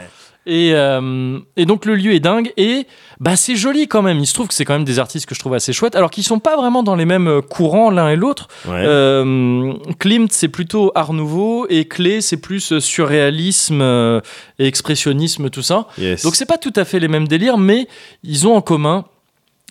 Et, 0.47 0.75
euh, 0.75 1.39
et 1.57 1.65
donc 1.65 1.85
le 1.85 1.95
lieu 1.95 2.13
est 2.13 2.19
dingue 2.19 2.53
et 2.55 2.85
bah 3.19 3.35
c'est 3.35 3.55
joli 3.55 3.87
quand 3.87 4.03
même. 4.03 4.19
Il 4.19 4.27
se 4.27 4.33
trouve 4.35 4.47
que 4.47 4.53
c'est 4.53 4.63
quand 4.63 4.73
même 4.73 4.83
des 4.85 4.99
artistes 4.99 5.25
que 5.25 5.33
je 5.33 5.39
trouve 5.39 5.55
assez 5.55 5.73
chouettes, 5.73 5.95
alors 5.95 6.11
qu'ils 6.11 6.23
sont 6.23 6.37
pas 6.37 6.55
vraiment 6.55 6.83
dans 6.83 6.95
les 6.95 7.05
mêmes 7.05 7.27
euh, 7.27 7.41
courants 7.41 7.89
l'un 7.89 8.09
et 8.09 8.15
l'autre. 8.15 8.47
Ouais. 8.67 8.83
Euh, 8.85 9.73
Klimt 9.97 10.31
c'est 10.31 10.47
plutôt 10.47 10.91
art 10.93 11.13
nouveau 11.13 11.65
et 11.69 11.85
Clé 11.85 12.21
c'est 12.21 12.37
plus 12.37 12.77
surréalisme 12.77 13.81
euh, 13.81 14.21
et 14.59 14.67
expressionnisme 14.67 15.49
tout 15.49 15.63
ça. 15.63 15.87
Yes. 15.97 16.21
Donc 16.23 16.35
c'est 16.35 16.45
pas 16.45 16.59
tout 16.59 16.73
à 16.75 16.85
fait 16.85 16.99
les 16.99 17.07
mêmes 17.07 17.27
délires, 17.27 17.57
mais 17.57 17.87
ils 18.23 18.47
ont 18.47 18.55
en 18.55 18.61
commun 18.61 19.05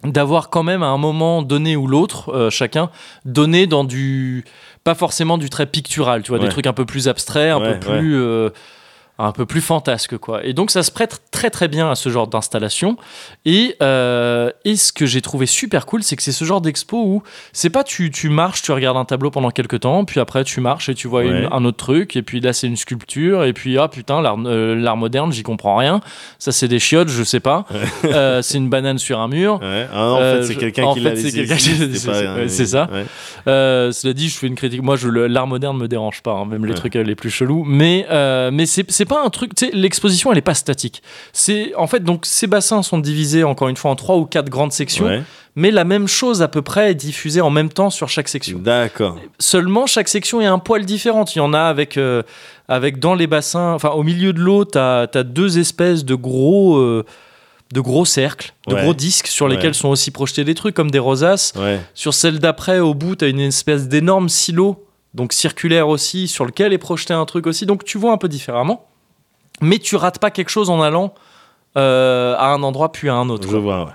d'avoir 0.02 0.50
quand 0.50 0.64
même 0.64 0.82
à 0.82 0.88
un 0.88 0.98
moment 0.98 1.42
donné 1.42 1.76
ou 1.76 1.86
l'autre, 1.86 2.50
chacun, 2.50 2.90
donné 3.24 3.66
dans 3.66 3.84
du... 3.84 4.44
pas 4.82 4.94
forcément 4.94 5.38
du 5.38 5.48
très 5.48 5.64
pictural, 5.64 6.22
tu 6.22 6.30
vois, 6.30 6.38
des 6.38 6.50
trucs 6.50 6.66
un 6.66 6.74
peu 6.74 6.84
plus 6.84 7.08
abstraits, 7.08 7.52
un 7.52 7.58
Ouais, 7.58 7.78
peu 7.78 7.88
plus... 7.88 8.20
un 9.18 9.30
peu 9.32 9.46
plus 9.46 9.60
fantasque 9.60 10.18
quoi. 10.18 10.44
Et 10.44 10.52
donc 10.54 10.70
ça 10.70 10.82
se 10.82 10.90
prête 10.90 11.20
très 11.30 11.50
très 11.50 11.68
bien 11.68 11.90
à 11.90 11.94
ce 11.94 12.08
genre 12.08 12.26
d'installation. 12.26 12.96
Et, 13.44 13.76
euh, 13.82 14.50
et 14.64 14.76
ce 14.76 14.92
que 14.92 15.06
j'ai 15.06 15.20
trouvé 15.20 15.46
super 15.46 15.86
cool 15.86 16.02
c'est 16.02 16.16
que 16.16 16.22
c'est 16.22 16.32
ce 16.32 16.44
genre 16.44 16.60
d'expo 16.60 16.96
où 17.04 17.22
c'est 17.52 17.70
pas 17.70 17.84
tu, 17.84 18.10
tu 18.10 18.28
marches 18.28 18.62
tu 18.62 18.72
regardes 18.72 18.96
un 18.96 19.04
tableau 19.04 19.30
pendant 19.30 19.50
quelques 19.50 19.80
temps 19.80 20.04
puis 20.04 20.18
après 20.20 20.42
tu 20.44 20.60
marches 20.60 20.88
et 20.88 20.94
tu 20.94 21.06
vois 21.08 21.24
une- 21.24 21.48
un 21.52 21.64
autre 21.64 21.76
truc 21.76 22.16
et 22.16 22.22
puis 22.22 22.40
là 22.40 22.52
c'est 22.52 22.66
une 22.66 22.76
sculpture 22.76 23.44
et 23.44 23.52
puis 23.52 23.78
ah 23.78 23.86
putain 23.88 24.20
l'art 24.20 24.36
euh, 24.46 24.94
moderne 24.96 25.32
j'y 25.32 25.42
comprends 25.44 25.76
rien. 25.76 26.00
Ça 26.38 26.50
c'est 26.52 26.68
des 26.68 26.78
chiottes 26.80 27.08
je 27.08 27.22
sais 27.22 27.40
pas. 27.40 27.66
Euh, 28.04 28.42
c'est 28.42 28.58
une 28.58 28.68
banane 28.68 28.98
sur 28.98 29.20
un 29.20 29.28
mur. 29.28 29.60
Ouais. 29.62 29.86
Ah, 29.92 30.10
en 30.10 30.18
fait, 30.18 30.42
c'est 30.44 30.54
quelqu'un 30.56 30.92
qui 30.94 31.00
l'a 31.00 31.10
c'est 32.48 32.66
ça. 32.66 32.88
Cela 33.46 34.12
dit, 34.12 34.28
je 34.28 34.36
fais 34.38 34.46
une 34.46 34.54
critique. 34.54 34.82
Moi, 34.82 34.96
l'art 35.28 35.46
moderne 35.46 35.76
me 35.78 35.88
dérange 35.88 36.22
pas, 36.22 36.32
hein, 36.32 36.44
même 36.46 36.64
les 36.64 36.74
trucs 36.74 36.94
les 36.94 37.14
plus 37.14 37.30
chelous. 37.30 37.64
Mais, 37.66 38.06
mais 38.52 38.66
c'est, 38.66 39.03
c'est 39.04 39.14
pas 39.14 39.22
un 39.24 39.30
truc. 39.30 39.54
Tu 39.54 39.66
sais, 39.66 39.70
l'exposition, 39.74 40.32
elle 40.32 40.38
est 40.38 40.42
pas 40.42 40.54
statique. 40.54 41.02
C'est 41.32 41.74
en 41.74 41.86
fait 41.86 42.00
donc 42.02 42.24
ces 42.26 42.46
bassins 42.46 42.82
sont 42.82 42.98
divisés 42.98 43.44
encore 43.44 43.68
une 43.68 43.76
fois 43.76 43.90
en 43.90 43.96
trois 43.96 44.16
ou 44.16 44.24
quatre 44.24 44.48
grandes 44.48 44.72
sections, 44.72 45.04
Ouais. 45.06 45.22
mais 45.56 45.70
la 45.70 45.84
même 45.84 46.08
chose 46.08 46.40
à 46.42 46.48
peu 46.48 46.62
près 46.62 46.90
est 46.92 46.94
diffusée 46.94 47.40
en 47.40 47.50
même 47.50 47.68
temps 47.68 47.90
sur 47.90 48.08
chaque 48.08 48.28
section. 48.28 48.58
D'accord. 48.58 49.16
Seulement, 49.38 49.86
chaque 49.86 50.08
section 50.08 50.40
est 50.40 50.46
un 50.46 50.58
poil 50.58 50.84
différente. 50.84 51.34
Il 51.34 51.38
y 51.38 51.42
en 51.42 51.52
a 51.52 51.60
avec, 51.60 51.96
euh, 51.96 52.22
avec 52.68 52.98
dans 52.98 53.14
les 53.14 53.26
bassins, 53.26 53.72
enfin 53.74 53.90
au 53.90 54.02
milieu 54.02 54.32
de 54.32 54.40
l'eau, 54.40 54.64
tu 54.64 54.78
as, 54.78 55.06
deux 55.24 55.58
espèces 55.58 56.04
de 56.04 56.14
gros, 56.14 56.76
euh, 56.78 57.04
de 57.72 57.80
gros 57.80 58.04
cercles, 58.04 58.52
de 58.68 58.74
Ouais. 58.74 58.82
gros 58.82 58.94
disques 58.94 59.26
sur 59.26 59.48
lesquels 59.48 59.68
Ouais. 59.68 59.72
sont 59.74 59.88
aussi 59.88 60.10
projetés 60.10 60.44
des 60.44 60.54
trucs 60.54 60.74
comme 60.74 60.90
des 60.90 60.98
rosaces. 60.98 61.52
Sur 61.94 62.14
celle 62.14 62.38
d'après, 62.38 62.78
au 62.80 62.94
bout, 62.94 63.16
tu 63.16 63.24
as 63.24 63.28
une 63.28 63.40
espèce 63.40 63.88
d'énorme 63.88 64.28
silo, 64.28 64.86
donc 65.12 65.32
circulaire 65.32 65.88
aussi, 65.88 66.26
sur 66.28 66.44
lequel 66.44 66.72
est 66.72 66.78
projeté 66.78 67.14
un 67.14 67.24
truc 67.24 67.46
aussi. 67.46 67.66
Donc 67.66 67.84
tu 67.84 67.98
vois 67.98 68.12
un 68.12 68.16
peu 68.16 68.28
différemment. 68.28 68.86
Mais 69.60 69.78
tu 69.78 69.96
rates 69.96 70.18
pas 70.18 70.30
quelque 70.30 70.48
chose 70.50 70.70
en 70.70 70.82
allant 70.82 71.14
euh, 71.76 72.34
à 72.38 72.48
un 72.48 72.62
endroit 72.62 72.92
puis 72.92 73.08
à 73.08 73.14
un 73.14 73.28
autre. 73.28 73.48
Je 73.50 73.56
vois, 73.56 73.84
ouais. 73.84 73.92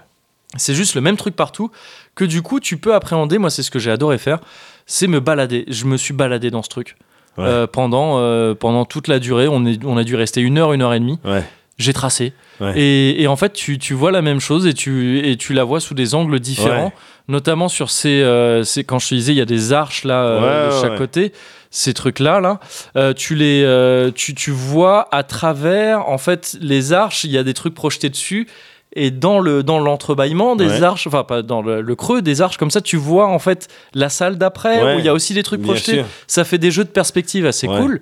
C'est 0.58 0.74
juste 0.74 0.96
le 0.96 1.02
même 1.02 1.16
truc 1.18 1.36
partout 1.36 1.70
que 2.16 2.26
du 2.26 2.42
coup 2.42 2.60
tu 2.60 2.78
peux 2.78 2.94
appréhender. 2.96 3.38
Moi, 3.38 3.50
c'est 3.50 3.62
ce 3.64 3.70
que 3.72 3.78
j'ai 3.80 3.92
adoré 3.92 4.18
faire, 4.18 4.40
c'est 4.86 5.08
me 5.08 5.20
balader. 5.20 5.66
Je 5.68 5.86
me 5.86 5.96
suis 5.98 6.14
baladé 6.14 6.50
dans 6.52 6.64
ce 6.64 6.70
truc 6.70 6.96
Ouais. 7.38 7.46
Euh, 7.48 7.68
pendant 7.68 8.18
euh, 8.18 8.54
pendant 8.56 8.84
toute 8.86 9.08
la 9.08 9.20
durée. 9.20 9.48
On 9.48 9.66
est 9.66 9.80
on 9.86 9.96
a 9.96 10.04
dû 10.04 10.16
rester 10.16 10.42
une 10.42 10.58
heure, 10.58 10.74
une 10.74 10.82
heure 10.82 10.94
et 10.94 11.00
demie. 11.00 11.20
Ouais. 11.24 11.44
J'ai 11.78 11.94
tracé 11.94 12.34
Ouais. 12.60 12.74
et, 12.78 13.22
et 13.22 13.28
en 13.28 13.38
fait 13.38 13.54
tu, 13.54 13.78
tu 13.78 13.94
vois 13.94 14.12
la 14.12 14.22
même 14.22 14.42
chose 14.42 14.68
et 14.68 14.74
tu 14.74 15.20
et 15.26 15.38
tu 15.38 15.54
la 15.54 15.64
vois 15.64 15.80
sous 15.80 15.94
des 15.94 16.14
angles 16.16 16.42
différents, 16.42 16.92
notamment 17.30 17.70
sur 17.70 17.90
ces, 17.90 18.22
ces 18.66 18.84
quand 18.84 19.00
je 19.00 19.08
te 19.10 19.16
disais 19.16 19.32
il 19.32 19.38
y 19.38 19.42
a 19.42 19.46
des 19.46 19.72
arches 19.72 20.04
là 20.04 20.66
de 20.68 20.82
chaque 20.82 20.98
côté. 20.98 21.32
Ces 21.72 21.94
trucs 21.94 22.20
là 22.20 22.40
là, 22.40 22.60
euh, 22.96 23.14
tu 23.14 23.36
les 23.36 23.64
euh, 23.64 24.12
tu, 24.14 24.34
tu 24.34 24.50
vois 24.52 25.08
à 25.12 25.24
travers 25.24 26.08
en 26.10 26.18
fait 26.18 26.58
les 26.62 26.94
arches. 26.94 27.24
Il 27.26 27.32
y 27.32 27.38
a 27.38 27.44
des 27.44 27.54
trucs 27.54 27.76
projetés 27.76 28.10
dessus 28.10 28.48
et 28.96 29.12
dans 29.12 29.40
le 29.40 29.62
dans 29.62 29.80
l'entrebâillement 29.80 30.56
des 30.56 30.66
Ouais. 30.68 30.82
arches, 30.84 31.06
enfin 31.06 31.24
pas 31.24 31.44
dans 31.44 31.62
le, 31.62 31.82
le 31.82 31.96
creux 31.96 32.24
des 32.24 32.42
arches 32.42 32.58
comme 32.58 32.72
ça, 32.72 32.82
tu 32.82 32.98
vois 32.98 33.28
en 33.28 33.38
fait 33.38 33.68
la 33.94 34.10
salle 34.10 34.40
d'après 34.40 34.82
Ouais. 34.84 34.96
où 34.96 35.00
il 35.00 35.06
y 35.06 35.10
a 35.10 35.14
aussi 35.14 35.36
des 35.36 35.44
trucs 35.44 35.62
projetés. 35.62 35.98
sûr. 35.98 36.06
Ça 36.26 36.44
fait 36.44 36.58
des 36.58 36.72
jeux 36.72 36.86
de 36.86 36.90
perspective 36.90 37.46
assez 37.46 37.68
Ouais. 37.68 37.78
cool. 37.80 38.02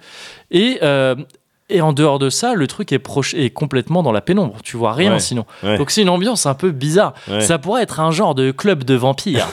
Et 0.50 0.80
euh, 0.84 1.16
et 1.70 1.82
en 1.82 1.92
dehors 1.92 2.18
de 2.18 2.30
ça, 2.30 2.54
le 2.54 2.66
truc 2.66 2.94
est, 2.94 3.00
proche, 3.00 3.34
est 3.34 3.50
complètement 3.50 4.02
dans 4.02 4.14
la 4.14 4.22
pénombre. 4.22 4.56
Tu 4.64 4.78
vois 4.78 4.94
rien 4.94 5.14
Ouais. 5.14 5.20
sinon. 5.20 5.46
Ouais. 5.64 5.78
Donc 5.78 5.92
c'est 5.92 6.02
une 6.02 6.10
ambiance 6.10 6.46
un 6.46 6.54
peu 6.54 6.72
bizarre. 6.72 7.14
Ouais. 7.28 7.42
Ça 7.42 7.58
pourrait 7.58 7.84
être 7.84 8.00
un 8.00 8.12
genre 8.12 8.36
de 8.36 8.52
club 8.52 8.86
de 8.86 8.96
vampires. 8.96 9.48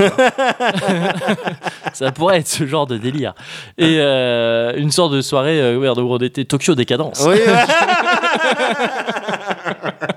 ça 1.93 2.12
pourrait 2.12 2.39
être 2.39 2.47
ce 2.49 2.66
genre 2.66 2.86
de 2.86 2.99
délire. 2.99 3.35
Et 3.78 3.97
euh, 3.99 4.74
une 4.77 4.93
sorte 4.93 5.12
de 5.12 5.20
soirée 5.23 5.61
euh, 5.61 5.95
de 5.95 6.03
gros 6.03 6.19
d'été, 6.19 6.45
Tokyo 6.45 6.74
Décadence. 6.74 7.24
Oui. 7.28 7.36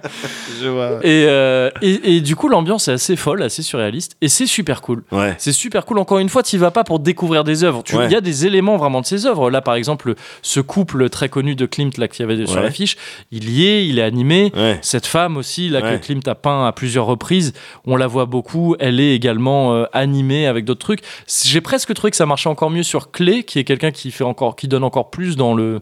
Je 0.62 0.68
vois. 0.68 1.00
Et, 1.04 1.26
euh, 1.28 1.70
et, 1.82 2.16
et 2.18 2.22
du 2.22 2.36
coup, 2.36 2.48
l'ambiance 2.50 2.88
est 2.88 2.94
assez 2.94 3.16
folle, 3.16 3.42
assez 3.44 3.62
surréaliste. 3.64 4.16
Et 4.22 4.28
c'est 4.30 4.46
super 4.48 4.82
cool. 4.82 5.04
Ouais. 5.12 5.36
C'est 5.38 5.52
super 5.54 5.86
cool. 5.86 6.00
Encore 6.00 6.20
une 6.20 6.30
fois, 6.30 6.44
tu 6.44 6.58
vas 6.58 6.72
pas 6.72 6.84
pour 6.84 7.00
découvrir 7.00 7.44
des 7.44 7.64
œuvres. 7.64 7.84
Il 7.90 7.96
Ouais. 7.98 8.10
y 8.10 8.16
a 8.16 8.22
des 8.22 8.46
éléments 8.46 8.78
vraiment 8.78 9.02
de 9.02 9.06
ces 9.06 9.26
œuvres. 9.26 9.50
Là, 9.50 9.62
par 9.62 9.76
exemple, 9.76 10.16
ce 10.42 10.60
couple 10.60 11.10
très 11.10 11.30
connu 11.30 11.56
de 11.56 11.66
Klimt 11.66 11.98
là 11.98 12.08
qu'il 12.08 12.26
y 12.28 12.32
avait 12.32 12.46
sur 12.46 12.62
l'affiche, 12.62 12.98
il 13.32 13.50
y 13.50 13.66
est, 13.68 13.86
il 13.88 14.00
est 14.00 14.04
animé. 14.04 14.52
Ouais. 14.56 14.80
Cette 14.82 15.06
femme 15.08 15.38
aussi, 15.38 15.70
là, 15.70 15.82
Ouais. 15.82 15.98
que 16.00 16.06
Klimt 16.06 16.28
a 16.28 16.36
peint 16.36 16.66
à 16.68 16.72
plusieurs 16.72 17.06
reprises, 17.06 17.54
on 17.86 17.96
la 17.96 18.08
voit 18.08 18.26
beaucoup. 18.26 18.76
Elle 18.80 19.00
est 19.00 19.14
également 19.16 19.74
euh, 19.74 19.86
animée 19.94 20.48
avec 20.48 20.66
d'autres 20.66 20.80
trucs. 20.82 21.02
J'ai 21.46 21.62
presque 21.62 21.94
trouvé 21.94 22.12
que 22.12 22.18
ça 22.18 22.26
marchait 22.26 22.50
encore 22.50 22.70
mieux 22.70 22.84
sur 22.84 23.12
Clé, 23.12 23.44
qui 23.44 23.60
est 23.60 23.64
quelqu'un 23.64 23.92
qui 23.92 24.12
fait 24.12 24.24
encore, 24.24 24.56
qui 24.56 24.68
donne 24.68 24.84
encore 24.84 25.10
plus 25.10 25.36
dans 25.38 25.54
le, 25.54 25.82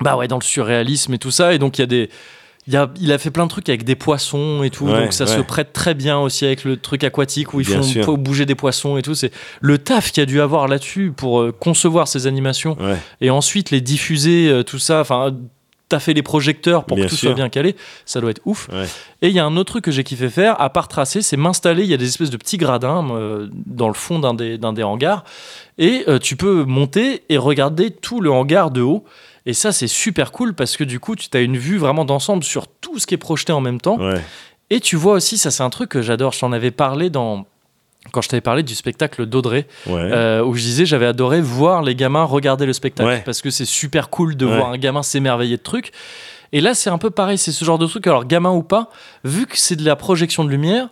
bah 0.00 0.16
ouais, 0.16 0.28
dans 0.28 0.38
le 0.38 0.42
surréalisme 0.44 1.14
et 1.14 1.18
tout 1.18 1.30
ça. 1.30 1.52
Et 1.54 1.58
donc 1.58 1.78
il 1.78 1.82
y 1.82 1.84
a 1.84 1.86
des, 1.86 2.08
il, 2.68 2.76
a, 2.76 2.90
il 3.00 3.10
a 3.12 3.18
fait 3.18 3.30
plein 3.30 3.44
de 3.46 3.50
trucs 3.50 3.68
avec 3.70 3.82
des 3.82 3.96
poissons 3.96 4.62
et 4.62 4.68
tout, 4.70 4.84
Ouais, 4.86 5.00
donc 5.04 5.12
ça 5.14 5.24
ouais. 5.24 5.36
se 5.36 5.40
prête 5.40 5.72
très 5.72 5.94
bien 5.94 6.18
aussi 6.18 6.44
avec 6.44 6.64
le 6.64 6.76
truc 6.76 7.02
aquatique 7.02 7.54
où 7.54 7.60
ils 7.60 7.66
Bien 7.66 7.78
font 7.78 7.82
sûr. 7.82 8.16
bouger 8.18 8.44
des 8.46 8.54
poissons 8.54 8.96
et 8.98 9.02
tout. 9.02 9.14
C'est 9.14 9.32
le 9.60 9.78
taf 9.78 10.12
qu'il 10.12 10.20
y 10.20 10.22
a 10.22 10.26
dû 10.26 10.40
avoir 10.40 10.68
là-dessus 10.68 11.12
pour 11.16 11.40
euh, 11.40 11.50
concevoir 11.52 12.06
ces 12.06 12.26
animations 12.26 12.76
Ouais. 12.80 12.96
et 13.22 13.30
ensuite 13.30 13.70
les 13.70 13.80
diffuser, 13.80 14.48
euh, 14.50 14.62
tout 14.62 14.78
ça. 14.78 15.00
Enfin, 15.00 15.34
t'as 15.88 15.98
fait 15.98 16.12
les 16.12 16.22
projecteurs 16.22 16.84
pour 16.84 16.96
Bien 16.98 17.06
que 17.06 17.10
tout 17.10 17.16
sûr. 17.16 17.28
soit 17.30 17.34
bien 17.34 17.48
calé. 17.48 17.74
Ça 18.04 18.20
doit 18.20 18.30
être 18.30 18.42
ouf. 18.44 18.68
Et 19.22 19.28
il 19.28 19.32
y 19.34 19.38
a 19.38 19.46
un 19.46 19.56
autre 19.56 19.72
truc 19.72 19.84
que 19.84 19.90
j'ai 19.90 20.04
kiffé 20.04 20.28
faire, 20.28 20.60
à 20.60 20.68
part 20.68 20.86
tracer, 20.88 21.22
c'est 21.22 21.38
m'installer. 21.38 21.82
Il 21.84 21.88
y 21.88 21.94
a 21.94 21.96
des 21.96 22.06
espèces 22.08 22.28
de 22.28 22.36
petits 22.36 22.58
gradins 22.58 23.08
euh, 23.12 23.48
dans 23.64 23.88
le 23.88 23.94
fond 23.94 24.18
d'un 24.18 24.34
des, 24.34 24.82
hangars. 24.82 25.24
Et 25.78 26.04
tu 26.20 26.36
peux 26.36 26.64
monter 26.64 27.22
et 27.30 27.38
regarder 27.38 27.90
tout 27.90 28.20
le 28.20 28.30
hangar 28.30 28.70
de 28.70 28.82
haut. 28.82 29.04
Et 29.48 29.54
ça, 29.54 29.72
c'est 29.72 29.86
super 29.88 30.30
cool 30.30 30.52
parce 30.54 30.76
que 30.76 30.84
du 30.84 31.00
coup, 31.00 31.16
tu 31.16 31.28
as 31.34 31.40
une 31.40 31.56
vue 31.56 31.78
vraiment 31.78 32.04
d'ensemble 32.04 32.44
sur 32.44 32.68
tout 32.68 32.98
ce 32.98 33.06
qui 33.06 33.14
est 33.14 33.18
projeté 33.18 33.50
en 33.52 33.62
même 33.62 33.80
temps. 33.80 33.98
Ouais. 33.98 34.20
Et 34.68 34.78
tu 34.78 34.94
vois 34.96 35.14
aussi, 35.14 35.38
ça 35.38 35.50
c'est 35.50 35.62
un 35.62 35.70
truc 35.70 35.88
que 35.88 36.02
j'adore, 36.02 36.32
je 36.34 36.40
t'en 36.40 36.52
avais 36.52 36.70
parlé 36.70 37.08
dans... 37.08 37.46
Quand 38.12 38.20
je 38.20 38.28
t'avais 38.28 38.42
parlé 38.42 38.62
du 38.62 38.74
spectacle 38.74 39.24
d'Audrey, 39.26 39.66
Ouais. 39.86 39.94
euh, 40.00 40.44
où 40.44 40.54
je 40.54 40.60
disais 40.60 40.84
j'avais 40.86 41.06
adoré 41.06 41.40
voir 41.40 41.82
les 41.82 41.94
gamins 41.94 42.24
regarder 42.24 42.66
le 42.66 42.72
spectacle 42.74 43.08
Ouais. 43.08 43.22
parce 43.24 43.40
que 43.42 43.48
c'est 43.50 43.64
super 43.64 44.10
cool 44.10 44.36
de 44.36 44.44
Ouais. 44.46 44.54
voir 44.56 44.68
un 44.70 44.76
gamin 44.78 45.02
s'émerveiller 45.02 45.56
de 45.56 45.62
trucs. 45.62 45.92
Et 46.52 46.60
là, 46.60 46.74
c'est 46.74 46.90
un 46.90 46.98
peu 46.98 47.08
pareil, 47.10 47.38
c'est 47.38 47.52
ce 47.52 47.64
genre 47.64 47.78
de 47.78 47.86
truc. 47.86 48.06
Alors, 48.06 48.26
gamin 48.26 48.50
ou 48.50 48.62
pas, 48.62 48.90
vu 49.24 49.46
que 49.46 49.56
c'est 49.58 49.76
de 49.76 49.84
la 49.84 49.96
projection 49.96 50.44
de 50.44 50.50
lumière, 50.50 50.88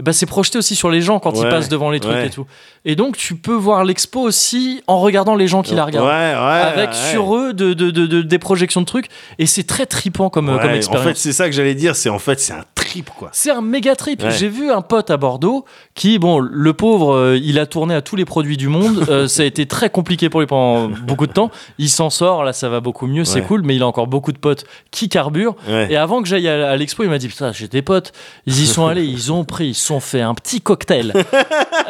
bah, 0.00 0.12
c'est 0.12 0.26
projeté 0.26 0.58
aussi 0.58 0.74
sur 0.74 0.90
les 0.90 1.00
gens 1.02 1.18
quand 1.18 1.32
ils 1.40 1.48
passent 1.48 1.68
devant 1.68 1.90
les 1.90 2.00
trucs 2.00 2.14
Ouais. 2.14 2.26
et 2.26 2.30
tout. 2.30 2.46
Et 2.84 2.96
donc, 2.96 3.16
tu 3.16 3.36
peux 3.36 3.54
voir 3.54 3.84
l'expo 3.84 4.20
aussi 4.20 4.82
en 4.86 4.98
regardant 5.00 5.34
les 5.36 5.46
gens 5.48 5.62
qui 5.62 5.74
la 5.74 5.84
regardent. 5.84 6.06
Ouais, 6.06 6.12
ouais. 6.12 6.80
avec 6.80 6.92
sur 6.94 7.36
eux 7.36 7.52
de, 7.52 7.72
de- 7.74 7.90
de- 7.90 8.06
de- 8.06 8.22
des 8.22 8.38
projections 8.38 8.80
de 8.80 8.86
trucs. 8.86 9.06
Et 9.38 9.46
c'est 9.46 9.62
très 9.64 9.86
tripant 9.86 10.30
comme, 10.30 10.46
comme 10.46 10.58
en 10.58 10.74
expérience. 10.74 11.06
fait, 11.06 11.16
c'est 11.16 11.32
ça 11.32 11.46
que 11.48 11.52
j'allais 11.54 11.74
dire. 11.74 11.94
C'est 11.94 12.08
en 12.10 12.18
fait, 12.18 12.40
c'est 12.40 12.52
un 12.52 12.64
trip, 12.92 13.10
quoi. 13.18 13.30
C'est 13.32 13.50
un 13.50 13.62
méga 13.62 13.96
trip. 13.96 14.22
Ouais. 14.22 14.30
J'ai 14.30 14.48
vu 14.48 14.70
un 14.70 14.82
pote 14.82 15.10
à 15.10 15.16
Bordeaux 15.16 15.64
qui, 15.94 16.18
bon, 16.18 16.38
le 16.38 16.72
pauvre, 16.74 17.14
euh, 17.14 17.38
il 17.42 17.58
a 17.58 17.64
tourné 17.64 17.94
à 17.94 18.02
tous 18.02 18.16
les 18.16 18.26
produits 18.26 18.56
du 18.56 18.68
monde. 18.68 19.06
Euh, 19.12 19.28
ça 19.28 19.42
a 19.42 19.44
été 19.44 19.66
très 19.66 19.90
compliqué 19.90 20.30
pour 20.30 20.40
lui 20.40 20.46
pendant 20.46 20.88
beaucoup 20.88 21.26
de 21.26 21.32
temps. 21.32 21.50
Il 21.76 21.90
s'en 21.90 22.08
sort, 22.08 22.44
là, 22.44 22.54
ça 22.54 22.70
va 22.70 22.80
beaucoup 22.80 23.06
mieux, 23.06 23.24
c'est 23.24 23.42
cool, 23.42 23.60
mais 23.62 23.76
il 23.76 23.82
a 23.82 23.86
encore 23.86 24.06
beaucoup 24.06 24.32
de 24.32 24.38
potes 24.38 24.64
qui 24.90 25.08
carburent. 25.10 25.54
Ouais. 25.68 25.88
Et 25.90 25.96
avant 25.96 26.22
que 26.22 26.28
j'aille 26.28 26.48
à, 26.48 26.70
à 26.70 26.76
l'expo, 26.76 27.02
il 27.02 27.10
m'a 27.10 27.18
dit 27.18 27.28
Putain, 27.28 27.52
j'ai 27.52 27.68
des 27.68 27.82
potes. 27.82 28.12
Ils 28.46 28.62
y 28.62 28.66
sont 28.66 28.86
allés, 28.86 29.04
ils 29.04 29.32
ont 29.32 29.44
pris, 29.44 29.68
ils 29.68 29.74
se 29.74 29.84
sont 29.84 30.00
fait 30.00 30.22
un 30.22 30.34
petit 30.34 30.60
cocktail. 30.60 31.12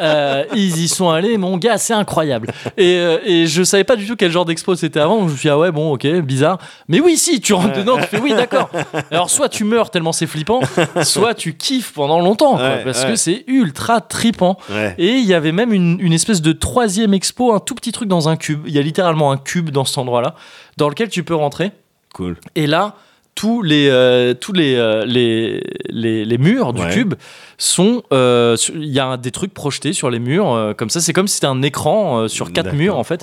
Euh, 0.01 0.43
ils 0.55 0.79
y 0.79 0.87
sont 0.87 1.11
allés, 1.11 1.37
mon 1.37 1.57
gars, 1.57 1.77
c'est 1.77 1.93
incroyable. 1.93 2.49
Et, 2.77 2.95
et 3.25 3.47
je 3.47 3.63
savais 3.63 3.83
pas 3.83 3.95
du 3.95 4.07
tout 4.07 4.15
quel 4.15 4.31
genre 4.31 4.43
d'expo 4.43 4.75
c'était 4.75 4.99
avant. 4.99 5.19
Je 5.27 5.33
me 5.33 5.37
suis 5.37 5.47
dit, 5.47 5.49
ah 5.49 5.57
ouais, 5.57 5.71
bon, 5.71 5.93
ok, 5.93 6.07
bizarre. 6.21 6.57
Mais 6.87 6.99
oui, 6.99 7.15
si, 7.15 7.39
tu 7.39 7.53
rentres 7.53 7.77
dedans, 7.77 7.97
tu 7.97 8.07
fais 8.07 8.19
oui, 8.19 8.33
d'accord. 8.33 8.69
Alors, 9.11 9.29
soit 9.29 9.49
tu 9.49 9.63
meurs 9.63 9.91
tellement 9.91 10.11
c'est 10.11 10.25
flippant, 10.27 10.61
soit 11.03 11.33
tu 11.33 11.55
kiffes 11.55 11.93
pendant 11.93 12.19
longtemps, 12.19 12.55
quoi, 12.55 12.63
Ouais, 12.69 12.83
parce 12.83 13.03
ouais. 13.03 13.09
que 13.11 13.15
c'est 13.15 13.43
ultra 13.47 14.01
tripant. 14.01 14.57
Ouais. 14.69 14.95
Et 14.97 15.13
il 15.13 15.25
y 15.25 15.33
avait 15.33 15.51
même 15.51 15.73
une, 15.73 15.97
une 15.99 16.13
espèce 16.13 16.41
de 16.41 16.51
troisième 16.51 17.13
expo, 17.13 17.53
un 17.53 17.59
tout 17.59 17.75
petit 17.75 17.91
truc 17.91 18.07
dans 18.09 18.29
un 18.29 18.35
cube. 18.35 18.63
Il 18.67 18.73
y 18.73 18.79
a 18.79 18.81
littéralement 18.81 19.31
un 19.31 19.37
cube 19.37 19.69
dans 19.69 19.85
cet 19.85 19.97
endroit-là, 19.97 20.35
dans 20.77 20.89
lequel 20.89 21.09
tu 21.09 21.23
peux 21.23 21.35
rentrer. 21.35 21.71
Cool. 22.13 22.37
Et 22.55 22.67
là, 22.67 22.95
tous 23.35 23.61
les, 23.63 23.87
euh, 23.89 24.33
tous 24.33 24.53
les, 24.53 24.75
euh, 24.75 25.05
les, 25.05 25.63
les, 25.89 26.23
les 26.23 26.37
murs 26.37 26.71
du 26.73 26.81
Ouais. 26.83 26.91
cube 26.91 27.15
sont. 27.57 28.03
euh, 28.11 28.55
Il 28.75 28.85
y 28.93 28.99
a 28.99 29.17
des 29.17 29.31
trucs 29.31 29.53
projetés 29.53 29.93
sur 29.93 30.09
les 30.09 30.19
murs, 30.19 30.73
comme 30.77 30.89
ça. 30.89 30.99
C'est 31.01 31.13
comme 31.13 31.27
si 31.27 31.35
c'était 31.35 31.47
un 31.47 31.61
écran 31.61 32.27
sur 32.27 32.51
quatre 32.53 32.73
murs, 32.73 32.97
en 32.97 33.03
fait. 33.03 33.21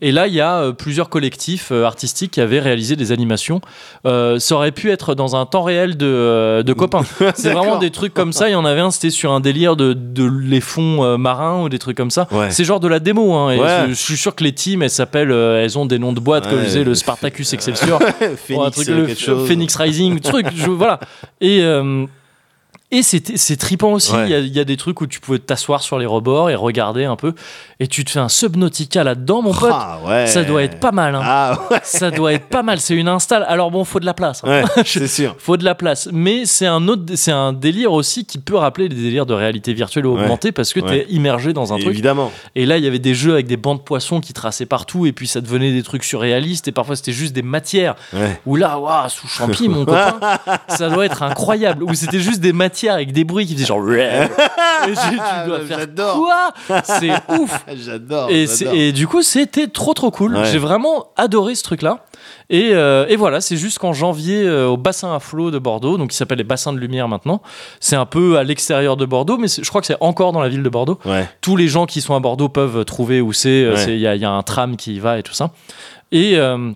Et 0.00 0.12
là, 0.12 0.26
il 0.26 0.34
y 0.34 0.40
a 0.40 0.72
plusieurs 0.72 1.08
collectifs 1.08 1.72
artistiques 1.72 2.32
qui 2.32 2.40
avaient 2.40 2.60
réalisé 2.60 2.96
des 2.96 3.12
animations. 3.12 3.60
Ça 4.04 4.54
aurait 4.54 4.72
pu 4.72 4.90
être 4.90 5.14
dans 5.14 5.36
un 5.36 5.46
temps 5.46 5.62
réel 5.62 5.96
de, 5.96 6.62
de 6.62 6.72
copains. 6.72 7.02
C'est 7.34 7.50
vraiment 7.52 7.78
des 7.78 7.90
trucs 7.90 8.14
comme 8.14 8.32
ça. 8.32 8.48
Il 8.48 8.52
y 8.52 8.56
en 8.56 8.64
avait 8.64 8.80
un, 8.80 8.90
c'était 8.90 9.10
sur 9.10 9.32
un 9.32 9.40
délire 9.40 9.76
de, 9.76 9.92
de 9.94 10.24
les 10.24 10.60
fonds 10.60 11.16
marins 11.18 11.62
ou 11.62 11.68
des 11.68 11.78
trucs 11.78 11.96
comme 11.96 12.10
ça. 12.10 12.28
Ouais. 12.30 12.50
C'est 12.50 12.64
genre 12.64 12.80
de 12.80 12.88
la 12.88 12.98
démo. 13.00 13.32
Hein, 13.34 13.52
et 13.52 13.58
Ouais. 13.60 13.68
je, 13.88 13.90
je 13.90 13.94
suis 13.94 14.16
sûr 14.16 14.34
que 14.34 14.44
les 14.44 14.52
teams, 14.52 14.82
elles 14.82 14.90
s'appellent, 14.90 15.30
elles 15.32 15.78
ont 15.78 15.86
des 15.86 15.98
noms 15.98 16.12
de 16.12 16.20
boîtes 16.20 16.48
comme 16.48 16.60
je 16.60 16.64
disais, 16.66 16.84
le 16.84 16.94
Spartacus 16.94 17.52
Excelsior. 17.54 18.00
Phoenix, 18.20 18.50
Ou 18.50 18.62
un 18.62 18.70
truc, 18.70 18.88
le 18.88 19.06
quelque 19.06 19.20
chose. 19.20 19.45
Phoenix 19.46 19.76
Rising, 19.76 20.20
truc, 20.20 20.46
je- 20.54 20.70
voilà. 20.70 21.00
Et, 21.40 21.60
euh, 21.62 22.06
et 22.98 23.02
c'est 23.02 23.56
trippant 23.56 23.92
aussi. 23.92 24.12
Il 24.12 24.16
Ouais. 24.18 24.28
y, 24.30 24.34
a, 24.34 24.38
il 24.38 24.54
y 24.56 24.60
a 24.60 24.64
des 24.64 24.76
trucs 24.76 25.00
où 25.00 25.06
tu 25.06 25.20
pouvais 25.20 25.38
t'asseoir 25.38 25.82
sur 25.82 25.98
les 25.98 26.06
rebords 26.06 26.50
et 26.50 26.54
regarder 26.54 27.04
un 27.04 27.16
peu. 27.16 27.34
Et 27.80 27.88
tu 27.88 28.04
te 28.04 28.10
fais 28.10 28.18
un 28.20 28.28
Subnautica 28.28 29.04
là-dedans, 29.04 29.42
mon 29.42 29.52
pote. 29.52 29.70
Ah, 29.72 29.98
ouais. 30.06 30.26
Ça 30.26 30.42
doit 30.44 30.62
être 30.62 30.80
pas 30.80 30.92
mal. 30.92 31.14
hein. 31.14 31.20
Ah 31.22 31.58
ouais, 31.70 31.80
Ça 31.82 32.10
doit 32.10 32.32
être 32.32 32.46
pas 32.48 32.62
mal. 32.62 32.80
C'est 32.80 32.94
une 32.94 33.08
install. 33.08 33.44
Alors 33.48 33.70
bon, 33.70 33.84
faut 33.84 34.00
de 34.00 34.06
la 34.06 34.14
place. 34.14 34.42
hein. 34.44 34.62
c'est 34.84 35.06
sûr. 35.08 35.34
Faut 35.38 35.56
de 35.56 35.64
la 35.64 35.74
place, 35.74 36.08
mais 36.12 36.46
c'est 36.46 36.66
un 36.66 36.88
autre, 36.88 37.02
c'est 37.16 37.32
un 37.32 37.52
délire 37.52 37.92
aussi 37.92 38.24
qui 38.24 38.38
peut 38.38 38.56
rappeler 38.56 38.88
les 38.88 38.94
délires 38.96 39.26
de 39.26 39.34
réalité 39.34 39.72
virtuelle 39.74 40.06
ou 40.06 40.12
augmentée 40.18 40.52
parce 40.52 40.72
que 40.72 40.80
Ouais. 40.80 41.04
t'es 41.04 41.12
immergé 41.12 41.52
dans 41.52 41.72
un 41.72 41.78
truc. 41.78 41.90
Évidemment. 41.92 42.30
Et 42.54 42.64
là, 42.66 42.78
il 42.78 42.84
y 42.84 42.86
avait 42.86 42.98
des 42.98 43.14
jeux 43.14 43.32
avec 43.32 43.46
des 43.46 43.56
bancs 43.56 43.78
de 43.78 43.82
poissons 43.82 44.20
qui 44.20 44.32
traçaient 44.32 44.66
partout, 44.66 45.06
et 45.06 45.12
puis 45.12 45.26
ça 45.26 45.40
devenait 45.40 45.72
des 45.72 45.82
trucs 45.82 46.04
surréalistes, 46.04 46.68
et 46.68 46.72
parfois 46.72 46.96
c'était 46.96 47.12
juste 47.12 47.32
des 47.34 47.42
matières. 47.42 47.94
Où 48.46 48.56
là, 48.56 48.78
waouh, 48.78 49.08
sous 49.08 49.26
champi, 49.26 49.68
mon 49.68 49.84
copain, 49.84 50.18
ça 50.68 50.88
doit 50.88 51.04
être 51.06 51.22
incroyable. 51.22 51.82
Où 51.84 51.92
c'était 51.94 52.20
juste 52.20 52.40
des 52.40 52.52
matières 52.52 52.85
avec 52.94 53.12
des 53.12 53.24
bruits 53.24 53.46
qui 53.46 53.54
faisaient 53.54 53.66
genre. 53.66 53.84
Faire 53.86 55.78
J'adore. 55.78 56.16
quoi? 56.16 56.82
C'est 56.84 57.10
ouf. 57.40 57.64
J'adore. 57.74 58.28
Et, 58.30 58.92
du 58.92 59.06
coup, 59.06 59.22
c'était 59.22 59.66
trop 59.68 59.94
trop 59.94 60.10
cool. 60.10 60.36
Ouais. 60.36 60.44
J'ai 60.50 60.58
vraiment 60.58 61.06
adoré 61.16 61.54
ce 61.54 61.62
truc-là. 61.62 62.04
Et, 62.48 62.70
euh, 62.72 63.06
et 63.08 63.16
voilà, 63.16 63.40
c'est 63.40 63.56
jusqu'en 63.56 63.92
janvier 63.92 64.42
euh, 64.44 64.66
au 64.68 64.76
bassin 64.76 65.14
à 65.14 65.18
flot 65.20 65.50
de 65.50 65.58
Bordeaux, 65.58 65.98
donc 65.98 66.10
qui 66.10 66.16
s'appelle 66.16 66.38
les 66.38 66.44
bassins 66.44 66.72
de 66.72 66.78
lumière 66.78 67.08
maintenant. 67.08 67.42
C'est 67.80 67.96
un 67.96 68.06
peu 68.06 68.38
à 68.38 68.44
l'extérieur 68.44 68.96
de 68.96 69.04
Bordeaux, 69.04 69.36
mais 69.36 69.48
je 69.48 69.68
crois 69.68 69.80
que 69.80 69.86
c'est 69.86 69.96
encore 70.00 70.32
dans 70.32 70.40
la 70.40 70.48
ville 70.48 70.62
de 70.62 70.68
Bordeaux. 70.68 70.98
Ouais. 71.04 71.28
Tous 71.40 71.56
les 71.56 71.66
gens 71.68 71.86
qui 71.86 72.00
sont 72.00 72.14
à 72.14 72.20
Bordeaux 72.20 72.48
peuvent 72.48 72.84
trouver 72.84 73.20
où 73.20 73.32
c'est. 73.32 73.64
euh, 73.64 73.74
Ouais. 73.74 73.84
Il 73.94 73.98
y, 73.98 74.06
a- 74.06 74.14
il 74.14 74.22
y 74.22 74.24
a 74.24 74.30
un 74.30 74.42
tram 74.42 74.76
qui 74.76 74.94
y 74.96 74.98
va 75.00 75.18
et 75.18 75.22
tout 75.22 75.34
ça. 75.34 75.50
Et. 76.12 76.36
euh, 76.36 76.70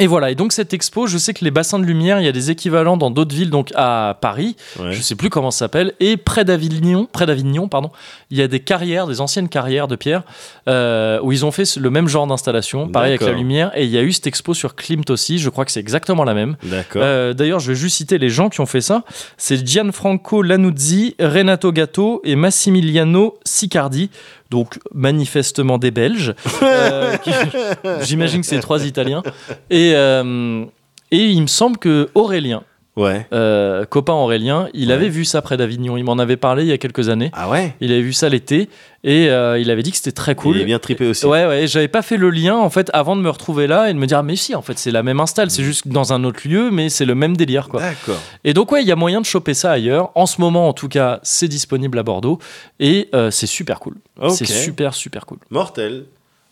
et 0.00 0.06
voilà, 0.06 0.30
et 0.30 0.34
donc 0.34 0.52
cette 0.52 0.74
expo, 0.74 1.06
je 1.06 1.18
sais 1.18 1.32
que 1.34 1.44
les 1.44 1.50
bassins 1.50 1.78
de 1.78 1.84
lumière, 1.84 2.18
il 2.20 2.24
y 2.24 2.28
a 2.28 2.32
des 2.32 2.50
équivalents 2.50 2.96
dans 2.96 3.10
d'autres 3.10 3.34
villes, 3.34 3.50
donc 3.50 3.70
à 3.76 4.16
Paris, 4.20 4.56
Ouais. 4.80 4.92
je 4.92 5.00
sais 5.02 5.14
plus 5.14 5.30
comment 5.30 5.50
ça 5.50 5.60
s'appelle, 5.60 5.92
et 6.00 6.16
près 6.16 6.44
d'Avignon, 6.44 7.06
près 7.10 7.26
d'Avignon, 7.26 7.68
pardon, 7.68 7.90
il 8.30 8.38
y 8.38 8.42
a 8.42 8.48
des 8.48 8.60
carrières, 8.60 9.06
des 9.06 9.20
anciennes 9.20 9.48
carrières 9.48 9.86
de 9.88 9.96
pierre, 9.96 10.22
euh, 10.68 11.20
où 11.22 11.32
ils 11.32 11.44
ont 11.44 11.50
fait 11.52 11.76
le 11.76 11.90
même 11.90 12.08
genre 12.08 12.26
d'installation, 12.26 12.88
pareil 12.88 13.10
avec 13.10 13.20
la 13.22 13.32
lumière, 13.32 13.70
et 13.74 13.84
il 13.84 13.90
y 13.90 13.98
a 13.98 14.02
eu 14.02 14.12
cette 14.12 14.26
expo 14.26 14.54
sur 14.54 14.74
Klimt 14.74 15.08
aussi, 15.10 15.38
je 15.38 15.48
crois 15.50 15.64
que 15.64 15.72
c'est 15.72 15.80
exactement 15.80 16.24
la 16.24 16.34
même. 16.34 16.56
D'accord. 16.64 17.02
Euh, 17.04 17.32
D'ailleurs, 17.34 17.60
je 17.60 17.68
vais 17.72 17.74
juste 17.78 17.96
citer 17.96 18.18
les 18.18 18.28
gens 18.30 18.48
qui 18.48 18.60
ont 18.60 18.66
fait 18.66 18.80
ça. 18.80 19.04
C'est 19.36 19.66
Gianfranco 19.66 20.42
Lanuzzi, 20.42 21.14
Renato 21.20 21.72
Gatto 21.72 22.20
et 22.24 22.36
Massimiliano 22.36 23.38
Sicardi. 23.44 24.10
Donc, 24.50 24.78
manifestement 24.92 25.78
des 25.78 25.90
Belges. 25.90 26.34
Euh, 26.62 27.16
J'imagine 28.02 28.40
que 28.42 28.46
c'est 28.46 28.60
trois 28.60 28.84
Italiens. 28.84 29.22
Et, 29.70 29.92
euh, 29.94 30.64
et 31.10 31.26
il 31.26 31.42
me 31.42 31.46
semble 31.46 31.78
que 31.78 32.08
Aurélien, 32.14 32.62
Ouais. 32.96 33.26
euh, 33.32 33.84
copain 33.86 34.12
Aurélien, 34.12 34.68
il 34.74 34.88
Ouais. 34.88 34.94
avait 34.94 35.08
vu 35.08 35.24
ça 35.24 35.40
près 35.42 35.56
d'Avignon. 35.56 35.96
Il 35.96 36.04
m'en 36.04 36.18
avait 36.18 36.36
parlé 36.36 36.64
il 36.64 36.68
y 36.68 36.72
a 36.72 36.78
quelques 36.78 37.08
années. 37.08 37.30
Ah 37.32 37.48
ouais. 37.48 37.74
Il 37.80 37.92
avait 37.92 38.02
vu 38.02 38.12
ça 38.12 38.28
l'été 38.28 38.68
et 39.04 39.30
euh, 39.30 39.58
il 39.58 39.70
avait 39.70 39.82
dit 39.82 39.90
que 39.92 39.96
c'était 39.96 40.12
très 40.12 40.34
cool. 40.34 40.56
Il 40.56 40.62
est 40.62 40.66
bien 40.66 40.78
trippé 40.80 41.06
aussi. 41.06 41.24
Ouais, 41.24 41.46
ouais, 41.46 41.66
j'avais 41.66 41.88
pas 41.88 42.02
fait 42.02 42.16
le 42.16 42.30
lien 42.30 42.56
en 42.56 42.68
fait 42.68 42.90
avant 42.92 43.16
de 43.16 43.22
me 43.22 43.30
retrouver 43.30 43.66
là 43.68 43.88
et 43.88 43.94
de 43.94 43.98
me 43.98 44.06
dire, 44.06 44.18
ah, 44.18 44.22
mais 44.22 44.36
si, 44.36 44.54
en 44.54 44.60
fait, 44.62 44.76
c'est 44.78 44.90
la 44.90 45.02
même 45.02 45.20
install, 45.20 45.50
c'est 45.50 45.62
juste 45.62 45.86
dans 45.88 46.12
un 46.12 46.24
autre 46.24 46.40
lieu, 46.46 46.70
mais 46.70 46.88
c'est 46.88 47.04
le 47.06 47.14
même 47.14 47.36
délire 47.36 47.68
quoi. 47.68 47.80
D'accord. 47.80 48.20
Et 48.44 48.52
donc, 48.54 48.72
ouais, 48.72 48.82
il 48.82 48.88
y 48.88 48.92
a 48.92 48.96
moyen 48.96 49.20
de 49.20 49.26
choper 49.26 49.54
ça 49.54 49.70
ailleurs. 49.70 50.10
En 50.16 50.26
ce 50.26 50.40
moment, 50.40 50.68
en 50.68 50.72
tout 50.72 50.88
cas, 50.88 51.20
c'est 51.22 51.48
disponible 51.48 51.98
à 51.98 52.02
Bordeaux 52.02 52.38
et 52.80 53.08
euh, 53.14 53.30
c'est 53.30 53.46
super 53.46 53.78
cool. 53.80 53.94
Ok. 54.20 54.32
C'est 54.32 54.46
super, 54.46 54.94
super 54.94 55.26
cool. 55.26 55.38
Mortel. 55.50 56.04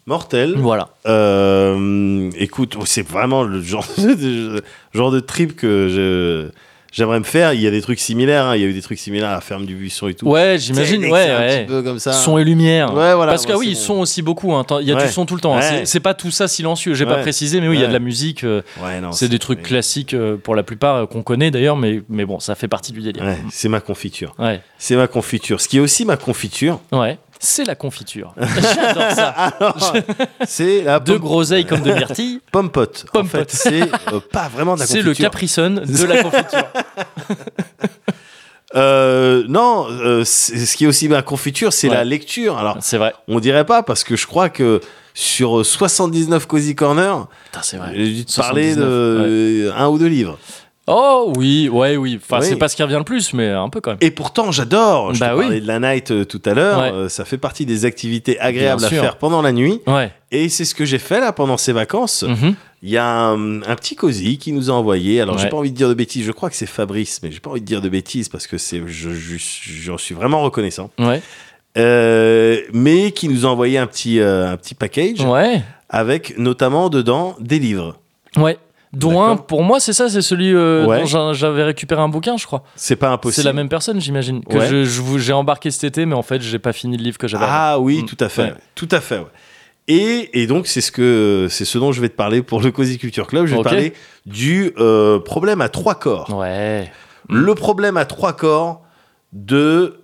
Mortel. 0.09 0.55
Voilà. 0.57 0.89
Euh, 1.07 2.31
écoute, 2.37 2.77
c'est 2.87 3.07
vraiment 3.07 3.43
le 3.43 3.61
genre 3.63 3.87
de, 3.99 4.63
genre 4.95 5.11
de 5.11 5.21
trip 5.21 5.55
que 5.55 5.89
je 5.89 6.49
j'aimerais 6.91 7.19
me 7.19 7.25
faire. 7.25 7.53
Il 7.53 7.61
y 7.61 7.67
a 7.67 7.71
des 7.71 7.83
trucs 7.83 7.99
similaires. 8.01 8.47
hein. 8.47 8.57
Il 8.57 8.63
y 8.63 8.65
a 8.65 8.69
eu 8.69 8.73
des 8.73 8.81
trucs 8.81 8.99
similaires 8.99 9.29
à 9.31 9.41
Ferme 9.43 9.67
du 9.67 9.75
Buisson 9.75 10.09
et 10.09 10.15
tout. 10.15 10.27
Ouais, 10.27 10.57
j'imagine, 10.59 11.05
ouais, 11.05 11.29
un 11.31 11.59
petit 11.59 11.67
peu 11.67 11.83
comme 11.83 11.99
ça. 11.99 12.13
Son 12.15 12.39
et 12.39 12.45
lumière. 12.45 12.95
Ouais, 12.95 13.15
voilà, 13.15 13.33
Parce 13.33 13.45
que 13.45 13.53
oui, 13.53 13.67
c'est 13.67 13.71
ils 13.73 13.75
bon. 13.75 13.81
sont 13.81 13.95
aussi 14.01 14.23
beaucoup. 14.23 14.55
hein. 14.55 14.65
Il 14.81 14.89
y 14.89 14.93
a 14.93 14.97
Ouais. 14.97 15.07
du 15.07 15.13
son 15.13 15.27
tout 15.27 15.35
le 15.35 15.41
temps. 15.43 15.55
hein. 15.55 15.61
Ouais. 15.61 15.63
C'est- 15.81 15.85
C'est 15.87 16.01
pas 16.01 16.15
tout 16.15 16.31
ça 16.31 16.49
silencieux. 16.49 16.95
J'ai 16.95 17.05
pas 17.07 17.17
précisé, 17.19 17.61
mais 17.61 17.69
oui, 17.69 17.77
il 17.77 17.81
y 17.83 17.85
a 17.85 17.89
de 17.89 17.93
la 17.93 17.99
musique. 17.99 18.45
euh, 18.45 18.63
Ouais, 18.83 19.01
non, 19.03 19.13
c'est 19.13 19.29
des 19.29 19.39
trucs 19.39 19.63
classiques 19.63 20.15
euh, 20.15 20.37
pour 20.39 20.55
la 20.55 20.63
plupart 20.63 20.97
euh, 20.97 21.07
qu'on 21.07 21.23
connaît 21.23 21.51
d'ailleurs, 21.51 21.77
mais, 21.77 22.01
mais 22.09 22.25
bon, 22.25 22.41
ça 22.41 22.55
fait 22.55 22.69
partie 22.69 22.93
du 22.93 23.01
délire. 23.03 23.23
Ouais, 23.25 23.37
c'est 23.51 23.69
ma 23.69 23.81
confiture. 23.81 24.35
Ouais, 24.39 24.63
C'est 24.79 24.97
ma 24.97 25.07
confiture. 25.09 25.61
Ce 25.61 25.69
qui 25.69 25.77
est 25.77 25.81
aussi 25.81 26.07
ma 26.07 26.17
confiture, 26.17 26.81
ouais. 26.93 27.19
C'est 27.41 27.65
la 27.65 27.75
confiture. 27.75 28.35
J'adore 28.75 29.11
ça. 29.13 29.55
c'est 30.47 30.83
la 30.83 30.99
Deux 31.01 31.15
pomme, 31.15 31.23
groseilles 31.23 31.65
comme 31.67 31.83
de 31.83 31.93
myrtilles. 31.93 32.41
pomme 32.53 32.71
pote. 32.71 33.07
En 33.15 33.25
fait, 33.25 33.51
c'est 33.51 33.83
euh, 34.13 34.21
pas 34.33 34.49
vraiment 34.49 34.75
de 34.75 34.81
la 34.81 34.87
C'est 34.87 35.03
confiture. 35.03 35.09
le 35.11 35.15
Capri-Sun 35.31 35.75
de 35.85 36.05
la 36.07 36.23
confiture. 36.25 36.65
Euh, 38.75 39.45
non, 39.49 39.87
euh, 39.89 40.25
c'est- 40.25 40.67
ce 40.67 40.77
qui 40.77 40.85
est 40.85 40.87
aussi 40.87 41.09
ma 41.09 41.23
confiture, 41.23 41.73
c'est 41.73 41.89
Ouais. 41.89 41.95
la 41.95 42.05
lecture. 42.05 42.59
Alors, 42.59 42.77
C'est 42.81 42.99
vrai. 42.99 43.15
on 43.27 43.41
dirait 43.41 43.65
pas 43.65 43.83
parce 43.83 44.05
que 44.05 44.15
je 44.15 44.27
crois 44.27 44.51
que 44.51 44.81
sur 45.15 45.65
79 45.65 46.47
Cozy 46.47 46.75
Corner, 46.75 47.27
Putain, 47.47 47.63
c'est 47.63 47.79
vrai. 47.79 47.93
j'ai 47.95 48.13
dû 48.13 48.25
te 48.27 48.37
parler 48.37 48.75
79, 48.75 49.27
de 49.27 49.73
un 49.75 49.89
ou 49.89 49.99
deux 49.99 50.07
livres. 50.07 50.39
Oh 50.91 51.33
oui, 51.37 51.69
ouais, 51.69 51.97
oui. 51.97 52.19
Enfin, 52.23 52.41
Oui. 52.41 52.47
c'est 52.49 52.57
pas 52.57 52.69
ce 52.69 52.77
qui 52.77 52.83
revient 52.83 52.97
le 52.99 53.05
plus, 53.05 53.35
mais 53.35 53.49
un 53.51 53.69
peu 53.69 53.81
quand 53.81 53.91
même. 53.91 53.99
Et 54.01 54.11
pourtant, 54.11 54.51
j'adore. 54.53 55.13
Je 55.15 55.21
Bah 55.21 55.31
te 55.31 55.35
oui. 55.35 55.43
parlais 55.43 55.61
de 55.61 55.67
la 55.67 55.79
night 55.81 56.11
euh, 56.11 56.25
tout 56.25 56.41
à 56.47 56.55
l'heure. 56.55 56.81
Ouais. 56.81 56.91
Euh, 56.93 57.09
ça 57.09 57.25
fait 57.25 57.37
partie 57.39 57.67
des 57.67 57.85
activités 57.85 58.41
agréables 58.41 58.85
à 58.85 58.89
faire 58.89 59.17
pendant 59.19 59.43
la 59.43 59.53
nuit. 59.53 59.81
Ouais. 59.87 60.11
Et 60.31 60.49
c'est 60.49 60.65
ce 60.65 60.75
que 60.75 60.85
j'ai 60.85 60.99
fait 60.99 61.21
là 61.21 61.33
pendant 61.33 61.57
ces 61.59 61.73
vacances. 61.73 62.23
Mhm. 62.23 62.55
Il 62.83 62.91
y 62.91 62.97
a 62.97 63.05
un, 63.07 63.61
un 63.63 63.75
petit 63.77 63.97
cosy 63.97 64.39
qui 64.39 64.53
nous 64.53 64.71
a 64.71 64.73
envoyé. 64.73 65.21
Alors, 65.21 65.37
j'ai 65.37 65.49
pas 65.49 65.57
envie 65.57 65.73
de 65.73 65.77
dire 65.77 65.89
de 65.89 65.95
bêtises. 65.95 66.25
Je 66.25 66.33
crois 66.33 66.49
que 66.49 66.57
c'est 66.57 66.65
Fabrice, 66.67 67.21
mais 67.23 67.31
j'ai 67.33 67.41
pas 67.41 67.51
envie 67.51 67.61
de 67.61 67.67
dire 67.67 67.81
de 67.83 67.89
bêtises 67.89 68.29
parce 68.29 68.47
que 68.47 68.57
c'est, 68.57 68.81
je, 68.87 69.11
je- 69.11 69.37
j'en 69.37 69.99
suis 69.99 70.15
vraiment 70.15 70.41
reconnaissant. 70.43 70.91
Ouais. 70.99 71.21
Euh, 71.77 72.61
mais 72.73 73.11
qui 73.13 73.29
nous 73.29 73.47
a 73.47 73.49
envoyé 73.49 73.79
un 73.79 73.87
petit, 73.87 74.21
un 74.21 74.57
petit 74.57 74.75
package 74.75 75.21
Ouais. 75.21 75.63
avec 75.91 76.39
notamment 76.39 76.89
dedans 76.89 77.37
des 77.41 77.59
livres. 77.59 77.97
Ouais. 78.37 78.57
Dont 78.95 79.21
un, 79.23 79.37
pour 79.37 79.63
moi, 79.63 79.81
c'est 79.81 79.93
ça, 79.93 80.09
c'est 80.09 80.23
celui 80.23 80.55
euh, 80.55 80.87
Ouais. 80.87 81.01
dont 81.01 81.07
j'a- 81.07 81.33
j'avais 81.35 81.63
récupéré 81.63 82.01
un 82.01 82.09
bouquin, 82.09 82.37
je 82.39 82.47
crois. 82.47 82.65
C'est 82.75 82.97
pas 82.97 83.11
impossible. 83.11 83.43
C'est 83.43 83.47
la 83.49 83.53
même 83.53 83.69
personne, 83.69 84.01
j'imagine. 84.01 84.43
Que 84.45 84.57
Ouais. 84.57 84.85
je- 84.85 85.19
j'ai 85.19 85.33
embarqué 85.35 85.71
cet 85.71 85.85
été, 85.85 86.07
mais 86.07 86.15
en 86.15 86.23
fait, 86.23 86.41
j'ai 86.41 86.59
pas 86.59 86.73
fini 86.73 86.97
le 86.97 87.03
livre 87.05 87.19
que 87.19 87.29
j'avais. 87.29 87.45
Ah 87.47 87.79
oui, 87.79 88.03
Mm. 88.03 88.07
tout 88.07 88.17
à 88.25 88.29
fait. 88.31 88.43
Ouais. 88.45 88.55
Tout 88.75 88.89
à 88.91 89.01
fait. 89.01 89.21
Et, 89.89 90.41
et 90.43 90.47
donc, 90.47 90.67
c'est 90.67 90.81
ce, 90.81 90.91
que, 90.93 91.49
c'est 91.51 91.65
ce 91.65 91.77
dont 91.79 91.93
je 91.93 92.01
vais 92.01 92.09
te 92.09 92.17
parler 92.17 92.43
pour 92.43 92.61
le 92.61 92.71
Cozy 92.71 92.99
Culture 92.99 93.27
Club. 93.27 93.47
Je 93.47 93.53
vais 93.55 93.59
te 93.59 93.65
parler 93.65 93.93
du 94.27 94.73
euh, 94.79 95.19
problème 95.19 95.61
à 95.61 95.69
trois 95.69 95.95
corps. 95.95 96.35
Ouais. 96.35 96.91
Le 97.29 97.55
problème 97.55 97.97
à 97.99 98.05
trois 98.07 98.33
corps 98.35 98.83
de 99.35 100.01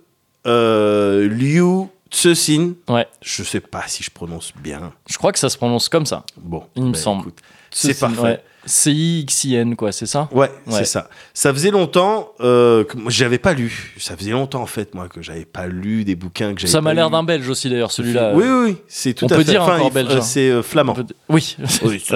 euh, 0.47 1.27
Liu 1.27 1.87
Cixin. 2.11 2.73
Ouais. 2.87 3.07
Je 3.21 3.43
sais 3.43 3.59
pas 3.59 3.83
si 3.87 4.03
je 4.03 4.11
prononce 4.11 4.53
bien. 4.61 4.91
Je 5.09 5.17
crois 5.17 5.31
que 5.31 5.39
ça 5.39 5.49
se 5.49 5.57
prononce 5.57 5.89
comme 5.89 6.05
ça. 6.05 6.23
Bon, 6.37 6.63
Il 6.75 6.83
me 6.85 6.91
bah, 6.91 6.97
semble. 6.97 7.31
c'est 7.71 7.99
parfait. 7.99 8.41
C-I-X-I-N, 8.65 9.75
quoi, 9.75 9.91
c'est 9.91 10.05
ça? 10.05 10.27
Ouais, 10.31 10.49
Ouais. 10.67 10.73
c'est 10.79 10.85
ça. 10.85 11.09
Ça 11.33 11.53
faisait 11.53 11.71
longtemps 11.71 12.31
euh, 12.41 12.83
que 12.83 12.97
moi 12.97 13.11
j'avais 13.11 13.37
pas 13.37 13.53
lu. 13.53 13.93
Ça 13.97 14.17
faisait 14.17 14.31
longtemps 14.31 14.61
en 14.61 14.65
fait 14.65 14.93
moi 14.95 15.07
que 15.07 15.21
j'avais 15.21 15.45
pas 15.45 15.67
lu 15.67 16.03
des 16.03 16.15
bouquins 16.15 16.53
que 16.53 16.61
j'avais. 16.61 16.71
Ça 16.71 16.81
m'a 16.81 16.93
l'air 16.93 17.09
d'un 17.09 17.23
belge 17.23 17.47
aussi, 17.49 17.69
d'ailleurs, 17.69 17.91
celui-là. 17.91 18.31
Oui, 18.33 18.43
oui, 18.47 18.65
oui, 18.71 18.77
c'est 18.87 19.13
tout 19.13 19.25
On 19.25 19.27
à 19.27 19.35
peut 19.35 19.43
fait. 19.43 19.51
dire 19.51 19.61
Enfin, 19.63 19.75
encore 19.75 19.87
il- 19.89 19.93
belge, 19.93 20.13
euh, 20.13 20.17
hein. 20.17 20.21
C'est 20.21 20.49
euh, 20.49 20.61
flamand. 20.63 20.93
Peut- 20.93 21.05
Oui. 21.29 21.55
Oui, 21.83 21.99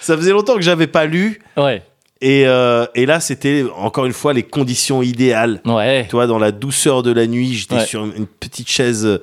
ça 0.00 0.16
faisait 0.16 0.30
longtemps 0.32 0.54
que 0.56 0.62
j'avais 0.62 0.86
pas 0.86 1.06
lu. 1.06 1.40
ouais. 1.56 1.82
Et, 2.22 2.46
euh, 2.46 2.84
et 2.94 3.06
là, 3.06 3.18
c'était 3.18 3.64
encore 3.74 4.04
une 4.04 4.12
fois 4.12 4.34
les 4.34 4.42
conditions 4.42 5.00
idéales. 5.00 5.62
Ouais. 5.64 6.04
Tu 6.06 6.16
vois, 6.16 6.26
dans 6.26 6.38
la 6.38 6.52
douceur 6.52 7.02
de 7.02 7.10
la 7.12 7.26
nuit, 7.26 7.54
j'étais 7.54 7.76
Ouais. 7.76 7.86
sur 7.86 8.04
une, 8.04 8.12
une 8.14 8.26
petite 8.26 8.68
chaise, 8.70 9.20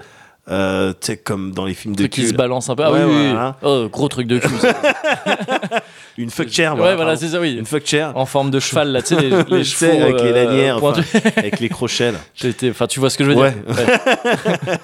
euh, 0.50 0.92
tu 0.94 1.08
sais, 1.08 1.18
comme 1.18 1.52
dans 1.52 1.66
les 1.66 1.74
films 1.74 1.96
de 1.96 2.04
truc 2.04 2.12
qui 2.14 2.22
cul. 2.22 2.28
se 2.30 2.34
balance 2.34 2.70
un 2.70 2.76
peu. 2.76 2.84
Ah 2.86 2.92
Ouais, 2.92 3.04
oui, 3.04 3.12
oui, 3.16 3.26
voilà. 3.32 3.58
Oh, 3.64 3.88
gros 3.92 4.08
truc 4.08 4.28
de 4.28 4.40
cul. 4.40 4.48
ça. 4.62 4.74
Une 6.18 6.30
fuck 6.32 6.50
chair. 6.50 6.76
ouais, 6.80 6.96
voilà, 6.96 7.16
c'est 7.16 7.28
ça, 7.30 7.40
oui. 7.40 7.56
Une 7.58 7.66
fuck 7.66 7.86
chair. 7.86 8.12
En 8.16 8.26
forme 8.26 8.50
de 8.50 8.60
cheval, 8.60 8.92
là, 8.92 9.02
tu 9.02 9.16
sais, 9.16 9.22
les, 9.22 9.30
les 9.58 9.64
sais, 9.64 9.92
chevaux. 9.92 10.02
avec 10.04 10.22
les 10.22 10.32
euh, 10.32 10.46
lanières, 10.46 10.84
enfin, 10.84 11.02
avec 11.36 11.60
les 11.60 11.70
crochets. 11.70 12.12
là. 12.12 12.20
J'étais- 12.36 12.70
Enfin, 12.72 12.88
tu 12.88 13.00
vois 13.00 13.10
ce 13.10 13.18
que 13.18 13.24
je 13.24 13.30
veux 13.32 13.36
Ouais. 13.36 13.52
dire 13.52 13.76
Ouais. 13.76 14.78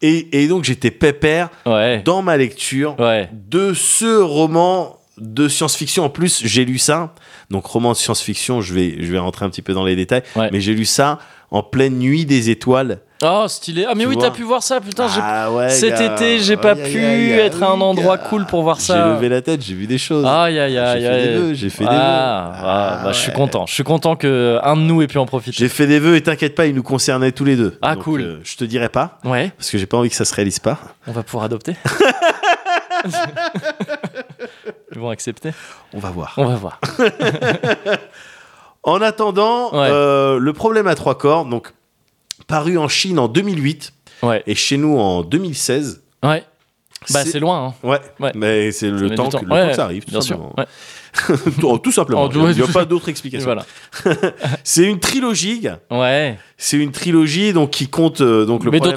Et, 0.00 0.42
et 0.44 0.48
donc, 0.48 0.64
j'étais 0.64 0.90
pépère 0.92 1.48
dans 2.04 2.22
ma 2.22 2.36
lecture 2.36 2.96
de 3.32 3.72
ce 3.74 4.20
roman 4.20 4.98
de 5.16 5.48
science-fiction. 5.48 6.04
En 6.04 6.10
plus, 6.10 6.42
j'ai 6.44 6.64
lu 6.64 6.78
ça. 6.78 7.14
Donc, 7.50 7.66
roman 7.66 7.92
de 7.92 7.96
science-fiction, 7.96 8.60
je 8.60 8.74
vais, 8.74 8.96
je 9.00 9.10
vais 9.10 9.18
rentrer 9.18 9.44
un 9.44 9.50
petit 9.50 9.62
peu 9.62 9.72
dans 9.72 9.84
les 9.84 9.96
détails. 9.96 10.22
Ouais. 10.36 10.50
Mais 10.52 10.60
j'ai 10.60 10.74
lu 10.74 10.84
ça 10.84 11.18
en 11.50 11.62
pleine 11.64 11.98
nuit 11.98 12.26
des 12.26 12.50
étoiles. 12.50 13.00
Oh, 13.24 13.46
stylé. 13.48 13.84
Ah, 13.88 13.94
mais 13.96 14.04
Tu 14.04 14.10
oui, 14.10 14.16
t'as 14.16 14.30
pu 14.30 14.44
voir 14.44 14.62
ça, 14.62 14.80
putain. 14.80 15.08
j'ai- 15.08 15.20
Ah 15.20 15.50
ouais, 15.50 15.70
Cet 15.70 15.98
gars. 15.98 16.14
été, 16.14 16.38
j'ai 16.38 16.56
pas 16.56 16.72
Aïe, 16.74 16.92
pu 16.92 17.04
aïe, 17.04 17.30
être 17.32 17.64
à 17.64 17.70
un 17.70 17.80
endroit 17.80 18.16
gars. 18.16 18.22
cool 18.28 18.46
pour 18.46 18.62
voir 18.62 18.76
J'ai 18.78 18.92
ça. 18.92 19.08
levé 19.08 19.28
la 19.28 19.42
tête, 19.42 19.60
j'ai 19.60 19.74
vu 19.74 19.88
des 19.88 19.98
choses. 19.98 20.24
Aïe, 20.24 20.56
aïe, 20.58 20.78
aïe, 20.78 21.00
J'ai 21.02 21.08
fait 21.08 21.26
des 21.26 21.36
vœux, 21.36 21.54
j'ai 21.54 21.70
fait 21.70 21.84
des 21.84 21.90
ah, 21.90 22.52
vœux. 22.54 22.62
ah, 22.64 23.00
bah, 23.04 23.12
je 23.12 23.18
suis 23.18 23.32
content. 23.32 23.66
Je 23.66 23.74
suis 23.74 23.82
content 23.82 24.14
que 24.14 24.60
un 24.62 24.76
de 24.76 24.82
nous 24.82 25.02
ait 25.02 25.08
pu 25.08 25.18
en 25.18 25.26
profiter. 25.26 25.56
J'ai 25.58 25.68
fait 25.68 25.88
des 25.88 25.98
vœux 25.98 26.14
et 26.14 26.22
t'inquiète 26.22 26.54
pas, 26.54 26.66
ils 26.66 26.74
nous 26.76 26.84
concernaient 26.84 27.32
tous 27.32 27.44
les 27.44 27.56
deux. 27.56 27.76
Ah, 27.82 27.96
Donc, 27.96 28.04
cool. 28.04 28.20
euh, 28.20 28.38
je 28.44 28.56
te 28.56 28.62
dirai 28.64 28.88
pas 28.88 29.18
Ouais, 29.24 29.50
parce 29.58 29.70
que 29.70 29.78
j'ai 29.78 29.86
pas 29.86 29.96
envie 29.96 30.10
que 30.10 30.16
ça 30.16 30.24
se 30.24 30.34
réalise 30.34 30.60
pas. 30.60 30.78
on 31.08 31.12
va 31.12 31.24
pouvoir 31.24 31.44
adopter. 31.44 31.74
Ils 34.92 34.98
vont 35.00 35.10
accepter. 35.10 35.50
On 35.92 35.98
va 35.98 36.10
voir. 36.10 36.34
On 36.36 36.46
va 36.46 36.54
voir. 36.54 36.80
En 38.84 39.02
attendant, 39.02 39.72
Ouais. 39.72 39.88
euh, 39.90 40.38
le 40.38 40.52
problème 40.54 40.86
à 40.86 40.94
trois 40.94 41.18
corps, 41.18 41.44
donc 41.44 41.72
paru 42.46 42.78
en 42.78 42.88
Chine 42.88 43.18
en 43.18 43.28
2008 43.28 43.92
Ouais, 44.22 44.42
et 44.46 44.54
chez 44.54 44.76
nous 44.78 44.98
en 44.98 45.22
2016. 45.22 46.02
ouais. 46.24 46.44
Bah, 47.12 47.24
c'est 47.24 47.38
loin. 47.38 47.68
Hein. 47.68 47.74
Ouais, 47.88 48.00
Ouais. 48.18 48.32
mais 48.34 48.72
c'est 48.72 48.90
le, 48.90 49.14
temps 49.14 49.28
que, 49.30 49.44
le 49.44 49.50
Ouais, 49.52 49.62
temps 49.62 49.68
que 49.68 49.74
ça 49.76 49.84
arrive, 49.84 50.04
tout 50.04 50.10
bien 50.10 50.20
sûr. 50.20 50.34
simplement. 50.36 50.54
Tout, 51.60 51.78
tout 51.78 51.92
simplement. 51.92 52.24
Oh, 52.24 52.30
Il 52.50 52.56
n'y 52.56 52.62
a, 52.62 52.66
pas 52.66 52.84
d'autre 52.84 53.08
explication. 53.08 53.44
voilà. 53.46 53.64
C'est 54.64 54.84
une 54.84 54.98
trilogie. 55.00 55.66
Ouais. 55.90 56.38
C'est 56.58 56.76
une 56.76 56.90
trilogie 56.92 57.52
donc 57.52 57.70
qui 57.70 57.88
compte 57.88 58.20
euh, 58.20 58.44
donc 58.44 58.64
le 58.64 58.70
Mais 58.70 58.78
problème- 58.78 58.94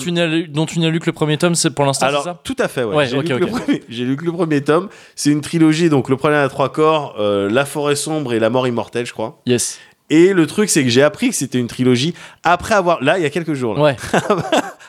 dont, 0.50 0.66
tu 0.66 0.80
n'as 0.80 0.90
lu, 0.90 1.00
que 1.00 1.06
le 1.06 1.14
premier 1.14 1.38
tome, 1.38 1.56
c'est 1.56 1.70
pour 1.70 1.86
l'instant, 1.86 2.08
c'est 2.08 2.10
Alors, 2.10 2.24
ça? 2.24 2.42
tout 2.44 2.56
à 2.60 2.68
fait, 2.68 2.84
ouais. 2.84 2.96
Ouais, 2.96 3.08
j'ai, 3.08 3.18
ok, 3.18 3.24
lu 3.24 3.30
que 3.30 3.34
ok. 3.36 3.40
le 3.42 3.48
premier- 3.48 3.84
j'ai 3.88 4.04
lu 4.04 4.18
que 4.18 4.26
le 4.26 4.32
premier 4.34 4.62
tome. 4.62 4.90
C'est 5.16 5.30
une 5.32 5.42
trilogie, 5.42 5.90
donc 5.90 6.10
Le 6.10 6.18
problème 6.18 6.40
à 6.44 6.50
trois 6.50 6.72
corps, 6.72 7.16
euh, 7.20 7.50
La 7.50 7.66
forêt 7.66 7.96
sombre 7.96 8.34
et 8.34 8.40
La 8.40 8.50
mort 8.50 8.68
immortelle, 8.68 9.06
je 9.06 9.14
crois. 9.14 9.42
Yes. 9.46 9.80
Et 10.14 10.34
le 10.34 10.46
truc, 10.46 10.70
c'est 10.70 10.84
que 10.84 10.90
j'ai 10.90 11.02
appris 11.04 11.30
que 11.30 11.36
c'était 11.36 11.58
une 11.58 11.68
trilogie 11.68 12.14
après 12.44 12.76
avoir. 12.76 13.02
Là, 13.02 13.18
il 13.18 13.24
y 13.24 13.26
a 13.26 13.30
quelques 13.30 13.54
jours. 13.54 13.74
là. 13.76 13.82
Ouais. 13.82 13.96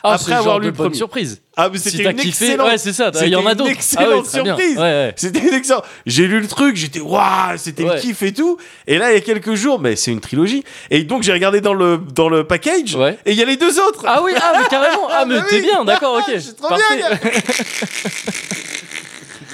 Ah, 0.05 0.15
Après 0.15 0.31
le 0.31 0.37
avoir 0.39 0.55
genre 0.55 0.59
lu 0.59 0.65
de 0.65 0.71
le 0.71 0.75
bonne 0.75 0.87
premier. 0.87 0.97
surprise. 0.97 1.41
Ah, 1.55 1.69
mais 1.71 1.77
Si 1.77 1.89
c'était 1.91 2.03
t'as 2.03 2.11
une 2.11 2.17
kiffé, 2.17 2.43
excellente. 2.47 2.67
ouais, 2.67 2.77
c'est 2.77 2.91
ça. 2.91 3.09
Il 3.21 3.29
y 3.29 3.35
en 3.37 3.39
C'était 3.39 3.47
a 3.47 3.51
une 3.53 3.57
d'autres. 3.57 3.69
excellente 3.71 4.25
ah, 4.33 4.37
ouais, 4.37 4.43
surprise. 4.43 4.75
Ouais, 4.75 4.81
ouais. 4.83 5.13
C'était 5.15 5.39
une 5.39 5.53
excellente. 5.53 5.85
J'ai 6.05 6.27
lu 6.27 6.41
le 6.41 6.47
truc, 6.49 6.75
j'étais 6.75 6.99
waouh, 6.99 7.55
c'était 7.55 7.83
le 7.85 7.97
kiff 8.01 8.21
et 8.21 8.33
tout. 8.33 8.57
Et 8.85 8.97
là, 8.97 9.11
il 9.11 9.13
y 9.13 9.17
a 9.17 9.21
quelques 9.21 9.53
jours, 9.53 9.79
mais 9.79 9.95
c'est 9.95 10.11
une 10.11 10.19
trilogie. 10.19 10.65
Et 10.89 11.03
donc, 11.05 11.23
j'ai 11.23 11.31
regardé 11.31 11.61
dans 11.61 11.73
le, 11.73 11.99
dans 12.13 12.27
le 12.27 12.43
package, 12.43 12.95
Ouais. 12.95 13.17
et 13.25 13.31
il 13.31 13.37
y 13.37 13.41
a 13.41 13.45
les 13.45 13.55
deux 13.55 13.79
autres. 13.79 14.03
Ah 14.05 14.19
oui, 14.21 14.33
ah 14.35 14.51
mais 14.61 14.67
carrément. 14.67 15.07
Ah 15.09 15.23
mais 15.25 15.35
bah 15.35 15.45
t'es 15.49 15.55
oui. 15.55 15.61
bien, 15.61 15.85
d'accord, 15.85 16.15
ok. 16.17 16.25
Je 16.35 16.39
suis 16.39 16.53
trop 16.53 16.67
bien, 16.75 17.09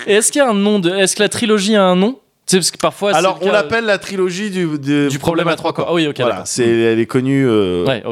Et 0.08 0.14
est-ce 0.16 0.32
qu'il 0.32 0.40
y 0.40 0.44
a 0.44 0.50
un 0.50 0.56
nom 0.56 0.80
de 0.80 0.90
Est-ce 0.90 1.16
que 1.16 1.22
la 1.22 1.30
trilogie 1.30 1.76
a 1.76 1.84
un 1.84 1.96
nom? 1.96 2.20
Tu 2.50 2.56
sais 2.56 2.58
parce 2.58 2.72
que 2.72 2.78
parfois. 2.78 3.12
c'est 3.12 3.18
Alors, 3.20 3.38
on 3.42 3.52
l'appelle 3.52 3.86
la 3.86 3.98
trilogie 4.00 4.50
du, 4.50 4.68
du 5.10 5.20
problème 5.20 5.48
à 5.48 5.56
trois 5.56 5.72
corps. 5.74 5.88
Ah 5.90 5.94
oui, 5.94 6.08
ok. 6.08 6.16
Voilà, 6.20 6.44
c'est, 6.46 6.68
elle 6.68 7.00
est 7.00 7.06
connue 7.06 7.46
euh, 7.48 7.86
Ouais, 7.86 8.04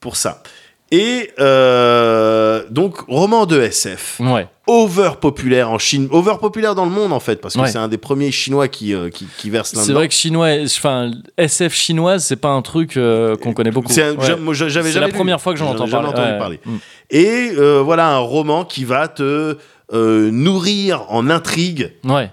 pour 0.00 0.16
ça. 0.16 0.42
Et 0.90 1.30
euh, 1.40 2.62
donc, 2.70 2.98
roman 3.08 3.46
de 3.46 3.60
SF, 3.60 4.20
Ouais. 4.20 4.46
over 4.66 5.12
populaire 5.20 5.70
en 5.70 5.78
Chine, 5.78 6.08
over 6.10 6.34
populaire 6.40 6.74
dans 6.74 6.84
le 6.84 6.90
monde 6.90 7.12
en 7.12 7.18
fait, 7.20 7.40
parce 7.40 7.54
que 7.54 7.60
Ouais. 7.60 7.68
c'est 7.68 7.78
un 7.78 7.88
des 7.88 7.98
premiers 7.98 8.30
chinois 8.30 8.68
qui, 8.68 8.94
euh, 8.94 9.08
qui, 9.10 9.26
qui 9.38 9.50
verse 9.50 9.70
C'est 9.70 9.76
là-dedans. 9.78 9.94
vrai 9.94 10.08
que 10.08 10.14
chinois, 10.14 10.50
enfin 10.64 11.10
SF 11.38 11.72
chinoise, 11.74 12.24
c'est 12.24 12.36
pas 12.36 12.50
un 12.50 12.62
truc 12.62 12.96
euh, 12.96 13.34
qu'on 13.36 13.54
connaît 13.54 13.70
beaucoup. 13.72 13.90
C'est 13.92 14.10
Ouais. 14.10 14.36
j'avais 14.52 14.92
C'est 14.92 15.00
la 15.00 15.06
lu. 15.06 15.12
première 15.12 15.40
fois 15.40 15.52
que 15.52 15.58
j'en 15.58 15.70
entends 15.70 15.88
parler. 15.88 16.08
entendu 16.08 16.30
Ouais. 16.32 16.38
parler. 16.38 16.60
Mm. 16.64 16.76
Et 17.10 17.50
voilà 17.82 18.08
un 18.08 18.18
roman 18.18 18.64
qui 18.64 18.84
va 18.84 19.08
te 19.08 19.56
nourrir 19.92 21.04
en 21.08 21.30
intrigue 21.30 21.92
Ouais. 22.04 22.30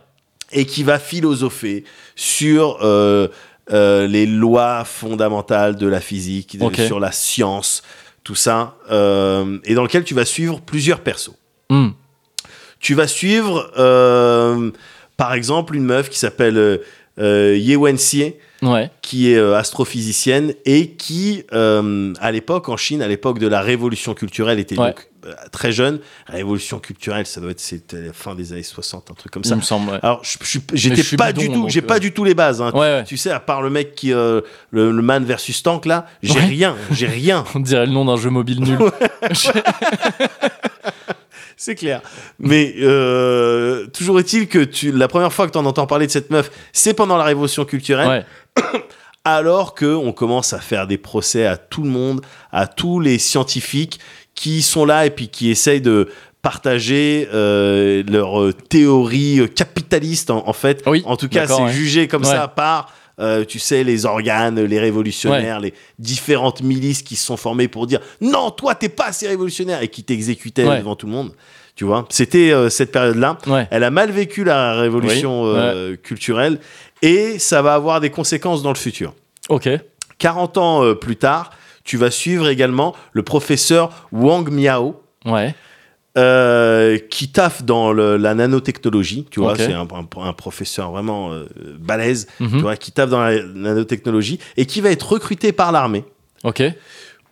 Et 0.51 0.65
qui 0.65 0.83
va 0.83 0.99
philosopher 0.99 1.83
sur 2.15 2.79
euh, 2.81 3.27
euh, 3.71 4.07
les 4.07 4.25
lois 4.25 4.83
fondamentales 4.85 5.75
de 5.75 5.87
la 5.87 6.01
physique, 6.01 6.57
sur 6.75 6.99
la 6.99 7.11
science, 7.11 7.83
tout 8.23 8.35
ça, 8.35 8.75
euh, 8.91 9.59
et 9.65 9.73
dans 9.73 9.83
lequel 9.83 10.03
tu 10.03 10.13
vas 10.13 10.25
suivre 10.25 10.61
plusieurs 10.61 11.01
persos. 11.01 11.35
Hmm. 11.69 11.89
Tu 12.79 12.95
vas 12.95 13.07
suivre, 13.07 13.71
par 15.21 15.35
exemple, 15.35 15.75
une 15.75 15.83
meuf 15.85 16.09
qui 16.09 16.17
s'appelle 16.17 16.57
euh, 16.57 16.77
euh, 17.19 17.55
Ye 17.55 17.75
Wenxie, 17.75 18.33
Ouais. 18.61 18.91
qui 19.01 19.31
est 19.31 19.37
euh, 19.37 19.57
astrophysicienne 19.57 20.53
et 20.65 20.91
qui, 20.91 21.43
euh, 21.53 22.13
à 22.19 22.31
l'époque, 22.31 22.69
en 22.69 22.77
Chine, 22.77 23.01
à 23.01 23.07
l'époque 23.07 23.39
de 23.39 23.47
la 23.47 23.61
révolution 23.61 24.13
culturelle, 24.13 24.59
était 24.59 24.77
Ouais. 24.79 24.87
donc 24.89 25.07
euh, 25.25 25.33
très 25.51 25.71
jeune. 25.71 25.99
La 26.29 26.35
révolution 26.35 26.79
culturelle, 26.79 27.25
ça 27.25 27.41
doit 27.41 27.51
être 27.51 27.59
c'était 27.59 28.01
la 28.01 28.13
fin 28.13 28.33
des 28.35 28.53
années 28.53 28.63
60, 28.63 29.09
un 29.11 29.13
truc 29.15 29.31
comme 29.31 29.41
Il 29.45 29.49
ça. 29.49 29.55
me 29.55 29.61
semble. 29.61 29.91
Ouais. 29.91 29.99
Alors, 30.03 30.21
j'étais 30.73 31.15
pas 31.17 31.31
bidon, 31.31 31.53
du 31.53 31.59
tout, 31.61 31.69
j'ai 31.69 31.81
pas 31.81 31.99
du 31.99 32.11
tout 32.11 32.23
les 32.23 32.33
bases. 32.35 32.61
hein. 32.61 33.03
Tu 33.07 33.17
sais, 33.17 33.31
à 33.31 33.39
part 33.39 33.61
le 33.61 33.69
mec 33.69 33.95
qui, 33.95 34.13
euh, 34.13 34.41
le, 34.71 34.91
le 34.91 35.01
man 35.01 35.23
versus 35.25 35.61
tank 35.63 35.85
là, 35.85 36.05
j'ai 36.23 36.39
rien, 36.39 36.75
j'ai 36.91 37.07
rien. 37.07 37.43
On 37.55 37.59
dirait 37.59 37.85
le 37.85 37.91
nom 37.91 38.05
d'un 38.05 38.17
jeu 38.17 38.29
mobile 38.29 38.61
nul. 38.61 38.77
C'est 41.57 41.75
clair. 41.75 42.01
Mais 42.39 42.75
euh, 42.79 43.87
toujours 43.87 44.19
est-il 44.19 44.47
que 44.47 44.59
tu, 44.63 44.91
la 44.91 45.07
première 45.07 45.31
fois 45.33 45.47
que 45.47 45.51
tu 45.51 45.57
en 45.57 45.65
entends 45.65 45.87
parler 45.87 46.07
de 46.07 46.11
cette 46.11 46.29
meuf, 46.31 46.51
c'est 46.73 46.93
pendant 46.93 47.17
la 47.17 47.23
révolution 47.23 47.65
culturelle. 47.65 48.25
ouais. 48.57 48.63
alors 49.23 49.75
que 49.75 49.85
on 49.85 50.13
commence 50.13 50.51
à 50.53 50.59
faire 50.59 50.87
des 50.87 50.97
procès 50.97 51.45
à 51.45 51.55
tout 51.57 51.83
le 51.83 51.89
monde, 51.89 52.21
à 52.51 52.65
tous 52.65 52.99
les 52.99 53.19
scientifiques 53.19 53.99
qui 54.33 54.61
sont 54.63 54.83
là 54.85 55.05
et 55.05 55.11
puis 55.11 55.27
qui 55.29 55.51
essayent 55.51 55.81
de 55.81 56.09
partager 56.41 57.27
euh, 57.31 58.03
leurs 58.09 58.41
euh, 58.41 58.51
théories 58.51 59.39
euh, 59.41 59.47
capitalistes 59.47 60.31
en, 60.31 60.47
en 60.47 60.53
fait. 60.53 60.81
Oui, 60.87 61.03
en 61.05 61.15
tout 61.17 61.29
cas, 61.29 61.45
c'est 61.45 61.67
jugé 61.69 62.07
comme 62.07 62.23
Ouais. 62.23 62.29
ça 62.29 62.47
par 62.47 62.91
euh, 63.19 63.43
tu 63.45 63.59
sais, 63.59 63.83
les 63.83 64.05
organes, 64.05 64.59
les 64.61 64.79
révolutionnaires, 64.79 65.59
les 65.59 65.73
différentes 65.99 66.61
milices 66.63 67.03
qui 67.03 67.15
se 67.15 67.25
sont 67.25 67.37
formées 67.37 67.67
pour 67.67 67.87
dire 67.87 67.99
non, 68.21 68.51
toi, 68.51 68.75
t'es 68.75 68.89
pas 68.89 69.07
assez 69.07 69.27
révolutionnaire 69.27 69.81
et 69.81 69.87
qui 69.87 70.03
t'exécutaient 70.03 70.65
Ouais. 70.67 70.79
devant 70.79 70.95
tout 70.95 71.05
le 71.07 71.11
monde. 71.11 71.33
Tu 71.75 71.83
vois, 71.85 72.05
c'était 72.09 72.51
euh, 72.51 72.69
cette 72.69 72.91
période-là. 72.91 73.37
Ouais. 73.47 73.67
Elle 73.71 73.83
a 73.83 73.89
mal 73.91 74.11
vécu 74.11 74.43
la 74.43 74.73
révolution 74.75 75.43
Oui, 75.43 75.49
euh, 75.55 75.95
culturelle 75.95 76.59
et 77.01 77.39
ça 77.39 77.61
va 77.61 77.73
avoir 77.73 77.99
des 78.01 78.09
conséquences 78.09 78.61
dans 78.63 78.73
le 78.73 78.77
futur. 78.77 79.13
Ok. 79.49 79.69
40 80.17 80.57
ans 80.57 80.95
plus 80.95 81.15
tard, 81.15 81.49
tu 81.83 81.97
vas 81.97 82.11
suivre 82.11 82.47
également 82.47 82.95
le 83.13 83.23
professeur 83.23 84.07
Wang 84.11 84.49
Miao. 84.51 85.01
Ouais. 85.25 85.55
Euh, 86.17 86.97
qui 87.09 87.29
taffe 87.31 87.63
dans 87.63 87.93
le- 87.93 88.17
la 88.17 88.33
nanotechnologie, 88.33 89.25
tu 89.31 89.39
vois, 89.39 89.55
c'est 89.55 89.73
un, 89.73 89.87
un- 89.93 90.21
un 90.27 90.33
professeur 90.33 90.91
vraiment 90.91 91.31
euh, 91.31 91.45
balèze, 91.79 92.27
Mhm. 92.39 92.49
tu 92.49 92.61
vois, 92.61 92.75
qui 92.75 92.91
taffe 92.91 93.09
dans 93.09 93.21
la 93.23 93.41
nanotechnologie 93.43 94.39
et 94.57 94.65
qui 94.65 94.81
va 94.81 94.89
être 94.91 95.09
recruté 95.13 95.51
par 95.53 95.71
l'armée 95.71 96.03
Ok. 96.43 96.63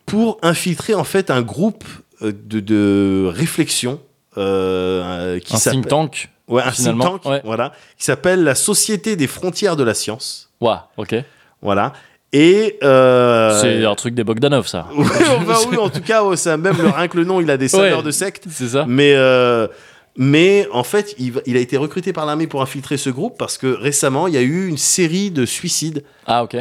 pour 0.06 0.38
infiltrer 0.42 0.94
en 0.94 1.04
fait 1.04 1.30
un 1.30 1.42
groupe 1.42 1.84
euh, 2.22 2.32
de, 2.32 2.60
de 2.62 3.30
réflexion 3.34 4.00
euh, 4.38 5.40
qui 5.40 5.56
Un 5.56 5.58
s'appelle 5.58 5.80
think 5.82 5.88
tank. 5.90 6.30
ouais, 6.48 6.62
un 6.64 6.72
think 6.72 7.02
tank, 7.02 7.26
ouais. 7.26 7.42
voilà, 7.44 7.74
qui 7.98 8.06
s'appelle 8.06 8.44
la 8.44 8.56
Société 8.56 9.16
des 9.16 9.28
frontières 9.28 9.76
de 9.76 9.84
la 9.84 9.94
science, 9.94 10.50
Ouah, 10.62 10.90
ok. 10.98 11.16
voilà. 11.62 11.94
Et 12.32 12.78
euh, 12.84 13.60
C'est 13.60 13.86
un 13.86 13.96
truc 13.96 14.14
des 14.14 14.24
Bogdanov, 14.24 14.68
ça. 14.68 14.88
Enfin, 14.98 15.68
oui, 15.72 15.78
en 15.78 15.90
tout 15.90 16.02
cas, 16.02 16.24
ça, 16.36 16.58
même 16.58 16.78
le, 16.78 16.90
rien 16.90 17.08
que 17.08 17.18
le 17.18 17.24
nom, 17.26 17.42
il 17.42 17.50
a 17.50 17.58
des 17.58 17.68
saveurs 17.68 18.00
Ouais. 18.00 18.04
de 18.04 18.12
secte. 18.12 18.46
C'est 18.50 18.68
ça 18.70 18.86
Mais, 18.88 19.14
euh, 19.16 19.68
mais 20.16 20.68
en 20.72 20.84
fait, 20.84 21.16
il, 21.18 21.58
a 21.58 21.60
été 21.60 21.78
recruté 21.78 22.14
par 22.14 22.26
l'armée 22.26 22.46
pour 22.48 22.62
infiltrer 22.62 22.98
ce 22.98 23.10
groupe 23.10 23.36
parce 23.38 23.58
que 23.58 23.68
récemment, 23.68 24.28
il 24.28 24.36
y 24.36 24.38
a 24.38 24.42
eu 24.42 24.68
une 24.68 24.78
série 24.78 25.32
de 25.32 25.46
suicides 25.46 26.04
Ah, 26.28 26.44
ok. 26.44 26.58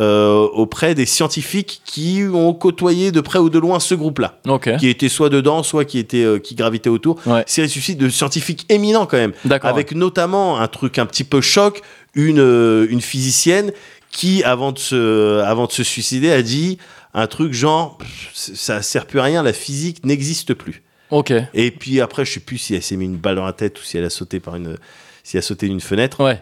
euh, 0.00 0.48
auprès 0.52 0.96
des 0.96 1.06
scientifiques 1.06 1.82
qui 1.84 2.24
ont 2.32 2.52
côtoyé 2.52 3.12
de 3.12 3.20
près 3.20 3.38
ou 3.38 3.50
de 3.50 3.58
loin 3.60 3.78
ce 3.78 3.94
groupe-là, 3.94 4.38
Ok. 4.48 4.76
qui 4.78 4.88
étaient 4.88 5.08
soit 5.08 5.28
dedans, 5.28 5.62
soit 5.62 5.84
qui 5.84 6.00
étaient 6.00 6.24
euh, 6.24 6.38
qui 6.40 6.56
gravitaient 6.56 6.90
autour. 6.90 7.20
Ouais. 7.26 7.44
Série 7.46 7.68
de 7.68 7.72
suicides 7.72 7.98
de 7.98 8.08
scientifiques 8.08 8.66
éminents 8.68 9.06
quand 9.06 9.18
même, 9.18 9.32
D'accord. 9.44 9.70
avec 9.70 9.92
notamment 9.94 10.58
un 10.58 10.66
truc 10.66 10.98
un 10.98 11.06
petit 11.06 11.22
peu 11.22 11.40
choc, 11.40 11.80
une 12.16 12.40
euh, 12.40 12.86
une 12.90 13.00
physicienne 13.00 13.70
qui 14.14 14.42
avant 14.44 14.70
de 14.72 14.78
se 14.78 15.40
avant 15.40 15.66
de 15.66 15.72
se 15.72 15.82
suicider 15.82 16.30
a 16.30 16.40
dit 16.42 16.78
un 17.14 17.26
truc 17.26 17.52
genre 17.52 17.98
ça 18.32 18.80
sert 18.80 19.06
plus 19.06 19.18
à 19.18 19.24
rien, 19.24 19.42
la 19.42 19.52
physique 19.52 20.06
n'existe 20.06 20.54
plus. 20.54 20.82
Ok. 21.10 21.32
Et 21.52 21.70
puis 21.72 22.00
après, 22.00 22.24
je 22.24 22.32
sais 22.32 22.40
plus 22.40 22.58
si 22.58 22.74
elle 22.74 22.82
s'est 22.82 22.96
mis 22.96 23.04
une 23.04 23.16
balle 23.16 23.36
dans 23.36 23.44
la 23.44 23.52
tête 23.52 23.78
ou 23.78 23.82
si 23.82 23.98
elle 23.98 24.04
a 24.04 24.10
sauté 24.10 24.40
par 24.40 24.54
une, 24.56 24.78
si 25.24 25.36
elle 25.36 25.40
a 25.40 25.42
sauté 25.42 25.66
d'une 25.68 25.80
fenêtre. 25.80 26.24
Ouais. 26.24 26.40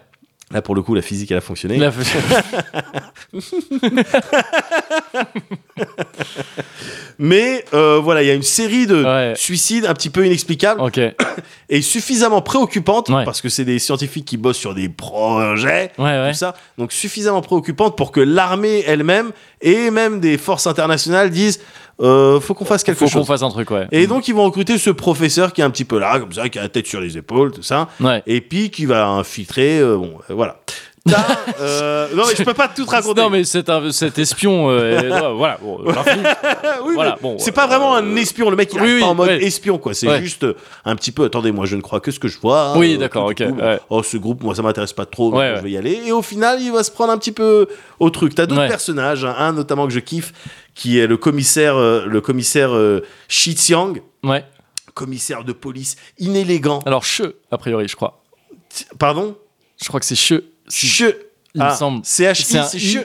Là, 0.51 0.61
pour 0.61 0.75
le 0.75 0.83
coup, 0.83 0.95
la 0.95 1.01
physique, 1.01 1.31
elle 1.31 1.39
a 1.39 1.41
fonctionné. 1.41 1.79
La- 1.79 1.91
Mais 7.19 7.65
euh, 7.75 8.01
voilà, 8.03 8.23
il 8.23 8.27
y 8.27 8.31
a 8.31 8.35
une 8.35 8.43
série 8.43 8.87
de 8.87 9.03
Ouais. 9.05 9.33
suicides 9.37 9.87
un 9.87 9.95
petit 9.95 10.11
peu 10.11 10.27
inexplicables 10.27 10.81
et 11.69 11.83
suffisamment 11.83 12.41
préoccupantes 12.43 13.09
Ouais. 13.11 13.25
parce 13.25 13.41
que 13.41 13.49
c'est 13.49 13.65
des 13.65 13.79
scientifiques 13.79 14.25
qui 14.25 14.37
bossent 14.37 14.57
sur 14.59 14.75
des 14.75 14.89
projets, 14.89 15.93
Ouais, 15.99 16.31
tout 16.31 16.37
ça. 16.39 16.55
Donc 16.79 16.93
suffisamment 16.93 17.41
préoccupantes 17.43 17.97
pour 17.97 18.13
que 18.13 18.21
l'armée 18.21 18.83
elle-même 18.87 19.31
et 19.61 19.91
même 19.91 20.21
des 20.21 20.39
forces 20.39 20.67
internationales 20.67 21.31
disent 21.31 21.61
euh, 22.01 22.41
faut 22.41 22.55
qu'on 22.55 22.65
fasse 22.65 22.83
quelque 22.83 22.99
Faut 22.99 23.05
qu'on 23.05 23.11
chose. 23.11 23.27
fasse 23.27 23.43
un 23.43 23.51
truc, 23.51 23.71
ouais. 23.71 23.87
Et 23.93 24.07
donc 24.07 24.27
ils 24.27 24.35
vont 24.35 24.45
recruter 24.45 24.79
ce 24.79 24.91
professeur 24.91 25.53
qui 25.53 25.61
est 25.61 25.65
un 25.65 25.71
petit 25.71 25.85
peu 25.85 25.99
là, 26.01 26.19
comme 26.19 26.33
ça, 26.33 26.49
qui 26.49 26.59
a 26.59 26.63
la 26.63 26.69
tête 26.69 26.87
sur 26.87 27.01
les 27.01 27.17
épaules, 27.17 27.53
tout 27.53 27.63
ça, 27.63 27.89
et 28.27 28.41
puis 28.41 28.71
qui 28.71 28.87
va 28.87 29.07
infiltrer. 29.09 29.79
euh, 29.79 29.97
bon, 29.99 30.15
euh, 30.31 30.35
voilà. 30.35 30.59
Euh, 31.61 32.09
non 32.15 32.23
mais 32.29 32.35
je 32.37 32.43
peux 32.45 32.55
pas 32.55 32.69
tout 32.69 32.85
te 32.85 32.91
raconter. 32.91 33.21
Non, 33.21 33.31
mais 33.31 33.45
cet, 33.45 33.69
un- 33.69 33.91
cet 33.93 34.19
espion, 34.19 34.71
euh, 34.71 35.33
voilà. 35.35 35.59
Bon, 35.61 35.79
l'infini. 35.83 36.23
Oui, 36.85 36.95
Voilà, 36.95 37.17
mais 37.17 37.23
bon, 37.23 37.39
c'est 37.39 37.53
pas 37.53 37.67
vraiment 37.67 37.95
un 37.97 38.17
espion. 38.17 38.51
Le 38.51 38.57
mec, 38.57 38.71
il 38.73 38.81
oui, 38.81 39.01
pas 39.01 39.07
en 39.07 39.15
mode 39.15 39.29
ouais. 39.29 39.43
espion, 39.45 39.79
quoi. 39.79 39.95
C'est 39.95 40.09
Ouais. 40.09 40.21
juste 40.21 40.45
euh, 40.45 40.55
un 40.85 40.95
petit 40.97 41.13
peu. 41.13 41.25
Attendez, 41.25 41.53
moi, 41.53 41.67
je 41.67 41.77
ne 41.77 41.81
crois 41.81 42.01
que 42.01 42.11
ce 42.11 42.19
que 42.19 42.29
je 42.29 42.39
vois. 42.39 42.77
Oui, 42.77 42.95
Euh, 42.95 42.99
d'accord, 42.99 43.27
ok, 43.27 43.41
ouais. 43.41 43.81
Oh, 43.91 44.03
ce 44.03 44.17
groupe, 44.17 44.43
moi, 44.43 44.55
ça 44.55 44.63
m'intéresse 44.63 44.93
pas 44.93 45.07
trop. 45.07 45.31
donc 45.31 45.41
je 45.43 45.61
vais 45.63 45.71
y 45.71 45.77
aller. 45.77 46.01
Et 46.07 46.13
au 46.13 46.23
final, 46.23 46.61
il 46.61 46.73
va 46.73 46.83
se 46.85 46.91
prendre 46.91 47.13
un 47.13 47.19
petit 47.19 47.33
peu 47.33 47.67
au 48.01 48.11
truc. 48.11 48.35
T'as 48.35 48.47
d'autres 48.47 48.69
personnages, 48.69 49.25
hein. 49.25 49.35
un 49.39 49.53
notamment 49.53 49.87
que 49.87 49.93
je 49.93 50.01
kiffe, 50.01 50.33
qui 50.75 50.99
est 50.99 51.07
le 51.07 51.17
commissaire, 51.17 51.77
euh, 51.77 52.05
le 52.07 52.21
commissaire 52.21 52.75
euh, 52.75 53.03
Shi 53.29 53.55
Xiang, 53.55 53.95
Ouais. 54.25 54.45
commissaire 54.95 55.45
de 55.45 55.53
police 55.53 55.97
inélégant. 56.19 56.81
Alors, 56.87 57.03
che, 57.05 57.23
a 57.51 57.59
priori, 57.59 57.89
je 57.89 57.97
crois. 57.97 58.23
Pardon? 58.99 59.37
Je 59.83 59.89
crois 59.89 60.01
que 60.01 60.07
c'est 60.07 60.15
che. 60.17 60.43
Si- 60.73 60.87
Che. 60.89 61.17
il 61.55 61.61
me 61.61 61.67
Ah, 61.69 61.75
semble. 61.77 62.03
CHI, 62.05 62.35
C'est 62.35 62.75
I. 62.75 62.93
che. 62.95 62.99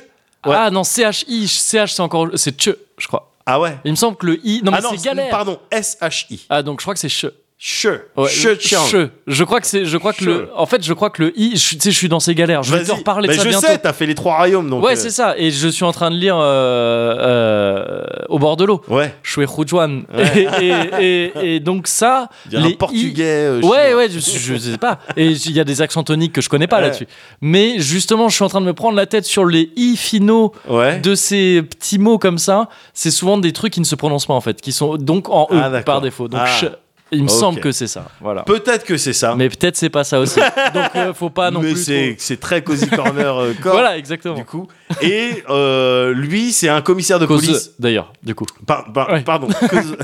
Ouais. 0.45 0.55
Ah 0.55 0.69
non, 0.71 0.83
CHI. 0.83 1.47
CH, 1.47 1.91
c'est 1.93 1.99
encore. 2.01 2.29
C'est 2.35 2.55
che, 2.55 2.77
je 2.97 3.07
crois. 3.07 3.33
Ah 3.45 3.59
ouais. 3.59 3.77
Il 3.85 3.91
me 3.91 3.95
semble 3.97 4.17
que 4.17 4.25
le 4.27 4.39
I. 4.45 4.61
Non, 4.63 4.71
mais 4.71 4.77
ah 4.77 4.81
non, 4.81 4.89
c'est 4.91 5.03
galère. 5.03 5.29
pardon, 5.29 5.59
SHI. 5.71 6.45
Ah, 6.49 6.61
donc 6.63 6.79
je 6.79 6.83
crois 6.85 6.93
que 6.93 6.99
c'est 6.99 7.09
che. 7.09 7.27
Che. 7.59 7.87
Ouais, 8.15 8.27
Che 8.29 8.55
che. 8.59 9.09
Je 9.25 9.43
crois 9.43 9.59
que 9.59 9.65
c'est. 9.65 9.83
Je 9.83 9.97
crois 9.97 10.13
que 10.13 10.19
Che. 10.23 10.25
le. 10.27 10.49
En 10.55 10.67
fait, 10.67 10.83
je 10.83 10.93
crois 10.93 11.09
que 11.09 11.23
le 11.23 11.33
I. 11.39 11.57
Je, 11.57 11.69
tu 11.75 11.79
sais, 11.81 11.89
je 11.91 11.97
suis 11.97 12.07
dans 12.07 12.19
ces 12.19 12.35
galères. 12.35 12.61
Je 12.61 12.75
vais 12.75 12.83
te 12.83 12.91
reparler 12.91 13.27
de 13.27 13.33
ça 13.33 13.41
je 13.43 13.49
bientôt. 13.49 13.65
sais, 13.65 13.79
t'as 13.79 13.93
fait 13.93 14.05
les 14.05 14.13
trois 14.13 14.35
royaumes, 14.37 14.69
donc. 14.69 14.83
ouais, 14.85 14.91
euh, 14.91 14.95
c'est 14.95 15.09
ça. 15.09 15.33
Et 15.39 15.49
je 15.49 15.67
suis 15.67 15.83
en 15.83 15.91
train 15.91 16.11
de 16.11 16.15
lire 16.17 16.37
euh, 16.37 17.15
euh, 17.17 18.05
au 18.29 18.37
bord 18.37 18.57
de 18.57 18.65
l'eau. 18.65 18.81
Ouais. 18.87 19.11
Shui 19.23 19.45
Hujuan. 19.45 20.03
Et, 20.15 20.47
et, 20.61 20.73
et, 20.99 21.55
et 21.55 21.59
donc 21.59 21.87
ça, 21.87 22.29
Il 22.45 22.53
y 22.53 22.57
a 22.57 22.59
les 22.59 22.73
un 22.73 22.77
portugais. 22.77 23.23
euh, 23.25 23.61
Ouais, 23.61 23.95
ouais, 23.95 24.07
je, 24.09 24.19
je 24.19 24.57
sais 24.57 24.77
pas. 24.77 24.99
Et 25.15 25.27
il 25.31 25.51
y 25.53 25.59
a 25.59 25.63
des 25.63 25.81
accents 25.81 26.03
toniques 26.03 26.33
que 26.33 26.41
je 26.41 26.49
connais 26.49 26.67
pas 26.67 26.75
Ouais. 26.77 26.83
là-dessus. 26.83 27.07
Mais 27.41 27.79
justement, 27.79 28.29
je 28.29 28.35
suis 28.35 28.43
en 28.43 28.49
train 28.49 28.61
de 28.61 28.67
me 28.67 28.73
prendre 28.73 28.95
la 28.95 29.07
tête 29.07 29.25
sur 29.25 29.45
les 29.45 29.71
i 29.75 29.97
finaux 29.97 30.51
Ouais. 30.69 30.99
de 30.99 31.15
ces 31.15 31.63
petits 31.63 31.97
mots 31.97 32.19
comme 32.19 32.37
ça. 32.37 32.69
C'est 32.93 33.09
souvent 33.11 33.39
des 33.39 33.51
trucs 33.51 33.73
qui 33.73 33.79
ne 33.79 33.85
se 33.85 33.95
prononcent 33.95 34.27
pas 34.27 34.35
en 34.35 34.41
fait, 34.41 34.61
qui 34.61 34.71
sont 34.71 34.95
donc 34.97 35.27
en 35.29 35.47
e 35.51 35.59
Ah, 35.59 35.81
par 35.81 36.01
défaut. 36.01 36.27
Donc 36.27 36.41
Ah. 36.43 36.69
Il 37.11 37.23
me 37.23 37.27
semble 37.27 37.59
que 37.59 37.71
c'est 37.71 37.87
ça. 37.87 38.05
Voilà. 38.21 38.43
Peut-être 38.43 38.85
que 38.85 38.97
c'est 38.97 39.13
ça. 39.13 39.35
Mais 39.35 39.49
peut-être 39.49 39.75
c'est 39.77 39.89
pas 39.89 40.03
ça 40.03 40.19
aussi. 40.19 40.39
donc 40.73 40.89
euh, 40.95 41.13
faut 41.13 41.29
pas 41.29 41.51
non 41.51 41.61
mais 41.61 41.71
plus. 41.73 41.83
c'est 41.83 42.07
trop- 42.09 42.15
c'est 42.19 42.39
très 42.39 42.61
cozy 42.63 42.87
corner 42.89 43.37
euh, 43.37 43.53
corps, 43.63 43.73
Voilà, 43.73 43.97
exactement. 43.97 44.35
du 44.35 44.43
coup. 44.45 44.67
Et 45.01 45.43
euh, 45.49 46.13
lui, 46.13 46.51
c'est 46.51 46.69
un 46.69 46.81
commissaire 46.81 47.19
de 47.19 47.25
Cause 47.25 47.45
police. 47.45 47.71
d'ailleurs, 47.79 48.13
du 48.23 48.35
coup. 48.35 48.45
Par- 48.65 48.91
par- 48.91 49.09
Ouais. 49.11 49.21
Pardon. 49.21 49.47
Cause- 49.69 49.97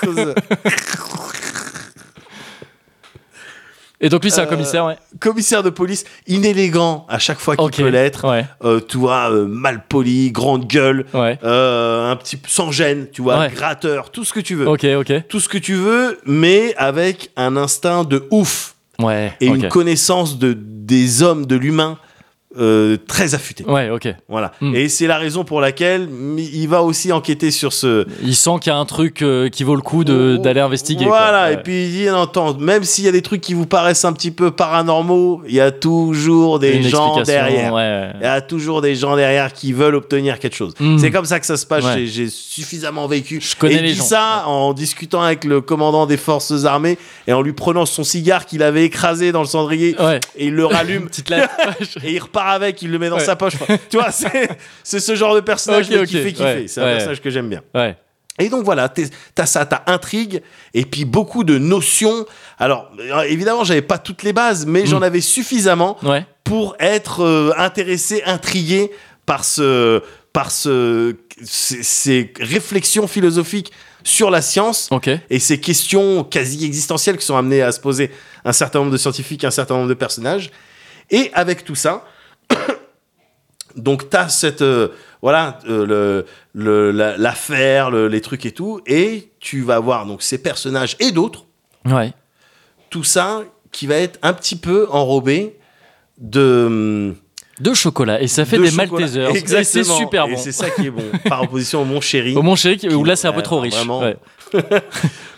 cause- 0.00 0.34
Et 4.00 4.08
donc 4.10 4.22
lui, 4.24 4.30
c'est 4.30 4.40
un 4.42 4.44
Euh, 4.44 4.46
commissaire, 4.46 4.84
ouais. 4.84 4.96
commissaire 5.20 5.62
de 5.62 5.70
police 5.70 6.04
inélégant 6.26 7.06
à 7.08 7.18
chaque 7.18 7.38
fois 7.38 7.56
qu'il 7.56 7.64
Ok. 7.64 7.76
peut 7.76 7.88
l'être. 7.88 8.28
Ouais, 8.28 8.44
Euh, 8.62 8.80
tu 8.86 8.98
vois, 8.98 9.30
euh, 9.30 9.46
mal 9.46 9.84
poli, 9.88 10.30
grande 10.30 10.66
gueule, 10.66 11.06
ouais. 11.14 11.38
euh, 11.44 12.10
un 12.10 12.16
petit 12.16 12.36
peu 12.36 12.48
sans 12.48 12.70
gêne, 12.70 13.06
tu 13.10 13.22
vois, 13.22 13.38
Ouais. 13.40 13.48
gratteur, 13.54 14.10
tout 14.10 14.24
ce 14.24 14.32
que 14.34 14.40
tu 14.40 14.54
veux. 14.54 14.68
Ok, 14.68 14.84
ok. 14.84 15.26
Tout 15.28 15.40
ce 15.40 15.48
que 15.48 15.58
tu 15.58 15.74
veux, 15.74 16.18
mais 16.26 16.74
avec 16.76 17.30
un 17.36 17.56
instinct 17.56 18.04
de 18.04 18.26
ouf 18.30 18.74
Ouais. 18.98 19.32
et 19.40 19.48
ok. 19.48 19.56
une 19.56 19.68
connaissance 19.68 20.38
de, 20.38 20.54
des 20.58 21.22
hommes, 21.22 21.46
de 21.46 21.56
l'humain 21.56 21.98
euh, 22.58 22.96
très 23.06 23.34
affûtée. 23.34 23.64
Ouais, 23.64 23.90
ok. 23.90 24.08
Voilà. 24.28 24.52
Mm. 24.60 24.74
Et 24.74 24.88
c'est 24.88 25.06
la 25.06 25.18
raison 25.18 25.44
pour 25.44 25.60
laquelle 25.60 26.08
il 26.38 26.66
va 26.68 26.82
aussi 26.82 27.12
enquêter 27.12 27.50
sur 27.50 27.72
ce. 27.72 28.06
Il 28.22 28.34
sent 28.36 28.50
qu'il 28.60 28.72
y 28.72 28.74
a 28.74 28.78
un 28.78 28.84
truc 28.84 29.22
euh, 29.22 29.48
qui 29.48 29.64
vaut 29.64 29.74
le 29.74 29.82
coup 29.82 30.04
de- 30.04 30.36
d'aller 30.36 30.60
investiguer. 30.60 31.04
quoi. 31.06 31.18
Voilà. 31.18 31.46
Ouais. 31.48 31.54
Et 31.54 31.56
puis 31.58 31.84
il 31.86 31.90
dit 31.92 32.06
non, 32.06 32.22
attends, 32.22 32.54
même 32.58 32.84
s'il 32.84 33.04
y 33.04 33.08
a 33.08 33.12
des 33.12 33.22
trucs 33.22 33.40
qui 33.40 33.54
vous 33.54 33.66
paraissent 33.66 34.04
un 34.04 34.12
petit 34.12 34.30
peu 34.30 34.50
paranormaux, 34.50 35.42
il 35.48 35.54
y 35.54 35.60
a 35.60 35.70
toujours 35.70 36.58
des 36.58 36.72
Une 36.76 36.82
gens 36.88 37.22
derrière. 37.22 37.72
ouais. 37.72 38.10
Il 38.20 38.22
y 38.24 38.26
a 38.26 38.40
toujours 38.40 38.80
des 38.82 38.94
gens 38.94 39.16
derrière 39.16 39.52
qui 39.52 39.72
veulent 39.72 39.94
obtenir 39.96 40.38
quelque 40.38 40.56
chose. 40.56 40.74
Mm. 40.80 40.98
C'est 40.98 41.10
comme 41.10 41.24
ça 41.26 41.40
que 41.40 41.46
ça 41.46 41.56
se 41.56 41.66
passe. 41.66 41.84
J'ai- 42.04 42.28
suffisamment 42.28 43.06
vécu. 43.06 43.40
Je 43.40 43.54
connais 43.54 43.74
et 43.74 43.82
les 43.82 43.88
dit 43.92 43.98
gens. 43.98 44.04
ça 44.04 44.44
en 44.46 44.72
discutant 44.72 45.20
avec 45.22 45.44
le 45.44 45.60
commandant 45.60 46.06
des 46.06 46.16
forces 46.16 46.64
armées 46.64 46.96
et 47.26 47.32
en 47.32 47.42
lui 47.42 47.52
prenant 47.52 47.84
son 47.86 48.02
cigare 48.04 48.46
qu'il 48.46 48.62
avait 48.62 48.84
écrasé 48.84 49.30
dans 49.32 49.40
le 49.42 49.46
cendrier 49.46 49.94
et 50.36 50.46
il 50.46 50.54
le 50.54 50.64
rallume. 50.66 51.08
Et 52.04 52.12
il 52.14 52.18
repart 52.20 52.45
avec, 52.48 52.82
il 52.82 52.90
le 52.90 52.98
met 52.98 53.08
dans 53.08 53.16
Ouais. 53.16 53.24
sa 53.24 53.36
poche. 53.36 53.54
tu 53.90 53.96
vois, 53.98 54.10
c'est 54.10 55.00
ce 55.00 55.14
genre 55.14 55.34
de 55.34 55.40
personnage 55.40 55.86
Ok, 55.86 55.90
mais 55.92 55.98
ok. 56.00 56.06
qui 56.06 56.22
fait 56.22 56.32
kiffer. 56.32 56.44
Ouais, 56.44 56.64
C'est 56.68 56.80
un 56.80 56.84
ouais. 56.84 56.92
personnage 56.94 57.20
que 57.20 57.30
j'aime 57.30 57.48
bien. 57.48 57.62
Et 58.38 58.50
donc 58.50 58.64
voilà, 58.64 58.90
t'as 59.34 59.46
ça, 59.46 59.64
t'as 59.64 59.82
intrigue, 59.86 60.42
et 60.74 60.84
puis 60.84 61.06
beaucoup 61.06 61.42
de 61.42 61.56
notions. 61.56 62.26
Alors, 62.58 62.90
euh, 63.00 63.22
évidemment, 63.22 63.64
j'avais 63.64 63.80
pas 63.80 63.96
toutes 63.96 64.22
les 64.24 64.34
bases, 64.34 64.66
mais 64.66 64.84
j'en 64.84 65.00
avais 65.00 65.22
suffisamment 65.22 65.96
pour 66.44 66.76
être 66.78 67.24
euh, 67.24 67.52
intéressé, 67.56 68.22
intrigué 68.26 68.90
par 69.24 69.42
ce, 69.44 70.02
par 70.34 70.50
ce, 70.50 71.16
ces, 71.42 71.82
ces 71.82 72.32
réflexions 72.38 73.06
philosophiques 73.08 73.72
sur 74.04 74.30
la 74.30 74.42
science 74.42 74.90
et 75.30 75.38
ces 75.38 75.58
questions 75.58 76.22
quasi 76.22 76.64
existentielles 76.66 77.16
qui 77.16 77.24
sont 77.24 77.36
amenées 77.38 77.62
à 77.62 77.72
se 77.72 77.80
poser 77.80 78.10
un 78.44 78.52
certain 78.52 78.80
nombre 78.80 78.92
de 78.92 78.98
scientifiques, 78.98 79.44
un 79.44 79.50
certain 79.50 79.74
nombre 79.76 79.88
de 79.88 79.94
personnages. 79.94 80.50
Et 81.10 81.30
avec 81.32 81.64
tout 81.64 81.74
ça, 81.74 82.04
donc 83.76 84.08
t'as 84.10 84.28
cette 84.28 84.62
euh, 84.62 84.88
voilà 85.22 85.58
euh, 85.68 86.22
le 86.54 86.90
l'affaire, 86.92 87.90
le- 87.90 88.08
les 88.08 88.20
trucs 88.20 88.46
et 88.46 88.52
tout, 88.52 88.80
et 88.86 89.30
tu 89.40 89.62
vas 89.62 89.78
voir 89.80 90.06
donc 90.06 90.22
ces 90.22 90.38
personnages 90.38 90.96
et 91.00 91.10
d'autres, 91.12 91.44
Ouais. 91.84 92.12
tout 92.90 93.04
ça 93.04 93.42
qui 93.72 93.86
va 93.86 93.96
être 93.96 94.18
un 94.22 94.32
petit 94.32 94.56
peu 94.56 94.86
enrobé 94.90 95.56
de 96.18 97.14
De 97.60 97.74
chocolat. 97.74 98.20
Et 98.22 98.28
ça 98.28 98.44
fait 98.44 98.56
de 98.58 98.62
des 98.62 98.70
chocolat. 98.70 98.90
Maltesers. 99.00 99.28
Et 99.30 99.32
c'est 99.32 99.38
Exactement. 99.38 99.96
super 99.98 100.26
Et 100.26 100.30
bon. 100.32 100.36
c'est 100.38 100.52
ça 100.52 100.70
qui 100.70 100.86
est 100.86 100.90
bon. 100.90 101.04
Par 101.28 101.42
opposition 101.42 101.82
au 101.82 101.84
mon 101.84 102.00
chéri. 102.00 102.34
Au 102.36 102.42
mon 102.42 102.56
chéri, 102.56 102.88
où 102.94 103.04
là 103.04 103.16
c'est 103.16 103.28
un 103.28 103.32
peu 103.32 103.42
trop 103.42 103.60
riche. 103.60 103.74
vraiment. 103.74 104.00
Ouais. 104.00 104.16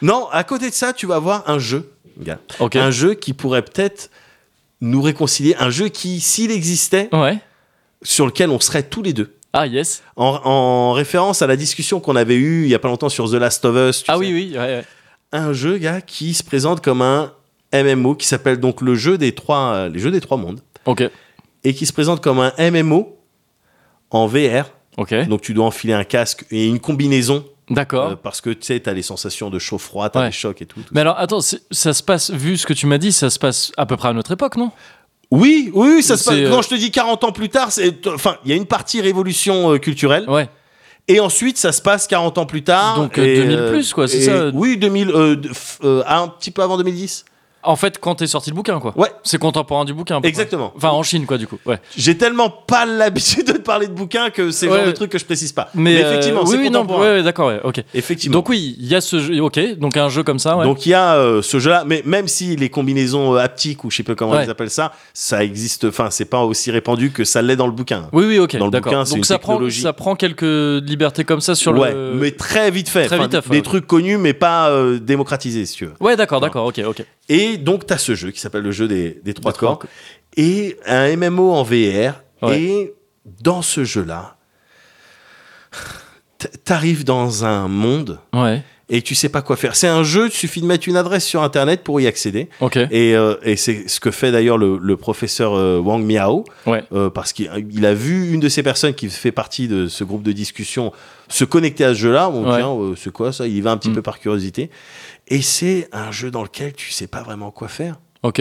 Non, 0.02 0.28
à 0.30 0.44
côté 0.44 0.68
de 0.70 0.74
ça, 0.74 0.92
tu 0.92 1.06
vas 1.06 1.16
avoir 1.16 1.48
un 1.50 1.58
jeu, 1.58 1.90
gars. 2.20 2.38
Un 2.60 2.90
jeu 2.92 3.14
qui 3.14 3.32
pourrait 3.32 3.62
peut-être 3.62 4.10
nous 4.80 5.02
réconcilier, 5.02 5.54
un 5.58 5.70
jeu 5.70 5.88
qui, 5.88 6.20
s'il 6.20 6.50
existait, 6.50 7.08
Ouais. 7.12 7.38
sur 8.02 8.26
lequel 8.26 8.50
on 8.50 8.60
serait 8.60 8.82
tous 8.84 9.02
les 9.02 9.12
deux. 9.12 9.34
Ah 9.52 9.66
yes. 9.66 10.02
En, 10.16 10.40
en 10.44 10.92
référence 10.92 11.42
à 11.42 11.46
la 11.46 11.56
discussion 11.56 12.00
qu'on 12.00 12.16
avait 12.16 12.36
eue 12.36 12.64
il 12.64 12.68
y 12.68 12.74
a 12.74 12.78
pas 12.78 12.88
longtemps 12.88 13.08
sur 13.08 13.28
The 13.30 13.34
Last 13.34 13.64
of 13.64 13.74
Us. 13.76 14.04
tu 14.04 14.10
Ah 14.10 14.14
sais. 14.14 14.18
oui, 14.20 14.32
oui. 14.32 14.50
Ouais, 14.52 14.58
ouais. 14.58 14.84
Un 15.32 15.52
jeu, 15.52 15.78
gars, 15.78 16.00
qui 16.00 16.32
se 16.34 16.42
présente 16.44 16.82
comme 16.82 17.02
un 17.02 17.32
MMO 17.74 18.14
qui 18.14 18.26
s'appelle 18.26 18.58
donc 18.60 18.80
le 18.82 18.94
jeu 18.94 19.18
des 19.18 19.32
trois, 19.34 19.72
euh, 19.74 19.88
les 19.88 19.98
jeux 19.98 20.10
des 20.10 20.20
trois 20.20 20.36
mondes 20.36 20.60
Ok. 20.86 21.02
et 21.64 21.74
qui 21.74 21.84
se 21.86 21.92
présente 21.92 22.22
comme 22.22 22.38
un 22.40 22.52
MMO 22.70 23.16
en 24.10 24.26
VR. 24.26 24.70
Ok. 24.96 25.14
Donc 25.28 25.40
tu 25.42 25.52
dois 25.54 25.66
enfiler 25.66 25.92
un 25.92 26.04
casque 26.04 26.44
et 26.50 26.66
une 26.66 26.80
combinaison 26.80 27.44
D'accord. 27.70 28.10
euh, 28.12 28.16
parce 28.16 28.40
que 28.40 28.50
tu 28.50 28.66
sais, 28.66 28.80
t'as 28.80 28.92
les 28.92 29.02
sensations 29.02 29.50
de 29.50 29.58
chaud-froid, 29.58 30.08
t'as 30.10 30.20
Ouais. 30.20 30.26
des 30.26 30.32
chocs 30.32 30.60
et 30.62 30.66
tout. 30.66 30.80
tout 30.80 30.88
Mais 30.92 31.00
alors, 31.02 31.18
attends, 31.18 31.40
ça 31.40 31.92
se 31.94 32.02
passe, 32.02 32.30
vu 32.30 32.56
ce 32.56 32.66
que 32.66 32.72
tu 32.72 32.86
m'as 32.86 32.98
dit, 32.98 33.12
ça 33.12 33.30
se 33.30 33.38
passe 33.38 33.72
à 33.76 33.86
peu 33.86 33.96
près 33.96 34.08
à 34.08 34.12
notre 34.12 34.32
époque, 34.32 34.56
non? 34.56 34.70
Oui, 35.30 35.70
oui, 35.74 36.02
ça 36.02 36.16
se 36.16 36.24
passe. 36.24 36.34
C'est, 36.34 36.44
euh, 36.46 36.50
Quand 36.50 36.62
je 36.62 36.68
te 36.70 36.74
dis 36.74 36.90
40 36.90 37.22
ans 37.24 37.32
plus 37.32 37.50
tard, 37.50 37.70
c'est 37.70 38.06
enfin, 38.06 38.36
il 38.44 38.50
y 38.50 38.54
a 38.54 38.56
une 38.56 38.64
partie 38.66 39.00
révolution 39.02 39.74
euh, 39.74 39.78
culturelle 39.78 40.24
Ouais. 40.28 40.48
et 41.06 41.20
ensuite 41.20 41.58
ça 41.58 41.72
se 41.72 41.82
passe 41.82 42.06
40 42.06 42.38
ans 42.38 42.46
plus 42.46 42.62
tard. 42.64 42.96
Donc, 42.96 43.18
euh, 43.18 43.24
et, 43.24 43.36
2000 43.36 43.66
plus, 43.70 43.92
quoi, 43.92 44.08
c'est 44.08 44.22
ça? 44.22 44.48
Oui, 44.54 44.78
2000 44.78 45.10
euh, 45.10 45.36
de- 45.36 45.48
f- 45.50 45.78
euh, 45.84 46.02
un 46.06 46.28
petit 46.28 46.50
peu 46.50 46.62
avant 46.62 46.78
2010. 46.78 47.26
En 47.64 47.74
fait, 47.74 47.98
quand 47.98 48.22
est 48.22 48.26
sorti 48.28 48.50
le 48.50 48.56
bouquin, 48.56 48.78
quoi. 48.78 48.92
Ouais. 48.96 49.08
C'est 49.24 49.38
contemporain 49.38 49.84
du 49.84 49.92
bouquin. 49.92 50.20
Exactement. 50.22 50.72
Enfin, 50.76 50.90
en 50.90 51.02
Chine, 51.02 51.26
quoi, 51.26 51.38
du 51.38 51.46
coup. 51.48 51.58
Ouais. 51.66 51.78
J'ai 51.96 52.16
tellement 52.16 52.48
pas 52.50 52.86
l'habitude 52.86 53.46
de 53.52 53.58
parler 53.58 53.88
de 53.88 53.92
bouquins 53.92 54.30
que 54.30 54.50
c'est 54.52 54.66
le 54.66 54.72
Ouais, 54.72 54.78
genre 54.78 54.86
de 54.86 54.92
truc 54.92 55.10
que 55.10 55.18
je 55.18 55.24
précise 55.24 55.52
pas. 55.52 55.68
Mais, 55.74 55.94
Mais, 55.94 56.04
euh, 56.04 56.10
effectivement, 56.10 56.42
oui, 56.44 56.48
c'est 56.52 56.56
oui, 56.58 56.66
contemporain. 56.66 57.00
ouais, 57.00 57.22
d'accord, 57.24 57.48
ouais, 57.48 57.60
ok. 57.64 57.82
Effectivement. 57.94 58.34
Donc 58.38 58.48
oui, 58.48 58.76
il 58.78 58.86
y 58.86 58.94
a 58.94 59.00
ce 59.00 59.18
jeu, 59.18 59.40
ok, 59.40 59.58
donc 59.76 59.96
un 59.96 60.08
jeu 60.08 60.22
comme 60.22 60.38
ça, 60.38 60.56
ouais. 60.56 60.64
Donc 60.64 60.86
il 60.86 60.90
y 60.90 60.94
a 60.94 61.16
euh, 61.16 61.42
ce 61.42 61.58
jeu-là, 61.58 61.82
mais 61.84 62.02
même 62.06 62.28
si 62.28 62.54
les 62.54 62.68
combinaisons 62.70 63.34
euh, 63.34 63.38
haptiques 63.38 63.82
ou 63.84 63.90
je 63.90 63.96
sais 63.96 64.02
pas 64.04 64.14
comment 64.14 64.40
ils 64.40 64.48
appellent 64.48 64.70
ça, 64.70 64.92
ça 65.12 65.42
existe. 65.44 65.84
Enfin, 65.86 66.10
c'est 66.10 66.24
pas 66.26 66.44
aussi 66.44 66.70
répandu 66.70 67.10
que 67.10 67.24
ça 67.24 67.42
l'est 67.42 67.56
dans 67.56 67.66
le 67.66 67.72
bouquin. 67.72 68.08
oui, 68.12 68.24
oui, 68.26 68.38
ok, 68.38 68.56
dans 68.56 68.66
le 68.66 68.70
d'accord. 68.70 68.92
bouquin, 68.92 69.04
c'est 69.04 69.10
Donc 69.10 69.18
une 69.18 69.24
ça 69.24 69.38
prend, 69.38 69.60
ça 69.70 69.92
prend 69.92 70.14
quelques 70.14 70.42
libertés 70.88 71.24
comme 71.24 71.40
ça 71.40 71.54
sur 71.56 71.76
ouais, 71.76 71.92
le. 71.92 72.12
mais 72.14 72.30
très 72.30 72.70
vite 72.70 72.88
fait. 72.88 73.06
Très 73.06 73.16
Enfin, 73.16 73.24
vite 73.24 73.34
à 73.34 73.42
fait, 73.42 73.50
des 73.50 73.62
trucs 73.62 73.86
connus, 73.86 74.16
mais 74.16 74.32
pas 74.32 74.70
euh, 74.70 74.98
démocratisés, 75.00 75.66
si 75.66 75.74
tu 75.76 75.86
veux. 75.86 75.94
Ouais, 76.00 76.14
d'accord, 76.16 76.40
d'accord, 76.40 76.64
ok, 76.66 76.80
ok. 76.86 77.04
Et 77.30 77.57
donc, 77.58 77.86
tu 77.86 77.92
as 77.92 77.98
ce 77.98 78.14
jeu 78.14 78.30
qui 78.30 78.40
s'appelle 78.40 78.62
le 78.62 78.70
jeu 78.72 78.88
des, 78.88 79.20
des 79.24 79.34
trois 79.34 79.52
Des 79.52 79.58
corps. 79.58 79.82
Et 80.36 80.76
un 80.86 81.14
MMO 81.16 81.52
en 81.52 81.62
VR. 81.62 82.22
Ouais. 82.42 82.60
Et 82.60 82.94
dans 83.42 83.62
ce 83.62 83.84
jeu-là, 83.84 84.36
t'arrives 86.64 87.04
dans 87.04 87.44
un 87.44 87.66
monde 87.68 88.20
Ouais. 88.32 88.62
et 88.88 89.02
tu 89.02 89.14
sais 89.16 89.28
pas 89.28 89.42
quoi 89.42 89.56
faire. 89.56 89.74
C'est 89.74 89.88
un 89.88 90.04
jeu, 90.04 90.26
il 90.26 90.32
suffit 90.32 90.60
de 90.60 90.66
mettre 90.66 90.88
une 90.88 90.96
adresse 90.96 91.24
sur 91.26 91.42
internet 91.42 91.82
pour 91.82 92.00
y 92.00 92.06
accéder. 92.06 92.48
Et, 92.90 93.16
euh, 93.16 93.34
et 93.42 93.56
c'est 93.56 93.88
ce 93.88 93.98
que 93.98 94.10
fait 94.12 94.30
d'ailleurs 94.30 94.56
le, 94.56 94.78
le 94.80 94.96
professeur 94.96 95.54
euh, 95.54 95.78
Wang 95.80 96.04
Miao, 96.04 96.44
Ouais. 96.66 96.84
euh, 96.92 97.10
parce 97.10 97.32
qu'il 97.32 97.50
il 97.72 97.84
a 97.84 97.92
vu 97.94 98.32
une 98.32 98.40
de 98.40 98.48
ces 98.48 98.62
personnes 98.62 98.94
qui 98.94 99.08
fait 99.10 99.32
partie 99.32 99.66
de 99.66 99.88
ce 99.88 100.04
groupe 100.04 100.22
de 100.22 100.32
discussion 100.32 100.92
se 101.28 101.44
connecter 101.44 101.84
à 101.84 101.88
ce 101.92 101.98
jeu-là. 101.98 102.30
Bon, 102.30 102.48
Ouais. 102.48 102.62
euh, 102.62 102.94
c'est 102.96 103.12
quoi 103.12 103.32
ça? 103.32 103.46
Il 103.46 103.56
y 103.56 103.60
va 103.60 103.72
un 103.72 103.76
petit 103.76 103.90
Mm. 103.90 103.94
peu 103.94 104.02
par 104.02 104.20
curiosité. 104.20 104.70
Et 105.28 105.42
c'est 105.42 105.88
un 105.92 106.10
jeu 106.10 106.30
dans 106.30 106.42
lequel 106.42 106.72
tu 106.72 106.90
sais 106.90 107.06
pas 107.06 107.22
vraiment 107.22 107.50
quoi 107.50 107.68
faire. 107.68 107.96
Ok. 108.22 108.40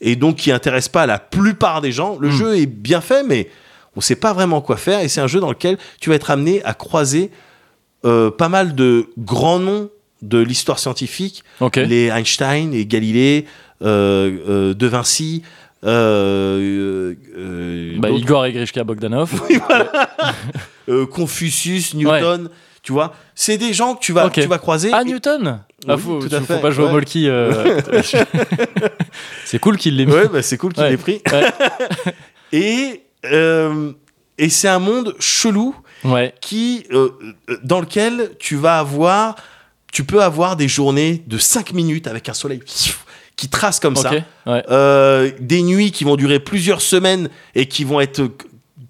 Et 0.00 0.14
donc 0.16 0.36
qui 0.36 0.52
intéresse 0.52 0.88
pas 0.88 1.06
la 1.06 1.18
plupart 1.18 1.80
des 1.80 1.90
gens. 1.92 2.16
Le 2.20 2.28
Mm. 2.28 2.32
jeu 2.32 2.56
est 2.58 2.66
bien 2.66 3.00
fait, 3.00 3.22
mais 3.24 3.48
on 3.96 4.00
sait 4.00 4.14
pas 4.16 4.32
vraiment 4.32 4.60
quoi 4.60 4.76
faire. 4.76 5.00
Et 5.00 5.08
c'est 5.08 5.20
un 5.20 5.26
jeu 5.26 5.40
dans 5.40 5.48
lequel 5.50 5.78
tu 6.00 6.10
vas 6.10 6.16
être 6.16 6.30
amené 6.30 6.62
à 6.64 6.74
croiser 6.74 7.30
euh, 8.04 8.30
pas 8.30 8.48
mal 8.48 8.74
de 8.76 9.08
grands 9.18 9.58
noms 9.58 9.90
de 10.22 10.38
l'histoire 10.38 10.78
scientifique 10.78 11.42
Ok. 11.60 11.76
les 11.76 12.06
Einstein, 12.08 12.70
les 12.72 12.86
Galilée, 12.86 13.44
euh, 13.82 14.38
euh, 14.48 14.74
De 14.74 14.86
Vinci, 14.86 15.42
euh, 15.84 17.14
Bah, 17.98 18.10
Igor 18.10 18.46
et 18.46 18.52
Grishka 18.52 18.84
Bogdanov. 18.84 19.30
Confucius, 21.10 21.94
Newton. 21.94 22.48
Tu 22.82 22.92
vois, 22.92 23.12
c'est 23.34 23.58
des 23.58 23.72
gens 23.74 23.94
que 23.94 24.00
tu 24.00 24.12
vas, 24.12 24.30
tu 24.30 24.40
vas 24.46 24.58
croiser. 24.58 24.90
Ah, 24.92 25.02
et- 25.02 25.04
Newton 25.04 25.60
ah, 25.86 25.94
Oui, 25.96 26.00
faut, 26.00 26.18
tout 26.20 26.34
à 26.34 26.40
faut 26.40 26.58
pas 26.58 26.70
jouer 26.70 26.84
ouais. 26.84 26.90
au 26.90 26.92
Molki. 26.92 27.28
euh, 27.28 27.80
C'est 29.44 29.58
cool 29.58 29.76
qu'il 29.76 29.96
l'ait 29.96 30.06
mis. 30.06 30.12
Ouais, 30.12 30.28
bah, 30.28 30.42
c'est 30.42 30.56
cool 30.56 30.72
qu'il 30.72 30.82
Ouais. 30.82 30.90
l'ait 30.90 30.96
pris. 30.96 31.22
Et, 32.52 33.02
euh, 33.26 33.92
et 34.38 34.48
c'est 34.48 34.68
un 34.68 34.78
monde 34.78 35.14
chelou 35.18 35.74
qui, 36.40 36.84
euh, 36.92 37.10
dans 37.62 37.80
lequel 37.80 38.30
tu 38.38 38.56
vas 38.56 38.78
avoir, 38.78 39.34
tu 39.92 40.04
peux 40.04 40.22
avoir 40.22 40.56
des 40.56 40.66
journées 40.68 41.22
de 41.26 41.36
5 41.36 41.72
minutes 41.74 42.06
avec 42.06 42.28
un 42.30 42.34
soleil 42.34 42.60
qui 43.36 43.48
trace 43.48 43.80
comme 43.80 43.96
ça. 43.96 44.12
Ouais. 44.46 44.64
Euh, 44.70 45.30
des 45.40 45.62
nuits 45.62 45.92
qui 45.92 46.04
vont 46.04 46.16
durer 46.16 46.40
plusieurs 46.40 46.80
semaines 46.80 47.28
et 47.54 47.66
qui 47.66 47.84
vont 47.84 48.00
être 48.00 48.22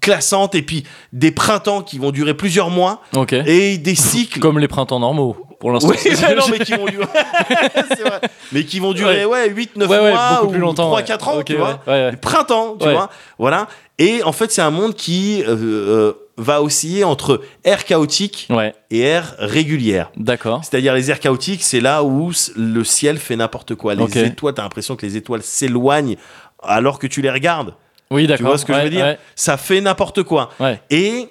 classantes, 0.09 0.55
et 0.55 0.61
puis 0.61 0.83
des 1.13 1.31
printemps 1.31 1.81
qui 1.81 1.97
vont 1.99 2.11
durer 2.11 2.33
plusieurs 2.33 2.69
mois, 2.69 3.01
et 3.45 3.77
des 3.77 3.95
cycles. 3.95 4.39
Comme 4.39 4.59
les 4.59 4.67
printemps 4.67 4.99
normaux, 4.99 5.37
pour 5.59 5.71
l'instant. 5.71 5.89
Oui, 5.89 5.97
mais 6.21 6.35
non, 6.35 6.43
mais 6.51 6.59
qui 6.59 6.73
vont 6.73 6.85
durer. 6.85 7.05
Vrai. 7.99 8.21
Mais 8.51 8.63
qui 8.63 8.79
vont 8.79 8.93
durer, 8.93 9.25
ouais, 9.25 9.49
8, 9.49 9.75
9 9.75 9.89
Ouais, 9.89 9.99
ouais, 9.99 10.11
mois, 10.11 10.43
ou 10.43 10.47
plus 10.49 10.59
longtemps. 10.59 10.87
3, 10.87 10.97
ouais. 10.99 11.03
4 11.05 11.27
ans, 11.27 11.37
Ok, 11.39 11.45
tu 11.45 11.55
vois. 11.55 11.79
Le 11.87 12.15
printemps, 12.15 12.75
tu 12.79 12.89
vois. 12.89 13.09
Voilà. 13.37 13.67
Et 13.97 14.23
en 14.23 14.31
fait, 14.31 14.51
c'est 14.51 14.61
un 14.61 14.69
monde 14.71 14.95
qui 14.95 15.43
euh, 15.45 15.55
euh, 15.57 16.13
va 16.37 16.61
osciller 16.61 17.03
entre 17.03 17.41
air 17.65 17.83
chaotique 17.83 18.47
Ouais, 18.49 18.73
et 18.89 19.01
air 19.01 19.35
régulière. 19.39 20.09
d'accord. 20.15 20.61
C'est-à-dire 20.63 20.93
les 20.93 21.11
airs 21.11 21.19
chaotiques, 21.19 21.63
c'est 21.63 21.81
là 21.81 22.03
où 22.03 22.31
le 22.55 22.83
ciel 22.85 23.17
fait 23.17 23.35
n'importe 23.35 23.75
quoi. 23.75 23.95
Les 23.95 24.03
Ok. 24.03 24.15
étoiles, 24.15 24.53
t'as 24.53 24.63
l'impression 24.63 24.95
que 24.95 25.05
les 25.05 25.17
étoiles 25.17 25.43
s'éloignent 25.43 26.15
alors 26.63 26.97
que 26.97 27.07
tu 27.07 27.21
les 27.21 27.29
regardes. 27.29 27.73
Oui, 28.11 28.27
d'accord. 28.27 28.47
vois 28.47 28.57
ce 28.57 28.65
que 28.65 28.73
je 28.73 28.79
veux 28.79 28.89
dire 28.89 29.05
Ouais. 29.05 29.19
Ça 29.35 29.57
fait 29.57 29.81
n'importe 29.81 30.23
quoi. 30.23 30.51
ouais. 30.59 30.81
Et 30.89 31.29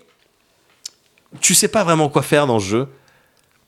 tu 1.41 1.55
sais 1.55 1.69
pas 1.69 1.85
vraiment 1.85 2.09
quoi 2.09 2.23
faire 2.23 2.47
dans 2.47 2.59
ce 2.59 2.67
jeu. 2.67 2.89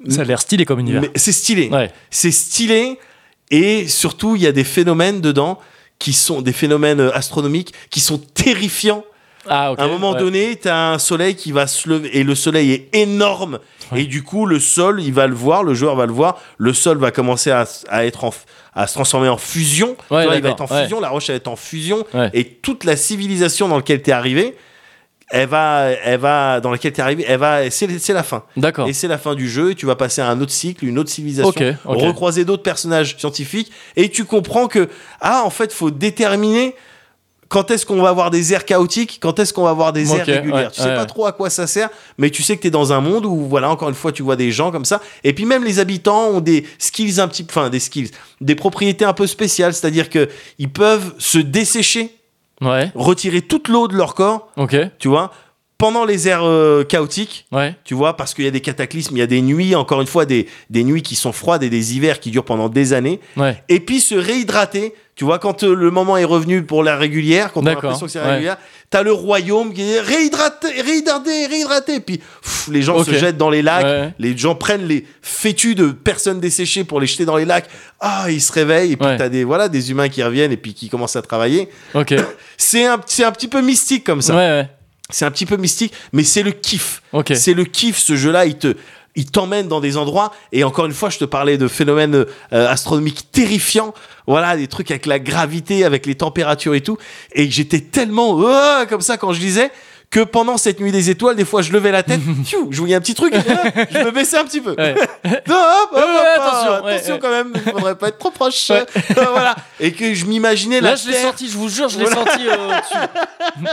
Ça 0.09 0.23
a 0.23 0.25
l'air 0.25 0.41
stylé 0.41 0.65
comme 0.65 0.81
univers. 0.81 1.03
Mais 1.03 1.11
c'est 1.15 1.33
stylé. 1.33 1.69
C'est 2.11 2.31
stylé 2.31 2.99
et 3.51 3.87
surtout 3.89 4.37
il 4.37 4.43
y 4.43 4.47
a 4.47 4.53
des 4.53 4.65
phénomènes 4.65 5.21
dedans 5.21 5.59
qui 5.99 6.15
sont 6.15 6.41
des 6.41 6.55
phénomènes 6.55 7.01
euh, 7.01 7.15
astronomiques 7.15 7.75
qui 7.91 8.01
sont 8.01 8.17
terrifiants. 8.19 9.05
Ah, 9.49 9.75
à 9.77 9.85
un 9.85 9.89
moment 9.89 10.13
ouais. 10.13 10.19
donné, 10.19 10.59
tu 10.61 10.69
as 10.69 10.93
un 10.93 10.99
soleil 10.99 11.35
qui 11.35 11.53
va 11.53 11.67
se 11.67 11.89
lever 11.89 12.17
et 12.19 12.25
le 12.25 12.35
soleil 12.35 12.73
est 12.73 12.97
énorme 12.97 13.59
Ouais. 13.93 14.03
et 14.03 14.07
du 14.07 14.23
coup 14.23 14.47
le 14.47 14.61
sol, 14.61 15.03
il 15.03 15.13
va 15.13 15.27
le 15.27 15.35
voir, 15.35 15.65
le 15.65 15.75
joueur 15.75 15.97
va 15.97 16.07
le 16.07 16.13
voir, 16.13 16.39
le 16.59 16.73
sol 16.73 16.99
va 16.99 17.11
commencer 17.11 17.51
à, 17.51 17.67
être 18.05 18.23
en, 18.23 18.31
à 18.73 18.87
se 18.87 18.95
transformer 18.95 19.29
en 19.29 19.37
fusion. 19.37 19.97
Ouais, 20.13 20.27
il 20.37 20.43
va 20.43 20.49
être 20.49 20.61
en 20.61 20.69
fusion, 20.69 21.01
la 21.01 21.09
roche 21.09 21.27
va 21.29 21.35
être 21.35 21.49
en 21.49 21.57
fusion 21.57 22.05
et 22.33 22.45
toute 22.45 22.85
la 22.85 22.97
civilisation 22.97 23.67
dans 23.67 23.77
laquelle 23.77 24.01
tu 24.01 24.11
es 24.11 24.13
arrivé, 24.13 24.55
elle 25.31 25.49
va, 25.49 25.91
elle 26.05 26.21
va 26.21 26.61
dans 26.61 26.71
laquelle 26.71 26.93
tu 26.93 27.01
es 27.01 27.03
arrivé, 27.03 27.25
elle 27.27 27.39
va 27.39 27.71
c'est 27.71 27.99
c'est 27.99 28.13
la 28.13 28.23
fin. 28.23 28.45
D'accord. 28.57 28.89
Et 28.89 28.93
c'est 28.93 29.09
la 29.09 29.19
fin 29.19 29.35
du 29.35 29.49
jeu, 29.49 29.71
et 29.71 29.75
tu 29.75 29.87
vas 29.87 29.97
passer 29.97 30.21
à 30.21 30.29
un 30.29 30.41
autre 30.41 30.53
cycle, 30.53 30.85
une 30.85 30.99
autre 30.99 31.11
civilisation, 31.11 31.53
recroiser 31.85 32.45
d'autres 32.45 32.63
personnages 32.63 33.17
scientifiques, 33.17 33.71
et 33.97 34.09
tu 34.09 34.25
comprends 34.25 34.67
que, 34.67 34.89
ah, 35.21 35.43
en 35.45 35.51
fait, 35.51 35.73
faut 35.73 35.91
déterminer 35.91 36.75
quand 37.51 37.73
est-ce 37.73 37.85
qu'on 37.85 38.01
va 38.01 38.09
avoir 38.09 38.31
des 38.31 38.55
airs 38.55 38.65
chaotiques, 38.65 39.19
quand 39.21 39.41
est-ce 39.41 39.53
qu'on 39.53 39.65
va 39.65 39.71
avoir 39.71 39.93
des 39.93 40.15
airs 40.15 40.25
régulières. 40.25 40.55
ouais, 40.55 40.71
tu 40.71 40.81
sais 40.81 40.87
ouais, 40.87 40.95
pas 40.95 41.01
ouais. 41.01 41.07
trop 41.07 41.27
à 41.27 41.33
quoi 41.33 41.51
ça 41.51 41.67
sert, 41.67 41.91
mais 42.17 42.31
tu 42.31 42.45
sais 42.45 42.57
que 42.57 42.63
tu 42.63 42.69
es 42.69 42.71
dans 42.71 42.93
un 42.93 43.01
monde 43.01 43.27
où, 43.27 43.41
voilà, 43.49 43.69
encore 43.69 43.89
une 43.89 43.97
fois, 43.97 44.13
tu 44.13 44.23
vois 44.23 44.37
des 44.37 44.53
gens 44.53 44.71
comme 44.71 44.85
ça, 44.85 45.03
et 45.25 45.33
puis 45.33 45.45
même 45.45 45.65
les 45.65 45.81
habitants 45.81 46.29
ont 46.29 46.41
des 46.41 46.65
skills 46.79 47.21
un 47.21 47.27
petit 47.27 47.45
enfin, 47.51 47.69
des 47.69 47.81
skills, 47.81 48.13
des 48.41 48.55
propriétés 48.55 49.05
un 49.05 49.13
peu 49.13 49.27
spéciales, 49.27 49.75
c'est-à-dire 49.75 50.09
que 50.11 50.29
ils 50.59 50.71
peuvent 50.71 51.13
se 51.19 51.39
dessécher, 51.39 52.15
retirer 52.95 53.43
toute 53.43 53.67
l'eau 53.67 53.89
de 53.89 53.97
leur 53.97 54.15
corps, 54.15 54.49
tu 55.01 55.09
vois, 55.09 55.33
pendant 55.81 56.05
les 56.05 56.29
airs 56.29 56.45
euh, 56.45 56.85
chaotiques, 56.85 57.47
Ouais, 57.51 57.75
tu 57.85 57.95
vois, 57.95 58.17
parce 58.17 58.35
qu'il 58.35 58.45
y 58.45 58.49
a 58.49 58.51
des 58.53 58.61
cataclysmes, 58.61 59.17
il 59.17 59.19
y 59.21 59.23
a 59.23 59.27
des 59.27 59.41
nuits, 59.43 59.75
encore 59.75 60.01
une 60.01 60.07
fois, 60.07 60.27
des, 60.27 60.47
des 60.69 60.85
nuits 60.85 61.03
qui 61.03 61.17
sont 61.17 61.33
froides 61.33 61.63
et 61.65 61.71
des 61.71 61.97
hivers 61.97 62.21
qui 62.21 62.31
durent 62.31 62.45
pendant 62.45 62.69
des 62.69 62.93
années. 62.93 63.19
ouais. 63.37 63.61
Et 63.69 63.81
puis 63.81 64.01
se 64.01 64.15
réhydrater, 64.15 64.95
tu 65.17 65.25
vois, 65.25 65.39
quand 65.39 65.65
euh, 65.65 65.75
le 65.75 65.91
moment 65.91 66.17
est 66.17 66.25
revenu 66.25 66.63
pour 66.63 66.83
la 66.85 66.97
régulière, 66.97 67.53
quand 67.53 67.63
on 67.63 67.67
a 67.67 67.71
l'impression 67.75 68.07
que 68.07 68.13
c'est 68.13 68.21
ouais. 68.21 68.31
régulière, 68.31 68.59
t'as 68.91 69.03
le 69.03 69.13
royaume 69.13 69.73
qui 69.73 69.83
est 69.83 70.01
réhydraté, 70.01 70.69
réhydraté, 70.83 71.47
réhydraté. 71.47 72.01
Puis 72.01 72.19
pff, 72.19 72.69
les 72.71 72.83
gens 72.83 73.03
se 73.03 73.13
jettent 73.13 73.37
dans 73.39 73.51
les 73.51 73.63
lacs, 73.63 73.85
Ouais. 73.85 74.15
les 74.19 74.37
gens 74.37 74.55
prennent 74.55 74.87
les 74.87 75.05
fétus 75.23 75.75
de 75.75 75.89
personnes 75.93 76.41
desséchées 76.41 76.85
pour 76.85 77.01
les 77.01 77.07
jeter 77.07 77.25
dans 77.25 77.37
les 77.37 77.45
lacs. 77.47 77.69
Ah, 78.01 78.27
ils 78.31 78.41
se 78.41 78.53
réveillent, 78.53 78.93
et 78.93 78.97
puis 78.97 79.07
Ouais. 79.07 79.17
t'as 79.17 79.29
des, 79.29 79.45
voilà, 79.45 79.69
des 79.69 79.91
humains 79.91 80.09
qui 80.09 80.23
reviennent 80.23 80.53
et 80.53 80.57
puis 80.59 80.75
qui 80.75 80.89
commencent 80.91 81.17
à 81.17 81.23
travailler. 81.23 81.69
Ok. 81.95 82.11
Ouais, 82.11 82.17
C'est 82.59 82.85
un, 82.87 82.95
un 82.95 83.33
petit 83.33 83.49
peu 83.49 83.63
mystique 83.63 84.05
comme 84.05 84.21
ça. 84.23 84.37
ouais. 84.37 84.69
C'est 85.11 85.25
un 85.25 85.31
petit 85.31 85.47
peu 85.47 85.57
mystique, 85.57 85.93
mais 86.13 86.25
c'est 86.25 86.43
le 86.43 86.53
kiff. 86.53 87.03
Ok. 87.13 87.33
C'est 87.35 87.55
le 87.55 87.65
kiff, 87.65 87.99
ce 87.99 88.17
jeu-là, 88.17 88.47
il 88.47 88.57
te, 88.57 88.75
il 89.17 89.31
t'emmène 89.31 89.69
dans 89.69 89.81
des 89.81 89.97
endroits. 89.97 90.33
Et 90.53 90.65
encore 90.65 90.87
une 90.87 90.93
fois, 90.95 91.11
je 91.11 91.19
te 91.19 91.25
parlais 91.25 91.59
de 91.59 91.69
phénomènes 91.69 92.27
euh, 92.53 92.69
astronomiques 92.69 93.31
terrifiants. 93.33 93.93
Voilà, 94.27 94.57
des 94.57 94.69
trucs 94.69 94.91
avec 94.91 95.07
la 95.07 95.19
gravité, 95.19 95.85
avec 95.85 96.07
les 96.07 96.15
températures 96.15 96.75
et 96.75 96.81
tout. 96.81 96.97
Et 97.33 97.51
j'étais 97.51 97.81
tellement 97.81 98.41
euh, 98.43 98.87
comme 98.87 99.01
ça 99.01 99.17
quand 99.17 99.33
je 99.33 99.41
lisais 99.41 99.71
que 100.11 100.19
pendant 100.25 100.57
cette 100.59 100.81
nuit 100.81 100.91
des 100.91 101.09
étoiles, 101.09 101.37
des 101.37 101.45
fois, 101.45 101.63
je 101.63 101.71
levais 101.73 101.93
la 101.93 102.03
tête, 102.03 102.19
pfiou, 102.45 102.67
je 102.73 102.79
voyais 102.81 102.97
un 102.97 103.01
petit 103.01 103.15
truc, 103.15 103.33
et 103.33 103.49
là, 103.49 103.63
je 103.93 103.99
me 103.99 104.11
baissais 104.11 104.39
un 104.39 104.45
petit 104.45 104.61
peu. 104.61 104.75
Ouais. 104.77 104.97
Non, 105.47 105.55
hop, 105.55 105.91
hop, 105.93 105.95
Ouais, 105.95 106.03
hop, 106.03 106.09
ouais, 106.09 106.17
hop, 106.19 106.43
attention, 106.43 106.87
attention 106.87 107.19
quand 107.23 107.31
même, 107.31 107.53
il 107.55 107.61
faudrait 107.73 107.95
pas 107.95 108.09
être 108.09 108.19
trop 108.19 108.33
proche. 108.33 108.71
Ouais. 108.71 108.85
voilà. 109.15 109.55
Et 109.79 109.93
que 109.93 110.13
je 110.13 110.25
m'imaginais 110.25 110.81
Là, 110.81 110.91
la 110.91 110.97
je 110.97 111.07
l'ai 111.07 111.13
Terre- 111.13 111.31
senti, 111.31 111.49
je 111.49 111.57
vous 111.57 111.69
jure, 111.69 111.89
je 111.89 111.99
l'ai 112.01 112.07
Voilà. 112.07 112.25
senti 112.29 112.49
euh, 112.49 112.55
au-dessus. 112.55 113.71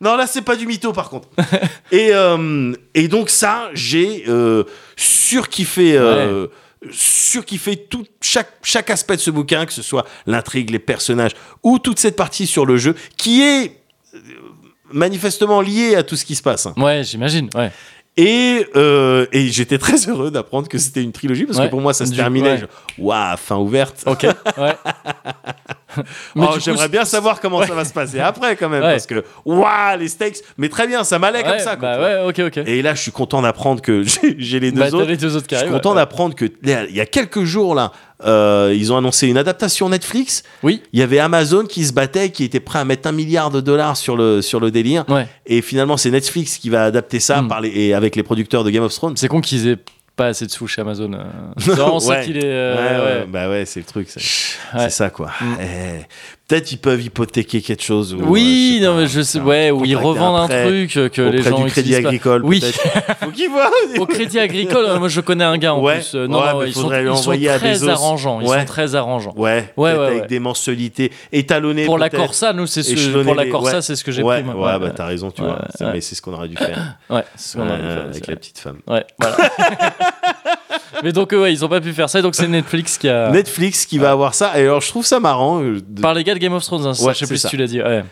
Non, 0.00 0.16
là, 0.16 0.26
c'est 0.26 0.42
pas 0.42 0.56
du 0.56 0.66
mytho, 0.66 0.92
par 0.92 1.08
contre. 1.08 1.28
et, 1.90 2.10
euh, 2.12 2.72
et 2.94 3.08
donc, 3.08 3.30
ça, 3.30 3.70
j'ai 3.74 4.24
euh, 4.28 4.64
surkiffé. 4.96 5.96
Euh, 5.96 6.46
surkiffé 6.92 7.76
tout 7.76 8.04
chaque 8.20 8.52
chaque 8.62 8.90
aspect 8.90 9.16
de 9.16 9.20
ce 9.20 9.30
bouquin 9.30 9.64
que 9.66 9.72
ce 9.72 9.82
soit 9.82 10.04
l'intrigue 10.26 10.70
les 10.70 10.78
personnages 10.78 11.32
ou 11.64 11.78
toute 11.80 11.98
cette 11.98 12.14
partie 12.14 12.46
sur 12.46 12.64
le 12.66 12.76
jeu 12.76 12.94
qui 13.16 13.42
est 13.42 13.80
manifestement 14.92 15.62
liée 15.62 15.96
à 15.96 16.02
tout 16.04 16.14
ce 16.16 16.24
qui 16.24 16.36
se 16.36 16.42
passe 16.42 16.68
Ouais, 16.76 17.02
j'imagine. 17.02 17.48
Ouais. 17.56 17.72
et, 18.16 18.66
euh, 18.76 19.26
et 19.32 19.48
j'étais 19.48 19.78
très 19.78 19.96
heureux 20.08 20.30
d'apprendre 20.30 20.68
que 20.68 20.78
c'était 20.78 21.02
une 21.02 21.12
trilogie 21.12 21.44
parce 21.46 21.58
Ouais. 21.58 21.64
que 21.64 21.70
pour 21.70 21.80
moi 21.80 21.92
ça 21.94 22.04
se 22.06 22.10
Du- 22.12 22.18
terminait 22.18 22.60
ouais. 22.60 22.68
waouh 22.98 23.36
fin 23.36 23.56
ouverte 23.56 24.04
Ok. 24.06 24.24
Ouais. 24.58 24.76
Oh, 26.36 26.46
j'aimerais 26.58 26.88
bien 26.88 27.04
savoir 27.04 27.40
comment 27.40 27.62
ça 27.66 27.74
va 27.74 27.84
se 27.84 27.92
passer 27.92 28.20
après 28.20 28.56
quand 28.56 28.68
même 28.68 28.82
Ouais. 28.82 28.92
parce 28.92 29.06
que 29.06 29.24
waouh 29.44 29.98
les 29.98 30.08
stakes 30.08 30.38
mais 30.58 30.68
très 30.68 30.86
bien 30.86 31.04
ça 31.04 31.18
m'allait 31.18 31.42
comme 31.42 31.58
ça 31.58 31.76
quoi, 31.76 31.96
bah. 31.98 32.62
Et 32.66 32.82
là, 32.82 32.94
je 32.94 33.00
suis 33.02 33.12
content 33.12 33.42
d'apprendre 33.42 33.80
que 33.82 34.02
j'ai 34.38 34.60
les 34.60 34.72
deux 34.72 34.80
Bah, 34.80 34.88
autres. 34.88 35.04
les 35.04 35.16
deux 35.16 35.36
autres 35.36 35.46
qui 35.46 35.54
Je 35.54 35.60
suis 35.60 35.70
content 35.70 35.94
d'apprendre 35.94 36.34
que 36.34 36.44
il 36.62 36.94
y 36.96 37.00
a 37.00 37.06
quelques 37.06 37.44
jours 37.44 37.74
là, 37.74 37.92
euh, 38.24 38.72
ils 38.76 38.92
ont 38.92 38.96
annoncé 38.96 39.26
une 39.28 39.36
adaptation 39.38 39.88
Netflix. 39.88 40.42
Oui. 40.62 40.82
Il 40.92 41.00
y 41.00 41.02
avait 41.02 41.18
Amazon 41.18 41.64
qui 41.64 41.84
se 41.84 41.92
battait, 41.92 42.30
qui 42.30 42.44
était 42.44 42.60
prêt 42.60 42.78
à 42.78 42.84
mettre 42.84 43.08
un 43.08 43.12
milliard 43.12 43.50
de 43.50 43.60
dollars 43.60 43.96
sur 43.96 44.16
le 44.16 44.40
sur 44.42 44.58
le 44.60 44.70
délire. 44.70 45.04
Ouais. 45.08 45.26
Et 45.46 45.60
finalement, 45.60 45.96
c'est 45.96 46.10
Netflix 46.10 46.56
qui 46.58 46.70
va 46.70 46.84
adapter 46.84 47.20
ça 47.20 47.42
Mm. 47.42 47.48
par 47.48 47.60
les, 47.60 47.68
et 47.68 47.94
avec 47.94 48.16
les 48.16 48.22
producteurs 48.22 48.64
de 48.64 48.70
Game 48.70 48.82
of 48.84 48.94
Thrones. 48.94 49.16
C'est 49.16 49.28
con 49.28 49.40
qu'ils 49.42 49.68
aient 49.68 49.76
pas 50.16 50.26
assez 50.28 50.46
de 50.46 50.50
sous 50.50 50.66
chez 50.66 50.80
Amazon. 50.80 51.12
euh. 51.12 51.24
Ça 52.00 52.10
Ouais. 52.10 52.24
qu'il 52.24 52.38
est. 52.38 52.42
Euh, 52.44 52.74
ouais, 52.76 53.20
ouais. 53.20 53.26
bah 53.26 53.48
ouais, 53.50 53.64
c'est 53.66 53.80
le 53.80 53.86
truc. 53.86 54.08
C'est 54.08 54.90
ça 54.90 55.10
quoi. 55.10 55.30
Mm. 55.40 55.56
Eh. 55.60 56.06
Peut-être 56.48 56.70
ils 56.70 56.76
peuvent 56.78 57.02
hypothéquer 57.02 57.60
quelque 57.60 57.82
chose. 57.82 58.14
ou, 58.14 58.18
Oui, 58.22 58.78
euh, 58.80 58.84
non, 58.86 58.94
pas, 58.94 59.00
mais 59.00 59.06
je 59.08 59.20
sais, 59.20 59.40
ouais, 59.40 59.72
où 59.72 59.84
ils 59.84 59.96
revendent 59.96 60.48
un, 60.48 60.64
truc 60.66 60.96
euh, 60.96 61.08
que 61.08 61.20
les 61.22 61.38
auprès 61.40 61.50
gens 61.50 61.64
du 61.64 61.70
crédit 61.72 61.88
utilisent 61.90 62.02
pas. 62.02 62.08
agricole. 62.08 62.42
Oui. 62.44 62.60
Faut 63.20 63.30
qu'ils 63.32 63.50
voient. 63.50 63.68
Au 63.98 64.06
crédit 64.06 64.38
agricole, 64.38 64.84
euh, 64.86 64.98
moi 65.00 65.08
je 65.08 65.20
connais 65.20 65.42
un 65.42 65.58
gars 65.58 65.74
en 65.74 65.82
Ouais, 65.82 65.94
plus. 65.96 66.14
euh, 66.14 66.28
non, 66.28 66.38
ouais, 66.40 66.52
non, 66.52 66.62
ils 66.64 66.72
sont, 66.72 66.92
ils 66.92 67.16
sont 67.16 67.32
très 67.58 67.88
arrangeants. 67.88 68.40
Ils 68.40 68.46
Ouais. 68.46 68.60
sont 68.60 68.64
très 68.64 68.94
arrangeants. 68.94 69.34
Ouais, 69.36 69.72
Ouais, 69.76 69.90
avec 69.90 70.26
des 70.28 70.38
mensualités 70.38 71.10
étalonnées. 71.32 71.84
Pour 71.84 71.98
la. 71.98 72.10
Corsa, 72.10 72.52
nous, 72.52 72.68
c'est 72.68 72.84
ce, 72.84 73.22
pour 73.24 73.34
la 73.34 73.46
Corsa, 73.46 73.82
c'est 73.82 73.96
ce 73.96 74.04
que 74.04 74.12
j'ai 74.12 74.22
pris. 74.22 74.42
Ouais, 74.42 74.78
bah 74.78 74.92
t'as 74.94 75.06
raison, 75.06 75.32
tu 75.32 75.42
vois. 75.42 75.58
Mais 75.80 76.00
c'est 76.00 76.14
ce 76.14 76.22
qu'on 76.22 76.32
aurait 76.32 76.46
dû 76.48 76.56
faire 76.56 76.96
Ouais, 77.10 77.24
c'est 77.34 77.52
ce 77.54 77.56
qu'on 77.56 77.68
aurait 77.68 77.78
dû 77.78 77.84
euh, 77.84 77.94
faire, 77.96 78.04
avec 78.04 78.24
c'est 78.24 78.30
la 78.30 78.36
petite 78.36 78.58
femme. 78.60 78.78
Ouais, 78.86 79.04
voilà. 79.20 79.36
Mais 81.02 81.12
donc, 81.12 81.32
euh, 81.32 81.42
ouais, 81.42 81.52
ils 81.52 81.64
ont 81.64 81.68
pas 81.68 81.80
pu 81.80 81.92
faire 81.92 82.08
ça. 82.10 82.18
et 82.18 82.22
Donc, 82.22 82.34
c'est 82.34 82.48
Netflix 82.48 82.98
qui 82.98 83.08
a. 83.08 83.30
Netflix 83.30 83.86
qui 83.86 83.98
va 83.98 84.10
avoir 84.10 84.34
ça. 84.34 84.58
Et 84.58 84.62
alors, 84.62 84.80
je 84.80 84.88
trouve 84.88 85.04
ça 85.06 85.20
marrant 85.20 85.60
euh, 85.62 85.80
de- 85.86 86.00
Par 86.00 86.14
les 86.14 86.24
gars 86.24 86.34
de 86.34 86.38
Game 86.38 86.52
of 86.52 86.64
Thrones, 86.64 86.86
hein, 86.86 86.94
ça, 86.94 87.04
Ouais, 87.04 87.12
je 87.14 87.18
sais 87.18 87.24
c'est 87.26 87.28
plus 87.34 87.38
ça. 87.38 87.48
si 87.48 87.56
tu 87.56 87.60
l'as 87.60 87.66
dit. 87.66 87.80
Ouais. 87.82 88.04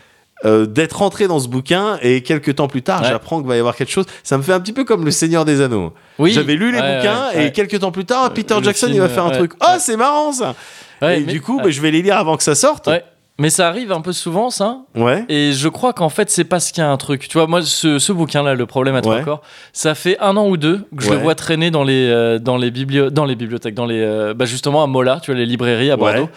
euh, 0.43 0.65
d'être 0.65 0.97
rentré 0.97 1.27
dans 1.27 1.39
ce 1.39 1.47
bouquin 1.47 1.97
et 2.01 2.21
quelques 2.21 2.55
temps 2.55 2.67
plus 2.67 2.81
tard, 2.83 3.01
Ouais. 3.01 3.07
j'apprends 3.07 3.39
qu'il 3.39 3.47
va 3.47 3.55
y 3.55 3.59
avoir 3.59 3.75
quelque 3.75 3.91
chose. 3.91 4.05
Ça 4.21 4.37
me 4.37 4.43
fait 4.43 4.51
un 4.51 4.59
petit 4.59 4.73
peu 4.73 4.83
comme 4.83 5.05
Le 5.05 5.09
Seigneur 5.11 5.45
des 5.45 5.61
Anneaux. 5.61 5.93
Oui. 6.19 6.33
J'avais 6.33 6.55
lu 6.55 6.71
les 6.73 6.79
Ouais, 6.79 6.97
bouquins 6.97 7.29
ouais, 7.29 7.37
ouais. 7.37 7.47
et 7.47 7.51
quelques 7.53 7.79
temps 7.79 7.91
plus 7.91 8.03
tard, 8.05 8.31
Peter 8.33 8.53
le 8.57 8.63
Jackson 8.63 8.87
il 8.87 8.93
film, 8.95 9.03
va 9.03 9.09
faire 9.09 9.25
un 9.25 9.29
ouais, 9.29 9.37
truc. 9.37 9.53
ouais. 9.53 9.59
Oh, 9.65 9.75
c'est 9.79 9.95
marrant 9.95 10.33
ça. 10.33 10.53
Ouais, 11.01 11.19
et 11.21 11.25
mais- 11.25 11.31
du 11.31 11.41
coup, 11.41 11.57
ouais. 11.57 11.63
bah, 11.63 11.69
je 11.71 11.79
vais 11.81 11.89
les 11.89 12.01
lire 12.01 12.17
avant 12.17 12.35
que 12.35 12.43
ça 12.43 12.53
sorte. 12.53 12.87
Ouais. 12.87 13.03
Mais 13.37 13.49
ça 13.49 13.67
arrive 13.67 13.91
un 13.91 13.99
peu 13.99 14.13
souvent, 14.13 14.49
ça. 14.49 14.79
Ouais. 14.95 15.25
Et 15.27 15.51
je 15.51 15.67
crois 15.67 15.91
qu'en 15.91 16.07
fait, 16.07 16.29
c'est 16.29 16.45
parce 16.45 16.71
qu'il 16.71 16.81
y 16.81 16.85
a 16.85 16.89
un 16.89 16.95
truc. 16.95 17.27
Tu 17.27 17.37
vois, 17.37 17.47
moi, 17.47 17.61
ce, 17.61 17.99
ce 17.99 18.13
bouquin-là, 18.13 18.53
Le 18.55 18.65
problème 18.65 18.95
à 18.95 19.01
trois 19.01 19.19
corps, 19.21 19.41
ça 19.73 19.93
fait 19.93 20.17
un 20.19 20.37
an 20.37 20.47
ou 20.47 20.55
deux 20.55 20.85
que 20.95 21.03
je 21.03 21.09
Ouais. 21.09 21.15
le 21.17 21.21
vois 21.21 21.35
traîner 21.35 21.69
dans 21.69 21.83
les, 21.83 22.07
euh, 22.09 22.39
dans 22.39 22.55
les, 22.55 22.71
biblio- 22.71 23.09
dans 23.09 23.25
les 23.25 23.35
bibliothèques, 23.35 23.73
dans 23.75 23.85
les, 23.85 23.99
euh, 23.99 24.33
bah, 24.33 24.45
justement 24.45 24.83
à 24.83 24.87
Mola, 24.87 25.19
tu 25.21 25.31
vois, 25.31 25.39
les 25.39 25.45
librairies 25.45 25.91
à 25.91 25.97
Bordeaux. 25.97 26.21
Ouais. 26.23 26.29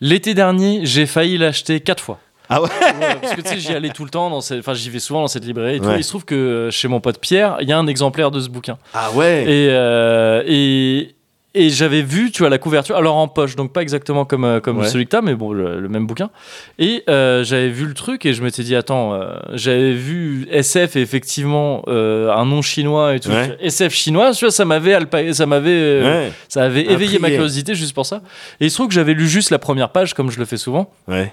L'été 0.00 0.34
dernier, 0.34 0.80
j'ai 0.84 1.06
failli 1.06 1.38
l'acheter 1.38 1.78
quatre 1.80 2.02
fois. 2.02 2.18
Ah 2.48 2.60
ouais? 2.60 2.68
Ouais, 2.68 3.16
parce 3.22 3.34
que 3.34 3.42
tu 3.42 3.48
sais, 3.48 3.58
j'y 3.60 3.72
allais 3.72 3.90
tout 3.90 4.02
le 4.02 4.10
temps, 4.10 4.28
dans 4.28 4.40
cette- 4.40 4.58
enfin, 4.58 4.74
j'y 4.74 4.90
vais 4.90 4.98
souvent 4.98 5.20
dans 5.20 5.28
cette 5.28 5.44
librairie 5.44 5.76
et 5.76 5.78
tout. 5.78 5.86
Ouais. 5.86 5.98
Il 5.98 6.02
se 6.02 6.08
trouve 6.08 6.24
que 6.24 6.34
euh, 6.34 6.70
chez 6.72 6.88
mon 6.88 6.98
pote 6.98 7.20
Pierre, 7.20 7.58
il 7.60 7.68
y 7.68 7.72
a 7.72 7.78
un 7.78 7.86
exemplaire 7.86 8.32
de 8.32 8.40
ce 8.40 8.48
bouquin. 8.48 8.76
Ah 8.92 9.12
ouais. 9.12 9.44
Et, 9.44 9.68
euh, 9.70 10.42
et, 10.48 11.14
et 11.54 11.68
j'avais 11.70 12.02
vu, 12.02 12.30
tu 12.30 12.40
vois, 12.42 12.48
la 12.50 12.58
couverture, 12.58 12.96
alors 12.96 13.16
en 13.16 13.26
poche, 13.28 13.56
donc 13.56 13.72
pas 13.72 13.82
exactement 13.82 14.24
comme, 14.24 14.44
euh, 14.44 14.60
comme 14.60 14.78
Ouais. 14.78 14.86
celui 14.86 15.04
que 15.06 15.10
t'as, 15.10 15.20
mais 15.20 15.34
bon, 15.34 15.52
le, 15.52 15.80
le 15.80 15.88
même 15.88 16.06
bouquin. 16.06 16.30
Et 16.78 17.02
euh, 17.08 17.42
j'avais 17.44 17.68
vu 17.70 17.86
le 17.86 17.94
truc 17.94 18.24
et 18.26 18.32
je 18.34 18.42
m'étais 18.42 18.62
dit, 18.62 18.76
attends, 18.76 19.14
euh, 19.14 19.34
j'avais 19.54 19.92
vu 19.92 20.46
SF 20.50 20.96
et 20.96 21.00
effectivement 21.00 21.82
euh, 21.88 22.30
un 22.32 22.44
nom 22.46 22.62
chinois 22.62 23.14
et 23.16 23.20
tout. 23.20 23.30
Ouais. 23.30 23.56
SF 23.60 23.92
chinois, 23.92 24.32
tu 24.32 24.44
vois, 24.44 24.52
ça 24.52 24.64
m'avait, 24.64 24.94
alpa- 24.94 25.32
ça 25.32 25.46
m'avait, 25.46 25.70
euh, 25.70 26.02
Ouais. 26.26 26.32
ça 26.48 26.62
avait 26.64 26.84
éveillé 26.86 27.18
ma 27.18 27.30
curiosité 27.30 27.74
juste 27.74 27.94
pour 27.94 28.06
ça. 28.06 28.22
Et 28.60 28.66
il 28.66 28.70
se 28.70 28.76
trouve 28.76 28.88
que 28.88 28.94
j'avais 28.94 29.14
lu 29.14 29.28
juste 29.28 29.50
la 29.50 29.58
première 29.58 29.90
page, 29.90 30.14
comme 30.14 30.30
je 30.30 30.38
le 30.38 30.44
fais 30.44 30.56
souvent. 30.56 30.92
Ouais. 31.08 31.32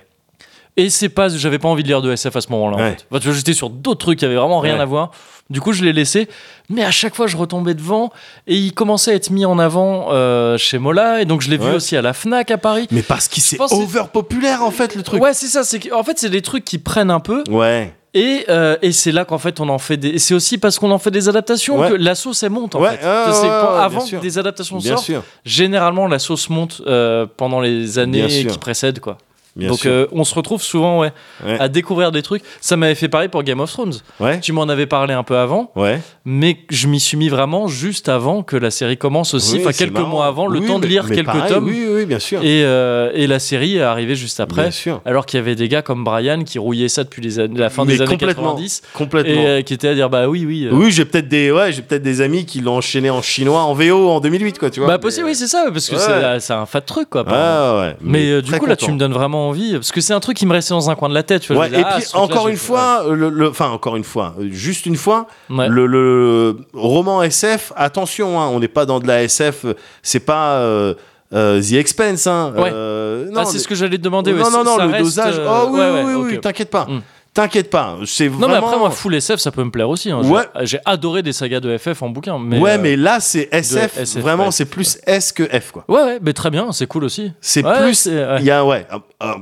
Et 0.78 0.90
c'est 0.91 1.10
pas, 1.10 1.28
j'avais 1.30 1.58
pas 1.60 1.68
envie 1.68 1.82
de 1.84 1.88
lire 1.88 2.02
de 2.04 2.12
SF 2.12 2.36
à 2.36 2.41
ce 2.41 2.49
moment-là. 2.52 2.78
en 2.78 2.80
Ouais. 2.80 2.90
fait. 2.91 3.06
Enfin, 3.10 3.20
tu 3.20 3.28
vois, 3.28 3.36
j'étais 3.36 3.54
sur 3.54 3.70
d'autres 3.70 3.99
trucs 3.99 4.20
qui 4.20 4.26
avaient 4.26 4.36
vraiment 4.36 4.60
rien 4.60 4.76
Ouais. 4.76 4.82
à 4.82 4.86
voir. 4.86 5.12
Du 5.49 5.60
coup, 5.62 5.74
je 5.74 5.84
l'ai 5.84 5.94
laissé. 5.94 6.28
Mais 6.70 6.84
à 6.84 6.91
chaque 6.91 7.16
fois, 7.16 7.26
je 7.26 7.36
retombais 7.38 7.74
devant 7.74 8.12
et 8.48 8.56
il 8.56 8.74
commençait 8.74 9.12
à 9.12 9.16
être 9.16 9.30
mis 9.32 9.45
en 9.45 9.58
avant 9.60 10.08
euh, 10.12 10.58
chez 10.58 10.78
Mola. 10.78 11.22
Et 11.22 11.26
donc, 11.26 11.41
je 11.41 11.49
l'ai 11.49 11.58
vu 11.58 11.72
aussi 11.72 11.95
à 11.98 12.02
la 12.02 12.14
Fnac 12.14 12.52
à 12.52 12.58
Paris. 12.58 12.88
Mais 12.91 13.02
parce 13.02 13.28
qu'il 13.28 13.41
s'est 13.41 13.56
pense 13.58 13.72
que 13.72 13.78
c'est- 13.78 13.82
over 13.84 14.04
populaire 14.14 14.62
en 14.64 14.72
fait 14.72 14.94
le 14.95 15.04
truc. 15.04 15.22
Ouais, 15.22 15.34
c'est 15.34 15.48
ça. 15.48 15.64
C'est 15.64 15.91
en 15.91 16.04
fait, 16.04 16.20
c'est 16.20 16.30
des 16.30 16.41
trucs 16.41 16.64
qui 16.66 16.78
prennent 16.78 17.12
un 17.12 17.20
peu. 17.22 17.44
Ouais. 17.49 17.94
Et, 18.14 18.45
euh, 18.49 18.78
et 18.82 18.91
c'est 18.91 19.12
là 19.12 19.26
qu'en 19.26 19.38
fait, 19.38 19.60
on 19.60 19.70
en 19.70 19.78
fait 19.80 19.98
des. 19.98 20.20
C'est 20.20 20.34
aussi 20.34 20.58
parce 20.58 20.80
qu'on 20.80 20.91
en 20.91 20.98
fait 20.99 21.12
des 21.12 21.30
adaptations 21.30 21.80
Ouais. 21.80 21.90
que 21.90 21.94
la 21.94 22.14
sauce 22.16 22.41
elle 22.44 22.49
monte 22.52 22.76
en 22.76 22.82
Ouais, 22.82 22.91
fait. 22.91 22.99
quand- 23.02 23.08
ouais, 23.44 23.80
avant 23.80 24.06
que 24.06 24.16
des 24.18 24.38
adaptations 24.38 24.78
Bien 24.78 24.94
sortent, 24.94 25.06
sûr. 25.06 25.24
généralement 25.45 26.08
la 26.08 26.20
sauce 26.20 26.49
monte 26.49 26.82
euh, 26.88 27.26
pendant 27.38 27.62
les 27.62 27.99
années 27.99 28.28
qui 28.28 28.58
précèdent 28.58 28.99
quoi. 28.99 29.18
Bien 29.58 29.70
donc 29.70 29.86
euh, 29.86 30.06
on 30.12 30.24
se 30.24 30.34
retrouve 30.36 30.62
souvent 30.62 31.00
ouais, 31.00 31.12
Ouais. 31.46 31.60
à 31.60 31.68
découvrir 31.68 32.12
des 32.12 32.22
trucs. 32.22 32.44
Ça 32.62 32.78
m'avait 32.78 32.96
fait 32.96 33.10
pareil 33.10 33.28
pour 33.28 33.44
Game 33.44 33.60
of 33.60 33.72
Thrones. 33.72 33.94
Ouais. 34.20 34.40
Tu 34.40 34.54
m'en 34.54 34.64
avais 34.64 34.86
parlé 34.86 35.14
un 35.14 35.24
peu 35.24 35.38
avant, 35.38 35.72
Ouais. 35.76 36.00
mais 36.26 36.58
je 36.70 36.88
m'y 36.88 37.00
suis 37.00 37.18
mis 37.18 37.30
vraiment 37.30 37.68
juste 37.68 38.08
avant 38.10 38.44
que 38.44 38.56
la 38.56 38.72
série 38.72 38.98
commence 38.98 39.34
aussi, 39.34 39.56
Oui, 39.56 39.62
enfin 39.64 39.72
quelques 39.74 39.94
marrant. 39.94 40.08
mois 40.10 40.26
avant, 40.28 40.48
le 40.48 40.60
Oui, 40.60 40.68
temps 40.68 40.80
de 40.80 40.88
lire 40.88 41.08
quelques 41.08 41.26
pareil, 41.26 41.52
tomes. 41.52 41.66
Oui, 41.66 41.86
oui, 41.92 42.06
bien 42.06 42.20
sûr. 42.20 42.40
Et, 42.44 42.64
euh, 42.64 43.12
et 43.14 43.26
la 43.28 43.40
série 43.40 43.78
est 43.78 43.82
arrivée 43.82 44.16
juste 44.16 44.40
après, 44.40 44.62
Bien 44.64 44.72
sûr. 44.72 45.02
alors 45.06 45.26
qu'il 45.26 45.38
y 45.40 45.42
avait 45.42 45.56
des 45.56 45.68
gars 45.68 45.82
comme 45.82 46.04
Brian 46.04 46.44
qui 46.44 46.60
rouillaient 46.60 46.88
ça 46.90 47.04
depuis 47.04 47.22
les 47.22 47.40
années- 47.40 47.58
la 47.60 47.70
fin 47.70 47.84
Mais 47.86 47.94
des 47.94 48.02
années 48.02 48.12
complètement. 48.12 48.44
90 48.56 48.82
Complètement. 48.94 49.34
et 49.42 49.48
euh, 49.48 49.62
qui 49.64 49.74
étaient 49.74 49.88
à 49.90 49.96
dire 49.96 50.10
bah 50.10 50.28
oui 50.30 50.46
oui. 50.46 50.68
Oui, 50.72 50.92
j'ai 50.92 51.06
peut-être 51.06 51.28
des, 51.28 51.52
ouais, 51.52 51.72
j'ai 51.72 51.82
peut-être 51.82 52.04
des 52.04 52.22
amis 52.22 52.46
qui 52.46 52.62
l'ont 52.62 52.78
enchaîné 52.78 53.10
en 53.10 53.22
chinois 53.22 53.62
en 53.64 53.74
VO 53.74 54.10
en 54.10 54.20
2008, 54.20 54.60
quoi, 54.60 54.70
tu 54.70 54.80
vois. 54.80 54.88
bah 54.90 54.98
possible 55.00 55.26
oui 55.28 55.36
c'est 55.36 55.48
ça 55.48 55.66
parce 55.72 55.90
que 55.90 55.96
c'est 56.40 56.54
un 56.54 56.66
fat 56.66 56.82
truc 56.82 57.10
quoi. 57.10 57.24
Ouais. 57.24 57.96
Mais 58.02 58.42
du 58.42 58.52
coup 58.54 58.66
là 58.66 58.76
tu 58.76 58.92
me 58.92 58.98
donnes 58.98 59.14
vraiment 59.14 59.47
envie 59.48 59.74
parce 59.74 59.91
que 59.91 60.02
c'est 60.02 60.14
un 60.14 60.19
truc 60.19 60.38
qui 60.38 60.45
me 60.45 60.53
restait 60.53 60.74
dans 60.74 60.90
un 60.90 60.95
coin 60.95 61.10
de 61.10 61.14
la 61.14 61.24
tête. 61.24 61.41
Tu 61.44 61.53
vois, 61.53 61.64
Ouais, 61.64 61.69
je 61.69 61.72
me 61.72 61.78
disais, 61.78 61.90
et 61.90 61.94
ah, 61.94 61.98
puis 61.99 62.07
encore 62.14 62.48
une 62.48 62.57
fois, 62.57 63.03
le, 63.10 63.49
enfin 63.49 63.69
encore 63.69 63.95
une 63.95 64.03
fois, 64.03 64.36
euh, 64.40 64.48
juste 64.52 64.86
une 64.86 64.95
fois, 64.98 65.28
Ouais. 65.49 65.68
le, 65.68 65.86
le 65.88 66.57
roman 66.74 67.24
SF, 67.24 67.74
attention, 67.76 68.40
hein, 68.41 68.48
on 68.52 68.60
n'est 68.60 68.68
pas 68.68 68.86
dans 68.86 68.99
de 68.99 69.07
la 69.07 69.24
SF, 69.24 69.65
c'est 70.03 70.19
pas 70.19 70.56
euh, 70.57 70.94
euh, 71.34 71.61
The 71.61 71.74
Expense, 71.74 72.26
hein. 72.28 72.53
Ouais. 72.56 72.72
euh, 72.74 73.30
Ah, 73.36 73.44
c'est 73.45 73.53
mais- 73.53 73.60
ce 73.60 73.68
que 73.68 73.76
j'allais 73.76 73.98
te 73.98 74.02
demander. 74.03 74.32
non, 74.34 74.49
non, 74.49 74.64
non, 74.64 74.78
le 74.78 74.86
reste, 74.91 75.03
dosage. 75.03 75.41
Oh 75.45 75.68
oui, 75.72 75.82
oui, 76.06 76.14
oui, 76.14 76.40
t'inquiète 76.40 76.69
pas, 76.69 76.86
Mm. 76.86 77.02
T'inquiète 77.38 77.69
pas. 77.69 77.97
C'est 78.05 78.30
Non, 78.30 78.38
vraiment. 78.38 78.47
mais 78.51 78.57
après, 78.57 78.77
moi, 78.80 78.89
full 78.89 79.14
SF, 79.15 79.39
ça 79.39 79.51
peut 79.51 79.64
me 79.64 79.69
plaire 79.72 79.89
aussi. 79.89 80.09
hein. 80.11 80.22
Ouais. 80.23 80.43
J'ai 80.64 80.80
adoré 80.85 81.22
des 81.23 81.34
sagas 81.34 81.59
de 81.59 81.77
FF 81.77 82.01
en 82.01 82.09
bouquin. 82.09 82.39
Mais, 82.39 82.59
ouais, 82.59 82.72
euh, 82.72 82.77
mais 82.81 82.95
là 82.95 83.19
c'est 83.19 83.47
SF, 83.51 83.97
SF, 83.97 84.22
vraiment, 84.22 84.45
ouais. 84.45 84.51
c'est 84.51 84.65
plus 84.65 84.97
S 85.05 85.31
que 85.31 85.43
F, 85.43 85.72
quoi. 85.72 85.85
Ouais, 85.88 86.01
ouais, 86.03 86.19
mais 86.22 86.34
très 86.34 86.49
bien, 86.49 86.72
c'est 86.72 86.88
cool 86.88 87.03
aussi. 87.03 87.31
C'est 87.39 87.64
Ouais, 87.64 87.81
plus. 87.84 88.07
Il 88.07 88.43
y 88.45 88.51
a, 88.51 88.65
ouais, 88.65 88.88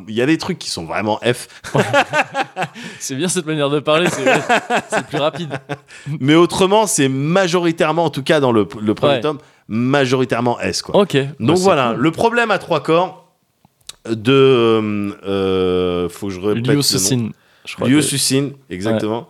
il 0.10 0.14
y 0.14 0.22
a 0.22 0.26
des 0.26 0.38
trucs 0.38 0.60
qui 0.60 0.70
sont 0.70 0.86
vraiment 0.86 1.20
F, 1.24 1.48
C'est 3.00 3.16
bien 3.16 3.28
cette 3.28 3.46
manière 3.46 3.70
de 3.70 3.80
parler, 3.80 4.08
c'est 4.90 5.06
plus 5.08 5.18
rapide. 5.20 5.54
mais 6.20 6.36
autrement, 6.36 6.88
c'est 6.88 7.08
majoritairement, 7.10 8.06
en 8.06 8.10
tout 8.10 8.24
cas 8.24 8.40
dans 8.40 8.52
le, 8.52 8.68
le 8.82 8.94
premier 8.94 9.22
tome, 9.22 9.38
majoritairement 9.68 10.60
S, 10.60 10.82
quoi. 10.82 10.96
Ok. 11.02 11.16
Donc 11.40 11.58
bah, 11.58 11.62
voilà, 11.64 11.92
cool. 11.94 12.02
le 12.04 12.12
problème 12.12 12.52
à 12.52 12.58
trois 12.58 12.82
corps 12.84 13.32
de. 14.10 14.32
euh, 14.34 15.12
euh, 15.26 16.10
faut 16.10 16.28
que 16.28 16.34
je 16.34 16.40
répète. 16.40 16.66
Je 17.66 17.76
crois. 17.76 17.88
Que- 17.88 18.02
Cixin, 18.02 18.50
exactement. 18.70 19.28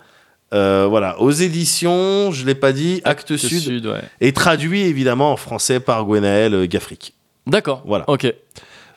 Euh, 0.53 0.85
voilà, 0.89 1.19
aux 1.21 1.31
éditions, 1.31 2.31
je 2.31 2.45
l'ai 2.45 2.55
pas 2.55 2.71
dit, 2.71 3.01
Acte, 3.03 3.31
Actes 3.31 3.37
Sud, 3.37 3.85
ouais. 3.87 3.99
et 4.21 4.31
traduit 4.31 4.81
évidemment 4.81 5.31
en 5.31 5.37
français 5.37 5.79
par 5.79 6.05
Gwenaël 6.05 6.53
euh, 6.53 6.65
Gaffric. 6.67 7.13
D'accord. 7.47 7.81
Voilà. 7.85 8.05
Ok. 8.07 8.31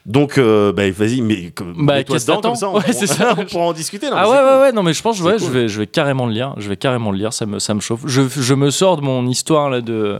Donc, 0.06 0.38
euh, 0.38 0.72
bah, 0.72 0.88
vas-y, 0.90 1.20
mais 1.20 1.52
Bah, 1.76 2.02
qu'est-ce 2.04 2.26
dedans 2.26 2.40
comme 2.40 2.54
ça, 2.54 2.68
on, 2.68 2.76
Ouais, 2.76 2.92
ça. 2.92 3.34
on 3.38 3.44
pourra 3.44 3.64
en 3.64 3.72
discuter. 3.72 4.08
non, 4.08 4.16
Ah 4.16 4.28
ouais, 4.30 4.36
ouais, 4.36 4.60
ouais, 4.60 4.72
non, 4.72 4.82
mais 4.82 4.92
je 4.92 5.02
pense, 5.02 5.20
ouais, 5.20 5.32
cool. 5.36 5.40
je, 5.40 5.50
vais, 5.50 5.68
je 5.68 5.80
vais 5.80 5.86
carrément 5.86 6.26
le 6.26 6.32
lire. 6.32 6.54
Je 6.58 6.68
vais 6.68 6.76
carrément 6.76 7.10
le 7.10 7.18
lire, 7.18 7.32
ça 7.32 7.44
me, 7.46 7.58
ça 7.58 7.74
me 7.74 7.80
chauffe. 7.80 8.02
Je, 8.06 8.22
je 8.28 8.54
me 8.54 8.70
sors 8.70 8.96
de 8.96 9.02
mon 9.02 9.26
histoire 9.26 9.68
là 9.70 9.80
de. 9.80 10.18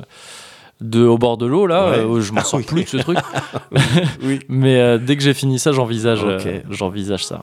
De 0.81 1.03
au 1.05 1.19
bord 1.19 1.39
de 1.39 1.47
l'eau 1.47 1.67
là, 1.67 1.91
Ouais. 1.91 1.99
euh, 1.99 2.21
je 2.21 2.33
m'en 2.33 2.41
Ah 2.43 2.45
sors 2.45 2.61
oui. 2.61 2.65
plus 2.65 2.85
de 2.85 2.89
ce 2.89 2.97
truc. 2.99 3.19
Oui. 4.23 4.39
Mais 4.49 4.79
euh, 4.79 4.97
dès 4.99 5.17
que 5.17 5.23
j'ai 5.25 5.35
fini 5.35 5.59
ça, 5.59 5.73
j'envisage, 5.73 6.21
euh, 6.23 6.39
Ok. 6.39 6.49
j'envisage 6.71 7.25
ça. 7.27 7.43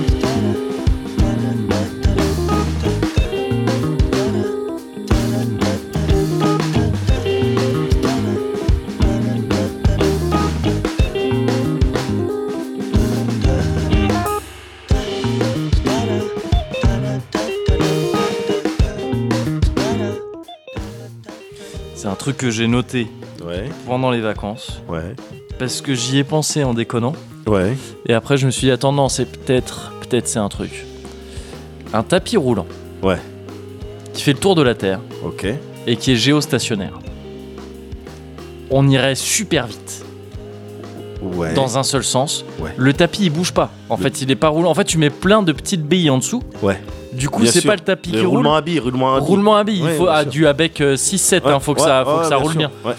C'est 22.01 22.07
un 22.07 22.15
truc 22.15 22.35
que 22.37 22.49
j'ai 22.49 22.65
noté 22.67 23.07
Ouais, 23.45 23.69
pendant 23.85 24.09
les 24.09 24.21
vacances 24.21 24.81
ouais, 24.89 25.13
parce 25.59 25.81
que 25.81 25.93
j'y 25.93 26.17
ai 26.17 26.23
pensé 26.23 26.63
en 26.63 26.73
déconnant. 26.73 27.13
ouais. 27.45 27.77
Et 28.07 28.13
après, 28.15 28.37
je 28.37 28.47
me 28.47 28.51
suis 28.51 28.65
dit, 28.65 28.71
attends, 28.71 28.91
non, 28.91 29.07
c'est 29.07 29.25
peut-être, 29.25 29.91
peut-être 30.01 30.27
c'est 30.27 30.39
un 30.39 30.49
truc. 30.49 30.83
Un 31.93 32.01
tapis 32.01 32.37
roulant. 32.37 32.65
Ouais. 33.03 33.19
Qui 34.15 34.23
fait 34.23 34.33
le 34.33 34.39
tour 34.39 34.55
de 34.55 34.63
la 34.63 34.73
Terre 34.73 34.99
Ok. 35.23 35.45
et 35.85 35.95
qui 35.95 36.13
est 36.13 36.15
géostationnaire. 36.15 36.97
On 38.71 38.89
irait 38.89 39.13
super 39.13 39.67
vite 39.67 40.03
Ouais. 41.21 41.53
dans 41.53 41.77
un 41.77 41.83
seul 41.83 42.03
sens. 42.03 42.43
Ouais. 42.59 42.73
Le 42.77 42.93
tapis, 42.93 43.25
il 43.25 43.29
bouge 43.29 43.51
pas. 43.53 43.69
En 43.89 43.97
Le- 43.97 44.01
fait, 44.01 44.23
il 44.23 44.31
est 44.31 44.35
pas 44.35 44.47
roulant. 44.49 44.71
En 44.71 44.73
fait, 44.73 44.85
tu 44.85 44.97
mets 44.97 45.11
plein 45.11 45.43
de 45.43 45.51
petites 45.51 45.83
billes 45.85 46.09
en 46.09 46.17
dessous. 46.17 46.41
Ouais. 46.63 46.81
Du 47.13 47.29
coup, 47.29 47.45
c'est 47.45 47.65
pas 47.65 47.75
le 47.75 47.81
tapis 47.81 48.11
qui 48.11 48.19
roule. 48.19 48.27
roulement 48.37 48.55
à 48.55 48.61
billes, 48.61 48.79
roulement 48.79 49.15
à 49.15 49.19
billes. 49.19 49.27
Roulement 49.27 49.55
à 49.57 49.63
billes. 49.63 49.77
il 49.79 49.83
Ouais, 49.85 49.95
faut 49.97 50.07
ah, 50.09 50.23
du 50.25 50.47
avec 50.47 50.79
6-7. 50.79 51.43
Ouais, 51.43 51.59
faut 51.59 51.73
que 51.73 51.81
ça, 51.81 52.03
faut 52.05 52.11
ouais, 52.17 52.21
que 52.23 52.27
ça 52.29 52.37
roule 52.37 52.51
sûr. 52.51 52.57
bien. 52.59 52.71
Ouais. 52.85 52.93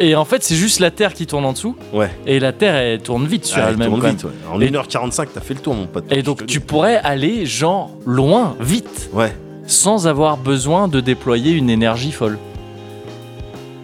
Et 0.00 0.14
en 0.14 0.24
fait, 0.24 0.44
c'est 0.44 0.54
juste 0.54 0.78
la 0.78 0.92
Terre 0.92 1.12
qui 1.12 1.26
tourne 1.26 1.44
en 1.44 1.52
dessous. 1.52 1.74
Ouais. 1.92 2.08
Et 2.24 2.38
la 2.38 2.52
Terre, 2.52 2.76
elle 2.76 3.00
tourne 3.00 3.26
vite 3.26 3.44
sur 3.46 3.58
Ah, 3.58 3.64
elle 3.66 3.72
elle-même. 3.72 4.00
même. 4.00 4.10
vite, 4.10 4.22
ouais. 4.24 4.30
En 4.52 4.60
Et- 4.60 4.70
1h45, 4.70 5.26
t'as 5.34 5.40
fait 5.40 5.54
le 5.54 5.60
tour, 5.60 5.74
mon 5.74 5.86
pote. 5.86 6.04
Et 6.12 6.22
donc 6.22 6.46
tu 6.46 6.60
pourrais 6.60 6.96
aller 6.98 7.46
genre 7.46 7.90
loin, 8.06 8.54
vite. 8.60 9.10
Ouais. 9.12 9.34
sans 9.66 10.06
avoir 10.06 10.36
besoin 10.36 10.86
de 10.88 11.00
déployer 11.00 11.52
une 11.52 11.68
énergie 11.68 12.12
folle. 12.12 12.38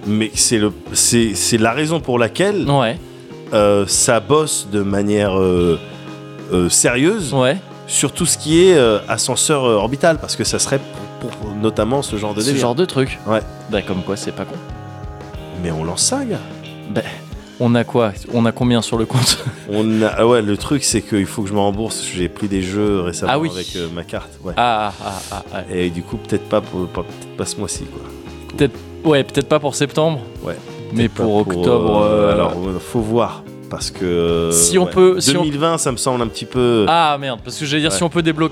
Mais 0.07 0.31
c'est 0.35 0.59
le, 0.59 0.73
c'est, 0.93 1.35
c'est 1.35 1.59
la 1.59 1.73
raison 1.73 1.99
pour 2.01 2.19
laquelle 2.19 2.69
Ouais, 2.71 2.97
euh, 3.53 3.85
ça 3.87 4.21
bosse 4.21 4.69
de 4.73 4.83
manière 4.83 5.39
euh, 5.39 5.79
euh, 6.53 6.69
sérieuse 6.69 7.33
ouais. 7.35 7.57
Sur 7.87 8.13
tout 8.13 8.27
ce 8.27 8.39
qui 8.39 8.63
est 8.65 8.75
euh, 8.77 8.99
ascenseur 9.09 9.65
euh, 9.65 9.75
orbital, 9.77 10.19
parce 10.19 10.37
que 10.37 10.45
ça 10.45 10.59
serait 10.59 10.81
pour, 11.21 11.31
pour 11.31 11.51
notamment 11.55 12.03
ce 12.03 12.17
genre 12.17 12.35
de 12.35 12.41
Ce 12.41 12.47
délire. 12.47 12.61
genre 12.63 12.75
de 12.75 12.85
truc. 12.85 13.19
Ouais. 13.27 13.41
Bah, 13.71 13.83
comme 13.83 14.03
quoi, 14.03 14.17
c'est 14.17 14.33
pas 14.33 14.45
con. 14.45 14.55
Mais 15.63 15.71
on 15.71 15.85
lance 15.85 16.03
ça, 16.03 16.25
gars. 16.25 16.39
On 17.61 17.75
a 17.77 17.85
quoi? 17.85 18.13
On 18.33 18.45
a 18.47 18.53
combien 18.53 18.83
sur 18.83 18.99
le 18.99 19.07
compte? 19.07 19.39
On 19.71 20.03
a, 20.03 20.09
ah 20.09 20.27
ouais, 20.27 20.43
le 20.43 20.57
truc, 20.57 20.83
c'est 20.83 21.01
qu'il 21.03 21.25
faut 21.25 21.43
que 21.43 21.49
je 21.49 21.55
me 21.55 21.61
rembourse. 21.61 22.03
J'ai 22.13 22.29
pris 22.29 22.49
des 22.49 22.63
jeux 22.63 23.01
récemment 23.01 23.31
Ah 23.33 23.39
oui. 23.39 23.49
avec 23.53 23.77
euh, 23.77 23.89
ma 23.95 24.03
carte. 24.03 24.31
Ouais. 24.43 24.53
Ah, 24.57 24.93
ah, 25.03 25.13
ah, 25.31 25.43
ah, 25.53 25.63
ouais. 25.71 25.87
Et 25.87 25.91
du 25.91 26.03
coup, 26.03 26.17
peut-être 26.17 26.49
pas, 26.49 26.61
pour, 26.61 26.89
pas, 26.89 27.03
peut-être 27.05 27.37
pas 27.37 27.47
ce 27.47 27.57
mois-ci, 27.57 27.85
quoi. 27.85 28.69
Ouais, 29.05 29.23
peut-être 29.23 29.49
pas 29.49 29.61
pour 29.61 29.77
septembre. 29.77 30.21
Ouais. 30.43 30.57
Mais 30.93 31.09
pour, 31.09 31.37
octobre. 31.37 32.03
euh, 32.03 32.29
euh, 32.29 32.33
alors, 32.33 32.55
faut 32.81 33.01
voir. 33.01 33.45
Parce 33.75 33.91
que. 33.91 34.05
euh, 34.05 34.51
Si 34.53 34.79
on 34.79 34.87
peut- 34.87 35.21
si 35.21 35.37
on- 35.37 35.43
2020, 35.43 35.79
ça 35.79 35.91
me 35.91 35.97
semble 35.97 36.23
un 36.23 36.29
petit 36.29 36.45
peu. 36.45 36.87
Ah 36.89 37.17
merde, 37.21 37.41
parce 37.45 37.59
que 37.59 37.65
j'allais 37.65 37.83
dire, 37.83 37.91
Ouais. 37.91 37.97
si 37.97 38.03
on 38.05 38.09
peut 38.09 38.23
déblo- 38.23 38.51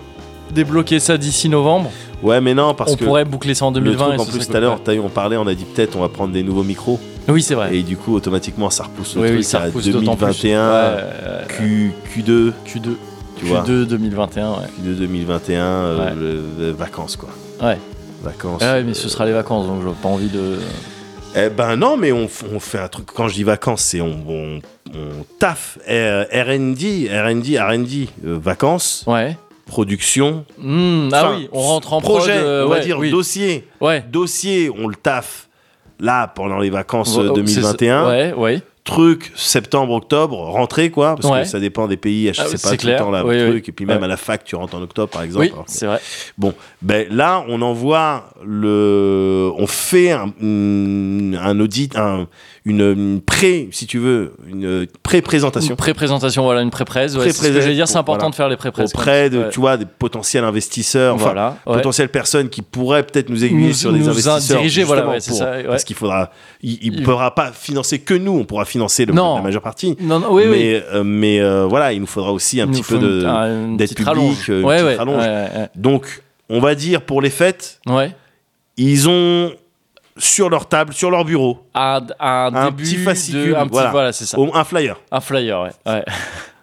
débloquer 0.50 0.98
ça 0.98 1.16
d'ici 1.16 1.48
novembre, 1.48 1.92
Ouais, 2.24 2.40
mais 2.40 2.54
non, 2.54 2.74
parce 2.74 2.92
on 2.92 2.96
que. 2.96 3.04
pourrait 3.04 3.24
boucler 3.24 3.54
ça 3.54 3.64
en 3.66 3.70
le 3.70 3.74
2020. 3.74 4.04
truc, 4.04 4.18
et 4.18 4.22
en 4.22 4.26
plus, 4.26 4.46
tout 4.48 4.56
à 4.56 4.58
l'heure, 4.60 4.80
on 5.04 5.08
parlait, 5.08 5.36
on 5.36 5.46
a 5.46 5.54
dit 5.54 5.64
peut-être 5.64 5.94
on 5.96 6.00
va 6.00 6.08
prendre 6.08 6.32
des 6.32 6.42
nouveaux 6.42 6.64
micros. 6.64 6.98
Oui, 7.28 7.40
c'est 7.40 7.54
vrai. 7.54 7.76
Et 7.76 7.82
du 7.84 7.96
coup, 7.96 8.16
automatiquement, 8.16 8.68
ça 8.68 8.82
repousse 8.82 9.14
le 9.14 9.20
oui, 9.22 9.26
truc 9.28 9.38
oui, 9.38 9.44
ça 9.44 9.60
à 9.62 9.66
repousse 9.66 9.84
d'autant 9.86 10.16
plus. 10.16 10.26
2021, 10.42 10.70
Ouais, 10.70 10.96
ouais, 10.96 11.46
Q, 11.56 11.92
Q2, 12.16 12.52
Q2. 12.66 12.96
tu 13.36 13.44
vois. 13.44 13.62
Q2 13.62 13.86
2021, 13.86 14.50
ouais. 14.50 14.56
Q2 14.84 14.94
2021, 14.98 15.62
euh, 15.64 15.98
Ouais. 16.06 16.12
le- 16.18 16.42
le- 16.66 16.72
vacances, 16.72 17.14
quoi. 17.16 17.28
Ouais. 17.62 17.78
Vacances. 18.24 18.60
Ah 18.64 18.72
ouais, 18.74 18.82
mais 18.82 18.94
ce 18.94 19.08
sera 19.08 19.24
les 19.24 19.32
vacances, 19.32 19.68
donc 19.68 19.82
j'ai 19.86 19.92
pas 20.02 20.08
envie 20.08 20.28
de. 20.28 20.58
Eh 21.34 21.48
ben 21.48 21.76
non, 21.76 21.96
mais 21.96 22.12
on, 22.12 22.28
on 22.54 22.60
fait 22.60 22.78
un 22.78 22.88
truc. 22.88 23.06
Quand 23.14 23.26
je 23.28 23.34
dis 23.34 23.42
vacances, 23.44 23.82
c'est 23.82 24.00
on, 24.02 24.14
on, 24.28 24.58
on 24.94 25.24
taffe. 25.38 25.78
Euh, 25.88 26.24
R&D, 26.32 27.08
R&D, 27.10 27.58
R&D, 27.58 28.08
euh, 28.26 28.38
vacances, 28.42 29.04
Ouais. 29.06 29.36
production. 29.66 30.44
Hmm, 30.58 31.08
ah 31.12 31.24
Enfin, 31.28 31.36
oui, 31.38 31.48
on 31.52 31.60
rentre 31.60 31.92
en 31.92 32.00
projet, 32.00 32.32
prod, 32.34 32.44
euh, 32.44 32.64
on 32.64 32.68
va 32.68 32.74
ouais, 32.76 32.80
dire 32.84 32.98
oui. 32.98 33.10
dossier. 33.10 33.66
Ouais. 33.80 34.04
Dossier, 34.10 34.70
on 34.70 34.88
le 34.88 34.94
taffe. 34.96 35.48
Là, 36.00 36.26
pendant 36.26 36.58
les 36.58 36.70
vacances 36.70 37.16
euh, 37.16 37.28
Oh, 37.30 37.34
c'est- 37.36 37.42
2021. 37.42 38.08
Ouais, 38.08 38.32
ouais. 38.34 38.60
Truc, 38.84 39.30
septembre, 39.36 39.92
octobre, 39.94 40.36
rentrée, 40.36 40.90
quoi. 40.90 41.14
Parce 41.14 41.32
Ouais. 41.32 41.42
que 41.42 41.48
ça 41.48 41.60
dépend 41.60 41.86
des 41.86 41.96
pays. 41.96 42.28
Ah 42.30 42.42
oui, 42.42 42.46
c'est 42.50 42.56
c'est 42.56 42.70
pas 42.70 42.76
tout 42.76 42.86
le 42.88 42.96
temps 42.96 43.10
là, 43.12 43.24
Oui, 43.24 43.38
truc. 43.38 43.68
Et 43.68 43.72
puis 43.72 43.86
même 43.86 44.02
à 44.02 44.08
la 44.08 44.16
fac, 44.16 44.42
tu 44.42 44.56
rentres 44.56 44.74
en 44.74 44.82
octobre, 44.82 45.08
par 45.12 45.22
exemple. 45.22 45.46
Oui, 45.56 45.62
c'est 45.68 45.86
vrai. 45.86 46.00
Bon, 46.36 46.52
ben 46.82 47.06
là, 47.08 47.44
on 47.48 47.62
envoie 47.62 48.30
le, 48.44 49.52
on 49.56 49.68
fait 49.68 50.10
un, 50.10 50.32
un 50.42 51.60
audit, 51.60 51.94
un- 51.96 52.26
une, 52.64 53.20
pré, 53.20 53.68
si 53.72 53.86
tu 53.88 53.98
veux, 53.98 54.34
une 54.48 54.86
pré-présentation 55.02 55.70
Une 55.70 55.76
pré-présentation, 55.76 56.44
voilà, 56.44 56.62
une 56.62 56.70
pré-presse. 56.70 57.16
Ouais, 57.16 57.24
c'est 57.24 57.32
ce 57.32 57.38
que 57.38 57.46
Pré-pré- 57.48 57.60
j'allais 57.62 57.74
dire, 57.74 57.88
c'est 57.88 57.96
important 57.96 58.18
voilà. 58.20 58.30
de 58.30 58.34
faire 58.36 58.48
les 58.48 58.56
pré-presses. 58.56 58.94
auprès 58.94 59.30
de, 59.30 59.38
Ouais. 59.38 59.48
tu 59.50 59.58
vois, 59.58 59.76
des 59.76 59.84
potentiels 59.84 60.44
investisseurs, 60.44 61.16
enfin, 61.16 61.24
Voilà. 61.24 61.56
ouais. 61.66 61.74
potentielles 61.74 62.08
personnes 62.10 62.48
qui 62.48 62.62
pourraient 62.62 63.02
peut-être 63.02 63.30
nous 63.30 63.44
aiguiller 63.44 63.68
Nous- 63.68 63.72
sur 63.74 63.92
des 63.92 64.08
investisseurs. 64.08 64.58
diriger, 64.58 64.84
voilà, 64.84 65.02
pour- 65.02 65.20
ça, 65.20 65.50
ouais. 65.50 65.64
Parce 65.64 65.82
qu'il 65.82 65.96
faudra, 65.96 66.30
il, 66.62 66.78
il 66.82 66.94
Il- 66.98 67.02
pourra 67.02 67.34
pas 67.34 67.50
financer 67.52 67.98
que 67.98 68.14
nous, 68.14 68.38
on 68.38 68.44
pourra 68.44 68.64
financer 68.64 69.06
le- 69.06 69.12
Non. 69.12 69.36
la 69.36 69.42
majeure 69.42 69.62
partie. 69.62 69.96
Non, 70.00 70.20
non, 70.20 70.28
oui, 70.30 70.44
oui. 70.46 70.50
mais 70.50 70.84
euh, 70.92 71.02
mais 71.02 71.40
euh, 71.40 71.66
voilà, 71.68 71.92
il 71.92 72.00
nous 72.00 72.06
faudra 72.06 72.32
aussi 72.32 72.60
un 72.60 72.68
petit 72.68 72.82
peu 72.84 72.98
de. 72.98 73.76
d'être 73.76 73.94
public, 73.96 74.38
euh, 74.50 74.60
une 74.60 74.64
ouais, 74.66 74.76
petite 74.76 74.86
ouais, 74.86 74.94
rallonge. 74.96 75.68
Donc, 75.74 76.22
on 76.48 76.60
va 76.60 76.76
dire 76.76 77.02
pour 77.02 77.20
les 77.22 77.30
fêtes, 77.30 77.80
ils 78.76 79.08
ont 79.08 79.50
sur 80.18 80.50
leur 80.50 80.66
table, 80.66 80.92
sur 80.92 81.10
leur 81.10 81.24
bureau, 81.24 81.66
Un, 81.74 82.00
un, 82.20 82.50
Un 82.54 82.64
début 82.70 82.82
petit 82.84 82.96
fascicule, 82.96 83.50
de, 83.50 83.54
un 83.54 83.62
petit, 83.64 83.72
voilà. 83.72 83.90
voilà, 83.90 84.12
c'est 84.12 84.26
ça. 84.26 84.38
au- 84.38 84.54
un 84.54 84.64
flyer. 84.64 84.96
Un 85.10 85.20
flyer, 85.20 85.60
ouais. 85.62 85.70
ouais. 85.92 86.04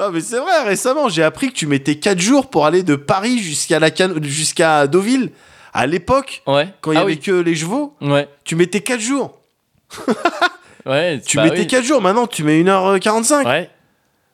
Non, 0.00 0.10
mais 0.10 0.20
c'est 0.20 0.38
vrai, 0.38 0.62
récemment, 0.64 1.08
j'ai 1.08 1.22
appris 1.22 1.48
que 1.48 1.54
tu 1.54 1.66
mettais 1.66 1.96
4 1.96 2.18
jours 2.18 2.48
pour 2.48 2.64
aller 2.66 2.82
de 2.82 2.96
Paris 2.96 3.38
jusqu'à 3.38 3.78
la 3.78 3.90
Can- 3.90 4.14
jusqu'à 4.22 4.86
Deauville. 4.86 5.30
À 5.74 5.86
l'époque, 5.86 6.42
Ouais. 6.46 6.68
quand 6.80 6.90
il 6.92 6.94
y 6.94 6.98
ah 6.98 7.02
avait 7.02 7.12
oui. 7.12 7.18
que 7.20 7.30
les 7.32 7.54
chevaux, 7.54 7.94
Ouais. 8.00 8.28
tu 8.44 8.56
mettais 8.56 8.80
4 8.80 9.00
jours. 9.00 9.38
Ouais. 10.86 11.20
Tu 11.26 11.36
bah 11.36 11.44
mettais 11.44 11.58
oui. 11.60 11.66
4 11.66 11.84
jours, 11.84 12.00
maintenant 12.00 12.26
tu 12.26 12.42
mets 12.42 12.58
1h45. 12.62 13.46
Ouais. 13.46 13.68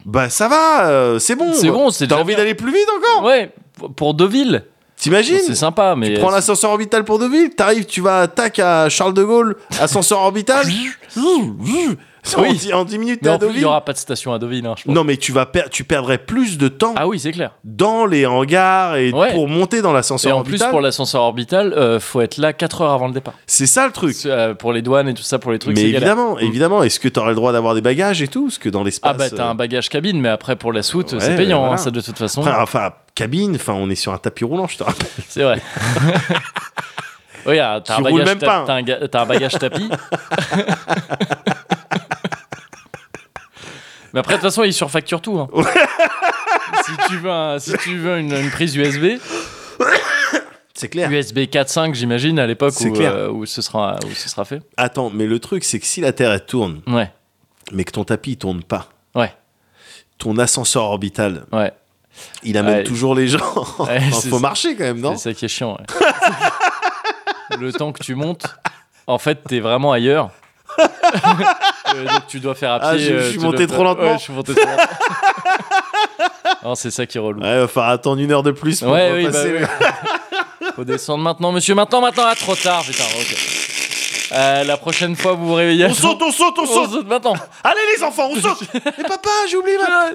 Bah 0.05 0.31
ça 0.31 0.47
va, 0.47 0.87
euh, 0.89 1.19
c'est 1.19 1.35
bon. 1.35 1.53
C'est 1.53 1.69
bon, 1.71 1.91
c'est 1.91 2.07
T'as 2.07 2.17
envie 2.21 2.37
d'aller 2.37 2.55
plus 2.55 2.71
vite 2.73 2.87
encore 2.97 3.25
Ouais. 3.25 3.51
pour- 3.77 3.93
Pour 3.93 4.15
Deauville. 4.15 4.63
T'imagines 4.97 5.41
C'est 5.45 5.57
sympa, 5.57 5.95
mais. 5.97 6.15
Tu 6.15 6.21
prends 6.21 6.31
l'ascenseur 6.31 6.71
orbital 6.71 7.05
pour 7.05 7.19
Deauville, 7.19 7.51
t'arrives, 7.51 7.85
tu 7.87 8.01
vas 8.01 8.29
tac 8.29 8.61
à 8.61 8.89
Charles 8.89 9.13
de 9.13 9.25
Gaulle, 9.25 9.57
ascenseur 9.81 10.21
orbital. 10.21 10.65
en, 12.37 12.43
Oui. 12.43 12.53
10, 12.55 12.73
en 12.75 12.85
10 12.85 12.99
minutes 12.99 13.21
t'es 13.21 13.29
Mais 13.29 13.35
à 13.45 13.47
en 13.49 13.51
il 13.53 13.59
n'y 13.59 13.65
aura 13.65 13.85
pas 13.85 13.93
de 13.93 13.99
station 13.99 14.33
à 14.33 14.39
Deauville, 14.39 14.67
hein, 14.67 14.75
je 14.77 14.85
pense. 14.85 14.95
Non 14.95 15.05
mais 15.05 15.17
tu 15.17 15.33
vas 15.33 15.47
per- 15.47 15.67
tu 15.71 15.85
perdrais 15.85 16.19
plus 16.19 16.59
de 16.59 16.69
temps 16.69 16.95
Ah 16.97 17.07
oui, 17.07 17.19
c'est 17.21 17.33
clair. 17.33 17.53
dans 17.65 18.07
les 18.07 18.27
hangars 18.27 18.97
et 18.97 19.13
Ouais. 19.13 19.33
pour 19.33 19.49
monter 19.49 19.83
dans 19.83 19.91
Et 19.91 19.95
l'ascenseur 19.95 20.37
en 20.37 20.43
plus, 20.43 20.53
orbital. 20.55 20.71
pour 20.71 20.81
l'ascenseur 20.81 21.23
orbital, 21.23 21.73
euh, 21.75 22.01
faut 22.01 22.21
être 22.21 22.37
là 22.39 22.53
4 22.53 22.81
heures 22.83 22.93
avant 22.93 23.07
le 23.09 23.13
départ. 23.15 23.35
C'est 23.47 23.67
ça 23.67 23.87
le 23.87 23.93
truc. 23.93 24.17
Euh, 24.27 24.55
pour 24.55 24.73
les 24.73 24.83
douanes 24.83 25.09
et 25.09 25.15
tout 25.15 25.23
ça, 25.23 25.39
pour 25.39 25.53
les 25.53 25.59
trucs, 25.59 25.77
mais 25.77 25.83
c'est 25.83 25.91
galère. 25.93 26.09
évidemment, 26.13 26.39
évidemment, 26.39 26.83
est-ce 26.83 26.99
que 27.01 27.09
t'aurais 27.09 27.31
le 27.31 27.35
droit 27.37 27.53
d'avoir 27.53 27.75
des 27.75 27.81
bagages 27.81 28.23
et 28.23 28.29
tout? 28.29 28.47
Parce 28.47 28.59
que 28.59 28.69
dans 28.69 28.83
l'espace. 28.83 29.13
Ah 29.15 29.19
bah 29.19 29.31
t'as 29.31 29.47
euh, 29.47 29.51
un 29.51 29.55
bagage 29.55 29.89
cabine, 29.89 30.21
mais 30.21 30.29
après 30.29 30.57
pour 30.57 30.73
la 30.73 30.83
soute, 30.83 31.13
Ouais, 31.13 31.21
c'est 31.21 31.37
payant, 31.37 31.59
voilà. 31.61 31.75
hein, 31.75 31.77
ça 31.77 31.91
de 31.91 32.01
toute 32.01 32.19
façon. 32.19 32.41
après, 32.45 32.61
enfin, 32.61 32.91
cabine, 33.15 33.55
enfin, 33.57 33.75
on 33.75 33.89
est 33.91 33.95
sur 33.95 34.13
un 34.13 34.19
tapis 34.19 34.45
roulant, 34.45 34.67
je 34.67 34.79
te 34.79 34.83
rappelle. 34.85 35.07
C'est 35.29 35.43
vrai. 35.43 35.61
oui, 37.47 37.59
ah, 37.59 37.81
Tu 37.85 37.93
un, 37.93 37.97
t'as 39.09 39.21
un 39.23 39.27
bagage 39.27 39.53
tapis. 39.59 39.89
mais 44.17 44.21
après, 44.21 44.33
de 44.33 44.39
toute 44.39 44.47
façon, 44.49 44.63
ils 44.65 44.73
surfacturent 44.73 45.21
tout. 45.21 45.39
hein. 45.39 45.49
si 46.87 46.93
tu 47.09 47.19
veux, 47.19 47.31
un- 47.31 47.59
si 47.59 47.75
tu 47.77 47.99
veux 47.99 48.17
une, 48.19 48.33
une 48.33 48.51
prise 48.51 48.75
USB, 48.75 49.19
C'est 50.73 50.89
clair. 50.89 51.11
USB 51.11 51.41
4.5, 51.41 51.93
j'imagine, 51.93 52.39
à 52.39 52.47
l'époque 52.47 52.73
C'est 52.75 52.89
où, 52.89 52.93
clair. 52.95 53.13
euh, 53.15 53.29
où, 53.29 53.45
ce 53.45 53.61
sera, 53.61 53.97
où 54.07 54.11
ce 54.15 54.31
sera 54.31 54.47
fait. 54.47 54.63
Attends, 54.79 55.11
mais 55.13 55.27
le 55.27 55.39
truc, 55.39 55.65
c'est 55.65 55.79
que 55.81 55.87
si 55.87 56.01
la 56.01 56.13
Terre 56.15 56.33
elle 56.33 56.47
tourne, 56.47 56.81
Ouais, 56.87 57.13
mais 57.73 57.85
que 57.85 57.93
ton 57.93 58.05
tapis 58.05 58.33
il 58.33 58.37
tourne 58.39 58.63
pas, 58.63 58.89
ouais, 59.15 59.35
ton 60.17 60.39
ascenseur 60.39 60.85
orbital, 60.85 61.45
ouais. 61.53 61.73
il 62.43 62.57
amène 62.57 62.77
Ouais. 62.77 62.85
toujours 62.85 63.15
les 63.15 63.29
gens. 63.29 63.55
Ouais, 63.81 64.01
c'est 64.13 64.31
faut 64.31 64.37
ça. 64.37 64.43
marcher 64.43 64.77
quand 64.77 64.85
même, 64.85 65.01
non 65.01 65.15
C'est 65.17 65.29
ça 65.31 65.35
qui 65.35 65.45
est 65.45 65.49
chiant. 65.49 65.77
ouais. 65.79 67.57
le 67.59 67.71
temps 67.73 67.93
que 67.93 68.03
tu 68.03 68.15
montes, 68.15 68.47
en 69.07 69.19
fait, 69.19 69.45
t'es 69.47 69.61
vraiment 69.61 69.93
ailleurs. 69.93 70.31
Euh, 71.95 72.05
donc 72.05 72.27
tu 72.27 72.41
dois 72.41 72.55
faire 72.57 72.73
à 72.73 72.81
pied. 72.81 72.89
Ah, 72.91 72.99
je- 72.99 73.05
je 73.05 73.13
euh, 73.15 73.29
suis 73.31 73.39
tu 73.39 73.45
monté 73.45 73.67
trop 73.67 73.85
lentement. 73.85 74.05
Ouais, 74.11 74.19
je 74.19 74.23
suis 74.25 74.33
monté 74.33 74.55
trop 74.55 74.67
lentement. 74.67 76.75
C'est 76.75 76.91
ça 76.91 77.07
qui 77.07 77.17
est 77.17 77.21
relou. 77.21 77.41
Ouais, 77.41 77.61
va 77.61 77.69
falloir 77.69 77.93
attendre 77.93 78.21
une 78.21 78.33
heure 78.33 78.43
de 78.43 78.51
plus 78.51 78.81
pour 78.81 78.91
Ouais, 78.93 79.13
oui, 79.15 79.23
bah 79.23 79.29
repasser. 79.29 79.61
oui. 80.61 80.67
Faut 80.77 80.85
descendre 80.85 81.23
maintenant, 81.23 81.53
monsieur. 81.53 81.77
Maintenant, 81.77 82.01
maintenant, 82.01 82.25
ah, 82.27 82.35
trop 82.35 82.57
tard, 82.57 82.83
putain. 82.83 83.05
Ok. 83.05 83.37
Euh, 84.33 84.65
la 84.65 84.77
prochaine 84.77 85.15
fois, 85.15 85.35
vous 85.35 85.47
vous 85.47 85.55
réveillez. 85.55 85.87
On 85.87 85.95
saute, 85.95 86.21
on 86.21 86.33
saute, 86.33 86.59
on 86.59 86.63
On 86.63 86.67
saute 86.67 86.91
saute 86.91 87.07
maintenant. 87.07 87.35
Allez 87.63 87.79
les 87.97 88.03
enfants, 88.03 88.29
on 88.33 88.41
saute 88.41 88.65
Mais 88.75 89.05
papa, 89.05 89.31
j'ai 89.49 89.57
oublié 89.57 89.79
ma... 89.79 90.11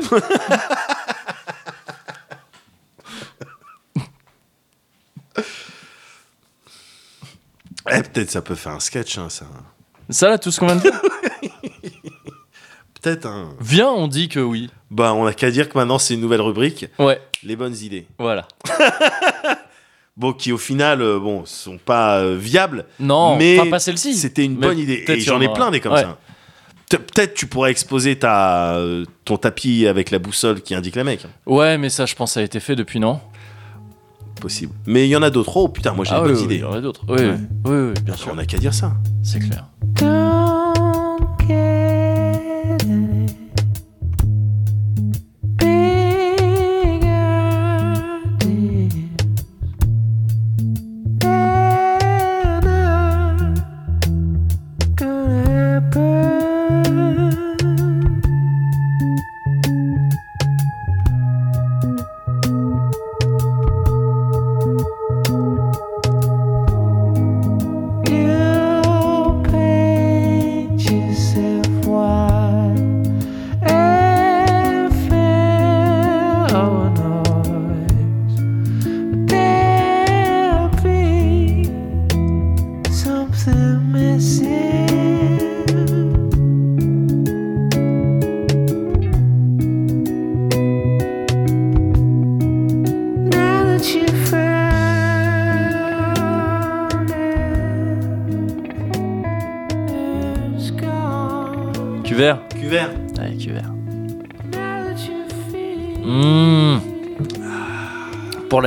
Eh, 7.90 8.04
peut-être 8.04 8.30
ça 8.32 8.42
peut 8.42 8.56
faire 8.56 8.74
un 8.74 8.80
sketch, 8.80 9.18
hein, 9.18 9.30
ça. 9.30 9.46
Ça, 10.12 10.30
là, 10.30 10.38
tout 10.38 10.52
ce 10.52 10.60
qu'on 10.60 10.68
vient 10.68 10.76
de 10.76 10.82
dire. 10.82 11.02
Peut-être, 13.02 13.26
hein. 13.26 13.56
Viens, 13.60 13.90
on 13.90 14.08
dit 14.08 14.30
que 14.30 14.40
oui. 14.40 14.70
Bah, 14.92 15.14
on 15.14 15.26
a 15.26 15.34
qu'à 15.34 15.50
dire 15.50 15.68
que 15.70 15.78
maintenant, 15.78 15.98
c'est 15.98 16.14
une 16.14 16.22
nouvelle 16.22 16.42
rubrique. 16.42 16.86
Ouais, 17.00 17.20
Les 17.44 17.56
bonnes 17.56 17.76
idées. 17.76 18.06
voilà. 18.20 18.48
Bon, 20.18 20.34
qui 20.34 20.52
au 20.52 20.58
final, 20.58 21.02
euh, 21.02 21.18
bon, 21.20 21.46
sont 21.46 21.78
pas 21.78 22.20
euh, 22.20 22.36
viables. 22.38 22.86
Non, 23.00 23.38
mais 23.38 23.58
enfin, 23.58 23.70
pas 23.70 23.80
celle-ci. 23.80 24.14
C'était 24.14 24.44
une 24.44 24.58
Mais 24.58 24.68
bonne 24.68 24.78
idée. 24.78 25.06
Et 25.08 25.20
j'en 25.22 25.38
en 25.38 25.42
ai 25.42 25.52
plein 25.52 25.72
des 25.72 25.80
comme 25.80 25.94
Ouais. 25.94 26.02
ça. 26.02 26.18
Pe- 26.90 26.98
Peut-être 26.98 27.34
tu 27.34 27.48
pourrais 27.48 27.72
exposer 27.72 28.20
ta, 28.20 28.76
euh, 28.76 29.06
ton 29.24 29.38
tapis 29.38 29.88
avec 29.88 30.12
la 30.12 30.20
boussole 30.20 30.62
qui 30.62 30.76
indique 30.76 30.98
la 30.98 31.06
mec. 31.06 31.22
Ouais, 31.46 31.78
mais 31.78 31.90
ça, 31.90 32.06
je 32.06 32.14
pense, 32.14 32.34
ça 32.34 32.42
a 32.42 32.44
été 32.44 32.60
fait 32.60 32.76
depuis, 32.76 33.00
non? 33.00 33.22
Possible. 34.42 34.74
Mais 34.88 35.08
il 35.08 35.10
y 35.10 35.16
en 35.16 35.22
a 35.22 35.30
d'autres. 35.30 35.56
Oh 35.56 35.68
putain, 35.70 35.94
moi 35.94 36.04
j'ai 36.04 36.12
Ah 36.14 36.18
une 36.18 36.24
oui, 36.26 36.30
bonne 36.32 36.38
oui, 36.40 36.44
idée. 36.46 36.56
il 36.56 36.62
y 36.62 36.64
en 36.66 36.74
a 36.74 36.82
d'autres. 36.82 37.02
Oui, 37.08 37.18
oui, 37.20 37.28
oui, 37.66 37.72
oui, 37.96 38.02
bien 38.04 38.16
sûr. 38.16 38.32
On 38.34 38.38
a 38.40 38.46
qu'à 38.46 38.58
dire 38.58 38.74
ça. 38.74 38.92
C'est 39.24 39.40
clair. 39.40 39.68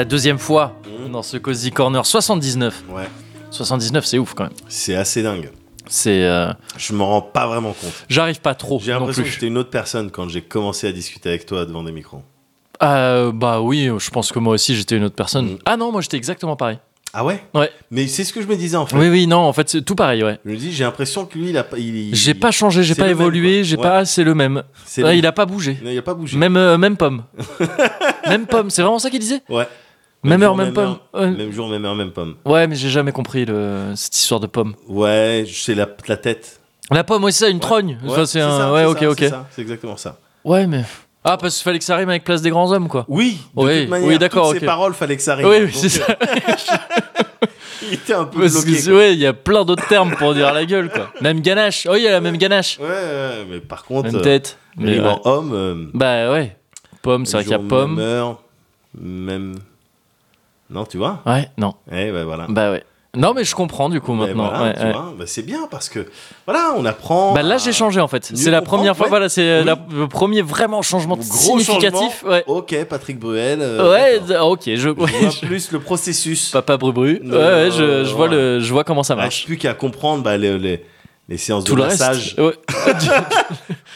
La 0.05 0.08
deuxième 0.10 0.39
fois 0.39 0.78
dans 1.10 1.23
ce 1.23 1.39
Cozy 1.39 1.70
Corner 1.70 2.05
79. 2.05 2.84
Ouais. 2.91 3.05
79, 3.50 4.05
c'est 4.05 4.18
ouf 4.18 4.34
quand 4.34 4.44
même. 4.44 4.52
C'est 4.68 4.94
assez 4.94 5.23
dingue. 5.23 5.50
C'est. 5.86 6.24
euh, 6.24 6.52
Je 6.76 6.92
m'en 6.92 7.07
rends 7.07 7.23
pas 7.23 7.47
vraiment 7.47 7.73
compte. 7.73 8.05
J'arrive 8.10 8.41
pas 8.42 8.55
trop 8.55 8.78
J'ai 8.84 8.92
l'impression 8.92 9.23
que 9.23 9.28
j'étais 9.31 9.47
une 9.47 9.57
autre 9.57 9.70
personne 9.70 10.10
quand 10.10 10.28
j'ai 10.28 10.42
commencé 10.42 10.86
à 10.86 10.92
discuter 10.92 11.31
avec 11.31 11.47
toi 11.47 11.65
devant 11.65 11.83
des 11.83 11.92
micros. 11.92 12.20
Euh, 12.83 13.33
bah 13.33 13.62
oui, 13.62 13.89
je 13.99 14.10
pense 14.10 14.31
que 14.31 14.39
moi 14.39 14.52
aussi 14.55 14.76
j'étais 14.76 14.99
une 14.99 15.05
autre 15.05 15.15
personne. 15.15 15.52
Mm. 15.52 15.58
Ah 15.65 15.78
non, 15.78 15.91
moi 15.91 16.02
j'étais 16.02 16.18
exactement 16.18 16.55
pareil. 16.55 16.78
Ah 17.16 17.24
ouais? 17.24 17.42
Ouais. 17.55 17.70
Mais 17.92 18.07
c'est 18.08 18.24
ce 18.24 18.33
que 18.33 18.42
je 18.42 18.47
me 18.49 18.57
disais 18.57 18.76
en 18.76 18.84
fait. 18.86 18.97
Oui, 18.97 19.08
oui, 19.08 19.26
non, 19.26 19.39
en 19.39 19.52
fait 19.55 19.70
c'est 19.70 19.83
tout 19.83 19.94
pareil, 19.94 20.23
ouais. 20.23 20.39
Je 20.44 20.50
me 20.50 20.57
dis, 20.57 20.70
j'ai 20.73 20.84
l'impression 20.84 21.24
que 21.24 21.39
lui, 21.39 21.49
il 21.50 21.57
a 21.57 21.65
pas. 21.65 21.76
J'ai 22.12 22.34
pas 22.34 22.50
changé, 22.50 22.83
j'ai 22.83 22.97
pas 22.97 23.08
évolué, 23.08 23.65
j'ai 23.65 23.76
Ouais. 23.76 23.83
pas. 23.83 24.05
C'est 24.05 24.24
le 24.24 24.34
même. 24.34 24.65
Il 24.99 25.24
a 25.26 25.33
pas 25.33 25.47
bougé. 25.47 25.78
Non, 25.83 25.91
il 25.91 25.97
a 25.99 26.02
pas 26.02 26.12
bougé. 26.15 26.36
Même, 26.36 26.57
euh, 26.58 26.76
même 26.76 26.97
pomme. 26.99 27.23
même 28.28 28.47
pomme, 28.47 28.68
c'est 28.68 28.83
vraiment 28.83 28.99
ça 28.99 29.08
qu'il 29.08 29.20
disait? 29.20 29.41
Ouais. 29.49 29.66
Même 30.25 30.43
heure, 30.43 30.51
jour, 30.51 30.57
même 30.65 30.73
pomme. 30.73 30.97
Ouais. 31.12 31.31
Même 31.31 31.53
jour, 31.53 31.69
même 31.69 31.85
heure, 31.85 31.94
même 31.94 32.11
pomme. 32.11 32.35
Ouais, 32.44 32.67
mais 32.67 32.75
j'ai 32.77 32.89
jamais 32.91 33.12
compris 33.12 33.44
le... 33.44 33.93
cette 33.94 34.17
histoire 34.17 34.41
de 34.41 34.47
pomme. 34.47 34.75
Ouais, 34.89 35.44
c'est 35.53 35.75
la, 35.75 35.86
la 36.09 36.17
tête. 36.17 36.61
La 36.91 37.05
pomme, 37.05 37.25
ouais, 37.25 37.33
c'est 37.33 37.44
ça, 37.44 37.51
une 37.51 37.61
trogne. 37.61 37.99
Ouais, 38.03 38.11
Enfin, 38.11 38.27
c'est 38.27 38.41
un. 38.41 38.59
ça, 38.59 38.73
ouais, 38.73 38.85
ok, 38.85 38.99
ça, 39.01 39.11
ok. 39.11 39.17
C'est 39.20 39.28
ça, 39.28 39.47
c'est 39.51 39.62
exactement 39.62 39.97
ça. 39.97 40.19
Ouais, 40.44 40.67
mais. 40.67 40.83
Ah, 41.27 41.39
parce 41.39 41.55
qu'il 41.57 41.65
fallait 41.65 41.78
que 41.78 41.85
ça 41.85 41.97
rime 41.97 42.11
avec 42.11 42.25
Place 42.25 42.43
des 42.43 42.51
Grands 42.51 42.70
Hommes, 42.73 42.89
quoi. 42.89 43.07
Oui, 43.09 43.39
de 43.57 43.62
Oui, 43.62 43.81
toute 43.83 43.89
manière, 43.91 44.09
oui, 44.09 44.19
d'accord, 44.19 44.47
toutes 44.49 44.57
ok. 44.57 44.61
ces 44.61 44.67
paroles, 44.67 44.93
fallait 44.93 45.17
que 45.17 45.23
ça 45.23 45.33
arrive. 45.33 45.47
Oui, 45.47 45.57
oui, 45.65 45.70
c'est 45.73 45.89
ça. 45.89 46.05
Il 47.86 47.94
était 47.94 48.15
un 48.15 48.25
peu 48.25 48.41
Parce 48.41 48.65
bloqué. 48.65 48.93
ouais, 48.93 49.12
il 49.12 49.19
y 49.20 49.27
a 49.27 49.35
plein 49.35 49.62
d'autres 49.65 49.86
termes 49.89 50.15
pour 50.17 50.33
dire 50.33 50.53
la 50.55 50.65
gueule, 50.65 50.89
quoi. 50.91 51.11
Même 51.20 51.41
ganache. 51.41 51.86
Oh, 51.91 51.94
il 51.97 52.03
y 52.03 52.09
a 52.09 52.12
la 52.12 52.20
même 52.23 52.39
ganache. 52.39 52.78
Ouais, 52.81 52.86
ouais, 52.89 53.47
mais 53.51 53.59
par 53.61 53.85
contre, 53.85 54.07
Même 54.11 54.17
euh, 54.20 54.25
tête. 54.25 54.57
Mais 54.78 54.93
rime 54.93 55.05
ouais. 55.05 55.11
en 55.11 55.20
homme, 55.31 55.51
euh, 55.53 55.85
Bah 55.93 56.31
ouais. 56.33 56.57
Pomme, 57.03 57.27
c'est 57.27 57.36
vrai 57.36 57.43
qu'il 57.44 57.53
y 57.53 57.55
a 57.55 57.59
pomme. 57.59 57.97
Même 57.97 58.05
heure, 58.05 58.43
même. 58.99 59.55
Non, 60.75 60.85
tu 60.85 60.99
vois 60.99 61.20
Ouais, 61.25 61.49
non. 61.57 61.75
Eh 61.91 62.11
ouais, 62.11 62.25
voilà. 62.25 62.47
Bah 62.49 62.70
ouais. 62.73 62.83
Non, 63.17 63.33
mais 63.33 63.44
je 63.44 63.55
comprends 63.55 63.89
du 63.89 64.01
coup 64.01 64.12
Eh, 64.15 64.17
maintenant. 64.17 64.49
voilà, 64.49 64.65
Ouais, 64.65 64.75
tu 64.75 64.83
ouais. 64.83 64.93
vois, 64.93 65.15
bah, 65.17 65.25
c'est 65.28 65.43
bien 65.47 65.69
parce 65.70 65.89
que 65.89 66.05
voilà, 66.47 66.75
on 66.77 66.85
apprend. 66.85 67.33
Bah 67.33 67.44
là, 67.44 67.59
j'ai 67.59 67.73
changé 67.73 68.01
en 68.01 68.09
fait. 68.09 68.28
C'est 68.35 68.51
la 68.51 68.61
première 68.61 68.97
fois, 68.97 69.07
ouais. 69.07 69.11
voilà, 69.11 69.28
c'est 69.28 69.61
Oui. 69.61 69.65
la- 69.65 69.78
le 69.94 70.09
premier 70.09 70.43
vraiment 70.43 70.83
changement 70.83 71.15
Gros 71.17 71.23
significatif. 71.61 71.93
changement. 71.93 72.28
Ouais. 72.31 72.43
Ok, 72.49 72.75
Patrick 72.86 73.20
Bruel. 73.20 73.61
euh, 73.62 73.89
Ouais, 73.93 74.20
ok, 74.41 74.62
je, 74.67 74.75
Je 74.77 74.89
vois 74.89 75.07
je- 75.07 75.47
plus 75.47 75.70
le 75.70 75.78
processus. 75.78 76.51
Papa 76.51 76.77
Brubru. 76.77 77.20
Non, 77.23 77.36
ouais, 77.36 77.44
ouais, 77.44 77.70
je, 77.70 78.03
je 78.05 78.12
vois 78.15 78.27
le, 78.27 78.59
je 78.59 78.73
vois 78.73 78.83
comment 78.83 79.05
ça 79.05 79.15
je 79.15 79.20
marche. 79.20 79.41
sais 79.43 79.47
plus 79.47 79.59
qu'à 79.59 79.75
comprendre 79.75 80.25
bah, 80.25 80.36
les, 80.36 80.59
les, 80.59 80.85
les 81.28 81.36
séances 81.39 81.62
Tout 81.62 81.75
de 81.75 81.83
le 81.83 81.85
reste. 81.85 82.01
massage 82.01 82.35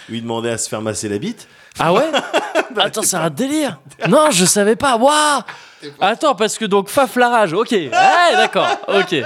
où 0.09 0.15
il 0.15 0.23
demandait 0.23 0.51
à 0.51 0.59
se 0.59 0.69
faire 0.69 0.81
masser 0.81 1.09
la 1.09 1.19
bite. 1.19 1.49
Ah 1.79 1.93
ouais 1.93 2.11
Attends, 2.77 3.03
c'est 3.03 3.17
un 3.17 3.31
délire. 3.31 3.79
Non, 4.09 4.31
je 4.31 4.45
savais 4.45 4.77
pas. 4.77 4.97
Waouh 4.97 5.43
Attends, 6.01 6.35
parce 6.35 6.59
que 6.59 6.65
donc 6.65 6.89
Faf 6.89 7.17
la 7.17 7.29
rage. 7.29 7.53
Ok. 7.53 7.71
Ouais, 7.73 7.91
d'accord. 8.35 8.67
Ok. 8.89 9.17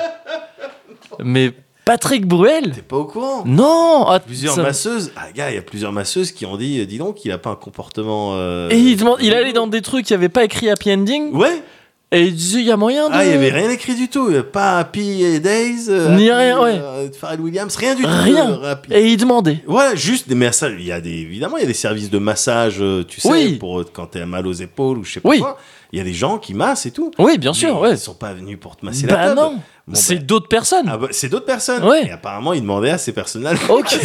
Mais 1.20 1.52
Patrick 1.84 2.26
Bruel 2.26 2.72
T'es 2.72 2.82
pas 2.82 2.96
au 2.96 3.04
courant 3.04 3.42
Non. 3.44 4.06
Ah, 4.08 4.20
Plusieurs 4.20 4.54
ça- 4.54 4.62
masseuses. 4.62 5.12
Ah, 5.16 5.32
gars, 5.34 5.50
il 5.50 5.56
y 5.56 5.58
a 5.58 5.62
plusieurs 5.62 5.92
masseuses 5.92 6.32
qui 6.32 6.46
ont 6.46 6.56
dit 6.56 6.80
euh, 6.80 6.86
dis 6.86 6.98
donc, 6.98 7.24
il 7.24 7.32
a 7.32 7.38
pas 7.38 7.50
un 7.50 7.56
comportement. 7.56 8.32
euh, 8.34 8.68
Et 8.70 8.78
il, 8.78 8.96
demande, 8.96 9.18
il 9.20 9.34
allait 9.34 9.52
dans 9.52 9.66
des 9.66 9.82
trucs 9.82 10.06
qui 10.06 10.14
avait 10.14 10.28
pas 10.28 10.44
écrit 10.44 10.70
Happy 10.70 10.92
Ending 10.92 11.34
Ouais 11.34 11.62
et 12.12 12.22
il 12.26 12.34
disait 12.34 12.60
il 12.60 12.66
y 12.66 12.70
a 12.70 12.76
moyen 12.76 13.08
de. 13.08 13.14
Ah, 13.14 13.24
il 13.24 13.30
y 13.30 13.34
avait 13.34 13.50
rien 13.50 13.70
écrit 13.70 13.94
du 13.94 14.08
tout. 14.08 14.30
Pas 14.52 14.78
Happy 14.78 15.40
Days. 15.40 15.86
euh, 15.88 16.14
Ni 16.16 16.30
Happy, 16.30 16.40
rien, 16.42 16.60
ouais. 16.62 16.78
euh, 16.80 17.08
Pharrell 17.18 17.40
Williams, 17.40 17.74
rien 17.76 17.94
du 17.94 18.02
tout. 18.02 18.08
Rien. 18.10 18.60
euh. 18.62 18.74
Et 18.90 19.08
il 19.08 19.16
demandait. 19.16 19.62
Ouais, 19.66 19.96
juste 19.96 20.28
des 20.28 20.34
massages. 20.34 20.74
Il 20.78 20.84
y 20.86 20.92
a 20.92 21.00
des, 21.00 21.10
évidemment, 21.10 21.56
il 21.56 21.62
y 21.62 21.64
a 21.64 21.68
des 21.68 21.72
services 21.74 22.10
de 22.10 22.18
massage, 22.18 22.76
euh, 22.80 23.02
tu 23.06 23.20
sais, 23.20 23.28
Oui. 23.30 23.56
pour 23.56 23.82
quand 23.92 24.06
t'es 24.06 24.24
mal 24.26 24.46
aux 24.46 24.52
épaules 24.52 24.98
ou 24.98 25.04
je 25.04 25.14
sais 25.14 25.20
pas 25.20 25.28
Oui. 25.30 25.38
quoi. 25.40 25.58
Il 25.92 25.98
y 25.98 26.00
a 26.00 26.04
des 26.04 26.14
gens 26.14 26.38
qui 26.38 26.54
massent 26.54 26.86
et 26.86 26.90
tout. 26.90 27.10
Oui, 27.18 27.36
bien 27.36 27.52
sûr, 27.52 27.78
ouais. 27.78 27.90
Ils 27.92 27.98
sont 27.98 28.14
pas 28.14 28.32
venus 28.32 28.58
pour 28.58 28.76
te 28.76 28.84
masser 28.86 29.06
la 29.06 29.14
Bah 29.14 29.26
teub. 29.28 29.36
non. 29.36 29.60
Bon, 29.86 29.94
c'est 29.94 30.16
bah, 30.16 30.22
d'autres 30.22 30.48
personnes. 30.48 30.88
ah 30.88 30.96
bah, 30.96 31.08
c'est 31.10 31.28
d'autres 31.28 31.44
personnes. 31.44 31.84
Ouais. 31.84 32.06
Et 32.06 32.10
apparemment, 32.10 32.52
ils 32.54 32.62
demandaient 32.62 32.90
à 32.90 32.98
ces 32.98 33.12
personnes-là. 33.12 33.52
Ok. 33.68 33.92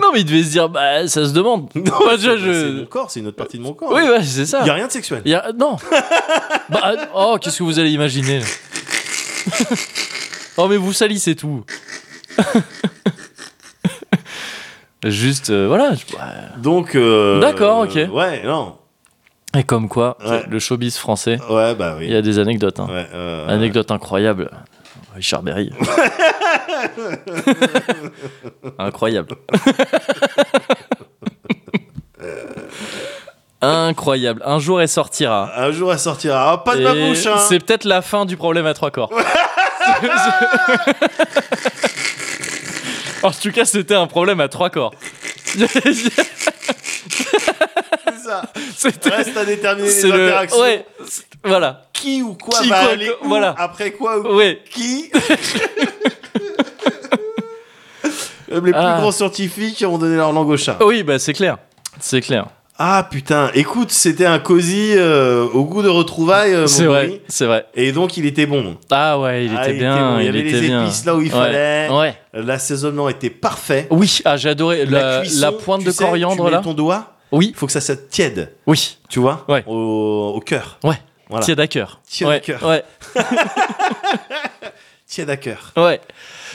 non, 0.00 0.10
mais 0.12 0.20
il 0.20 0.24
devait 0.24 0.42
se 0.44 0.50
dire, 0.50 0.68
bah, 0.68 1.08
ça 1.08 1.26
se 1.26 1.32
demande. 1.32 1.68
Non, 1.74 1.82
Bah, 2.06 2.16
déjà, 2.16 2.32
c'est 2.32 2.38
je- 2.38 2.78
mon 2.80 2.86
corps, 2.86 3.10
c'est 3.10 3.20
une 3.20 3.26
autre 3.28 3.36
partie 3.36 3.58
de 3.58 3.62
mon 3.62 3.72
corps. 3.72 3.90
Oui, 3.92 4.02
ouais, 4.02 4.22
c'est 4.22 4.46
ça. 4.46 4.60
Il 4.62 4.66
y 4.66 4.70
a 4.70 4.74
rien 4.74 4.86
de 4.86 4.92
sexuel. 4.92 5.22
Y 5.24 5.34
a- 5.34 5.52
Non. 5.58 5.76
bah, 6.70 6.92
oh, 7.14 7.38
qu'est-ce 7.40 7.58
que 7.58 7.64
vous 7.64 7.78
allez 7.78 7.90
imaginer 7.90 8.40
Oh, 10.58 10.68
mais 10.68 10.76
vous 10.76 10.92
salissez 10.92 11.34
tout. 11.34 11.64
Juste, 15.10 15.50
euh, 15.50 15.66
voilà. 15.68 15.92
je-. 15.94 16.60
Donc. 16.60 16.94
euh, 16.94 17.40
D'accord, 17.40 17.80
ok. 17.80 17.98
Ouais, 18.12 18.42
non. 18.44 18.76
Et 19.56 19.62
comme 19.64 19.88
quoi, 19.88 20.18
Ouais. 20.26 20.44
le 20.48 20.58
showbiz 20.58 20.96
français, 20.98 21.38
Ouais, 21.48 21.74
bah 21.74 21.94
oui. 21.98 22.06
il 22.06 22.12
y 22.12 22.16
a 22.16 22.22
des 22.22 22.38
anecdotes. 22.38 22.78
hein. 22.80 22.86
Ouais, 22.90 23.06
euh, 23.14 23.48
Anecdote 23.48 23.90
incroyable. 23.90 24.50
Richard 25.14 25.42
Berry. 25.42 25.70
Incroyable. 28.78 29.34
Incroyable. 33.62 34.42
Un 34.44 34.58
jour 34.58 34.80
elle 34.82 34.88
sortira. 34.88 35.50
Un 35.56 35.70
jour, 35.72 35.90
elle 35.92 35.98
sortira. 35.98 36.52
Ah, 36.52 36.58
pas 36.58 36.76
de 36.76 36.82
ma 36.82 36.94
Et 36.94 37.08
bouche, 37.08 37.24
hein. 37.26 37.38
C'est 37.48 37.58
peut-être 37.58 37.84
la 37.84 38.02
fin 38.02 38.26
du 38.26 38.36
problème 38.36 38.66
à 38.66 38.74
trois 38.74 38.90
corps. 38.90 39.10
en 43.26 43.30
tout 43.32 43.52
cas, 43.52 43.64
c'était 43.64 43.94
un 43.94 44.06
problème 44.06 44.40
à 44.40 44.48
trois 44.48 44.70
corps. 44.70 44.92
ça. 48.24 48.42
C'était- 48.76 49.10
Reste 49.10 49.36
à 49.36 49.44
déterminer 49.44 49.88
les 49.88 49.94
c'est 49.94 50.08
le- 50.08 50.26
interactions. 50.28 50.60
Ouais, 50.60 50.86
c'est- 51.08 51.24
voilà. 51.44 51.82
Qui 51.92 52.22
ou 52.22 52.34
quoi 52.34 52.60
Qui, 52.60 52.68
va 52.68 52.80
quoi, 52.82 52.92
aller 52.92 53.10
où, 53.22 53.28
voilà. 53.28 53.54
après 53.58 53.92
quoi 53.92 54.18
ou 54.18 54.36
Ouais. 54.36 54.60
qui 54.70 55.10
les 58.48 58.60
plus 58.60 58.72
Ah. 58.74 58.96
grands 59.00 59.12
scientifiques 59.12 59.84
ont 59.86 59.98
donné 59.98 60.16
leur 60.16 60.32
langue 60.32 60.48
au 60.48 60.56
chat. 60.56 60.78
Oui, 60.82 61.02
bah 61.02 61.18
c'est 61.18 61.32
clair. 61.32 61.58
C'est 62.00 62.20
clair. 62.20 62.46
Ah 62.78 63.08
putain, 63.10 63.50
écoute, 63.54 63.90
c'était 63.90 64.26
un 64.26 64.38
cosy 64.38 64.92
euh, 64.96 65.46
au 65.54 65.64
goût 65.64 65.82
de 65.82 65.88
retrouvailles, 65.88 66.52
euh, 66.54 66.66
C'est 66.66 66.84
vrai. 66.84 67.22
C'est 67.26 67.46
vrai. 67.46 67.64
Et 67.74 67.90
donc 67.92 68.18
il 68.18 68.26
était 68.26 68.44
bon. 68.44 68.76
Ah 68.90 69.18
ouais, 69.18 69.46
il 69.46 69.52
Ah, 69.56 69.62
était 69.62 69.72
il 69.72 69.78
bien. 69.78 69.94
était 69.94 70.02
bon. 70.04 70.18
Il 70.18 70.24
y 70.26 70.28
avait 70.28 70.40
était 70.40 70.60
les 70.60 70.66
bien. 70.68 70.84
épices 70.84 71.04
là 71.06 71.14
où 71.16 71.20
il 71.22 71.32
Ouais. 71.32 71.38
fallait. 71.38 71.88
Ouais. 71.90 72.14
L'assaisonnement 72.34 73.08
était 73.08 73.30
parfait. 73.30 73.86
Oui, 73.90 74.20
ah, 74.26 74.36
j'ai 74.36 74.50
adoré 74.50 74.84
la, 74.84 75.20
cuisson, 75.20 75.40
la 75.40 75.52
pointe 75.52 75.80
tu 75.80 75.86
de 75.86 75.90
sais, 75.92 76.04
coriandre 76.04 76.36
tu 76.36 76.42
mets 76.42 76.50
là. 76.50 76.58
ton 76.60 76.74
doigt, 76.74 77.14
Oui, 77.32 77.48
il 77.50 77.56
faut 77.56 77.64
que 77.66 77.72
ça 77.72 77.80
soit 77.80 78.10
tiède, 78.10 78.52
oui. 78.66 78.98
tu 79.08 79.20
vois, 79.20 79.46
Ouais. 79.48 79.64
au, 79.66 80.34
au 80.36 80.40
cœur. 80.40 80.78
Ouais. 80.84 80.96
Voilà. 81.30 81.44
Tiède 81.46 81.60
à 81.60 81.66
cœur. 81.66 82.00
Tiède 82.06 82.28
à 82.28 82.40
cœur. 82.40 82.62
Ouais, 82.62 82.84
Tiède 85.06 85.30
à 85.30 85.36
cœur. 85.36 85.72
ouais. 85.76 86.00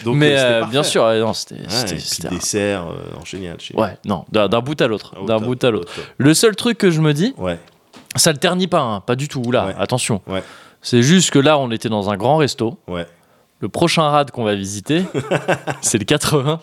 Donc, 0.03 0.15
Mais 0.15 0.38
euh, 0.38 0.61
euh, 0.61 0.65
bien 0.65 0.83
sûr, 0.83 1.03
ouais, 1.03 1.19
non, 1.19 1.33
c'était. 1.33 1.55
Ouais, 1.55 2.30
dessert, 2.30 2.88
euh, 2.88 2.95
non, 3.15 3.23
génial. 3.25 3.57
Ouais, 3.75 3.97
non, 4.05 4.25
d'un 4.31 4.47
bout 4.61 4.80
à 4.81 4.88
l'autre. 4.88 5.13
Ah, 5.15 5.25
D'un 5.25 5.39
bout 5.39 5.63
à 5.63 5.67
au 5.67 5.71
l'autre. 5.71 5.91
Le 6.17 6.33
seul 6.33 6.55
truc 6.55 6.77
que 6.77 6.91
je 6.91 7.01
me 7.01 7.13
dis, 7.13 7.33
Ouais, 7.38 7.59
ça 8.15 8.31
le 8.31 8.38
ternit 8.38 8.67
pas, 8.67 8.81
hein, 8.81 9.01
pas 9.01 9.15
du 9.15 9.27
tout. 9.27 9.51
Là, 9.51 9.67
Ouais. 9.67 9.75
attention. 9.77 10.21
C'est 10.81 11.03
juste 11.03 11.30
que 11.31 11.39
là, 11.39 11.57
on 11.59 11.69
était 11.71 11.89
dans 11.89 12.09
un 12.09 12.17
grand 12.17 12.38
resto. 12.38 12.77
ouais. 12.88 13.05
Le 13.59 13.69
prochain 13.69 14.01
rad 14.09 14.31
qu'on 14.31 14.43
va 14.43 14.55
visiter, 14.55 15.03
c'est 15.81 15.99
le 15.99 16.05
80. 16.05 16.59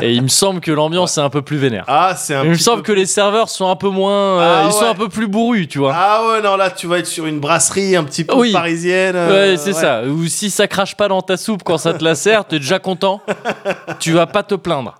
Et 0.00 0.12
il 0.14 0.22
me 0.22 0.28
semble 0.28 0.60
que 0.60 0.70
l'ambiance 0.72 1.18
est 1.18 1.20
un 1.20 1.30
peu 1.30 1.42
plus 1.42 1.56
vénère. 1.58 1.84
Ah, 1.88 2.14
c'est 2.16 2.34
un 2.34 2.42
il 2.44 2.50
me 2.50 2.54
petit 2.54 2.62
semble 2.62 2.82
peu- 2.82 2.92
que 2.92 2.98
les 2.98 3.06
serveurs 3.06 3.48
sont 3.48 3.68
un 3.70 3.76
peu 3.76 3.88
moins. 3.88 4.38
euh, 4.40 4.62
Ah, 4.62 4.66
ils 4.66 4.72
sont 4.72 4.82
ouais. 4.84 4.88
un 4.90 4.94
peu 4.94 5.08
plus 5.08 5.26
bourrus, 5.26 5.68
tu 5.68 5.78
vois. 5.78 5.92
Ah 5.94 6.22
ouais, 6.28 6.42
non, 6.42 6.56
là, 6.56 6.70
tu 6.70 6.86
vas 6.86 6.98
être 6.98 7.06
sur 7.06 7.26
une 7.26 7.40
brasserie 7.40 7.96
un 7.96 8.04
petit 8.04 8.24
peu 8.24 8.34
Oui. 8.34 8.52
parisienne. 8.52 9.14
euh, 9.16 9.52
ouais, 9.52 9.56
c'est 9.56 9.72
ça. 9.72 10.02
Ou 10.04 10.26
si 10.26 10.50
ça 10.50 10.66
crache 10.66 10.96
pas 10.96 11.08
dans 11.08 11.22
ta 11.22 11.36
soupe 11.36 11.62
quand 11.64 11.78
ça 11.78 11.92
te 11.94 12.02
la 12.04 12.14
sert, 12.14 12.44
t'es 12.46 12.58
déjà 12.58 12.78
content. 12.78 13.20
tu 14.00 14.12
vas 14.12 14.26
pas 14.26 14.42
te 14.42 14.54
plaindre. 14.54 14.94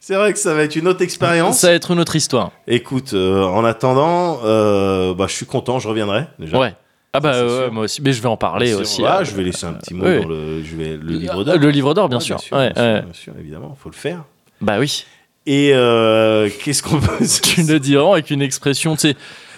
C'est 0.00 0.16
vrai 0.16 0.32
que 0.32 0.38
ça 0.40 0.52
va 0.52 0.64
être 0.64 0.74
une 0.74 0.88
autre 0.88 1.02
expérience. 1.02 1.58
Ça 1.58 1.68
va 1.68 1.74
être 1.74 1.92
une 1.92 2.00
autre 2.00 2.16
histoire. 2.16 2.50
Écoute, 2.66 3.12
euh, 3.14 3.44
en 3.44 3.64
attendant, 3.64 4.40
euh, 4.44 5.14
bah, 5.14 5.26
je 5.28 5.34
suis 5.34 5.46
content, 5.46 5.78
je 5.78 5.86
reviendrai 5.86 6.26
déjà. 6.40 6.58
Ouais. 6.58 6.74
Ah 7.14 7.20
bah 7.20 7.34
Ça, 7.34 7.46
ouais, 7.46 7.70
moi 7.70 7.84
aussi. 7.84 8.00
Mais 8.02 8.12
je 8.12 8.22
vais 8.22 8.28
en 8.28 8.38
parler 8.38 8.72
aussi. 8.74 9.02
Ah, 9.06 9.22
je 9.22 9.32
vais 9.34 9.42
laisser 9.42 9.66
un 9.66 9.74
petit 9.74 9.92
mot 9.92 10.06
oui. 10.06 10.22
dans 10.22 10.28
le, 10.28 10.62
je 10.64 10.76
vais, 10.76 10.96
le 10.96 11.12
livre 11.12 11.44
d'or. 11.44 11.56
Le 11.58 11.70
livre 11.70 11.92
d'or, 11.94 12.08
bien 12.08 12.18
Ouais, 12.18 12.24
sûr. 12.24 12.36
Bien 12.36 12.44
sûr, 12.46 12.56
Ouais, 12.56 12.72
bien, 12.72 12.94
sûr, 12.94 13.02
bien 13.04 13.12
sûr, 13.12 13.32
évidemment, 13.38 13.76
faut 13.80 13.90
le 13.90 13.94
faire. 13.94 14.24
Bah 14.62 14.78
oui. 14.78 15.04
Et 15.44 15.72
euh, 15.74 16.48
qu'est-ce 16.64 16.82
qu'on 16.82 17.00
peut. 17.00 17.18
Tu 17.42 17.62
le 17.64 17.78
dis 17.78 17.94
vraiment 17.96 18.14
avec 18.14 18.30
une 18.30 18.40
expression, 18.40 18.94
tu 18.94 19.08
sais, 19.10 19.16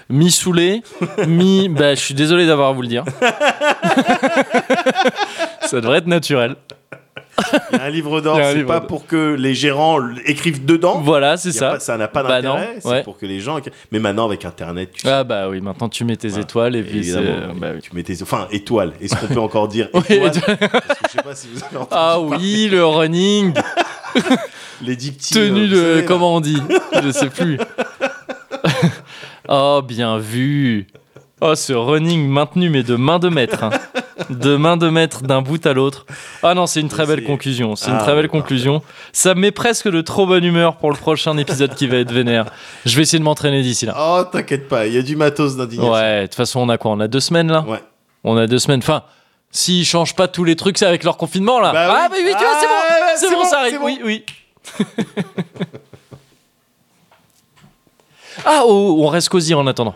mi-saoulé, 0.08 0.82
mi. 1.28 1.68
Bah, 1.68 1.94
je 1.94 2.00
suis 2.00 2.14
désolé 2.14 2.44
d'avoir 2.46 2.70
à 2.70 2.72
vous 2.72 2.82
le 2.82 2.88
dire. 2.88 3.04
ça 5.62 5.80
devrait 5.80 5.98
être 5.98 6.08
naturel. 6.08 6.56
Il 7.72 7.78
y 7.78 7.80
a 7.80 7.84
un 7.84 7.90
livre 7.90 8.20
d'or, 8.20 8.38
c'est 8.42 8.64
pas 8.64 8.80
pour 8.80 9.06
que 9.06 9.34
les 9.34 9.54
gérants 9.54 9.98
écrivent 10.24 10.64
dedans. 10.64 11.00
Voilà, 11.00 11.36
c'est 11.36 11.52
ça. 11.52 11.72
pas- 11.72 11.80
ça 11.80 11.96
n'a 11.96 12.06
pas 12.08 12.22
Bah 12.22 12.40
d'intérêt. 12.42 12.76
c'est 12.80 12.88
ouais. 12.88 13.02
pour 13.02 13.18
que 13.18 13.26
les 13.26 13.40
gens. 13.40 13.58
Mais 13.90 13.98
maintenant, 13.98 14.26
avec 14.26 14.44
Internet, 14.44 14.90
tu 14.94 15.08
Ah 15.08 15.24
bah 15.24 15.48
oui, 15.48 15.60
maintenant 15.60 15.88
tu 15.88 16.04
mets 16.04 16.16
tes 16.16 16.28
Voilà. 16.28 16.42
étoiles 16.44 16.76
et 16.76 16.82
puis 16.82 16.98
évidemment, 16.98 17.54
bah 17.56 17.68
oui. 17.74 17.80
tu 17.82 17.94
mets 17.94 18.02
tes. 18.02 18.22
Enfin, 18.22 18.46
étoile. 18.52 18.92
Est-ce 19.00 19.16
qu'on 19.16 19.26
peut 19.32 19.40
encore 19.40 19.68
dire 19.68 19.88
Oui, 19.94 20.00
étoile 20.08 20.28
étoile. 20.36 20.58
Parce 20.58 20.98
que 21.00 21.06
Je 21.08 21.12
sais 21.12 21.22
pas 21.22 21.34
si 21.34 21.48
vous 21.52 21.58
avez 21.64 21.76
entendu 21.76 21.88
Ah 21.90 22.16
parler. 22.28 22.36
oui, 22.38 22.68
le 22.70 22.84
running, 22.86 23.52
Les 24.82 24.96
petits. 24.96 25.34
tenue 25.34 25.64
euh, 25.64 25.68
de. 25.70 25.76
savez. 25.94 26.04
Comment 26.06 26.34
on 26.36 26.40
dit? 26.40 26.60
Je 27.02 27.10
sais 27.10 27.30
plus. 27.30 27.58
oh, 29.48 29.82
bien 29.86 30.18
vu. 30.18 30.86
Oh, 31.40 31.54
ce 31.54 31.72
running 31.72 32.28
maintenu, 32.28 32.70
mais 32.70 32.82
de 32.82 32.96
main 32.96 33.18
de 33.18 33.28
maître. 33.28 33.64
hein. 33.64 33.70
De 34.30 34.56
main 34.56 34.76
de 34.76 34.88
maître 34.88 35.22
d'un 35.22 35.42
bout 35.42 35.64
à 35.66 35.72
l'autre. 35.72 36.06
Ah 36.42 36.54
non, 36.54 36.66
c'est 36.66 36.80
une 36.80 36.88
très 36.88 37.04
belle 37.06 37.24
conclusion. 37.24 37.74
C'est 37.76 37.90
une 37.90 37.96
Ah, 37.96 38.02
très 38.02 38.14
belle 38.14 38.28
conclusion. 38.28 38.80
Ça 39.12 39.34
me 39.34 39.40
met 39.40 39.50
presque 39.50 39.88
de 39.90 40.00
trop 40.02 40.26
bonne 40.26 40.44
humeur 40.44 40.76
pour 40.76 40.90
le 40.92 40.96
prochain 40.96 41.36
épisode 41.36 41.74
qui 41.74 41.86
va 41.88 41.96
être 41.96 42.12
vénère. 42.12 42.46
Je 42.86 42.94
vais 42.96 43.02
essayer 43.02 43.18
de 43.18 43.24
m'entraîner 43.24 43.62
d'ici 43.62 43.86
là. 43.86 43.94
Oh, 43.98 44.22
t'inquiète 44.30 44.68
pas, 44.68 44.86
il 44.86 44.94
y 44.94 44.98
a 44.98 45.02
du 45.02 45.16
matos 45.16 45.56
d'indignation. 45.56 45.92
Ouais, 45.92 46.20
de 46.22 46.26
toute 46.26 46.36
façon, 46.36 46.60
on 46.60 46.68
a 46.68 46.78
quoi 46.78 46.92
On 46.92 47.00
a 47.00 47.08
deux 47.08 47.20
semaines 47.20 47.50
là? 47.50 47.62
Ouais. 47.66 47.82
On 48.22 48.36
a 48.36 48.46
deux 48.46 48.58
semaines. 48.60 48.80
Enfin, 48.80 49.02
s'ils 49.50 49.84
changent 49.84 50.14
pas 50.14 50.28
tous 50.28 50.44
les 50.44 50.56
trucs, 50.56 50.78
c'est 50.78 50.86
avec 50.86 51.02
leur 51.04 51.16
confinement 51.16 51.58
là. 51.60 51.72
Bah 51.72 51.86
ah, 51.88 52.08
oui. 52.12 52.16
bah 52.16 52.16
oui, 52.24 52.32
tu 52.38 52.44
vois, 52.44 52.54
c'est 52.60 52.66
Ah, 52.66 52.70
bon. 52.70 53.04
ouais, 53.06 53.12
c'est 53.16 53.30
bon, 53.30 53.42
bon, 53.42 53.48
ça 53.48 53.58
arrive. 53.58 53.78
bon. 53.80 53.84
Oui, 53.86 54.00
oui. 54.04 54.24
ah, 58.44 58.62
oh, 58.66 58.96
on 59.00 59.08
reste 59.08 59.28
cosy 59.28 59.54
en 59.54 59.66
attendant. 59.66 59.94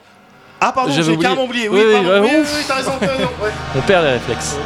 Ah, 0.60 0.72
pardon, 0.72 0.92
j'ai 0.92 1.16
carrément 1.18 1.44
oublié. 1.44 1.68
Oui, 1.68 1.80
Oui, 1.80 1.86
oui, 1.88 1.92
pardon. 1.94 2.22
oui, 2.22 2.28
oui, 2.34 2.40
ouf. 2.42 2.54
oui, 2.56 2.64
t'as 2.66 2.74
raison, 2.76 2.92
t'as 2.98 3.06
raison. 3.06 3.28
ouais. 3.42 3.50
On 3.76 3.80
perd 3.82 4.04
les 4.04 4.10
réflexes. 4.12 4.56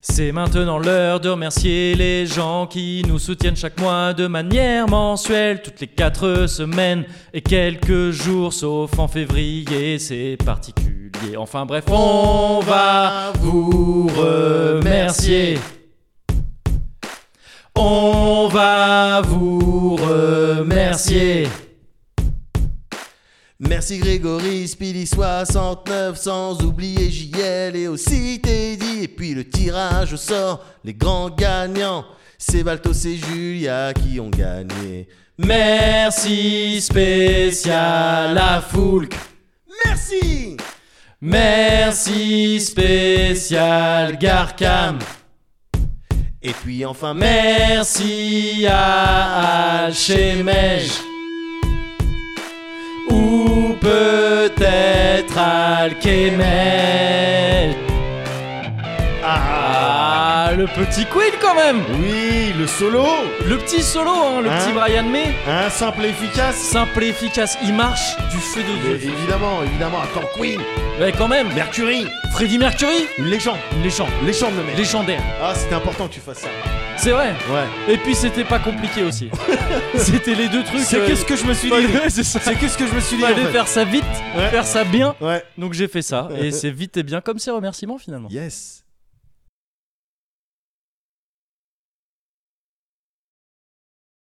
C'est 0.00 0.30
maintenant 0.30 0.78
l'heure 0.78 1.18
de 1.18 1.28
remercier 1.28 1.96
les 1.96 2.24
gens 2.24 2.68
qui 2.68 3.02
nous 3.08 3.18
soutiennent 3.18 3.56
chaque 3.56 3.80
mois 3.80 4.14
de 4.14 4.28
manière 4.28 4.86
mensuelle, 4.88 5.60
toutes 5.60 5.80
les 5.80 5.88
quatre 5.88 6.46
semaines 6.46 7.04
et 7.34 7.40
quelques 7.40 8.10
jours, 8.10 8.52
sauf 8.52 8.96
en 8.96 9.08
février, 9.08 9.98
c'est 9.98 10.36
particulier. 10.44 11.36
Enfin 11.36 11.66
bref, 11.66 11.84
on 11.88 12.60
va 12.60 13.32
vous 13.40 14.06
remercier. 14.06 15.58
On 17.74 18.48
va 18.52 19.20
vous 19.22 19.96
remercier. 19.96 21.48
Merci 23.60 23.98
Grégory, 23.98 24.68
Speedy 24.68 25.04
69, 25.04 26.16
sans 26.16 26.62
oublier 26.62 27.10
JL 27.10 27.74
et 27.74 27.88
aussi 27.88 28.40
Teddy. 28.40 29.02
Et 29.02 29.08
puis 29.08 29.34
le 29.34 29.44
tirage 29.48 30.12
au 30.12 30.16
sort, 30.16 30.64
les 30.84 30.94
grands 30.94 31.28
gagnants, 31.28 32.04
c'est 32.38 32.62
Valtos 32.62 32.92
et 32.92 33.16
Julia 33.16 33.92
qui 33.94 34.20
ont 34.20 34.30
gagné. 34.30 35.08
Merci 35.38 36.80
spécial 36.80 38.38
à 38.38 38.60
Foulk. 38.60 39.14
Merci 39.84 40.56
Merci 41.20 42.60
spécial 42.60 44.16
Garcam. 44.18 45.00
Et 46.40 46.52
puis 46.52 46.84
enfin, 46.84 47.12
Merci 47.12 48.64
à 48.68 49.86
Alchemège. 49.86 51.07
Ou 53.28 53.74
peut-être 53.80 55.36
Alchemist. 55.36 56.48
Ah, 59.22 60.52
le 60.56 60.64
petit 60.66 61.04
quand 61.04 61.37
même 61.58 61.82
Oui, 62.00 62.52
le 62.58 62.66
solo. 62.66 63.04
Le 63.46 63.56
petit 63.58 63.82
solo, 63.82 64.10
hein, 64.10 64.40
le 64.42 64.50
Hein 64.50 64.58
petit 64.58 64.72
Brian 64.72 65.04
May. 65.04 65.34
Hein, 65.48 65.68
simple 65.70 66.04
et 66.04 66.08
efficace. 66.10 66.56
Simple 66.56 67.02
et 67.04 67.08
efficace, 67.08 67.58
il 67.62 67.74
marche 67.74 68.16
du 68.30 68.38
feu 68.38 68.60
de 68.62 68.88
Mais 68.90 68.98
Dieu. 68.98 69.10
évidemment, 69.18 69.62
évidemment. 69.64 69.98
Attends, 70.02 70.26
Queen, 70.36 70.60
Ouais, 71.00 71.12
quand 71.16 71.28
même. 71.28 71.52
Mercury, 71.54 72.06
Freddie 72.32 72.58
Mercury 72.58 73.06
une 73.18 73.26
légende. 73.26 73.58
Une 73.76 73.82
légende. 73.82 74.08
Légende 74.24 74.52
le 74.56 74.64
mec. 74.64 74.76
Légendaire. 74.76 75.22
Ah, 75.42 75.52
c'était 75.54 75.74
important 75.74 76.08
que 76.08 76.14
tu 76.14 76.20
fasses 76.20 76.38
ça. 76.38 76.48
C'est 76.96 77.10
vrai. 77.12 77.32
Ouais. 77.50 77.92
Et 77.94 77.96
puis 77.98 78.14
c'était 78.16 78.42
pas 78.44 78.58
compliqué 78.58 79.04
aussi. 79.04 79.30
c'était 79.96 80.34
les 80.34 80.48
deux 80.48 80.64
trucs. 80.64 80.80
C'est 80.80 80.98
euh, 80.98 81.06
qu'est-ce 81.06 81.24
que 81.24 81.36
je 81.36 81.44
me 81.44 81.54
suis 81.54 81.70
dit. 81.70 81.76
c'est. 82.08 82.24
C'est 82.24 82.54
qu'est-ce 82.58 82.76
que 82.76 82.86
je 82.88 82.92
me 82.94 82.98
suis 83.00 83.16
dit. 83.16 83.22
en 83.24 83.28
Fallait 83.28 83.44
fait. 83.44 83.52
faire 83.52 83.68
ça 83.68 83.84
vite, 83.84 84.02
Ouais. 84.36 84.48
faire 84.48 84.66
ça 84.66 84.82
bien. 84.82 85.14
Ouais. 85.20 85.44
Donc 85.56 85.74
j'ai 85.74 85.86
fait 85.86 86.02
ça. 86.02 86.28
Et 86.40 86.50
c'est 86.52 86.70
vite 86.72 86.96
et 86.96 87.04
bien 87.04 87.20
comme 87.20 87.38
ses 87.38 87.52
remerciements 87.52 87.98
finalement. 87.98 88.28
Yes. 88.32 88.82